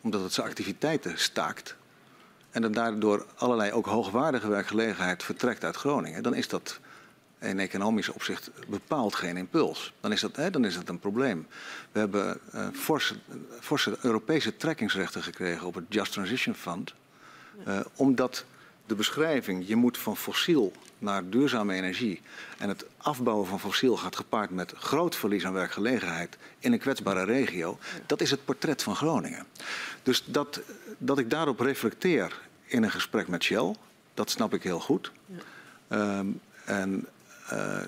omdat 0.00 0.22
het 0.22 0.32
zijn 0.32 0.46
activiteiten 0.46 1.18
staakt, 1.18 1.76
en 2.50 2.62
er 2.62 2.72
daardoor 2.72 3.26
allerlei 3.36 3.72
ook 3.72 3.86
hoogwaardige 3.86 4.48
werkgelegenheid 4.48 5.22
vertrekt 5.22 5.64
uit 5.64 5.76
Groningen, 5.76 6.22
dan 6.22 6.34
is 6.34 6.48
dat 6.48 6.80
in 7.38 7.58
economisch 7.58 8.08
opzicht 8.08 8.50
bepaald 8.68 9.14
geen 9.14 9.36
impuls. 9.36 9.92
Dan 10.00 10.12
is 10.12 10.20
dat, 10.20 10.36
hè, 10.36 10.50
dan 10.50 10.64
is 10.64 10.74
dat 10.74 10.88
een 10.88 10.98
probleem. 10.98 11.46
We 11.92 11.98
hebben 11.98 12.40
eh, 12.52 12.68
forse, 12.72 13.14
forse 13.60 13.96
Europese 14.00 14.56
trekkingsrechten 14.56 15.22
gekregen 15.22 15.66
op 15.66 15.74
het 15.74 15.84
Just 15.88 16.12
Transition 16.12 16.54
Fund, 16.54 16.94
eh, 17.64 17.80
omdat 17.96 18.44
de 18.88 18.94
beschrijving, 18.94 19.68
je 19.68 19.76
moet 19.76 19.98
van 19.98 20.16
fossiel 20.16 20.72
naar 20.98 21.28
duurzame 21.28 21.74
energie. 21.74 22.20
En 22.58 22.68
het 22.68 22.84
afbouwen 22.96 23.46
van 23.46 23.60
fossiel 23.60 23.96
gaat 23.96 24.16
gepaard 24.16 24.50
met 24.50 24.72
groot 24.76 25.16
verlies 25.16 25.46
aan 25.46 25.52
werkgelegenheid 25.52 26.36
in 26.58 26.72
een 26.72 26.78
kwetsbare 26.78 27.24
regio. 27.24 27.78
Dat 28.06 28.20
is 28.20 28.30
het 28.30 28.44
portret 28.44 28.82
van 28.82 28.96
Groningen. 28.96 29.46
Dus 30.02 30.24
dat, 30.26 30.60
dat 30.98 31.18
ik 31.18 31.30
daarop 31.30 31.60
reflecteer 31.60 32.40
in 32.64 32.82
een 32.82 32.90
gesprek 32.90 33.28
met 33.28 33.42
Shell, 33.42 33.74
dat 34.14 34.30
snap 34.30 34.54
ik 34.54 34.62
heel 34.62 34.80
goed. 34.80 35.12
Ehm, 35.88 36.26
en 36.64 37.06
eh, 37.48 37.80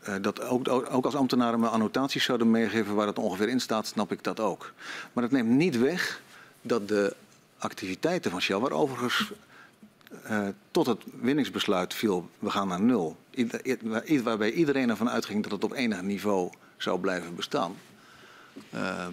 eh, 0.00 0.14
dat 0.20 0.40
ook, 0.40 0.68
ook 0.68 1.04
als 1.04 1.14
ambtenaren 1.14 1.60
me 1.60 1.68
annotaties 1.68 2.24
zouden 2.24 2.50
meegeven 2.50 2.94
waar 2.94 3.06
het 3.06 3.18
ongeveer 3.18 3.48
in 3.48 3.60
staat, 3.60 3.86
snap 3.86 4.12
ik 4.12 4.24
dat 4.24 4.40
ook. 4.40 4.72
Maar 5.12 5.22
dat 5.22 5.32
neemt 5.32 5.48
niet 5.48 5.78
weg 5.78 6.20
dat 6.62 6.88
de 6.88 7.16
activiteiten 7.58 8.30
van 8.30 8.40
Shell, 8.40 8.58
waar 8.58 8.70
overigens 8.70 9.32
eh, 10.22 10.48
tot 10.70 10.86
het 10.86 11.02
winningsbesluit 11.20 11.94
viel, 11.94 12.28
we 12.38 12.50
gaan 12.50 12.68
naar 12.68 12.80
nul. 12.80 13.16
Ieder- 13.30 14.22
waarbij 14.22 14.50
iedereen 14.52 14.90
ervan 14.90 15.10
uitging 15.10 15.42
dat 15.42 15.52
het 15.52 15.64
op 15.64 15.72
enig 15.72 16.02
niveau 16.02 16.50
zou 16.76 17.00
blijven 17.00 17.34
bestaan. 17.34 17.76
Ehm, 18.72 19.12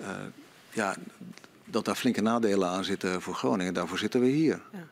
eh, 0.00 0.08
ja, 0.72 0.96
dat 1.64 1.84
daar 1.84 1.94
flinke 1.94 2.20
nadelen 2.20 2.68
aan 2.68 2.84
zitten 2.84 3.22
voor 3.22 3.34
Groningen, 3.34 3.74
daarvoor 3.74 3.98
zitten 3.98 4.20
we 4.20 4.26
hier. 4.26 4.60
Ja. 4.72 4.86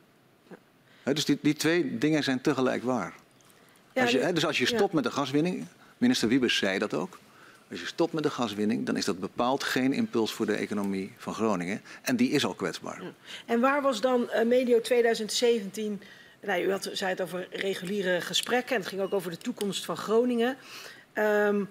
Hè, 1.03 1.13
dus 1.13 1.25
die, 1.25 1.39
die 1.41 1.53
twee 1.53 1.97
dingen 1.97 2.23
zijn 2.23 2.41
tegelijk 2.41 2.83
waar. 2.83 3.13
Ja, 3.93 4.01
Als 4.01 4.11
je, 4.11 4.33
dus 4.33 4.45
als 4.45 4.57
je 4.57 4.69
ja. 4.69 4.75
stopt 4.77 4.93
met 4.93 5.03
de 5.03 5.11
gaswinning, 5.11 5.65
minister 5.97 6.27
Wiebes 6.27 6.57
zei 6.57 6.79
dat 6.79 6.93
ook. 6.93 7.19
Als 7.73 7.81
je 7.81 7.87
stopt 7.87 8.13
met 8.13 8.23
de 8.23 8.29
gaswinning, 8.29 8.85
dan 8.85 8.97
is 8.97 9.05
dat 9.05 9.19
bepaald 9.19 9.63
geen 9.63 9.93
impuls 9.93 10.33
voor 10.33 10.45
de 10.45 10.55
economie 10.55 11.13
van 11.17 11.33
Groningen. 11.33 11.81
En 12.01 12.15
die 12.15 12.29
is 12.29 12.45
al 12.45 12.53
kwetsbaar. 12.53 13.01
En 13.45 13.59
waar 13.59 13.81
was 13.81 14.01
dan 14.01 14.29
eh, 14.29 14.45
medio 14.45 14.81
2017... 14.81 16.01
Nou, 16.41 16.63
u 16.63 16.71
had, 16.71 16.89
zei 16.93 17.09
het 17.09 17.21
over 17.21 17.47
reguliere 17.51 18.21
gesprekken 18.21 18.75
en 18.75 18.81
het 18.81 18.89
ging 18.89 19.01
ook 19.01 19.13
over 19.13 19.31
de 19.31 19.37
toekomst 19.37 19.85
van 19.85 19.97
Groningen. 19.97 20.57
Ehm, 21.13 21.63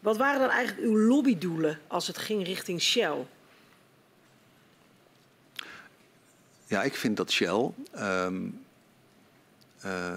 wat 0.00 0.16
waren 0.16 0.40
dan 0.40 0.50
eigenlijk 0.50 0.86
uw 0.88 0.98
lobbydoelen 0.98 1.78
als 1.86 2.06
het 2.06 2.18
ging 2.18 2.44
richting 2.44 2.82
Shell? 2.82 3.26
Ja, 6.66 6.82
ik 6.82 6.94
vind 6.94 7.16
dat 7.16 7.30
Shell. 7.30 7.70
ehm, 7.92 8.48
eh, 9.80 10.12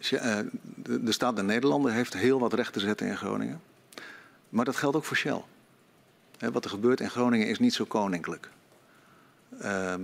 Shell- 0.00 0.18
eh, 0.18 0.38
de, 0.74 1.02
de 1.02 1.12
staat 1.12 1.36
der 1.36 1.44
Nederlanden 1.44 1.92
heeft 1.92 2.14
heel 2.14 2.38
wat 2.38 2.52
recht 2.52 2.72
te 2.72 2.80
zetten 2.80 3.06
in 3.06 3.16
Groningen. 3.16 3.60
Maar 4.56 4.64
dat 4.64 4.76
geldt 4.76 4.96
ook 4.96 5.04
voor 5.04 5.16
Shell. 5.16 5.42
Wat 6.38 6.64
er 6.64 6.70
gebeurt 6.70 7.00
in 7.00 7.10
Groningen 7.10 7.48
is 7.48 7.58
niet 7.58 7.74
zo 7.74 7.84
koninklijk. 7.84 8.48
Ehm, 9.60 10.00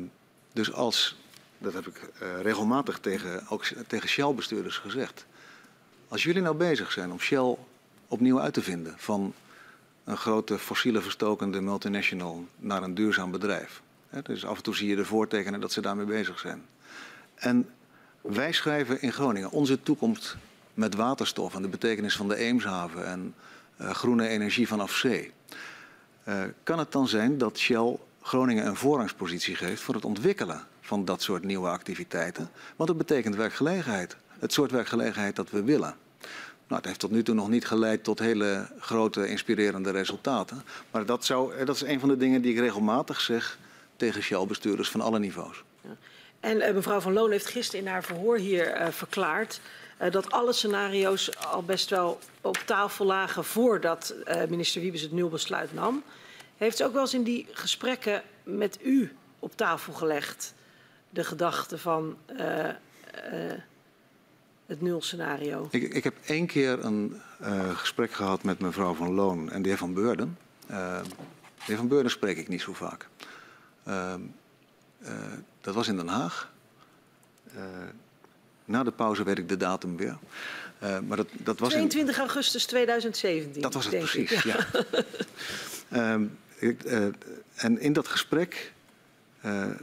dus 0.52 0.72
als, 0.72 1.16
dat 1.58 1.72
heb 1.72 1.86
ik 1.86 1.96
eh, 1.96 2.40
regelmatig 2.40 2.98
tegen, 2.98 3.48
ook 3.48 3.64
tegen 3.64 4.08
Shell-bestuurders 4.08 4.78
gezegd. 4.78 5.26
Als 6.08 6.22
jullie 6.22 6.42
nou 6.42 6.56
bezig 6.56 6.92
zijn 6.92 7.12
om 7.12 7.20
Shell 7.20 7.56
opnieuw 8.08 8.40
uit 8.40 8.54
te 8.54 8.62
vinden 8.62 8.94
van 8.96 9.34
een 10.04 10.16
grote 10.16 10.58
fossiele 10.58 11.00
verstokende 11.00 11.60
multinational 11.60 12.46
naar 12.56 12.82
een 12.82 12.94
duurzaam 12.94 13.30
bedrijf. 13.30 13.82
Dus 14.22 14.44
af 14.44 14.56
en 14.56 14.62
toe 14.62 14.76
zie 14.76 14.88
je 14.88 14.96
de 14.96 15.04
voortekenen 15.04 15.60
dat 15.60 15.72
ze 15.72 15.80
daarmee 15.80 16.06
bezig 16.06 16.38
zijn. 16.38 16.64
En 17.34 17.70
wij 18.20 18.52
schrijven 18.52 19.02
in 19.02 19.12
Groningen 19.12 19.50
onze 19.50 19.82
toekomst 19.82 20.36
met 20.74 20.94
waterstof 20.94 21.54
en 21.54 21.62
de 21.62 21.68
betekenis 21.68 22.16
van 22.16 22.28
de 22.28 22.36
Eemshaven 22.36 23.06
en 23.06 23.34
groene 23.78 24.28
energie 24.28 24.68
vanaf 24.68 24.92
zee. 24.94 25.32
Eh, 26.24 26.42
kan 26.62 26.78
het 26.78 26.92
dan 26.92 27.08
zijn 27.08 27.38
dat 27.38 27.58
Shell 27.58 27.96
Groningen 28.22 28.66
een 28.66 28.76
voorrangspositie 28.76 29.54
geeft 29.54 29.82
voor 29.82 29.94
het 29.94 30.04
ontwikkelen 30.04 30.66
van 30.80 31.04
dat 31.04 31.22
soort 31.22 31.44
nieuwe 31.44 31.68
activiteiten? 31.68 32.50
Want 32.76 32.88
het 32.88 32.98
betekent 32.98 33.36
werkgelegenheid. 33.36 34.16
Het 34.38 34.52
soort 34.52 34.70
werkgelegenheid 34.70 35.36
dat 35.36 35.50
we 35.50 35.62
willen. 35.62 35.94
Nou, 36.66 36.80
het 36.80 36.84
heeft 36.84 36.98
tot 36.98 37.10
nu 37.10 37.22
toe 37.22 37.34
nog 37.34 37.48
niet 37.48 37.66
geleid 37.66 38.04
tot 38.04 38.18
hele 38.18 38.68
grote 38.78 39.28
inspirerende 39.28 39.90
resultaten. 39.90 40.62
Maar 40.90 41.06
dat, 41.06 41.24
zou, 41.24 41.54
eh, 41.54 41.66
dat 41.66 41.74
is 41.74 41.82
een 41.82 42.00
van 42.00 42.08
de 42.08 42.16
dingen 42.16 42.42
die 42.42 42.52
ik 42.52 42.58
regelmatig 42.58 43.20
zeg 43.20 43.58
tegen 43.96 44.22
Shell-bestuurders 44.22 44.90
van 44.90 45.00
alle 45.00 45.18
niveaus. 45.18 45.62
En 46.40 46.56
uh, 46.56 46.74
mevrouw 46.74 47.00
Van 47.00 47.12
Loon 47.12 47.30
heeft 47.30 47.46
gisteren 47.46 47.86
in 47.86 47.92
haar 47.92 48.04
verhoor 48.04 48.36
hier 48.36 48.88
verklaard 48.90 49.60
dat 50.10 50.30
alle 50.30 50.52
scenario's 50.52 51.38
al 51.38 51.62
best 51.62 51.90
wel 51.90 52.18
op 52.40 52.56
tafel 52.56 53.06
lagen 53.06 53.44
voordat 53.44 54.14
minister 54.48 54.80
Wiebes 54.80 55.00
het 55.00 55.12
nulbesluit 55.12 55.74
nam. 55.74 56.02
Heeft 56.56 56.76
ze 56.76 56.84
ook 56.84 56.92
wel 56.92 57.02
eens 57.02 57.14
in 57.14 57.22
die 57.22 57.46
gesprekken 57.52 58.22
met 58.42 58.78
u 58.82 59.16
op 59.38 59.56
tafel 59.56 59.92
gelegd 59.92 60.54
de 61.10 61.24
gedachte 61.24 61.78
van 61.78 62.16
het 64.66 64.80
nulscenario? 64.80 65.68
Ik, 65.70 65.94
ik 65.94 66.04
heb 66.04 66.14
één 66.24 66.46
keer 66.46 66.84
een 66.84 67.20
gesprek 67.74 68.12
gehad 68.12 68.42
met 68.42 68.58
mevrouw 68.58 68.94
Van 68.94 69.14
Loon 69.14 69.50
en 69.50 69.62
de 69.62 69.68
heer 69.68 69.78
Van 69.78 69.94
Beurden. 69.94 70.38
de 70.66 71.02
heer 71.58 71.76
Van 71.76 71.88
Beurden 71.88 72.10
spreek 72.10 72.36
ik 72.36 72.48
niet 72.48 72.60
zo 72.60 72.72
vaak. 72.72 73.08
Dat 75.60 75.74
was 75.74 75.88
in 75.88 75.96
Den 75.96 76.08
Haag. 76.08 76.52
Na 78.72 78.82
de 78.82 78.90
pauze 78.90 79.24
weet 79.24 79.38
ik 79.38 79.48
de 79.48 79.56
datum 79.56 79.96
weer. 79.96 80.18
Uh, 80.82 80.98
maar 80.98 81.16
dat, 81.16 81.28
dat 81.32 81.58
was 81.58 81.68
22 81.68 82.14
in... 82.14 82.20
augustus 82.20 82.64
2017. 82.64 83.62
Dat 83.62 83.74
was 83.74 83.84
het 83.84 83.98
precies, 83.98 84.42
ja. 84.42 84.66
ja. 85.90 86.18
ik, 86.68 86.82
en 87.54 87.80
in 87.80 87.92
dat 87.92 88.08
gesprek 88.08 88.72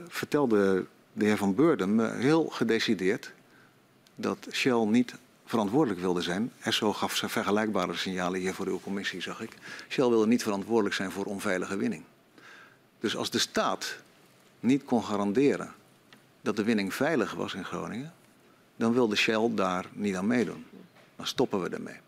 vertelde 0.07 0.86
de 1.14 1.26
heer 1.26 1.38
Van 1.38 1.56
Beurden 1.56 1.95
me 1.95 2.11
heel 2.11 2.45
gedecideerd 2.45 3.32
dat 4.16 4.48
Shell 4.52 4.86
niet 4.86 5.14
verantwoordelijk 5.45 5.99
wilde 5.99 6.22
zijn. 6.22 6.52
ESSO 6.60 6.94
gaf 6.94 7.16
ze 7.16 7.30
vergelijkbare 7.30 7.95
signalen 7.95 8.40
hier 8.40 8.53
voor 8.53 8.68
uw 8.68 8.80
commissie, 8.80 9.22
zag 9.22 9.41
ik. 9.41 9.52
Shell 9.90 10.10
wilde 10.10 10.28
niet 10.28 10.44
verantwoordelijk 10.44 10.95
zijn 10.95 11.11
voor 11.11 11.26
onveilige 11.26 11.78
winning. 11.78 12.03
Dus 12.99 13.16
als 13.16 13.30
de 13.30 13.40
staat 13.40 13.98
niet 14.60 14.84
kon 14.84 15.03
garanderen 15.03 15.74
dat 16.41 16.56
de 16.56 16.64
winning 16.64 16.94
veilig 16.94 17.34
was 17.34 17.53
in 17.53 17.66
Groningen, 17.66 18.14
dan 18.80 18.94
wilde 18.94 19.16
Shell 19.16 19.50
daar 19.52 19.86
niet 19.92 20.16
aan 20.16 20.28
meedoen. 20.28 20.66
Dan 21.16 21.28
stoppen 21.28 21.62
we 21.62 21.70
ermee. 21.70 22.00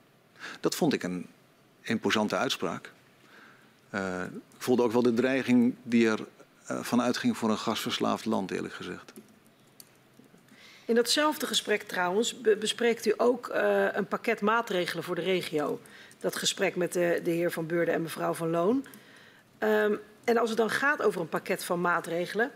Dat 0.60 0.76
vond 0.76 0.94
ik 0.94 1.04
een 1.04 1.28
imposante 1.82 2.36
uitspraak. 2.36 2.92
Uh, 3.96 4.24
ik 4.24 4.62
voelde 4.62 4.84
ook 4.84 4.92
wel 4.92 5.02
de 5.02 5.14
dreiging 5.14 5.76
die 5.84 6.10
er 6.10 6.20
uh, 6.72 6.84
vanuit 6.84 7.18
ging 7.18 7.38
voor 7.38 7.50
een 7.50 7.58
gasverslaafd 7.58 8.26
land, 8.26 8.52
eerlijk 8.52 8.74
gezegd. 8.74 9.14
In 10.86 10.96
datzelfde 10.96 11.48
gesprek 11.48 11.84
trouwens 11.84 12.42
bespreekt 12.42 13.06
u 13.06 13.14
ook 13.18 13.50
uh, 13.54 13.86
een 13.92 14.08
pakket 14.08 14.42
maatregelen 14.42 15.04
voor 15.04 15.16
de 15.16 15.22
regio. 15.22 15.80
Dat 16.20 16.36
gesprek 16.36 16.76
met 16.76 16.94
de, 16.94 17.22
de 17.24 17.32
heer 17.32 17.52
Van 17.52 17.66
Beurden 17.66 17.94
en 17.94 18.02
mevrouw 18.02 18.34
Van 18.34 18.50
Loon. 18.50 18.86
Um, 19.60 20.00
en 20.24 20.38
als 20.38 20.50
het 20.50 20.58
dan 20.58 20.70
gaat 20.70 21.02
over 21.02 21.22
een 21.22 21.30
pakket 21.30 21.64
van 21.64 21.82
maatregelen, 21.82 22.52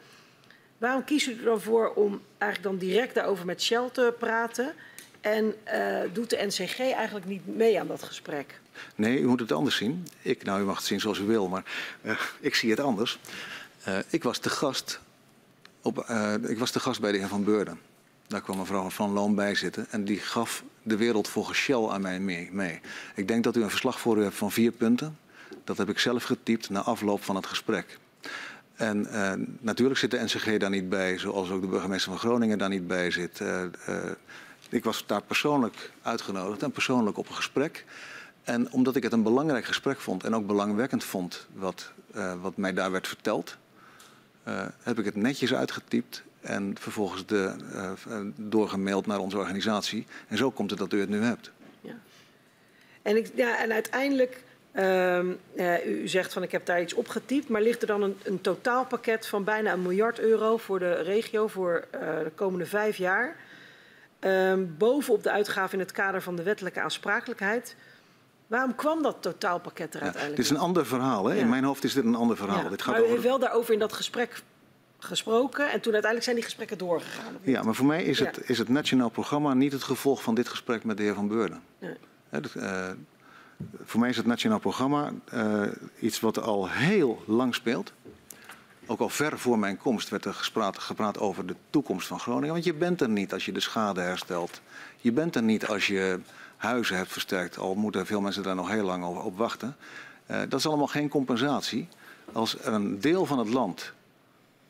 waarom 0.77 1.03
kiest 1.03 1.27
u 1.27 1.38
er 1.38 1.43
dan 1.43 1.61
voor 1.61 1.93
om 1.93 2.22
eigenlijk 2.38 2.80
dan 2.80 2.89
direct 2.89 3.15
daarover 3.15 3.45
met 3.45 3.61
Shell 3.61 3.89
te 3.91 4.14
praten? 4.19 4.73
En 5.22 5.56
uh, 5.73 5.99
doet 6.14 6.30
de 6.30 6.45
NCG 6.45 6.80
eigenlijk 6.80 7.26
niet 7.26 7.56
mee 7.56 7.80
aan 7.80 7.88
dat 7.88 8.03
gesprek? 8.03 8.60
Nee, 8.95 9.19
u 9.19 9.27
moet 9.27 9.39
het 9.39 9.52
anders 9.52 9.76
zien. 9.76 10.07
Ik, 10.22 10.43
nou, 10.43 10.61
u 10.61 10.65
mag 10.65 10.77
het 10.77 10.85
zien 10.85 10.99
zoals 10.99 11.19
u 11.19 11.23
wil, 11.23 11.47
maar 11.47 11.64
uh, 12.02 12.19
ik 12.39 12.56
zie 12.56 12.69
het 12.69 12.80
anders. 12.80 13.19
Uh, 13.88 13.97
ik, 14.10 14.23
was 14.23 14.41
de 14.41 14.49
gast 14.49 14.99
op, 15.81 15.99
ik 16.47 16.57
was 16.57 16.72
de 16.72 16.80
gast 16.80 17.02
bij 17.02 17.11
de 17.11 17.18
heer 17.18 17.27
Van 17.27 17.43
Beurden. 17.43 17.80
Daar 18.27 18.41
kwam 18.41 18.57
mevrouw 18.57 18.89
Van 18.89 19.11
Loon 19.11 19.35
bij 19.35 19.56
zitten 19.56 19.88
en 19.89 20.06
die 20.06 20.19
gaf 20.19 20.64
de 20.84 20.97
wereld 20.97 21.27
volgens 21.27 21.57
Shell 21.57 21.88
aan 21.88 22.02
mij 22.02 22.19
mee. 22.52 22.80
Ik 23.15 23.27
denk 23.27 23.43
dat 23.43 23.56
u 23.56 23.64
een 23.64 23.69
verslag 23.69 23.99
voor 23.99 24.18
u 24.18 24.23
hebt 24.23 24.35
van 24.35 24.52
vier 24.52 24.72
punten. 24.72 25.18
Dat 25.64 25.77
heb 25.77 25.89
ik 25.89 25.99
zelf 25.99 26.23
getypt 26.23 26.69
na 26.69 26.81
afloop 26.81 27.23
van 27.23 27.35
het 27.35 27.45
gesprek. 27.45 27.97
En 28.76 29.07
uh, 29.11 29.34
natuurlijk 29.60 29.99
zit 29.99 30.11
de 30.11 30.23
NCG 30.23 30.57
daar 30.57 30.69
niet 30.69 30.89
bij, 30.89 31.18
zoals 31.18 31.49
ook 31.49 31.61
de 31.61 31.68
burgemeester 31.68 32.11
van 32.11 32.19
Groningen 32.19 32.57
daar 32.57 32.69
niet 32.69 32.88
bij 32.88 33.11
zit. 33.11 33.39
Uh, 33.39 33.64
uh, 33.89 33.97
ik 34.69 34.84
was 34.84 35.06
daar 35.06 35.22
persoonlijk 35.22 35.91
uitgenodigd 36.02 36.64
en 36.64 36.72
persoonlijk 36.72 37.18
op 37.18 37.30
een 37.30 37.35
gesprek. 37.35 37.85
En 38.43 38.72
omdat 38.72 38.95
ik 38.95 39.03
het 39.03 39.14
een 39.14 39.23
belangrijk 39.23 39.65
gesprek 39.65 39.99
vond 39.99 40.23
en 40.23 40.35
ook 40.35 40.47
belangwekkend 40.47 41.03
vond 41.03 41.47
wat, 41.53 41.91
wat 42.41 42.57
mij 42.57 42.73
daar 42.73 42.91
werd 42.91 43.07
verteld, 43.07 43.57
heb 44.81 44.99
ik 44.99 45.06
het 45.06 45.15
netjes 45.15 45.53
uitgetypt 45.53 46.23
en 46.41 46.76
vervolgens 46.80 47.26
de, 47.26 47.56
doorgemaild 48.35 49.06
naar 49.06 49.19
onze 49.19 49.38
organisatie. 49.38 50.06
En 50.27 50.38
zo 50.38 50.52
komt 50.52 50.69
het 50.69 50.80
dat 50.80 50.93
u 50.93 50.99
het 50.99 51.10
nu 51.10 51.22
hebt. 51.22 51.52
Ja. 51.81 51.97
En, 53.02 53.18
ik, 53.18 53.31
ja, 53.35 53.60
en 53.60 53.72
uiteindelijk 53.72 54.43
uh, 54.76 55.19
uh, 55.56 55.85
u 55.85 56.07
zegt 56.07 56.34
van 56.34 56.43
ik 56.43 56.52
heb 56.52 56.65
daar 56.65 56.81
iets 56.81 56.93
opgetypt, 56.93 57.49
maar 57.49 57.61
ligt 57.61 57.81
er 57.81 57.88
dan 57.88 58.02
een, 58.02 58.18
een 58.23 58.41
totaalpakket 58.41 59.27
van 59.27 59.43
bijna 59.43 59.73
een 59.73 59.81
miljard 59.81 60.19
euro 60.19 60.57
voor 60.57 60.80
de 60.80 60.93
regio 60.93 61.47
voor 61.47 61.85
uh, 61.95 61.99
de 61.99 62.31
komende 62.35 62.65
vijf 62.65 62.97
jaar. 62.97 63.35
Uh, 64.22 64.53
bovenop 64.77 65.23
de 65.23 65.31
uitgaven 65.31 65.73
in 65.73 65.80
het 65.80 65.91
kader 65.91 66.22
van 66.22 66.35
de 66.35 66.43
wettelijke 66.43 66.81
aansprakelijkheid. 66.81 67.76
Waarom 68.47 68.76
kwam 68.76 69.02
dat 69.02 69.18
totaalpakket 69.22 69.93
er 69.93 70.02
uiteindelijk? 70.02 70.35
Dit 70.35 70.45
is 70.45 70.52
een 70.52 70.64
ander 70.64 70.85
verhaal. 70.85 71.26
Hè? 71.26 71.34
Ja. 71.34 71.41
In 71.41 71.49
mijn 71.49 71.64
hoofd 71.64 71.84
is 71.84 71.93
dit 71.93 72.03
een 72.03 72.15
ander 72.15 72.38
verhaal. 72.38 72.64
Ja. 72.64 72.69
Dit 72.69 72.81
gaat 72.81 72.91
maar 72.91 72.99
u 72.99 73.03
over... 73.03 73.15
heeft 73.15 73.27
wel 73.27 73.39
daarover 73.39 73.73
in 73.73 73.80
dat 73.80 73.93
gesprek 73.93 74.41
gesproken 74.99 75.72
en 75.72 75.81
toen 75.81 75.93
uiteindelijk 75.93 76.23
zijn 76.23 76.35
die 76.35 76.43
gesprekken 76.45 76.77
doorgegaan. 76.77 77.38
Ja, 77.41 77.64
maar 77.64 77.76
voor 77.76 77.85
mij 77.85 78.03
is, 78.03 78.19
het, 78.19 78.49
is 78.49 78.57
het 78.57 78.69
nationaal 78.69 79.10
programma 79.10 79.53
niet 79.53 79.72
het 79.72 79.84
gevolg 79.84 80.23
van 80.23 80.35
dit 80.35 80.47
gesprek 80.47 80.84
met 80.84 80.97
de 80.97 81.03
heer 81.03 81.14
Van 81.14 81.27
Beurden. 81.27 81.61
Nee. 81.80 81.95
He, 82.30 82.41
dat, 82.41 82.53
uh, 82.56 82.89
voor 83.84 83.99
mij 83.99 84.10
is 84.10 84.18
het 84.18 84.26
nationaal 84.26 84.60
programma 84.60 85.11
uh, 85.34 85.61
iets 85.99 86.19
wat 86.19 86.41
al 86.41 86.69
heel 86.69 87.23
lang 87.26 87.56
speelt. 87.56 87.94
Ook 88.86 88.99
al 88.99 89.10
ver 89.10 89.40
voor 89.40 89.60
mijn 89.60 89.77
komst 89.77 90.10
werd 90.10 90.26
er 90.26 90.34
gespraat, 90.34 90.80
gepraat 90.80 91.19
over 91.19 91.45
de 91.45 91.56
toekomst 91.69 92.07
van 92.07 92.19
Groningen. 92.19 92.53
Want 92.53 92.65
je 92.65 92.73
bent 92.73 93.02
er 93.02 93.10
niet 93.10 93.34
als 93.34 93.45
je 93.45 93.52
de 93.52 93.60
schade 93.60 94.02
herstelt. 94.02 94.61
Je 94.98 95.11
bent 95.11 95.36
er 95.36 95.44
niet 95.44 95.68
als 95.68 95.88
je 95.88 96.19
huizen 96.57 96.98
hebt 96.98 97.11
versterkt. 97.11 97.57
Al 97.57 97.76
moeten 97.76 98.06
veel 98.06 98.22
mensen 98.22 98.44
daar 98.44 98.56
nog 98.56 98.69
heel 98.69 98.86
lang 98.86 99.03
op, 99.03 99.23
op 99.23 99.38
wachten. 99.38 99.76
Uh, 100.32 100.40
dat 100.49 100.60
is 100.60 100.68
allemaal 100.68 100.88
geen 100.88 101.10
compensatie. 101.10 101.88
Als 102.32 102.60
er 102.60 102.73
een 102.73 102.99
deel 102.99 103.26
van 103.26 103.40
het 103.40 103.49
land 103.49 103.94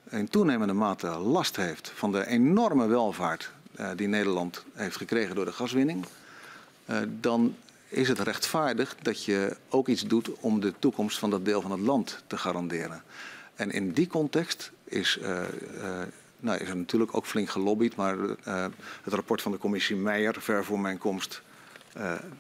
in 0.10 0.30
toenemende 0.30 0.74
mate 0.74 1.07
last 1.07 1.56
heeft 1.56 1.91
van 1.95 2.12
de 2.12 2.28
enorme 2.28 2.88
welvaart 2.88 3.52
uh, 3.80 3.90
die 3.95 4.07
Nederland 4.07 4.64
heeft 4.74 4.98
gekregen 4.98 5.36
door 5.36 5.45
de 5.45 5.52
gaswinning. 5.52 6.06
Dan 7.07 7.56
is 7.96 8.08
het 8.08 8.20
rechtvaardig 8.20 8.96
dat 9.02 9.24
je 9.24 9.58
ook 9.70 9.88
iets 9.88 10.02
doet 10.02 10.32
om 10.40 10.60
de 10.60 10.74
toekomst 10.80 11.20
van 11.20 11.30
dat 11.30 11.46
deel 11.46 11.62
van 11.62 11.72
het 11.72 11.80
land 11.80 12.24
te 12.28 12.38
garanderen. 12.38 13.04
En 13.56 13.72
in 13.72 13.92
die 13.92 14.08
context 14.08 14.72
is, 14.84 15.18
uh, 15.22 15.28
uh, 15.28 16.02
nou, 16.40 16.60
is 16.60 16.70
er 16.70 16.78
natuurlijk 16.78 17.16
ook 17.16 17.26
flink 17.26 17.50
gelobbyd, 17.50 17.96
maar 17.96 18.18
uh, 18.18 18.66
het 19.04 19.14
rapport 19.14 19.42
van 19.42 19.52
de 19.52 19.58
commissie 19.58 19.96
Meijer, 19.96 20.42
ver 20.42 20.66
voor 20.66 20.80
mijn 20.80 20.98
komst, 20.98 21.42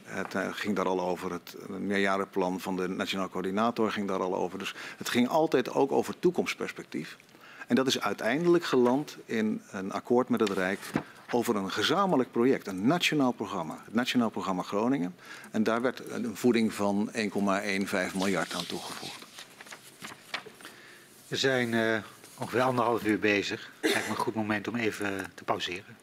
het 0.03 0.35
ging 0.51 0.75
daar 0.75 0.87
al 0.87 1.01
over. 1.01 1.31
Het 1.31 1.55
meerjarenplan 1.67 2.59
van 2.59 2.75
de 2.75 2.87
Nationaal 2.87 3.29
Coördinator 3.29 3.91
ging 3.91 4.07
daar 4.07 4.21
al 4.21 4.35
over. 4.35 4.59
Dus 4.59 4.75
het 4.97 5.09
ging 5.09 5.27
altijd 5.27 5.73
ook 5.73 5.91
over 5.91 6.19
toekomstperspectief. 6.19 7.17
En 7.67 7.75
dat 7.75 7.87
is 7.87 8.01
uiteindelijk 8.01 8.63
geland 8.63 9.17
in 9.25 9.61
een 9.71 9.91
akkoord 9.91 10.29
met 10.29 10.39
het 10.39 10.49
Rijk 10.49 10.79
over 11.31 11.55
een 11.55 11.71
gezamenlijk 11.71 12.31
project, 12.31 12.67
een 12.67 12.87
nationaal 12.87 13.31
programma. 13.31 13.81
Het 13.85 13.93
Nationaal 13.93 14.29
Programma 14.29 14.61
Groningen. 14.61 15.15
En 15.51 15.63
daar 15.63 15.81
werd 15.81 16.11
een 16.11 16.35
voeding 16.35 16.73
van 16.73 17.11
1,15 17.13 17.19
miljard 18.15 18.53
aan 18.53 18.65
toegevoegd. 18.65 19.25
We 21.27 21.35
zijn 21.35 21.73
uh, 21.73 21.97
ongeveer 22.37 22.61
anderhalf 22.61 23.03
uur 23.03 23.19
bezig. 23.19 23.71
Lijkt 23.81 23.97
me 23.97 24.09
een 24.09 24.15
goed 24.15 24.35
moment 24.35 24.67
om 24.67 24.75
even 24.75 25.31
te 25.35 25.43
pauzeren. 25.43 25.97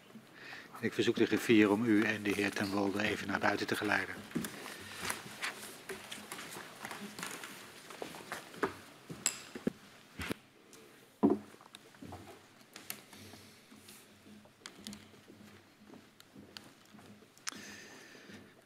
Ik 0.81 0.93
verzoek 0.93 1.17
de 1.17 1.27
griffier 1.27 1.71
om 1.71 1.85
u 1.85 2.03
en 2.03 2.23
de 2.23 2.31
heer 2.31 2.51
Ten 2.51 2.71
Wolde 2.71 3.03
even 3.03 3.27
naar 3.27 3.39
buiten 3.39 3.67
te 3.67 3.77
geleiden. 3.77 4.15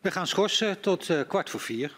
We 0.06 0.12
gaan 0.12 0.26
schorsen 0.26 0.80
tot 0.80 1.08
uh, 1.08 1.20
kwart 1.28 1.50
voor 1.50 1.60
vier. 1.60 1.92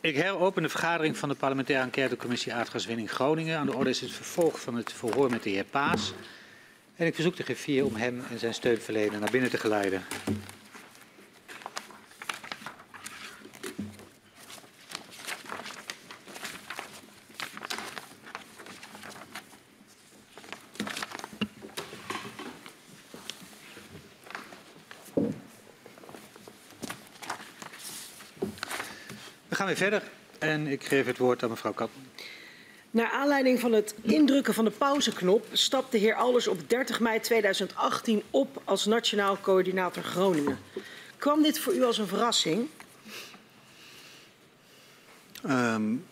Ik 0.00 0.16
heropen 0.16 0.62
de 0.62 0.68
vergadering 0.68 1.16
van 1.16 1.28
de 1.28 1.34
parlementaire 1.34 1.84
enquêtecommissie 1.84 2.54
aardgaswinning 2.54 3.10
Groningen. 3.10 3.58
Aan 3.58 3.66
de 3.66 3.74
orde 3.74 3.90
is 3.90 4.00
het 4.00 4.12
vervolg 4.12 4.60
van 4.60 4.74
het 4.74 4.92
verhoor 4.92 5.30
met 5.30 5.42
de 5.42 5.50
heer 5.50 5.64
Paas. 5.64 6.12
En 6.96 7.06
ik 7.06 7.14
verzoek 7.14 7.36
de 7.36 7.42
griffier 7.42 7.84
om 7.84 7.96
hem 7.96 8.24
en 8.30 8.38
zijn 8.38 8.54
steunverlener 8.54 9.20
naar 9.20 9.30
binnen 9.30 9.50
te 9.50 9.58
geleiden. 9.58 10.02
Gaan 29.66 29.74
weer 29.74 29.90
verder 29.90 30.10
en 30.38 30.66
ik 30.66 30.84
geef 30.84 31.06
het 31.06 31.18
woord 31.18 31.42
aan 31.42 31.50
mevrouw 31.50 31.72
Kat. 31.72 31.90
Naar 32.90 33.10
aanleiding 33.10 33.60
van 33.60 33.72
het 33.72 33.94
indrukken 34.02 34.54
van 34.54 34.64
de 34.64 34.70
pauzeknop 34.70 35.46
stapt 35.52 35.92
de 35.92 35.98
heer 35.98 36.14
Alders 36.14 36.48
op 36.48 36.70
30 36.70 37.00
mei 37.00 37.20
2018 37.20 38.22
op 38.30 38.62
als 38.64 38.84
Nationaal 38.84 39.40
Coördinator 39.40 40.02
Groningen. 40.02 40.58
Kwam 41.16 41.42
dit 41.42 41.58
voor 41.58 41.74
u 41.74 41.84
als 41.84 41.98
een 41.98 42.06
verrassing? 42.06 42.68
Um, 45.46 46.06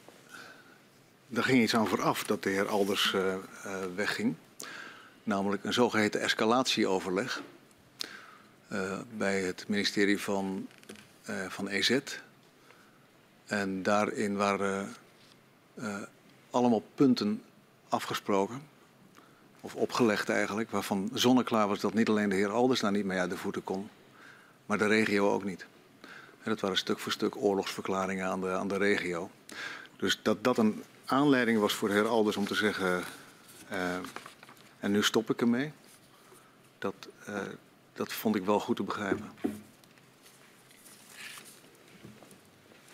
er 1.32 1.42
ging 1.42 1.62
iets 1.62 1.74
aan 1.74 1.88
vooraf 1.88 2.24
dat 2.24 2.42
de 2.42 2.50
heer 2.50 2.68
Alders 2.68 3.12
uh, 3.12 3.34
uh, 3.66 3.76
wegging. 3.94 4.34
Namelijk 5.22 5.64
een 5.64 5.72
zogeheten 5.72 6.20
escalatieoverleg 6.20 7.42
uh, 8.72 8.98
bij 9.16 9.40
het 9.40 9.64
ministerie 9.68 10.20
van, 10.20 10.68
van 11.48 11.68
EZ. 11.68 11.98
En 13.46 13.82
daarin 13.82 14.36
waren 14.36 14.94
allemaal 16.50 16.82
punten 16.94 17.42
afgesproken. 17.88 18.62
Of 19.60 19.74
opgelegd 19.74 20.28
eigenlijk, 20.28 20.70
waarvan 20.70 21.10
zonneklaar 21.12 21.68
was 21.68 21.80
dat 21.80 21.94
niet 21.94 22.08
alleen 22.08 22.28
de 22.28 22.34
heer 22.34 22.50
Alders 22.50 22.80
daar 22.80 22.92
niet 22.92 23.04
mee 23.04 23.18
uit 23.18 23.30
de 23.30 23.36
voeten 23.36 23.64
kon, 23.64 23.88
maar 24.66 24.78
de 24.78 24.86
regio 24.86 25.32
ook 25.32 25.44
niet. 25.44 25.66
En 26.42 26.50
dat 26.50 26.60
waren 26.60 26.76
stuk 26.76 26.98
voor 26.98 27.12
stuk 27.12 27.36
oorlogsverklaringen 27.36 28.26
aan 28.26 28.40
de, 28.40 28.50
aan 28.50 28.68
de 28.68 28.76
regio. 28.76 29.30
Dus 29.96 30.20
dat 30.22 30.44
dat 30.44 30.58
een 30.58 30.82
aanleiding 31.04 31.58
was 31.58 31.74
voor 31.74 31.88
de 31.88 31.94
heer 31.94 32.06
Alders 32.06 32.36
om 32.36 32.46
te 32.46 32.54
zeggen, 32.54 33.02
uh, 33.72 33.94
en 34.78 34.90
nu 34.90 35.02
stop 35.02 35.30
ik 35.30 35.40
ermee, 35.40 35.72
dat, 36.78 36.94
uh, 37.28 37.36
dat 37.92 38.12
vond 38.12 38.36
ik 38.36 38.44
wel 38.44 38.60
goed 38.60 38.76
te 38.76 38.82
begrijpen. 38.82 39.30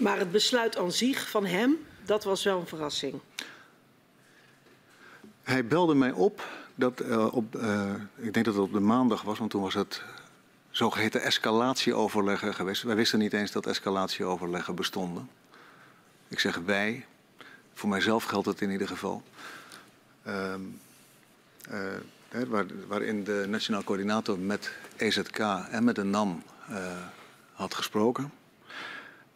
Maar 0.01 0.19
het 0.19 0.31
besluit 0.31 0.77
aan 0.77 0.93
zich 0.93 1.31
van 1.31 1.47
hem, 1.47 1.87
dat 2.05 2.25
was 2.25 2.45
wel 2.45 2.61
een 2.61 2.67
verrassing. 2.67 3.21
Hij 5.43 5.67
belde 5.67 5.95
mij 5.95 6.13
op, 6.13 6.49
dat, 6.75 7.03
uh, 7.03 7.35
op 7.35 7.57
uh, 7.57 7.95
ik 8.17 8.33
denk 8.33 8.45
dat 8.45 8.55
het 8.55 8.65
op 8.65 8.73
de 8.73 8.81
maandag 8.81 9.23
was, 9.23 9.39
want 9.39 9.51
toen 9.51 9.63
was 9.63 9.75
het 9.75 10.03
zogeheten 10.71 11.23
escalatieoverleggen 11.23 12.55
geweest. 12.55 12.83
Wij 12.83 12.97
wisten 12.97 13.19
niet 13.19 13.33
eens 13.33 13.53
dat 13.53 13.67
escalatieoverleggen 13.67 14.75
bestonden. 14.75 15.31
Ik 16.29 16.41
zeg 16.41 16.57
wij, 16.57 17.07
voor 17.73 17.89
mijzelf 17.89 18.25
geldt 18.25 18.47
het 18.47 18.61
in 18.61 18.71
ieder 18.71 18.89
geval. 18.89 19.23
Um, 20.27 20.81
uh, 21.71 22.43
waar, 22.49 22.67
waarin 22.89 23.25
de 23.25 23.45
Nationaal 23.49 23.85
Coördinator 23.85 24.39
met 24.39 24.73
EZK 24.97 25.39
en 25.71 25.85
met 25.85 25.95
de 25.95 26.05
NAM 26.05 26.43
had 27.53 27.75
gesproken. 27.75 28.40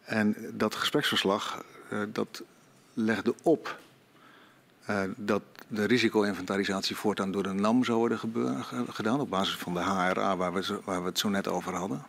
En 0.05 0.35
dat 0.53 0.75
gespreksverslag 0.75 1.63
uh, 1.91 2.03
dat 2.09 2.43
legde 2.93 3.35
op 3.41 3.79
dat 5.15 5.41
de 5.67 5.83
risico-inventarisatie 5.83 6.95
voortaan 6.95 7.31
door 7.31 7.43
de 7.43 7.53
NAM 7.53 7.83
zou 7.83 7.97
worden 7.97 8.19
gedaan. 8.89 9.19
Op 9.19 9.29
basis 9.29 9.55
van 9.55 9.73
de 9.73 9.79
HRA 9.79 10.37
waar 10.37 10.53
we, 10.53 10.79
waar 10.83 11.01
we 11.01 11.07
het 11.07 11.19
zo 11.19 11.29
net 11.29 11.47
over 11.47 11.73
hadden. 11.73 12.05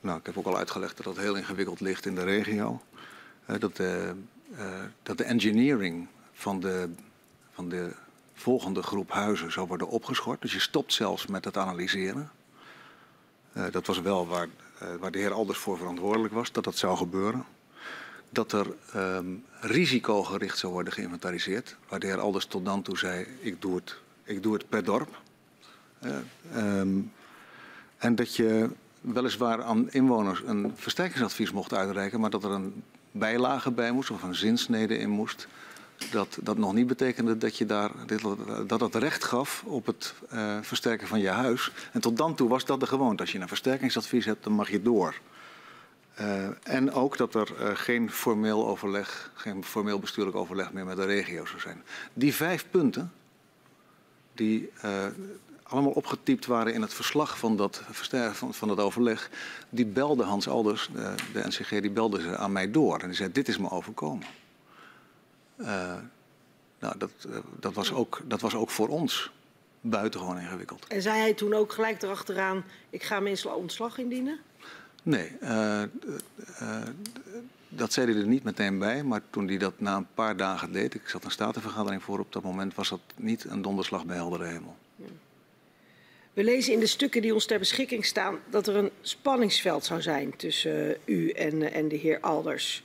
Nou, 0.00 0.18
ik 0.18 0.26
heb 0.26 0.38
ook 0.38 0.46
al 0.46 0.56
uitgelegd 0.56 0.96
dat 0.96 1.06
dat 1.06 1.24
heel 1.24 1.34
ingewikkeld 1.34 1.80
ligt 1.80 2.06
in 2.06 2.14
de 2.14 2.24
regio. 2.24 2.82
Uh, 3.50 3.58
dat, 3.58 3.76
de, 3.76 4.14
dat 5.02 5.18
de 5.18 5.24
engineering 5.24 6.06
van 6.32 6.60
de, 6.60 6.88
van 7.52 7.68
de 7.68 7.92
volgende 8.34 8.82
groep 8.82 9.10
huizen 9.10 9.52
zou 9.52 9.66
worden 9.66 9.88
opgeschort. 9.88 10.40
Dus 10.40 10.52
je 10.52 10.60
stopt 10.60 10.92
zelfs 10.92 11.26
met 11.26 11.44
het 11.44 11.56
analyseren. 11.56 12.30
Dat 13.70 13.86
was 13.86 14.00
wel 14.00 14.26
waar, 14.26 14.48
waar 15.00 15.10
de 15.10 15.18
heer 15.18 15.32
Alders 15.32 15.58
voor 15.58 15.76
verantwoordelijk 15.76 16.34
was, 16.34 16.52
dat 16.52 16.64
dat 16.64 16.76
zou 16.76 16.96
gebeuren 16.96 17.44
dat 18.30 18.52
er 18.52 18.66
um, 18.96 19.44
risicogericht 19.60 20.58
zou 20.58 20.72
worden 20.72 20.92
geïnventariseerd. 20.92 21.76
Waar 21.88 22.00
de 22.00 22.06
heer 22.06 22.20
Alders 22.20 22.46
tot 22.46 22.64
dan 22.64 22.82
toe 22.82 22.98
zei, 22.98 23.26
ik 23.40 23.60
doe 23.60 23.74
het, 23.74 23.96
ik 24.24 24.42
doe 24.42 24.54
het 24.54 24.68
per 24.68 24.84
dorp. 24.84 25.20
Uh, 26.00 26.78
um, 26.78 27.12
en 27.98 28.14
dat 28.14 28.36
je 28.36 28.70
weliswaar 29.00 29.62
aan 29.62 29.90
inwoners 29.90 30.42
een 30.46 30.72
versterkingsadvies 30.74 31.52
mocht 31.52 31.72
uitreiken, 31.72 32.20
maar 32.20 32.30
dat 32.30 32.44
er 32.44 32.50
een 32.50 32.82
bijlage 33.10 33.70
bij 33.70 33.92
moest 33.92 34.10
of 34.10 34.22
een 34.22 34.34
zinsnede 34.34 34.98
in 34.98 35.10
moest. 35.10 35.48
Dat 36.10 36.38
dat 36.42 36.58
nog 36.58 36.72
niet 36.72 36.86
betekende 36.86 37.38
dat 37.38 37.56
je 37.56 37.66
daar 37.66 37.90
dat 38.66 38.80
het 38.80 38.94
recht 38.94 39.24
gaf 39.24 39.62
op 39.66 39.86
het 39.86 40.14
uh, 40.32 40.58
versterken 40.60 41.06
van 41.06 41.20
je 41.20 41.28
huis. 41.28 41.72
En 41.92 42.00
tot 42.00 42.16
dan 42.16 42.34
toe 42.34 42.48
was 42.48 42.64
dat 42.64 42.80
de 42.80 42.86
gewoonte. 42.86 43.22
Als 43.22 43.32
je 43.32 43.38
een 43.38 43.48
versterkingsadvies 43.48 44.24
hebt, 44.24 44.44
dan 44.44 44.52
mag 44.52 44.70
je 44.70 44.82
door. 44.82 45.14
Uh, 46.20 46.46
en 46.62 46.92
ook 46.92 47.16
dat 47.16 47.34
er 47.34 47.52
uh, 47.60 47.68
geen 47.74 48.10
formeel 48.10 48.68
overleg, 48.68 49.30
geen 49.34 49.64
formeel 49.64 49.98
bestuurlijk 49.98 50.36
overleg 50.36 50.72
meer 50.72 50.84
met 50.84 50.96
de 50.96 51.04
regio 51.04 51.44
zou 51.44 51.60
zijn. 51.60 51.82
Die 52.12 52.34
vijf 52.34 52.66
punten, 52.70 53.12
die 54.34 54.70
allemaal 55.68 55.92
opgetypt 55.92 56.46
waren 56.46 56.74
in 56.74 56.82
het 56.82 56.94
verslag 56.94 57.38
van 57.38 57.56
dat, 57.56 57.82
van, 58.32 58.54
van 58.54 58.68
dat 58.68 58.80
overleg, 58.80 59.30
die 59.68 59.86
belde 59.86 60.22
Hans 60.22 60.48
Alders, 60.48 60.88
de, 60.92 61.14
de, 61.32 61.46
NCG, 61.46 61.68
die 61.68 61.90
belde 61.90 62.20
ze 62.20 62.36
aan 62.36 62.52
mij 62.52 62.70
door. 62.70 62.98
En 62.98 63.06
die 63.06 63.16
zei, 63.16 63.32
dit 63.32 63.48
is 63.48 63.58
me 63.58 63.70
overkomen. 63.70 64.26
Nou, 66.78 66.98
dat, 66.98 67.10
dat, 67.60 67.74
was 67.74 67.92
ook, 67.92 68.20
dat 68.24 68.40
was 68.40 68.54
ook 68.54 68.70
voor 68.70 68.88
ons 68.88 69.30
buitengewoon 69.80 70.38
ingewikkeld. 70.38 70.86
En 70.86 71.02
zei 71.02 71.18
hij 71.18 71.34
toen 71.34 71.54
ook 71.54 71.72
gelijk 71.72 72.02
erachteraan, 72.02 72.64
ik 72.90 73.02
ga 73.02 73.20
mijn 73.20 73.46
ontslag 73.46 73.98
indienen? 73.98 74.38
Nee, 75.02 75.32
uh, 75.42 75.82
uh, 76.60 76.82
dat 77.68 77.92
zei 77.92 78.12
hij 78.12 78.20
er 78.20 78.26
niet 78.26 78.42
meteen 78.42 78.78
bij. 78.78 79.02
Maar 79.02 79.22
toen 79.30 79.48
hij 79.48 79.58
dat 79.58 79.80
na 79.80 79.96
een 79.96 80.06
paar 80.14 80.36
dagen 80.36 80.72
deed, 80.72 80.94
ik 80.94 81.08
zat 81.08 81.24
een 81.24 81.30
statenvergadering 81.30 82.02
voor 82.02 82.18
op 82.18 82.32
dat 82.32 82.42
moment, 82.42 82.74
was 82.74 82.88
dat 82.88 83.00
niet 83.16 83.44
een 83.44 83.62
donderslag 83.62 84.04
bij 84.04 84.16
heldere 84.16 84.44
hemel. 84.44 84.76
We 86.32 86.44
lezen 86.44 86.72
in 86.72 86.80
de 86.80 86.86
stukken 86.86 87.22
die 87.22 87.34
ons 87.34 87.46
ter 87.46 87.58
beschikking 87.58 88.04
staan 88.04 88.38
dat 88.50 88.66
er 88.66 88.76
een 88.76 88.90
spanningsveld 89.00 89.84
zou 89.84 90.02
zijn 90.02 90.36
tussen 90.36 90.88
uh, 90.88 90.96
u 91.04 91.30
en, 91.30 91.72
en, 91.72 91.88
de 91.88 91.96
heer 91.96 92.20
Alders. 92.20 92.84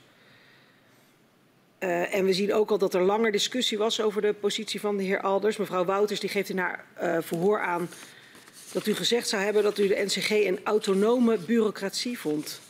En 2.10 2.24
we 2.24 2.32
zien 2.32 2.54
ook 2.54 2.70
al 2.70 2.78
dat 2.78 2.94
er 2.94 3.02
langer 3.02 3.32
discussie 3.32 3.78
was 3.78 4.00
over 4.00 4.22
de 4.22 4.32
positie 4.32 4.80
van 4.80 4.96
de 4.96 5.02
heer 5.02 5.20
Alders. 5.20 5.56
Mevrouw 5.56 5.84
Wouters 5.84 6.20
die 6.20 6.30
geeft 6.30 6.48
in 6.48 6.58
haar 6.58 6.84
verhoor 7.22 7.60
aan 7.60 7.88
dat 8.72 8.86
u 8.86 8.94
gezegd 8.94 9.28
zou 9.28 9.42
hebben 9.42 9.62
dat 9.62 9.78
u 9.78 9.88
de 9.88 10.02
NCG 10.04 10.30
een 10.30 10.60
autonome 10.64 11.38
bureaucratie 11.38 12.18
vond. 12.18 12.60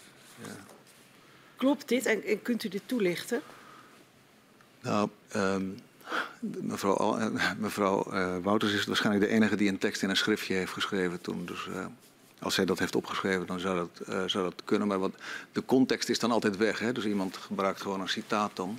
Ja. 0.42 0.56
Klopt 1.56 1.88
dit 1.88 2.06
en, 2.06 2.24
en, 2.24 2.42
kunt 2.42 2.64
u 2.64 2.68
dit 2.68 2.82
toelichten? 2.86 3.42
Nou, 4.80 5.08
um, 5.36 5.78
mevrouw, 6.40 7.18
uh, 7.18 7.52
mevrouw 7.58 8.12
uh, 8.12 8.36
Wouters 8.42 8.72
is 8.72 8.84
waarschijnlijk 8.84 9.24
de 9.24 9.30
enige 9.30 9.56
die 9.56 9.68
een 9.68 9.78
tekst 9.78 10.02
in 10.02 10.10
een 10.10 10.16
schriftje 10.16 10.54
heeft 10.54 10.72
geschreven 10.72 11.20
toen. 11.20 11.46
Dus 11.46 11.66
uh, 11.70 11.86
als 12.42 12.54
zij 12.54 12.64
dat 12.64 12.78
heeft 12.78 12.96
opgeschreven, 12.96 13.46
dan 13.46 13.60
zou 13.60 13.76
dat, 13.76 14.30
zou 14.30 14.44
dat 14.44 14.62
kunnen. 14.64 14.88
Maar 14.88 14.98
wat, 14.98 15.12
de 15.52 15.64
context 15.64 16.08
is 16.08 16.18
dan 16.18 16.30
altijd 16.30 16.56
weg. 16.56 16.78
Hè? 16.78 16.92
Dus 16.92 17.04
iemand 17.04 17.36
gebruikt 17.36 17.82
gewoon 17.82 18.00
een 18.00 18.08
citaat 18.08 18.56
dan. 18.56 18.78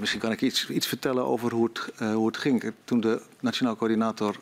misschien 0.00 0.20
kan 0.20 0.32
ik 0.32 0.40
iets, 0.40 0.68
iets 0.68 0.86
vertellen 0.86 1.24
over 1.24 1.52
hoe 1.52 1.70
het, 1.72 2.08
hoe 2.12 2.26
het 2.26 2.36
ging. 2.36 2.72
Toen 2.84 3.00
de 3.00 3.20
Nationaal 3.40 3.76
Coördinator 3.76 4.36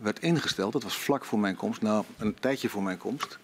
werd 0.00 0.20
ingesteld, 0.20 0.72
dat 0.72 0.82
was 0.82 0.96
vlak 0.96 1.24
voor 1.24 1.38
mijn 1.38 1.56
komst, 1.56 1.82
nou 1.82 2.04
een 2.18 2.34
tijdje 2.40 2.68
voor 2.68 2.82
mijn 2.82 2.98
komst. 2.98 3.38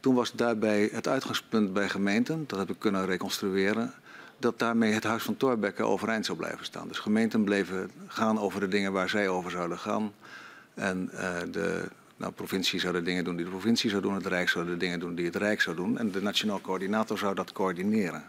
Toen 0.00 0.14
was 0.14 0.32
daarbij 0.32 0.88
het 0.92 1.08
uitgangspunt 1.08 1.72
bij 1.72 1.88
gemeenten, 1.88 2.44
dat 2.46 2.58
heb 2.58 2.70
ik 2.70 2.78
kunnen 2.78 3.06
reconstrueren, 3.06 3.94
dat 4.38 4.58
daarmee 4.58 4.92
het 4.92 5.04
huis 5.04 5.22
van 5.22 5.36
Thorbecke 5.36 5.82
overeind 5.82 6.26
zou 6.26 6.38
blijven 6.38 6.64
staan. 6.64 6.88
Dus 6.88 6.98
gemeenten 6.98 7.44
bleven 7.44 7.90
gaan 8.06 8.38
over 8.38 8.60
de 8.60 8.68
dingen 8.68 8.92
waar 8.92 9.08
zij 9.08 9.28
over 9.28 9.50
zouden 9.50 9.78
gaan. 9.78 10.12
En 10.74 11.10
de 11.50 11.88
nou, 12.24 12.36
provincie 12.36 12.80
zou 12.80 12.92
de 12.92 13.02
dingen 13.02 13.24
doen 13.24 13.36
die 13.36 13.44
de 13.44 13.50
provincie 13.50 13.90
zou 13.90 14.02
doen, 14.02 14.14
het 14.14 14.26
Rijk 14.26 14.48
zou 14.48 14.66
de 14.66 14.76
dingen 14.76 15.00
doen 15.00 15.14
die 15.14 15.24
het 15.24 15.36
Rijk 15.36 15.60
zou 15.60 15.76
doen. 15.76 15.98
En 15.98 16.10
de 16.10 16.22
nationaal 16.22 16.60
coördinator 16.60 17.18
zou 17.18 17.34
dat 17.34 17.52
coördineren. 17.52 18.24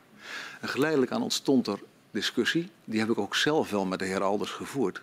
En 0.62 0.70
geleidelijk 0.70 1.12
aan 1.12 1.22
ontstond 1.22 1.68
er 1.68 1.80
discussie, 2.12 2.70
die 2.84 3.00
heb 3.00 3.10
ik 3.10 3.18
ook 3.18 3.36
zelf 3.36 3.70
wel 3.70 3.86
met 3.86 4.00
de 4.00 4.06
heer 4.06 4.24
Alders 4.24 4.52
gevoerd 4.52 5.02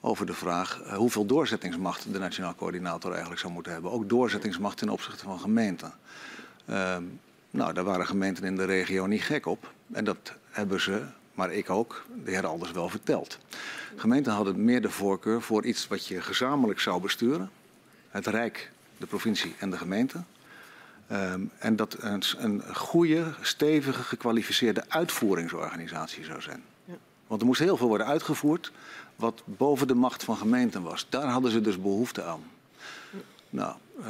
over 0.00 0.26
de 0.26 0.32
vraag 0.32 0.80
uh, 0.82 0.92
hoeveel 0.96 1.26
doorzettingsmacht 1.26 2.12
de 2.12 2.18
Nationaal 2.18 2.54
Coördinator 2.54 3.10
eigenlijk 3.10 3.40
zou 3.40 3.52
moeten 3.52 3.72
hebben. 3.72 3.90
Ook 3.90 4.08
doorzettingsmacht 4.08 4.78
ten 4.78 4.88
opzichte 4.88 5.24
van 5.24 5.40
gemeenten. 5.40 5.92
Uh, 6.70 6.96
nou, 7.50 7.72
daar 7.72 7.84
waren 7.84 8.06
gemeenten 8.06 8.44
in 8.44 8.56
de 8.56 8.64
regio 8.64 9.06
niet 9.06 9.22
gek 9.22 9.46
op. 9.46 9.72
En 9.92 10.04
dat 10.04 10.32
hebben 10.50 10.80
ze, 10.80 11.02
maar 11.34 11.52
ik 11.52 11.70
ook, 11.70 12.04
de 12.24 12.30
heer 12.30 12.46
Alders 12.46 12.70
wel 12.72 12.88
verteld. 12.88 13.38
Gemeenten 13.96 14.32
hadden 14.32 14.64
meer 14.64 14.82
de 14.82 14.90
voorkeur 14.90 15.42
voor 15.42 15.64
iets 15.64 15.88
wat 15.88 16.06
je 16.06 16.20
gezamenlijk 16.20 16.80
zou 16.80 17.00
besturen. 17.00 17.50
Het 18.14 18.26
Rijk, 18.26 18.70
de 18.96 19.06
provincie 19.06 19.54
en 19.58 19.70
de 19.70 19.78
gemeente. 19.78 20.22
Um, 21.12 21.50
en 21.58 21.76
dat 21.76 21.96
een, 21.98 22.22
een 22.36 22.62
goede, 22.74 23.34
stevige, 23.40 24.02
gekwalificeerde 24.02 24.84
uitvoeringsorganisatie 24.88 26.24
zou 26.24 26.42
zijn. 26.42 26.62
Ja. 26.84 26.94
Want 27.26 27.40
er 27.40 27.46
moest 27.46 27.60
heel 27.60 27.76
veel 27.76 27.88
worden 27.88 28.06
uitgevoerd 28.06 28.72
wat 29.16 29.42
boven 29.44 29.86
de 29.86 29.94
macht 29.94 30.24
van 30.24 30.36
gemeenten 30.36 30.82
was. 30.82 31.06
Daar 31.08 31.26
hadden 31.26 31.50
ze 31.50 31.60
dus 31.60 31.80
behoefte 31.80 32.22
aan. 32.22 32.42
Nou, 33.50 33.74
uh, 34.00 34.06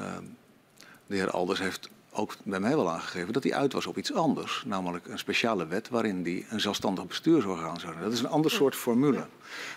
de 1.07 1.15
heer 1.15 1.31
Alders 1.31 1.59
heeft 1.59 1.89
ook 2.15 2.35
bij 2.45 2.61
mij 2.61 2.77
wel 2.77 2.91
aangegeven 2.91 3.33
dat 3.33 3.43
hij 3.43 3.55
uit 3.55 3.73
was 3.73 3.87
op 3.87 3.99
iets 3.99 4.13
anders. 4.13 4.63
Namelijk 4.67 5.07
een 5.07 5.19
speciale 5.19 5.67
wet 5.67 5.89
waarin 5.89 6.21
hij 6.23 6.47
een 6.51 6.61
zelfstandig 6.61 7.07
bestuursorgaan 7.07 7.81
zou. 7.81 7.95
Dat 8.03 8.13
is 8.13 8.21
een 8.21 8.29
ander 8.29 8.51
soort 8.51 8.75
formule. 8.75 9.27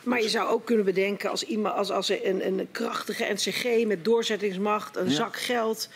Maar 0.04 0.22
je 0.22 0.30
zou 0.30 0.50
ook 0.50 0.66
kunnen 0.66 0.86
bedenken 0.86 1.30
als, 1.30 1.44
iemand, 1.44 1.76
als, 1.76 1.92
als 1.92 2.10
een, 2.10 2.48
een 2.48 2.68
krachtige 2.72 3.34
NCG 3.34 3.86
met 3.86 4.06
doorzettingsmacht, 4.06 4.96
een 4.96 5.10
Ja. 5.10 5.16
zak 5.16 5.36
geld, 5.40 5.90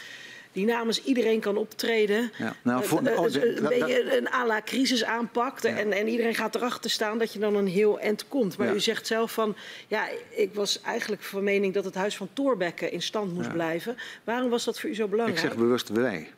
die 0.51 0.65
namens 0.65 1.03
iedereen 1.03 1.39
kan 1.39 1.57
optreden. 1.57 2.31
Ja. 2.37 2.55
Nou, 2.61 2.81
Eh, 2.81 2.87
voor- 2.87 3.01
eh, 3.01 3.17
oh, 3.19 3.23
dus 3.23 3.35
een 3.35 3.65
beetje 3.69 4.17
een 4.17 4.33
à 4.33 4.45
la 4.45 4.61
crisis 4.65 5.03
aanpakt 5.03 5.65
en, 5.65 5.91
en 5.91 6.07
iedereen 6.07 6.35
gaat 6.35 6.55
erachter 6.55 6.89
staan 6.89 7.17
dat 7.17 7.33
je 7.33 7.39
dan 7.39 7.55
een 7.55 7.67
heel 7.67 7.99
eind 7.99 8.27
komt. 8.27 8.57
Maar 8.57 8.67
Ja. 8.67 8.73
u 8.73 8.79
zegt 8.79 9.07
zelf 9.07 9.31
van, 9.33 9.55
ja, 9.87 10.07
ik 10.29 10.53
was 10.53 10.81
eigenlijk 10.81 11.21
van 11.23 11.43
mening 11.43 11.73
dat 11.73 11.85
het 11.85 11.95
huis 11.95 12.17
van 12.17 12.29
Thorbecke 12.33 12.89
in 12.91 13.01
stand 13.01 13.33
moest 13.33 13.51
blijven. 13.51 13.97
Waarom 14.23 14.49
was 14.49 14.63
dat 14.63 14.79
voor 14.79 14.89
u 14.89 14.95
zo 14.95 15.03
Ik 15.03 15.09
belangrijk? 15.09 15.39
zeg 15.41 15.55
bewust 15.55 15.89
wij. 15.89 16.31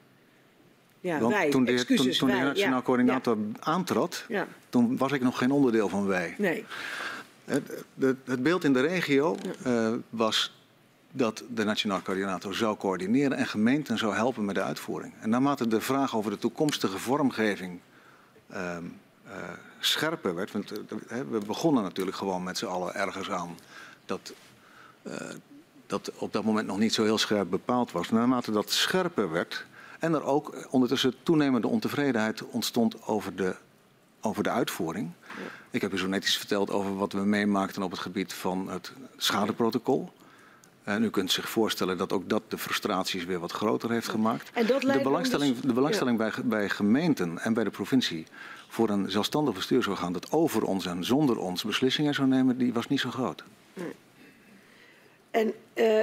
ja, 1.00 1.20
Want 1.20 1.34
wij, 1.34 1.50
toen 1.50 1.64
de, 1.66 1.72
heer- 1.72 1.80
toen, 1.86 1.96
excuses, 1.96 2.18
toen 2.18 2.28
de 2.30 2.34
wij, 2.36 2.44
nationaal 2.44 2.82
coördinator 2.82 3.38
aantrad, 3.60 4.26
toen 4.70 4.98
was 4.98 5.12
ik 5.12 5.22
nog 5.22 5.38
geen 5.38 5.52
onderdeel 5.52 5.90
van 5.90 6.08
wij. 6.08 6.36
nee. 6.38 6.66
Het, 7.46 7.84
het, 8.00 8.16
het 8.26 8.44
beeld 8.44 8.64
in 8.64 8.74
de 8.74 8.82
regio 8.82 9.38
eh, 9.64 9.92
was 10.10 10.54
dat 11.16 11.44
de 11.50 11.64
nationaal 11.64 12.02
coördinator 12.02 12.56
zou 12.56 12.78
coördineren 12.78 13.38
en 13.38 13.48
gemeenten 13.48 13.98
zou 13.98 14.16
helpen 14.16 14.46
met 14.46 14.56
de 14.56 14.64
uitvoering. 14.64 15.14
En 15.20 15.30
naarmate 15.30 15.68
de 15.68 15.82
vraag 15.82 16.16
over 16.16 16.32
de 16.32 16.38
toekomstige 16.38 16.98
vormgeving 16.98 17.80
ehm, 18.50 18.84
eh, 19.24 19.34
scherper 19.80 20.36
werd, 20.36 20.52
want 20.52 20.72
eh, 20.72 21.20
we 21.30 21.40
begonnen 21.46 21.84
natuurlijk 21.84 22.18
gewoon 22.18 22.44
met 22.44 22.58
z'n 22.58 22.66
allen 22.66 22.96
ergens 22.96 23.30
aan 23.30 23.58
dat, 24.06 24.34
eh, 25.02 25.16
dat 25.88 26.12
op 26.18 26.34
dat 26.34 26.44
moment 26.44 26.68
nog 26.68 26.78
niet 26.78 26.94
zo 26.94 27.04
heel 27.04 27.18
scherp 27.18 27.50
bepaald 27.50 27.92
was. 27.92 28.10
Naarmate 28.10 28.52
dat 28.52 28.72
scherper 28.72 29.32
werd 29.32 29.66
en 30.00 30.14
er 30.14 30.24
ook 30.24 30.68
ondertussen 30.70 31.14
toenemende 31.24 31.68
ontevredenheid 31.68 32.44
ontstond 32.44 33.04
over 33.08 33.36
de, 33.36 33.56
over 34.22 34.44
de 34.44 34.50
uitvoering. 34.50 35.12
Ik 35.72 35.82
heb 35.82 35.94
u 35.94 35.98
zo 35.98 36.08
net 36.08 36.24
iets 36.24 36.38
verteld 36.38 36.72
over 36.72 36.96
wat 36.96 37.14
we 37.14 37.20
meemaakten 37.20 37.84
op 37.84 37.92
het 37.92 38.00
gebied 38.00 38.34
van 38.34 38.70
het 38.70 38.92
schadeprotocol. 39.18 40.12
En 40.84 41.04
u 41.04 41.10
kunt 41.10 41.32
zich 41.32 41.50
voorstellen 41.50 41.98
dat 41.98 42.14
ook 42.14 42.30
dat 42.30 42.44
de 42.48 42.58
frustraties 42.58 43.26
weer 43.26 43.40
wat 43.40 43.52
groter 43.52 43.92
heeft 43.92 44.08
gemaakt. 44.08 44.50
En 44.54 44.66
dat 44.66 44.82
De 44.82 45.00
belangstelling, 45.04 45.54
dus- 45.54 45.62
de 45.62 45.74
belangstelling 45.74 46.18
bij, 46.18 46.32
bij 46.44 46.70
gemeenten 46.70 47.40
en 47.40 47.54
bij 47.54 47.64
de 47.64 47.70
provincie 47.70 48.26
voor 48.68 48.90
een 48.90 49.12
zelfstandig 49.12 49.54
bestuursorgaan 49.54 50.14
dat 50.14 50.32
over 50.32 50.64
ons 50.64 50.86
en 50.86 51.04
zonder 51.04 51.38
ons 51.38 51.64
beslissingen 51.64 52.14
zou 52.14 52.28
nemen, 52.28 52.58
die 52.58 52.74
was 52.74 52.88
niet 52.88 53.00
zo 53.00 53.10
groot. 53.10 53.44
En 55.32 55.54
eh, 55.74 56.00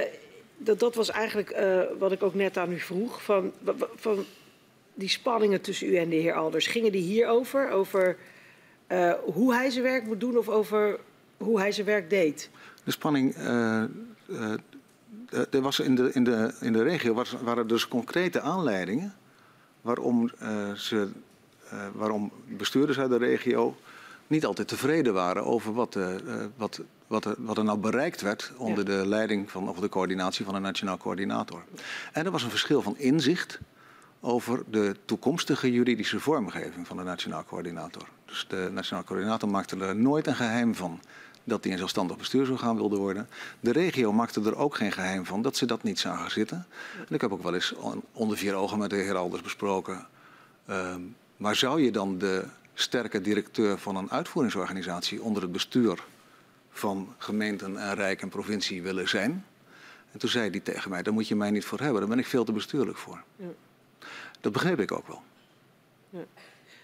dat, 0.57 0.79
dat 0.79 0.95
was 0.95 1.09
eigenlijk 1.09 1.49
eh, 1.49 1.81
wat 1.99 2.11
ik 2.11 2.23
ook 2.23 2.33
net 2.33 2.57
aan 2.57 2.71
u 2.71 2.79
vroeg. 2.79 3.23
Van, 3.23 3.51
van 3.95 4.25
die 4.93 5.09
spanningen 5.09 5.61
tussen 5.61 5.87
u 5.87 5.95
en 5.95 6.09
de 6.09 6.15
heer 6.15 6.33
Alders. 6.33 6.67
Gingen 6.67 6.91
die 6.91 7.01
hierover? 7.01 7.69
Over 7.69 8.17
eh, 8.87 9.13
hoe 9.23 9.53
hij 9.53 9.69
zijn 9.69 9.83
werk 9.83 10.05
moet 10.05 10.19
doen 10.19 10.37
of 10.37 10.49
over 10.49 10.99
hoe 11.37 11.59
hij 11.59 11.71
zijn 11.71 11.85
werk 11.85 12.09
deed? 12.09 12.49
De 12.83 12.91
spanning. 12.91 13.35
Eh, 15.31 15.41
er 15.51 15.61
was 15.61 15.79
in, 15.79 15.95
de, 15.95 16.11
in, 16.13 16.23
de, 16.23 16.53
in 16.59 16.73
de 16.73 16.83
regio 16.83 17.13
was, 17.13 17.35
waren 17.43 17.67
dus 17.67 17.87
concrete 17.87 18.41
aanleidingen 18.41 19.13
waarom, 19.81 20.31
eh, 20.39 20.71
ze, 20.71 21.09
eh, 21.69 21.77
waarom 21.93 22.31
bestuurders 22.47 22.99
uit 22.99 23.09
de 23.09 23.17
regio 23.17 23.75
niet 24.27 24.45
altijd 24.45 24.67
tevreden 24.67 25.13
waren 25.13 25.45
over 25.45 25.73
wat, 25.73 25.97
wat, 26.57 26.81
wat, 27.07 27.25
er, 27.25 27.35
wat 27.37 27.57
er 27.57 27.63
nou 27.63 27.77
bereikt 27.77 28.21
werd 28.21 28.51
onder 28.57 28.85
de 28.85 29.07
leiding 29.07 29.51
van, 29.51 29.69
of 29.69 29.79
de 29.79 29.89
coördinatie 29.89 30.45
van 30.45 30.55
een 30.55 30.61
nationaal 30.61 30.97
coördinator. 30.97 31.63
En 32.11 32.25
er 32.25 32.31
was 32.31 32.43
een 32.43 32.49
verschil 32.49 32.81
van 32.81 32.97
inzicht 32.97 33.59
over 34.19 34.63
de 34.69 34.95
toekomstige 35.05 35.71
juridische 35.71 36.19
vormgeving 36.19 36.87
van 36.87 36.97
de 36.97 37.03
nationaal 37.03 37.43
coördinator. 37.43 38.07
Dus 38.25 38.45
de 38.49 38.69
nationaal 38.73 39.03
coördinator 39.03 39.49
maakte 39.49 39.77
er 39.77 39.95
nooit 39.95 40.27
een 40.27 40.35
geheim 40.35 40.75
van 40.75 40.99
dat 41.43 41.63
hij 41.63 41.71
een 41.71 41.77
zelfstandig 41.77 42.17
bestuursorgaan 42.17 42.75
wilde 42.75 42.95
worden. 42.97 43.27
De 43.59 43.71
regio 43.71 44.11
maakte 44.13 44.41
er 44.41 44.55
ook 44.57 44.75
geen 44.75 44.91
geheim 44.91 45.25
van 45.25 45.41
dat 45.41 45.57
ze 45.57 45.65
dat 45.65 45.83
niet 45.83 45.99
zagen 45.99 46.31
zitten. 46.31 46.65
En 47.07 47.15
ik 47.15 47.21
heb 47.21 47.31
ook 47.31 47.43
wel 47.43 47.53
eens 47.53 47.73
on- 47.73 48.03
onder 48.11 48.37
vier 48.37 48.53
ogen 48.53 48.77
met 48.77 48.89
de 48.89 48.95
heer 48.95 49.15
Alders 49.15 49.41
besproken. 49.41 50.07
ehm, 50.65 51.01
maar 51.37 51.55
zou 51.55 51.81
je 51.81 51.91
dan 51.91 52.17
de 52.17 52.45
sterke 52.73 53.21
directeur 53.21 53.77
van 53.77 53.95
een 53.95 54.11
uitvoeringsorganisatie 54.11 55.21
onder 55.21 55.41
het 55.41 55.51
bestuur 55.51 56.03
van 56.71 57.13
gemeenten 57.17 57.77
en 57.77 57.95
rijk 57.95 58.21
en 58.21 58.29
provincie 58.29 58.81
willen 58.81 59.09
zijn? 59.09 59.45
En 60.11 60.19
toen 60.19 60.29
zei 60.29 60.49
hij 60.49 60.59
tegen 60.59 60.89
mij, 60.89 61.03
daar 61.03 61.13
moet 61.13 61.27
je 61.27 61.35
mij 61.35 61.51
niet 61.51 61.65
voor 61.65 61.79
hebben, 61.79 61.99
daar 61.99 62.09
ben 62.09 62.19
ik 62.19 62.25
veel 62.25 62.43
te 62.43 62.51
bestuurlijk 62.51 62.97
voor. 62.97 63.23
Ja. 63.35 63.45
Dat 64.41 64.51
begreep 64.51 64.79
ik 64.79 64.91
ook 64.91 65.07
wel. 65.07 65.21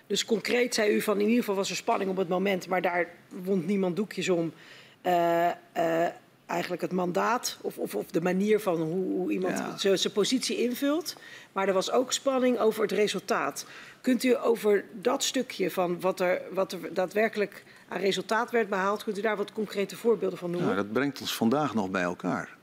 Dus 0.07 0.25
concreet 0.25 0.73
zei 0.73 0.95
u 0.95 1.01
van 1.01 1.15
in 1.15 1.21
ieder 1.27 1.39
geval 1.39 1.55
was 1.55 1.69
er 1.69 1.75
spanning 1.75 2.09
op 2.09 2.17
het 2.17 2.27
moment, 2.27 2.67
maar 2.67 2.81
daar 2.81 3.07
wond 3.43 3.65
niemand 3.65 3.95
doekjes 3.95 4.29
om. 4.29 4.53
Eh, 5.01 5.47
eh, 5.73 6.11
eigenlijk 6.45 6.81
het 6.81 6.91
mandaat 6.91 7.57
of, 7.61 7.77
of, 7.77 7.95
of 7.95 8.05
de 8.11 8.21
manier 8.21 8.59
van 8.59 8.81
hoe, 8.81 9.05
hoe 9.05 9.31
iemand 9.31 9.57
Ja. 9.81 9.95
zijn 9.95 10.13
positie 10.13 10.57
invult. 10.57 11.15
Maar 11.51 11.67
er 11.67 11.73
was 11.73 11.91
ook 11.91 12.13
spanning 12.13 12.59
over 12.59 12.81
het 12.81 12.91
resultaat. 12.91 13.65
Kunt 14.01 14.23
u 14.23 14.37
over 14.37 14.85
dat 14.93 15.23
stukje 15.23 15.71
van 15.71 15.99
wat 15.99 16.19
er, 16.19 16.41
wat 16.51 16.71
er 16.71 16.93
daadwerkelijk 16.93 17.63
aan 17.87 17.99
resultaat 17.99 18.51
werd 18.51 18.69
behaald, 18.69 19.03
kunt 19.03 19.17
u 19.17 19.21
daar 19.21 19.37
wat 19.37 19.53
concrete 19.53 19.95
voorbeelden 19.95 20.37
van 20.37 20.49
noemen? 20.51 20.69
Nou, 20.69 20.81
dat 20.81 20.91
brengt 20.91 21.21
ons 21.21 21.35
vandaag 21.35 21.73
nog 21.73 21.89
bij 21.89 22.01
elkaar. 22.01 22.55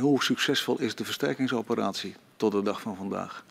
Hoe 0.00 0.22
succesvol 0.22 0.80
is 0.80 0.94
de 0.94 1.04
versterkingsoperatie 1.04 2.14
tot 2.36 2.52
de 2.52 2.62
dag 2.62 2.80
van 2.80 2.96
vandaag? 2.96 3.44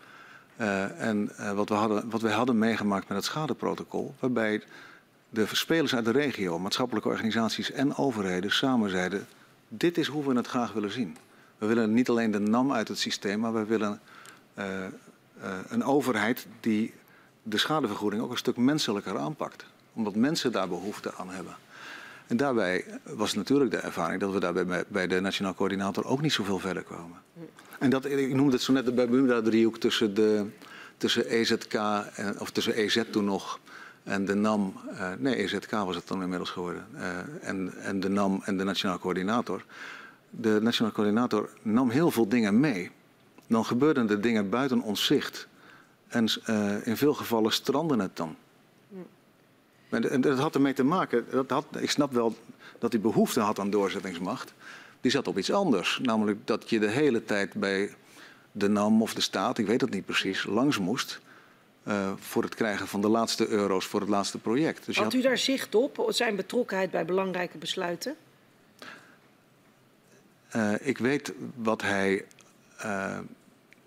Eh, 0.62 1.08
en 1.08 1.32
eh, 1.38 1.52
wat, 1.52 1.70
we 1.70 1.76
hadden, 1.76 2.10
wat 2.10 2.22
hadden 2.22 2.58
meegemaakt 2.58 3.08
met 3.08 3.18
het 3.18 3.26
schadeprotocol, 3.26 4.16
waarbij 4.20 4.62
de 5.30 5.46
spelers 5.52 5.96
uit 5.96 6.06
de 6.06 6.12
regio, 6.12 6.60
maatschappelijke 6.60 7.10
organisaties 7.10 7.72
en 7.72 7.96
overheden 7.96 8.52
samen 8.52 8.90
zeiden: 8.90 9.28
dit 9.68 9.98
is 9.98 10.08
hoe 10.08 10.28
we 10.28 10.36
het 10.36 10.48
graag 10.48 10.74
willen 10.74 10.92
zien. 10.92 11.18
We 11.58 11.66
willen 11.66 11.94
niet 11.94 12.10
alleen 12.10 12.32
de 12.32 12.40
NAM 12.40 12.74
uit 12.74 12.88
het 12.88 12.98
systeem, 12.98 13.40
maar 13.40 13.54
we 13.54 13.66
willen 13.66 14.00
eh, 14.54 14.66
een 15.70 15.84
overheid 15.84 16.48
die 16.60 16.94
de 17.44 17.58
schadevergoeding 17.58 18.24
ook 18.24 18.32
een 18.32 18.38
stuk 18.38 18.58
menselijker 18.58 19.18
aanpakt. 19.18 19.66
Omdat 19.94 20.16
mensen 20.16 20.52
daar 20.52 20.68
behoefte 20.68 21.14
aan 21.18 21.30
hebben. 21.30 21.56
En 22.28 22.38
daarbij 22.38 22.86
was 23.04 23.34
natuurlijk 23.34 23.72
de 23.72 23.78
ervaring 23.78 24.20
dat 24.20 24.34
we 24.34 24.40
daarbij 24.40 24.86
bij- 24.88 25.08
de 25.08 25.20
Nationaal 25.20 25.54
Coördinator 25.54 26.06
ook 26.06 26.22
niet 26.22 26.34
zoveel 26.34 26.60
verder 26.60 26.84
kwamen. 26.84 27.18
En 27.82 27.90
dat, 27.90 28.06
ik 28.06 28.34
noemde 28.34 28.52
het 28.52 28.62
zo 28.62 28.74
net 28.74 28.86
de 28.86 28.92
Bermuda-driehoek 28.92 29.78
tussen, 29.78 30.14
de, 30.14 30.46
tussen 30.98 31.26
EZK, 31.26 31.74
en, 32.16 32.40
of 32.40 32.52
tussen 32.52 32.74
EZ 32.74 33.02
toen 33.12 33.26
nog 33.26 33.60
en 34.04 34.26
de 34.26 34.36
NAM. 34.36 34.74
eh, 34.98 35.12
nee, 35.18 35.36
EZK 35.36 35.72
was 35.72 35.96
het 35.96 36.08
dan 36.08 36.22
inmiddels 36.22 36.50
geworden. 36.50 36.86
eh, 36.96 37.18
en, 37.42 37.74
en 37.78 38.00
de 38.00 38.10
NAM 38.10 38.42
en 38.46 38.58
de 38.58 38.64
Nationaal 38.64 39.00
Coördinator. 39.00 39.64
De 40.30 40.60
Nationaal 40.62 40.94
Coördinator 40.94 41.50
nam 41.62 41.90
heel 41.90 42.12
veel 42.12 42.28
dingen 42.28 42.60
mee. 42.60 42.92
Dan 43.48 43.66
gebeurden 43.66 44.10
er 44.10 44.22
dingen 44.22 44.50
buiten 44.50 44.82
ons 44.82 45.06
zicht. 45.06 45.48
En 46.08 46.28
eh, 46.44 46.88
in 46.88 46.98
veel 46.98 47.14
gevallen 47.14 47.52
strandde 47.52 48.02
het 48.02 48.18
dan. 48.18 48.36
En, 49.90 50.10
en 50.10 50.22
dat 50.22 50.40
had 50.40 50.56
ermee 50.56 50.74
te 50.74 50.84
maken, 50.84 51.26
dat 51.32 51.50
had, 51.50 51.66
ik 51.80 51.90
snap 51.90 52.14
wel 52.14 52.36
dat 52.80 52.92
hij 52.92 53.02
behoefte 53.02 53.40
had 53.40 53.60
aan 53.60 53.70
doorzettingsmacht. 53.70 54.54
Die 55.02 55.12
zat 55.12 55.28
op 55.28 55.38
iets 55.38 55.52
anders. 55.52 56.00
Namelijk 56.02 56.48
dat 56.48 56.70
je 56.70 56.80
de 56.80 56.90
hele 56.90 57.26
tijd 57.26 57.54
bij 57.54 57.94
de 58.52 58.68
NAM 58.70 59.02
of 59.02 59.14
de 59.14 59.22
staat, 59.22 59.58
ik 59.58 59.66
weet 59.68 59.82
het 59.82 59.90
niet 59.90 60.06
precies, 60.06 60.44
langs 60.46 60.78
moest. 60.80 61.20
eh, 61.84 62.12
voor 62.20 62.44
het 62.44 62.56
krijgen 62.56 62.88
van 62.88 63.02
de 63.02 63.08
laatste 63.08 63.48
euro's 63.48 63.86
voor 63.86 64.00
het 64.00 64.10
laatste 64.10 64.38
project. 64.38 64.86
Dus 64.86 64.96
Had 64.96 65.04
had- 65.06 65.14
u 65.14 65.22
daar 65.22 65.38
zicht 65.38 65.76
op, 65.76 66.06
zijn 66.10 66.36
betrokkenheid 66.36 66.92
bij 66.92 67.06
belangrijke 67.06 67.58
besluiten? 67.58 68.16
Eh, 70.50 70.74
ik 70.82 70.98
weet 70.98 71.34
wat 71.56 71.82
hij, 71.82 72.26
eh, 72.78 73.20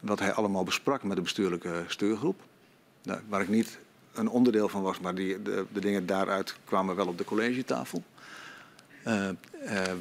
wat 0.00 0.18
hij 0.18 0.32
allemaal 0.32 0.64
besprak 0.64 1.02
met 1.02 1.16
de 1.16 1.22
bestuurlijke 1.22 1.84
stuurgroep. 1.86 2.40
Nou, 3.02 3.20
waar 3.28 3.40
ik 3.40 3.48
niet 3.48 3.78
een 4.14 4.28
onderdeel 4.28 4.68
van 4.68 4.82
was, 4.82 5.00
maar 5.00 5.14
die, 5.14 5.42
de, 5.42 5.64
de 5.72 5.80
dingen 5.80 6.06
daaruit 6.06 6.56
kwamen 6.64 6.96
wel 6.96 7.06
op 7.06 7.18
de 7.18 7.24
collegetafel. 7.24 8.02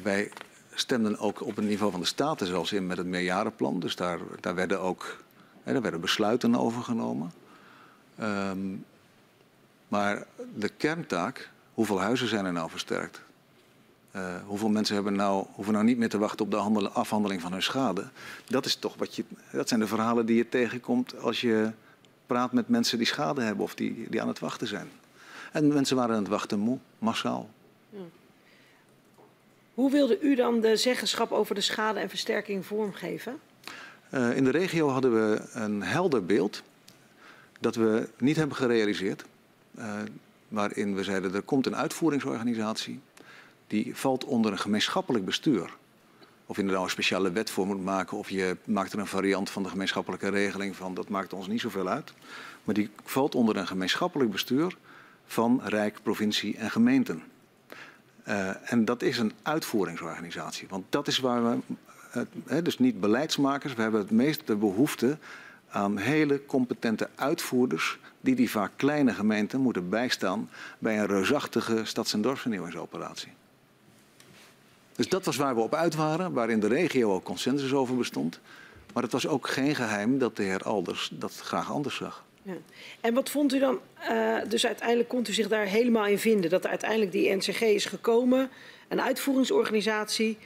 Wij 0.02 0.30
stemden 0.74 1.18
ook 1.18 1.40
op 1.40 1.56
het 1.56 1.64
niveau 1.64 1.90
van 1.90 2.00
de 2.00 2.06
Staten 2.06 2.46
zelfs 2.46 2.72
in 2.72 2.86
met 2.86 2.96
het 2.96 3.06
meerjarenplan. 3.06 3.80
Dus 3.80 3.96
daar, 3.96 4.18
daar, 4.40 4.54
werden 4.54 4.80
ook 4.80 5.16
hè, 5.62 5.72
daar 5.72 5.82
werden 5.82 6.00
besluiten 6.00 6.56
over 6.56 6.82
genomen. 6.82 7.32
Ehm, 8.18 8.58
maar 9.88 10.26
de 10.54 10.68
kerntaak, 10.68 11.50
hoeveel 11.74 12.00
huizen 12.00 12.28
zijn 12.28 12.44
er 12.44 12.52
nou 12.52 12.70
versterkt? 12.70 13.22
Eh, 14.10 14.34
hoeveel 14.46 14.68
mensen 14.68 14.94
hebben 14.94 15.14
nou, 15.14 15.46
hoeven 15.52 15.72
nou 15.72 15.84
niet 15.84 15.98
meer 15.98 16.08
te 16.08 16.18
wachten 16.18 16.44
op 16.44 16.50
de 16.50 16.56
handel- 16.56 16.88
afhandeling 16.88 17.40
van 17.40 17.52
hun 17.52 17.62
schade? 17.62 18.08
Dat, 18.44 18.66
is 18.66 18.76
toch 18.76 18.94
wat 18.96 19.14
je, 19.16 19.24
dat 19.52 19.68
zijn 19.68 19.80
de 19.80 19.86
verhalen 19.86 20.26
die 20.26 20.36
je 20.36 20.48
tegenkomt 20.48 21.18
als 21.20 21.40
je 21.40 21.70
praat 22.26 22.52
met 22.52 22.68
mensen 22.68 22.98
die 22.98 23.06
schade 23.06 23.42
hebben 23.42 23.64
of 23.64 23.74
die, 23.74 24.06
die 24.10 24.22
aan 24.22 24.28
het 24.28 24.38
wachten 24.38 24.66
zijn. 24.66 24.88
En 25.52 25.68
mensen 25.68 25.96
waren 25.96 26.14
aan 26.14 26.22
het 26.22 26.30
wachten 26.30 26.58
moe, 26.58 26.78
massaal. 26.98 27.48
Hoe 29.74 29.90
wilde 29.90 30.20
u 30.20 30.34
dan 30.34 30.60
de 30.60 30.76
zeggenschap 30.76 31.32
over 31.32 31.54
de 31.54 31.60
schade 31.60 32.00
en 32.00 32.08
versterking 32.08 32.66
vormgeven? 32.66 33.40
Uh, 34.10 34.36
in 34.36 34.44
de 34.44 34.50
regio 34.50 34.88
hadden 34.88 35.12
we 35.14 35.40
een 35.52 35.82
helder 35.82 36.26
beeld 36.26 36.62
dat 37.60 37.74
we 37.74 38.08
niet 38.18 38.36
hebben 38.36 38.56
gerealiseerd. 38.56 39.24
Uh, 39.78 39.94
waarin 40.48 40.94
we 40.94 41.04
zeiden 41.04 41.34
er 41.34 41.42
komt 41.42 41.66
een 41.66 41.76
uitvoeringsorganisatie 41.76 43.00
die 43.66 43.96
valt 43.96 44.24
onder 44.24 44.52
een 44.52 44.58
gemeenschappelijk 44.58 45.24
bestuur. 45.24 45.76
Of 46.46 46.56
je 46.56 46.62
er 46.62 46.68
nou 46.68 46.84
een 46.84 46.90
speciale 46.90 47.32
wet 47.32 47.50
voor 47.50 47.66
moet 47.66 47.84
maken 47.84 48.18
of 48.18 48.30
je 48.30 48.56
maakt 48.64 48.92
er 48.92 48.98
een 48.98 49.06
variant 49.06 49.50
van 49.50 49.62
de 49.62 49.68
gemeenschappelijke 49.68 50.28
regeling 50.28 50.76
van, 50.76 50.94
dat 50.94 51.08
maakt 51.08 51.32
ons 51.32 51.46
niet 51.46 51.60
zoveel 51.60 51.88
uit. 51.88 52.12
Maar 52.64 52.74
die 52.74 52.90
valt 53.04 53.34
onder 53.34 53.56
een 53.56 53.66
gemeenschappelijk 53.66 54.30
bestuur 54.30 54.76
van 55.26 55.60
Rijk, 55.64 55.98
provincie 56.02 56.56
en 56.56 56.70
gemeenten. 56.70 57.22
Uh, 58.28 58.72
en 58.72 58.84
dat 58.84 59.02
is 59.02 59.18
een 59.18 59.32
uitvoeringsorganisatie. 59.42 60.66
Want 60.68 60.84
dat 60.88 61.08
is 61.08 61.18
waar 61.18 61.42
we, 62.44 62.62
dus 62.62 62.78
niet 62.78 63.00
beleidsmakers, 63.00 63.74
we 63.74 63.82
hebben 63.82 64.00
het 64.00 64.10
meeste 64.10 64.56
behoefte 64.56 65.18
aan 65.68 65.96
hele 65.96 66.46
competente 66.46 67.08
uitvoerders 67.14 67.98
die 68.20 68.34
die 68.34 68.50
vaak 68.50 68.70
kleine 68.76 69.14
gemeenten 69.14 69.60
moeten 69.60 69.88
bijstaan 69.88 70.50
bij 70.78 70.98
een 70.98 71.06
reusachtige 71.06 71.80
stads- 71.84 72.12
en 72.12 72.22
dorpsvernieuwingsoperatie. 72.22 73.32
Dus 74.92 75.08
dat 75.08 75.24
was 75.24 75.36
waar 75.36 75.54
we 75.54 75.60
op 75.60 75.74
uit 75.74 75.94
waren, 75.94 76.32
waar 76.32 76.50
in 76.50 76.60
de 76.60 76.66
regio 76.66 77.14
ook 77.14 77.24
consensus 77.24 77.72
over 77.72 77.96
bestond. 77.96 78.40
Maar 78.92 79.02
het 79.02 79.12
was 79.12 79.26
ook 79.26 79.48
geen 79.48 79.74
geheim 79.74 80.18
dat 80.18 80.36
de 80.36 80.42
heer 80.42 80.62
Alders 80.62 81.10
dat 81.12 81.34
graag 81.34 81.70
anders 81.72 81.96
zag. 81.96 82.24
Ja. 82.44 82.54
En 83.00 83.14
wat 83.14 83.30
vond 83.30 83.52
u 83.54 83.58
dan, 83.58 83.80
uh, 84.10 84.38
dus 84.48 84.66
uiteindelijk 84.66 85.08
kon 85.08 85.24
u 85.28 85.32
zich 85.32 85.48
daar 85.48 85.66
helemaal 85.66 86.06
in 86.06 86.18
vinden? 86.18 86.50
Dat 86.50 86.64
er 86.64 86.70
uiteindelijk 86.70 87.12
die 87.12 87.34
NCG 87.36 87.60
is 87.60 87.84
gekomen, 87.84 88.50
een 88.88 89.00
uitvoeringsorganisatie 89.00 90.38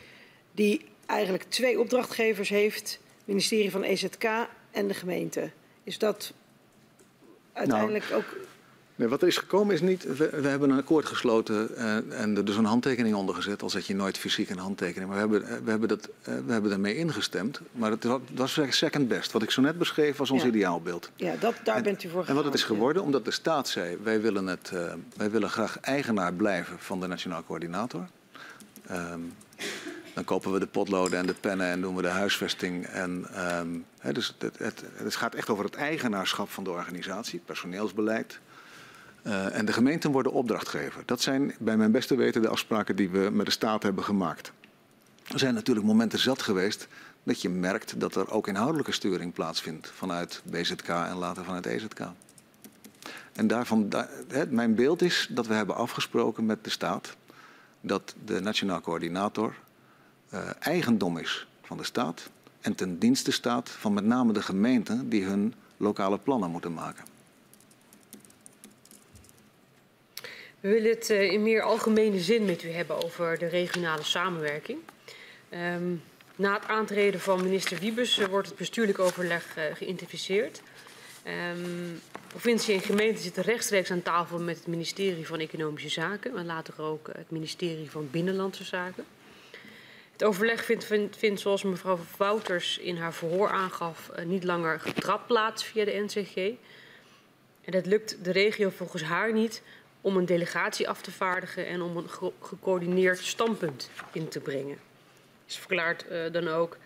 die 0.53 0.85
eigenlijk 1.07 1.45
twee 1.49 1.81
opdrachtgevers 1.81 2.49
heeft, 2.49 2.91
het 2.91 3.27
ministerie 3.27 3.70
van 3.70 3.83
EZK 3.83 4.25
en 4.70 4.89
de 4.89 4.95
gemeente. 4.95 5.51
Is 5.85 5.99
dat 5.99 6.33
uiteindelijk 7.53 8.09
nou, 8.09 8.23
ook 8.23 8.37
Nee, 8.99 9.09
wat 9.09 9.23
er 9.23 9.29
is 9.29 9.37
gekomen 9.37 9.75
is 9.75 9.81
niet. 9.81 10.16
We, 10.16 10.31
we 10.31 10.49
hebben 10.49 10.70
een 10.70 10.79
akkoord 10.79 11.07
gesloten 11.07 11.69
uh, 11.75 12.20
en 12.20 12.37
er 12.37 12.45
dus 12.45 12.57
een 12.57 12.65
handtekening 12.65 13.15
onder 13.15 13.35
gezet. 13.35 13.62
Al 13.62 13.70
zet 13.70 13.87
je 13.87 13.95
nooit 13.95 14.19
fysiek 14.19 14.51
een 14.51 14.59
handtekening. 14.59 15.11
Maar 15.11 15.29
we 15.29 15.35
hebben, 15.35 15.51
uh, 15.51 15.65
we 15.65 15.70
hebben, 15.70 15.89
dat, 15.89 16.09
uh, 16.09 16.35
we 16.47 16.53
hebben 16.53 16.70
daarmee 16.70 16.97
ingestemd. 16.97 17.61
Maar 17.73 17.91
het 17.91 18.07
was 18.35 18.61
second 18.69 19.09
best. 19.09 19.33
Wat 19.33 19.43
ik 19.43 19.51
zo 19.51 19.61
net 19.61 19.79
beschreef 19.79 20.16
was 20.16 20.31
ons 20.31 20.43
ja. 20.43 20.49
ideaalbeeld. 20.49 21.11
Ja, 21.16 21.35
dat, 21.41 21.55
daar 21.65 21.77
en, 21.77 21.83
bent 21.83 22.05
u 22.05 22.09
voor 22.09 22.20
gegaan. 22.20 22.29
En 22.29 22.35
wat 22.35 22.45
het 22.45 22.55
is 22.55 22.66
geworden, 22.66 23.03
omdat 23.03 23.25
de 23.25 23.31
staat 23.31 23.69
zei: 23.69 23.97
wij 24.03 24.20
willen, 24.20 24.47
het, 24.47 24.73
wij 25.16 25.31
willen 25.31 25.51
graag 25.51 25.81
eigenaar 25.81 26.33
blijven 26.33 26.79
van 26.79 27.01
de 27.01 27.07
Nationaal 27.07 27.45
Coördinator. 27.45 28.09
Um, 28.91 29.35
dan 30.15 30.25
kopen 30.25 30.53
we 30.53 30.59
de 30.59 30.66
potloden 30.66 31.19
en 31.19 31.27
de 31.27 31.35
pennen 31.35 31.66
en 31.66 31.81
doen 31.81 31.97
we 31.97 32.03
de 32.03 32.09
huisvesting. 32.09 32.87
En, 32.87 33.27
um, 33.59 33.85
he, 33.99 34.12
dus 34.12 34.35
het, 34.39 34.59
het, 34.59 34.85
het 34.95 35.16
gaat 35.16 35.35
echt 35.35 35.49
over 35.49 35.65
het 35.65 35.75
eigenaarschap 35.75 36.51
van 36.51 36.65
de 36.65 36.70
organisatie, 36.70 37.41
personeelsbeleid. 37.45 38.41
Uh, 39.23 39.57
en 39.57 39.65
de 39.65 39.73
gemeenten 39.73 40.11
worden 40.11 40.32
opdrachtgever. 40.32 41.03
Dat 41.05 41.20
zijn 41.20 41.55
bij 41.59 41.77
mijn 41.77 41.93
beste 41.93 42.15
weten 42.15 42.43
de 42.43 42.49
afspraken 42.49 42.97
die 42.97 43.09
we 43.09 43.31
met 43.32 43.47
de 43.47 43.53
staat 43.53 43.82
hebben 43.82 44.05
gemaakt. 44.05 44.53
Er 45.27 45.39
zijn 45.39 45.55
natuurlijk 45.55 45.86
momenten 45.86 46.19
zat 46.19 46.43
geweest 46.43 46.89
dat 47.23 47.43
je 47.43 47.49
merkt 47.49 48.01
dat 48.01 48.15
er 48.15 48.31
ook 48.31 48.49
inhoudelijke 48.49 48.93
sturing 48.93 49.32
plaatsvindt 49.32 49.90
vanuit 49.95 50.43
BZK 50.45 50.89
en 50.89 51.16
later 51.16 51.45
vanuit 51.45 51.66
EZK. 51.66 52.01
En 53.32 53.47
daarvan, 53.47 53.93
he, 54.28 54.47
mijn 54.47 54.74
beeld 54.74 55.03
is 55.03 55.28
dat 55.31 55.47
we 55.47 55.55
hebben 55.55 55.77
afgesproken 55.77 56.47
met 56.47 56.65
de 56.65 56.70
staat 56.70 57.16
dat 57.81 58.15
de 58.24 58.40
nationaal 58.40 58.81
coördinator 58.81 59.55
uh, 60.35 60.40
eigendom 60.59 61.19
is 61.19 61.47
van 61.62 61.77
de 61.77 61.85
staat 61.85 62.31
en 62.61 62.74
ten 62.74 62.99
dienste 62.99 63.31
staat 63.31 63.70
van 63.70 63.95
met 63.95 64.05
name 64.05 64.32
de 64.32 64.43
gemeenten 64.43 65.09
die 65.09 65.24
hun 65.24 65.55
lokale 65.77 66.19
plannen 66.19 66.51
moeten 66.51 66.74
maken. 66.74 67.05
We 70.60 70.68
willen 70.68 70.90
het 70.90 71.10
uh, 71.10 71.32
in 71.32 71.43
meer 71.43 71.62
algemene 71.62 72.20
zin 72.20 72.44
met 72.44 72.62
u 72.62 72.70
hebben 72.70 73.05
over 73.05 73.39
de 73.39 73.47
regionale 73.47 74.02
samenwerking. 74.02 74.78
Um, 75.51 76.02
na 76.36 76.55
het 76.55 76.68
aantreden 76.68 77.20
van 77.20 77.43
minister 77.43 77.78
Wiebes 77.78 78.18
uh, 78.18 78.26
wordt 78.26 78.48
het 78.48 78.56
bestuurlijk 78.56 78.98
overleg 78.98 79.56
uh, 79.59 79.64
geïntensiveerd. 79.74 80.62
Um, 81.52 82.01
provincie 82.26 82.74
en 82.74 82.80
gemeente 82.80 83.22
zitten 83.22 83.43
rechtstreeks 83.43 83.90
aan 83.90 84.02
tafel 84.02 84.39
met 84.39 84.56
het 84.56 84.66
ministerie 84.66 85.26
van 85.26 85.39
Economische 85.39 85.89
Zaken 85.89 86.36
en 86.36 86.47
later 86.47 86.82
ook 86.82 87.10
het 87.12 87.30
ministerie 87.30 87.90
van 87.90 88.10
Binnenlandse 88.10 88.64
Zaken. 88.64 89.05
Het 90.12 90.24
overleg 90.24 90.64
vindt, 90.64 90.85
vindt, 90.85 91.16
vindt 91.16 91.40
zoals 91.40 91.62
mevrouw 91.62 91.98
Wouters 92.16 92.78
in 92.78 92.97
haar 92.97 93.14
verhoor 93.14 93.48
aangaf, 93.48 94.10
niet 94.24 94.44
langer 94.44 94.80
getrapt 94.80 95.26
plaats 95.26 95.64
via 95.64 95.85
de 95.85 96.05
NCG. 96.06 96.36
En 97.64 97.72
dat 97.72 97.86
lukt 97.86 98.24
de 98.24 98.30
regio 98.30 98.70
volgens 98.70 99.02
haar 99.02 99.32
niet 99.32 99.62
om 100.01 100.16
een 100.16 100.27
delegatie 100.27 100.89
af 100.89 101.01
te 101.01 101.11
vaardigen 101.11 101.66
en 101.66 101.83
om 101.83 101.97
een 101.97 102.11
ge 102.11 102.33
gecoördineerd 102.41 103.19
standpunt 103.19 103.91
in 104.12 104.29
te 104.29 104.41
brengen. 104.41 104.79
Ze 105.47 105.61
verklaart 105.61 106.05
uh, 106.11 106.33
dan 106.33 106.49
ook 106.49 106.77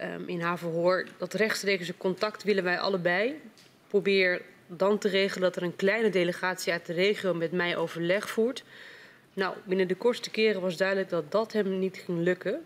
um, 0.00 0.28
in 0.28 0.40
haar 0.40 0.58
verhoor 0.58 1.06
dat 1.18 1.34
rechtstreeks 1.34 1.90
contact 1.96 2.42
willen 2.42 2.64
wij 2.64 2.78
allebei. 2.78 3.40
Probeer 3.88 4.42
dan 4.66 4.98
te 4.98 5.08
regelen 5.08 5.42
dat 5.42 5.56
er 5.56 5.62
een 5.62 5.76
kleine 5.76 6.10
delegatie 6.10 6.72
uit 6.72 6.86
de 6.86 6.92
regio 6.92 7.34
met 7.34 7.52
mij 7.52 7.76
overleg 7.76 8.30
voert. 8.30 8.64
Nou, 9.32 9.56
binnen 9.64 9.88
de 9.88 9.94
kortste 9.94 10.30
keren 10.30 10.60
was 10.60 10.76
duidelijk 10.76 11.08
dat 11.08 11.32
dat 11.32 11.52
hem 11.52 11.78
niet 11.78 11.96
ging 11.96 12.18
lukken. 12.18 12.64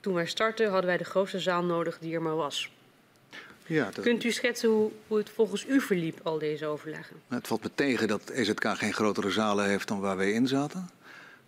Toen 0.00 0.14
wij 0.14 0.26
startten 0.26 0.66
hadden 0.66 0.86
wij 0.86 0.96
de 0.96 1.04
grootste 1.04 1.38
zaal 1.38 1.62
nodig 1.62 1.98
die 1.98 2.14
er 2.14 2.22
maar 2.22 2.36
was. 2.36 2.70
Ja, 3.70 3.90
dat... 3.90 4.04
Kunt 4.04 4.24
u 4.24 4.30
schetsen 4.30 4.68
hoe, 4.68 4.90
hoe, 5.06 5.18
het 5.18 5.30
volgens 5.30 5.66
u 5.66 5.80
verliep, 5.80 6.20
al 6.22 6.38
deze 6.38 6.66
overleggen? 6.66 7.16
Het 7.28 7.46
valt 7.46 7.62
me 7.62 7.70
tegen 7.74 8.08
dat 8.08 8.30
EZK 8.30 8.64
geen 8.64 8.92
grotere 8.92 9.30
zalen 9.30 9.68
heeft 9.68 9.88
dan 9.88 10.00
waar 10.00 10.16
wij 10.16 10.32
in 10.32 10.46
zaten. 10.46 10.90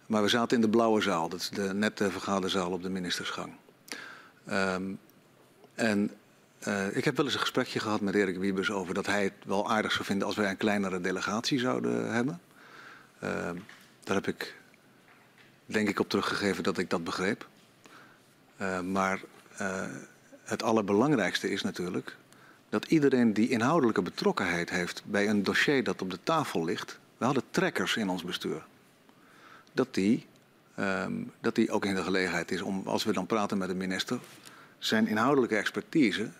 Maar 0.07 0.23
we 0.23 0.29
zaten 0.29 0.57
in 0.57 0.63
de 0.63 0.69
blauwe 0.69 1.01
zaal, 1.01 1.29
dat 1.29 1.41
is 1.41 1.51
de 1.51 1.75
nette 1.75 2.11
vergaderzaal 2.11 2.71
op 2.71 2.83
de 2.83 2.91
ministersgang. 2.91 3.53
Um, 4.51 4.99
en 5.75 6.11
uh, 6.69 6.97
ik 6.97 7.05
heb 7.05 7.17
wel 7.17 7.25
eens 7.25 7.35
een 7.35 7.41
gesprekje 7.41 7.81
gehad 7.81 8.01
met 8.01 8.15
Erik 8.15 8.39
Wiebes 8.39 8.71
over 8.71 8.95
dat 8.95 9.07
hij 9.07 9.23
het 9.23 9.33
wel 9.45 9.71
aardig 9.71 9.93
zou 9.93 10.05
vinden 10.05 10.27
als 10.27 10.37
wij 10.37 10.51
een 10.51 10.57
kleinere 10.57 11.01
delegatie 11.01 11.59
zouden 11.59 12.13
hebben. 12.13 12.41
Uh, 13.25 13.31
daar 14.05 14.15
heb 14.15 14.27
ik 14.27 14.57
denk 15.67 15.89
ik 15.89 16.01
op 16.01 16.09
teruggegeven 16.09 16.63
dat 16.63 16.79
ik 16.79 16.91
dat 16.91 17.05
begreep. 17.05 17.49
Uh, 18.61 18.81
maar 18.81 19.21
het 20.45 20.63
allerbelangrijkste 20.63 21.51
is 21.51 21.63
natuurlijk 21.63 22.17
dat 22.69 22.87
iedereen 22.87 23.33
die 23.33 23.49
inhoudelijke 23.49 24.03
betrokkenheid 24.03 24.71
heeft 24.71 25.03
bij 25.05 25.29
een 25.29 25.43
dossier 25.43 25.85
dat 25.85 26.03
op 26.03 26.11
de 26.11 26.19
tafel 26.23 26.65
ligt. 26.65 26.99
We 27.17 27.25
hadden 27.25 27.43
trekkers 27.51 27.97
in 27.97 28.09
ons 28.09 28.25
bestuur. 28.25 28.65
Dat 29.73 29.95
die, 29.95 30.27
um, 30.79 31.33
dat 31.41 31.55
die 31.55 31.71
ook 31.71 31.85
in 31.85 31.95
de 31.95 32.03
gelegenheid 32.03 32.51
is 32.51 32.63
om, 32.63 32.83
als 32.85 33.05
we 33.05 33.13
dan 33.13 33.27
praten 33.27 33.59
met 33.59 33.69
de 33.69 33.75
minister, 33.75 34.19
zijn 34.79 35.07
inhoudelijke 35.07 35.57
expertise 35.57 36.31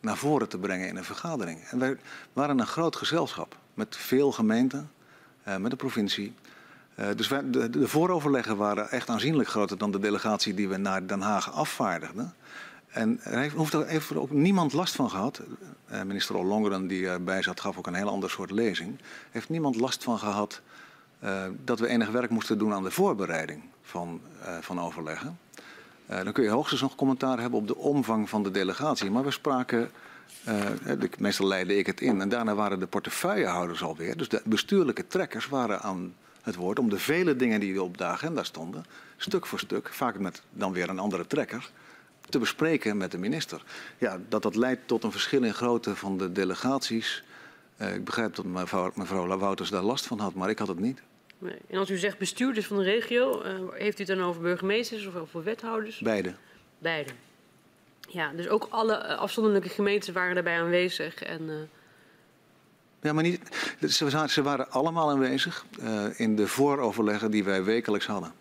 naar 0.00 0.16
voren 0.16 0.48
te 0.48 0.58
brengen 0.58 0.88
in 0.88 0.96
een 0.96 1.04
vergadering. 1.04 1.60
En 1.64 1.78
wij 1.78 1.96
waren 2.32 2.58
een 2.58 2.66
groot 2.66 2.96
gezelschap 2.96 3.56
met 3.74 3.96
veel 3.96 4.32
gemeenten, 4.32 4.90
uh, 5.48 5.56
met 5.56 5.70
de 5.70 5.76
provincie. 5.76 6.34
Uh, 7.00 7.06
dus 7.16 7.28
de, 7.28 7.70
de 7.70 7.88
vooroverleggen 7.88 8.56
waren 8.56 8.90
echt 8.90 9.08
aanzienlijk 9.08 9.48
groter 9.48 9.78
dan 9.78 9.90
de 9.90 9.98
delegatie 9.98 10.54
die 10.54 10.68
we 10.68 10.76
naar 10.76 11.06
Den 11.06 11.20
Haag 11.20 11.52
afvaardigden. 11.52 12.34
En 12.96 13.20
er 13.22 13.38
heeft, 13.38 13.54
hoeft 13.54 13.72
er, 13.72 13.88
er 13.88 14.20
ook 14.20 14.30
niemand 14.30 14.72
last 14.72 14.94
van 14.94 15.10
gehad. 15.10 15.40
Uh, 15.92 16.02
minister 16.02 16.36
Ollongren, 16.36 16.86
die 16.86 17.08
erbij 17.08 17.42
zat, 17.42 17.60
gaf 17.60 17.78
ook 17.78 17.86
een 17.86 17.94
heel 17.94 18.08
ander 18.08 18.30
soort 18.30 18.50
lezing. 18.50 18.98
Heeft 19.30 19.48
niemand 19.48 19.76
last 19.76 20.04
van 20.04 20.18
gehad 20.18 20.60
uh, 21.24 21.44
dat 21.64 21.78
we 21.78 21.86
enig 21.86 22.10
werk 22.10 22.30
moesten 22.30 22.58
doen 22.58 22.72
aan 22.72 22.82
de 22.82 22.90
voorbereiding 22.90 23.62
van, 23.82 24.20
uh, 24.42 24.56
van 24.60 24.80
overleggen. 24.80 25.38
dan 26.06 26.32
kun 26.32 26.44
je 26.44 26.50
hoogstens 26.50 26.80
nog 26.80 26.94
commentaar 26.94 27.40
hebben 27.40 27.58
op 27.58 27.66
de 27.66 27.76
omvang 27.76 28.28
van 28.28 28.42
de 28.42 28.50
delegatie. 28.50 29.10
Maar 29.10 29.24
we 29.24 29.30
spraken, 29.30 29.90
de, 30.44 31.10
meestal 31.18 31.46
leidde 31.46 31.76
ik 31.76 31.86
het 31.86 32.00
in. 32.00 32.20
En 32.20 32.28
daarna 32.28 32.54
waren 32.54 32.78
de 32.78 32.86
portefeuillehouders 32.86 33.82
alweer. 33.82 34.16
Dus 34.16 34.28
de 34.28 34.42
bestuurlijke 34.44 35.06
trekkers 35.06 35.48
waren 35.48 35.80
aan 35.80 36.14
het 36.42 36.54
woord 36.54 36.78
om 36.78 36.90
de 36.90 36.98
vele 36.98 37.36
dingen 37.36 37.60
die 37.60 37.82
op 37.82 37.98
de 37.98 38.04
agenda 38.04 38.42
stonden, 38.42 38.84
stuk 39.16 39.46
voor 39.46 39.58
stuk, 39.58 39.88
vaak 39.92 40.18
met 40.18 40.42
dan 40.50 40.72
weer 40.72 40.88
een 40.88 40.98
andere 40.98 41.26
trekker 41.26 41.70
te 42.28 42.38
bespreken 42.38 42.96
met 42.96 43.10
de 43.10 43.18
minister. 43.18 43.62
Ja, 43.98 44.18
dat 44.28 44.42
dat 44.42 44.56
leidt 44.56 44.88
tot 44.88 45.04
een 45.04 45.12
verschil 45.12 45.42
in 45.42 45.54
grootte 45.54 45.96
van 45.96 46.18
de 46.18 46.32
delegaties. 46.32 47.24
Uh, 47.80 47.94
ik 47.94 48.04
begrijp 48.04 48.34
dat 48.34 48.44
mevrouw, 48.44 48.92
mevrouw 48.94 49.38
Wouters 49.38 49.70
daar 49.70 49.82
last 49.82 50.06
van 50.06 50.18
had, 50.18 50.34
maar 50.34 50.50
ik 50.50 50.58
had 50.58 50.68
het 50.68 50.78
niet. 50.78 51.02
Nee. 51.38 51.58
En 51.70 51.78
als 51.78 51.90
u 51.90 51.96
zegt 51.96 52.18
bestuurders 52.18 52.66
van 52.66 52.76
de 52.76 52.82
regio, 52.82 53.42
uh, 53.44 53.52
heeft 53.72 53.98
u 53.98 54.04
het 54.04 54.16
dan 54.16 54.26
over 54.26 54.42
burgemeesters 54.42 55.06
of 55.06 55.16
over 55.16 55.42
wethouders? 55.42 55.98
Beide. 55.98 56.34
Beide. 56.78 57.10
Ja, 58.08 58.32
dus 58.32 58.48
ook 58.48 58.66
alle 58.70 59.16
afzonderlijke 59.16 59.68
gemeenten 59.68 60.12
waren 60.12 60.34
daarbij 60.34 60.60
aanwezig. 60.60 61.22
En. 61.22 61.68
Ja, 63.00 63.12
maar 63.12 63.22
niet, 63.22 63.40
ze, 63.88 64.28
ze 64.28 64.42
waren 64.42 64.70
allemaal 64.70 65.10
aanwezig 65.10 65.64
in 66.16 66.36
de 66.36 66.46
vooroverleggen 66.46 67.30
die 67.30 67.44
wij 67.44 67.64
wekelijks 67.64 68.06
hadden. 68.06 68.32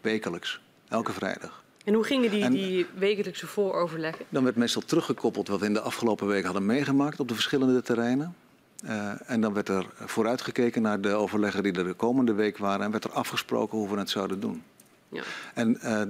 Wekelijks, 0.00 0.60
elke 0.88 1.12
vrijdag. 1.12 1.63
En 1.84 1.94
hoe 1.94 2.04
gingen 2.04 2.30
die, 2.30 2.42
En- 2.42 2.52
die 2.52 2.86
wekelijkse 2.96 3.46
vooroverleggen? 3.46 4.24
Dan 4.28 4.44
werd 4.44 4.56
meestal 4.56 4.82
teruggekoppeld 4.82 5.48
wat 5.48 5.60
we 5.60 5.66
in 5.66 5.72
de 5.72 5.80
afgelopen 5.80 6.26
week 6.26 6.44
hadden 6.44 6.66
meegemaakt 6.66 7.20
op 7.20 7.28
de 7.28 7.34
verschillende 7.34 7.82
terreinen. 7.82 8.34
Eh, 8.84 9.30
en 9.30 9.40
dan 9.40 9.52
werd 9.52 9.68
er 9.68 9.86
vooruitgekeken 9.94 10.82
naar 10.82 11.00
de 11.00 11.12
overleggen 11.12 11.62
die 11.62 11.72
er 11.72 11.84
de 11.84 11.92
komende 11.92 12.32
week 12.32 12.58
waren 12.58 12.84
en 12.84 12.90
werd 12.90 13.04
er 13.04 13.10
afgesproken 13.12 13.78
hoe 13.78 13.88
we 13.90 13.98
het 13.98 14.10
zouden 14.10 14.40
doen. 14.40 14.62
Ja. 15.08 15.22
En 15.54 15.80
eh, 15.80 16.02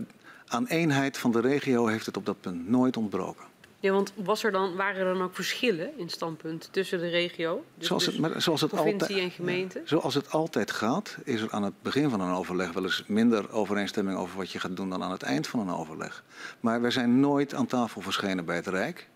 aan 0.46 0.66
eenheid 0.66 1.18
van 1.18 1.32
de 1.32 1.40
regio 1.40 1.86
heeft 1.86 2.06
het 2.06 2.16
op 2.16 2.26
dat 2.26 2.40
punt 2.40 2.68
nooit 2.68 2.96
ontbroken. 2.96 3.44
Ja, 3.84 3.92
want 3.92 4.12
was 4.14 4.44
er 4.44 4.52
dan, 4.52 4.76
waren 4.76 5.06
er 5.06 5.14
dan 5.14 5.22
ook 5.22 5.34
verschillen 5.34 5.98
in 5.98 6.08
standpunt 6.08 6.68
tussen 6.70 6.98
de 6.98 7.08
regio? 7.08 7.64
Dus, 7.74 7.86
Zoals 7.86 8.06
het, 8.06 8.14
dus 8.14 8.28
maar 8.28 8.42
zoals 8.42 8.60
het 8.60 8.70
provincie 8.70 9.00
altijd, 9.00 9.18
en 9.18 9.30
gemeente? 9.30 9.82
Zoals 9.84 10.14
het 10.14 10.30
altijd 10.30 10.70
gaat, 10.70 11.16
is 11.24 11.40
er 11.40 11.50
aan 11.50 11.62
het 11.62 11.82
begin 11.82 12.10
van 12.10 12.20
een 12.20 12.34
overleg 12.34 12.72
wel 12.72 12.82
eens 12.82 13.04
minder 13.06 13.52
overeenstemming 13.52 14.18
over 14.18 14.36
wat 14.36 14.50
je 14.50 14.60
gaat 14.60 14.76
doen 14.76 14.90
dan 14.90 15.02
aan 15.02 15.10
het 15.10 15.22
eind 15.22 15.46
van 15.46 15.60
een 15.60 15.74
overleg. 15.74 16.24
Maar 16.60 16.80
wij 16.80 16.90
zijn 16.90 17.20
nooit 17.20 17.54
aan 17.54 17.66
tafel 17.66 18.00
verschenen 18.00 18.44
bij 18.44 18.56
het 18.56 18.66
Rijk 18.66 19.08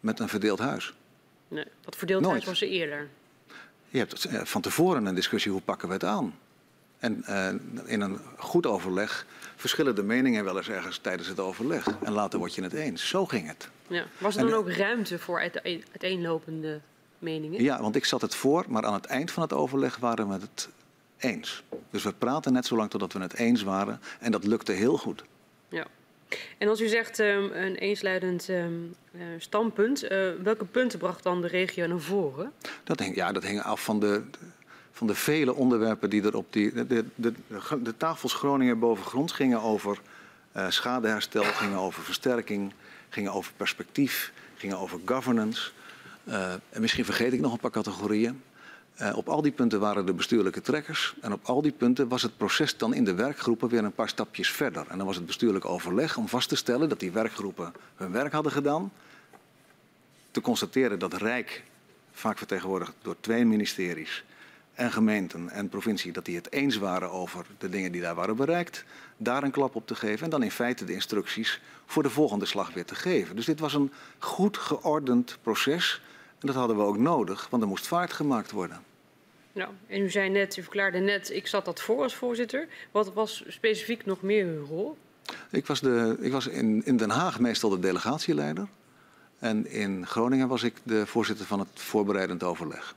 met 0.00 0.20
een 0.20 0.28
verdeeld 0.28 0.58
huis. 0.58 0.94
Nee, 1.48 1.66
dat 1.80 1.96
verdeeldheid 1.96 2.32
Nooit. 2.32 2.46
was 2.46 2.62
er 2.62 2.68
eerder. 2.68 3.08
Je 3.88 3.98
hebt 3.98 4.24
eh, 4.24 4.40
van 4.44 4.60
tevoren 4.60 5.06
een 5.06 5.14
discussie 5.14 5.52
hoe 5.52 5.60
pakken 5.60 5.88
we 5.88 5.94
het 5.94 6.04
aan. 6.04 6.34
En 7.02 7.22
eh, 7.24 7.48
in 7.84 8.00
een 8.00 8.18
goed 8.36 8.66
overleg 8.66 9.26
verschillen 9.56 9.94
de 9.94 10.02
meningen 10.02 10.44
wel 10.44 10.56
eens 10.56 10.68
ergens 10.68 10.98
tijdens 10.98 11.28
het 11.28 11.40
overleg. 11.40 11.86
En 12.02 12.12
later 12.12 12.38
word 12.38 12.54
je 12.54 12.62
het 12.62 12.72
eens. 12.72 13.08
Zo 13.08 13.26
ging 13.26 13.46
het. 13.48 13.68
Ja. 13.86 14.04
Was 14.18 14.34
er 14.36 14.40
dan 14.40 14.50
de- 14.50 14.56
ook 14.56 14.70
ruimte 14.70 15.18
voor 15.18 15.40
uiteen- 15.40 15.84
uiteenlopende 15.90 16.80
meningen? 17.18 17.62
Ja, 17.62 17.80
want 17.80 17.96
ik 17.96 18.04
zat 18.04 18.20
het 18.20 18.34
voor, 18.34 18.64
maar 18.68 18.84
aan 18.84 18.92
het 18.94 19.04
eind 19.06 19.30
van 19.30 19.42
het 19.42 19.52
overleg 19.52 19.96
waren 19.96 20.28
we 20.28 20.32
het 20.34 20.68
eens. 21.18 21.62
Dus 21.90 22.02
we 22.02 22.12
praten 22.12 22.52
net 22.52 22.66
zo 22.66 22.76
lang 22.76 22.90
totdat 22.90 23.12
we 23.12 23.20
het 23.20 23.34
eens 23.34 23.62
waren. 23.62 24.00
En 24.20 24.30
dat 24.32 24.44
lukte 24.44 24.72
heel 24.72 24.96
goed. 24.98 25.24
Ja. 25.68 25.86
En 26.58 26.68
als 26.68 26.80
u 26.80 26.88
zegt 26.88 27.18
ehm, 27.18 27.44
een 27.52 27.74
eensluidend 27.76 28.48
ehm, 28.48 28.72
eh, 29.12 29.20
standpunt, 29.38 30.02
eh, 30.02 30.28
welke 30.42 30.64
punten 30.64 30.98
bracht 30.98 31.22
dan 31.22 31.40
de 31.40 31.48
regio 31.48 31.86
naar 31.86 32.00
voren? 32.00 32.52
Dat 32.84 32.98
hing, 33.00 33.14
ja, 33.14 33.32
dat 33.32 33.42
hing 33.42 33.62
af 33.62 33.84
van 33.84 34.00
de, 34.00 34.22
van 34.92 35.06
de 35.06 35.14
vele 35.14 35.54
onderwerpen 35.54 36.10
die 36.10 36.22
er 36.22 36.36
op 36.36 36.52
die. 36.52 36.72
De, 36.72 37.04
de, 37.14 37.32
de, 37.82 37.96
tafels 37.96 38.34
Groningen 38.34 38.78
bovengronds 38.78 39.32
gingen 39.32 39.60
over 39.60 40.00
eh, 40.52 40.70
schadeherstel, 40.70 41.44
gingen 41.44 41.78
over 41.78 42.02
versterking, 42.02 42.72
gingen 43.08 43.32
over 43.32 43.52
perspectief, 43.56 44.32
gingen 44.56 44.78
over 44.78 44.98
governance. 45.04 45.70
Eh, 46.24 46.52
en 46.52 46.80
misschien 46.80 47.04
vergeet 47.04 47.32
ik 47.32 47.40
nog 47.40 47.52
een 47.52 47.58
paar 47.58 47.70
categorieën. 47.70 48.42
Eh, 48.94 49.16
op 49.16 49.28
al 49.28 49.42
die 49.42 49.52
punten 49.52 49.80
waren 49.80 50.06
de 50.06 50.12
bestuurlijke 50.12 50.60
trekkers. 50.60 51.14
En 51.20 51.32
op 51.32 51.40
al 51.42 51.62
die 51.62 51.72
punten 51.72 52.08
was 52.08 52.22
het 52.22 52.36
proces 52.36 52.76
dan 52.76 52.94
in 52.94 53.04
de 53.04 53.14
werkgroepen 53.14 53.68
weer 53.68 53.84
een 53.84 53.94
paar 53.94 54.08
stapjes 54.08 54.50
verder. 54.50 54.86
En 54.88 54.96
dan 54.96 55.06
was 55.06 55.16
het 55.16 55.26
bestuurlijk 55.26 55.64
overleg 55.64 56.16
om 56.16 56.28
vast 56.28 56.48
te 56.48 56.56
stellen 56.56 56.88
dat 56.88 57.00
die 57.00 57.12
werkgroepen 57.12 57.72
hun 57.96 58.12
werk 58.12 58.32
hadden 58.32 58.52
gedaan 58.52 58.92
te 60.30 60.40
constateren 60.40 60.98
dat 60.98 61.14
Rijk, 61.14 61.62
vaak 62.12 62.38
vertegenwoordigd 62.38 62.92
door 63.02 63.16
twee 63.20 63.44
ministeries 63.44 64.24
en 64.82 64.92
gemeenten 64.92 65.50
en 65.50 65.68
provincie, 65.68 66.12
dat 66.12 66.24
die 66.24 66.36
het 66.36 66.52
eens 66.52 66.76
waren 66.76 67.10
over 67.10 67.46
de 67.58 67.68
dingen 67.68 67.92
die 67.92 68.00
daar 68.00 68.14
waren 68.14 68.36
bereikt, 68.36 68.84
daar 69.16 69.42
een 69.42 69.50
klap 69.50 69.74
op 69.74 69.86
te 69.86 69.94
geven 69.94 70.24
en 70.24 70.30
dan 70.30 70.42
in 70.42 70.50
feite 70.50 70.84
de 70.84 70.92
instructies 70.92 71.60
voor 71.86 72.02
de 72.02 72.10
volgende 72.10 72.46
slag 72.46 72.72
weer 72.74 72.84
te 72.84 72.94
geven. 72.94 73.36
Dus 73.36 73.44
dit 73.44 73.60
was 73.60 73.74
een 73.74 73.92
goed 74.18 74.56
geordend 74.56 75.38
proces 75.42 76.02
en 76.38 76.46
dat 76.46 76.56
hadden 76.56 76.76
we 76.76 76.82
ook 76.82 76.98
nodig, 76.98 77.46
want 77.50 77.62
er 77.62 77.68
moest 77.68 77.86
vaart 77.86 78.12
gemaakt 78.12 78.50
worden. 78.50 78.82
Nou, 79.52 79.70
en 79.86 80.02
u 80.02 80.10
zei 80.10 80.28
net, 80.28 80.56
u 80.56 80.62
verklaarde 80.62 80.98
net, 80.98 81.30
ik 81.30 81.46
zat 81.46 81.64
dat 81.64 81.80
voor 81.80 82.02
als 82.02 82.14
voorzitter. 82.14 82.68
Wat 82.90 83.12
was 83.12 83.44
specifiek 83.46 84.06
nog 84.06 84.22
meer 84.22 84.46
uw 84.46 84.64
rol? 84.64 84.96
Ik 85.50 85.66
was, 85.66 85.80
de, 85.80 86.16
ik 86.20 86.32
was 86.32 86.46
in, 86.46 86.84
in 86.84 86.96
Den 86.96 87.10
Haag 87.10 87.40
meestal 87.40 87.70
de 87.70 87.78
delegatieleider. 87.78 88.68
En 89.38 89.66
in 89.70 90.06
Groningen 90.06 90.48
was 90.48 90.62
ik 90.62 90.74
de 90.82 91.06
voorzitter 91.06 91.46
van 91.46 91.58
het 91.58 91.68
voorbereidend 91.74 92.42
overleg. 92.42 92.94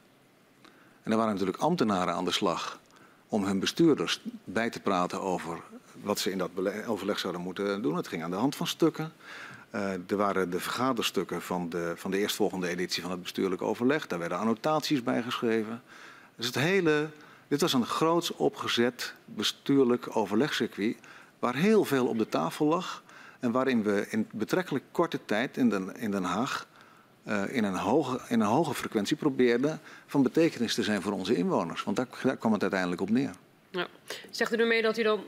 En 1.05 1.11
er 1.11 1.17
waren 1.17 1.33
natuurlijk 1.33 1.57
ambtenaren 1.57 2.13
aan 2.13 2.25
de 2.25 2.31
slag 2.31 2.79
om 3.27 3.43
hun 3.43 3.59
bestuurders 3.59 4.21
bij 4.43 4.69
te 4.69 4.79
praten 4.79 5.21
over 5.21 5.59
wat 6.01 6.19
ze 6.19 6.31
in 6.31 6.37
dat 6.37 6.49
overleg 6.87 7.19
zouden 7.19 7.41
moeten 7.41 7.81
doen. 7.81 7.95
Het 7.95 8.07
ging 8.07 8.23
aan 8.23 8.31
de 8.31 8.35
hand 8.35 8.55
van 8.55 8.67
stukken. 8.67 9.13
Eh, 9.69 9.91
er 9.91 10.15
waren 10.15 10.49
de 10.49 10.59
vergaderstukken 10.59 11.41
van 11.41 11.69
de, 11.69 11.93
van 11.95 12.11
de 12.11 12.17
eerstvolgende 12.17 12.67
editie 12.67 13.01
van 13.01 13.11
het 13.11 13.21
bestuurlijk 13.21 13.61
overleg. 13.61 14.07
Daar 14.07 14.19
werden 14.19 14.37
annotaties 14.37 15.03
bij 15.03 15.21
geschreven. 15.21 15.81
Dus 16.35 16.45
het 16.45 16.55
hele, 16.55 17.09
dit 17.47 17.61
was 17.61 17.73
een 17.73 17.85
groots 17.85 18.31
opgezet 18.31 19.13
bestuurlijk 19.25 20.15
overlegcircuit 20.15 20.97
waar 21.39 21.55
heel 21.55 21.85
veel 21.85 22.07
op 22.07 22.17
de 22.17 22.29
tafel 22.29 22.65
lag 22.65 23.03
en 23.39 23.51
waarin 23.51 23.83
we 23.83 24.07
in 24.09 24.27
betrekkelijk 24.31 24.85
korte 24.91 25.19
tijd 25.25 25.57
in 25.57 25.69
Den, 25.69 25.95
in 25.95 26.11
Den 26.11 26.23
Haag 26.23 26.67
in, 27.51 27.63
een 27.63 27.75
hoge, 27.75 28.19
in 28.27 28.39
een 28.39 28.47
hoge 28.47 28.73
frequentie 28.73 29.17
probeerden 29.17 29.79
van 30.05 30.23
betekenis 30.23 30.73
te 30.73 30.83
zijn 30.83 31.01
voor 31.01 31.11
onze 31.11 31.35
inwoners. 31.35 31.83
Want 31.83 31.97
daar, 31.97 32.07
daar 32.23 32.37
kwam 32.37 32.51
het 32.51 32.61
uiteindelijk 32.61 33.01
op 33.01 33.09
neer. 33.09 33.31
Ja. 33.69 33.87
Zegt 34.29 34.53
u 34.53 34.57
ermee 34.57 34.81
dat 34.81 34.97
u 34.97 35.03
dan 35.03 35.23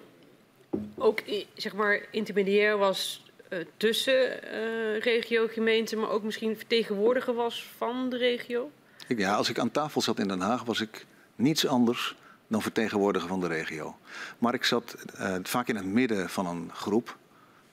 ook 0.96 1.22
zeg 1.54 1.74
maar, 1.74 2.02
intermediair 2.12 2.78
was 2.78 3.26
eh, 3.50 3.60
tussen 3.78 4.44
eh, 4.44 5.00
regio, 5.00 5.48
gemeente, 5.48 5.96
maar 5.96 6.10
ook 6.10 6.24
misschien 6.24 6.58
vertegenwoordiger 6.58 7.34
was 7.34 7.70
van 7.78 8.10
de 8.10 8.18
regio? 8.18 8.72
Ik, 9.08 9.18
ja, 9.18 9.36
als 9.36 9.50
ik 9.50 9.60
aan 9.60 9.72
tafel 9.72 10.02
zat 10.02 10.20
in 10.20 10.28
Den 10.28 10.40
Haag 10.40 10.64
was 10.64 10.82
ik 10.82 11.06
niets 11.36 11.68
anders 11.68 12.16
dan 12.48 12.62
vertegenwoordiger 12.62 13.30
van 13.30 13.40
de 13.40 13.48
regio. 13.48 13.98
Maar 14.38 14.54
ik 14.54 14.64
zat 14.64 14.96
eh, 15.18 15.36
vaak 15.44 15.68
in 15.68 15.76
het 15.76 15.86
midden 15.86 16.30
van 16.30 16.48
een 16.48 16.70
groep 16.74 17.18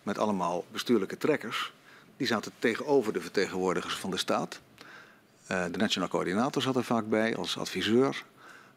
met 0.02 0.18
allemaal 0.18 0.64
bestuurlijke 0.70 1.16
trekkers. 1.16 1.72
Die 2.16 2.26
zaten 2.26 2.52
tegenover 2.58 3.12
de 3.12 3.20
vertegenwoordigers 3.20 3.94
van 3.94 4.10
de 4.10 4.16
staat. 4.16 4.60
Eh, 5.46 5.64
de 5.70 5.78
nationaal 5.78 6.08
coördinator 6.08 6.62
zat 6.62 6.76
er 6.76 6.84
vaak 6.84 7.08
bij 7.08 7.36
als 7.36 7.58
adviseur. 7.58 8.24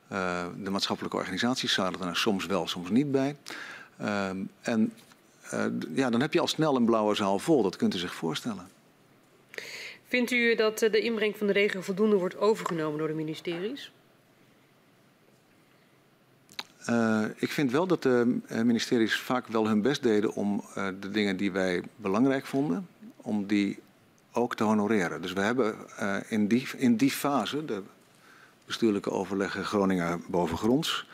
Eh, 0.07 0.45
de 0.57 0.69
maatschappelijke 0.69 1.17
organisaties 1.17 1.73
zaten 1.73 2.07
er 2.07 2.15
soms 2.17 2.45
wel, 2.45 2.67
soms 2.67 2.89
niet 2.89 3.11
bij. 3.11 3.35
En 4.61 4.93
eh, 5.41 5.65
d- 5.65 5.87
ja, 5.93 6.09
dan 6.09 6.21
heb 6.21 6.33
je 6.33 6.39
al 6.39 6.47
snel 6.47 6.75
een 6.75 6.85
blauwe 6.85 7.15
zaal 7.15 7.39
vol, 7.39 7.63
dat 7.63 7.75
kunt 7.75 7.95
u 7.95 7.97
zich 7.97 8.13
voorstellen. 8.15 8.67
Vindt 10.07 10.31
u 10.31 10.55
dat 10.55 10.79
de 10.79 10.99
inbreng 10.99 11.37
van 11.37 11.47
de 11.47 11.53
regio 11.53 11.81
voldoende 11.81 12.15
wordt 12.15 12.37
overgenomen 12.37 12.97
door 12.97 13.07
de 13.07 13.13
ministeries? 13.13 13.91
Ik 17.35 17.51
vind 17.51 17.71
wel 17.71 17.87
dat 17.87 18.03
de 18.03 18.39
ministeries 18.63 19.15
vaak 19.19 19.47
wel 19.47 19.67
hun 19.67 19.81
best 19.81 20.03
deden 20.03 20.33
om 20.33 20.63
de 20.99 21.09
dingen 21.11 21.37
die 21.37 21.51
wij 21.51 21.83
belangrijk 21.95 22.45
vonden, 22.45 22.87
om 23.27 23.45
die 23.45 23.79
ook 24.31 24.55
te 24.55 24.63
honoreren. 24.63 25.21
Dus 25.21 25.33
we 25.33 25.41
hebben 25.41 25.75
eh, 25.97 26.15
in, 26.27 26.47
die, 26.47 26.67
in 26.77 26.95
die 26.95 27.11
fase, 27.11 27.65
de 27.65 27.83
bestuurlijke 28.65 29.11
overleggen 29.11 29.65
Groningen 29.65 30.23
bovengronds, 30.27 31.07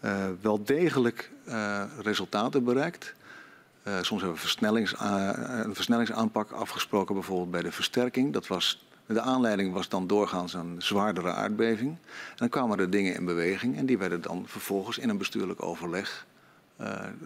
eh, 0.00 0.26
wel 0.40 0.64
degelijk 0.64 1.30
eh, 1.44 1.84
resultaten 2.00 2.64
bereikt. 2.64 3.14
Soms 4.00 4.20
hebben 4.20 4.32
we 4.32 4.46
versnellings, 4.46 4.94
een 4.98 5.74
versnellingsaanpak 5.74 6.50
afgesproken, 6.50 7.14
bijvoorbeeld 7.14 7.50
bij 7.50 7.62
de 7.62 7.72
versterking. 7.72 8.32
Dat 8.32 8.46
was, 8.46 8.86
de 9.06 9.20
aanleiding 9.20 9.72
was 9.72 9.88
dan 9.88 10.06
doorgaans 10.06 10.54
een 10.54 10.74
zwaardere 10.78 11.32
aardbeving. 11.32 11.90
En 11.90 12.36
dan 12.36 12.48
kwamen 12.48 12.78
er 12.78 12.90
dingen 12.90 13.14
in 13.14 13.24
beweging 13.24 13.76
en 13.76 13.86
die 13.86 13.98
werden 13.98 14.20
dan 14.22 14.44
vervolgens 14.46 14.98
in 14.98 15.08
een 15.08 15.18
bestuurlijk 15.18 15.62
overleg 15.62 16.26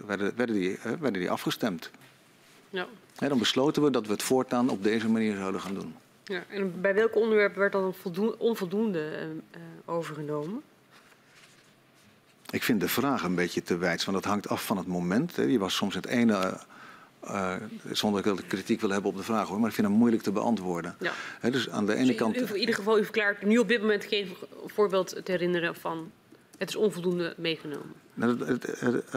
werden, 0.05 0.35
werden, 0.35 0.55
die, 0.55 0.79
werden 0.83 1.21
die 1.21 1.31
afgestemd. 1.31 1.91
Ja. 2.69 2.87
Dan 3.15 3.37
besloten 3.37 3.83
we 3.83 3.89
dat 3.91 4.05
we 4.05 4.11
het 4.11 4.23
voortaan 4.23 4.69
op 4.69 4.83
deze 4.83 5.09
manier 5.09 5.35
zouden 5.35 5.61
gaan 5.61 5.73
doen. 5.73 5.95
ja. 6.23 6.43
En 6.49 6.81
bij 6.81 6.93
welk 6.93 7.15
onderwerp 7.15 7.55
werd 7.55 7.71
dan 7.71 7.93
voldoen- 7.93 8.35
onvoldoende 8.37 8.99
eh, 9.09 9.21
eh, 9.23 9.61
overgenomen? 9.85 10.61
Ik 12.49 12.63
vind 12.63 12.79
de 12.79 12.87
vraag 12.87 13.23
een 13.23 13.35
beetje 13.35 13.63
te 13.63 13.77
wijds, 13.77 14.05
want 14.05 14.17
dat 14.17 14.31
hangt 14.31 14.47
af 14.49 14.65
van 14.65 14.77
het 14.77 14.87
moment. 14.87 15.35
Hè. 15.35 15.43
Je 15.43 15.59
was 15.59 15.75
soms 15.75 15.95
het 15.95 16.05
ene, 16.05 16.57
eh, 17.21 17.53
eh, 17.53 17.61
zonder 17.91 18.23
dat 18.23 18.39
ik 18.39 18.47
kritiek 18.47 18.81
wil 18.81 18.89
hebben 18.89 19.11
op 19.11 19.17
de 19.17 19.23
vraag 19.23 19.47
hoor, 19.47 19.59
maar 19.59 19.69
ik 19.69 19.75
vind 19.75 19.87
hem 19.87 19.95
moeilijk 19.95 20.23
te 20.23 20.31
beantwoorden. 20.31 20.95
Ja. 20.99 21.11
Dus 21.49 21.69
aan 21.69 21.85
de 21.85 21.91
Dus 21.91 22.01
ene 22.01 22.11
u- 22.13 22.15
kant. 22.15 22.35
u- 22.37 22.45
in 22.53 22.55
ieder 22.59 22.75
geval, 22.75 22.99
u 22.99 23.03
verklaart 23.03 23.41
nu 23.43 23.57
op 23.57 23.67
dit 23.67 23.79
moment 23.81 24.05
geen 24.05 24.35
voorbeeld 24.65 25.07
te 25.23 25.31
herinneren 25.31 25.75
van 25.75 26.11
het 26.57 26.69
is 26.69 26.75
onvoldoende 26.75 27.33
meegenomen. 27.37 27.93
Nou, 28.13 28.57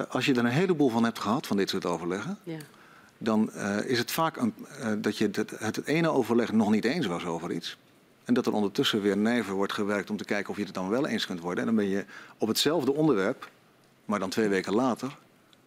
Als 0.09 0.27
je 0.27 0.33
er 0.33 0.39
een 0.39 0.47
heleboel 0.47 0.89
van 0.89 1.05
hebt 1.05 1.19
gehad, 1.19 1.47
van 1.47 1.57
dit 1.57 1.71
soort 1.71 1.87
overleggen, 1.87 2.39
Ja. 2.43 2.57
Dan 3.25 3.53
eh, 3.53 3.85
is 3.85 3.99
het 3.99 4.11
vaak 4.11 4.37
een, 4.37 4.55
eh, 4.81 4.93
dat 4.99 5.19
je 5.19 5.29
het, 5.33 5.53
het 5.59 5.87
ene 5.87 6.09
overleg 6.09 6.53
nog 6.53 6.71
niet 6.71 6.85
eens 6.85 7.07
was 7.07 7.25
over 7.25 7.53
iets. 7.53 7.77
En 8.25 8.35
dat 8.35 8.47
er 8.47 8.53
ondertussen 8.53 9.03
weer 9.03 9.17
nijver 9.17 9.55
wordt 9.55 9.73
gewerkt 9.73 10.11
om 10.11 10.17
te 10.17 10.25
kijken 10.25 10.51
of 10.51 10.57
je 10.57 10.65
het 10.65 10.75
dan 10.75 10.89
wel 10.89 11.07
eens 11.07 11.27
kunt 11.27 11.41
worden. 11.41 11.59
En 11.59 11.67
dan 11.67 11.77
ben 11.77 11.89
je 11.89 12.05
op 12.39 12.49
hetzelfde 12.49 12.93
onderwerp, 12.93 13.51
maar 14.05 14.19
dan 14.19 14.31
twee 14.31 14.49
weken 14.49 14.75
later, 14.75 15.17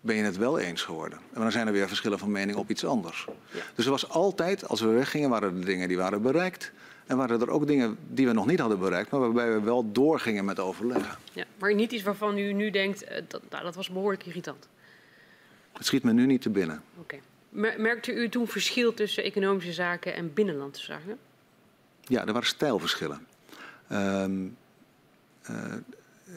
ben 0.01 0.15
je 0.15 0.23
het 0.23 0.37
wel 0.37 0.59
eens 0.59 0.81
geworden. 0.81 1.19
En 1.33 1.41
dan 1.41 1.51
zijn 1.51 1.67
er 1.67 1.73
weer 1.73 1.87
verschillen 1.87 2.19
van 2.19 2.31
mening 2.31 2.57
op 2.57 2.69
iets 2.69 2.85
anders. 2.85 3.27
Ja. 3.51 3.61
Dus 3.75 3.85
er 3.85 3.91
was 3.91 4.09
altijd, 4.09 4.67
als 4.67 4.81
we 4.81 4.87
weggingen, 4.87 5.29
waren 5.29 5.57
er 5.57 5.65
dingen 5.65 5.87
die 5.87 5.97
waren 5.97 6.21
bereikt. 6.21 6.71
En 7.05 7.17
waren 7.17 7.41
er 7.41 7.49
ook 7.49 7.67
dingen 7.67 7.97
die 8.07 8.27
we 8.27 8.33
nog 8.33 8.45
niet 8.45 8.59
hadden 8.59 8.79
bereikt, 8.79 9.11
maar 9.11 9.19
waarbij 9.19 9.51
we 9.51 9.61
wel 9.61 9.91
doorgingen 9.91 10.45
met 10.45 10.59
overleggen. 10.59 11.17
Ja. 11.33 11.45
Maar 11.57 11.75
niet 11.75 11.91
iets 11.91 12.03
waarvan 12.03 12.37
u 12.37 12.53
nu 12.53 12.69
denkt, 12.69 13.03
eh, 13.03 13.21
dat, 13.27 13.41
nou, 13.49 13.63
dat 13.63 13.75
was 13.75 13.89
behoorlijk 13.89 14.25
irritant. 14.25 14.67
Het 15.73 15.85
schiet 15.85 16.03
me 16.03 16.13
nu 16.13 16.25
niet 16.25 16.41
te 16.41 16.49
binnen. 16.49 16.81
Oké. 16.99 17.19
Merkte 17.49 18.13
u 18.13 18.29
toen 18.29 18.47
verschil 18.47 18.93
tussen 18.93 19.23
economische 19.23 19.73
zaken 19.73 20.15
en 20.15 20.33
binnenlandse 20.33 20.83
zaken? 20.83 21.17
Ja, 22.01 22.19
er 22.25 22.33
waren 22.33 22.47
stijlverschillen. 22.47 23.27
Ehm, 23.87 24.47
eh, 25.41 25.73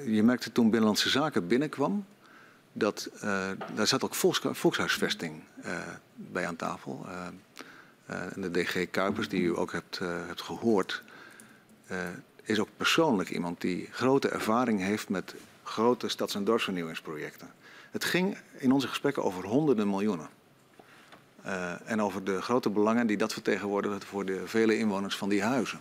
je 0.07 0.23
merkte 0.23 0.53
toen 0.53 0.65
Binnenlandse 0.65 1.09
Zaken 1.09 1.47
binnenkwam, 1.47 2.07
dat 2.73 3.11
eh, 3.20 3.51
daar 3.74 3.87
zat 3.87 4.05
ook 4.05 4.15
volks, 4.15 4.41
volkshuisvesting 4.45 5.43
eh, 5.62 5.78
bij 6.15 6.47
aan 6.47 6.57
tafel. 6.57 7.07
En 8.11 8.41
de 8.41 8.51
DG 8.51 8.91
Kuipers, 8.91 9.28
die 9.28 9.43
u 9.43 9.57
ook 9.57 9.73
hebt, 9.73 9.99
eh, 9.99 10.20
gehoord, 10.35 11.03
eh, 11.87 11.99
is 12.43 12.59
ook 12.59 12.69
persoonlijk 12.77 13.31
iemand 13.31 13.61
die 13.61 13.89
grote 13.93 14.28
ervaring 14.28 14.81
heeft 14.81 15.09
met 15.09 15.35
grote 15.62 16.09
stads- 16.09 16.35
en 16.35 16.45
dorpsvernieuwingsprojecten. 16.45 17.49
Het 17.91 18.05
ging 18.05 18.37
in 18.59 18.73
onze 18.73 18.89
gesprekken 18.89 19.24
over 19.24 19.45
honderden 19.45 19.91
miljoenen. 19.91 20.28
Eh, 21.43 21.73
en 21.85 22.03
over 22.03 22.25
de 22.25 22.43
grote 22.43 22.71
belangen 22.71 23.07
die 23.07 23.17
dat 23.17 23.33
vertegenwoordigt 23.33 24.05
voor 24.05 24.25
de 24.25 24.43
vele 24.47 24.79
inwoners 24.79 25.17
van 25.17 25.29
die 25.29 25.43
huizen. 25.43 25.81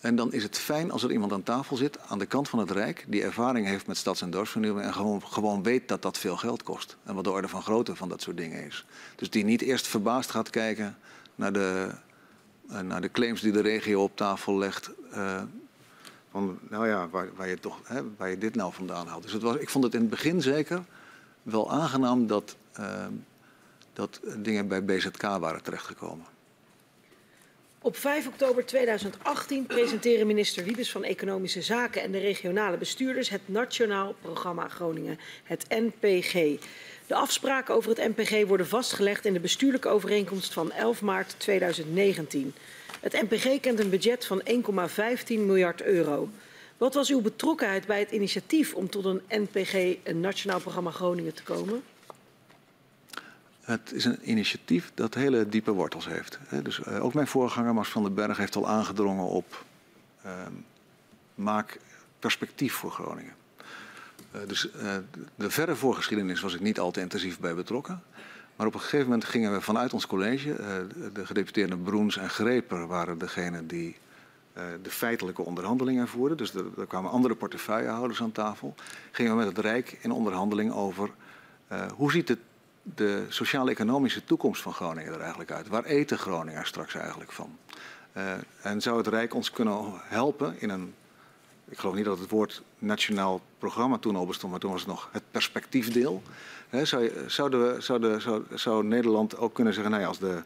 En 0.00 0.16
dan 0.16 0.32
is 0.32 0.42
het 0.42 0.58
fijn 0.58 0.90
als 0.90 1.02
er 1.02 1.12
iemand 1.12 1.32
aan 1.32 1.42
tafel 1.42 1.76
zit 1.76 1.98
aan 2.08 2.18
de 2.18 2.26
kant 2.26 2.48
van 2.48 2.58
het 2.58 2.70
Rijk 2.70 3.04
die 3.08 3.22
ervaring 3.22 3.66
heeft 3.66 3.86
met 3.86 3.96
stads- 3.96 4.22
en 4.22 4.30
dorpsvernieuwing 4.30 4.86
en 4.86 4.94
gewoon, 4.94 5.22
gewoon 5.22 5.62
weet 5.62 5.88
dat 5.88 6.02
dat 6.02 6.18
veel 6.18 6.36
geld 6.36 6.62
kost. 6.62 6.96
En 7.04 7.14
wat 7.14 7.24
de 7.24 7.30
orde 7.30 7.48
van 7.48 7.62
grootte 7.62 7.96
van 7.96 8.08
dat 8.08 8.22
soort 8.22 8.36
dingen 8.36 8.64
is. 8.64 8.86
Dus 9.16 9.30
die 9.30 9.44
niet 9.44 9.62
eerst 9.62 9.86
verbaasd 9.86 10.30
gaat 10.30 10.50
kijken 10.50 10.96
naar 11.34 11.52
de, 11.52 11.90
eh, 12.68 12.80
naar 12.80 13.00
de 13.00 13.10
claims 13.10 13.40
die 13.40 13.52
de 13.52 13.60
regio 13.60 14.02
op 14.02 14.16
tafel 14.16 14.58
legt. 14.58 14.90
eh, 15.10 15.42
van, 16.30 16.58
nou 16.70 16.88
ja, 16.88 17.08
waar, 17.08 17.28
waar, 17.36 17.48
je 17.48 17.58
toch, 17.58 17.80
hè, 17.84 18.00
waar 18.16 18.30
je 18.30 18.38
dit 18.38 18.54
nou 18.54 18.72
vandaan 18.72 19.06
haalt. 19.06 19.22
Dus 19.22 19.32
het 19.32 19.42
was, 19.42 19.56
ik 19.56 19.68
vond 19.68 19.84
het 19.84 19.94
in 19.94 20.00
het 20.00 20.10
begin 20.10 20.42
zeker 20.42 20.84
wel 21.42 21.70
aangenaam 21.70 22.26
dat, 22.26 22.56
dat 23.96 24.20
dingen 24.36 24.68
bij 24.68 24.84
BZK 24.84 25.22
waren 25.22 25.62
terechtgekomen. 25.62 26.26
Op 27.78 27.96
5 27.96 28.26
oktober 28.26 28.66
2018 28.66 29.66
presenteren 29.66 30.26
minister 30.26 30.64
Wiebes 30.64 30.90
van 30.90 31.04
Economische 31.04 31.62
Zaken 31.62 32.02
en 32.02 32.12
de 32.12 32.18
regionale 32.18 32.76
bestuurders 32.76 33.28
het 33.28 33.40
Nationaal 33.44 34.14
Programma 34.20 34.68
Groningen, 34.68 35.18
het 35.44 35.66
NPG. 35.68 36.32
De 37.06 37.14
afspraken 37.14 37.74
over 37.74 37.90
het 37.90 38.16
NPG 38.16 38.46
worden 38.46 38.66
vastgelegd 38.66 39.24
in 39.24 39.32
de 39.32 39.40
bestuurlijke 39.40 39.88
overeenkomst 39.88 40.52
van 40.52 40.72
11 40.72 41.02
maart 41.02 41.34
2019. 41.38 42.54
Het 43.00 43.12
NPG 43.12 43.60
kent 43.60 43.80
een 43.80 43.90
budget 43.90 44.24
van 44.24 44.42
1,15 44.44 44.54
miljard 45.26 45.82
euro. 45.82 46.28
Wat 46.76 46.94
was 46.94 47.10
uw 47.10 47.20
betrokkenheid 47.20 47.86
bij 47.86 47.98
het 47.98 48.10
initiatief 48.10 48.74
om 48.74 48.90
tot 48.90 49.04
een 49.04 49.22
NPG, 49.28 49.96
een 50.02 50.20
Nationaal 50.20 50.60
Programma 50.60 50.90
Groningen, 50.90 51.34
te 51.34 51.42
komen? 51.42 51.82
Het 53.66 53.92
is 53.92 54.04
een 54.04 54.30
initiatief 54.30 54.90
dat 54.94 55.14
hele 55.14 55.48
diepe 55.48 55.70
wortels 55.70 56.06
heeft. 56.06 56.38
Dus 56.62 56.82
eh, 56.82 57.04
ook 57.04 57.14
mijn 57.14 57.26
voorganger, 57.26 57.74
Mars 57.74 57.88
van 57.88 58.02
den 58.02 58.14
Berg, 58.14 58.36
heeft 58.36 58.56
al 58.56 58.68
aangedrongen 58.68 59.24
op 59.24 59.64
ehm, 60.22 60.52
maak 61.34 61.78
perspectief 62.18 62.74
voor 62.74 62.90
Groningen. 62.90 63.32
Eh, 64.30 64.40
dus 64.46 64.70
eh, 64.70 64.96
de 65.34 65.50
verre 65.50 65.76
voorgeschiedenis 65.76 66.40
was 66.40 66.54
ik 66.54 66.60
niet 66.60 66.78
al 66.80 66.90
te 66.90 67.00
intensief 67.00 67.38
bij 67.40 67.54
betrokken. 67.54 68.02
Maar 68.56 68.66
op 68.66 68.74
een 68.74 68.80
gegeven 68.80 69.04
moment 69.04 69.24
gingen 69.24 69.52
we 69.52 69.60
vanuit 69.60 69.92
ons 69.92 70.06
college, 70.06 70.54
de- 70.54 71.10
de 71.12 71.26
gedeputeerden 71.26 71.82
Broens 71.82 72.16
en 72.16 72.30
Greper 72.30 72.86
waren 72.86 73.18
degenen 73.18 73.66
die 73.66 73.96
de 74.82 74.90
feitelijke 74.90 75.42
onderhandelingen 75.42 76.08
voerden. 76.08 76.36
Dus 76.36 76.54
er, 76.54 76.64
er 76.78 76.86
kwamen 76.86 77.10
andere 77.10 77.34
portefeuillehouders 77.34 78.22
aan 78.22 78.32
tafel. 78.32 78.74
Gingen 79.10 79.32
we 79.32 79.38
met 79.38 79.46
het 79.46 79.58
Rijk 79.58 79.98
in 80.00 80.10
onderhandeling 80.10 80.72
over 80.72 81.10
hoe 81.96 82.10
ziet 82.12 82.28
het 82.28 82.38
de 82.94 83.24
sociaal-economische 83.28 84.24
toekomst 84.24 84.62
van 84.62 84.72
Groningen 84.72 85.12
er 85.12 85.20
eigenlijk 85.20 85.50
uit? 85.50 85.68
Waar 85.68 85.84
eten 85.84 86.18
Groningers 86.18 86.68
straks 86.68 86.94
eigenlijk 86.94 87.32
van? 87.32 87.58
Eh, 88.12 88.32
en 88.62 88.80
zou 88.80 88.96
het 88.96 89.06
Rijk 89.06 89.34
ons 89.34 89.50
kunnen 89.50 89.84
helpen 90.02 90.54
in 90.58 90.70
een. 90.70 90.94
Ik 91.68 91.78
geloof 91.78 91.94
niet 91.94 92.04
dat 92.04 92.18
het 92.18 92.30
woord 92.30 92.62
nationaal 92.78 93.40
programma 93.58 93.98
toen 93.98 94.16
al 94.16 94.26
bestond, 94.26 94.52
maar 94.52 94.60
toen 94.60 94.70
was 94.70 94.80
het 94.80 94.88
nog 94.88 95.08
het 95.12 95.22
perspectiefdeel. 95.30 96.22
Hè, 96.68 96.84
zou, 96.84 97.10
zouden 97.26 97.74
we, 97.74 97.80
zou, 97.80 98.00
de, 98.00 98.42
zou, 98.54 98.84
Nederland 98.84 99.38
ook 99.38 99.54
kunnen 99.54 99.74
zeggen, 99.74 99.90
nou 99.90 100.02
ja, 100.02 100.08
als 100.08 100.18
de, 100.18 100.42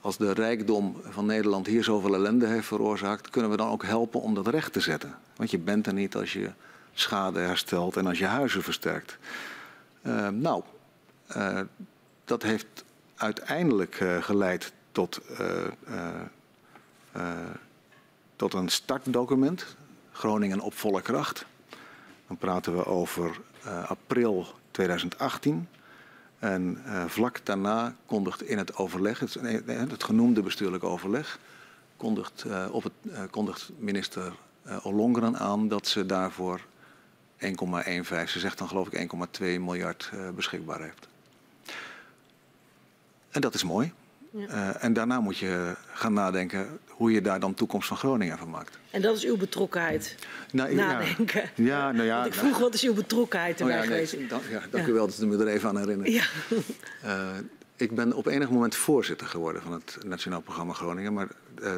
als 0.00 0.16
de 0.16 0.32
rijkdom 0.32 0.96
van 1.04 1.26
Nederland 1.26 1.66
hier 1.66 1.84
zoveel 1.84 2.14
ellende 2.14 2.46
heeft 2.46 2.66
veroorzaakt, 2.66 3.30
kunnen 3.30 3.50
we 3.50 3.56
dan 3.56 3.70
ook 3.70 3.84
helpen 3.84 4.20
om 4.20 4.34
dat 4.34 4.46
recht 4.46 4.72
te 4.72 4.80
zetten? 4.80 5.18
Want 5.36 5.50
je 5.50 5.58
bent 5.58 5.86
er 5.86 5.92
niet 5.92 6.16
als 6.16 6.32
je 6.32 6.50
schade 6.94 7.40
herstelt 7.40 7.96
en 7.96 8.06
als 8.06 8.18
je 8.18 8.26
huizen 8.26 8.62
versterkt. 8.62 9.18
Eh, 10.02 10.28
nou, 10.28 10.62
eh, 11.26 11.60
dat 12.24 12.42
heeft 12.42 12.84
uiteindelijk 13.16 13.94
eh, 13.94 14.22
geleid 14.22 14.72
tot, 14.92 15.20
eh, 17.12 17.30
tot 18.36 18.54
een 18.54 18.68
startdocument, 18.68 19.76
Groningen 20.12 20.60
op 20.60 20.74
volle 20.74 21.02
kracht. 21.02 21.46
Dan 22.26 22.36
praten 22.36 22.76
we 22.76 22.84
over 22.84 23.40
april 23.86 24.46
2018. 24.70 25.68
En 26.38 26.82
vlak 27.06 27.40
daarna 27.44 27.94
kondigt 28.06 28.42
in 28.42 28.58
het 28.58 28.76
overleg, 28.76 29.18
het, 29.18 29.36
het 29.66 30.04
genoemde 30.04 30.42
bestuurlijk 30.42 30.84
overleg, 30.84 31.38
kondigt, 31.96 32.44
op 32.70 32.82
het, 32.82 32.92
kondigt 33.30 33.70
minister 33.78 34.32
Ollongren 34.82 35.38
aan 35.38 35.68
dat 35.68 35.86
ze 35.86 36.06
daarvoor 36.06 36.60
1,15, 37.38 37.48
ze 38.26 38.38
zegt 38.38 38.58
dan 38.58 38.68
geloof 38.68 38.88
ik 38.88 39.12
1,2 39.40 39.40
miljard 39.40 40.10
beschikbaar 40.34 40.80
heeft. 40.80 41.08
En 43.36 43.42
dat 43.42 43.54
is 43.54 43.64
mooi. 43.64 43.92
Ja. 44.30 44.46
Eh, 44.48 44.84
en 44.84 44.92
daarna 44.92 45.20
moet 45.20 45.38
je 45.38 45.74
gaan 45.92 46.12
nadenken 46.12 46.78
hoe 46.88 47.12
je 47.12 47.20
daar 47.20 47.40
dan 47.40 47.54
toekomst 47.54 47.88
van 47.88 47.96
Groningen 47.96 48.38
van 48.38 48.50
maakt. 48.50 48.78
En 48.90 49.02
dat 49.02 49.16
is 49.16 49.24
uw 49.24 49.36
betrokkenheid, 49.36 50.16
Nou, 50.52 50.70
ja. 50.70 50.76
nadenken. 50.76 51.50
Ja, 51.54 51.92
nou 51.92 52.04
ja. 52.06 52.14
Want 52.14 52.26
ik 52.26 52.34
vroeg, 52.34 52.58
wat 52.58 52.74
is 52.74 52.82
uw 52.82 52.94
betrokkenheid 52.94 53.54
Oh 53.54 53.60
erbij 53.60 53.76
ja, 53.76 53.88
nee, 53.90 54.06
geweest? 54.06 54.30
dank, 54.30 54.42
ja, 54.50 54.60
dank 54.70 54.84
Ja. 54.86 54.90
u 54.90 54.92
wel 54.94 55.06
dat 55.06 55.20
u 55.20 55.26
me 55.26 55.36
er 55.38 55.46
even 55.46 55.68
aan 55.68 55.78
herinnert. 55.78 56.12
Ja. 56.12 56.24
Eh, 57.02 57.28
ik 57.76 57.94
ben 57.94 58.12
op 58.12 58.26
enig 58.26 58.50
moment 58.50 58.74
voorzitter 58.74 59.26
geworden 59.26 59.62
van 59.62 59.72
het 59.72 59.98
Nationaal 60.04 60.40
Programma 60.40 60.72
Groningen. 60.72 61.12
Maar 61.12 61.28
eh, 61.62 61.74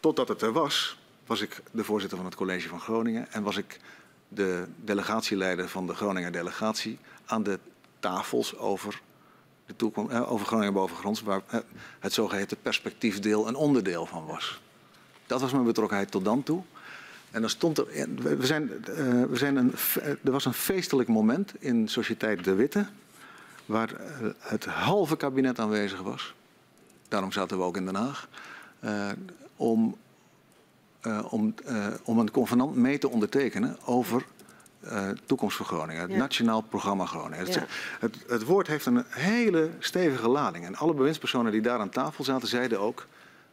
totdat 0.00 0.28
het 0.28 0.42
er 0.42 0.52
was, 0.52 0.98
was 1.26 1.40
ik 1.40 1.62
de 1.70 1.84
voorzitter 1.84 2.16
van 2.18 2.26
het 2.26 2.34
College 2.36 2.68
van 2.68 2.80
Groningen. 2.80 3.32
En 3.32 3.42
was 3.42 3.56
ik 3.56 3.80
de 4.28 4.64
delegatieleider 4.84 5.68
van 5.68 5.86
de 5.86 5.94
Groninger 5.94 6.32
delegatie 6.32 6.98
aan 7.26 7.42
de 7.42 7.58
tafels 8.00 8.56
over, 8.58 9.00
de 9.66 9.76
toekomst, 9.76 10.12
eh, 10.12 10.32
over 10.32 10.46
Groningen 10.46 10.72
bovengronds. 10.72 11.22
Waar 11.22 11.40
eh, 11.48 11.60
het 12.00 12.12
zogeheten 12.12 12.56
perspectiefdeel 12.62 13.48
een 13.48 13.54
onderdeel 13.54 14.06
van 14.06 14.26
was. 14.26 14.60
Dat 15.26 15.40
was 15.40 15.52
mijn 15.52 15.64
betrokkenheid 15.64 16.10
tot 16.10 16.24
dan 16.24 16.42
toe. 16.42 16.62
En 17.30 17.40
dan 17.40 17.50
stond 17.50 17.78
er. 17.78 17.90
in- 17.90 18.22
We 18.22 18.46
zijn, 18.46 18.70
eh, 18.84 18.94
we 19.22 19.36
zijn 19.36 19.56
een, 19.56 19.72
er 20.24 20.30
was 20.32 20.44
een 20.44 20.52
feestelijk 20.54 21.08
moment 21.08 21.52
in 21.58 21.88
Sociëteit 21.88 22.44
De 22.44 22.54
Witte. 22.54 22.86
Waar 23.66 23.92
eh, 23.94 24.26
het 24.38 24.64
halve 24.64 25.16
kabinet 25.16 25.58
aanwezig 25.58 26.00
was. 26.02 26.34
Daarom 27.08 27.32
zaten 27.32 27.58
we 27.58 27.62
ook 27.64 27.76
in 27.76 27.84
Den 27.84 27.94
Haag. 27.94 28.28
eh, 28.80 29.08
om, 29.56 29.96
eh, 31.00 31.24
om, 31.32 31.54
eh, 31.64 31.86
om 32.04 32.18
een 32.18 32.30
convenant 32.30 32.76
mee 32.76 32.98
te 32.98 33.08
ondertekenen 33.10 33.76
over 33.84 34.24
eh, 34.88 35.08
toekomst 35.24 35.56
voor 35.56 35.66
Groningen. 35.66 36.02
Het 36.02 36.10
Ja. 36.10 36.16
Nationaal 36.16 36.60
Programma 36.60 37.06
Groningen. 37.06 37.44
Het, 37.44 37.54
Ja. 37.54 37.66
het, 38.00 38.16
het 38.28 38.44
woord 38.44 38.66
heeft 38.66 38.86
een 38.86 39.04
hele 39.08 39.70
stevige 39.78 40.28
lading. 40.28 40.64
En 40.64 40.76
alle 40.76 40.94
bewindspersonen 40.94 41.52
die 41.52 41.60
daar 41.60 41.78
aan 41.78 41.88
tafel 41.90 42.24
zaten 42.24 42.48
zeiden 42.48 42.80
ook... 42.80 43.06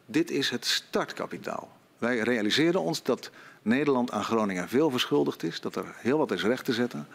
dit 0.06 0.30
is 0.30 0.50
het 0.50 0.66
startkapitaal. 0.66 1.76
Wij 1.98 2.18
realiseren 2.18 2.80
ons 2.80 3.02
dat 3.02 3.30
Nederland 3.62 4.10
aan 4.10 4.24
Groningen 4.24 4.68
veel 4.68 4.90
verschuldigd 4.90 5.42
is. 5.42 5.60
Dat 5.60 5.76
er 5.76 5.84
heel 5.96 6.18
wat 6.18 6.30
is 6.30 6.42
recht 6.42 6.64
te 6.64 6.72
zetten. 6.72 7.06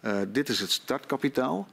Eh, 0.00 0.16
dit 0.28 0.48
is 0.48 0.60
het 0.60 0.70
startkapitaal 0.70 1.68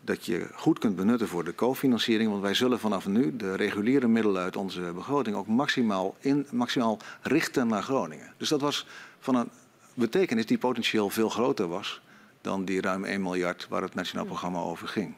dat 0.00 0.24
je 0.26 0.48
goed 0.54 0.78
kunt 0.78 0.96
benutten 0.96 1.28
voor 1.28 1.44
de 1.44 1.54
cofinanciering. 1.54 2.30
Want 2.30 2.42
wij 2.42 2.54
zullen 2.54 2.78
vanaf 2.78 3.06
nu 3.06 3.36
de 3.36 3.54
reguliere 3.54 4.08
middelen 4.08 4.42
uit 4.42 4.56
onze 4.56 4.80
begroting 4.80 5.36
ook 5.36 5.46
maximaal, 5.46 6.16
in, 6.18 6.46
maximaal 6.50 6.98
richten 7.22 7.66
naar 7.66 7.82
Groningen. 7.82 8.32
Dus 8.36 8.48
dat 8.48 8.60
was 8.60 8.86
van 9.20 9.34
een 9.34 9.50
betekenis 9.96 10.46
die 10.46 10.58
potentieel 10.58 11.10
veel 11.10 11.28
groter 11.28 11.68
was 11.68 12.00
dan 12.40 12.64
die 12.64 12.80
ruim 12.80 13.04
1 13.04 13.22
miljard 13.22 13.66
waar 13.68 13.82
het 13.82 13.94
Nationaal 13.94 14.26
Programma 14.26 14.58
over 14.58 14.88
ging. 14.88 15.14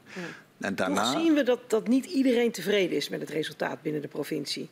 En 0.59 0.75
daarna. 0.75 1.13
Toch 1.13 1.21
zien 1.21 1.35
we 1.35 1.43
dat, 1.43 1.71
dat 1.71 1.89
niet 1.89 2.05
iedereen 2.05 2.51
tevreden 2.51 2.97
is 2.97 3.09
met 3.09 3.21
het 3.21 3.31
resultaat 3.31 3.83
binnen 3.83 4.03
de 4.03 4.09
provincie. 4.09 4.69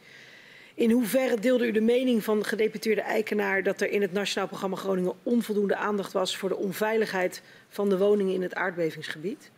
In 0.75 0.91
hoeverre 0.91 1.41
deelde 1.41 1.67
u 1.67 1.71
de 1.71 1.81
mening 1.81 2.25
van 2.25 2.45
gedeputeerde 2.45 3.01
Eikenaar 3.01 3.63
dat 3.63 3.81
er 3.81 3.91
in 3.91 4.03
het 4.03 4.13
Nationaal 4.13 4.49
Programma 4.49 4.77
Groningen 4.77 5.15
onvoldoende 5.23 5.77
aandacht 5.77 6.13
was 6.13 6.37
voor 6.37 6.49
de 6.49 6.57
onveiligheid 6.57 7.43
van 7.69 7.89
de 7.89 7.99
woningen 7.99 8.35
in 8.35 8.43
het 8.43 8.55
aardbevingsgebied? 8.55 9.51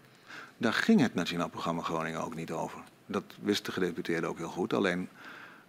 Daar 0.57 0.73
ging 0.73 1.01
het 1.01 1.15
Nationaal 1.15 1.49
Programma 1.49 1.83
Groningen 1.83 2.25
ook 2.25 2.35
niet 2.35 2.51
over. 2.51 2.79
Dat 3.07 3.25
wist 3.41 3.65
de 3.65 3.73
gedeputeerde 3.73 4.27
ook 4.27 4.39
heel 4.39 4.49
goed. 4.49 4.73
Alleen, 4.73 5.09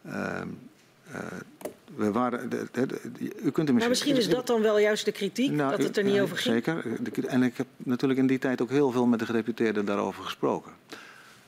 ehm, 0.05 0.47
eh, 1.11 1.21
we 1.95 2.11
waren, 2.11 2.49
de, 2.49 2.67
de, 2.71 2.85
de, 2.85 2.99
u 3.41 3.51
kunt 3.51 3.67
er 3.67 3.73
Maar 3.73 3.89
misschien 3.89 4.15
is 4.15 4.29
dat 4.29 4.47
dan 4.47 4.61
wel 4.61 4.79
juist 4.79 5.05
de 5.05 5.11
kritiek, 5.11 5.51
Nou, 5.51 5.71
dat 5.71 5.83
het 5.83 5.97
er 5.97 6.03
niet 6.03 6.19
over 6.19 6.37
ging. 6.37 6.55
Zeker. 6.55 7.27
En 7.27 7.43
ik 7.43 7.57
heb 7.57 7.67
natuurlijk 7.77 8.19
in 8.19 8.27
die 8.27 8.39
tijd 8.39 8.61
ook 8.61 8.69
heel 8.69 8.91
veel 8.91 9.05
met 9.05 9.19
de 9.19 9.25
gedeputeerden 9.25 9.85
daarover 9.85 10.23
gesproken. 10.23 10.71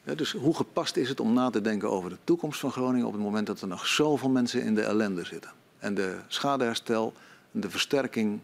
Ja, 0.03 0.15
dus 0.15 0.31
hoe 0.31 0.55
gepast 0.55 0.97
is 0.97 1.09
het 1.09 1.19
om 1.19 1.33
na 1.33 1.49
te 1.49 1.61
denken 1.61 1.89
over 1.89 2.09
de 2.09 2.17
toekomst 2.23 2.59
van 2.59 2.71
Groningen 2.71 3.07
op 3.07 3.13
het 3.13 3.21
moment 3.21 3.47
dat 3.47 3.61
er 3.61 3.67
nog 3.67 3.87
zoveel 3.87 4.29
mensen 4.29 4.63
in 4.63 4.75
de 4.75 4.81
ellende 4.81 5.25
zitten? 5.25 5.51
En 5.79 5.93
de 5.93 6.17
schadeherstel, 6.27 7.13
de 7.51 7.69
versterking 7.69 8.39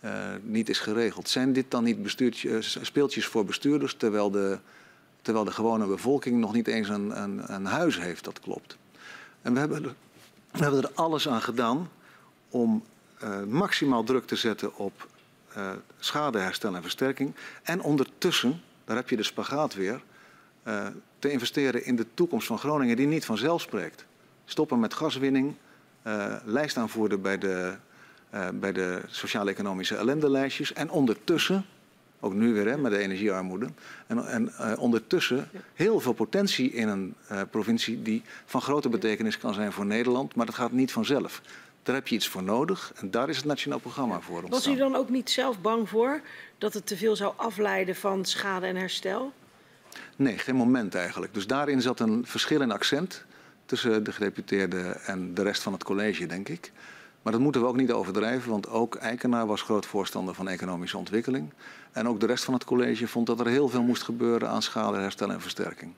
eh, 0.00 0.10
niet 0.42 0.68
is 0.68 0.78
geregeld. 0.78 1.28
Zijn 1.28 1.52
dit 1.52 1.70
dan 1.70 1.84
niet 1.84 2.02
bestuurtjes, 2.02 2.76
eh, 2.76 2.84
speeltjes 2.84 3.26
voor 3.26 3.44
bestuurders 3.44 3.94
terwijl 3.94 4.30
de, 4.30 4.58
terwijl 5.22 5.44
de 5.44 5.52
gewone 5.52 5.86
bevolking 5.86 6.38
nog 6.38 6.52
niet 6.52 6.66
eens 6.66 6.88
een, 6.88 7.22
een, 7.22 7.54
een 7.54 7.64
huis 7.64 8.00
heeft 8.00 8.24
dat 8.24 8.40
klopt? 8.40 8.76
En 9.42 9.52
we 9.52 9.58
hebben, 9.58 9.96
we 10.52 10.62
hebben 10.62 10.82
er 10.82 10.90
alles 10.94 11.28
aan 11.28 11.42
gedaan 11.42 11.90
om 12.50 12.84
eh, 13.18 13.42
maximaal 13.42 14.04
druk 14.04 14.26
te 14.26 14.36
zetten 14.36 14.76
op 14.76 15.08
eh, 15.54 15.70
schadeherstel 15.98 16.74
en 16.74 16.82
versterking. 16.82 17.34
En 17.62 17.82
ondertussen, 17.82 18.60
daar 18.84 18.96
heb 18.96 19.08
je 19.08 19.16
de 19.16 19.22
spagaat 19.22 19.74
weer, 19.74 20.02
eh, 20.62 20.86
te 21.18 21.30
investeren 21.30 21.84
in 21.84 21.96
de 21.96 22.06
toekomst 22.14 22.46
van 22.46 22.58
Groningen 22.58 22.96
die 22.96 23.06
niet 23.06 23.24
vanzelf 23.24 23.60
spreekt. 23.60 24.04
Stoppen 24.44 24.80
met 24.80 24.94
gaswinning, 24.94 25.54
lijst 26.44 26.76
aanvoeren 26.76 27.22
bij 27.22 27.38
de, 27.38 27.74
bij 28.54 28.72
de 28.72 29.02
sociaal-economische 29.06 29.96
ellendelijstjes. 29.96 30.72
En 30.72 30.90
ondertussen, 30.90 31.64
ook 32.24 32.34
nu 32.34 32.52
weer 32.52 32.66
hè, 32.66 32.76
met 32.76 32.92
de 32.92 32.98
energiearmoede, 32.98 33.68
en, 34.06 34.26
en 34.26 34.52
eh, 34.56 34.72
ondertussen 34.78 35.48
heel 35.74 36.00
veel 36.00 36.12
potentie 36.12 36.72
in 36.72 36.88
een 36.88 37.14
eh, 37.28 37.40
provincie 37.50 38.02
die 38.02 38.22
van 38.44 38.60
grote 38.60 38.88
betekenis 38.88 39.38
kan 39.38 39.54
zijn 39.54 39.72
voor 39.72 39.86
Nederland, 39.86 40.34
maar 40.34 40.46
dat 40.46 40.54
gaat 40.54 40.72
niet 40.72 40.92
vanzelf. 40.92 41.42
Daar 41.82 41.94
heb 41.94 42.08
je 42.08 42.14
iets 42.14 42.28
voor 42.28 42.42
nodig 42.42 42.92
en 42.96 43.10
daar 43.10 43.28
is 43.28 43.36
het 43.36 43.44
Nationaal 43.44 43.78
Programma 43.78 44.20
voor 44.20 44.40
Was 44.42 44.50
ontstaan. 44.50 44.74
u 44.74 44.76
dan 44.76 44.96
ook 44.96 45.08
niet 45.08 45.30
zelf 45.30 45.60
bang 45.60 45.88
voor 45.88 46.20
dat 46.58 46.74
het 46.74 46.86
te 46.86 46.96
veel 46.96 47.16
zou 47.16 47.32
afleiden 47.36 47.96
van 47.96 48.24
schade 48.24 48.66
en 48.66 48.76
herstel? 48.76 49.32
Nee, 50.16 50.38
geen 50.38 50.56
moment 50.56 50.94
eigenlijk. 50.94 51.34
Dus 51.34 51.46
daarin 51.46 51.80
zat 51.80 52.00
een 52.00 52.26
verschil 52.26 52.60
in 52.60 52.70
accent 52.70 53.24
tussen 53.66 54.04
de 54.04 54.12
gedeputeerden 54.12 55.04
en 55.04 55.34
de 55.34 55.42
rest 55.42 55.62
van 55.62 55.72
het 55.72 55.84
college, 55.84 56.26
denk 56.26 56.48
ik. 56.48 56.72
Maar 57.22 57.32
dat 57.32 57.40
moeten 57.42 57.60
we 57.60 57.66
ook 57.66 57.76
niet 57.76 57.92
overdrijven, 57.92 58.50
want 58.50 58.68
ook 58.68 58.94
Eikenaar 58.94 59.46
was 59.46 59.62
groot 59.62 59.86
voorstander 59.86 60.34
van 60.34 60.48
economische 60.48 60.98
ontwikkeling. 60.98 61.52
En 61.92 62.08
ook 62.08 62.20
de 62.20 62.26
rest 62.26 62.44
van 62.44 62.54
het 62.54 62.64
college 62.64 63.08
vond 63.08 63.26
dat 63.26 63.40
er 63.40 63.46
heel 63.46 63.68
veel 63.68 63.82
moest 63.82 64.02
gebeuren 64.02 64.48
aan 64.48 64.62
schade, 64.62 64.98
herstel 64.98 65.30
en 65.30 65.40
versterking. 65.40 65.92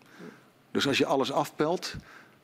Dus 0.71 0.87
als 0.87 0.99
je 0.99 1.07
alles 1.07 1.33
afpelt, 1.33 1.95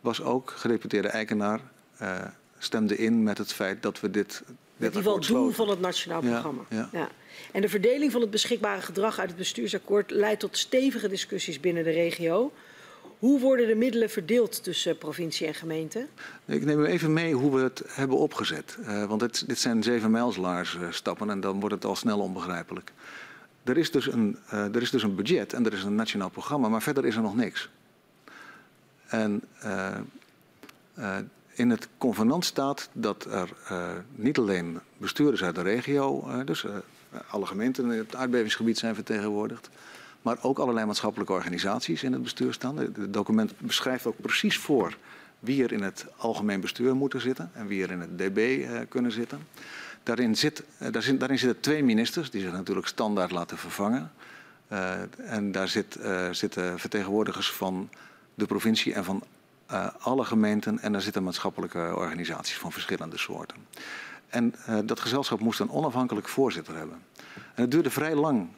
was 0.00 0.22
ook 0.22 0.52
gedeputeerde 0.56 1.08
Eikenaar 1.08 1.60
eh, 1.96 2.16
stemde 2.58 2.96
in 2.96 3.22
met 3.22 3.38
het 3.38 3.52
feit 3.52 3.82
dat 3.82 4.00
we 4.00 4.10
dit. 4.10 4.42
Met 4.76 4.96
akkoord 4.96 5.04
doel 5.14 5.22
sloten. 5.22 5.54
van 5.54 5.68
het 5.68 5.80
nationaal 5.80 6.22
Ja, 6.24 6.30
programma. 6.30 6.62
ja. 6.92 7.08
En 7.52 7.60
de 7.60 7.68
verdeling 7.68 8.12
van 8.12 8.20
het 8.20 8.30
beschikbare 8.30 8.80
gedrag 8.80 9.18
uit 9.18 9.28
het 9.28 9.38
bestuursakkoord 9.38 10.10
leidt 10.10 10.40
tot 10.40 10.56
stevige 10.58 11.08
discussies 11.08 11.60
binnen 11.60 11.84
de 11.84 11.90
regio. 11.90 12.52
Hoe 13.20 13.40
worden 13.40 13.66
de 13.66 13.74
middelen 13.74 14.10
verdeeld 14.10 14.62
tussen 14.62 14.98
provincie 14.98 15.46
en 15.46 15.54
gemeente? 15.54 16.06
Ik 16.44 16.64
neem 16.64 16.80
u 16.80 16.84
even 16.84 17.12
mee 17.12 17.34
hoe 17.34 17.54
we 17.56 17.62
het 17.62 17.82
hebben 17.86 18.16
opgezet. 18.16 18.78
Eh, 18.84 19.04
want 19.04 19.20
dit, 19.20 19.48
dit 19.48 19.58
zijn 19.58 19.82
zeven 19.82 20.10
mijlslaars 20.10 20.76
eh, 20.76 20.86
stappen 20.90 21.30
en 21.30 21.40
dan 21.40 21.60
wordt 21.60 21.74
het 21.74 21.84
al 21.84 21.96
snel 21.96 22.18
onbegrijpelijk. 22.18 22.92
Er 23.62 23.76
is, 23.76 23.90
dus 23.90 24.12
een, 24.12 24.38
eh, 24.48 24.74
er 24.74 24.82
is 24.82 24.90
dus 24.90 25.02
een 25.02 25.14
budget 25.14 25.52
en 25.52 25.66
er 25.66 25.72
is 25.72 25.82
een 25.82 25.94
nationaal 25.94 26.28
programma, 26.28 26.68
maar 26.68 26.82
verder 26.82 27.06
is 27.06 27.16
er 27.16 27.22
nog 27.22 27.36
niks. 27.36 27.70
En 29.06 29.42
in 31.54 31.70
het 31.70 31.88
convenant 31.98 32.44
staat 32.44 32.88
dat 32.92 33.24
er 33.24 33.48
niet 34.14 34.38
alleen 34.38 34.80
bestuurders 34.96 35.42
uit 35.42 35.54
de 35.54 35.62
regio, 35.62 36.24
dus 36.44 36.64
alle 37.30 37.46
gemeenten 37.46 37.92
in 37.92 37.98
het 37.98 38.14
aardbevingsgebied 38.14 38.78
zijn 38.78 38.94
vertegenwoordigd, 38.94 39.68
maar 40.22 40.38
ook 40.42 40.58
allerlei 40.58 40.86
maatschappelijke 40.86 41.32
organisaties 41.32 42.02
in 42.02 42.12
het 42.12 42.22
bestuur 42.22 42.52
staan. 42.52 42.76
Het 42.76 43.12
document 43.12 43.52
beschrijft 43.58 44.06
ook 44.06 44.20
precies 44.20 44.58
voor 44.58 44.96
wie 45.40 45.62
er 45.62 45.72
in 45.72 45.82
het 45.82 46.06
algemeen 46.16 46.60
bestuur 46.60 46.96
moeten 46.96 47.20
zitten 47.20 47.50
en 47.54 47.66
wie 47.66 47.82
er 47.82 47.90
in 47.90 48.00
het 48.00 48.18
DB 48.18 48.36
eh, 48.36 48.80
kunnen 48.88 49.12
zitten. 49.12 49.46
Daarin, 50.02 50.30
eh, 50.30 50.36
zit, 50.36 50.64
daarin 51.18 51.38
zitten 51.38 51.60
twee 51.60 51.84
ministers 51.84 52.30
die 52.30 52.40
zich 52.40 52.52
natuurlijk 52.52 52.86
standaard 52.86 53.30
laten 53.30 53.58
vervangen. 53.58 54.12
Eh, 54.68 54.92
en 55.16 55.52
daar 55.52 55.68
zit, 55.68 55.98
zitten 56.30 56.78
vertegenwoordigers 56.78 57.52
van 57.52 57.88
de 58.34 58.46
provincie 58.46 58.94
en 58.94 59.04
van 59.04 59.22
alle 59.98 60.24
gemeenten. 60.24 60.78
En 60.78 60.92
daar 60.92 61.00
zitten 61.00 61.22
maatschappelijke 61.22 61.92
organisaties 61.96 62.58
van 62.58 62.72
verschillende 62.72 63.18
soorten. 63.18 63.56
En 64.28 64.54
dat 64.84 65.00
gezelschap 65.00 65.40
moest 65.40 65.60
een 65.60 65.70
onafhankelijk 65.70 66.28
voorzitter 66.28 66.76
hebben. 66.76 66.98
En 67.34 67.62
het 67.62 67.70
duurde 67.70 67.90
vrij 67.90 68.14
lang 68.14 68.48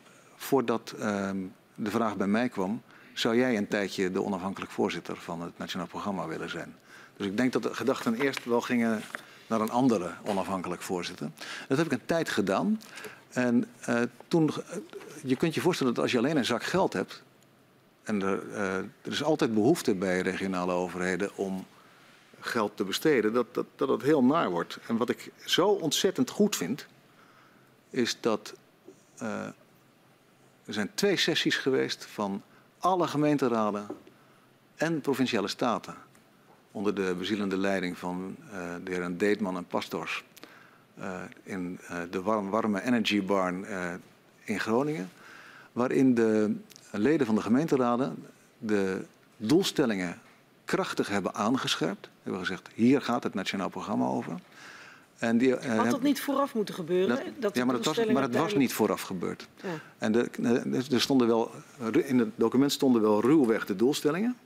voordat 0.43 0.95
ehm, 0.99 1.37
de 1.75 1.91
vraag 1.91 2.17
bij 2.17 2.27
mij 2.27 2.49
kwam: 2.49 2.83
zou 3.13 3.37
jij 3.37 3.57
een 3.57 3.69
tijdje 3.69 4.11
de 4.11 4.23
onafhankelijk 4.23 4.73
voorzitter 4.73 5.17
van 5.17 5.41
het 5.41 5.59
Nationaal 5.59 5.87
Programma 5.87 6.27
willen 6.27 6.51
zijn? 6.51 6.75
Dus 7.17 7.27
ik 7.27 7.37
denk 7.37 7.53
dat 7.53 7.63
de 7.63 7.75
gedachten 7.75 8.15
eerst 8.15 8.45
wel 8.45 8.61
gingen 8.61 9.03
naar 9.47 9.61
een 9.61 9.71
andere 9.71 10.11
onafhankelijk 10.25 10.83
voorzitter. 10.83 11.31
Dat 11.69 11.79
heb 11.79 11.87
ik 11.87 11.93
een 11.93 12.07
tijd 12.07 12.29
gedaan. 12.29 12.81
En 13.29 13.65
eh, 13.81 14.03
toen, 14.29 14.49
eh, 14.49 14.77
je 15.25 15.37
kunt 15.37 15.55
je 15.55 15.61
voorstellen 15.61 15.95
dat 15.95 16.03
als 16.03 16.13
je 16.13 16.19
alleen 16.19 16.37
een 16.37 16.45
zak 16.45 16.63
geld 16.65 16.93
hebt. 16.93 17.23
En 18.03 18.23
er, 18.23 18.53
eh, 18.53 18.77
er 18.77 19.13
is 19.13 19.23
altijd 19.23 19.55
behoefte 19.55 19.95
bij 19.95 20.21
regionale 20.21 20.73
overheden 20.73 21.37
om 21.37 21.67
geld 22.41 22.77
te 22.77 22.85
besteden, 22.85 23.33
dat, 23.33 23.55
dat, 23.55 23.67
dat 23.77 23.89
het 23.89 24.03
heel 24.03 24.25
naar 24.25 24.51
wordt. 24.51 24.79
En 24.87 24.97
wat 24.97 25.09
ik 25.09 25.33
zo 25.45 25.69
ontzettend 25.69 26.31
goed 26.31 26.57
vind, 26.57 26.87
is 27.91 28.21
dat 28.21 28.55
er 30.65 30.73
zijn 30.73 30.91
twee 30.95 31.17
sessies 31.17 31.57
geweest 31.57 32.05
van 32.05 32.43
alle 32.79 33.07
gemeenteraden 33.07 33.87
en 34.75 35.01
provinciale 35.01 35.49
staten. 35.49 35.95
Onder 36.71 36.95
de 36.95 37.15
bezielende 37.19 37.57
leiding 37.57 37.99
van 37.99 38.37
eh, 38.51 38.75
de 38.85 38.91
heren 38.91 39.19
Deetman 39.19 39.57
en 39.57 39.67
Pastors. 39.67 40.25
eh, 40.95 41.21
in 41.43 41.81
eh, 41.89 41.99
de 42.11 42.23
warm, 42.23 42.51
warme 42.51 42.83
Energy 42.83 43.25
Barn 43.25 43.67
in 44.45 44.61
Groningen. 44.61 45.11
Waarin 45.73 46.15
de 46.15 46.57
leden 46.91 47.27
van 47.27 47.35
de 47.35 47.43
gemeenteraden 47.43 48.27
de 48.59 49.05
doelstellingen 49.37 50.21
krachtig 50.65 51.09
hebben 51.09 51.35
aangescherpt. 51.35 52.09
Hebben 52.23 52.41
gezegd, 52.41 52.69
hier 52.75 53.03
gaat 53.03 53.23
het 53.23 53.35
nationaal 53.35 53.69
programma 53.69 54.07
over. 54.07 54.39
En 55.23 55.39
die, 55.39 55.57
eh, 55.57 55.69
Had 55.69 55.77
dat 55.77 55.85
hebben- 55.85 56.03
niet 56.03 56.21
vooraf 56.21 56.55
moeten 56.55 56.75
gebeuren? 56.75 57.19
dat, 57.39 57.57
ja, 57.57 57.65
maar, 57.65 57.75
dat 57.77 57.85
was, 57.85 58.07
maar 58.07 58.23
het 58.23 58.37
was 58.37 58.55
niet 58.55 58.73
vooraf 58.73 59.03
gebeurd. 59.03 59.49
Ja. 59.63 59.69
En 59.99 60.13
de, 60.13 60.29
eh, 60.43 60.93
er 60.93 61.01
stonden 61.01 61.27
wel, 61.27 61.51
in 62.05 62.19
het 62.19 62.29
document 62.35 62.73
stonden 62.73 63.03
wel 63.03 63.21
ruwweg 63.21 63.67
de 63.67 63.77
doelstellingen. 63.77 64.37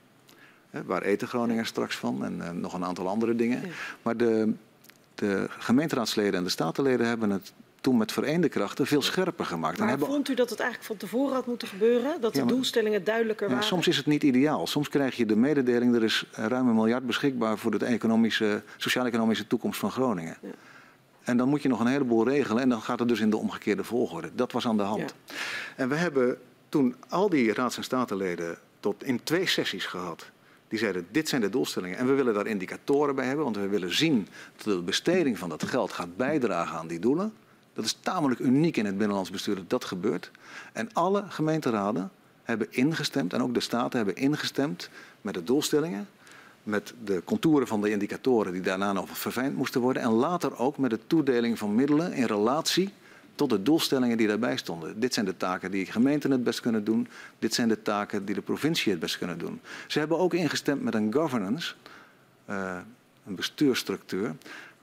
Hè, 0.71 0.85
waar 0.85 1.03
eten 1.03 1.29
Groningen 1.29 1.67
straks 1.67 1.97
van 1.97 2.25
en 2.25 2.41
eh, 2.41 2.51
nog 2.51 2.73
een 2.73 2.85
aantal 2.85 3.09
andere 3.09 3.37
dingen. 3.37 3.61
Ja. 3.61 3.69
Maar 4.03 4.17
de, 4.17 4.53
de 5.15 5.47
gemeenteraadsleden 5.49 6.35
en 6.35 6.45
de 6.45 6.51
statenleden 6.51 7.07
hebben 7.07 7.31
het 7.31 7.53
toen 7.81 7.97
met 7.97 8.13
vereende 8.13 8.49
krachten 8.49 8.87
veel 8.87 9.03
scherper 9.03 9.45
gemaakt. 9.45 9.79
Maar 9.79 9.89
hebben, 9.89 10.09
vond 10.09 10.29
u 10.29 10.35
dat 10.35 10.51
het 10.51 10.61
eigenlijk 10.61 10.89
van 10.91 11.09
tevoren 11.09 11.35
had 11.35 11.47
moeten 11.47 11.69
gebeuren? 11.69 12.21
Dat 12.21 12.33
de 12.33 12.39
Ja, 12.39 12.45
maar- 12.45 12.55
doelstellingen 12.55 13.05
duidelijker 13.05 13.47
ja, 13.47 13.53
waren? 13.53 13.69
soms 13.69 13.89
is 13.89 13.97
het 13.97 14.07
niet 14.07 14.23
ideaal. 14.23 14.67
Soms 14.67 14.89
krijg 14.89 15.17
je 15.17 15.27
de 15.27 15.37
mededeling, 15.37 15.95
er 15.95 16.05
is 16.05 16.25
ruim 16.33 16.69
een 16.69 16.75
miljard 16.75 17.07
beschikbaar 17.07 17.59
voor 17.59 17.79
de 17.79 17.85
economische, 17.85 18.63
sociaal-economische 18.77 19.47
toekomst 19.47 19.79
van 19.79 19.91
Groningen. 19.91 20.37
Ja. 20.43 20.49
En 21.23 21.37
dan 21.37 21.49
moet 21.49 21.63
je 21.63 21.69
nog 21.69 21.81
een 21.81 21.87
heleboel 21.87 22.29
regelen 22.29 22.63
en 22.63 22.69
dan 22.69 22.83
gaat 22.83 22.99
het 22.99 23.09
dus 23.09 23.21
in 23.21 23.31
de 23.31 23.37
omgekeerde 23.37 23.85
volgorde. 23.85 24.31
Dat 24.35 24.53
was 24.53 24.67
aan 24.67 24.77
de 24.77 24.83
hand. 24.83 25.15
En 25.77 25.89
we 25.89 25.95
hebben 25.95 26.39
toen 26.69 26.95
al 27.09 27.29
die 27.29 27.53
raads- 27.53 27.77
en 27.77 27.85
statenleden 27.85 28.59
tot 28.81 29.05
in 29.05 29.23
twee 29.23 29.47
sessies 29.47 29.87
gehad. 29.87 30.31
Die 30.69 30.79
zeiden, 30.79 31.07
dit 31.11 31.29
zijn 31.29 31.41
de 31.41 31.49
doelstellingen. 31.51 31.99
En 31.99 32.07
we 32.07 32.13
willen 32.13 32.35
daar 32.35 32.47
indicatoren 32.47 33.15
bij 33.15 33.27
hebben, 33.27 33.45
want 33.45 33.57
we 33.57 33.69
willen 33.69 33.95
zien 33.97 34.29
dat 34.57 34.65
de 34.77 34.83
besteding 34.83 35.39
van 35.39 35.49
dat 35.49 35.65
geld 35.65 35.93
gaat 35.93 36.17
bijdragen 36.17 36.79
aan 36.79 36.87
die 36.87 36.99
doelen. 36.99 37.33
Dat 37.77 37.85
is 37.85 37.99
tamelijk 38.01 38.41
uniek 38.41 38.77
in 38.77 38.87
het 38.87 38.99
binnenlands 38.99 39.31
bestuur 39.31 39.55
dat 39.55 39.71
dat 39.71 39.85
gebeurt. 39.85 40.31
En 40.73 40.93
alle 40.93 41.25
gemeenteraden 41.29 42.11
hebben 42.43 42.67
ingestemd, 42.71 43.33
en 43.33 43.43
ook 43.43 43.55
de 43.55 43.61
staten 43.61 43.97
hebben 43.97 44.17
ingestemd 44.17 44.91
met 45.21 45.35
de 45.35 45.45
doelstellingen, 45.45 46.09
met 46.63 46.95
de 47.05 47.23
contouren 47.25 47.67
van 47.67 47.81
de 47.81 47.91
indicatoren 47.91 48.53
die 48.53 48.63
daarna 48.63 48.93
nog 48.93 49.19
verfijnd 49.19 49.57
moesten 49.57 49.81
worden, 49.81 50.03
en 50.03 50.11
later 50.11 50.59
ook 50.59 50.79
met 50.79 50.91
de 50.91 50.99
toedeling 51.07 51.59
van 51.59 51.75
middelen 51.75 52.13
in 52.13 52.25
relatie 52.25 52.93
tot 53.35 53.51
de 53.51 53.63
doelstellingen 53.63 54.17
die 54.17 54.27
daarbij 54.27 54.57
stonden. 54.57 55.01
Dit 55.01 55.15
zijn 55.15 55.27
de 55.27 55.37
taken 55.37 55.71
die 55.71 55.87
gemeenten 55.87 56.31
het 56.31 56.45
best 56.45 56.61
kunnen 56.61 56.85
doen, 56.85 57.09
dit 57.39 57.55
zijn 57.55 57.69
de 57.69 57.83
taken 57.83 58.25
die 58.25 58.35
de 58.35 58.43
provincie 58.43 58.91
het 58.93 59.01
best 59.01 59.19
kunnen 59.19 59.39
doen. 59.39 59.61
Ze 59.87 59.99
hebben 59.99 60.19
ook 60.19 60.35
ingestemd 60.35 60.83
met 60.83 60.95
een 60.95 61.13
governance, 61.13 61.75
eh, 62.45 62.79
een 63.27 63.35
bestuursstructuur, 63.35 64.35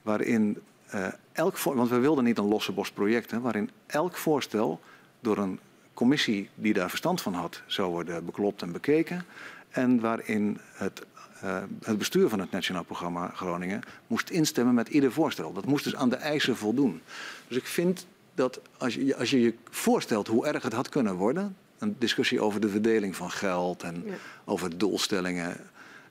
waarin 0.02 0.58
eh, 0.94 1.06
elk 1.32 1.56
voor, 1.56 1.76
want 1.76 1.88
we 1.88 1.98
wilden 1.98 2.24
niet 2.24 2.38
een 2.38 2.48
losse 2.48 2.72
bos 2.72 2.90
project, 2.90 3.30
hè, 3.30 3.40
waarin 3.40 3.70
elk 3.86 4.16
voorstel 4.16 4.80
door 5.20 5.38
een 5.38 5.58
commissie 5.94 6.48
die 6.54 6.72
daar 6.72 6.88
verstand 6.88 7.20
van 7.20 7.34
had 7.34 7.62
zou 7.66 7.90
worden 7.90 8.24
beklopt 8.24 8.62
en 8.62 8.72
bekeken. 8.72 9.24
En 9.70 10.00
waarin 10.00 10.58
het, 10.72 11.02
uh, 11.44 11.62
het 11.82 11.98
bestuur 11.98 12.28
van 12.28 12.38
het 12.38 12.50
Nationaal 12.50 12.84
Programma 12.84 13.28
Groningen 13.34 13.82
moest 14.06 14.30
instemmen 14.30 14.74
met 14.74 14.88
ieder 14.88 15.12
voorstel. 15.12 15.52
Dat 15.52 15.66
moest 15.66 15.84
dus 15.84 15.94
aan 15.94 16.08
de 16.08 16.16
eisen 16.16 16.56
voldoen. 16.56 17.00
Dus 17.48 17.56
ik 17.56 17.66
vind 17.66 18.06
dat 18.34 18.60
als 18.78 18.94
je 18.94 19.16
als 19.16 19.30
je, 19.30 19.40
je 19.40 19.54
voorstelt 19.70 20.26
hoe 20.26 20.46
erg 20.46 20.62
het 20.62 20.72
had 20.72 20.88
kunnen 20.88 21.14
worden, 21.14 21.56
een 21.78 21.96
discussie 21.98 22.40
over 22.40 22.60
de 22.60 22.68
verdeling 22.68 23.16
van 23.16 23.30
geld 23.30 23.82
en 23.82 24.02
ja. 24.06 24.14
over 24.44 24.78
doelstellingen, 24.78 25.56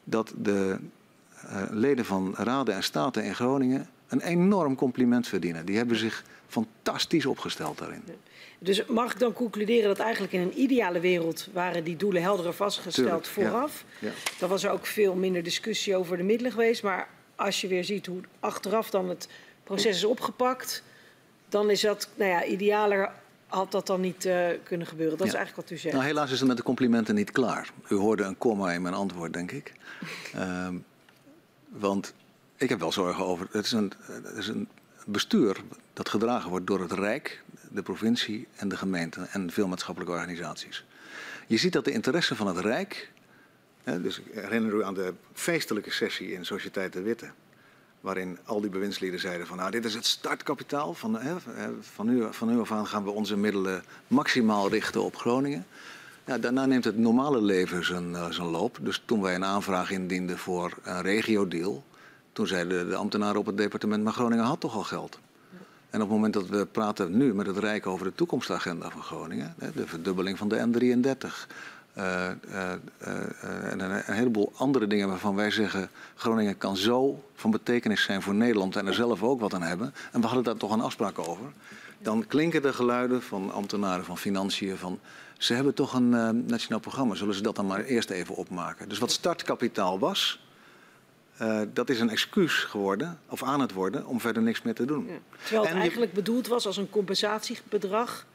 dat 0.03 0.33
de 0.37 0.77
uh, 1.45 1.61
leden 1.69 2.05
van 2.05 2.35
raden 2.37 2.75
en 2.75 2.83
staten 2.83 3.23
in 3.23 3.35
Groningen 3.35 3.87
een 4.13 4.21
enorm 4.21 4.75
compliment 4.75 5.27
verdienen. 5.27 5.65
Die 5.65 5.77
hebben 5.77 5.97
zich 5.97 6.23
fantastisch 6.47 7.25
opgesteld 7.25 7.77
daarin. 7.77 8.03
Dus 8.59 8.85
mag 8.85 9.11
ik 9.11 9.19
dan 9.19 9.33
concluderen 9.33 9.87
dat 9.87 9.99
eigenlijk 9.99 10.33
in 10.33 10.41
een 10.41 10.59
ideale 10.59 10.99
wereld 10.99 11.47
waren 11.53 11.83
die 11.83 11.95
doelen 11.95 12.21
helder 12.21 12.53
vastgesteld 12.53 13.23
Tuurlijk, 13.23 13.51
vooraf? 13.51 13.85
Ja, 13.99 14.07
ja. 14.07 14.13
Dan 14.39 14.49
was 14.49 14.63
er 14.63 14.71
ook 14.71 14.85
veel 14.85 15.15
minder 15.15 15.43
discussie 15.43 15.95
over 15.95 16.17
de 16.17 16.23
middelen 16.23 16.51
geweest. 16.51 16.83
Maar 16.83 17.07
als 17.35 17.61
je 17.61 17.67
weer 17.67 17.83
ziet 17.83 18.05
hoe 18.05 18.21
achteraf 18.39 18.89
dan 18.89 19.09
het 19.09 19.27
proces 19.63 19.95
is 19.95 20.03
opgepakt, 20.03 20.83
dan 21.49 21.69
is 21.69 21.81
dat, 21.81 22.09
nou 22.15 22.31
ja, 22.31 22.45
idealer 22.45 23.11
had 23.47 23.71
dat 23.71 23.87
dan 23.87 24.01
niet 24.01 24.25
uh, 24.25 24.47
kunnen 24.63 24.87
gebeuren. 24.87 25.17
Dat 25.17 25.27
ja. 25.27 25.33
is 25.33 25.39
eigenlijk 25.39 25.69
wat 25.69 25.77
u 25.77 25.81
zegt. 25.81 25.95
Nou, 25.95 26.07
helaas 26.07 26.31
is 26.31 26.39
het 26.39 26.47
met 26.47 26.57
de 26.57 26.63
complimenten 26.63 27.15
niet 27.15 27.31
klaar. 27.31 27.69
U 27.89 27.95
hoorde 27.95 28.23
een 28.23 28.37
komma 28.37 28.71
in 28.71 28.81
mijn 28.81 28.93
antwoord, 28.93 29.33
denk 29.33 29.51
ik. 29.51 29.73
um, 30.35 30.85
want 31.85 32.13
ik 32.63 32.69
heb 32.69 32.79
wel 32.79 32.91
zorgen 32.91 33.25
over. 33.25 33.47
Het 33.51 33.65
is, 33.65 33.71
een, 33.71 33.91
het 34.11 34.37
is 34.37 34.47
een 34.47 34.67
bestuur 35.05 35.57
dat 35.93 36.09
gedragen 36.09 36.49
wordt 36.49 36.67
door 36.67 36.81
het 36.81 36.91
Rijk, 36.91 37.43
de 37.71 37.81
provincie 37.81 38.47
en 38.55 38.67
de 38.67 38.77
gemeente 38.77 39.27
en 39.31 39.51
veel 39.51 39.67
maatschappelijke 39.67 40.15
organisaties. 40.15 40.85
Je 41.47 41.57
ziet 41.57 41.73
dat 41.73 41.85
de 41.85 41.91
interesse 41.91 42.35
van 42.35 42.47
het 42.47 42.57
Rijk. 42.57 43.11
Hè, 43.83 44.01
dus 44.01 44.19
ik 44.19 44.25
herinner 44.33 44.73
u 44.73 44.83
aan 44.83 44.93
de 44.93 45.13
feestelijke 45.33 45.91
sessie 45.91 46.31
in 46.31 46.45
Sociëteit 46.45 46.93
de 46.93 47.01
Witte. 47.01 47.31
Waarin 48.01 48.37
al 48.45 48.61
die 48.61 48.69
bewindslieden 48.69 49.19
zeiden 49.19 49.47
van 49.47 49.57
nou 49.57 49.71
dit 49.71 49.85
is 49.85 49.93
het 49.93 50.05
startkapitaal. 50.05 50.93
Van, 50.93 51.15
hè, 51.15 51.35
van, 51.81 52.05
nu, 52.05 52.27
van 52.31 52.47
nu 52.47 52.59
af 52.59 52.71
aan 52.71 52.87
gaan 52.87 53.03
we 53.03 53.09
onze 53.09 53.37
middelen 53.37 53.83
maximaal 54.07 54.69
richten 54.69 55.03
op 55.03 55.15
Groningen. 55.15 55.65
Daarna 56.23 56.65
neemt 56.65 56.83
het 56.83 56.97
normale 56.97 57.41
leven 57.41 57.85
zijn, 57.85 58.11
uh, 58.11 58.29
zijn 58.29 58.47
loop. 58.47 58.77
Dus 58.81 59.01
toen 59.05 59.21
wij 59.21 59.35
een 59.35 59.45
aanvraag 59.45 59.91
indienden 59.91 60.37
voor 60.37 60.77
een 60.83 61.01
regio-deal 61.01 61.83
toen 62.33 62.47
zeiden 62.47 62.89
de 62.89 62.95
ambtenaren 62.95 63.39
op 63.39 63.45
het 63.45 63.57
departement, 63.57 64.03
maar 64.03 64.13
Groningen 64.13 64.45
had 64.45 64.59
toch 64.59 64.75
al 64.75 64.83
geld. 64.83 65.19
En 65.89 66.01
op 66.01 66.07
het 66.07 66.15
moment 66.15 66.33
dat 66.33 66.47
we 66.47 66.65
praten 66.65 67.17
nu 67.17 67.33
met 67.33 67.45
het 67.45 67.57
Rijk 67.57 67.87
over 67.87 68.05
de 68.05 68.15
toekomstagenda 68.15 68.89
van 68.89 69.01
Groningen, 69.01 69.55
de 69.75 69.87
verdubbeling 69.87 70.37
van 70.37 70.47
de 70.47 70.57
N33, 70.57 71.27
uh, 71.97 72.29
uh, 72.49 72.71
uh, 73.07 73.71
en 73.71 73.79
een, 73.79 74.01
heleboel 74.05 74.51
andere 74.55 74.87
dingen 74.87 75.07
waarvan 75.07 75.35
wij 75.35 75.51
zeggen, 75.51 75.89
Groningen 76.15 76.57
kan 76.57 76.77
zo 76.77 77.23
van 77.35 77.51
betekenis 77.51 78.03
zijn 78.03 78.21
voor 78.21 78.33
Nederland 78.33 78.75
en 78.75 78.87
er 78.87 78.93
zelf 78.93 79.23
ook 79.23 79.39
wat 79.39 79.53
aan 79.53 79.61
hebben. 79.61 79.93
En 80.11 80.21
we 80.21 80.25
hadden 80.25 80.45
daar 80.45 80.57
toch 80.57 80.71
een 80.71 80.81
afspraak 80.81 81.19
over. 81.19 81.45
Dan 81.99 82.27
klinken 82.27 82.61
de 82.61 82.73
geluiden 82.73 83.21
van 83.21 83.51
ambtenaren 83.51 84.05
van 84.05 84.17
financiën 84.17 84.77
van, 84.77 84.99
ze 85.37 85.53
hebben 85.53 85.73
toch 85.73 85.93
een 85.93 86.13
eh, 86.13 86.29
nationaal 86.29 86.79
programma, 86.79 87.15
zullen 87.15 87.35
ze 87.35 87.41
dat 87.41 87.55
dan 87.55 87.65
maar 87.65 87.83
eerst 87.83 88.09
even 88.09 88.35
opmaken. 88.35 88.89
Dus 88.89 88.99
wat 88.99 89.11
startkapitaal 89.11 89.99
was, 89.99 90.42
uh, 91.41 91.61
dat 91.73 91.89
is 91.89 91.99
een 91.99 92.09
excuus 92.09 92.53
geworden, 92.53 93.19
of 93.27 93.43
aan 93.43 93.59
het 93.59 93.73
worden, 93.73 94.05
om 94.05 94.19
verder 94.19 94.43
niks 94.43 94.61
meer 94.61 94.73
te 94.73 94.85
doen. 94.85 95.05
Ja. 95.07 95.17
Terwijl 95.41 95.63
het 95.63 95.71
en 95.73 95.79
eigenlijk 95.79 96.11
je... 96.11 96.17
bedoeld 96.17 96.47
was 96.47 96.65
als 96.65 96.77
een 96.77 96.89
compensatiebedrag. 96.89 98.25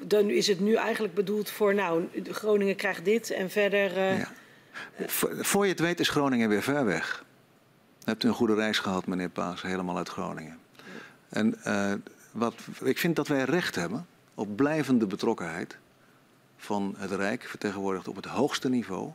Dan 0.00 0.30
is 0.30 0.46
het 0.46 0.60
nu 0.60 0.74
eigenlijk 0.74 1.14
bedoeld 1.14 1.50
voor, 1.50 1.74
nou, 1.74 2.08
Groningen 2.24 2.76
krijgt 2.76 3.04
dit 3.04 3.30
en 3.30 3.50
verder. 3.50 3.96
Uh... 3.96 4.18
Ja. 4.18 4.28
Voor 5.40 5.64
je 5.64 5.70
het 5.70 5.80
weet 5.80 6.00
is 6.00 6.08
Groningen 6.08 6.48
weer 6.48 6.62
ver 6.62 6.84
weg. 6.84 7.24
Hebt 8.04 8.24
u 8.24 8.28
een 8.28 8.34
goede 8.34 8.54
reis 8.54 8.78
gehad, 8.78 9.06
meneer 9.06 9.28
Paas, 9.28 9.62
helemaal 9.62 9.96
uit 9.96 10.08
Groningen. 10.08 10.58
Ja. 10.76 10.82
En 11.28 11.54
uh, 11.66 11.92
wat, 12.30 12.54
ik 12.82 12.98
vind 12.98 13.16
dat 13.16 13.28
wij 13.28 13.44
recht 13.44 13.74
hebben 13.74 14.06
op 14.34 14.56
blijvende 14.56 15.06
betrokkenheid 15.06 15.76
van 16.56 16.94
het 16.98 17.10
Rijk, 17.10 17.42
vertegenwoordigd 17.42 18.08
op 18.08 18.16
het 18.16 18.24
hoogste 18.24 18.68
niveau 18.68 19.12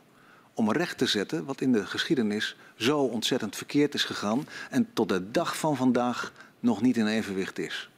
om 0.58 0.72
recht 0.72 0.98
te 0.98 1.06
zetten 1.06 1.44
wat 1.44 1.60
in 1.60 1.72
de 1.72 1.86
geschiedenis 1.86 2.56
zo 2.76 2.98
ontzettend 2.98 3.56
verkeerd 3.56 3.94
is 3.94 4.04
gegaan 4.04 4.48
en 4.70 4.88
tot 4.92 5.08
de 5.08 5.30
dag 5.30 5.56
van 5.56 5.76
vandaag 5.76 6.32
nog 6.60 6.82
niet 6.82 6.96
in 6.96 7.06
evenwicht 7.06 7.58
is. 7.58 7.90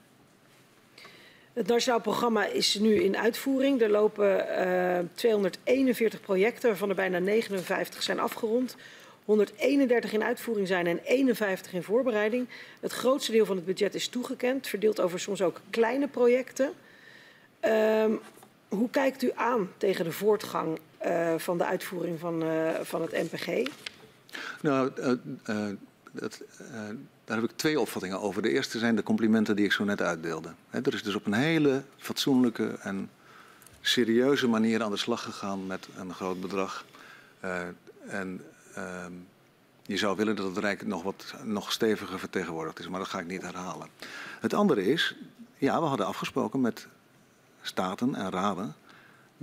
Het 1.52 1.66
Nationaal 1.66 2.00
Programma 2.00 2.46
is 2.46 2.74
nu 2.74 2.94
in 2.94 3.16
uitvoering. 3.16 3.80
Er 3.80 3.90
lopen 3.90 4.46
uh, 4.66 4.98
241 5.14 6.20
projecten, 6.20 6.68
waarvan 6.68 6.88
er 6.88 6.94
bijna 6.94 7.18
59 7.18 8.02
zijn 8.02 8.20
afgerond. 8.20 8.76
131 9.24 10.12
in 10.12 10.22
uitvoering 10.22 10.66
zijn 10.66 10.86
en 10.86 10.98
51 11.04 11.72
in 11.72 11.82
voorbereiding. 11.82 12.48
Het 12.80 12.92
grootste 12.92 13.32
deel 13.32 13.46
van 13.46 13.56
het 13.56 13.64
budget 13.64 13.94
is 13.94 14.08
toegekend, 14.08 14.66
verdeeld 14.66 15.00
over 15.00 15.20
soms 15.20 15.42
ook 15.42 15.60
kleine 15.70 16.08
projecten. 16.08 16.72
Um, 17.60 18.20
hoe 18.68 18.90
kijkt 18.90 19.22
u 19.22 19.30
aan 19.34 19.72
tegen 19.76 20.04
de 20.04 20.12
voortgang 20.12 20.78
van 21.36 21.58
de 21.58 21.64
uitvoering 21.64 22.20
van, 22.20 22.42
uh, 22.44 22.70
van 22.82 23.02
het 23.02 23.12
NPG? 23.12 23.70
Nou, 24.62 24.90
uh, 25.46 25.66
dat, 26.12 26.42
daar 27.24 27.36
heb 27.40 27.50
ik 27.50 27.56
twee 27.56 27.80
opvattingen 27.80 28.20
over. 28.20 28.42
De 28.42 28.50
eerste 28.50 28.78
zijn 28.78 28.96
de 28.96 29.02
complimenten 29.02 29.56
die 29.56 29.64
ik 29.64 29.72
zo 29.72 29.84
net 29.84 30.02
uitdeelde. 30.02 30.52
Er 30.70 30.94
is 30.94 31.02
dus 31.02 31.14
op 31.14 31.26
een 31.26 31.32
hele 31.32 31.82
fatsoenlijke 31.96 32.78
en 32.80 33.10
serieuze 33.80 34.48
manier 34.48 34.82
aan 34.82 34.90
de 34.90 34.96
slag 34.96 35.22
gegaan 35.22 35.66
met 35.66 35.88
een 35.96 36.14
groot 36.14 36.40
bedrag. 36.40 36.84
en 38.06 38.44
ehm, 38.74 39.12
je 39.82 39.96
zou 39.96 40.16
willen 40.16 40.36
dat 40.36 40.46
het 40.46 40.58
Rijk 40.58 40.86
nog 40.86 41.02
wat 41.02 41.34
nog 41.42 41.72
steviger 41.72 42.18
vertegenwoordigd 42.18 42.78
is, 42.78 42.88
maar 42.88 42.98
dat 42.98 43.08
ga 43.08 43.18
ik 43.18 43.26
niet 43.26 43.42
herhalen. 43.42 43.88
Het 44.40 44.54
andere 44.54 44.86
is, 44.86 45.16
ja, 45.58 45.80
we 45.80 45.86
hadden 45.86 46.06
afgesproken 46.06 46.60
met 46.60 46.86
staten 47.62 48.14
en 48.14 48.30
raden 48.30 48.74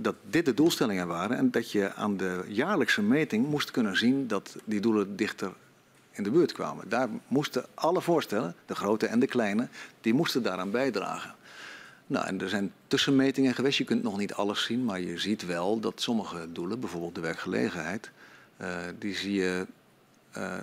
dat 0.00 0.14
dit 0.30 0.44
de 0.44 0.54
doelstellingen 0.54 1.06
waren 1.06 1.36
en 1.36 1.50
dat 1.50 1.70
je 1.70 1.94
aan 1.94 2.16
de 2.16 2.44
jaarlijkse 2.48 3.02
meting 3.02 3.46
moest 3.46 3.70
kunnen 3.70 3.96
zien 3.96 4.26
dat 4.26 4.56
die 4.64 4.80
doelen 4.80 5.16
dichter 5.16 5.52
in 6.10 6.22
de 6.22 6.30
buurt 6.30 6.52
kwamen. 6.52 6.88
Daar 6.88 7.08
moesten 7.28 7.64
alle 7.74 8.00
voorstellen, 8.00 8.54
de 8.66 8.74
grote 8.74 9.06
en 9.06 9.18
de 9.18 9.26
kleine, 9.26 9.68
die 10.00 10.14
moesten 10.14 10.42
daaraan 10.42 10.70
bijdragen. 10.70 11.34
Nou, 12.06 12.26
en 12.26 12.40
er 12.40 12.48
zijn 12.48 12.72
tussenmetingen 12.86 13.54
geweest. 13.54 13.78
Je 13.78 13.84
kunt 13.84 14.02
nog 14.02 14.18
niet 14.18 14.34
alles 14.34 14.64
zien, 14.64 14.84
maar 14.84 15.00
je 15.00 15.18
ziet 15.18 15.46
wel 15.46 15.80
dat 15.80 16.00
sommige 16.00 16.52
doelen, 16.52 16.80
bijvoorbeeld 16.80 17.14
de 17.14 17.20
werkgelegenheid, 17.20 18.10
uh, 18.60 18.76
die 18.98 19.14
zie 19.14 19.34
je 19.34 19.66
uh, 20.36 20.54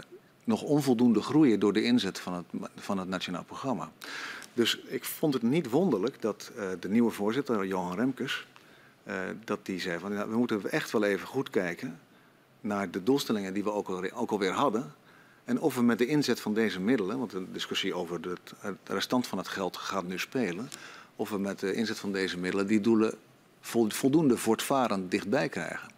nog 0.44 0.62
onvoldoende 0.62 1.22
groeien 1.22 1.60
door 1.60 1.74
de 1.74 1.84
inzet 1.84 2.20
van 2.20 2.34
het, 2.34 2.70
van 2.76 2.98
het 2.98 3.08
nationaal 3.08 3.44
programma. 3.44 3.92
Dus 4.54 4.80
ik 4.88 5.04
vond 5.06 5.34
het 5.34 5.44
niet 5.44 5.70
wonderlijk 5.70 6.22
dat 6.22 6.52
uh, 6.58 6.64
de 6.80 6.90
nieuwe 6.90 7.12
voorzitter, 7.12 7.66
Johan 7.66 7.96
Remkes, 7.96 8.46
uh, 9.08 9.16
dat 9.44 9.66
die 9.66 9.80
zei 9.80 10.00
van 10.00 10.14
ja, 10.14 10.28
we 10.28 10.38
moeten 10.38 10.72
echt 10.72 10.92
wel 10.92 11.04
even 11.04 11.28
goed 11.28 11.50
kijken 11.50 12.00
naar 12.62 12.92
de 12.92 13.04
doelstellingen 13.04 13.54
die 13.54 13.64
we 13.64 13.72
ook, 13.72 13.88
al, 13.88 14.12
ook 14.14 14.32
alweer 14.32 14.52
hadden. 14.52 14.94
En 15.44 15.60
of 15.60 15.76
we 15.76 15.84
met 15.84 15.98
de 15.98 16.06
inzet 16.06 16.40
van 16.40 16.54
deze 16.54 16.80
middelen, 16.80 17.18
want 17.20 17.32
de 17.32 17.52
discussie 17.52 17.94
over 17.94 18.20
het 18.60 18.80
restant 18.84 19.28
van 19.28 19.38
het 19.38 19.48
geld 19.48 19.78
gaat 19.78 20.08
nu 20.08 20.20
spelen, 20.20 20.70
of 21.16 21.30
we 21.30 21.38
met 21.38 21.60
de 21.60 21.74
inzet 21.74 22.00
van 22.00 22.12
deze 22.12 22.38
middelen 22.38 22.68
die 22.68 22.82
doelen 22.82 23.14
voldoende 23.88 24.38
voortvarend 24.38 25.12
dichtbij 25.12 25.50
krijgen. 25.50 25.90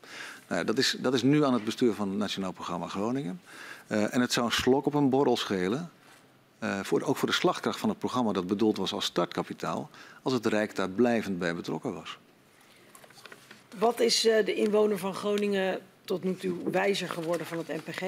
Nou, 0.47 0.63
dat, 0.63 0.77
is, 0.77 0.97
dat 0.99 1.13
is 1.13 1.23
nu 1.23 1.45
aan 1.45 1.53
het 1.53 1.63
bestuur 1.63 1.93
van 1.93 2.09
het 2.09 2.17
Nationaal 2.17 2.51
Programma 2.51 2.88
Groningen. 2.88 3.41
Uh, 3.88 4.13
en 4.13 4.21
het 4.21 4.34
zou 4.34 4.45
een 4.45 4.51
slok 4.51 4.85
op 4.85 4.93
een 4.93 5.09
borrel 5.09 5.38
schelen 5.38 5.91
uh, 6.63 6.79
voor, 6.84 7.01
ook 7.01 7.17
voor 7.17 7.27
de 7.27 7.34
slagkracht 7.34 7.79
van 7.79 7.89
het 7.89 7.99
programma 7.99 8.31
dat 8.31 8.47
bedoeld 8.47 8.77
was 8.77 8.93
als 8.93 9.05
startkapitaal, 9.05 9.89
als 10.21 10.34
het 10.34 10.45
Rijk 10.45 10.75
daar 10.75 10.89
blijvend 10.89 11.39
bij 11.39 11.55
betrokken 11.55 11.93
was. 11.93 12.17
Wat 13.77 13.99
is 13.99 14.25
uh, 14.25 14.45
de 14.45 14.53
inwoner 14.53 14.97
van 14.97 15.13
Groningen 15.13 15.79
tot 16.03 16.23
nu 16.23 16.35
toe 16.35 16.69
wijzer 16.71 17.09
geworden 17.09 17.47
van 17.47 17.57
het 17.57 17.67
NPG? 17.67 18.01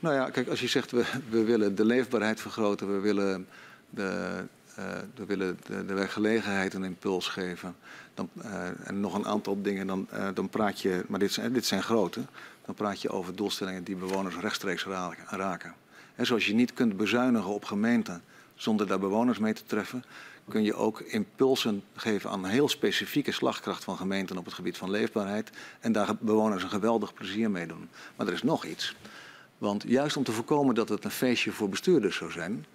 Nou 0.00 0.14
ja, 0.14 0.30
kijk, 0.30 0.48
als 0.48 0.60
je 0.60 0.66
zegt 0.66 0.90
we, 0.90 1.04
we 1.28 1.44
willen 1.44 1.74
de 1.74 1.84
leefbaarheid 1.84 2.40
vergroten, 2.40 2.94
we 2.94 3.00
willen 3.00 3.46
de, 3.90 4.44
uh, 4.78 4.84
we 5.14 5.24
willen 5.24 5.58
de, 5.66 5.86
de 5.86 5.94
werkgelegenheid 5.94 6.74
een 6.74 6.84
impuls 6.84 7.28
geven 7.28 7.76
dan, 8.14 8.28
uh, 8.36 8.68
en 8.84 9.00
nog 9.00 9.14
een 9.14 9.26
aantal 9.26 9.62
dingen, 9.62 9.86
dan, 9.86 10.08
dan 10.34 10.48
praat 10.48 10.80
je, 10.80 11.04
maar 11.08 11.18
dit 11.18 11.32
zijn, 11.32 11.52
dit 11.52 11.66
zijn 11.66 11.82
grote, 11.82 12.20
dan 12.64 12.74
praat 12.74 13.02
je 13.02 13.10
over 13.10 13.36
doelstellingen 13.36 13.84
die 13.84 13.96
bewoners 13.96 14.36
rechtstreeks 14.36 14.86
raken. 15.28 15.74
En 16.14 16.26
zoals 16.26 16.46
je 16.46 16.54
niet 16.54 16.72
kunt 16.72 16.96
bezuinigen 16.96 17.50
op 17.50 17.64
gemeenten 17.64 18.22
zonder 18.54 18.86
daar 18.86 18.98
bewoners 18.98 19.38
mee 19.38 19.52
te 19.52 19.64
treffen, 19.66 20.04
kun 20.50 20.62
je 20.62 20.74
ook 20.74 21.00
impulsen 21.00 21.82
geven 21.94 22.30
aan 22.30 22.44
heel 22.44 22.68
specifieke 22.68 23.32
slagkracht 23.32 23.84
van 23.84 23.96
gemeenten 23.96 24.38
op 24.38 24.44
het 24.44 24.54
gebied 24.54 24.76
van 24.76 24.90
leefbaarheid 24.90 25.50
en 25.80 25.92
daar 25.92 26.16
bewoners 26.20 26.62
een 26.62 26.70
geweldig 26.70 27.14
plezier 27.14 27.50
mee 27.50 27.66
doen. 27.66 27.88
Maar 28.16 28.26
er 28.26 28.32
is 28.32 28.42
nog 28.42 28.64
iets. 28.64 28.94
Want 29.58 29.84
juist 29.86 30.16
om 30.16 30.24
te 30.24 30.32
voorkomen 30.32 30.74
dat 30.74 30.88
het 30.88 31.04
een 31.04 31.10
feestje 31.10 31.52
voor 31.52 31.68
bestuurders 31.68 32.16
zou 32.16 32.32
zijn, 32.32 32.66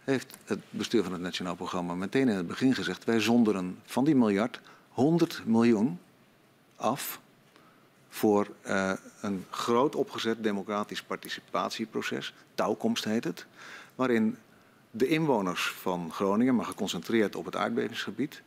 heeft 0.00 0.36
het 0.44 0.60
bestuur 0.70 1.02
van 1.02 1.12
het 1.12 1.20
Nationaal 1.20 1.54
Programma 1.54 1.94
meteen 1.94 2.28
in 2.28 2.36
het 2.36 2.46
begin 2.46 2.74
gezegd: 2.74 3.04
wij 3.04 3.20
zonderen 3.20 3.78
van 3.84 4.04
die 4.04 4.14
miljard 4.14 4.60
100 4.88 5.42
miljoen 5.46 5.98
af 6.76 7.20
voor 8.08 8.48
uh, 8.66 8.92
een 9.20 9.44
groot 9.50 9.94
opgezet 9.94 10.42
democratisch 10.42 11.02
participatieproces. 11.02 12.34
Touwkomst 12.54 13.04
heet 13.04 13.24
het. 13.24 13.46
Waarin 13.94 14.36
de 14.90 15.06
inwoners 15.06 15.70
van 15.70 16.12
Groningen, 16.12 16.54
maar 16.54 16.64
geconcentreerd 16.64 17.36
op 17.36 17.44
het 17.44 17.56
aardbevingsgebied, 17.56 18.42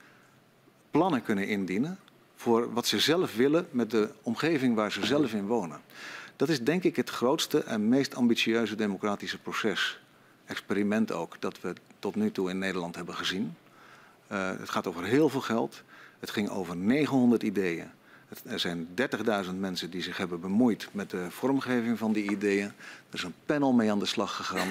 plannen 0.91 1.23
kunnen 1.23 1.47
indienen 1.47 1.99
voor 2.35 2.73
wat 2.73 2.87
ze 2.87 2.99
zelf 2.99 3.35
willen 3.35 3.67
met 3.71 3.91
de 3.91 4.09
omgeving 4.21 4.75
waar 4.75 4.91
ze 4.91 5.05
zelf 5.05 5.33
in 5.33 5.45
wonen. 5.45 5.81
Dat 6.35 6.49
is 6.49 6.63
denk 6.63 6.83
ik 6.83 6.95
het 6.95 7.09
grootste 7.09 7.63
en 7.63 7.89
meest 7.89 8.15
ambitieuze 8.15 8.75
democratische 8.75 9.37
proces, 9.37 9.99
experiment 10.45 11.11
ook, 11.11 11.35
dat 11.39 11.61
we 11.61 11.73
tot 11.99 12.15
nu 12.15 12.31
toe 12.31 12.49
in 12.49 12.57
Nederland 12.57 12.95
hebben 12.95 13.15
gezien. 13.15 13.55
Uh, 14.31 14.49
het 14.59 14.69
gaat 14.69 14.87
over 14.87 15.03
heel 15.03 15.29
veel 15.29 15.41
geld. 15.41 15.83
Het 16.19 16.31
ging 16.31 16.49
over 16.49 16.75
900 16.75 17.43
ideeën. 17.43 17.91
Er 18.45 18.59
zijn 18.59 18.87
30.000 19.45 19.51
mensen 19.59 19.89
die 19.89 20.01
zich 20.01 20.17
hebben 20.17 20.41
bemoeid 20.41 20.87
met 20.91 21.09
de 21.09 21.31
vormgeving 21.31 21.97
van 21.97 22.13
die 22.13 22.31
ideeën. 22.31 22.65
Er 22.65 22.73
is 23.11 23.23
een 23.23 23.33
panel 23.45 23.73
mee 23.73 23.91
aan 23.91 23.99
de 23.99 24.05
slag 24.05 24.35
gegaan. 24.35 24.67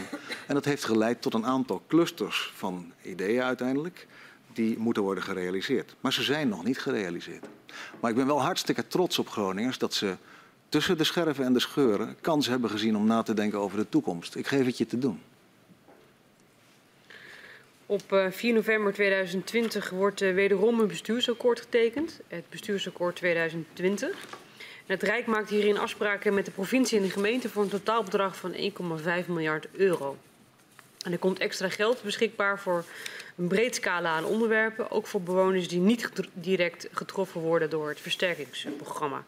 En 0.47 0.55
dat 0.55 0.65
heeft 0.65 0.85
geleid 0.85 1.23
tot 1.23 1.35
een 1.35 1.47
aantal 1.47 1.83
clusters 1.89 2.53
van 2.55 2.93
ideeën 3.03 3.43
uiteindelijk. 3.43 4.07
Die 4.53 4.79
moeten 4.79 5.03
worden 5.03 5.25
gerealiseerd. 5.25 5.95
Maar 6.01 6.13
ze 6.13 6.23
zijn 6.23 6.49
nog 6.49 6.65
niet 6.65 6.79
gerealiseerd. 6.79 7.47
Maar 8.01 8.11
ik 8.11 8.17
ben 8.17 8.27
wel 8.27 8.43
hartstikke 8.43 8.87
trots 8.87 9.19
op 9.19 9.29
Groningers 9.29 9.79
dat 9.79 9.95
ze 9.95 10.17
tussen 10.69 10.99
de 10.99 11.05
scherven 11.05 11.45
en 11.45 11.53
de 11.53 11.61
scheuren 11.61 12.17
kans 12.21 12.47
hebben 12.47 12.71
gezien 12.71 12.97
om 12.97 13.07
na 13.07 13.23
te 13.23 13.35
denken 13.35 13.59
over 13.59 13.79
de 13.79 13.89
toekomst. 13.89 14.35
Ik 14.35 14.47
geef 14.47 14.67
het 14.67 14.79
je 14.79 14.87
te 14.87 14.99
doen. 14.99 15.21
Op 17.93 18.03
4 18.31 18.49
eh, 18.49 18.55
november 18.55 18.93
2020 18.93 19.91
wordt 19.91 20.21
eh, 20.21 20.35
wederom 20.35 20.81
een 20.81 20.87
bestuursakkoord 20.87 21.61
getekend, 21.61 22.21
het 22.29 22.45
bestuursakkoord 22.49 23.17
2020. 23.17 24.09
En 24.09 24.17
het 24.87 25.03
Rijk 25.03 25.27
maakt 25.27 25.51
hierin 25.51 25.79
afspraken 25.79 26.35
met 26.35 26.45
de 26.45 26.51
provincie 26.51 26.99
en 26.99 27.05
de 27.05 27.11
gemeente 27.11 27.49
voor 27.49 27.63
een 27.63 27.69
totaalbedrag 27.69 28.37
van 28.37 28.53
1,5 28.53 29.27
miljard 29.27 29.69
euro. 29.73 30.17
En 31.05 31.13
er 31.13 31.19
komt 31.19 31.39
extra 31.39 31.69
geld 31.69 32.03
beschikbaar 32.03 32.59
voor 32.59 32.85
een 33.37 33.49
breed 33.49 33.75
scala 33.75 34.11
aan 34.11 34.25
onderwerpen, 34.25 34.91
ook 34.91 35.07
voor 35.07 35.23
bewoners 35.23 35.69
die 35.69 35.81
niet 35.81 36.11
direct 36.33 36.89
getroffen 36.93 37.41
worden 37.41 37.71
door 37.71 37.89
het 37.89 38.01
versterkingsprogramma. 38.01 39.25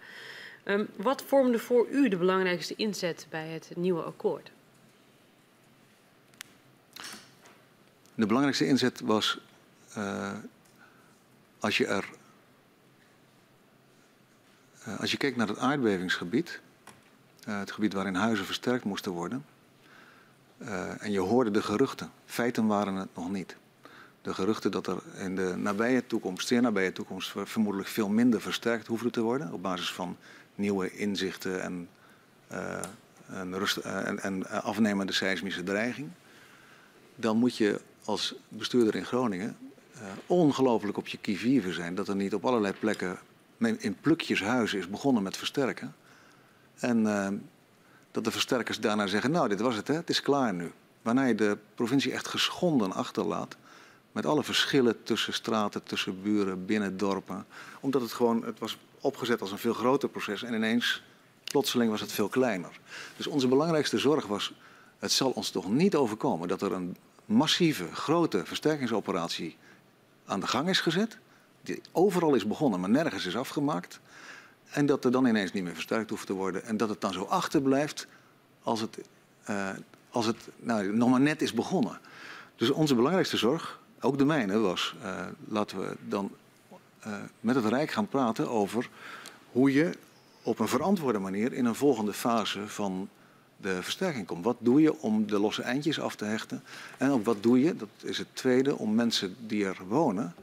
Um, 0.64 0.88
wat 0.96 1.22
vormde 1.26 1.58
voor 1.58 1.86
u 1.90 2.08
de 2.08 2.16
belangrijkste 2.16 2.74
inzet 2.76 3.26
bij 3.30 3.46
het 3.46 3.70
nieuwe 3.74 4.02
akkoord? 4.02 4.50
De 8.14 8.26
belangrijkste 8.26 8.66
inzet 8.66 9.00
was 9.00 9.40
uh, 9.98 10.32
als 11.60 11.76
je 11.76 11.86
er. 11.86 12.08
Uh, 14.88 15.00
als 15.00 15.10
je 15.10 15.16
keek 15.16 15.36
naar 15.36 15.48
het 15.48 15.58
aardbevingsgebied, 15.58 16.60
uh, 17.48 17.58
het 17.58 17.72
gebied 17.72 17.92
waarin 17.92 18.14
huizen 18.14 18.44
versterkt 18.44 18.84
moesten 18.84 19.12
worden, 19.12 19.44
en 20.98 21.12
je 21.12 21.20
hoorde 21.20 21.50
de 21.50 21.62
geruchten, 21.62 22.10
feiten 22.26 22.66
waren 22.66 22.94
het 22.94 23.08
nog 23.14 23.30
niet. 23.30 23.56
De 24.22 24.34
geruchten 24.34 24.70
dat 24.70 24.86
er 24.86 25.02
in 25.16 25.36
de 25.36 25.54
nabije 25.56 26.06
toekomst, 26.06 26.46
zeer 26.46 26.62
nabije 26.62 26.92
toekomst, 26.92 27.32
vermoedelijk 27.44 27.88
veel 27.88 28.08
minder 28.08 28.40
versterkt 28.40 28.86
hoefde 28.86 29.10
te 29.10 29.20
worden 29.20 29.52
op 29.52 29.62
basis 29.62 29.92
van 29.92 30.16
nieuwe 30.54 30.90
inzichten 30.90 31.62
en, 31.62 31.88
en, 33.26 33.58
rust, 33.58 33.76
en, 33.76 34.20
en 34.20 34.62
afnemende 34.62 35.12
seismische 35.12 35.62
dreiging. 35.62 36.10
Dan 37.16 37.36
moet 37.36 37.56
je 37.56 37.80
als 38.04 38.34
bestuurder 38.48 38.94
in 38.94 39.04
Groningen 39.04 39.56
uh, 39.94 40.02
ongelooflijk 40.26 40.96
op 40.96 41.06
je 41.06 41.18
kievieven 41.18 41.74
zijn. 41.74 41.94
Dat 41.94 42.08
er 42.08 42.16
niet 42.16 42.34
op 42.34 42.44
allerlei 42.44 42.74
plekken 42.78 43.18
in 43.58 43.96
plukjes 44.00 44.42
huizen 44.42 44.78
is 44.78 44.88
begonnen 44.88 45.22
met 45.22 45.36
versterken. 45.36 45.94
En 46.74 46.98
uh, 46.98 47.28
dat 48.10 48.24
de 48.24 48.30
versterkers 48.30 48.80
daarna 48.80 49.06
zeggen, 49.06 49.30
nou 49.30 49.48
dit 49.48 49.60
was 49.60 49.76
het, 49.76 49.88
hè, 49.88 49.94
het 49.94 50.10
is 50.10 50.20
klaar 50.20 50.54
nu. 50.54 50.72
Waarna 51.02 51.24
je 51.24 51.34
de 51.34 51.58
provincie 51.74 52.12
echt 52.12 52.28
geschonden 52.28 52.92
achterlaat. 52.92 53.56
Met 54.12 54.26
alle 54.26 54.42
verschillen 54.42 55.02
tussen 55.02 55.32
straten, 55.32 55.82
tussen 55.82 56.22
buren, 56.22 56.66
binnen 56.66 56.96
dorpen. 56.96 57.46
Omdat 57.80 58.02
het 58.02 58.12
gewoon, 58.12 58.44
het 58.44 58.58
was 58.58 58.78
opgezet 59.00 59.40
als 59.40 59.52
een 59.52 59.58
veel 59.58 59.74
groter 59.74 60.08
proces. 60.08 60.42
En 60.42 60.54
ineens, 60.54 61.02
plotseling 61.44 61.90
was 61.90 62.00
het 62.00 62.12
veel 62.12 62.28
kleiner. 62.28 62.80
Dus 63.16 63.26
onze 63.26 63.48
belangrijkste 63.48 63.98
zorg 63.98 64.26
was, 64.26 64.52
het 64.98 65.12
zal 65.12 65.30
ons 65.30 65.50
toch 65.50 65.68
niet 65.68 65.94
overkomen 65.94 66.48
dat 66.48 66.62
er 66.62 66.72
een 66.72 66.96
massieve, 67.26 67.94
grote 67.94 68.42
versterkingsoperatie 68.44 69.56
aan 70.26 70.40
de 70.40 70.46
gang 70.46 70.68
is 70.68 70.80
gezet. 70.80 71.18
Die 71.62 71.80
overal 71.92 72.34
is 72.34 72.46
begonnen, 72.46 72.80
maar 72.80 72.90
nergens 72.90 73.26
is 73.26 73.36
afgemaakt. 73.36 74.00
En 74.70 74.86
dat 74.86 75.04
er 75.04 75.10
dan 75.10 75.26
ineens 75.26 75.52
niet 75.52 75.62
meer 75.62 75.74
versterkt 75.74 76.10
hoeft 76.10 76.26
te 76.26 76.32
worden. 76.32 76.64
En 76.64 76.76
dat 76.76 76.88
het 76.88 77.00
dan 77.00 77.12
zo 77.12 77.22
achterblijft 77.22 78.06
als 78.62 78.80
het, 78.80 78.98
uh, 79.50 79.70
als 80.10 80.26
het 80.26 80.48
nou, 80.56 80.96
nog 80.96 81.10
maar 81.10 81.20
net 81.20 81.42
is 81.42 81.52
begonnen. 81.52 81.98
Dus 82.56 82.70
onze 82.70 82.94
belangrijkste 82.94 83.36
zorg, 83.36 83.80
ook 84.00 84.18
de 84.18 84.24
mijne, 84.24 84.58
was... 84.58 84.94
Uh, 85.02 85.26
laten 85.48 85.78
we 85.78 85.96
dan 86.08 86.30
uh, 87.06 87.14
met 87.40 87.54
het 87.54 87.64
Rijk 87.64 87.90
gaan 87.90 88.08
praten 88.08 88.48
over 88.48 88.88
hoe 89.52 89.72
je 89.72 89.92
op 90.42 90.58
een 90.58 90.68
verantwoorde 90.68 91.18
manier... 91.18 91.52
in 91.52 91.64
een 91.64 91.74
volgende 91.74 92.12
fase 92.12 92.68
van 92.68 93.08
de 93.64 93.82
versterking 93.82 94.26
komt. 94.26 94.44
Wat 94.44 94.56
doe 94.58 94.80
je 94.80 95.00
om 95.00 95.26
de 95.26 95.38
losse 95.38 95.62
eindjes 95.62 96.00
af 96.00 96.16
te 96.16 96.24
hechten? 96.24 96.62
En 96.98 97.10
ook 97.10 97.24
wat 97.24 97.42
doe 97.42 97.60
je, 97.60 97.76
dat 97.76 97.88
is 98.02 98.18
het 98.18 98.26
tweede, 98.32 98.78
om 98.78 98.94
mensen 98.94 99.36
die 99.46 99.64
er 99.64 99.78
wonen... 99.88 100.34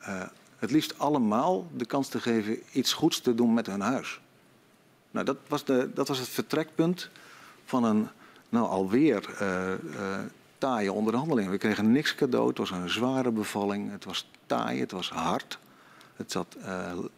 Uh, 0.00 0.22
het 0.58 0.70
liefst 0.70 0.98
allemaal 0.98 1.70
de 1.76 1.84
kans 1.84 2.08
te 2.08 2.20
geven 2.20 2.62
iets 2.72 2.92
goeds 2.92 3.20
te 3.20 3.34
doen 3.34 3.54
met 3.54 3.66
hun 3.66 3.80
huis. 3.80 4.20
Nou, 5.10 5.26
dat 5.26 5.36
was, 5.48 5.64
de, 5.64 5.90
dat 5.94 6.08
was 6.08 6.18
het 6.18 6.28
vertrekpunt 6.28 7.10
van 7.64 7.84
een 7.84 8.08
nou, 8.48 8.66
alweer 8.66 9.30
uh, 9.40 9.68
uh, 9.68 10.18
taaie 10.58 10.92
onderhandeling. 10.92 11.50
We 11.50 11.58
kregen 11.58 11.92
niks 11.92 12.14
cadeau, 12.14 12.48
het 12.48 12.58
was 12.58 12.70
een 12.70 12.90
zware 12.90 13.30
bevalling, 13.30 13.90
het 13.90 14.04
was 14.04 14.30
taai, 14.46 14.80
het 14.80 14.90
was 14.90 15.10
hard. 15.10 15.58
Het 16.16 16.32
zat 16.32 16.56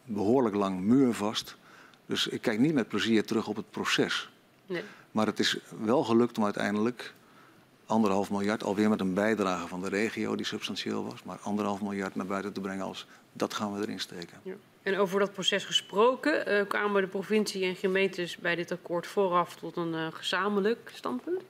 behoorlijk 0.04 0.54
lang 0.54 0.80
muurvast. 0.80 1.56
Dus 2.06 2.26
ik 2.26 2.42
kijk 2.42 2.58
niet 2.58 2.74
met 2.74 2.88
plezier 2.88 3.24
terug 3.24 3.46
op 3.46 3.56
het 3.56 3.70
proces. 3.70 4.30
Nee. 4.66 4.82
Maar 5.12 5.26
het 5.26 5.38
is 5.38 5.58
wel 5.80 6.04
gelukt 6.04 6.38
om 6.38 6.44
uiteindelijk 6.44 7.14
anderhalf 7.86 8.30
miljard, 8.30 8.64
alweer 8.64 8.88
met 8.88 9.00
een 9.00 9.14
bijdrage 9.14 9.68
van 9.68 9.80
de 9.80 9.88
regio 9.88 10.36
die 10.36 10.46
substantieel 10.46 11.04
was, 11.04 11.22
maar 11.22 11.38
anderhalf 11.42 11.80
miljard 11.80 12.14
naar 12.14 12.26
buiten 12.26 12.52
te 12.52 12.60
brengen 12.60 12.84
als 12.84 13.06
dat 13.32 13.54
gaan 13.54 13.74
we 13.74 13.80
erin 13.80 14.00
steken. 14.00 14.40
Ja. 14.42 14.54
En 14.82 14.98
over 14.98 15.18
dat 15.18 15.32
proces 15.32 15.64
gesproken, 15.64 16.52
uh, 16.52 16.68
kwamen 16.68 17.02
de 17.02 17.08
provincie 17.08 17.64
en 17.64 17.76
gemeentes 17.76 18.36
bij 18.36 18.54
dit 18.54 18.72
akkoord 18.72 19.06
vooraf 19.06 19.56
tot 19.56 19.76
een 19.76 19.94
uh, 19.94 20.06
gezamenlijk 20.12 20.90
standpunt? 20.94 21.42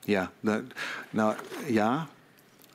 Ja, 0.00 0.32
nou, 0.40 0.64
nou, 1.10 1.36
ja, 1.66 2.08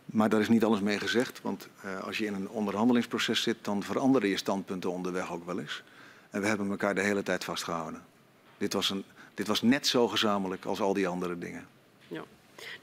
maar 0.06 0.30
daar 0.30 0.40
is 0.40 0.50
niet 0.50 0.64
alles 0.64 0.80
mee 0.80 1.00
gezegd. 1.00 1.42
Want 1.42 1.68
uh, 1.86 2.04
als 2.04 2.18
je 2.18 2.26
in 2.26 2.34
een 2.34 2.50
onderhandelingsproces 2.50 3.42
zit, 3.42 3.58
dan 3.62 3.84
veranderen 3.84 4.30
je 4.30 4.38
standpunten 4.38 4.92
onderweg 4.92 5.32
ook 5.32 5.46
wel 5.46 5.60
eens. 5.60 5.84
En 6.30 6.42
we 6.42 6.48
hebben 6.48 6.70
elkaar 6.70 6.96
de 6.96 7.02
hele 7.02 7.24
tijd 7.24 7.44
vastgehouden. 7.44 8.02
Dit 8.58 8.74
was 8.74 8.90
een, 8.90 9.04
dit 9.36 9.48
was 9.48 9.62
net 9.62 9.88
zo 9.88 10.08
gezamenlijk 10.08 10.66
als 10.66 10.80
al 10.80 10.94
die 10.94 11.08
andere 11.08 11.38
dingen. 11.38 11.68
Ja. 12.08 12.24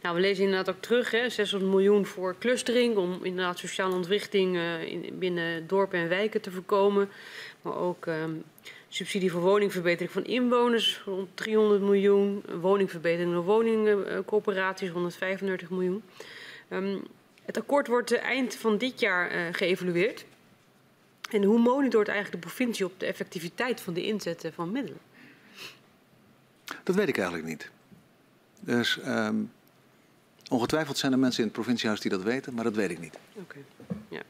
Nou, 0.03 0.15
we 0.15 0.21
lezen 0.21 0.45
inderdaad 0.45 0.75
ook 0.75 0.83
terug, 0.83 1.11
hè, 1.11 1.29
600 1.29 1.73
miljoen 1.73 2.07
voor 2.07 2.37
clustering 2.39 2.97
om 2.97 3.25
inderdaad 3.25 3.59
sociale 3.59 3.95
ontwrichting 3.95 4.57
uh, 4.57 4.83
in, 4.83 5.19
binnen 5.19 5.67
dorpen 5.67 5.99
en 5.99 6.09
wijken 6.09 6.41
te 6.41 6.51
voorkomen. 6.51 7.09
Maar 7.63 7.77
ook 7.77 8.07
um, 8.07 8.43
subsidie 8.89 9.31
voor 9.31 9.41
woningverbetering 9.41 10.11
van 10.11 10.25
inwoners, 10.25 11.03
rond 11.05 11.29
300 11.35 11.81
miljoen. 11.81 12.43
Woningverbetering 12.61 13.33
door 13.33 13.45
woningcorporaties, 13.45 14.91
135 14.91 15.71
miljoen. 15.71 16.03
Um, 16.69 17.03
het 17.45 17.59
akkoord 17.59 17.87
wordt 17.87 18.13
eind 18.13 18.55
van 18.55 18.79
dit 18.79 19.01
jaar 19.01 19.35
uh, 19.35 19.43
geëvalueerd. 19.53 20.25
En 21.31 21.45
hoe 21.45 21.59
monitort 21.59 22.09
eigenlijk 22.09 22.43
de 22.43 22.49
provincie 22.49 22.85
op 22.85 22.93
de 22.97 23.07
effectiviteit 23.07 23.81
van 23.81 23.95
de 23.95 24.07
inzetten 24.07 24.53
van 24.53 24.73
middelen? 24.73 25.01
Dat 26.83 26.95
weet 26.95 27.09
ik 27.09 27.17
eigenlijk 27.17 27.49
niet. 27.49 27.71
Dus 28.61 28.99
um, 29.07 29.53
ongetwijfeld 30.51 30.99
zijn 30.99 31.13
er 31.13 31.19
mensen 31.19 31.41
in 31.41 31.49
het 31.49 31.57
provinciehuis 31.57 32.01
die 32.01 32.11
dat 32.11 32.23
weten, 32.23 32.55
maar 32.55 32.65
dat 32.65 32.75
weet 32.75 32.91
ik 32.91 33.01
niet. 33.01 33.19
Oké. 33.33 33.41
Okay. 33.43 33.95
Ja. 34.09 34.23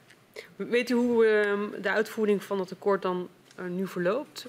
Weet 0.56 0.90
u 0.90 0.94
hoe 0.94 1.24
uh, 1.24 1.82
de 1.82 1.90
uitvoering 1.90 2.42
van 2.42 2.58
het 2.58 2.72
akkoord 2.72 3.02
dan 3.02 3.28
uh, 3.60 3.66
nu 3.66 3.86
verloopt? 3.86 4.46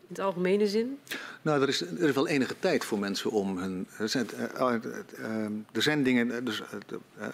In 0.00 0.06
het 0.08 0.20
algemene 0.20 0.66
zin? 0.66 0.98
Nou, 1.42 1.62
er 1.62 1.68
is, 1.68 1.80
er 1.80 2.08
is 2.08 2.14
wel 2.14 2.28
enige 2.28 2.58
tijd 2.58 2.84
voor 2.84 2.98
mensen 2.98 3.30
om 3.30 3.58
hun. 3.58 3.88
Zijn, 4.04 4.28
er 5.72 5.82
zijn 5.82 6.02
dingen. 6.02 6.44
Dus, 6.44 6.62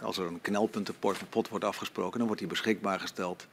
als 0.00 0.18
er 0.18 0.26
een 0.26 0.40
knelpuntenpot 0.40 1.48
wordt 1.48 1.64
afgesproken, 1.64 2.18
dan 2.18 2.26
wordt 2.26 2.40
die 2.40 2.50
beschikbaar 2.50 3.00
gesteld. 3.00 3.46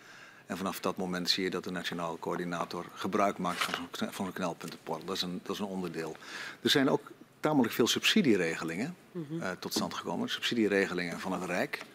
En 0.47 0.57
vanaf 0.57 0.79
dat 0.79 0.97
moment 0.97 1.29
zie 1.29 1.43
je 1.43 1.49
dat 1.49 1.63
de 1.63 1.71
nationale 1.71 2.19
coördinator 2.19 2.85
gebruik 2.93 3.37
maakt 3.37 3.61
van 3.61 3.73
zo'n, 4.13 4.33
knelpuntenportal. 4.33 5.05
Dat 5.05 5.15
is, 5.15 5.21
een, 5.21 5.39
dat 5.43 5.55
is 5.55 5.61
een 5.61 5.65
onderdeel. 5.65 6.15
Er 6.61 6.69
zijn 6.69 6.89
ook 6.89 7.11
tamelijk 7.39 7.73
veel 7.73 7.87
subsidieregelingen 7.87 8.95
mm 9.11 9.25
-hmm. 9.29 9.41
uh, 9.41 9.49
tot 9.59 9.73
stand 9.73 9.93
gekomen. 9.93 10.29
Subsidieregelingen 10.29 11.19
van 11.19 11.31
het 11.31 11.43
Rijk. 11.43 11.85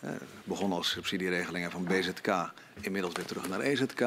Eh, 0.00 0.10
begon 0.44 0.72
als 0.72 0.90
subsidieregelingen 0.90 1.70
van 1.70 1.84
BZK, 1.84 2.52
inmiddels 2.80 3.14
weer 3.14 3.24
terug 3.24 3.48
naar 3.48 3.60
EZK. 3.60 4.00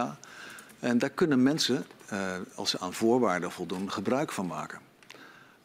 En 0.79 0.97
daar 0.97 1.09
kunnen 1.09 1.43
mensen, 1.43 1.85
eh, 2.05 2.35
als 2.55 2.69
ze 2.69 2.79
aan 2.79 2.93
voorwaarden 2.93 3.51
voldoen, 3.51 3.91
gebruik 3.91 4.31
van 4.31 4.47
maken. 4.47 4.79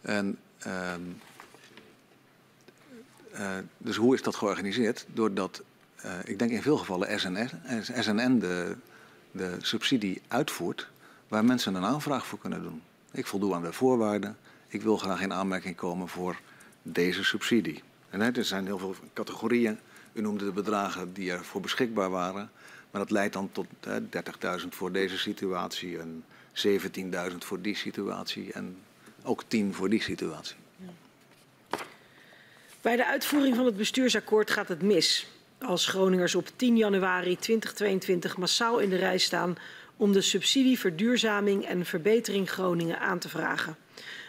En, 0.00 0.38
ehm, 0.58 1.00
eh, 3.32 3.56
dus 3.78 3.96
hoe 3.96 4.14
is 4.14 4.22
dat 4.22 4.36
georganiseerd? 4.36 5.06
Doordat, 5.08 5.62
eh, 6.04 6.12
ik 6.24 6.38
denk 6.38 6.50
in 6.50 6.62
veel 6.62 6.76
gevallen 6.76 7.20
SNN, 7.20 7.48
SNN 8.00 8.38
de, 8.38 8.76
de 9.30 9.56
subsidie 9.60 10.22
uitvoert, 10.28 10.88
waar 11.28 11.44
mensen 11.44 11.74
een 11.74 11.84
aanvraag 11.84 12.26
voor 12.26 12.38
kunnen 12.38 12.62
doen. 12.62 12.82
Ik 13.10 13.26
voldoe 13.26 13.54
aan 13.54 13.62
de 13.62 13.72
voorwaarden. 13.72 14.36
Ik 14.68 14.82
wil 14.82 14.96
graag 14.96 15.20
in 15.20 15.32
aanmerking 15.32 15.76
komen 15.76 16.08
voor 16.08 16.40
deze 16.82 17.24
subsidie. 17.24 17.82
En 18.10 18.20
hè, 18.20 18.30
er 18.30 18.44
zijn 18.44 18.66
heel 18.66 18.78
veel 18.78 18.94
categorieën. 19.12 19.78
U 20.12 20.20
noemde 20.20 20.44
de 20.44 20.52
bedragen 20.52 21.12
die 21.12 21.30
ervoor 21.32 21.60
beschikbaar 21.60 22.10
waren. 22.10 22.50
Maar 22.90 23.00
dat 23.00 23.10
leidt 23.10 23.32
dan 23.32 23.52
tot 23.52 23.66
hè, 23.80 24.00
30.000 24.60 24.68
voor 24.68 24.92
deze 24.92 25.18
situatie 25.18 25.98
en 25.98 26.24
17.000 27.30 27.36
voor 27.38 27.60
die 27.60 27.76
situatie 27.76 28.52
en 28.52 28.76
ook 29.22 29.42
10 29.48 29.74
voor 29.74 29.88
die 29.88 30.02
situatie. 30.02 30.56
Bij 32.80 32.96
de 32.96 33.06
uitvoering 33.06 33.56
van 33.56 33.64
het 33.64 33.76
bestuursakkoord 33.76 34.50
gaat 34.50 34.68
het 34.68 34.82
mis. 34.82 35.26
Als 35.58 35.86
Groningers 35.86 36.34
op 36.34 36.48
10 36.56 36.76
januari 36.76 37.36
2022 37.36 38.36
massaal 38.36 38.78
in 38.78 38.90
de 38.90 38.96
rij 38.96 39.18
staan 39.18 39.56
om 39.96 40.12
de 40.12 40.20
subsidie 40.20 40.78
verduurzaming 40.78 41.64
en 41.64 41.84
verbetering 41.84 42.50
Groningen 42.50 43.00
aan 43.00 43.18
te 43.18 43.28
vragen. 43.28 43.76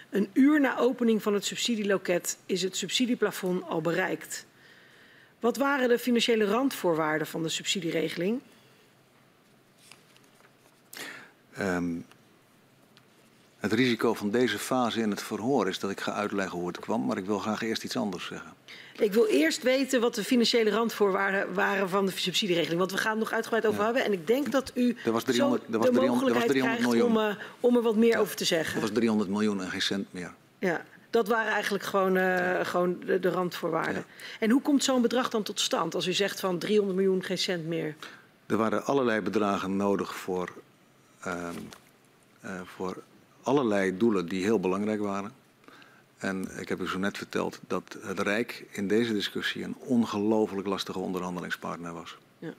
Een 0.10 0.30
uur 0.34 0.60
na 0.60 0.77
opening 0.77 1.23
van 1.23 1.34
het 1.34 1.45
subsidieloket 1.45 2.38
is 2.45 2.61
het 2.61 2.77
subsidieplafond 2.77 3.64
al 3.64 3.81
bereikt. 3.81 4.45
Wat 5.39 5.57
waren 5.57 5.89
de 5.89 5.99
financiële 5.99 6.45
randvoorwaarden 6.45 7.27
van 7.27 7.43
de 7.43 7.49
subsidieregeling? 7.49 8.41
Um, 11.60 12.06
het 13.70 13.74
risico 13.74 14.14
van 14.14 14.30
deze 14.30 14.60
fase 14.60 15.02
in 15.02 15.10
het 15.10 15.22
verhoor 15.22 15.68
is 15.68 15.80
dat 15.80 15.92
ik 15.92 16.00
ga 16.00 16.12
uitleggen 16.12 16.60
hoe 16.60 16.68
het 16.68 16.80
kwam, 16.80 17.06
maar 17.06 17.18
ik 17.18 17.26
wil 17.26 17.40
graag 17.40 17.62
eerst 17.62 17.84
iets 17.84 17.98
anders 17.98 18.26
zeggen. 18.26 18.54
Ik 18.98 19.14
wil 19.14 19.26
eerst 19.26 19.64
weten 19.64 20.02
wat 20.02 20.16
de 20.16 20.24
financiële 20.24 20.70
randvoorwaarden 20.70 21.54
waren 21.54 21.90
van 21.90 22.06
de 22.06 22.12
subsidieregeling. 22.12 22.80
Want 22.80 22.92
we 22.92 22.98
gaan 22.98 23.12
het 23.12 23.20
nog 23.20 23.32
uitgebreid 23.32 23.66
over 23.66 23.80
ja. 23.80 23.86
hebben. 23.86 24.04
En 24.04 24.14
ik 24.14 24.28
denk 24.28 24.52
dat 24.52 24.72
u 24.74 24.98
er 25.06 25.12
was 25.12 25.24
300, 25.24 25.64
er 25.72 25.78
was 25.78 25.88
de 25.88 25.94
300, 25.94 26.24
mogelijkheid 26.24 26.50
er 26.50 26.62
was 26.62 26.78
300 26.78 26.82
miljoen. 26.82 27.14
krijgt 27.14 27.30
om, 27.30 27.38
uh, 27.38 27.70
om, 27.72 27.76
er 27.76 27.82
wat 27.82 27.96
meer 27.96 28.14
ja. 28.14 28.20
over 28.20 28.36
te 28.36 28.46
zeggen. 28.46 28.74
Dat 28.74 28.82
was 28.82 28.92
300 28.92 29.30
miljoen 29.30 29.62
en 29.62 29.70
geen 29.70 29.82
cent 29.82 30.14
meer. 30.14 30.34
Ja, 30.60 30.86
dat 31.10 31.28
waren 31.28 31.52
eigenlijk 31.52 31.84
gewoon, 31.84 32.16
uh, 32.16 32.24
ja. 32.24 32.64
gewoon 32.64 33.00
de, 33.06 33.20
de 33.20 33.30
randvoorwaarden. 33.30 34.06
En 34.40 34.50
hoe 34.50 34.62
komt 34.62 34.84
zo'n 34.84 35.02
bedrag 35.02 35.30
dan 35.30 35.44
tot 35.44 35.60
stand 35.60 35.96
als 35.96 36.08
u 36.08 36.14
zegt 36.14 36.40
van 36.40 36.58
300 36.58 36.98
miljoen, 36.98 37.24
geen 37.24 37.38
cent 37.38 37.66
meer? 37.66 37.96
Er 38.46 38.58
waren 38.58 38.86
allerlei 38.86 39.22
bedragen 39.22 39.76
nodig 39.76 40.16
voor, 40.16 40.50
uh, 41.28 41.50
voor 42.64 43.04
allerlei 43.45 43.97
doelen 43.97 44.27
die 44.27 44.43
heel 44.43 44.59
belangrijk 44.59 44.99
waren. 44.99 45.31
En 46.17 46.47
ik 46.59 46.69
heb 46.69 46.81
u 46.81 46.88
zo 46.88 46.97
net 46.97 47.17
verteld 47.17 47.59
dat 47.67 47.97
het 48.01 48.19
Rijk 48.19 48.65
in 48.72 48.88
deze 48.88 49.13
discussie 49.13 49.63
een 49.63 49.76
ongelooflijk 49.77 50.67
lastige 50.67 50.99
onderhandelingspartner 50.99 51.93
was. 51.93 52.17
Ja. 52.38 52.53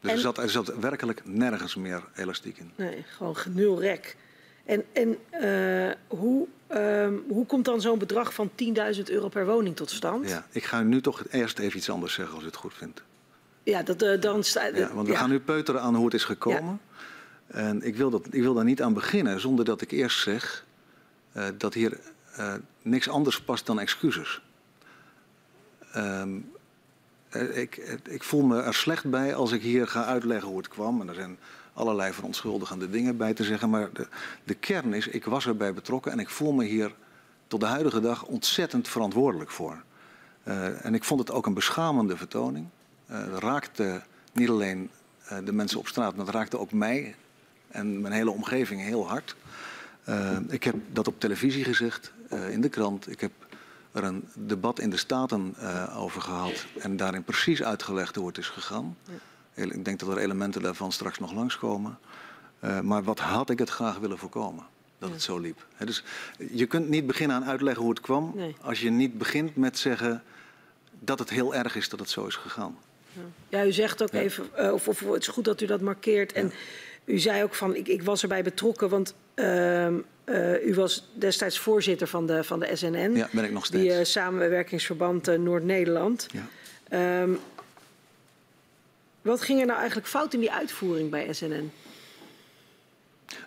Dus 0.00 0.10
en... 0.10 0.16
er, 0.16 0.18
zat, 0.18 0.38
er 0.38 0.50
zat 0.50 0.78
werkelijk 0.78 1.20
nergens 1.24 1.74
meer 1.74 2.02
elastiek 2.14 2.58
in. 2.58 2.70
Nee, 2.76 3.04
gewoon 3.08 3.36
genul 3.36 3.80
rek. 3.80 4.16
En, 4.64 4.84
en 4.92 5.16
uh, 5.40 5.92
hoe, 6.18 6.46
um, 6.72 7.24
hoe 7.28 7.46
komt 7.46 7.64
dan 7.64 7.80
zo'n 7.80 7.98
bedrag 7.98 8.34
van 8.34 8.50
10.000 8.96 9.02
euro 9.04 9.28
per 9.28 9.46
woning 9.46 9.76
tot 9.76 9.90
stand? 9.90 10.28
Ja, 10.28 10.46
ik 10.50 10.64
ga 10.64 10.82
nu 10.82 11.00
toch 11.00 11.24
eerst 11.30 11.58
even 11.58 11.78
iets 11.78 11.90
anders 11.90 12.14
zeggen 12.14 12.34
als 12.34 12.42
u 12.42 12.46
het 12.46 12.56
goed 12.56 12.74
vindt. 12.74 13.02
Ja, 13.62 13.82
dat, 13.82 14.02
uh, 14.02 14.20
dan. 14.20 14.42
Ja, 14.74 14.94
want 14.94 15.06
we 15.06 15.12
ja. 15.12 15.18
gaan 15.18 15.30
nu 15.30 15.40
peuteren 15.40 15.80
aan 15.80 15.94
hoe 15.94 16.04
het 16.04 16.14
is 16.14 16.24
gekomen. 16.24 16.62
Ja. 16.64 16.93
En 17.46 17.82
ik 17.82 17.96
wil, 17.96 18.10
dat, 18.10 18.26
ik 18.30 18.42
wil 18.42 18.54
daar 18.54 18.64
niet 18.64 18.82
aan 18.82 18.94
beginnen 18.94 19.40
zonder 19.40 19.64
dat 19.64 19.80
ik 19.80 19.90
eerst 19.90 20.22
zeg 20.22 20.64
uh, 21.36 21.46
dat 21.58 21.74
hier 21.74 22.00
uh, 22.38 22.54
niks 22.82 23.08
anders 23.08 23.40
past 23.40 23.66
dan 23.66 23.80
excuses. 23.80 24.42
Um, 25.96 26.52
ik, 27.52 27.98
ik, 28.08 28.22
voel 28.22 28.42
me 28.42 28.62
er 28.62 28.74
slecht 28.74 29.10
bij 29.10 29.34
als 29.34 29.52
ik 29.52 29.62
hier 29.62 29.88
ga 29.88 30.04
uitleggen 30.04 30.48
hoe 30.48 30.56
het 30.56 30.68
kwam. 30.68 31.00
En 31.00 31.08
er 31.08 31.14
zijn 31.14 31.38
allerlei 31.72 32.12
verontschuldigende 32.12 32.90
dingen 32.90 33.16
bij 33.16 33.34
te 33.34 33.44
zeggen. 33.44 33.70
Maar 33.70 33.92
de, 33.92 34.06
de 34.44 34.54
kern 34.54 34.94
is, 34.94 35.08
ik 35.08 35.24
was 35.24 35.46
erbij 35.46 35.74
betrokken 35.74 36.12
en 36.12 36.18
ik 36.18 36.28
voel 36.28 36.52
me 36.52 36.64
hier 36.64 36.94
tot 37.46 37.60
de 37.60 37.66
huidige 37.66 38.00
dag 38.00 38.24
ontzettend 38.24 38.88
verantwoordelijk 38.88 39.50
voor. 39.50 39.82
En 40.82 40.94
ik 40.94 41.04
vond 41.04 41.20
het 41.20 41.30
ook 41.30 41.46
een 41.46 41.54
beschamende 41.54 42.16
vertoning. 42.16 42.66
Het 43.06 43.42
raakte 43.42 44.02
niet 44.32 44.48
alleen 44.48 44.90
de 45.44 45.52
mensen 45.52 45.78
op 45.78 45.88
straat, 45.88 46.16
maar 46.16 46.26
het 46.26 46.34
raakte 46.34 46.58
ook 46.58 46.72
mij 46.72 47.14
en 47.74 48.00
mijn 48.00 48.14
hele 48.14 48.30
omgeving 48.30 48.80
heel 48.80 49.08
hard. 49.08 49.36
Uh, 50.08 50.36
ik 50.48 50.64
heb 50.64 50.74
dat 50.92 51.08
op 51.08 51.20
televisie 51.20 51.64
gezegd, 51.64 52.12
uh, 52.32 52.50
in 52.50 52.60
de 52.60 52.68
krant. 52.68 53.10
Ik 53.10 53.20
heb 53.20 53.32
er 53.92 54.04
een 54.04 54.28
debat 54.34 54.78
in 54.78 54.90
de 54.90 54.96
Staten 54.96 55.54
uh, 55.58 56.00
over 56.00 56.20
gehad 56.20 56.66
en 56.78 56.96
daarin 56.96 57.24
precies 57.24 57.62
uitgelegd 57.62 58.14
hoe 58.14 58.26
het 58.26 58.38
is 58.38 58.48
gegaan. 58.48 58.96
Ja. 59.54 59.64
Ik 59.64 59.84
denk 59.84 60.00
dat 60.00 60.08
er 60.08 60.18
elementen 60.18 60.62
daarvan 60.62 60.92
straks 60.92 61.18
nog 61.18 61.32
langskomen. 61.32 61.98
maar 62.82 63.02
wat 63.02 63.18
had 63.18 63.50
ik 63.50 63.58
het 63.58 63.70
graag 63.70 63.98
willen 63.98 64.18
voorkomen? 64.18 64.64
Dat 64.98 65.08
ja. 65.08 65.14
het 65.14 65.24
zo 65.24 65.38
liep. 65.38 65.66
He, 65.74 65.86
dus 65.86 66.04
je 66.52 66.66
kunt 66.66 66.88
niet 66.88 67.06
beginnen 67.06 67.36
aan 67.36 67.44
uitleggen 67.44 67.82
hoe 67.82 67.90
het 67.90 68.00
kwam 68.00 68.32
nee. 68.34 68.56
als 68.60 68.80
je 68.80 68.90
niet 68.90 69.18
begint 69.18 69.56
met 69.56 69.78
zeggen 69.78 70.22
dat 70.98 71.18
het 71.18 71.30
heel 71.30 71.54
erg 71.54 71.76
is 71.76 71.88
dat 71.88 72.00
het 72.00 72.10
zo 72.10 72.26
is 72.26 72.36
gegaan. 72.36 72.76
Ja, 73.48 73.64
u 73.64 73.72
zegt 73.72 74.02
ook 74.02 74.12
ja. 74.12 74.20
even, 74.20 74.72
of, 74.72 74.88
of, 74.88 75.00
het 75.00 75.22
is 75.22 75.28
goed 75.28 75.44
dat 75.44 75.60
u 75.60 75.66
dat 75.66 75.80
markeert. 75.80 76.32
En 76.32 76.52
u 77.04 77.18
zei 77.18 77.42
ook 77.42 77.54
van, 77.54 77.76
ik, 77.76 77.88
ik 77.88 78.02
was 78.02 78.22
erbij 78.22 78.42
betrokken, 78.42 78.88
want 78.88 79.14
uh, 79.34 79.86
uh, 79.86 80.66
u 80.66 80.74
was 80.74 81.08
destijds 81.12 81.58
voorzitter 81.58 82.06
van 82.06 82.26
de, 82.26 82.44
van 82.44 82.60
de 82.60 82.76
SNN. 82.76 83.12
Ja, 83.14 83.28
ben 83.32 83.44
ik 83.44 83.52
nog 83.52 83.64
steeds. 83.64 83.82
Die 83.82 83.98
uh, 83.98 84.04
samenwerkingsverband 84.04 85.28
uh, 85.28 85.38
Noord-Nederland. 85.38 86.26
Ja. 86.90 87.22
Um, 87.22 87.38
wat 89.22 89.42
ging 89.42 89.60
er 89.60 89.66
nou 89.66 89.78
eigenlijk 89.78 90.08
fout 90.08 90.34
in 90.34 90.40
die 90.40 90.52
uitvoering 90.52 91.10
bij 91.10 91.32
SNN? 91.32 91.72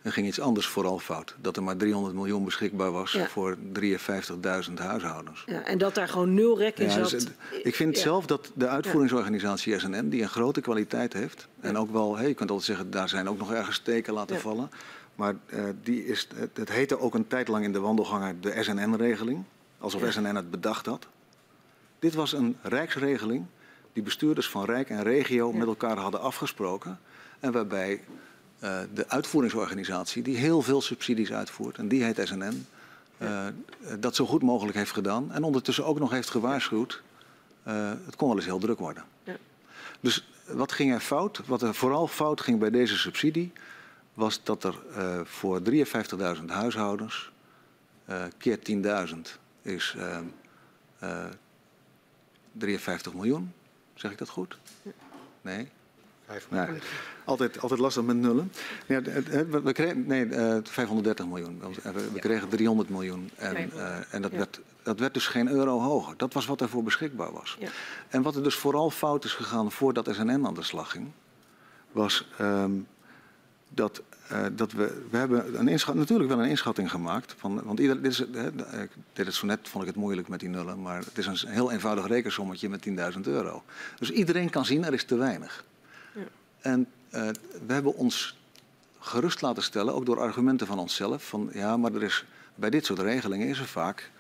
Er 0.04 0.12
ging 0.12 0.28
iets 0.28 0.40
anders 0.40 0.68
vooral 0.68 1.00
fout. 1.00 1.36
Dat 1.42 1.56
er 1.56 1.64
maar 1.64 1.78
300 1.78 2.16
miljoen 2.16 2.46
beschikbaar 2.46 2.92
was 2.92 3.12
ja. 3.12 3.28
voor 3.28 3.58
53.000 3.80 4.74
huishoudens. 4.76 5.44
Ja, 5.46 5.64
en 5.64 5.78
dat 5.78 5.96
daar 5.96 6.08
gewoon 6.08 6.34
nul 6.34 6.58
rek 6.58 6.78
in 6.78 6.86
ja, 6.86 6.92
zat. 6.92 7.10
Dus, 7.10 7.26
ik 7.64 7.76
vind 7.76 7.98
zelf 7.98 8.26
dat 8.26 8.52
de 8.56 8.68
uitvoeringsorganisatie 8.68 9.80
SNN, 9.80 10.10
die 10.10 10.22
een 10.22 10.30
grote 10.30 10.62
kwaliteit 10.62 11.14
heeft... 11.14 11.48
en 11.60 11.78
ook 11.78 11.92
wel, 11.92 12.18
hey, 12.18 12.28
je 12.28 12.34
kunt 12.34 12.50
altijd 12.50 12.68
zeggen, 12.68 12.92
daar 12.92 13.10
zijn 13.10 13.30
ook 13.30 13.38
nog 13.38 13.54
ergens 13.54 13.76
steken 13.76 14.14
laten 14.14 14.40
vallen... 14.40 14.70
maar 15.16 15.36
uh, 15.50 15.64
die 15.84 16.06
is, 16.06 16.28
het, 16.36 16.58
het 16.58 16.70
heette 16.72 17.00
ook 17.00 17.14
een 17.14 17.28
tijd 17.28 17.48
lang 17.48 17.64
in 17.64 17.74
de 17.74 17.80
wandelgangen 17.80 18.42
de 18.42 18.64
SNN-regeling. 18.64 19.44
Alsof 19.80 20.02
SNN 20.12 20.36
het 20.36 20.52
bedacht 20.52 20.86
had. 20.86 21.08
Dit 22.00 22.14
was 22.14 22.34
een 22.34 22.58
rijksregeling 22.62 23.46
die 23.98 24.04
bestuurders 24.04 24.50
van 24.50 24.66
Rijk 24.66 24.90
en 24.90 25.04
regio 25.04 25.52
met 25.52 25.68
elkaar 25.68 25.98
hadden 25.98 26.22
afgesproken... 26.22 27.00
en 27.40 27.52
waarbij 27.52 28.02
uh, 28.60 28.80
de 28.94 29.10
uitvoeringsorganisatie 29.10 30.24
die 30.24 30.38
heel 30.38 30.62
veel 30.62 30.82
subsidies 30.82 31.32
uitvoert, 31.32 31.78
en 31.78 31.88
die 31.88 32.04
heet 32.04 32.20
SNN, 32.24 32.68
uh, 33.18 33.46
dat 34.00 34.16
zo 34.16 34.26
goed 34.26 34.42
mogelijk 34.42 34.78
heeft 34.78 34.92
gedaan. 34.92 35.32
En 35.32 35.44
ondertussen 35.44 35.86
ook 35.86 36.00
nog 36.00 36.12
heeft 36.12 36.30
gewaarschuwd, 36.30 37.02
uh, 37.68 37.92
het 38.06 38.16
kon 38.16 38.28
wel 38.28 38.38
eens 38.38 38.46
heel 38.46 38.60
druk 38.60 38.80
worden. 38.80 39.04
Ja. 39.24 39.36
Dus 40.00 40.28
wat 40.46 40.72
ging 40.72 40.94
er 40.94 41.00
fout? 41.00 41.42
Wat 41.46 41.62
er 41.62 41.76
vooral 41.76 42.08
fout 42.08 42.42
ging 42.42 42.60
bij 42.60 42.70
deze 42.70 42.98
subsidie, 42.98 43.52
was 44.14 44.44
dat 44.44 44.64
er 44.64 44.76
voor 45.26 45.62
53.000 46.40 46.46
huishoudens 46.46 47.32
keer 48.38 48.60
10.000 49.08 49.16
is 49.62 49.96
53 52.52 53.14
miljoen. 53.14 53.54
Zeg 53.94 54.12
ik 54.12 54.18
dat 54.18 54.30
goed? 54.30 54.58
Nee? 55.42 55.70
Nee, 56.50 56.68
altijd, 57.24 57.62
altijd 57.62 57.80
lastig 57.80 58.04
met 58.04 58.16
nullen. 58.16 58.52
Ja, 58.86 59.02
we 59.02 59.72
kregen, 59.72 60.08
nee, 60.08 60.26
uh, 60.26 60.58
530 60.64 61.26
miljoen. 61.26 61.62
We 62.14 62.20
kregen 62.20 62.50
300 62.50 62.90
miljoen. 62.90 63.30
En, 63.36 63.72
uh, 63.76 64.14
en 64.14 64.22
dat, 64.22 64.32
werd, 64.32 64.60
dat 64.84 65.00
werd 65.00 65.14
dus 65.14 65.28
geen 65.28 65.50
euro 65.50 65.80
hoger. 65.80 66.14
Dat 66.18 66.34
was 66.34 66.46
wat 66.46 66.62
ervoor 66.62 66.84
beschikbaar 66.84 67.32
was. 67.32 67.58
Ja. 67.60 67.70
En 68.08 68.22
wat 68.22 68.36
er 68.36 68.44
dus 68.44 68.56
vooral 68.56 68.90
fout 68.90 69.24
is 69.24 69.34
gegaan 69.34 69.72
voordat 69.72 70.10
SNN 70.12 70.46
aan 70.46 70.54
de 70.54 70.64
slag 70.64 70.92
ging... 70.92 71.08
was 71.92 72.28
um, 72.42 72.88
dat, 73.70 74.02
uh, 74.32 74.46
dat 74.52 74.72
we... 74.72 75.04
We 75.10 75.18
hebben 75.18 75.60
een 75.60 75.68
inschat, 75.68 75.96
natuurlijk 75.96 76.30
wel 76.30 76.40
een 76.40 76.50
inschatting 76.50 76.92
gemaakt. 76.92 77.36
Van, 77.38 77.64
want 77.64 77.80
ieder, 77.80 78.02
dit, 78.02 78.12
is, 78.12 78.20
ik 78.20 78.90
deed 79.14 79.26
het 79.26 79.36
zo 79.36 79.46
net, 79.46 79.70
vond 79.70 79.84
ik 79.84 79.90
het 79.90 80.00
moeilijk 80.00 80.28
met 80.28 80.40
die 80.40 80.50
nullen. 80.50 80.82
Maar 80.82 81.00
het 81.00 81.18
is 81.18 81.26
een 81.26 81.50
heel 81.50 81.72
eenvoudig 81.72 82.08
rekensommetje 82.08 82.70
met 82.70 82.88
10.000 83.16 83.20
euro. 83.22 83.64
Dus 84.00 84.12
iedereen 84.12 84.50
kan 84.50 84.66
zien, 84.66 84.86
er 84.86 84.94
is 84.94 85.04
te 85.04 85.16
weinig. 85.16 85.66
En 86.68 86.88
uh, 87.14 87.30
we 87.68 87.74
hebben 87.74 87.96
ons 87.96 88.38
gerust 89.00 89.42
laten 89.42 89.64
stellen, 89.64 89.94
ook 89.94 90.06
door 90.06 90.20
argumenten 90.20 90.68
van 90.68 90.80
onszelf, 90.80 91.28
van 91.28 91.50
ja, 91.54 91.78
maar 91.78 91.94
er 91.94 92.04
is, 92.04 92.26
bij 92.56 92.70
dit 92.70 92.86
soort 92.86 93.00
regelingen 93.00 93.48
is 93.48 93.60
er 93.60 93.68
vaak, 93.68 94.12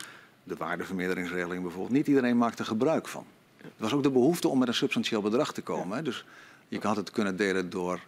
de 0.44 0.56
waardevermeerderingsregeling 0.56 1.61
bijvoorbeeld, 1.61 1.94
niet 1.94 2.07
iedereen 2.07 2.38
maakt 2.38 2.60
er 2.60 2.65
gebruik 2.65 3.07
van. 3.07 3.26
Er 3.61 3.69
was 3.78 3.94
ook 3.94 4.03
de 4.03 4.11
behoefte 4.11 4.48
om 4.48 4.60
met 4.60 4.68
een 4.68 4.74
substantieel 4.74 5.22
bedrag 5.22 5.53
te 5.53 5.61
komen. 5.61 5.98
Hè? 5.98 6.03
Dus 6.03 6.26
je 6.68 6.80
had 6.82 6.95
het 6.95 7.11
kunnen 7.11 7.36
delen 7.36 7.69
door, 7.69 7.99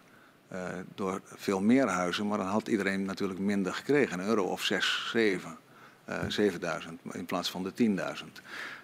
uh, 0.52 0.68
door 0.96 1.22
veel 1.26 1.62
meer 1.62 1.88
huizen, 1.88 2.28
maar 2.28 2.38
dan 2.38 2.48
had 2.48 2.68
iedereen 2.68 3.06
natuurlijk 3.06 3.40
minder 3.40 3.74
gekregen. 3.74 4.20
Een 4.20 4.28
euro 4.28 4.44
of 4.44 4.64
6, 4.64 5.10
7, 5.12 5.58
uh, 6.10 6.16
7000 6.28 7.00
in 7.12 7.26
plaats 7.26 7.52
van 7.52 7.64
de 7.64 7.74
10.000. 7.74 8.42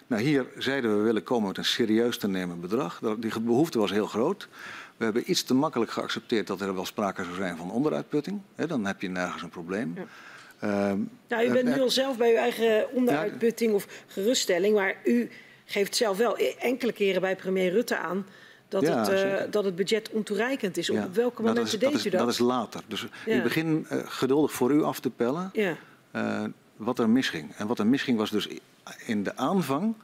Nou, 0.07 0.21
hier 0.21 0.45
zeiden 0.57 0.97
we 0.97 1.03
willen 1.03 1.23
komen 1.23 1.47
met 1.47 1.57
een 1.57 1.65
serieus 1.65 2.17
te 2.17 2.27
nemen 2.27 2.59
bedrag. 2.59 3.01
Die 3.19 3.39
behoefte 3.39 3.79
was 3.79 3.91
heel 3.91 4.07
groot. 4.07 4.47
We 4.97 5.03
hebben 5.03 5.31
iets 5.31 5.43
te 5.43 5.53
makkelijk 5.53 5.91
geaccepteerd 5.91 6.47
dat 6.47 6.61
er 6.61 6.75
wel 6.75 6.85
sprake 6.85 7.23
zou 7.23 7.35
zijn 7.35 7.57
van 7.57 7.71
onderuitputting. 7.71 8.41
He, 8.55 8.67
dan 8.67 8.85
heb 8.85 9.01
je 9.01 9.09
nergens 9.09 9.41
een 9.41 9.49
probleem. 9.49 9.93
Ja. 9.95 10.05
Uh, 10.63 10.99
nou, 11.27 11.47
u 11.47 11.51
bent 11.51 11.75
nu 11.75 11.81
al 11.81 11.89
zelf 11.89 12.17
bij 12.17 12.31
uw 12.31 12.37
eigen 12.37 12.91
onderuitputting 12.91 13.73
of 13.73 13.87
geruststelling, 14.07 14.75
maar 14.75 14.95
u 15.03 15.29
geeft 15.65 15.95
zelf 15.95 16.17
wel 16.17 16.39
e- 16.39 16.55
enkele 16.59 16.91
keren 16.91 17.21
bij 17.21 17.35
premier 17.35 17.71
Rutte 17.71 17.97
aan 17.97 18.25
dat, 18.67 18.81
ja, 18.81 18.99
het, 18.99 19.43
uh, 19.45 19.51
dat 19.51 19.63
het 19.63 19.75
budget 19.75 20.09
ontoereikend 20.09 20.77
is. 20.77 20.87
Ja. 20.87 21.03
Op 21.03 21.15
welke 21.15 21.41
nou, 21.41 21.53
momenten 21.53 21.79
deed 21.79 22.05
u 22.05 22.09
dat? 22.09 22.19
Dat 22.19 22.29
is 22.29 22.37
later. 22.37 22.81
Dus 22.87 23.07
ik 23.25 23.43
begin 23.43 23.87
uh, 23.91 23.99
geduldig 24.05 24.51
voor 24.51 24.71
u 24.71 24.83
af 24.83 24.99
te 24.99 25.09
pellen 25.09 25.51
wat 26.75 26.99
er 26.99 27.09
misging. 27.09 27.55
En 27.55 27.67
wat 27.67 27.79
er 27.79 27.87
misging 27.87 28.17
was 28.17 28.29
dus 28.29 28.47
in 29.05 29.23
de 29.23 29.35
aanvang 29.35 29.95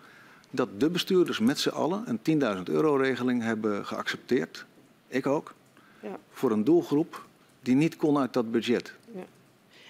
dat 0.50 0.70
de 0.78 0.90
bestuurders 0.90 1.40
met 1.40 1.60
z'n 1.60 1.70
allen 1.70 2.20
een 2.24 2.42
10.000 2.58 2.64
euro 2.64 2.96
regeling 2.96 3.44
hebben 3.44 3.86
geaccepteerd. 3.86 4.66
Ik 5.12 5.26
ook. 5.28 5.54
Voor 6.32 6.52
een 6.52 6.64
doelgroep 6.64 7.26
die 7.62 7.76
niet 7.76 7.96
kon 7.96 8.18
uit 8.18 8.34
dat 8.34 8.52
budget. 8.52 8.94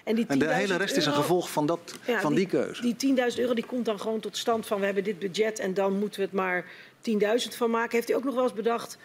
En, 0.04 0.14
die 0.14 0.26
en 0.26 0.38
de 0.38 0.54
hele 0.54 0.76
rest 0.76 0.96
is 0.96 1.06
een 1.06 1.12
gevolg 1.12 1.50
van, 1.50 1.66
dat, 1.66 1.94
ja, 2.06 2.20
van 2.20 2.34
die, 2.34 2.48
die, 2.48 2.60
keuze. 2.60 2.94
Die 2.96 3.16
10.000 3.32 3.38
euro 3.38 3.54
die 3.54 3.66
komt 3.66 3.84
dan 3.84 4.00
gewoon 4.00 4.20
tot 4.20 4.36
stand 4.36 4.66
van 4.66 4.78
we 4.78 4.84
hebben 4.84 5.04
dit 5.04 5.18
budget 5.18 5.58
en 5.58 5.74
dan 5.74 5.98
moeten 5.98 6.20
we 6.20 6.26
het 6.26 6.34
maar 6.34 6.64
10.000 7.48 7.56
van 7.56 7.70
maken. 7.70 7.96
Heeft 7.96 8.10
u 8.10 8.14
ook 8.14 8.24
nog 8.24 8.34
wel 8.34 8.42
eens 8.42 8.52
bedacht, 8.52 8.98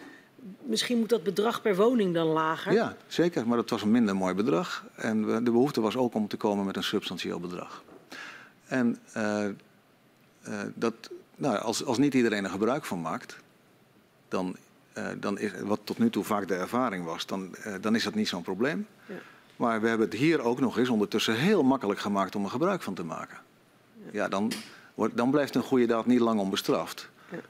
misschien 0.62 0.98
moet 0.98 1.08
dat 1.08 1.22
bedrag 1.22 1.62
per 1.62 1.76
woning 1.76 2.14
dan 2.14 2.26
lager? 2.26 2.72
Ja, 2.72 2.96
zeker. 3.06 3.46
Maar 3.46 3.56
dat 3.56 3.70
was 3.70 3.82
een 3.82 3.90
minder 3.90 4.16
mooi 4.16 4.34
bedrag. 4.34 4.84
En 4.94 5.22
de 5.44 5.50
behoefte 5.50 5.80
was 5.80 5.96
ook 5.96 6.14
om 6.14 6.28
te 6.28 6.36
komen 6.36 6.66
met 6.66 6.76
een 6.76 6.84
substantieel 6.84 7.40
bedrag. 7.40 7.82
En 8.66 8.98
uh, 9.16 9.44
uh, 10.48 10.60
dat, 10.74 10.94
nou, 11.36 11.58
als, 11.58 11.84
als 11.84 11.98
niet 11.98 12.14
iedereen 12.14 12.44
er 12.44 12.50
gebruik 12.50 12.84
van 12.84 13.00
maakt, 13.00 13.36
dan, 14.28 14.56
dan 15.20 15.38
is, 15.38 15.50
wat 15.60 15.80
tot 15.84 15.98
nu 15.98 16.10
toe 16.10 16.24
vaak 16.24 16.48
de 16.48 16.54
ervaring 16.54 17.04
was, 17.04 17.26
dan, 17.26 17.54
dan 17.80 17.94
is 17.94 18.04
dat 18.04 18.14
niet 18.14 18.28
zo'n 18.28 18.42
probleem. 18.42 18.86
Ja. 19.06 19.14
Maar 19.56 19.80
we 19.80 19.88
hebben 19.88 20.08
het 20.08 20.18
hier 20.18 20.40
ook 20.40 20.60
nog 20.60 20.78
eens 20.78 20.88
ondertussen 20.88 21.34
heel 21.34 21.62
makkelijk 21.62 22.00
gemaakt 22.00 22.36
om 22.36 22.44
er 22.44 22.50
gebruik 22.50 22.82
van 22.82 22.94
te 22.94 23.04
maken. 23.04 23.38
Ja, 24.10 24.28
dan, 24.28 24.52
dan 25.14 25.30
blijft 25.30 25.54
een 25.54 25.62
goede 25.62 25.86
daad 25.86 26.06
niet 26.06 26.20
lang 26.20 26.40
onbestraft. 26.40 27.08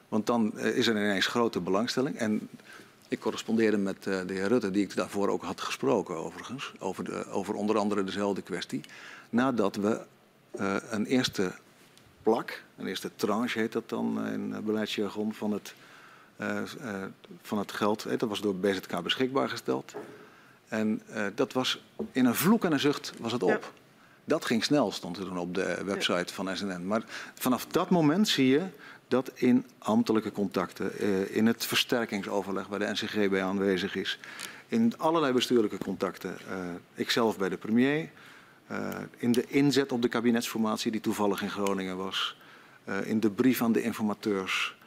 Want 0.08 0.26
dan 0.26 0.58
eh, 0.58 0.76
is 0.76 0.86
er 0.86 0.96
ineens 0.96 1.26
grote 1.26 1.60
belangstelling. 1.60 2.16
En 2.16 2.48
ik 3.08 3.20
correspondeerde 3.20 3.76
met 3.76 4.06
eh, 4.06 4.20
de 4.26 4.32
heer 4.32 4.48
Rutte, 4.48 4.70
die 4.70 4.82
ik 4.82 4.96
daarvoor 4.96 5.28
ook 5.28 5.42
had 5.42 5.60
gesproken 5.60 6.16
overigens. 6.16 6.72
Over, 6.78 7.04
de, 7.04 7.26
over 7.30 7.54
onder 7.54 7.78
andere 7.78 8.04
dezelfde 8.04 8.42
kwestie. 8.42 8.80
Nadat 9.30 9.76
we 9.76 10.00
uh, 10.60 10.76
een 10.90 11.06
eerste 11.06 11.52
plak, 12.22 12.62
een 12.76 12.86
eerste 12.86 13.10
tranche 13.16 13.58
heet 13.58 13.72
dat 13.72 13.88
dan 13.88 14.26
in 14.26 14.64
beleidsjargon 14.64 15.34
van 15.34 15.52
het, 15.52 15.74
van 17.42 17.58
het 17.58 17.72
geld. 17.72 18.18
Dat 18.18 18.28
was 18.28 18.40
door 18.40 18.54
BZK 18.54 19.02
beschikbaar 19.02 19.48
gesteld. 19.48 19.94
En 20.68 21.02
uh, 21.10 21.26
dat 21.34 21.52
was 21.52 21.82
in 22.12 22.24
een 22.24 22.34
vloek 22.34 22.64
en 22.64 22.72
een 22.72 22.80
zucht 22.80 23.12
was 23.18 23.32
het 23.32 23.42
op. 23.42 23.50
Ja. 23.50 23.58
Dat 24.24 24.44
ging 24.44 24.64
snel, 24.64 24.92
stond 24.92 25.16
er 25.16 25.24
dan 25.24 25.38
op 25.38 25.54
de 25.54 25.84
website 25.84 26.34
van 26.34 26.56
SNN. 26.56 26.86
Maar 26.86 27.02
vanaf 27.34 27.66
dat 27.66 27.90
moment 27.90 28.28
zie 28.28 28.48
je 28.48 28.62
dat 29.08 29.30
in 29.34 29.66
ambtelijke 29.78 30.32
contacten, 30.32 30.98
in 31.34 31.46
het 31.46 31.66
versterkingsoverleg 31.66 32.66
waar 32.66 32.78
de 32.78 32.90
NCG 32.92 33.28
bij 33.30 33.42
aanwezig 33.42 33.94
is, 33.94 34.18
in 34.66 34.98
allerlei 34.98 35.32
bestuurlijke 35.32 35.78
contacten, 35.78 36.36
ikzelf 36.94 37.38
bij 37.38 37.48
de 37.48 37.56
premier, 37.56 38.10
in 39.16 39.32
de 39.32 39.44
inzet 39.46 39.92
op 39.92 40.02
de 40.02 40.08
kabinetsformatie 40.08 40.90
die 40.90 41.00
toevallig 41.00 41.42
in 41.42 41.50
Groningen 41.50 41.96
was, 41.96 42.36
in 43.02 43.20
de 43.20 43.30
brief 43.30 43.62
aan 43.62 43.72
de 43.72 43.82
informateurs, 43.82 44.77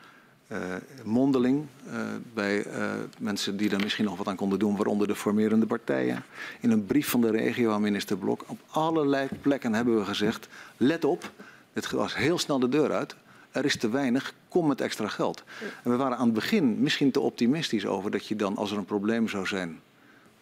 mondeling 1.03 1.65
uh, 1.87 1.93
bij 2.33 2.65
uh, 2.65 2.91
mensen 3.19 3.57
die 3.57 3.69
er 3.69 3.79
misschien 3.79 4.05
nog 4.05 4.17
wat 4.17 4.27
aan 4.27 4.35
konden 4.35 4.59
doen, 4.59 4.75
waaronder 4.75 5.07
de 5.07 5.15
formerende 5.15 5.65
partijen. 5.65 6.23
In 6.59 6.71
een 6.71 6.85
brief 6.85 7.09
van 7.09 7.21
de 7.21 7.31
regio 7.31 7.71
aan 7.71 7.81
minister 7.81 8.17
Blok. 8.17 8.43
Op 8.47 8.59
allerlei 8.67 9.27
plekken 9.41 9.73
hebben 9.73 9.97
we 9.97 10.05
gezegd: 10.05 10.47
let 10.77 11.05
op, 11.05 11.31
het 11.73 11.91
was 11.91 12.15
heel 12.15 12.37
snel 12.37 12.59
de 12.59 12.69
deur 12.69 12.91
uit. 12.91 13.15
Er 13.51 13.65
is 13.65 13.77
te 13.77 13.89
weinig, 13.89 14.33
kom 14.47 14.67
met 14.67 14.81
extra 14.81 15.07
geld. 15.07 15.43
En 15.83 15.91
we 15.91 15.97
waren 15.97 16.17
aan 16.17 16.25
het 16.25 16.33
begin 16.33 16.81
misschien 16.81 17.11
te 17.11 17.19
optimistisch 17.19 17.85
over 17.85 18.11
dat 18.11 18.27
je 18.27 18.35
dan, 18.35 18.55
als 18.57 18.71
er 18.71 18.77
een 18.77 18.85
probleem 18.85 19.27
zou 19.27 19.45
zijn, 19.45 19.79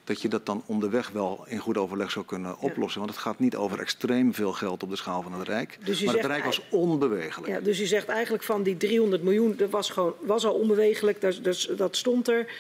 dat 0.10 0.22
je 0.22 0.28
dat 0.28 0.46
dan 0.46 0.64
onderweg 0.66 1.10
wel 1.10 1.44
in 1.48 1.58
goed 1.58 1.78
overleg 1.78 2.12
zou 2.12 2.26
kunnen 2.26 2.60
oplossen. 2.60 3.02
Ja. 3.02 3.06
Want 3.06 3.10
het 3.10 3.26
gaat 3.26 3.40
niet 3.40 3.56
over 3.56 3.80
extreem 3.80 4.34
veel 4.34 4.52
geld 4.54 4.84
op 4.84 4.90
de 4.90 4.96
schaal 4.96 5.22
van 5.22 5.34
het 5.34 5.48
Rijk. 5.48 5.78
Dus 5.84 6.04
maar 6.04 6.16
het 6.16 6.26
Rijk 6.26 6.46
was 6.46 6.62
onbewegelijk. 6.70 7.54
Ja, 7.54 7.60
dus 7.60 7.80
u 7.80 7.86
zegt 7.86 8.08
eigenlijk 8.08 8.44
van 8.44 8.64
die 8.64 8.78
300 8.78 9.24
miljoen, 9.24 9.56
dat 9.58 9.70
was, 9.70 9.90
gewoon, 9.90 10.14
was 10.20 10.46
al 10.46 10.54
onbewegelijk, 10.54 11.22
dus, 11.22 11.42
dus, 11.42 11.70
dat 11.78 11.96
stond 11.96 12.28
er. 12.28 12.54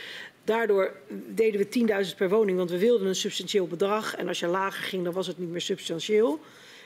Daardoor 0.43 0.95
deden 1.27 1.59
we 1.59 2.05
10.000 2.11 2.17
per 2.17 2.29
woning, 2.29 2.57
want 2.57 2.69
we 2.69 2.77
wilden 2.77 3.07
een 3.07 3.15
substantieel 3.15 3.67
bedrag. 3.67 4.15
En 4.15 4.27
als 4.27 4.39
je 4.39 4.47
lager 4.47 4.83
ging, 4.83 5.03
dan 5.03 5.13
was 5.13 5.27
het 5.27 5.37
niet 5.37 5.49
meer 5.49 5.61
substantieel. 5.61 6.39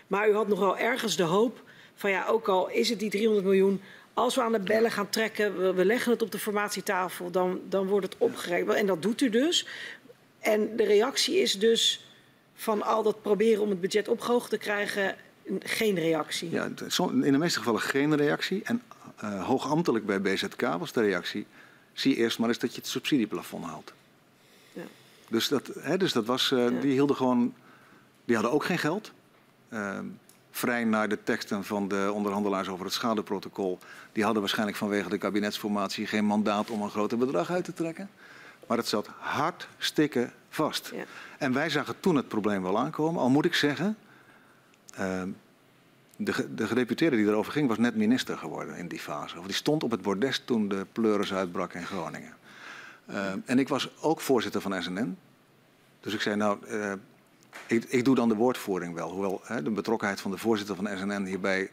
Maar 0.08 0.30
u 0.30 0.34
had 0.34 0.48
nog 0.48 0.60
wel 0.60 0.78
ergens 0.78 1.16
de 1.16 1.24
hoop 1.24 1.62
van 1.96 2.10
ja, 2.10 2.26
ook 2.28 2.48
al 2.48 2.70
is 2.70 2.90
het 2.90 3.00
die 3.00 3.10
300 3.10 3.46
miljoen, 3.46 3.82
als 4.14 4.36
we 4.36 4.42
aan 4.42 4.52
de 4.52 4.60
bellen 4.60 4.92
gaan 4.92 5.10
trekken, 5.10 5.58
we, 5.58 5.74
we 5.74 5.86
leggen 5.86 6.12
het 6.12 6.22
op 6.22 6.32
de 6.32 6.40
formatietafel, 6.40 7.32
dan, 7.32 7.62
dan 7.70 7.88
wordt 7.88 8.06
het 8.06 8.16
opgerekend. 8.18 8.74
En 8.74 8.86
dat 8.86 9.02
doet 9.02 9.22
u 9.22 9.30
dus. 9.30 9.68
En 10.44 10.76
de 10.76 10.84
reactie 10.84 11.38
is 11.42 11.60
dus 11.60 12.06
van 12.56 12.82
al 12.82 13.04
dat 13.04 13.22
proberen 13.22 13.64
om 13.64 13.70
het 13.70 13.82
budget 13.82 14.08
opgehoogd 14.08 14.50
te 14.50 14.58
krijgen, 14.58 15.16
geen 15.60 15.96
reactie. 15.96 16.50
Ja, 16.50 16.70
in 16.98 17.32
de 17.32 17.38
meeste 17.38 17.60
gevallen 17.60 17.82
geen 17.82 18.16
reactie. 18.16 18.62
En 18.64 18.82
uh, 19.24 19.46
hoogambtelijk 19.46 20.06
bij 20.06 20.22
BZK 20.22 20.62
was 20.62 20.92
de 20.92 21.02
reactie, 21.02 21.46
zie 21.94 22.16
eerst 22.16 22.40
maar 22.40 22.50
eens 22.50 22.60
dat 22.60 22.72
je 22.72 22.78
het 22.78 22.90
subsidieplafond 22.90 23.66
haalt. 23.66 23.94
Ja. 24.74 24.82
Dus, 25.30 25.48
dat, 25.48 25.70
hè, 25.80 25.98
dus 25.98 26.12
dat 26.12 26.26
was, 26.26 26.52
uh, 26.52 26.64
ja. 26.64 26.80
die 26.80 26.92
hielden 26.92 27.16
gewoon, 27.16 27.54
die 28.26 28.36
hadden 28.36 28.54
ook 28.54 28.66
geen 28.66 28.78
geld. 28.78 29.12
Uh, 29.70 30.00
vrij 30.52 30.84
naar 30.84 31.10
de 31.10 31.24
teksten 31.24 31.64
van 31.64 31.88
de 31.88 32.12
onderhandelaars 32.14 32.68
over 32.68 32.86
het 32.86 32.94
schadeprotocol. 32.94 33.80
Die 34.12 34.24
hadden 34.24 34.42
waarschijnlijk 34.42 34.78
vanwege 34.78 35.10
de 35.10 35.18
kabinetsformatie 35.18 36.08
geen 36.08 36.26
mandaat 36.26 36.70
om 36.70 36.82
een 36.82 36.90
groter 36.90 37.18
bedrag 37.18 37.52
uit 37.52 37.64
te 37.64 37.74
trekken. 37.74 38.10
Maar 38.68 38.78
het 38.78 38.88
zat 38.88 39.08
hartstikke 39.20 40.30
vast. 40.50 40.92
Ja. 40.96 41.04
En 41.38 41.54
wij 41.54 41.70
zagen 41.70 42.00
toen 42.00 42.16
het 42.16 42.28
probleem 42.28 42.64
wel 42.64 42.80
aankomen. 42.80 43.22
Al 43.22 43.30
moet 43.30 43.46
ik 43.46 43.54
zeggen, 43.54 43.98
uh, 45.00 45.24
de, 46.16 46.54
de 46.56 46.68
gedeputeerde 46.68 47.16
die 47.16 47.26
erover 47.26 47.52
ging 47.52 47.68
was 47.68 47.78
net 47.78 47.96
minister 47.96 48.38
geworden 48.38 48.76
in 48.76 48.88
die 48.88 49.00
fase. 49.00 49.40
Of 49.40 49.46
die 49.46 49.56
stond 49.56 49.84
op 49.84 49.92
het 49.92 50.02
bordes 50.02 50.42
toen 50.46 50.68
de 50.68 50.86
pleuris 50.92 51.34
uitbrak 51.34 51.74
in 51.74 51.86
Groningen. 51.86 52.34
Uh, 53.10 53.32
en 53.46 53.60
ik 53.60 53.68
was 53.68 53.90
ook 54.02 54.22
voorzitter 54.22 54.62
van 54.62 54.84
SNN. 54.84 55.18
Dus 56.00 56.14
ik 56.14 56.22
zei, 56.22 56.36
nou, 56.36 56.58
uh, 56.68 56.92
ik, 57.68 57.84
ik, 57.84 58.06
doe 58.06 58.16
dan 58.16 58.30
de 58.30 58.36
woordvoering 58.36 58.94
wel. 58.94 59.12
Hoewel 59.12 59.42
hè, 59.44 59.64
de 59.64 59.70
betrokkenheid 59.70 60.22
van 60.22 60.32
de 60.32 60.38
voorzitter 60.38 60.76
van 60.76 60.90
SNN 60.98 61.26
hierbij 61.26 61.72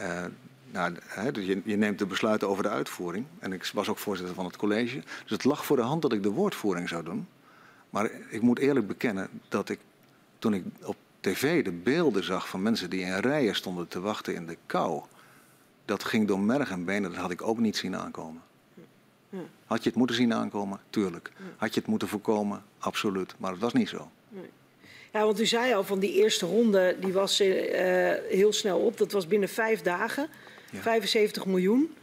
uh, 0.00 0.24
nou, 0.70 0.94
dus 1.32 1.46
je, 1.46 1.60
je, 1.64 1.76
neemt 1.76 1.98
de 1.98 2.06
besluiten 2.06 2.48
over 2.48 2.62
de 2.62 2.68
uitvoering. 2.68 3.26
En 3.38 3.52
ik 3.52 3.70
was 3.74 3.88
ook 3.88 3.98
voorzitter 3.98 4.34
van 4.34 4.44
het 4.44 4.56
college. 4.56 4.96
Dus 4.96 5.30
het 5.30 5.44
lag 5.44 5.64
voor 5.64 5.76
de 5.76 5.82
hand 5.82 6.02
dat 6.02 6.12
ik 6.12 6.22
de 6.22 6.30
woordvoering 6.30 6.88
zou 6.88 7.04
doen. 7.04 7.28
Maar 7.90 8.10
ik 8.28 8.42
moet 8.42 8.58
eerlijk 8.58 8.86
bekennen 8.86 9.28
dat 9.48 9.68
ik 9.68 9.78
toen 10.38 10.54
ik 10.54 10.64
op 10.82 10.96
tv 11.20 11.64
de 11.64 11.72
beelden 11.72 12.24
zag 12.24 12.48
van 12.48 12.62
mensen 12.62 12.90
die 12.90 13.00
in 13.00 13.18
rijen 13.18 13.54
stonden 13.54 13.88
te 13.88 14.00
wachten 14.00 14.34
in 14.34 14.46
de 14.46 14.56
kou. 14.66 15.02
Dat 15.84 16.04
ging 16.04 16.28
door 16.28 16.40
merg 16.40 16.70
en 16.70 16.84
benen, 16.84 17.10
dat 17.10 17.20
had 17.20 17.30
ik 17.30 17.42
ook 17.42 17.58
niet 17.58 17.76
zien 17.76 17.96
aankomen. 17.96 18.42
Had 19.66 19.82
je 19.82 19.88
het 19.88 19.98
moeten 19.98 20.16
zien 20.16 20.34
aankomen? 20.34 20.80
Tuurlijk. 20.90 21.32
Had 21.56 21.74
je 21.74 21.80
het 21.80 21.88
moeten 21.88 22.08
voorkomen? 22.08 22.62
Absoluut. 22.78 23.34
Maar 23.38 23.50
het 23.50 23.60
was 23.60 23.72
niet 23.72 23.88
zo. 23.88 24.10
Ja, 25.12 25.24
want 25.24 25.40
u 25.40 25.46
zei 25.46 25.74
al 25.74 25.84
van 25.84 25.98
die 25.98 26.12
eerste 26.12 26.46
ronde, 26.46 26.96
die 27.00 27.12
was 27.12 27.40
uh, 27.40 27.48
heel 28.28 28.52
snel 28.52 28.78
op. 28.78 28.98
Dat 28.98 29.12
was 29.12 29.26
binnen 29.26 29.48
vijf 29.48 29.82
dagen. 29.82 30.28
Ja. 30.70 30.80
75 30.80 31.46
miljoen. 31.46 31.94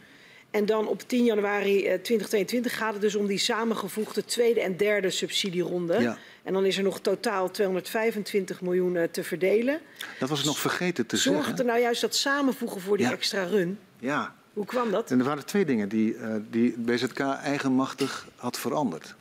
En 0.51 0.65
dan 0.65 0.87
op 0.87 1.01
10 1.07 1.23
januari 1.23 1.81
2022 1.81 2.77
gaat 2.77 2.93
het 2.93 3.01
dus 3.01 3.15
om 3.15 3.27
die 3.27 3.37
samengevoegde 3.37 4.25
tweede 4.25 4.61
en 4.61 4.77
derde 4.77 5.09
subsidieronde. 5.09 5.99
Ja. 5.99 6.17
En 6.43 6.53
dan 6.53 6.65
is 6.65 6.77
er 6.77 6.83
nog 6.83 6.99
totaal 6.99 7.51
225 7.51 8.61
miljoen 8.61 9.07
te 9.11 9.23
verdelen. 9.23 9.79
Dat 10.19 10.29
was 10.29 10.39
ik 10.39 10.45
nog 10.45 10.59
vergeten 10.59 11.05
te 11.05 11.17
Zorgt 11.17 11.39
zeggen. 11.39 11.59
er 11.59 11.65
nou 11.65 11.79
juist 11.79 12.01
dat 12.01 12.15
samenvoegen 12.15 12.81
voor 12.81 12.97
die 12.97 13.05
ja. 13.05 13.11
extra 13.11 13.43
run? 13.43 13.79
Ja. 13.99 14.35
Hoe 14.57 14.65
kwam 14.65 14.91
dat? 14.91 15.11
En 15.11 15.19
er 15.19 15.25
waren 15.25 15.45
twee 15.45 15.65
dingen 15.65 15.89
die, 15.89 16.15
uh, 16.15 16.35
die 16.49 16.77
BZK 16.77 17.19
eigenmachtig 17.19 18.27
had 18.35 18.59
veranderd. 18.59 19.15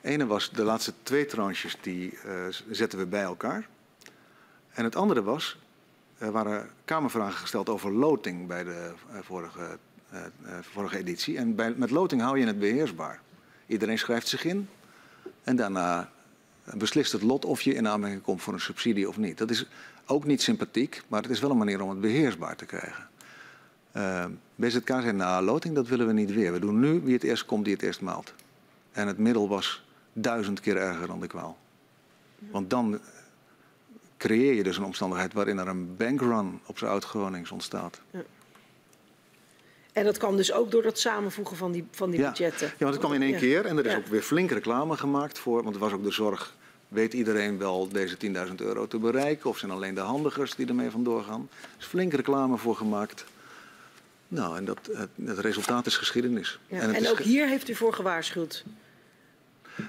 Ene 0.00 0.26
was 0.26 0.50
de 0.50 0.62
laatste 0.62 0.92
twee 1.02 1.26
tranches, 1.26 1.76
die 1.80 2.18
uh, 2.26 2.32
zetten 2.70 2.98
we 2.98 3.06
bij 3.06 3.22
elkaar. 3.22 3.68
En 4.70 4.84
het 4.84 4.96
andere 4.96 5.22
was, 5.22 5.58
er 6.18 6.32
waren 6.32 6.70
Kamervragen 6.84 7.38
gesteld 7.38 7.68
over 7.68 7.92
loting 7.92 8.46
bij 8.46 8.64
de 8.64 8.92
uh, 9.12 9.18
vorige 9.22 9.78
uh, 10.12 10.20
vorige 10.60 10.98
editie. 10.98 11.36
En 11.36 11.54
bij, 11.54 11.74
met 11.76 11.90
loting 11.90 12.20
hou 12.20 12.38
je 12.38 12.46
het 12.46 12.58
beheersbaar. 12.58 13.20
Iedereen 13.66 13.98
schrijft 13.98 14.28
zich 14.28 14.44
in 14.44 14.68
en 15.44 15.56
daarna 15.56 16.10
beslist 16.74 17.12
het 17.12 17.22
lot 17.22 17.44
of 17.44 17.60
je 17.60 17.74
in 17.74 17.88
aanmerking 17.88 18.22
komt 18.22 18.42
voor 18.42 18.52
een 18.52 18.60
subsidie 18.60 19.08
of 19.08 19.16
niet. 19.16 19.38
Dat 19.38 19.50
is 19.50 19.66
ook 20.06 20.24
niet 20.24 20.42
sympathiek, 20.42 21.02
maar 21.08 21.22
het 21.22 21.30
is 21.30 21.40
wel 21.40 21.50
een 21.50 21.56
manier 21.56 21.82
om 21.82 21.90
het 21.90 22.00
beheersbaar 22.00 22.56
te 22.56 22.66
krijgen. 22.66 23.08
Uh, 23.96 24.24
BZK 24.54 24.88
zei, 24.88 25.12
nou, 25.12 25.44
loting, 25.44 25.74
dat 25.74 25.88
willen 25.88 26.06
we 26.06 26.12
niet 26.12 26.32
weer. 26.32 26.52
We 26.52 26.58
doen 26.58 26.80
nu 26.80 27.00
wie 27.00 27.14
het 27.14 27.22
eerst 27.22 27.44
komt, 27.44 27.64
die 27.64 27.74
het 27.74 27.82
eerst 27.82 28.00
maalt. 28.00 28.34
En 28.92 29.06
het 29.06 29.18
middel 29.18 29.48
was 29.48 29.84
duizend 30.12 30.60
keer 30.60 30.76
erger 30.76 31.06
dan 31.06 31.20
de 31.20 31.26
kwaal. 31.26 31.58
Want 32.38 32.70
dan 32.70 33.00
creëer 34.18 34.54
je 34.54 34.62
dus 34.62 34.76
een 34.76 34.84
omstandigheid 34.84 35.32
waarin 35.32 35.58
er 35.58 35.68
een 35.68 35.96
bankrun 35.96 36.60
op 36.66 36.78
zijn 36.78 36.90
oud-Gronings 36.90 37.50
ontstaat. 37.50 38.00
Ja. 38.10 38.22
En 39.92 40.04
dat 40.04 40.18
kwam 40.18 40.36
dus 40.36 40.52
ook 40.52 40.70
door 40.70 40.82
dat 40.82 40.98
samenvoegen 40.98 41.56
van 41.56 41.72
die, 41.72 41.86
van 41.90 42.10
die 42.10 42.20
budgetten. 42.20 42.66
Ja, 42.66 42.74
want 42.78 42.90
het 42.90 42.98
kwam 42.98 43.12
in 43.12 43.22
één 43.22 43.36
keer 43.36 43.66
en 43.66 43.78
er 43.78 43.86
is 43.86 43.94
ook 43.94 44.06
weer 44.06 44.22
flink 44.22 44.50
reclame 44.50 44.96
gemaakt 44.96 45.38
voor. 45.38 45.62
Want 45.62 45.74
er 45.74 45.80
was 45.80 45.92
ook 45.92 46.04
de 46.04 46.10
zorg, 46.10 46.54
weet 46.88 47.14
iedereen 47.14 47.58
wel 47.58 47.88
deze 47.88 48.16
10.000 48.48 48.54
euro 48.56 48.86
te 48.86 48.98
bereiken? 48.98 49.50
Of 49.50 49.58
zijn 49.58 49.70
alleen 49.70 49.94
de 49.94 50.00
handigers 50.00 50.54
die 50.54 50.66
ermee 50.66 50.90
vandoor 50.90 51.22
gaan? 51.22 51.48
Er 51.50 51.68
is 51.78 51.86
flink 51.86 52.12
reclame 52.12 52.56
voor 52.56 52.76
gemaakt. 52.76 53.24
Nou, 54.28 54.56
en 54.56 54.64
dat, 54.64 54.78
het, 54.92 55.08
het 55.24 55.38
resultaat 55.38 55.86
is 55.86 55.96
geschiedenis. 55.96 56.58
en, 56.68 56.94
en 56.94 57.08
ook 57.08 57.18
hier 57.18 57.48
heeft 57.48 57.68
u 57.68 57.74
voor 57.74 57.92
gewaarschuwd. 57.92 58.64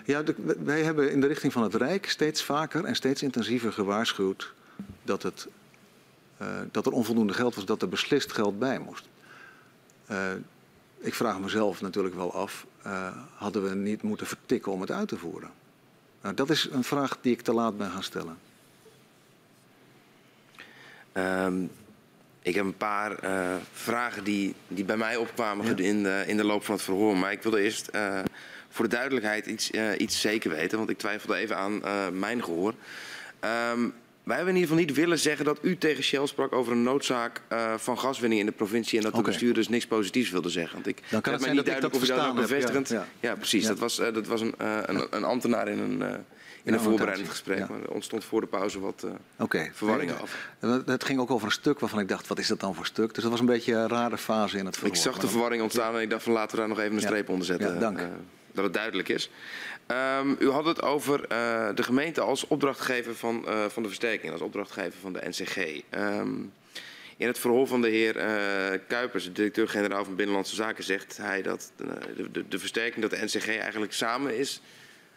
Ja, 0.06 0.24
wij 0.64 0.84
hebben 0.84 1.11
in 1.11 1.22
de 1.22 1.27
richting 1.27 1.53
van 1.53 1.64
het 1.64 1.76
Rijk 1.76 2.09
steeds 2.09 2.43
vaker 2.43 2.85
en 2.85 2.95
steeds 2.95 3.24
intensiever 3.24 3.74
gewaarschuwd 3.74 4.53
dat, 5.03 5.24
het, 5.24 5.48
uh, 6.42 6.48
dat 6.72 6.85
er 6.85 6.92
onvoldoende 6.92 7.34
geld 7.34 7.56
was, 7.56 7.66
dat 7.66 7.82
er 7.82 7.90
beslist 7.90 8.32
geld 8.32 8.59
bij 8.59 8.80
moest. 8.80 9.08
Uh, 10.11 10.32
ik 10.98 11.14
vraag 11.14 11.40
mezelf 11.40 11.82
natuurlijk 11.82 12.16
wel 12.16 12.34
af, 12.34 12.66
uh, 12.85 13.08
hadden 13.35 13.64
we 13.64 13.76
niet 13.76 14.01
moeten 14.01 14.27
vertikken 14.27 14.72
om 14.72 14.82
het 14.82 14.92
uit 14.92 15.08
te 15.08 15.18
voeren? 15.18 15.50
Nou, 16.22 16.35
dat 16.35 16.50
is 16.50 16.68
een 16.72 16.84
vraag 16.84 17.18
die 17.22 17.32
ik 17.32 17.42
te 17.42 17.53
laat 17.53 17.77
ben 17.77 17.92
gaan 17.92 18.03
stellen. 18.03 18.38
Um, 21.14 21.72
ik 22.42 22.56
heb 22.56 22.66
een 22.66 22.77
paar 22.77 23.19
vragen 23.74 24.24
die, 24.24 24.56
die 24.68 24.84
bij 24.84 24.98
mij 24.98 25.16
opkwamen 25.16 25.66
ja. 25.66 25.84
in, 25.84 26.03
de, 26.03 26.24
in 26.27 26.38
de 26.38 26.43
loop 26.43 26.64
van 26.64 26.76
het 26.76 26.84
verhoor. 26.84 27.18
Maar 27.18 27.32
ik 27.32 27.42
wilde 27.42 27.61
eerst 27.61 27.90
voor 28.70 28.90
de 28.90 28.96
duidelijkheid 28.96 29.46
iets, 29.46 29.72
uh, 29.72 29.92
iets 29.98 30.22
zeker 30.22 30.50
weten, 30.50 30.78
want 30.78 30.90
ik 30.90 30.98
twijfelde 30.98 31.36
even 31.36 31.58
aan 31.58 31.82
mijn 32.20 32.44
gehoor. 32.44 32.74
Um, 33.74 33.94
wij 34.30 34.38
hebben 34.38 34.56
in 34.56 34.62
ieder 34.62 34.76
geval 34.76 34.94
niet 34.96 35.04
willen 35.06 35.20
zeggen 35.20 35.46
dat 35.46 35.60
u 35.62 35.78
tegen 35.78 36.04
Shell 36.04 36.28
sprak 36.28 36.54
over 36.54 36.72
een 36.72 36.84
noodzaak 36.84 37.42
uh, 37.50 37.74
van 37.78 38.00
gaswinning 38.00 38.40
in 38.40 38.46
de 38.46 38.52
provincie 38.52 38.98
en 38.98 39.04
dat 39.04 39.16
de 39.16 39.22
bestuurders 39.22 39.70
niks 39.70 39.88
positiefs 39.88 40.30
wilden 40.30 40.52
zeggen. 40.52 40.74
Want 40.74 40.88
ik 40.88 41.02
Dan 41.10 41.22
kan 41.22 41.34
het 41.34 41.42
zijn 41.42 41.56
dat 41.56 41.68
ik 41.68 41.82
dat 41.82 41.96
of 41.96 42.04
u 42.04 42.08
dat 42.08 42.36
bevestigend. 42.36 42.90
Ja, 42.90 42.96
ja. 42.96 43.30
ja 43.30 43.36
precies. 43.36 43.64
Ja. 43.64 43.70
Dat 43.70 43.80
was, 43.80 44.00
uh, 44.00 44.14
dat 44.14 44.28
was 44.28 44.42
een, 44.42 44.54
uh, 44.62 44.78
een, 44.86 45.08
een, 45.10 45.24
ambtenaar 45.24 45.68
in 45.68 45.80
een, 45.80 46.02
in 46.64 46.74
een 46.74 46.80
voorbereidend 46.80 47.30
gesprek. 47.30 47.70
Maar 47.70 47.82
er 47.82 47.92
ontstond 47.92 48.24
voor 48.24 48.42
de 48.42 48.48
pauze 48.48 48.80
wat 48.80 49.06
okay. 49.38 49.72
verwarring 49.74 50.12
af. 50.22 50.36
Het 50.86 51.04
ging 51.04 51.20
ook 51.20 51.32
over 51.32 51.46
een 51.46 51.54
stuk 51.54 51.80
waarvan 51.80 52.00
ik 52.00 52.08
dacht, 52.08 52.28
wat 52.28 52.40
is 52.40 52.48
dat 52.48 52.60
dan 52.60 52.76
voor 52.76 52.86
stuk? 52.86 53.14
Dus 53.14 53.24
dat 53.24 53.32
was 53.32 53.40
een 53.40 53.46
beetje 53.46 53.74
een 53.74 53.88
rare 53.88 54.18
fase 54.18 54.58
in 54.58 54.66
het 54.66 54.76
verhoor. 54.76 54.96
Ik 54.96 55.02
zag 55.02 55.20
de 55.20 55.28
verwarring 55.28 55.62
ontstaan 55.62 55.96
en 55.96 56.02
ik 56.02 56.10
dacht 56.10 56.24
van 56.24 56.34
laten 56.34 56.52
we 56.52 56.58
daar 56.58 56.68
nog 56.68 56.80
even 56.80 56.94
een 56.94 57.02
streep 57.02 57.30
onder 57.30 57.46
zetten. 57.46 57.80
dank. 57.80 58.00
Dat 58.52 58.64
het 58.64 58.74
duidelijk 58.74 59.10
is. 59.10 59.30
Um, 59.92 60.36
u 60.40 60.50
had 60.50 60.66
het 60.66 60.82
over 60.82 61.19
uh, 61.19 61.69
de 61.76 61.84
gemeente 61.84 62.22
als 62.22 62.48
opdrachtgever 62.48 63.16
van, 63.16 63.45
uh, 63.48 63.66
van 63.66 63.84
de 63.84 63.88
versterking, 63.88 64.32
als 64.32 64.42
opdrachtgever 64.42 65.00
van 65.00 65.14
de 65.14 65.22
NCG. 65.24 65.82
Ehm, 65.90 66.34
in 67.18 67.28
het 67.28 67.40
verhoor 67.40 67.68
van 67.68 67.82
de 67.82 67.90
heer 67.90 68.16
uh, 68.16 68.80
Kuipers, 68.88 69.24
de 69.24 69.32
directeur-generaal 69.32 70.06
van 70.06 70.16
Binnenlandse 70.16 70.56
Zaken, 70.56 70.84
zegt 70.84 71.18
hij 71.18 71.42
dat 71.42 71.72
de, 71.76 72.32
de, 72.32 72.48
de, 72.48 72.60
versterking, 72.60 73.02
dat 73.02 73.19
de 73.19 73.26
NCG 73.26 73.48
eigenlijk 73.48 73.94
samen 73.94 74.38
is, 74.38 74.61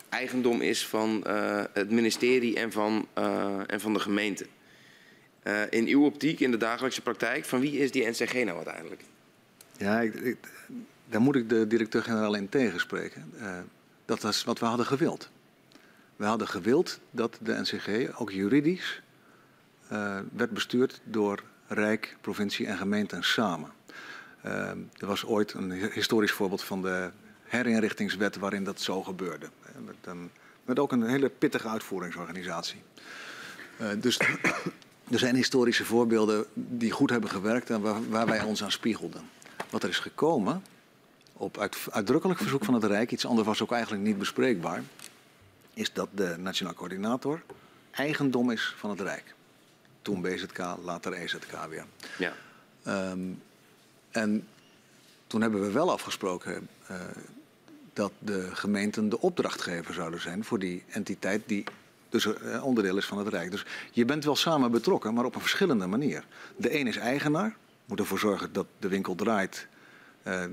eigendom 0.08 0.60
is 0.60 0.86
van 0.86 1.26
het 1.72 1.90
ministerie 1.90 2.56
en 2.56 2.72
van, 2.72 3.08
en 3.66 3.80
van 3.80 3.92
de 3.92 4.00
gemeente. 4.00 4.46
in 5.70 5.86
uw 5.86 6.04
optiek, 6.04 6.40
in 6.40 6.50
de 6.50 6.56
dagelijkse 6.56 7.00
praktijk, 7.00 7.44
van 7.44 7.60
wie 7.60 7.78
is 7.78 7.90
die 7.90 8.08
NCG 8.08 8.32
nou 8.32 8.56
uiteindelijk? 8.56 9.02
Ja, 9.76 10.00
ik, 10.00 10.36
daar 11.12 11.20
moet 11.20 11.36
ik 11.36 11.48
de 11.48 11.66
directeur-generaal 11.66 12.34
in 12.34 12.48
tegenspreken. 12.48 13.32
Dat 14.04 14.20
was 14.20 14.44
wat 14.44 14.58
we 14.58 14.66
hadden 14.66 14.86
gewild. 14.86 15.30
We 16.16 16.24
hadden 16.24 16.48
gewild 16.48 17.00
dat 17.10 17.38
de 17.42 17.60
NCG 17.60 18.18
ook 18.20 18.30
juridisch 18.30 19.02
uh, 19.92 20.18
werd 20.32 20.50
bestuurd 20.50 21.00
door 21.04 21.42
Rijk, 21.66 22.16
provincie 22.20 22.66
en 22.66 22.76
gemeenten 22.76 23.22
samen. 23.24 23.70
Uh, 24.44 24.52
er 24.72 25.06
was 25.06 25.24
ooit 25.24 25.52
een 25.52 25.70
historisch 25.70 26.32
voorbeeld 26.32 26.62
van 26.62 26.82
de 26.82 27.10
herinrichtingswet 27.42 28.36
waarin 28.36 28.64
dat 28.64 28.80
zo 28.80 29.02
gebeurde. 29.02 29.46
Met, 29.84 30.14
met 30.64 30.78
ook 30.78 30.92
een 30.92 31.02
hele 31.02 31.28
pittige 31.28 31.68
uitvoeringsorganisatie. 31.68 32.82
Uh, 33.80 33.88
dus 33.98 34.18
er 35.10 35.18
zijn 35.18 35.34
historische 35.34 35.84
voorbeelden 35.84 36.44
die 36.54 36.90
goed 36.90 37.10
hebben 37.10 37.30
gewerkt 37.30 37.70
en 37.70 38.10
waar 38.10 38.26
wij 38.26 38.42
ons 38.42 38.62
aan 38.62 38.72
spiegelden. 38.72 39.22
Wat 39.70 39.82
er 39.82 39.88
is 39.88 39.98
gekomen 39.98 40.62
op 41.42 41.58
uit, 41.58 41.76
uitdrukkelijk 41.90 42.40
verzoek 42.40 42.64
van 42.64 42.74
het 42.74 42.84
Rijk, 42.84 43.12
iets 43.12 43.26
anders 43.26 43.46
was 43.46 43.62
ook 43.62 43.72
eigenlijk 43.72 44.02
niet 44.02 44.18
bespreekbaar, 44.18 44.82
is 45.74 45.92
dat 45.92 46.08
de 46.14 46.34
Nationaal 46.38 46.74
Coördinator 46.74 47.42
eigendom 47.90 48.50
is 48.50 48.74
van 48.76 48.90
het 48.90 49.00
Rijk. 49.00 49.34
Toen 50.02 50.22
BZK, 50.22 50.58
later 50.84 51.12
EZK 51.12 51.66
weer. 51.68 51.84
Ja. 52.18 52.32
Um, 53.10 53.42
en 54.10 54.48
toen 55.26 55.40
hebben 55.40 55.60
we 55.60 55.70
wel 55.70 55.90
afgesproken 55.90 56.68
uh, 56.90 56.96
dat 57.92 58.12
de 58.18 58.48
gemeenten 58.52 59.08
de 59.08 59.20
opdrachtgever 59.20 59.94
zouden 59.94 60.20
zijn 60.20 60.44
voor 60.44 60.58
die 60.58 60.84
entiteit 60.88 61.42
die 61.46 61.64
dus 62.08 62.24
uh, 62.24 62.64
onderdeel 62.64 62.96
is 62.96 63.06
van 63.06 63.18
het 63.18 63.28
Rijk. 63.28 63.50
Dus 63.50 63.64
je 63.90 64.04
bent 64.04 64.24
wel 64.24 64.36
samen 64.36 64.70
betrokken, 64.70 65.14
maar 65.14 65.24
op 65.24 65.34
een 65.34 65.40
verschillende 65.40 65.86
manier. 65.86 66.24
De 66.56 66.78
een 66.78 66.86
is 66.86 66.96
eigenaar, 66.96 67.56
moet 67.84 67.98
ervoor 67.98 68.18
zorgen 68.18 68.52
dat 68.52 68.66
de 68.78 68.88
winkel 68.88 69.14
draait 69.14 69.68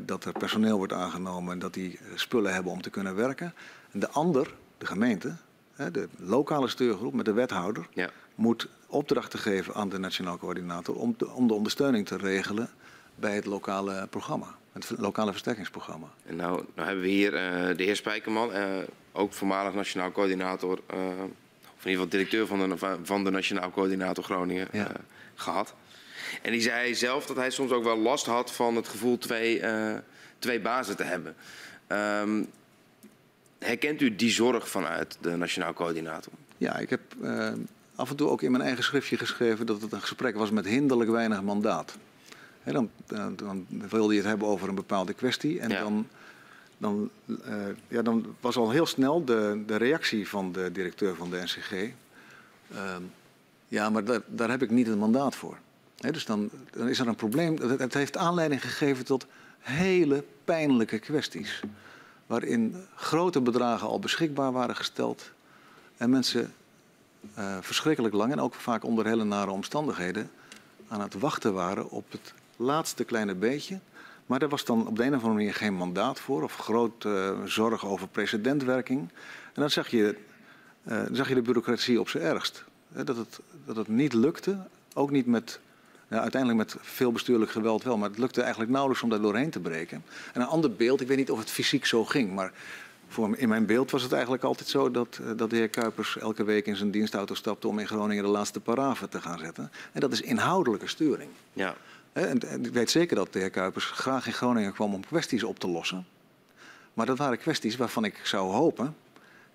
dat 0.06 0.25
er 0.25 0.31
personeel 0.31 0.77
wordt 0.77 0.93
aangenomen 0.93 1.53
en 1.53 1.59
dat 1.59 1.73
die 1.73 1.99
spullen 2.15 2.53
hebben 2.53 2.72
om 2.72 2.81
te 2.81 2.89
kunnen 2.89 3.15
werken. 3.15 3.53
En 3.91 3.99
de 3.99 4.09
ander, 4.09 4.53
de 4.77 4.85
gemeente, 4.85 5.35
de 5.75 6.07
lokale 6.17 6.67
stuurgroep 6.67 7.14
met 7.14 7.25
de 7.25 7.33
wethouder, 7.33 7.88
ja. 7.93 8.09
moet 8.35 8.67
opdrachten 8.88 9.39
geven 9.39 9.73
aan 9.73 9.89
de 9.89 9.98
Nationaal 9.98 10.38
Coördinator 10.38 10.95
om 10.95 11.14
de, 11.17 11.30
om 11.30 11.48
de 11.48 11.53
ondersteuning 11.53 12.06
te 12.06 12.17
regelen 12.17 12.69
bij 13.15 13.35
het 13.35 13.45
lokale 13.45 14.07
programma, 14.09 14.56
het 14.72 14.93
lokale 14.98 15.31
versterkingsprogramma. 15.31 16.07
En 16.25 16.35
nou, 16.35 16.64
nou 16.75 16.88
hebben 16.88 17.03
we 17.03 17.09
hier 17.09 17.33
uh, 17.33 17.77
de 17.77 17.83
heer 17.83 17.95
Spijkerman, 17.95 18.56
uh, 18.56 18.65
ook 19.11 19.33
voormalig 19.33 19.73
Nationaal 19.73 20.11
Coördinator, 20.11 20.80
uh, 20.93 20.98
of 21.75 21.85
in 21.85 21.91
ieder 21.91 22.03
geval 22.03 22.09
directeur 22.09 22.48
van 22.48 22.69
de, 22.69 22.98
van 23.03 23.23
de 23.23 23.31
Nationaal 23.31 23.72
Coördinator 23.72 24.23
Groningen, 24.23 24.67
ja. 24.72 24.91
gehad. 25.35 25.75
En 26.42 26.51
die 26.51 26.61
zei 26.61 26.95
zelf 26.95 27.26
dat 27.26 27.35
hij 27.35 27.50
soms 27.50 27.72
ook 27.72 27.84
wel 27.84 27.98
last 27.98 28.26
had 28.26 28.51
van 28.51 28.76
het 28.76 28.88
gevoel 28.88 29.18
twee, 29.18 29.61
uh, 29.61 29.95
twee 30.40 30.59
bazen 30.59 30.95
te 30.95 31.03
hebben. 31.03 31.35
Um, 31.88 32.48
herkent 33.59 34.01
u 34.01 34.16
die 34.16 34.32
zorg 34.32 34.69
vanuit 34.69 35.18
de 35.22 35.35
Nationaal 35.35 35.74
Coördinator? 35.74 36.34
Ja, 36.58 36.77
ik 36.77 36.90
heb 36.90 37.01
uh, 37.22 37.51
af 37.95 38.09
en 38.09 38.16
toe 38.16 38.30
ook 38.30 38.42
in 38.42 38.51
mijn 38.51 38.64
eigen 38.64 38.84
schriftje 38.84 39.18
geschreven 39.18 39.66
dat 39.66 39.82
het 39.82 39.92
een 39.92 40.01
gesprek 40.01 40.35
was 40.35 40.51
met 40.51 40.66
hinderlijk 40.66 41.09
weinig 41.09 41.42
mandaat. 41.42 41.98
He, 42.64 42.72
dan, 42.72 42.90
dan, 43.06 43.35
dan, 43.35 43.66
wilde 43.90 44.14
je 44.14 44.19
het 44.19 44.30
hebben 44.30 44.48
over 44.48 44.69
een 44.69 44.76
bepaalde 44.76 45.14
kwestie 45.14 45.59
en 45.59 45.69
ja. 45.69 45.80
dan, 45.80 46.08
dan, 46.77 47.09
uh, 47.26 47.35
ja, 47.88 48.01
dan 48.01 48.35
was 48.40 48.58
al 48.58 48.72
heel 48.72 48.85
snel 48.85 49.26
de, 49.26 49.64
de 49.66 49.76
reactie 49.76 50.27
van 50.27 50.51
de 50.51 50.72
directeur 50.72 51.16
van 51.16 51.30
de 51.30 51.42
NCG. 51.42 51.72
Uh, 51.72 52.95
ja, 53.68 53.90
maar 53.90 54.03
daar, 54.03 54.22
daar 54.26 54.50
heb 54.50 54.61
ik 54.61 54.69
niet 54.69 54.88
een 54.88 54.98
mandaat 54.98 55.35
voor. 55.35 55.58
Dus 56.00 56.26
dan, 56.26 56.50
dan, 56.72 56.88
is 56.88 57.00
er 57.00 57.08
een 57.08 57.16
probleem. 57.16 57.58
Het 57.58 57.94
heeft 57.94 58.18
aanleiding 58.18 58.61
gegeven 58.61 59.06
tot 59.06 59.26
hele 59.60 60.24
pijnlijke 60.44 61.00
kwesties. 61.00 61.61
Waarin 62.28 62.86
grote 62.95 63.42
bedragen 63.42 63.88
al 63.88 64.00
beschikbaar 64.00 64.52
waren 64.52 64.76
gesteld. 64.76 65.32
En 65.98 66.10
mensen 66.10 66.53
uh, 67.38 67.58
verschrikkelijk 67.61 68.14
lang 68.14 68.32
en 68.32 68.40
ook 68.40 68.53
vaak 68.53 68.84
onder 68.84 69.06
hele 69.06 69.24
nare 69.24 69.52
omstandigheden 69.52 70.32
aan 70.88 71.02
het 71.02 71.14
wachten 71.14 71.53
waren 71.53 71.90
op 71.90 72.11
het 72.11 72.34
laatste 72.56 73.03
kleine 73.03 73.36
beetje. 73.36 73.80
Maar 74.26 74.42
er 74.42 74.50
was 74.50 74.66
dan 74.66 74.88
op 74.88 74.95
de 74.95 75.03
een 75.03 75.16
of 75.16 75.22
andere 75.22 75.34
manier 75.34 75.53
geen 75.53 75.74
mandaat 75.74 76.19
voor 76.19 76.44
of 76.44 76.56
grote 76.56 77.36
uh, 77.40 77.45
zorg 77.45 77.86
over 77.86 78.08
precedentwerking. 78.08 79.00
En 79.53 79.61
dan 79.61 79.69
zag 79.69 79.88
je, 79.88 80.18
dan 80.84 81.16
zag 81.16 81.28
je 81.28 81.36
de 81.36 81.42
bureaucratie 81.42 82.00
op 82.00 82.10
zijn 82.10 82.24
ergst. 82.24 82.64
dat, 82.88 83.18
het, 83.18 83.40
dat 83.66 83.76
het 83.76 83.88
niet 83.88 84.14
lukte, 84.14 84.68
ook 84.94 85.11
niet 85.11 85.26
met 85.26 85.60
uiteindelijk 86.09 86.71
met 86.71 86.75
veel 86.81 87.11
bestuurlijk 87.11 87.51
geweld 87.51 87.83
wel, 87.83 87.97
maar 87.97 88.09
het 88.09 88.17
lukte 88.17 88.41
eigenlijk 88.41 88.71
nauwelijks 88.71 89.03
om 89.03 89.09
daar 89.09 89.21
doorheen 89.21 89.49
te 89.49 89.59
breken. 89.59 90.03
En 90.33 90.41
een 90.41 90.47
ander 90.47 90.73
beeld, 90.73 91.01
ik 91.01 91.07
weet 91.07 91.17
niet 91.17 91.31
of 91.31 91.39
het 91.39 91.49
fysiek 91.49 91.85
zo 91.85 92.05
ging, 92.05 92.33
maar 92.33 92.51
voor, 93.07 93.38
in 93.38 93.49
mijn 93.49 93.65
beeld 93.65 93.91
was 93.91 94.03
het 94.03 94.11
eigenlijk 94.11 94.43
altijd 94.43 94.69
zo 94.69 94.91
dat, 94.91 95.19
uh, 95.21 95.31
dat 95.35 95.49
de 95.49 95.55
heer 95.55 95.69
Kuipers 95.69 96.17
elke 96.17 96.43
week 96.43 96.65
in 96.65 96.75
zijn 96.75 96.91
dienstauto 96.91 97.33
stapte 97.33 97.67
om 97.67 97.79
in 97.79 97.88
Groningen 97.88 98.23
de 98.23 98.29
laatste 98.29 98.59
paraven 98.59 99.09
te 99.09 99.21
gaan 99.21 99.39
zetten. 99.39 99.71
En 99.91 99.99
dat 99.99 100.11
is 100.11 100.21
inhoudelijke 100.21 100.88
sturing. 100.88 101.29
Ja. 101.53 101.75
En, 102.13 102.39
en 102.39 102.65
ik 102.65 102.73
weet 102.73 102.89
zeker 102.89 103.15
dat 103.15 103.33
de 103.33 103.39
heer 103.39 103.49
Kuipers 103.49 103.85
graag 103.85 104.27
in 104.27 104.33
Groningen 104.33 104.73
kwam 104.73 104.93
om 104.93 105.05
kwesties 105.05 105.43
op 105.43 105.59
te 105.59 105.67
lossen. 105.67 106.05
Maar 106.93 107.05
dat 107.05 107.17
waren 107.17 107.38
kwesties 107.38 107.75
waarvan 107.75 108.05
ik 108.05 108.19
zou 108.23 108.51
hopen 108.51 108.95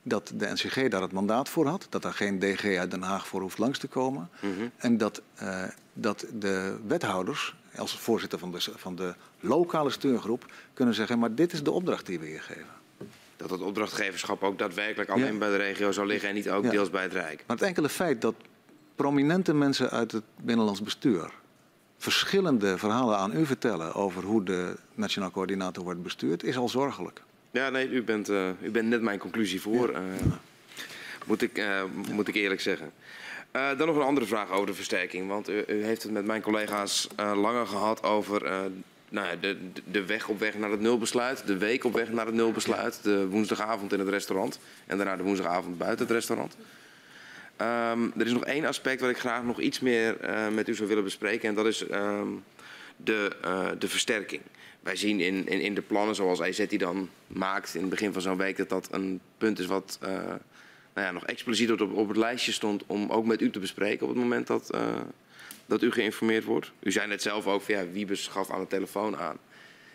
dat 0.07 0.33
de 0.35 0.47
NCG 0.53 0.89
daar 0.89 1.03
het 1.03 1.13
mandaat 1.13 1.49
voor 1.49 1.67
had. 1.67 1.87
Dat 1.91 2.05
er 2.05 2.13
geen 2.13 2.39
DG 2.39 2.65
uit 2.79 2.91
Den 2.91 3.03
Haag 3.03 3.27
voor 3.27 3.41
hoeft 3.41 3.59
langs 3.59 3.79
te 3.79 3.87
komen. 3.87 4.29
Mhm. 4.41 4.53
En 4.77 4.97
dat, 4.99 5.23
eh, 5.35 5.63
dat 5.93 6.27
de 6.39 6.77
wethouders, 6.87 7.55
als 7.77 7.99
voorzitter 7.99 8.39
van 8.39 8.51
de, 8.53 8.61
van 8.61 8.97
de 8.97 9.15
lokale 9.41 9.91
steungroep, 9.91 10.53
kunnen 10.75 10.95
zeggen: 10.95 11.19
maar 11.19 11.35
dit 11.35 11.53
is 11.53 11.63
de 11.63 11.71
opdracht 11.71 12.07
die 12.07 12.19
we 12.19 12.27
hier 12.27 12.43
geven. 12.43 12.67
Dat 13.37 13.51
het 13.51 13.61
opdrachtgeverschap 13.61 14.43
ook 14.43 14.59
daadwerkelijk 14.59 15.11
alleen 15.11 15.33
Ja. 15.33 15.39
bij 15.39 15.49
de 15.51 15.57
regio 15.57 15.93
zou 15.93 16.07
liggen 16.07 16.29
en 16.29 16.35
niet 16.35 16.51
ook 16.51 16.65
Ja. 16.65 16.71
deels 16.71 16.91
bij 16.91 17.03
het 17.03 17.13
Rijk. 17.13 17.45
Maar 17.47 17.57
het 17.57 17.67
enkele 17.67 17.89
feit 17.89 18.21
dat 18.21 18.35
prominente 18.95 19.55
mensen 19.55 19.91
uit 19.91 20.13
het 20.13 20.25
binnenlands 20.43 20.83
bestuur 20.83 21.31
verschillende 21.99 22.79
verhalen 22.79 23.17
aan 23.19 23.37
u 23.37 23.47
vertellen 23.47 23.95
over 23.95 24.23
hoe 24.23 24.43
de 24.43 24.77
nationaal 24.95 25.31
coördinator 25.31 25.85
wordt 25.85 26.03
bestuurd, 26.03 26.43
is 26.43 26.57
al 26.57 26.69
zorgelijk. 26.69 27.23
Ja, 27.55 27.71
nee, 27.71 27.89
u 27.89 28.03
bent, 28.03 28.29
eh, 28.29 28.49
u 28.63 28.71
bent 28.71 28.89
net 28.89 29.01
mijn 29.03 29.19
conclusie 29.19 29.61
voor. 29.61 29.89
eh, 29.89 30.01
moet, 31.27 31.43
ik, 31.43 31.59
eh, 31.59 31.83
moet 32.11 32.29
ik 32.29 32.35
eerlijk 32.35 32.61
zeggen. 32.61 32.93
Dan 33.53 33.87
nog 33.87 33.97
een 33.97 34.03
andere 34.03 34.27
vraag 34.27 34.51
over 34.51 34.67
de 34.67 34.75
versterking. 34.75 35.29
Want 35.29 35.49
u, 35.49 35.65
u 35.67 35.85
heeft 35.85 36.03
het 36.03 36.13
met 36.13 36.25
mijn 36.25 36.43
collega's 36.43 37.09
langer 37.17 37.67
gehad 37.67 38.03
over 38.03 38.43
nou 39.09 39.27
ja, 39.27 39.37
de, 39.41 39.57
de 39.91 40.05
weg 40.05 40.29
op 40.29 40.39
weg 40.39 40.55
naar 40.55 40.71
het 40.71 40.81
nulbesluit. 40.81 41.47
De 41.47 41.57
week 41.57 41.85
op 41.85 41.93
weg 41.93 42.11
naar 42.11 42.27
het 42.27 42.35
nulbesluit. 42.35 43.03
De 43.03 43.27
woensdagavond 43.27 43.93
in 43.93 43.99
het 43.99 44.09
restaurant. 44.09 44.59
En 44.87 44.97
daarna 44.97 45.17
de 45.17 45.23
woensdagavond 45.23 45.79
buiten 45.79 46.07
het 46.07 46.15
restaurant. 46.15 46.57
Ehm, 47.57 48.03
er 48.17 48.27
is 48.27 48.33
nog 48.33 48.45
één 48.45 48.65
aspect 48.65 49.01
wat 49.01 49.11
ik 49.11 49.19
graag 49.19 49.43
nog 49.43 49.61
iets 49.61 49.81
meer 49.81 50.17
met 50.53 50.69
u 50.69 50.75
zou 50.75 50.89
willen 50.89 51.05
bespreken. 51.05 51.49
En 51.49 51.55
dat 51.55 51.67
is 51.67 51.87
ehm, 51.87 52.29
de, 52.97 53.31
de 53.79 53.89
versterking. 53.89 54.43
Wij 54.85 54.97
zien 54.97 55.21
in, 55.21 55.49
in, 55.49 55.61
in 55.61 55.75
de 55.75 55.83
plannen 55.83 56.15
zoals 56.15 56.41
IZ 56.41 56.67
die 56.67 56.79
dan 56.79 57.09
maakt 57.27 57.75
in 57.75 57.81
het 57.81 57.91
begin 57.91 58.13
van 58.13 58.23
zo'n 58.23 58.37
week... 58.37 58.57
dat 58.57 58.69
dat 58.69 58.89
een 58.91 59.21
punt 59.39 59.59
is 59.59 59.67
wat 59.67 59.99
eh, 60.01 60.11
nou 60.95 61.07
ja, 61.07 61.11
nog 61.11 61.27
expliciet 61.27 61.71
op, 61.71 61.93
op 61.93 62.09
het 62.09 62.17
lijstje 62.17 62.53
stond... 62.53 62.85
om 62.87 63.11
ook 63.11 63.27
met 63.27 63.41
u 63.41 63.51
te 63.51 63.59
bespreken 63.59 64.07
op 64.07 64.13
het 64.13 64.23
moment 64.23 64.47
dat, 64.47 64.71
eh, 64.71 65.01
dat 65.67 65.83
u 65.83 65.93
geïnformeerd 65.93 66.45
wordt. 66.45 66.73
U 66.81 66.93
zei 66.93 67.07
net 67.07 67.23
zelf 67.23 67.47
ook 67.47 67.63
van 67.63 67.75
ja, 67.75 67.91
Wiebes 67.91 68.27
gaf 68.27 68.51
aan 68.51 68.61
de 68.61 68.67
telefoon 68.67 69.17
aan. 69.17 69.39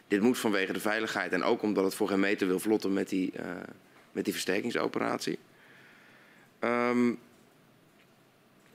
Dit 0.08 0.22
moet 0.22 0.38
vanwege 0.38 0.74
de 0.74 0.80
veiligheid 0.80 1.32
en 1.32 1.43
ook 1.43 1.61
omdat 1.61 1.84
het 1.84 1.95
voor 1.95 2.08
geen 2.08 2.19
meter 2.19 2.48
wil 2.48 2.59
vlotten 2.59 2.93
met 2.93 3.09
die, 3.09 3.32
eh, 3.32 3.45
met 4.11 4.24
die 4.24 4.34
versterkingsoperatie. 4.34 5.40
Ehm, 6.59 7.14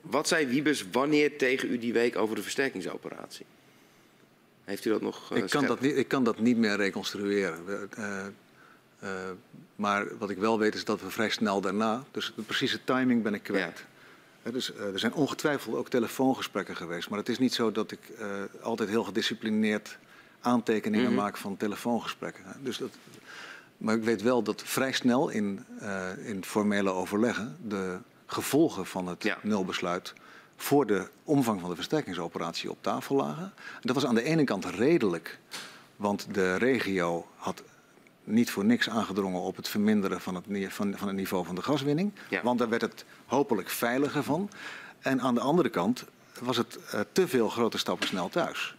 wat 0.01 0.27
zei 0.27 0.47
Wiebes 0.47 0.85
wanneer 0.91 1.37
tegen 1.37 1.71
u 1.71 1.77
die 1.77 1.93
week 1.93 2.17
over 2.17 2.35
de 2.35 2.43
versterkingsoperatie? 2.43 3.45
Heeft 4.65 4.85
u 4.85 4.89
dat 4.89 5.01
nog 5.01 5.31
eh, 5.33 5.37
Ik 5.37 5.49
kan 5.49 5.65
dat, 5.65 5.79
niet, 5.79 5.97
ik 5.97 6.07
kan 6.07 6.23
dat 6.23 6.39
niet 6.39 6.57
meer 6.57 6.75
reconstrueren. 6.75 7.65
We, 7.65 7.87
eh, 7.95 8.25
eh, 8.99 9.31
maar 9.75 10.17
wat 10.17 10.29
ik 10.29 10.37
wel 10.37 10.59
weet 10.59 10.75
is 10.75 10.85
dat 10.85 11.01
we 11.01 11.09
vrij 11.09 11.29
snel 11.29 11.61
daarna, 11.61 12.03
dus 12.11 12.33
de 12.35 12.41
precieze 12.41 12.83
timing 12.83 13.23
ben 13.23 13.33
ik 13.33 13.43
kwijt. 13.43 13.83
Dus, 14.51 14.73
er 14.75 14.99
zijn 14.99 15.13
ongetwijfeld 15.13 15.75
ook 15.75 15.89
telefoongesprekken 15.89 16.75
geweest. 16.75 17.09
Maar 17.09 17.19
het 17.19 17.29
is 17.29 17.39
niet 17.39 17.53
zo 17.53 17.71
dat 17.71 17.91
ik 17.91 17.99
altijd 18.61 18.89
heel 18.89 19.03
gedisciplineerd 19.03 19.97
aantekeningen 20.41 21.05
Mhm. 21.05 21.15
maak 21.15 21.37
van 21.37 21.57
telefoongesprekken. 21.57 22.43
Dus 22.59 22.77
dat, 22.77 22.89
maar 23.77 23.95
ik 23.95 24.03
weet 24.03 24.21
wel 24.21 24.41
dat 24.43 24.61
vrij 24.65 24.91
snel 24.91 25.29
in, 25.29 25.65
in 26.23 26.43
formele 26.43 26.89
overleggen 26.89 27.57
de 27.67 27.97
gevolgen 28.25 28.85
van 28.85 29.07
het 29.07 29.23
Ja. 29.23 29.37
nulbesluit 29.41 30.13
voor 30.55 30.85
de 30.85 31.09
omvang 31.23 31.59
van 31.59 31.69
de 31.69 31.75
versterkingsoperatie 31.75 32.71
op 32.71 32.77
tafel 32.81 33.15
lagen. 33.15 33.53
En 33.55 33.81
dat 33.81 33.95
was 33.95 34.05
aan 34.05 34.15
de 34.15 34.23
ene 34.23 34.43
kant 34.43 34.65
redelijk, 34.65 35.39
want 35.95 36.27
de 36.33 36.55
regio 36.55 37.27
had 37.35 37.63
niet 38.23 38.51
voor 38.51 38.65
niks 38.65 38.89
aangedrongen 38.89 39.41
op 39.41 39.55
het 39.55 39.67
verminderen 39.67 40.21
van 40.21 40.35
het, 40.35 40.45
van, 40.73 40.97
van 40.97 41.07
het 41.07 41.17
niveau 41.17 41.45
van 41.45 41.55
de 41.55 41.61
gaswinning. 41.61 42.11
Ja. 42.29 42.41
Want 42.43 42.59
daar 42.59 42.69
werd 42.69 42.81
het 42.81 43.05
hopelijk 43.25 43.69
veiliger 43.69 44.23
van. 44.23 44.49
En 44.99 45.21
aan 45.21 45.33
de 45.33 45.39
andere 45.39 45.69
kant 45.69 46.05
was 46.39 46.57
het 46.57 46.79
eh, 46.91 46.99
te 47.11 47.27
veel 47.27 47.49
grote 47.49 47.77
stappen 47.77 48.07
snel 48.07 48.29
thuis. 48.29 48.75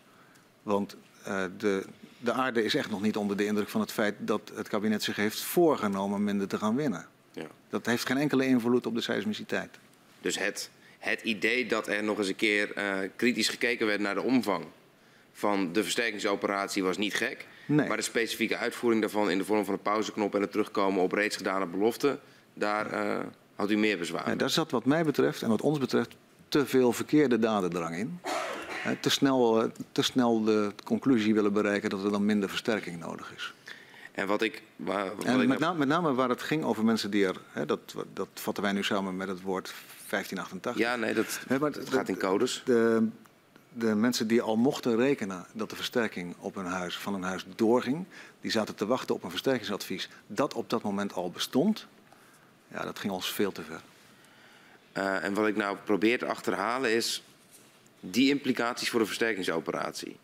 Want 0.63 0.97
eh, 1.23 1.45
de, 1.57 1.85
de 2.19 2.33
aarde 2.33 2.65
is 2.65 2.75
echt 2.75 2.91
nog 2.91 3.03
niet 3.03 3.17
onder 3.17 3.37
de 3.37 3.47
indruk 3.47 3.69
van 3.69 3.81
het 3.81 3.93
feit 3.93 4.15
dat 4.19 4.53
het 4.55 4.69
kabinet 4.69 5.03
zich 5.03 5.17
heeft 5.17 5.41
voorgenomen 5.41 6.25
minder 6.25 6.49
te 6.49 6.59
gaan 6.59 6.77
winnen. 6.77 7.07
Ja. 7.33 7.47
Dat 7.69 7.87
heeft 7.87 8.07
geen 8.07 8.17
enkele 8.17 8.47
invloed 8.47 8.87
op 8.87 8.95
de 8.95 9.01
seismiciteit. 9.01 9.79
Dus 10.21 10.39
het, 10.39 10.71
het 10.99 11.21
idee 11.23 11.67
dat 11.67 11.89
er 11.89 12.05
nog 12.05 12.19
eens 12.19 12.29
een 12.29 12.37
keer 12.37 12.73
eh, 12.73 12.99
kritisch 13.17 13.49
gekeken 13.49 13.87
werd 13.87 14.01
naar 14.01 14.15
de 14.15 14.23
omvang 14.23 14.65
van 15.33 15.73
de 15.73 15.83
versterkingsoperatie 15.83 16.83
was 16.83 16.97
niet 16.99 17.15
gek. 17.15 17.47
Nee. 17.67 17.89
Maar 17.89 17.97
de 17.97 18.03
specifieke 18.03 18.57
uitvoering 18.57 19.01
daarvan 19.03 19.31
in 19.31 19.39
de 19.39 19.45
vorm 19.45 19.65
van 19.65 19.75
een 19.75 19.81
pauzeknop 19.83 20.35
en 20.35 20.41
het 20.41 20.51
terugkomen 20.51 21.03
op 21.03 21.13
reeds 21.13 21.37
gedane 21.37 21.67
beloften, 21.67 22.21
daar 22.55 22.91
eh, 22.93 23.25
had 23.55 23.71
u 23.71 23.77
meer 23.77 23.99
bezwaar. 23.99 24.27
Mee. 24.27 24.37
daar 24.37 24.51
zat 24.51 24.71
wat 24.71 24.85
mij 24.85 25.05
betreft 25.05 25.43
en 25.43 25.49
wat 25.49 25.63
ons 25.63 25.79
betreft 25.79 26.17
te 26.49 26.67
veel 26.67 26.93
verkeerde 26.93 27.39
dadendrang 27.39 27.97
in. 27.97 28.21
Eh, 28.85 28.91
Te 29.01 29.11
snel, 29.11 29.71
te 29.93 30.03
snel 30.03 30.45
de 30.45 30.73
conclusie 30.85 31.35
willen 31.35 31.53
bereiken 31.53 31.91
dat 31.91 32.05
er 32.05 32.11
dan 32.11 32.25
minder 32.25 32.49
versterking 32.49 32.99
nodig 32.99 33.33
is. 33.37 33.55
En 34.13 34.27
wat 34.27 34.43
ik. 34.43 34.63
Waar, 34.77 35.17
wat 35.17 35.25
En 35.25 35.33
ik 35.41 35.49
met 35.49 35.59
nou- 35.59 35.61
name, 35.61 35.79
met 35.79 35.89
name 35.89 36.15
waar 36.15 36.29
het 36.29 36.43
ging 36.43 36.65
over 36.65 36.85
mensen 36.85 37.11
die 37.11 37.27
er, 37.27 37.37
hè, 37.53 37.67
dat, 37.67 37.95
dat 38.13 38.29
vatten 38.35 38.63
wij 38.63 38.73
nu 38.73 38.83
samen 38.85 39.17
met 39.17 39.29
het 39.29 39.43
woord 39.43 39.75
1588. 40.11 40.79
ja, 40.79 40.97
nee, 40.97 41.15
dat, 41.15 41.61
maar 41.61 41.73
gaat 41.89 42.09
in 42.09 42.19
codes. 42.19 42.63
De, 42.65 43.09
de 43.73 43.95
mensen 43.95 44.27
die 44.27 44.43
al 44.43 44.57
mochten 44.57 44.97
rekenen 44.97 45.47
dat 45.53 45.71
de 45.71 45.77
versterking 45.77 46.35
op 46.39 46.55
hun 46.55 46.67
huis, 46.67 46.99
van 46.99 47.13
hun 47.13 47.23
huis 47.23 47.47
doorging, 47.57 48.05
die 48.41 48.51
zaten 48.51 48.75
te 48.75 48.87
wachten 48.87 49.15
op 49.15 49.25
een 49.25 49.31
versterkingsadvies 49.31 50.09
dat 50.27 50.55
op 50.55 50.71
dat 50.71 50.83
moment 50.83 51.13
al 51.13 51.31
bestond. 51.31 51.87
Ja, 52.69 52.83
dat 52.83 52.99
ging 52.99 53.13
ons 53.13 53.33
veel 53.33 53.53
te 53.53 53.63
ver. 53.63 53.81
Eh, 54.93 55.25
en 55.25 55.35
wat 55.35 55.47
ik 55.47 55.57
nou 55.57 55.77
probeer 55.85 56.19
te 56.19 56.27
achterhalen 56.27 56.91
is 56.91 57.23
die 58.01 58.31
implicaties 58.31 58.91
voor 58.91 59.01
de 59.01 59.07
versterkingsoperatie. 59.07 60.17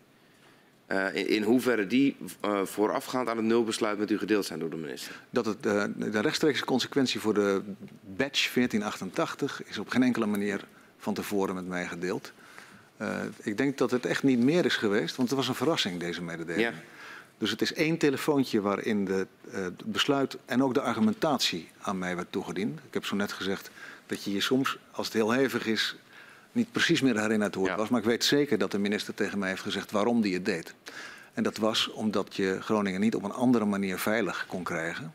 Eh, 0.92 1.14
in, 1.14 1.28
in 1.28 1.42
hoeverre 1.42 1.86
die 1.86 2.16
eh, 2.40 2.62
voorafgaand 2.64 3.28
aan 3.28 3.36
het 3.36 3.46
nulbesluit 3.46 3.98
met 3.98 4.10
u 4.10 4.18
gedeeld 4.18 4.44
zijn 4.44 4.58
door 4.58 4.70
de 4.70 4.76
minister. 4.76 5.20
Dat 5.30 5.46
het, 5.46 5.66
eh, 5.66 5.84
de 5.96 6.20
rechtstreekse 6.20 6.64
consequentie 6.64 7.20
voor 7.20 7.34
de 7.34 7.62
badge 8.00 8.50
1488 8.52 9.62
is 9.64 9.78
op 9.78 9.88
geen 9.88 10.02
enkele 10.02 10.26
manier 10.26 10.64
van 10.98 11.14
tevoren 11.14 11.54
met 11.54 11.66
mij 11.66 11.86
gedeeld. 11.86 12.32
Ik 13.42 13.56
denk 13.56 13.78
dat 13.78 13.90
het 13.90 14.06
echt 14.06 14.22
niet 14.22 14.38
meer 14.38 14.64
is 14.64 14.76
geweest, 14.76 15.16
want 15.16 15.28
het 15.28 15.38
was 15.38 15.48
een 15.48 15.54
verrassing, 15.54 16.00
deze 16.00 16.22
mededeling. 16.22 16.62
Ja. 16.62 16.72
Dus 17.38 17.50
het 17.50 17.62
is 17.62 17.72
één 17.72 17.98
telefoontje 17.98 18.60
waarin 18.60 19.04
de, 19.04 19.26
het 19.50 19.84
besluit 19.84 20.36
en 20.44 20.62
ook 20.62 20.74
de 20.74 20.80
argumentatie 20.80 21.68
aan 21.80 21.98
mij 21.98 22.16
werd 22.16 22.32
toegediend. 22.32 22.78
Ik 22.86 22.94
heb 22.94 23.04
zo 23.04 23.16
net 23.16 23.32
gezegd 23.32 23.70
dat 24.06 24.24
je 24.24 24.32
je 24.32 24.40
soms, 24.40 24.78
als 24.90 25.06
het 25.06 25.14
heel 25.14 25.32
hevig 25.32 25.66
is, 25.66 25.96
niet 26.52 26.72
precies 26.72 27.00
meer 27.00 27.20
herinnert 27.20 27.54
hoe 27.54 27.64
het 27.64 27.72
Ja. 27.72 27.78
was. 27.78 27.88
Maar 27.88 28.00
ik 28.00 28.06
weet 28.06 28.24
zeker 28.24 28.58
dat 28.58 28.70
de 28.70 28.78
minister 28.78 29.14
tegen 29.14 29.38
mij 29.38 29.48
heeft 29.48 29.62
gezegd 29.62 29.90
waarom 29.90 30.20
die 30.20 30.34
het 30.34 30.44
deed. 30.44 30.74
En 31.32 31.42
dat 31.42 31.56
was 31.56 31.88
omdat 31.90 32.36
je 32.36 32.58
Groningen 32.60 33.00
niet 33.00 33.14
op 33.14 33.22
een 33.22 33.32
andere 33.32 33.64
manier 33.64 33.98
veilig 33.98 34.46
kon 34.48 34.62
krijgen 34.62 35.14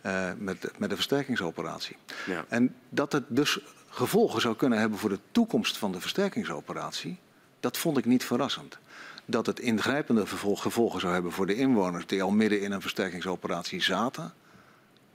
eh, 0.00 0.30
met, 0.38 0.70
met 0.78 0.88
de 0.90 0.94
versterkingsoperatie. 0.94 1.96
Ja. 2.26 2.44
En 2.48 2.74
dat 2.88 3.12
het 3.12 3.24
dus 3.28 3.58
gevolgen 3.88 4.40
zou 4.40 4.56
kunnen 4.56 4.78
hebben 4.78 4.98
voor 4.98 5.10
de 5.10 5.18
toekomst 5.32 5.76
van 5.78 5.92
de 5.92 6.00
versterkingsoperatie, 6.00 7.18
dat 7.60 7.78
vond 7.78 7.98
ik 7.98 8.04
niet 8.04 8.24
verrassend. 8.24 8.78
Dat 9.24 9.46
het 9.46 9.60
ingrijpende 9.60 10.26
gevolgen 10.26 11.00
zou 11.00 11.12
hebben 11.12 11.32
voor 11.32 11.46
de 11.46 11.54
inwoners 11.54 12.06
die 12.06 12.22
al 12.22 12.30
midden 12.30 12.60
in 12.60 12.72
een 12.72 12.80
versterkingsoperatie 12.80 13.82
zaten, 13.82 14.34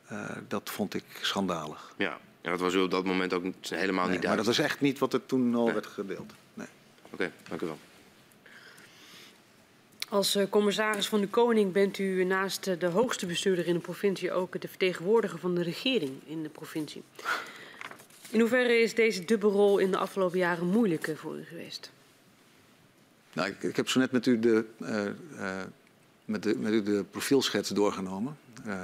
eh, 0.07 0.19
dat 0.47 0.69
vond 0.69 0.93
ik 0.93 1.03
schandalig. 1.21 1.93
Ja. 1.97 2.17
Dat 2.51 2.59
was 2.59 2.73
u 2.73 2.79
op 2.79 2.91
dat 2.91 3.05
moment 3.05 3.33
ook 3.33 3.43
helemaal 3.43 3.55
Nee, 3.71 3.81
niet 3.85 3.93
maar 3.93 4.07
duidelijk. 4.07 4.37
dat 4.37 4.47
is 4.47 4.59
echt 4.59 4.81
niet 4.81 4.99
wat 4.99 5.13
er 5.13 5.25
toen 5.25 5.55
al 5.55 5.63
Nee. 5.65 5.73
werd 5.73 5.85
gedeeld. 5.85 6.33
Nee. 6.53 6.67
Oké, 7.11 7.31
dank 7.49 7.61
u 7.61 7.65
wel. 7.65 7.77
Als 10.09 10.35
eh, 10.35 10.49
commissaris 10.49 11.07
van 11.07 11.21
de 11.21 11.27
Koning 11.27 11.71
bent 11.71 11.97
u 11.97 12.23
naast 12.23 12.67
eh, 12.67 12.79
de 12.79 12.85
hoogste 12.85 13.25
bestuurder 13.25 13.67
in 13.67 13.73
de 13.73 13.79
provincie 13.79 14.31
ook 14.31 14.61
de 14.61 14.67
vertegenwoordiger 14.67 15.39
van 15.39 15.55
de 15.55 15.63
regering 15.63 16.11
in 16.25 16.43
de 16.43 16.49
provincie. 16.49 17.03
In 18.29 18.39
hoeverre 18.39 18.79
is 18.79 18.95
deze 18.95 19.25
dubbelrol 19.25 19.77
in 19.77 19.91
de 19.91 19.97
afgelopen 19.97 20.37
jaren 20.37 20.65
moeilijk 20.65 21.07
eh, 21.07 21.15
voor 21.15 21.37
u 21.37 21.43
geweest? 21.43 21.91
Nou, 23.33 23.49
ik, 23.49 23.63
ik 23.63 23.75
heb 23.75 23.89
zo 23.89 23.99
net 23.99 24.11
met 24.11 24.25
u 24.25 24.39
de, 24.39 24.65
eh, 24.79 25.05
eh, 25.07 25.65
met 26.25 26.43
de, 26.43 26.55
met 26.57 26.73
u 26.73 26.83
de 26.83 27.05
profielschets 27.11 27.69
doorgenomen. 27.69 28.37
Eh, 28.65 28.81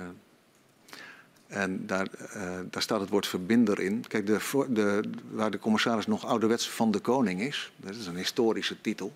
en 1.54 1.86
daar, 1.86 2.08
eh, 2.34 2.60
daar 2.70 2.82
staat 2.82 3.00
het 3.00 3.10
woord 3.10 3.28
verbinder 3.28 3.80
in. 3.80 4.08
Kijk, 4.08 4.26
de, 4.26 4.66
de, 4.70 5.04
waar 5.32 5.52
de 5.52 5.60
commissaris 5.60 6.08
nog 6.08 6.26
ouderwets 6.26 6.70
van 6.70 6.92
de 6.92 7.00
koning 7.00 7.42
is, 7.42 7.72
dat 7.76 7.96
is 7.96 8.08
een 8.08 8.16
historische 8.16 8.82
titel. 8.82 9.14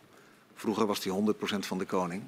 Vroeger 0.56 0.86
was 0.86 1.04
hij 1.04 1.14
100% 1.14 1.66
van 1.66 1.78
de 1.78 1.86
koning. 1.86 2.24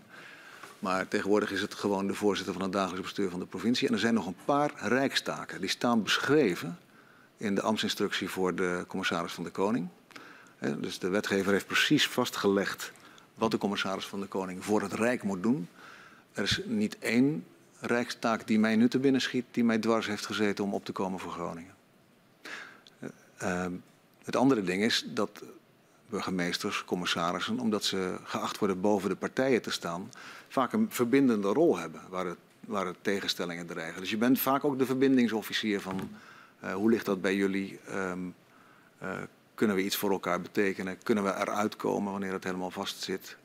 Maar 0.80 1.08
tegenwoordig 1.08 1.52
is 1.52 1.62
het 1.62 1.74
gewoon 1.74 2.08
de 2.08 2.14
voorzitter 2.14 2.54
van 2.54 2.64
het 2.64 2.72
dagelijks 2.72 3.06
bestuur 3.06 3.30
van 3.30 3.40
de 3.40 3.46
provincie. 3.46 3.88
En 3.88 3.94
er 3.94 4.00
zijn 4.00 4.14
nog 4.14 4.26
een 4.26 4.36
paar 4.46 4.72
rijkstaken. 4.76 5.62
Die 5.62 5.70
staan 5.70 6.04
beschreven 6.04 6.78
in 7.38 7.56
de 7.56 7.62
ambtsinstructie 7.62 8.30
voor 8.30 8.56
de 8.56 8.84
commissaris 8.88 9.34
van 9.34 9.44
de 9.44 9.50
koning. 9.50 9.88
Dus 10.60 11.00
de 11.00 11.10
wetgever 11.10 11.52
heeft 11.52 11.68
precies 11.68 12.08
vastgelegd 12.08 12.92
wat 13.36 13.52
de 13.52 13.58
commissaris 13.58 14.06
van 14.06 14.20
de 14.20 14.26
Koning 14.26 14.66
voor 14.66 14.82
het 14.82 14.94
Rijk 14.94 15.24
moet 15.24 15.44
doen. 15.44 15.68
Er 16.34 16.44
is 16.44 16.62
niet 16.66 16.98
één 17.00 17.46
rijkstaak 17.80 18.48
die 18.48 18.60
mij 18.60 18.76
nu 18.76 18.90
te 18.90 19.00
binnen 19.00 19.22
schiet, 19.22 19.46
die 19.52 19.64
mij 19.64 19.78
dwars 19.78 20.08
heeft 20.08 20.26
gezeten 20.26 20.64
om 20.64 20.74
op 20.74 20.86
te 20.86 20.92
komen 20.92 21.20
voor 21.20 21.32
Groningen. 21.32 21.74
Uh, 23.44 23.66
het 24.24 24.36
andere 24.36 24.64
ding 24.64 24.84
is 24.84 25.06
dat 25.08 25.44
burgemeesters, 26.10 26.86
commissarissen, 26.86 27.60
omdat 27.60 27.84
ze 27.84 28.16
geacht 28.24 28.58
worden 28.58 28.82
boven 28.82 29.10
de 29.10 29.16
partijen 29.16 29.62
te 29.62 29.72
staan, 29.72 30.12
vaak 30.48 30.74
een 30.74 30.88
verbindende 30.90 31.48
rol 31.48 31.78
hebben 31.78 32.02
waar 32.10 32.26
het, 32.26 32.38
waar 32.66 32.86
het 32.86 32.98
tegenstellingen 33.02 33.66
dreigen. 33.66 34.02
Dus 34.02 34.10
je 34.10 34.18
bent 34.18 34.40
vaak 34.40 34.64
ook 34.64 34.80
de 34.80 34.86
verbindingsofficier 34.86 35.82
van 35.82 36.10
uh, 36.64 36.74
hoe 36.74 36.90
ligt 36.90 37.06
dat 37.06 37.22
bij 37.22 37.36
jullie? 37.36 37.80
Um, 37.90 38.36
uh, 39.04 39.12
kunnen 39.56 39.76
we 39.76 39.84
iets 39.84 39.96
voor 39.96 40.12
elkaar 40.12 40.42
betekenen? 40.42 40.98
Kunnen 41.04 41.24
we 41.24 41.30
eruit 41.30 41.76
komen 41.76 42.12
wanneer 42.12 42.34
het 42.34 42.44
helemaal 42.44 42.72
vast 42.72 43.02
zit? 43.02 43.38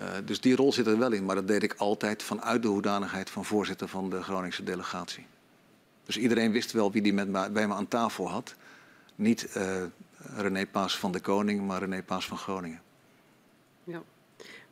Uh, 0.00 0.06
dus 0.24 0.40
die 0.40 0.56
rol 0.56 0.72
zit 0.72 0.86
er 0.86 0.98
wel 0.98 1.12
in, 1.12 1.24
maar 1.24 1.34
dat 1.34 1.48
deed 1.48 1.62
ik 1.62 1.74
altijd 1.74 2.22
vanuit 2.22 2.62
de 2.62 2.68
hoedanigheid 2.68 3.30
van 3.30 3.44
voorzitter 3.44 3.88
van 3.88 4.10
de 4.10 4.22
Groningse 4.22 4.62
delegatie. 4.62 5.26
Dus 6.04 6.18
iedereen 6.18 6.52
wist 6.52 6.72
wel 6.72 6.92
wie 6.92 7.02
die 7.02 7.12
met 7.12 7.28
me, 7.28 7.50
bij 7.50 7.68
me 7.68 7.74
aan 7.74 7.88
tafel 7.88 8.28
had. 8.28 8.54
Niet 9.14 9.56
uh, 9.56 9.82
René 10.36 10.66
Paas 10.66 10.98
van 10.98 11.12
de 11.12 11.20
Koning, 11.20 11.66
maar 11.66 11.78
René 11.78 12.02
Paas 12.02 12.26
van 12.26 12.38
Groningen. 12.38 12.82
Ja. 13.84 14.02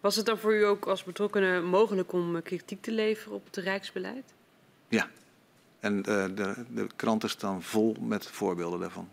Was 0.01 0.17
het 0.17 0.27
dan 0.27 0.39
voor 0.39 0.55
u 0.55 0.65
ook 0.65 0.87
als 0.87 1.05
betrokkenen 1.05 1.65
mogelijk 1.65 2.13
om 2.13 2.43
kritiek 2.43 2.83
te 2.83 2.93
leveren 2.93 3.37
op 3.37 3.45
het 3.45 3.57
Rijksbeleid? 3.57 4.25
Ja, 4.89 5.09
en 5.81 5.97
uh, 5.97 6.05
de, 6.05 6.65
de 6.75 6.87
kranten 6.97 7.31
staan 7.31 7.63
vol 7.63 7.97
met 8.01 8.27
voorbeelden 8.27 8.81
daarvan. 8.81 9.09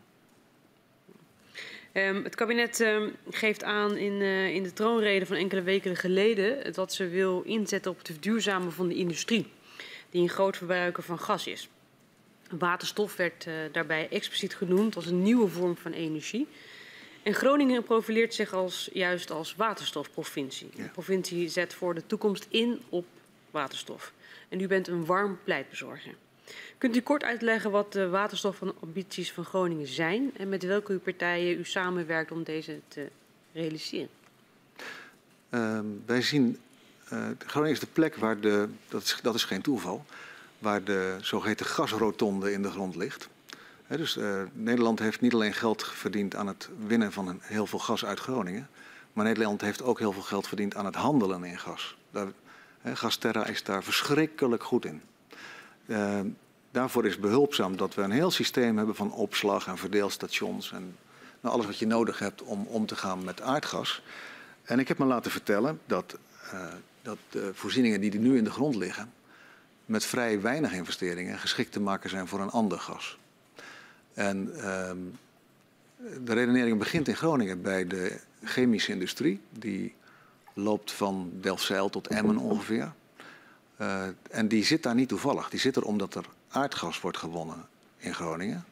Um, 1.94 2.24
het 2.24 2.36
kabinet 2.36 2.80
um, 2.80 3.16
geeft 3.30 3.64
aan 3.64 3.98
in, 3.98 4.14
uh, 4.14 4.56
in 4.56 4.64
de 4.64 4.74
troonrede 4.74 5.26
van 5.26 5.36
enkele 5.36 5.62
weken 5.62 5.96
geleden 5.96 6.74
dat 6.74 6.94
ze 6.94 7.08
wil 7.08 7.42
inzetten 7.42 7.92
op 7.92 7.98
het 7.98 8.08
verduurzamen 8.08 8.72
van 8.72 8.88
de 8.88 8.96
industrie, 8.96 9.48
die 10.10 10.22
een 10.22 10.30
groot 10.30 10.58
verbruiker 10.58 11.04
van 11.04 11.20
gas 11.20 11.48
is. 11.48 11.70
Waterstof 12.50 13.16
werd 13.16 13.46
uh, 13.46 13.54
daarbij 13.72 14.08
expliciet 14.10 14.56
genoemd 14.56 14.96
als 14.96 15.06
een 15.06 15.24
nieuwe 15.24 15.48
vorm 15.48 15.78
van 15.78 15.92
energie. 15.92 16.48
En 17.24 17.34
Groningen 17.34 17.84
profileert 17.84 18.34
zich 18.34 18.54
als, 18.54 18.90
juist 18.94 19.32
als 19.32 19.56
waterstofprovincie. 19.56 20.70
Ja. 20.76 20.84
De 20.84 20.90
provincie 20.90 21.50
zet 21.50 21.74
voor 21.74 21.94
de 21.94 22.06
toekomst 22.06 22.48
in 22.50 22.82
op 22.90 23.06
waterstof. 23.52 24.14
En 24.50 24.60
u 24.60 24.68
bent 24.68 24.88
een 24.88 25.06
warm 25.06 25.40
pleitbezorger. 25.44 26.14
Kunt 26.78 26.96
u 26.96 27.02
kort 27.02 27.24
uitleggen 27.24 27.72
wat 27.72 27.94
de 27.94 28.10
waterstofambities 28.10 29.32
van 29.32 29.46
Groningen 29.46 29.88
zijn 29.88 30.32
en 30.38 30.50
met 30.50 30.64
welke 30.64 30.94
partijen 30.94 31.60
u 31.60 31.66
samenwerkt 31.66 32.32
om 32.32 32.44
deze 32.44 32.80
te 32.88 33.08
realiseren? 33.54 34.10
Uh, 35.50 35.80
wij 36.06 36.22
zien, 36.22 36.60
uh, 37.14 37.28
Groningen 37.46 37.74
is 37.74 37.80
de 37.80 37.88
plek 37.94 38.16
waar 38.16 38.40
de, 38.40 38.70
dat 38.88 39.04
is, 39.04 39.20
dat 39.22 39.36
is 39.36 39.44
geen 39.44 39.62
toeval, 39.62 40.06
waar 40.60 40.84
de 40.84 41.18
zogeheten 41.22 41.66
gasrotonde 41.66 42.52
in 42.52 42.62
de 42.62 42.72
grond 42.72 42.96
ligt. 42.96 43.30
Dus 43.88 44.18
uh, 44.18 44.42
Nederland 44.54 45.00
heeft 45.00 45.22
niet 45.22 45.34
alleen 45.34 45.54
geld 45.54 45.88
verdiend 45.88 46.36
aan 46.36 46.48
het 46.48 46.70
winnen 46.88 47.12
van 47.12 47.40
heel 47.42 47.68
veel 47.68 47.80
gas 47.80 48.06
uit 48.06 48.20
Groningen, 48.20 48.70
maar 49.14 49.26
Nederland 49.26 49.62
heeft 49.62 49.82
ook 49.82 50.00
heel 50.00 50.12
veel 50.12 50.22
geld 50.22 50.48
verdiend 50.48 50.76
aan 50.76 50.86
het 50.86 50.96
handelen 50.96 51.44
in 51.44 51.60
gas. 51.60 51.98
Daar, 52.12 52.28
he, 52.82 52.96
Gasterra 52.96 53.46
is 53.46 53.64
daar 53.64 53.84
verschrikkelijk 53.84 54.64
goed 54.64 54.86
in. 54.86 55.02
Uh, 55.86 56.20
daarvoor 56.72 57.06
is 57.06 57.20
behulpzaam 57.20 57.78
dat 57.78 57.96
we 57.96 58.02
een 58.02 58.12
heel 58.12 58.32
systeem 58.32 58.78
hebben 58.78 58.96
van 58.96 59.12
opslag 59.12 59.68
en 59.68 59.78
verdeelstations 59.78 60.72
en 60.72 60.96
nou, 61.42 61.56
alles 61.56 61.66
wat 61.66 61.78
je 61.78 61.88
nodig 61.88 62.20
hebt 62.20 62.42
om 62.42 62.66
om 62.68 62.86
te 62.86 62.96
gaan 62.96 63.24
met 63.24 63.42
aardgas. 63.42 64.04
En 64.64 64.80
ik 64.80 64.88
heb 64.88 64.98
me 64.98 65.06
laten 65.06 65.32
vertellen 65.32 65.80
dat, 65.86 66.18
uh, 66.54 66.66
dat 67.02 67.18
de 67.30 67.52
voorzieningen 67.54 68.02
die 68.02 68.12
er 68.12 68.20
nu 68.20 68.38
in 68.38 68.44
de 68.44 68.52
grond 68.52 68.76
liggen, 68.76 69.14
met 69.86 70.06
vrij 70.06 70.42
weinig 70.42 70.74
investeringen 70.74 71.40
geschikt 71.40 71.72
te 71.72 71.80
maken 71.80 72.10
zijn 72.10 72.28
voor 72.28 72.40
een 72.40 72.50
ander 72.50 72.80
gas. 72.80 73.18
En 74.14 74.50
uh, 74.56 74.92
de 76.24 76.34
redenering 76.34 76.80
begint 76.80 77.08
in 77.08 77.16
Groningen 77.16 77.62
bij 77.62 77.88
de 77.88 78.20
chemische 78.44 78.92
industrie. 78.92 79.42
Die 79.50 79.96
loopt 80.54 80.92
van 80.92 81.32
Delfzijl 81.34 81.90
tot 81.90 82.08
Emmen 82.08 82.38
ongeveer. 82.38 82.94
Uh, 83.78 84.04
en 84.30 84.48
die 84.48 84.66
zit 84.66 84.84
daar 84.84 84.96
niet 84.96 85.10
toevallig. 85.10 85.50
Die 85.50 85.60
zit 85.60 85.76
er 85.76 85.84
omdat 85.84 86.16
er 86.16 86.26
aardgas 86.50 87.02
wordt 87.02 87.18
gewonnen 87.18 87.66
in 87.98 88.14
Groningen. 88.14 88.66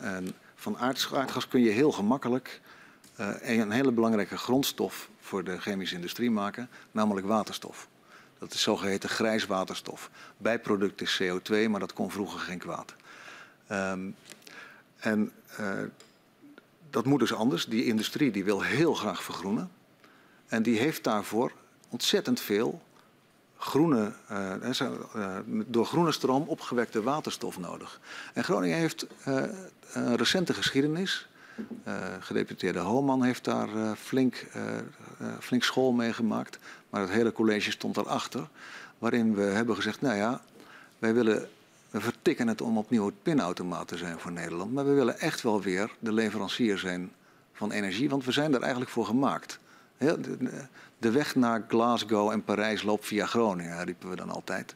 En 0.00 0.34
van 0.54 0.78
aardgas 0.78 1.48
kun 1.48 1.60
je 1.60 1.70
heel 1.70 1.92
gemakkelijk 1.92 2.60
uh, 3.20 3.28
een 3.42 3.70
hele 3.70 3.92
belangrijke 3.92 4.36
grondstof 4.36 5.08
voor 5.20 5.44
de 5.44 5.60
chemische 5.60 5.94
industrie 5.94 6.30
maken, 6.30 6.68
namelijk 6.90 7.26
waterstof. 7.26 7.88
Dat 8.38 8.52
is 8.52 8.62
zogeheten 8.62 9.08
grijs 9.08 9.46
waterstof. 9.46 10.10
Bijproduct 10.36 11.00
is 11.00 11.22
CO2, 11.22 11.68
maar 11.68 11.80
dat 11.80 11.92
kon 11.92 12.10
vroeger 12.10 12.40
geen 12.40 12.58
kwaad. 12.58 12.94
Um, 13.72 14.16
en 14.96 15.32
uh, 15.60 15.82
dat 16.90 17.04
moet 17.04 17.20
dus 17.20 17.32
anders. 17.32 17.66
Die 17.66 17.84
industrie 17.84 18.30
die 18.30 18.44
wil 18.44 18.62
heel 18.62 18.94
graag 18.94 19.22
vergroenen. 19.22 19.70
En 20.46 20.62
die 20.62 20.78
heeft 20.78 21.04
daarvoor 21.04 21.52
ontzettend 21.88 22.40
veel 22.40 22.82
groene, 23.56 24.12
uh, 24.32 25.38
door 25.46 25.86
groene 25.86 26.12
stroom 26.12 26.42
opgewekte 26.48 27.02
waterstof 27.02 27.58
nodig. 27.58 28.00
En 28.32 28.44
Groningen 28.44 28.78
heeft 28.78 29.06
uh, 29.28 29.42
een 29.92 30.16
recente 30.16 30.54
geschiedenis. 30.54 31.28
gedeputeerde 32.20 32.78
Homan 32.78 33.22
heeft 33.22 33.44
daar 33.44 33.68
flink, 33.96 34.46
flink 35.40 35.62
school 35.62 35.92
mee 35.92 36.12
gemaakt. 36.12 36.58
Maar 36.90 37.00
het 37.00 37.10
hele 37.10 37.32
college 37.32 37.70
stond 37.70 37.94
daarachter. 37.94 38.48
Waarin 38.98 39.34
we 39.34 39.42
hebben 39.42 39.76
gezegd, 39.76 40.00
nou 40.00 40.16
ja, 40.16 40.40
wij 40.98 41.14
willen, 41.14 41.48
we 41.90 42.00
vertikken 42.00 42.48
het 42.48 42.60
om 42.60 42.78
opnieuw 42.78 43.06
het 43.06 43.22
pinautomaat 43.22 43.88
te 43.88 43.96
zijn 43.96 44.18
voor 44.18 44.32
Nederland. 44.32 44.72
Maar 44.72 44.84
we 44.84 44.92
willen 44.92 45.18
echt 45.18 45.42
wel 45.42 45.62
weer 45.62 45.90
de 45.98 46.12
leverancier 46.12 46.78
zijn 46.78 47.12
van 47.52 47.70
energie. 47.70 48.08
Want 48.08 48.24
we 48.24 48.32
zijn 48.32 48.50
daar 48.50 48.60
eigenlijk 48.60 48.90
voor 48.90 49.06
gemaakt. 49.06 49.58
De 50.98 51.10
weg 51.10 51.34
naar 51.34 51.64
Glasgow 51.68 52.30
en 52.30 52.44
Parijs 52.44 52.82
loopt 52.82 53.06
via 53.06 53.26
Groningen, 53.26 53.84
riepen 53.84 54.10
we 54.10 54.16
dan 54.16 54.30
altijd. 54.30 54.74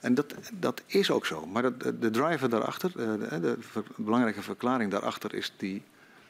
En 0.00 0.14
dat, 0.14 0.34
dat 0.52 0.82
is 0.86 1.10
ook 1.10 1.26
zo. 1.26 1.46
Maar 1.46 1.78
de, 1.78 1.98
de 1.98 2.10
driver 2.10 2.48
daarachter, 2.48 2.90
eh, 2.90 3.30
de, 3.30 3.40
de, 3.40 3.82
belangrijke 3.96 4.42
verklaring 4.42 4.90
daarachter 4.90 5.34
is 5.34 5.52
die, 5.56 5.82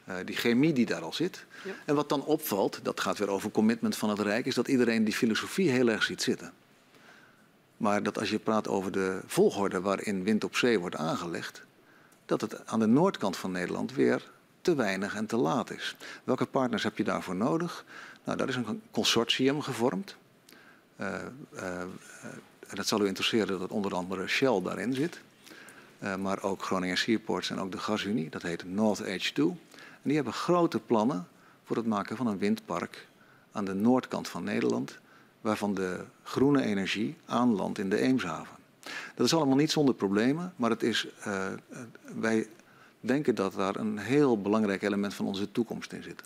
uh, 0.08 0.14
die 0.24 0.36
chemie 0.36 0.72
die 0.72 0.86
daar 0.86 1.02
al 1.02 1.12
zit. 1.12 1.44
Ja. 1.64 1.72
En 1.84 1.94
wat 1.94 2.08
dan 2.08 2.24
opvalt, 2.24 2.80
dat 2.82 3.00
gaat 3.00 3.18
weer 3.18 3.30
over 3.30 3.50
commitment 3.50 3.96
van 3.96 4.08
het 4.08 4.18
Rijk, 4.18 4.46
is 4.46 4.54
dat 4.54 4.68
iedereen 4.68 5.04
die 5.04 5.14
filosofie 5.14 5.70
heel 5.70 5.88
erg 5.88 6.02
ziet 6.02 6.22
zitten. 6.22 6.52
Maar 7.76 8.02
dat 8.02 8.18
als 8.18 8.30
je 8.30 8.38
praat 8.38 8.68
over 8.68 8.92
de 8.92 9.20
volgorde 9.26 9.80
waarin 9.80 10.24
wind 10.24 10.44
op 10.44 10.56
zee 10.56 10.78
wordt 10.78 10.96
aangelegd, 10.96 11.62
dat 12.26 12.40
het 12.40 12.66
aan 12.66 12.78
de 12.78 12.86
noordkant 12.86 13.36
van 13.36 13.52
Nederland 13.52 13.94
weer 13.94 14.30
te 14.60 14.74
weinig 14.74 15.14
en 15.14 15.26
te 15.26 15.36
laat 15.36 15.70
is. 15.70 15.96
Welke 16.24 16.46
partners 16.46 16.82
heb 16.82 16.96
je 16.96 17.04
daarvoor 17.04 17.36
nodig? 17.36 17.84
Nou, 18.25 18.39
daar 18.39 18.49
is 18.49 18.57
een 18.57 18.83
consortium 18.91 19.62
gevormd. 19.62 20.17
Uh, 21.01 21.15
uh, 21.55 21.81
en 22.68 22.76
dat 22.76 22.86
zal 22.86 23.01
u 23.02 23.07
interesseren 23.07 23.59
dat 23.59 23.70
onder 23.70 23.94
andere 23.94 24.26
Shell 24.26 24.60
daarin 24.62 24.94
zit. 24.94 25.20
Uh, 26.02 26.17
maar 26.17 26.42
ook 26.42 26.62
Groningen 26.62 26.99
Seaports 26.99 27.51
en 27.51 27.60
ook 27.60 27.73
de 27.73 27.78
Gasunie. 27.78 28.31
Dat 28.31 28.42
heet 28.42 28.65
North 28.65 29.01
Edge 29.01 29.33
2. 29.33 29.47
En 29.47 29.57
die 30.02 30.15
hebben 30.15 30.33
grote 30.33 30.81
plannen 30.81 31.28
voor 31.65 31.76
het 31.76 31.86
maken 31.86 32.17
van 32.17 32.26
een 32.26 32.39
windpark 32.39 33.07
aan 33.52 33.65
de 33.65 33.75
noordkant 33.75 34.28
van 34.28 34.44
Nederland. 34.44 34.99
Waarvan 35.41 35.75
de 35.75 36.05
groene 36.23 36.62
energie 36.62 37.17
aanlandt 37.26 37.78
in 37.78 37.89
de 37.89 37.99
Eemshaven. 37.99 38.57
Dat 39.15 39.26
is 39.26 39.34
allemaal 39.34 39.57
niet 39.57 39.70
zonder 39.70 39.94
problemen, 39.94 40.52
maar 40.57 40.70
het 40.70 40.83
is, 40.83 41.07
wij 42.20 42.49
denken 43.01 43.34
dat 43.34 43.52
daar 43.52 43.76
een 43.76 43.99
heel 43.99 44.41
belangrijk 44.41 44.83
element 44.83 45.15
van 45.15 45.26
onze 45.26 45.52
toekomst 45.52 45.92
in 45.92 46.02
zit. 46.02 46.23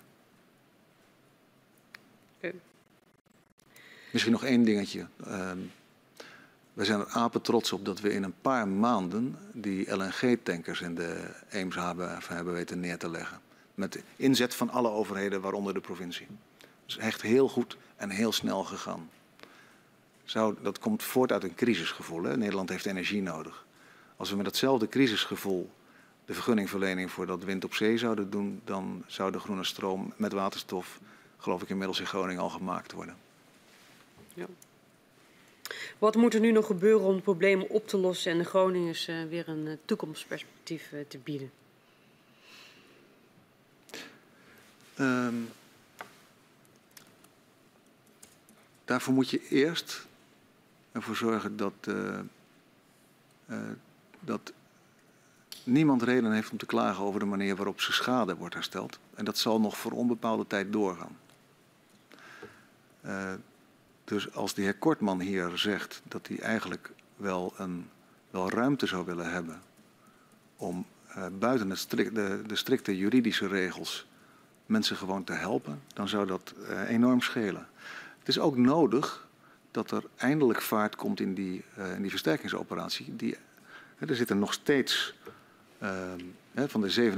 Misschien 4.11 4.33
nog 4.33 4.43
één 4.43 4.63
dingetje. 4.63 5.07
Uh, 5.27 5.51
we 6.73 6.85
zijn 6.85 6.99
er 6.99 7.07
apen 7.07 7.41
trots 7.41 7.71
op 7.71 7.85
dat 7.85 7.99
we 7.99 8.13
in 8.13 8.23
een 8.23 8.41
paar 8.41 8.67
maanden 8.67 9.37
die 9.53 9.95
LNG-tankers 9.95 10.81
in 10.81 10.95
de 10.95 11.29
Eemshaven 11.49 12.19
hebben 12.27 12.53
weten 12.53 12.79
neer 12.79 12.97
te 12.97 13.09
leggen. 13.09 13.39
Met 13.75 14.03
inzet 14.15 14.55
van 14.55 14.69
alle 14.69 14.89
overheden, 14.89 15.41
waaronder 15.41 15.73
de 15.73 15.79
provincie. 15.79 16.27
Dat 16.57 16.67
is 16.85 16.97
echt 16.97 17.21
heel 17.21 17.49
goed 17.49 17.77
en 17.95 18.09
heel 18.09 18.31
snel 18.31 18.63
gegaan. 18.63 19.09
Zou, 20.23 20.55
dat 20.61 20.79
komt 20.79 21.03
voort 21.03 21.31
uit 21.31 21.43
een 21.43 21.55
crisisgevoel. 21.55 22.23
Hè? 22.23 22.37
Nederland 22.37 22.69
heeft 22.69 22.85
energie 22.85 23.21
nodig. 23.21 23.65
Als 24.17 24.29
we 24.29 24.35
met 24.35 24.45
datzelfde 24.45 24.87
crisisgevoel 24.87 25.69
de 26.25 26.33
vergunningverlening 26.33 27.11
voor 27.11 27.25
dat 27.25 27.43
wind 27.43 27.63
op 27.63 27.73
zee 27.73 27.97
zouden 27.97 28.29
doen, 28.29 28.61
dan 28.63 29.03
zou 29.05 29.31
de 29.31 29.39
groene 29.39 29.63
stroom 29.63 30.13
met 30.15 30.33
waterstof, 30.33 30.99
geloof 31.37 31.61
ik, 31.61 31.69
inmiddels 31.69 31.99
in 31.99 32.05
Groningen 32.05 32.41
al 32.41 32.49
gemaakt 32.49 32.91
worden. 32.91 33.15
Wat 35.97 36.15
moet 36.15 36.33
er 36.33 36.39
nu 36.39 36.51
nog 36.51 36.65
gebeuren 36.65 37.07
om 37.07 37.15
de 37.15 37.21
problemen 37.21 37.69
op 37.69 37.87
te 37.87 37.97
lossen 37.97 38.31
en 38.31 38.37
de 38.37 38.43
Groningers 38.43 39.07
uh, 39.07 39.23
weer 39.29 39.49
een 39.49 39.65
uh, 39.65 39.73
toekomstperspectief 39.85 40.91
uh, 40.91 40.99
te 41.07 41.17
bieden? 41.17 41.51
Um, 44.99 45.49
daarvoor 48.85 49.13
moet 49.13 49.29
je 49.29 49.47
eerst 49.47 50.05
ervoor 50.91 51.15
zorgen 51.15 51.57
dat, 51.57 51.89
dat 54.19 54.53
niemand 55.63 56.03
reden 56.03 56.31
heeft 56.31 56.51
om 56.51 56.57
te 56.57 56.65
klagen 56.65 57.03
over 57.03 57.19
de 57.19 57.25
manier 57.25 57.55
waarop 57.55 57.81
zijn 57.81 57.93
schade 57.93 58.35
wordt 58.35 58.53
hersteld. 58.53 58.99
En 59.15 59.25
dat 59.25 59.37
zal 59.37 59.59
nog 59.59 59.77
voor 59.77 59.91
onbepaalde 59.91 60.47
tijd 60.47 60.73
doorgaan. 60.73 61.17
Uh, 64.07 64.13
dus 64.13 64.33
als 64.33 64.53
de 64.53 64.61
heer 64.61 64.77
Kortman 64.77 65.19
hier 65.19 65.57
zegt 65.57 66.01
dat 66.03 66.27
hij 66.27 66.39
eigenlijk 66.39 66.91
wel, 67.15 67.53
een, 67.57 67.89
wel 68.29 68.49
ruimte 68.49 68.85
zou 68.85 69.05
willen 69.05 69.31
hebben 69.31 69.61
om 70.55 70.85
uh, 71.09 71.25
buiten 71.39 71.69
de, 71.69 72.41
de, 72.47 72.55
strikte 72.55 72.97
juridische 72.97 73.47
regels 73.47 74.07
mensen 74.65 74.95
gewoon 74.95 75.23
te 75.23 75.33
helpen, 75.33 75.81
dan 75.93 76.07
zou 76.07 76.27
dat 76.27 76.53
uh, 76.59 76.89
enorm 76.89 77.21
schelen. 77.21 77.67
Het 78.19 78.27
is 78.27 78.39
ook 78.39 78.57
nodig 78.57 79.27
dat 79.71 79.91
er 79.91 80.03
eindelijk 80.15 80.61
vaart 80.61 80.95
komt 80.95 81.19
in 81.19 81.33
die, 81.33 81.63
in 81.95 82.01
die 82.01 82.09
versterkingsoperatie. 82.09 83.15
Die, 83.15 83.37
er 83.97 84.15
zitten 84.15 84.39
nog 84.39 84.53
steeds 84.53 85.13
van 86.55 86.81
de 86.81 87.13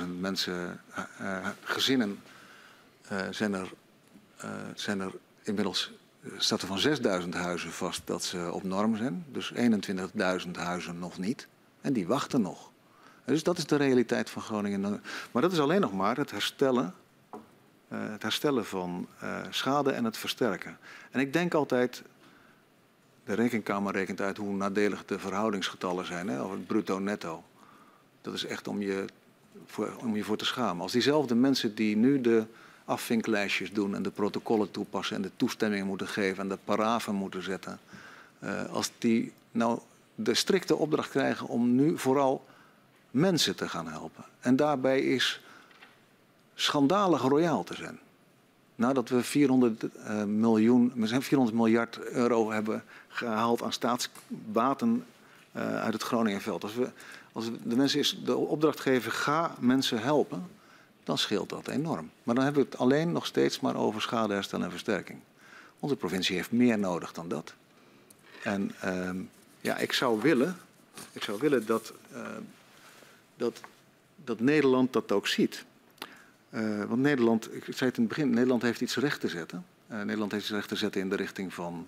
27.000 0.00 0.04
mensen, 0.20 0.80
gezinnen, 1.62 2.18
zijn 3.30 3.54
er, 3.54 3.72
zijn 4.74 5.00
er 5.00 5.12
inmiddels 5.42 5.92
staat 6.36 6.62
er 6.62 6.68
van 6.68 6.78
6000 6.78 7.34
huizen 7.34 7.72
vast 7.72 8.02
dat 8.04 8.22
ze 8.22 8.50
op 8.52 8.62
norm 8.62 8.96
zijn. 8.96 9.24
Dus 9.32 9.52
21.000 10.44 10.50
huizen 10.52 10.98
nog 10.98 11.18
niet. 11.18 11.48
En 11.80 11.92
die 11.92 12.06
wachten 12.06 12.40
nog. 12.40 12.70
Dus 13.24 13.42
dat 13.42 13.58
is 13.58 13.66
de 13.66 13.76
realiteit 13.76 14.30
van 14.30 14.42
Groningen. 14.42 15.02
Maar 15.30 15.42
dat 15.42 15.52
is 15.52 15.60
alleen 15.60 15.80
nog 15.80 15.92
maar 15.92 16.16
het 16.16 16.30
herstellen, 16.30 16.94
uh, 17.32 17.38
het 17.88 18.22
herstellen 18.22 18.66
van 18.66 19.06
uh, 19.22 19.38
schade 19.50 19.90
en 19.90 20.04
het 20.04 20.16
versterken. 20.16 20.78
En 21.10 21.20
ik 21.20 21.32
denk 21.32 21.54
altijd, 21.54 22.02
de 23.24 23.34
rekenkamer 23.34 23.92
rekent 23.92 24.20
uit 24.20 24.36
hoe 24.36 24.54
nadelig 24.54 25.04
de 25.04 25.18
verhoudingsgetallen 25.18 26.06
zijn, 26.06 26.28
hè, 26.28 26.42
of 26.42 26.50
het 26.50 26.66
bruto-netto. 26.66 27.44
Dat 28.20 28.34
is 28.34 28.44
echt 28.44 28.68
om 28.68 28.82
je, 28.82 29.04
om 29.98 30.16
je 30.16 30.24
voor 30.24 30.36
te 30.36 30.44
schamen. 30.44 30.82
Als 30.82 30.92
diezelfde 30.92 31.34
mensen 31.34 31.74
die 31.74 31.96
nu 31.96 32.20
de 32.20 32.46
afvinklijstjes 32.90 33.72
doen 33.72 33.94
en 33.94 34.02
de 34.02 34.10
protocollen 34.10 34.70
toepassen 34.70 35.16
en 35.16 35.22
de 35.22 35.30
toestemming 35.36 35.86
moeten 35.86 36.08
geven 36.08 36.42
en 36.42 36.48
de 36.48 36.58
parafen 36.64 37.14
moeten 37.14 37.42
zetten. 37.42 37.78
Uh, 38.44 38.64
als 38.64 38.90
die 38.98 39.32
nou 39.50 39.78
de 40.14 40.34
strikte 40.34 40.76
opdracht 40.76 41.10
krijgen 41.10 41.46
om 41.46 41.74
nu 41.74 41.98
vooral 41.98 42.44
mensen 43.10 43.56
te 43.56 43.68
gaan 43.68 43.88
helpen. 43.88 44.24
En 44.40 44.56
daarbij 44.56 45.00
is 45.00 45.40
schandalig 46.54 47.22
royaal 47.22 47.64
te 47.64 47.74
zijn. 47.74 47.98
Nadat 48.74 49.08
we 49.08 49.22
400, 49.22 49.82
uh, 49.82 50.24
miljoen, 50.24 50.92
400 50.96 51.56
miljard 51.56 51.98
euro 51.98 52.50
hebben 52.50 52.84
gehaald 53.08 53.62
aan 53.62 53.72
staatsbaten 53.72 55.04
uh, 55.56 55.82
uit 55.82 55.92
het 55.92 56.02
Groningenveld. 56.02 56.62
Als, 56.62 56.74
we, 56.74 56.90
als 57.32 57.50
de 57.64 57.76
mensen 57.76 57.98
is 57.98 58.20
de 58.24 58.36
opdrachtgever 58.36 59.12
ga 59.12 59.54
mensen 59.58 60.02
helpen 60.02 60.58
dan 61.10 61.18
scheelt 61.18 61.48
dat 61.48 61.68
enorm. 61.68 62.10
Maar 62.22 62.34
dan 62.34 62.44
hebben 62.44 62.62
we 62.62 62.68
het 62.70 62.78
alleen 62.78 63.12
nog 63.12 63.26
steeds 63.26 63.60
maar 63.60 63.76
over 63.76 64.02
schadeherstel 64.02 64.62
en 64.62 64.70
versterking. 64.70 65.18
Onze 65.78 65.96
provincie 65.96 66.36
heeft 66.36 66.52
meer 66.52 66.78
nodig 66.78 67.12
dan 67.12 67.28
dat. 67.28 67.54
En 68.42 68.74
uh, 68.84 69.10
ja, 69.60 69.76
ik 69.76 69.92
zou 69.92 70.20
willen, 70.20 70.56
ik 71.12 71.22
zou 71.22 71.38
willen 71.40 71.66
dat, 71.66 71.92
uh, 72.12 72.26
dat, 73.36 73.60
dat 74.24 74.40
Nederland 74.40 74.92
dat 74.92 75.12
ook 75.12 75.26
ziet. 75.26 75.64
Uh, 76.50 76.84
want 76.84 77.00
Nederland, 77.00 77.54
ik 77.54 77.62
zei 77.64 77.90
het 77.90 77.96
in 77.98 78.04
het 78.04 78.08
begin, 78.08 78.30
Nederland 78.30 78.62
heeft 78.62 78.80
iets 78.80 78.96
recht 78.96 79.20
te 79.20 79.28
zetten. 79.28 79.64
Uh, 79.90 80.02
Nederland 80.02 80.32
heeft 80.32 80.44
iets 80.44 80.52
recht 80.52 80.68
te 80.68 80.76
zetten 80.76 81.00
in 81.00 81.08
de 81.08 81.16
richting 81.16 81.54
van 81.54 81.86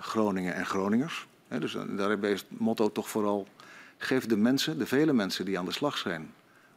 Groningen 0.00 0.54
en 0.54 0.66
Groningers. 0.66 1.26
Dus 1.48 1.76
daarbij 1.88 2.32
is 2.32 2.40
het 2.40 2.60
motto 2.60 2.92
toch 2.92 3.08
vooral, 3.08 3.46
geef 3.98 4.26
de 4.26 4.36
mensen, 4.36 4.78
de 4.78 4.86
vele 4.86 5.12
mensen 5.12 5.44
die 5.44 5.58
aan 5.58 5.64
de 5.64 5.72
slag 5.72 5.98
zijn 5.98 6.32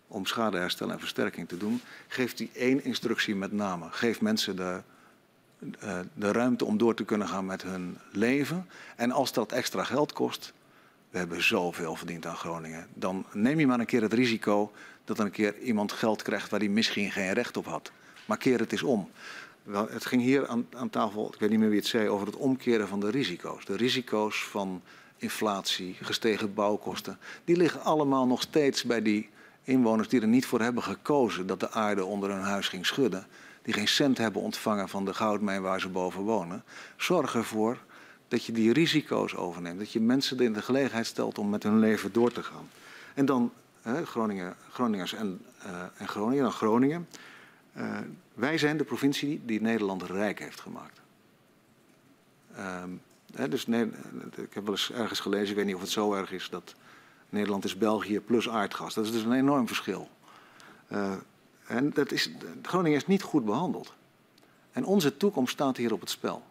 om 0.10 0.26
schadeherstel 0.26 0.92
en 0.92 1.00
versterking 1.00 1.48
te 1.48 1.58
doen, 1.58 1.82
geeft 2.08 2.40
hij 2.40 2.50
één 2.54 2.84
instructie 2.84 3.36
met 3.36 3.52
name. 3.52 3.88
Geef 3.90 4.22
mensen 4.22 4.56
de, 4.56 4.82
uh, 5.84 6.00
de 6.14 6.32
ruimte 6.32 6.66
om 6.66 6.78
door 6.78 6.96
te 6.96 7.04
kunnen 7.04 7.28
gaan 7.28 7.46
met 7.46 7.62
hun 7.62 7.98
leven. 8.12 8.68
En 8.96 9.12
als 9.12 9.34
dat 9.34 9.52
extra 9.52 9.84
geld 9.84 10.14
kost, 10.14 10.54
we 11.10 11.18
hebben 11.18 11.44
zoveel 11.44 11.96
verdiend 11.96 12.26
aan 12.26 12.36
Groningen, 12.36 12.88
dan 12.94 13.26
neem 13.32 13.60
je 13.60 13.68
maar 13.68 13.80
een 13.80 13.86
keer 13.86 14.02
het 14.02 14.14
risico 14.14 14.72
dat 15.06 15.20
er 15.20 15.26
een 15.26 15.32
keer 15.32 15.58
iemand 15.58 15.92
geld 15.92 16.22
krijgt 16.22 16.50
waar 16.50 16.60
hij 16.60 16.70
misschien 16.70 17.12
geen 17.12 17.34
recht 17.34 17.58
op 17.58 17.66
had. 17.66 17.92
Maar 18.26 18.38
keer 18.38 18.60
het 18.60 18.72
eens 18.72 18.84
om. 18.84 19.10
Het 19.72 20.06
ging 20.06 20.22
hier 20.22 20.48
aan, 20.48 20.68
aan 20.76 20.90
tafel, 20.90 21.34
ik 21.34 21.40
weet 21.40 21.50
niet 21.50 21.60
meer 21.60 21.70
wie 21.70 21.80
het 21.80 21.88
zei, 21.88 22.10
over 22.10 22.28
het 22.28 22.36
omkeren 22.36 22.88
van 22.88 23.00
de 23.00 23.10
risico's. 23.10 23.66
De 23.66 23.76
risico's 23.76 24.44
van 24.44 24.82
inflatie, 25.18 25.96
gestegen 26.02 26.54
bouwkosten, 26.54 27.18
die 27.44 27.56
liggen 27.56 27.82
allemaal 27.82 28.28
nog 28.28 28.42
steeds 28.42 28.84
bij 28.84 29.02
die 29.02 29.30
inwoners 29.70 30.08
die 30.08 30.22
er 30.22 30.28
niet 30.28 30.46
voor 30.46 30.62
hebben 30.62 30.84
gekozen 30.84 31.48
dat 31.48 31.60
de 31.60 31.72
aarde 31.72 32.06
onder 32.06 32.30
hun 32.30 32.42
huis 32.42 32.68
ging 32.68 32.86
schudden, 32.86 33.28
die 33.62 33.74
geen 33.74 33.88
cent 33.88 34.18
hebben 34.18 34.42
ontvangen 34.42 34.90
van 34.90 35.06
de 35.06 35.14
goudmijn 35.14 35.62
waar 35.62 35.80
ze 35.80 35.90
boven 35.90 36.22
wonen, 36.22 36.64
zorg 36.98 37.36
ervoor 37.36 37.78
dat 38.28 38.46
je 38.46 38.52
die 38.52 38.74
risico's 38.74 39.36
overneemt. 39.36 39.80
Dat 39.80 39.92
je 39.92 40.00
mensen 40.00 40.40
in 40.40 40.54
de 40.54 40.62
gelegenheid 40.62 41.06
stelt 41.06 41.38
om 41.38 41.50
met 41.50 41.64
hun 41.64 41.80
leven 41.80 42.12
door 42.12 42.32
te 42.32 42.44
gaan. 42.44 42.70
En 43.14 43.26
dan 43.26 43.52
hè, 43.82 44.06
Groningen, 44.06 44.56
Groningers 44.72 45.14
en, 45.14 45.42
uh, 45.66 45.82
en 45.98 46.08
Groningen, 46.08 46.44
dan 46.44 46.52
Groningen. 46.52 47.08
Uh, 47.78 47.98
wij 48.34 48.58
zijn 48.58 48.78
de 48.78 48.84
provincie 48.84 49.42
die 49.46 49.62
Nederland 49.62 50.04
rijk 50.04 50.40
heeft 50.40 50.60
gemaakt. 50.60 51.00
Uh, 52.58 52.84
hè, 53.34 53.48
dus 53.48 53.68
nee, 53.68 53.86
ik 54.36 54.54
heb 54.54 54.64
wel 54.64 54.74
eens 54.74 54.92
ergens 54.92 55.20
gelezen, 55.20 55.50
ik 55.50 55.56
weet 55.56 55.66
niet 55.66 55.76
of 55.76 55.82
het 55.82 55.90
zo 55.90 56.14
erg 56.14 56.32
is, 56.32 56.50
dat 56.50 56.76
Nederland 57.30 57.64
is 57.64 57.77
België 57.77 58.19
plus 58.19 58.49
aardgas. 58.49 58.93
Dat 58.93 59.06
is 59.06 59.11
dus 59.11 59.24
een 59.24 59.33
enorm 59.33 59.67
verschil. 59.67 60.09
Uh, 60.91 61.14
en 61.67 61.90
dat 61.93 62.11
is, 62.11 62.32
Groningen 62.61 62.98
is 62.98 63.08
niet 63.08 63.22
goed 63.22 63.45
behandeld. 63.45 63.93
En 64.72 64.85
onze 64.85 65.17
toekomst 65.17 65.53
staat 65.53 65.77
hier 65.77 65.93
op 65.93 65.99
het 65.99 66.09
spel. 66.09 66.43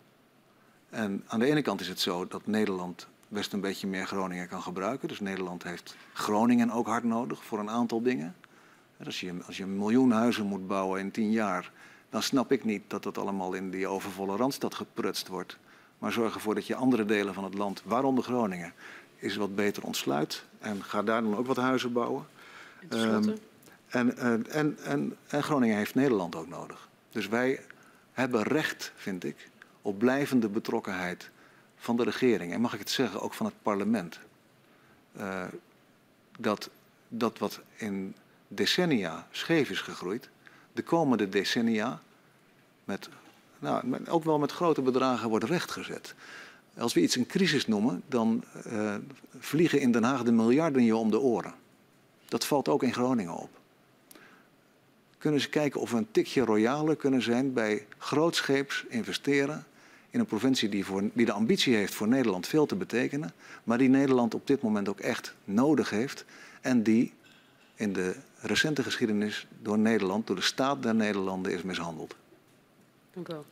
En 0.90 1.24
aan 1.26 1.39
de 1.39 1.47
ene 1.47 1.62
kant 1.62 1.81
is 1.81 1.89
het 1.89 2.00
zo 2.00 2.26
dat 2.26 2.47
Nederland 2.47 3.07
best 3.28 3.52
een 3.52 3.60
beetje 3.60 3.86
meer 3.86 4.07
Groningen 4.07 4.48
kan 4.48 4.62
gebruiken. 4.62 5.08
Dus 5.08 5.20
Nederland 5.20 5.62
heeft 5.62 5.97
Groningen 6.12 6.70
ook 6.70 6.86
hard 6.86 7.05
nodig 7.05 7.44
voor 7.44 7.58
een 7.58 7.70
aantal 7.70 8.02
dingen. 8.02 8.34
Als 9.05 9.20
je, 9.20 9.34
als 9.47 9.57
je 9.57 9.62
een 9.62 9.78
miljoen 9.78 10.10
huizen 10.10 10.47
moet 10.47 10.66
bouwen 10.66 11.00
in 11.00 11.10
tien 11.10 11.31
jaar, 11.31 11.73
dan 12.10 12.23
snap 12.23 12.52
ik 12.52 12.65
niet 12.65 12.82
dat 12.86 13.02
dat 13.02 13.18
allemaal 13.18 13.52
in 13.52 13.70
die 13.70 13.86
overvolle 13.86 14.36
Randstad 14.36 14.74
geprutst 14.74 15.28
wordt. 15.28 15.58
Maar 15.98 16.12
zorg 16.12 16.34
ervoor 16.34 16.55
dat 16.55 16.66
je 16.66 16.74
andere 16.74 17.05
delen 17.05 17.34
van 17.34 17.44
het 17.44 17.55
land, 17.55 17.82
waaronder 17.84 18.24
Groningen, 18.24 18.73
is 19.19 19.37
wat 19.37 19.55
beter 19.55 19.83
ontsluit. 19.83 20.45
En 20.59 20.85
ga 20.85 21.03
daar 21.03 21.23
dan 21.23 21.37
ook 21.37 21.47
wat 21.47 21.57
huizen 21.57 21.93
bouwen. 21.93 22.27
Um, 22.91 23.39
en, 23.89 24.17
en, 24.17 24.79
en, 24.85 25.17
en 25.27 25.43
Groningen 25.43 25.77
heeft 25.77 25.95
Nederland 25.95 26.37
ook 26.37 26.49
nodig. 26.49 26.89
Dus 27.11 27.29
wij 27.29 27.61
hebben 28.13 28.43
recht, 28.43 28.93
vind 28.97 29.25
ik, 29.25 29.49
op 29.83 29.99
blijvende 29.99 30.49
betrokkenheid 30.49 31.31
van 31.77 31.97
de 31.97 32.03
regering. 32.03 32.53
En 32.53 32.61
mag 32.61 32.73
ik 32.73 32.79
het 32.79 32.91
zeggen, 32.91 33.21
ook 33.21 33.35
van 33.35 33.47
het 33.47 33.55
parlement. 33.63 34.19
Uh, 35.19 35.45
dat, 36.39 36.71
dat 37.09 37.39
wat 37.39 37.61
in 37.77 38.15
decennia 38.49 39.27
scheef 39.31 39.71
is 39.71 39.81
gegroeid, 39.81 40.29
de 40.73 40.83
komende 40.83 41.29
decennia 41.29 42.01
met, 42.85 43.09
nou, 43.59 43.87
met, 43.87 44.09
ook 44.09 44.25
wel 44.25 44.39
met 44.39 44.53
grote 44.53 44.83
bedragen 44.83 45.29
wordt 45.29 45.45
rechtgezet. 45.45 46.15
Als 46.78 46.94
we 46.94 47.00
iets 47.00 47.16
een 47.16 47.26
crisis 47.26 47.66
noemen, 47.66 48.02
dan 48.08 48.44
uh, 48.66 48.94
vliegen 49.39 49.81
in 49.81 49.92
Den 49.92 50.02
Haag 50.02 50.23
de 50.23 50.32
miljarden 50.32 50.84
je 50.84 50.97
om 50.97 51.10
de 51.10 51.20
oren. 51.20 51.55
Dat 52.28 52.47
valt 52.47 52.68
ook 52.68 52.82
in 52.82 52.92
Groningen 52.92 53.34
op. 53.34 53.50
Kunnen 55.18 55.40
ze 55.40 55.48
kijken 55.48 55.81
of 55.81 55.90
we 55.90 55.97
een 55.97 56.10
tikje 56.10 56.44
royaler 56.44 56.97
kunnen 56.97 57.23
zijn 57.23 57.52
bij 57.52 57.86
grootscheeps 57.98 58.84
investeren 58.89 59.66
in 60.10 60.20
een 60.20 60.26
provincie 60.26 60.68
die, 60.68 60.84
voor, 60.84 61.10
die 61.12 61.26
de 61.26 61.32
ambitie 61.32 61.74
heeft 61.74 61.94
voor 61.94 62.08
Nederland 62.08 62.47
veel 62.47 62.66
te 62.66 62.76
betekenen, 62.76 63.32
maar 63.65 63.78
die 63.78 63.89
Nederland 63.89 64.34
op 64.34 64.47
dit 64.47 64.62
moment 64.62 64.89
ook 64.89 65.00
echt 65.00 65.34
nodig 65.44 65.90
heeft 65.90 66.24
en 66.60 66.82
die 66.82 67.12
in 67.74 67.92
de 67.92 68.16
recente 68.40 68.82
geschiedenis 68.82 69.47
door 69.62 69.78
Nederland, 69.78 70.26
door 70.26 70.36
de 70.36 70.42
staat 70.42 70.82
der 70.82 70.94
Nederlanden 70.94 71.52
is 71.52 71.62
mishandeld. 71.62 72.15
Dank 73.12 73.28
u 73.28 73.32
wel. 73.32 73.44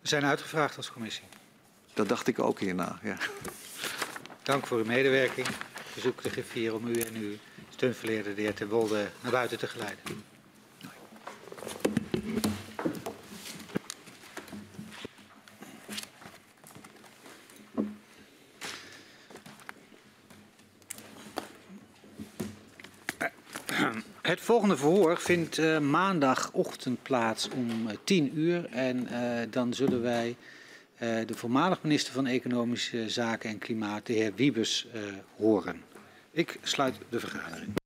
We 0.00 0.08
zijn 0.08 0.24
uitgevraagd 0.24 0.76
als 0.76 0.92
commissie. 0.92 1.24
Dat 1.98 2.08
dacht 2.08 2.26
ik 2.26 2.38
ook 2.38 2.60
hierna. 2.60 2.98
Ja. 3.02 3.16
Dank 4.42 4.66
voor 4.66 4.78
uw 4.78 4.84
medewerking. 4.84 5.46
Verzoek 5.92 6.22
de 6.22 6.30
griffier 6.30 6.74
om 6.74 6.86
u 6.86 7.00
en 7.00 7.14
uw 7.14 7.32
steunverleerder, 7.68 8.34
de 8.34 8.40
heer 8.40 8.54
Ten 8.54 8.68
Wolde, 8.68 9.08
naar 9.20 9.32
buiten 9.32 9.58
te 9.58 9.66
geleiden. 9.66 10.02
Het 24.22 24.40
volgende 24.40 24.76
verhoor 24.76 25.18
vindt 25.18 25.58
uh, 25.58 25.78
maandagochtend 25.78 27.02
plaats 27.02 27.48
om 27.48 27.86
uh, 27.86 27.96
10 28.04 28.38
uur. 28.38 28.64
En 28.70 29.08
uh, 29.12 29.40
dan 29.50 29.74
zullen 29.74 30.02
wij 30.02 30.36
de 30.98 31.34
voormalig 31.34 31.82
minister 31.82 32.12
van 32.12 32.26
Economische 32.26 33.08
Zaken 33.08 33.50
en 33.50 33.58
Klimaat, 33.58 34.06
de 34.06 34.12
heer 34.12 34.32
Wiebes, 34.34 34.86
horen. 35.36 35.82
Ik 36.30 36.58
sluit 36.62 36.98
de 37.08 37.20
vergadering. 37.20 37.77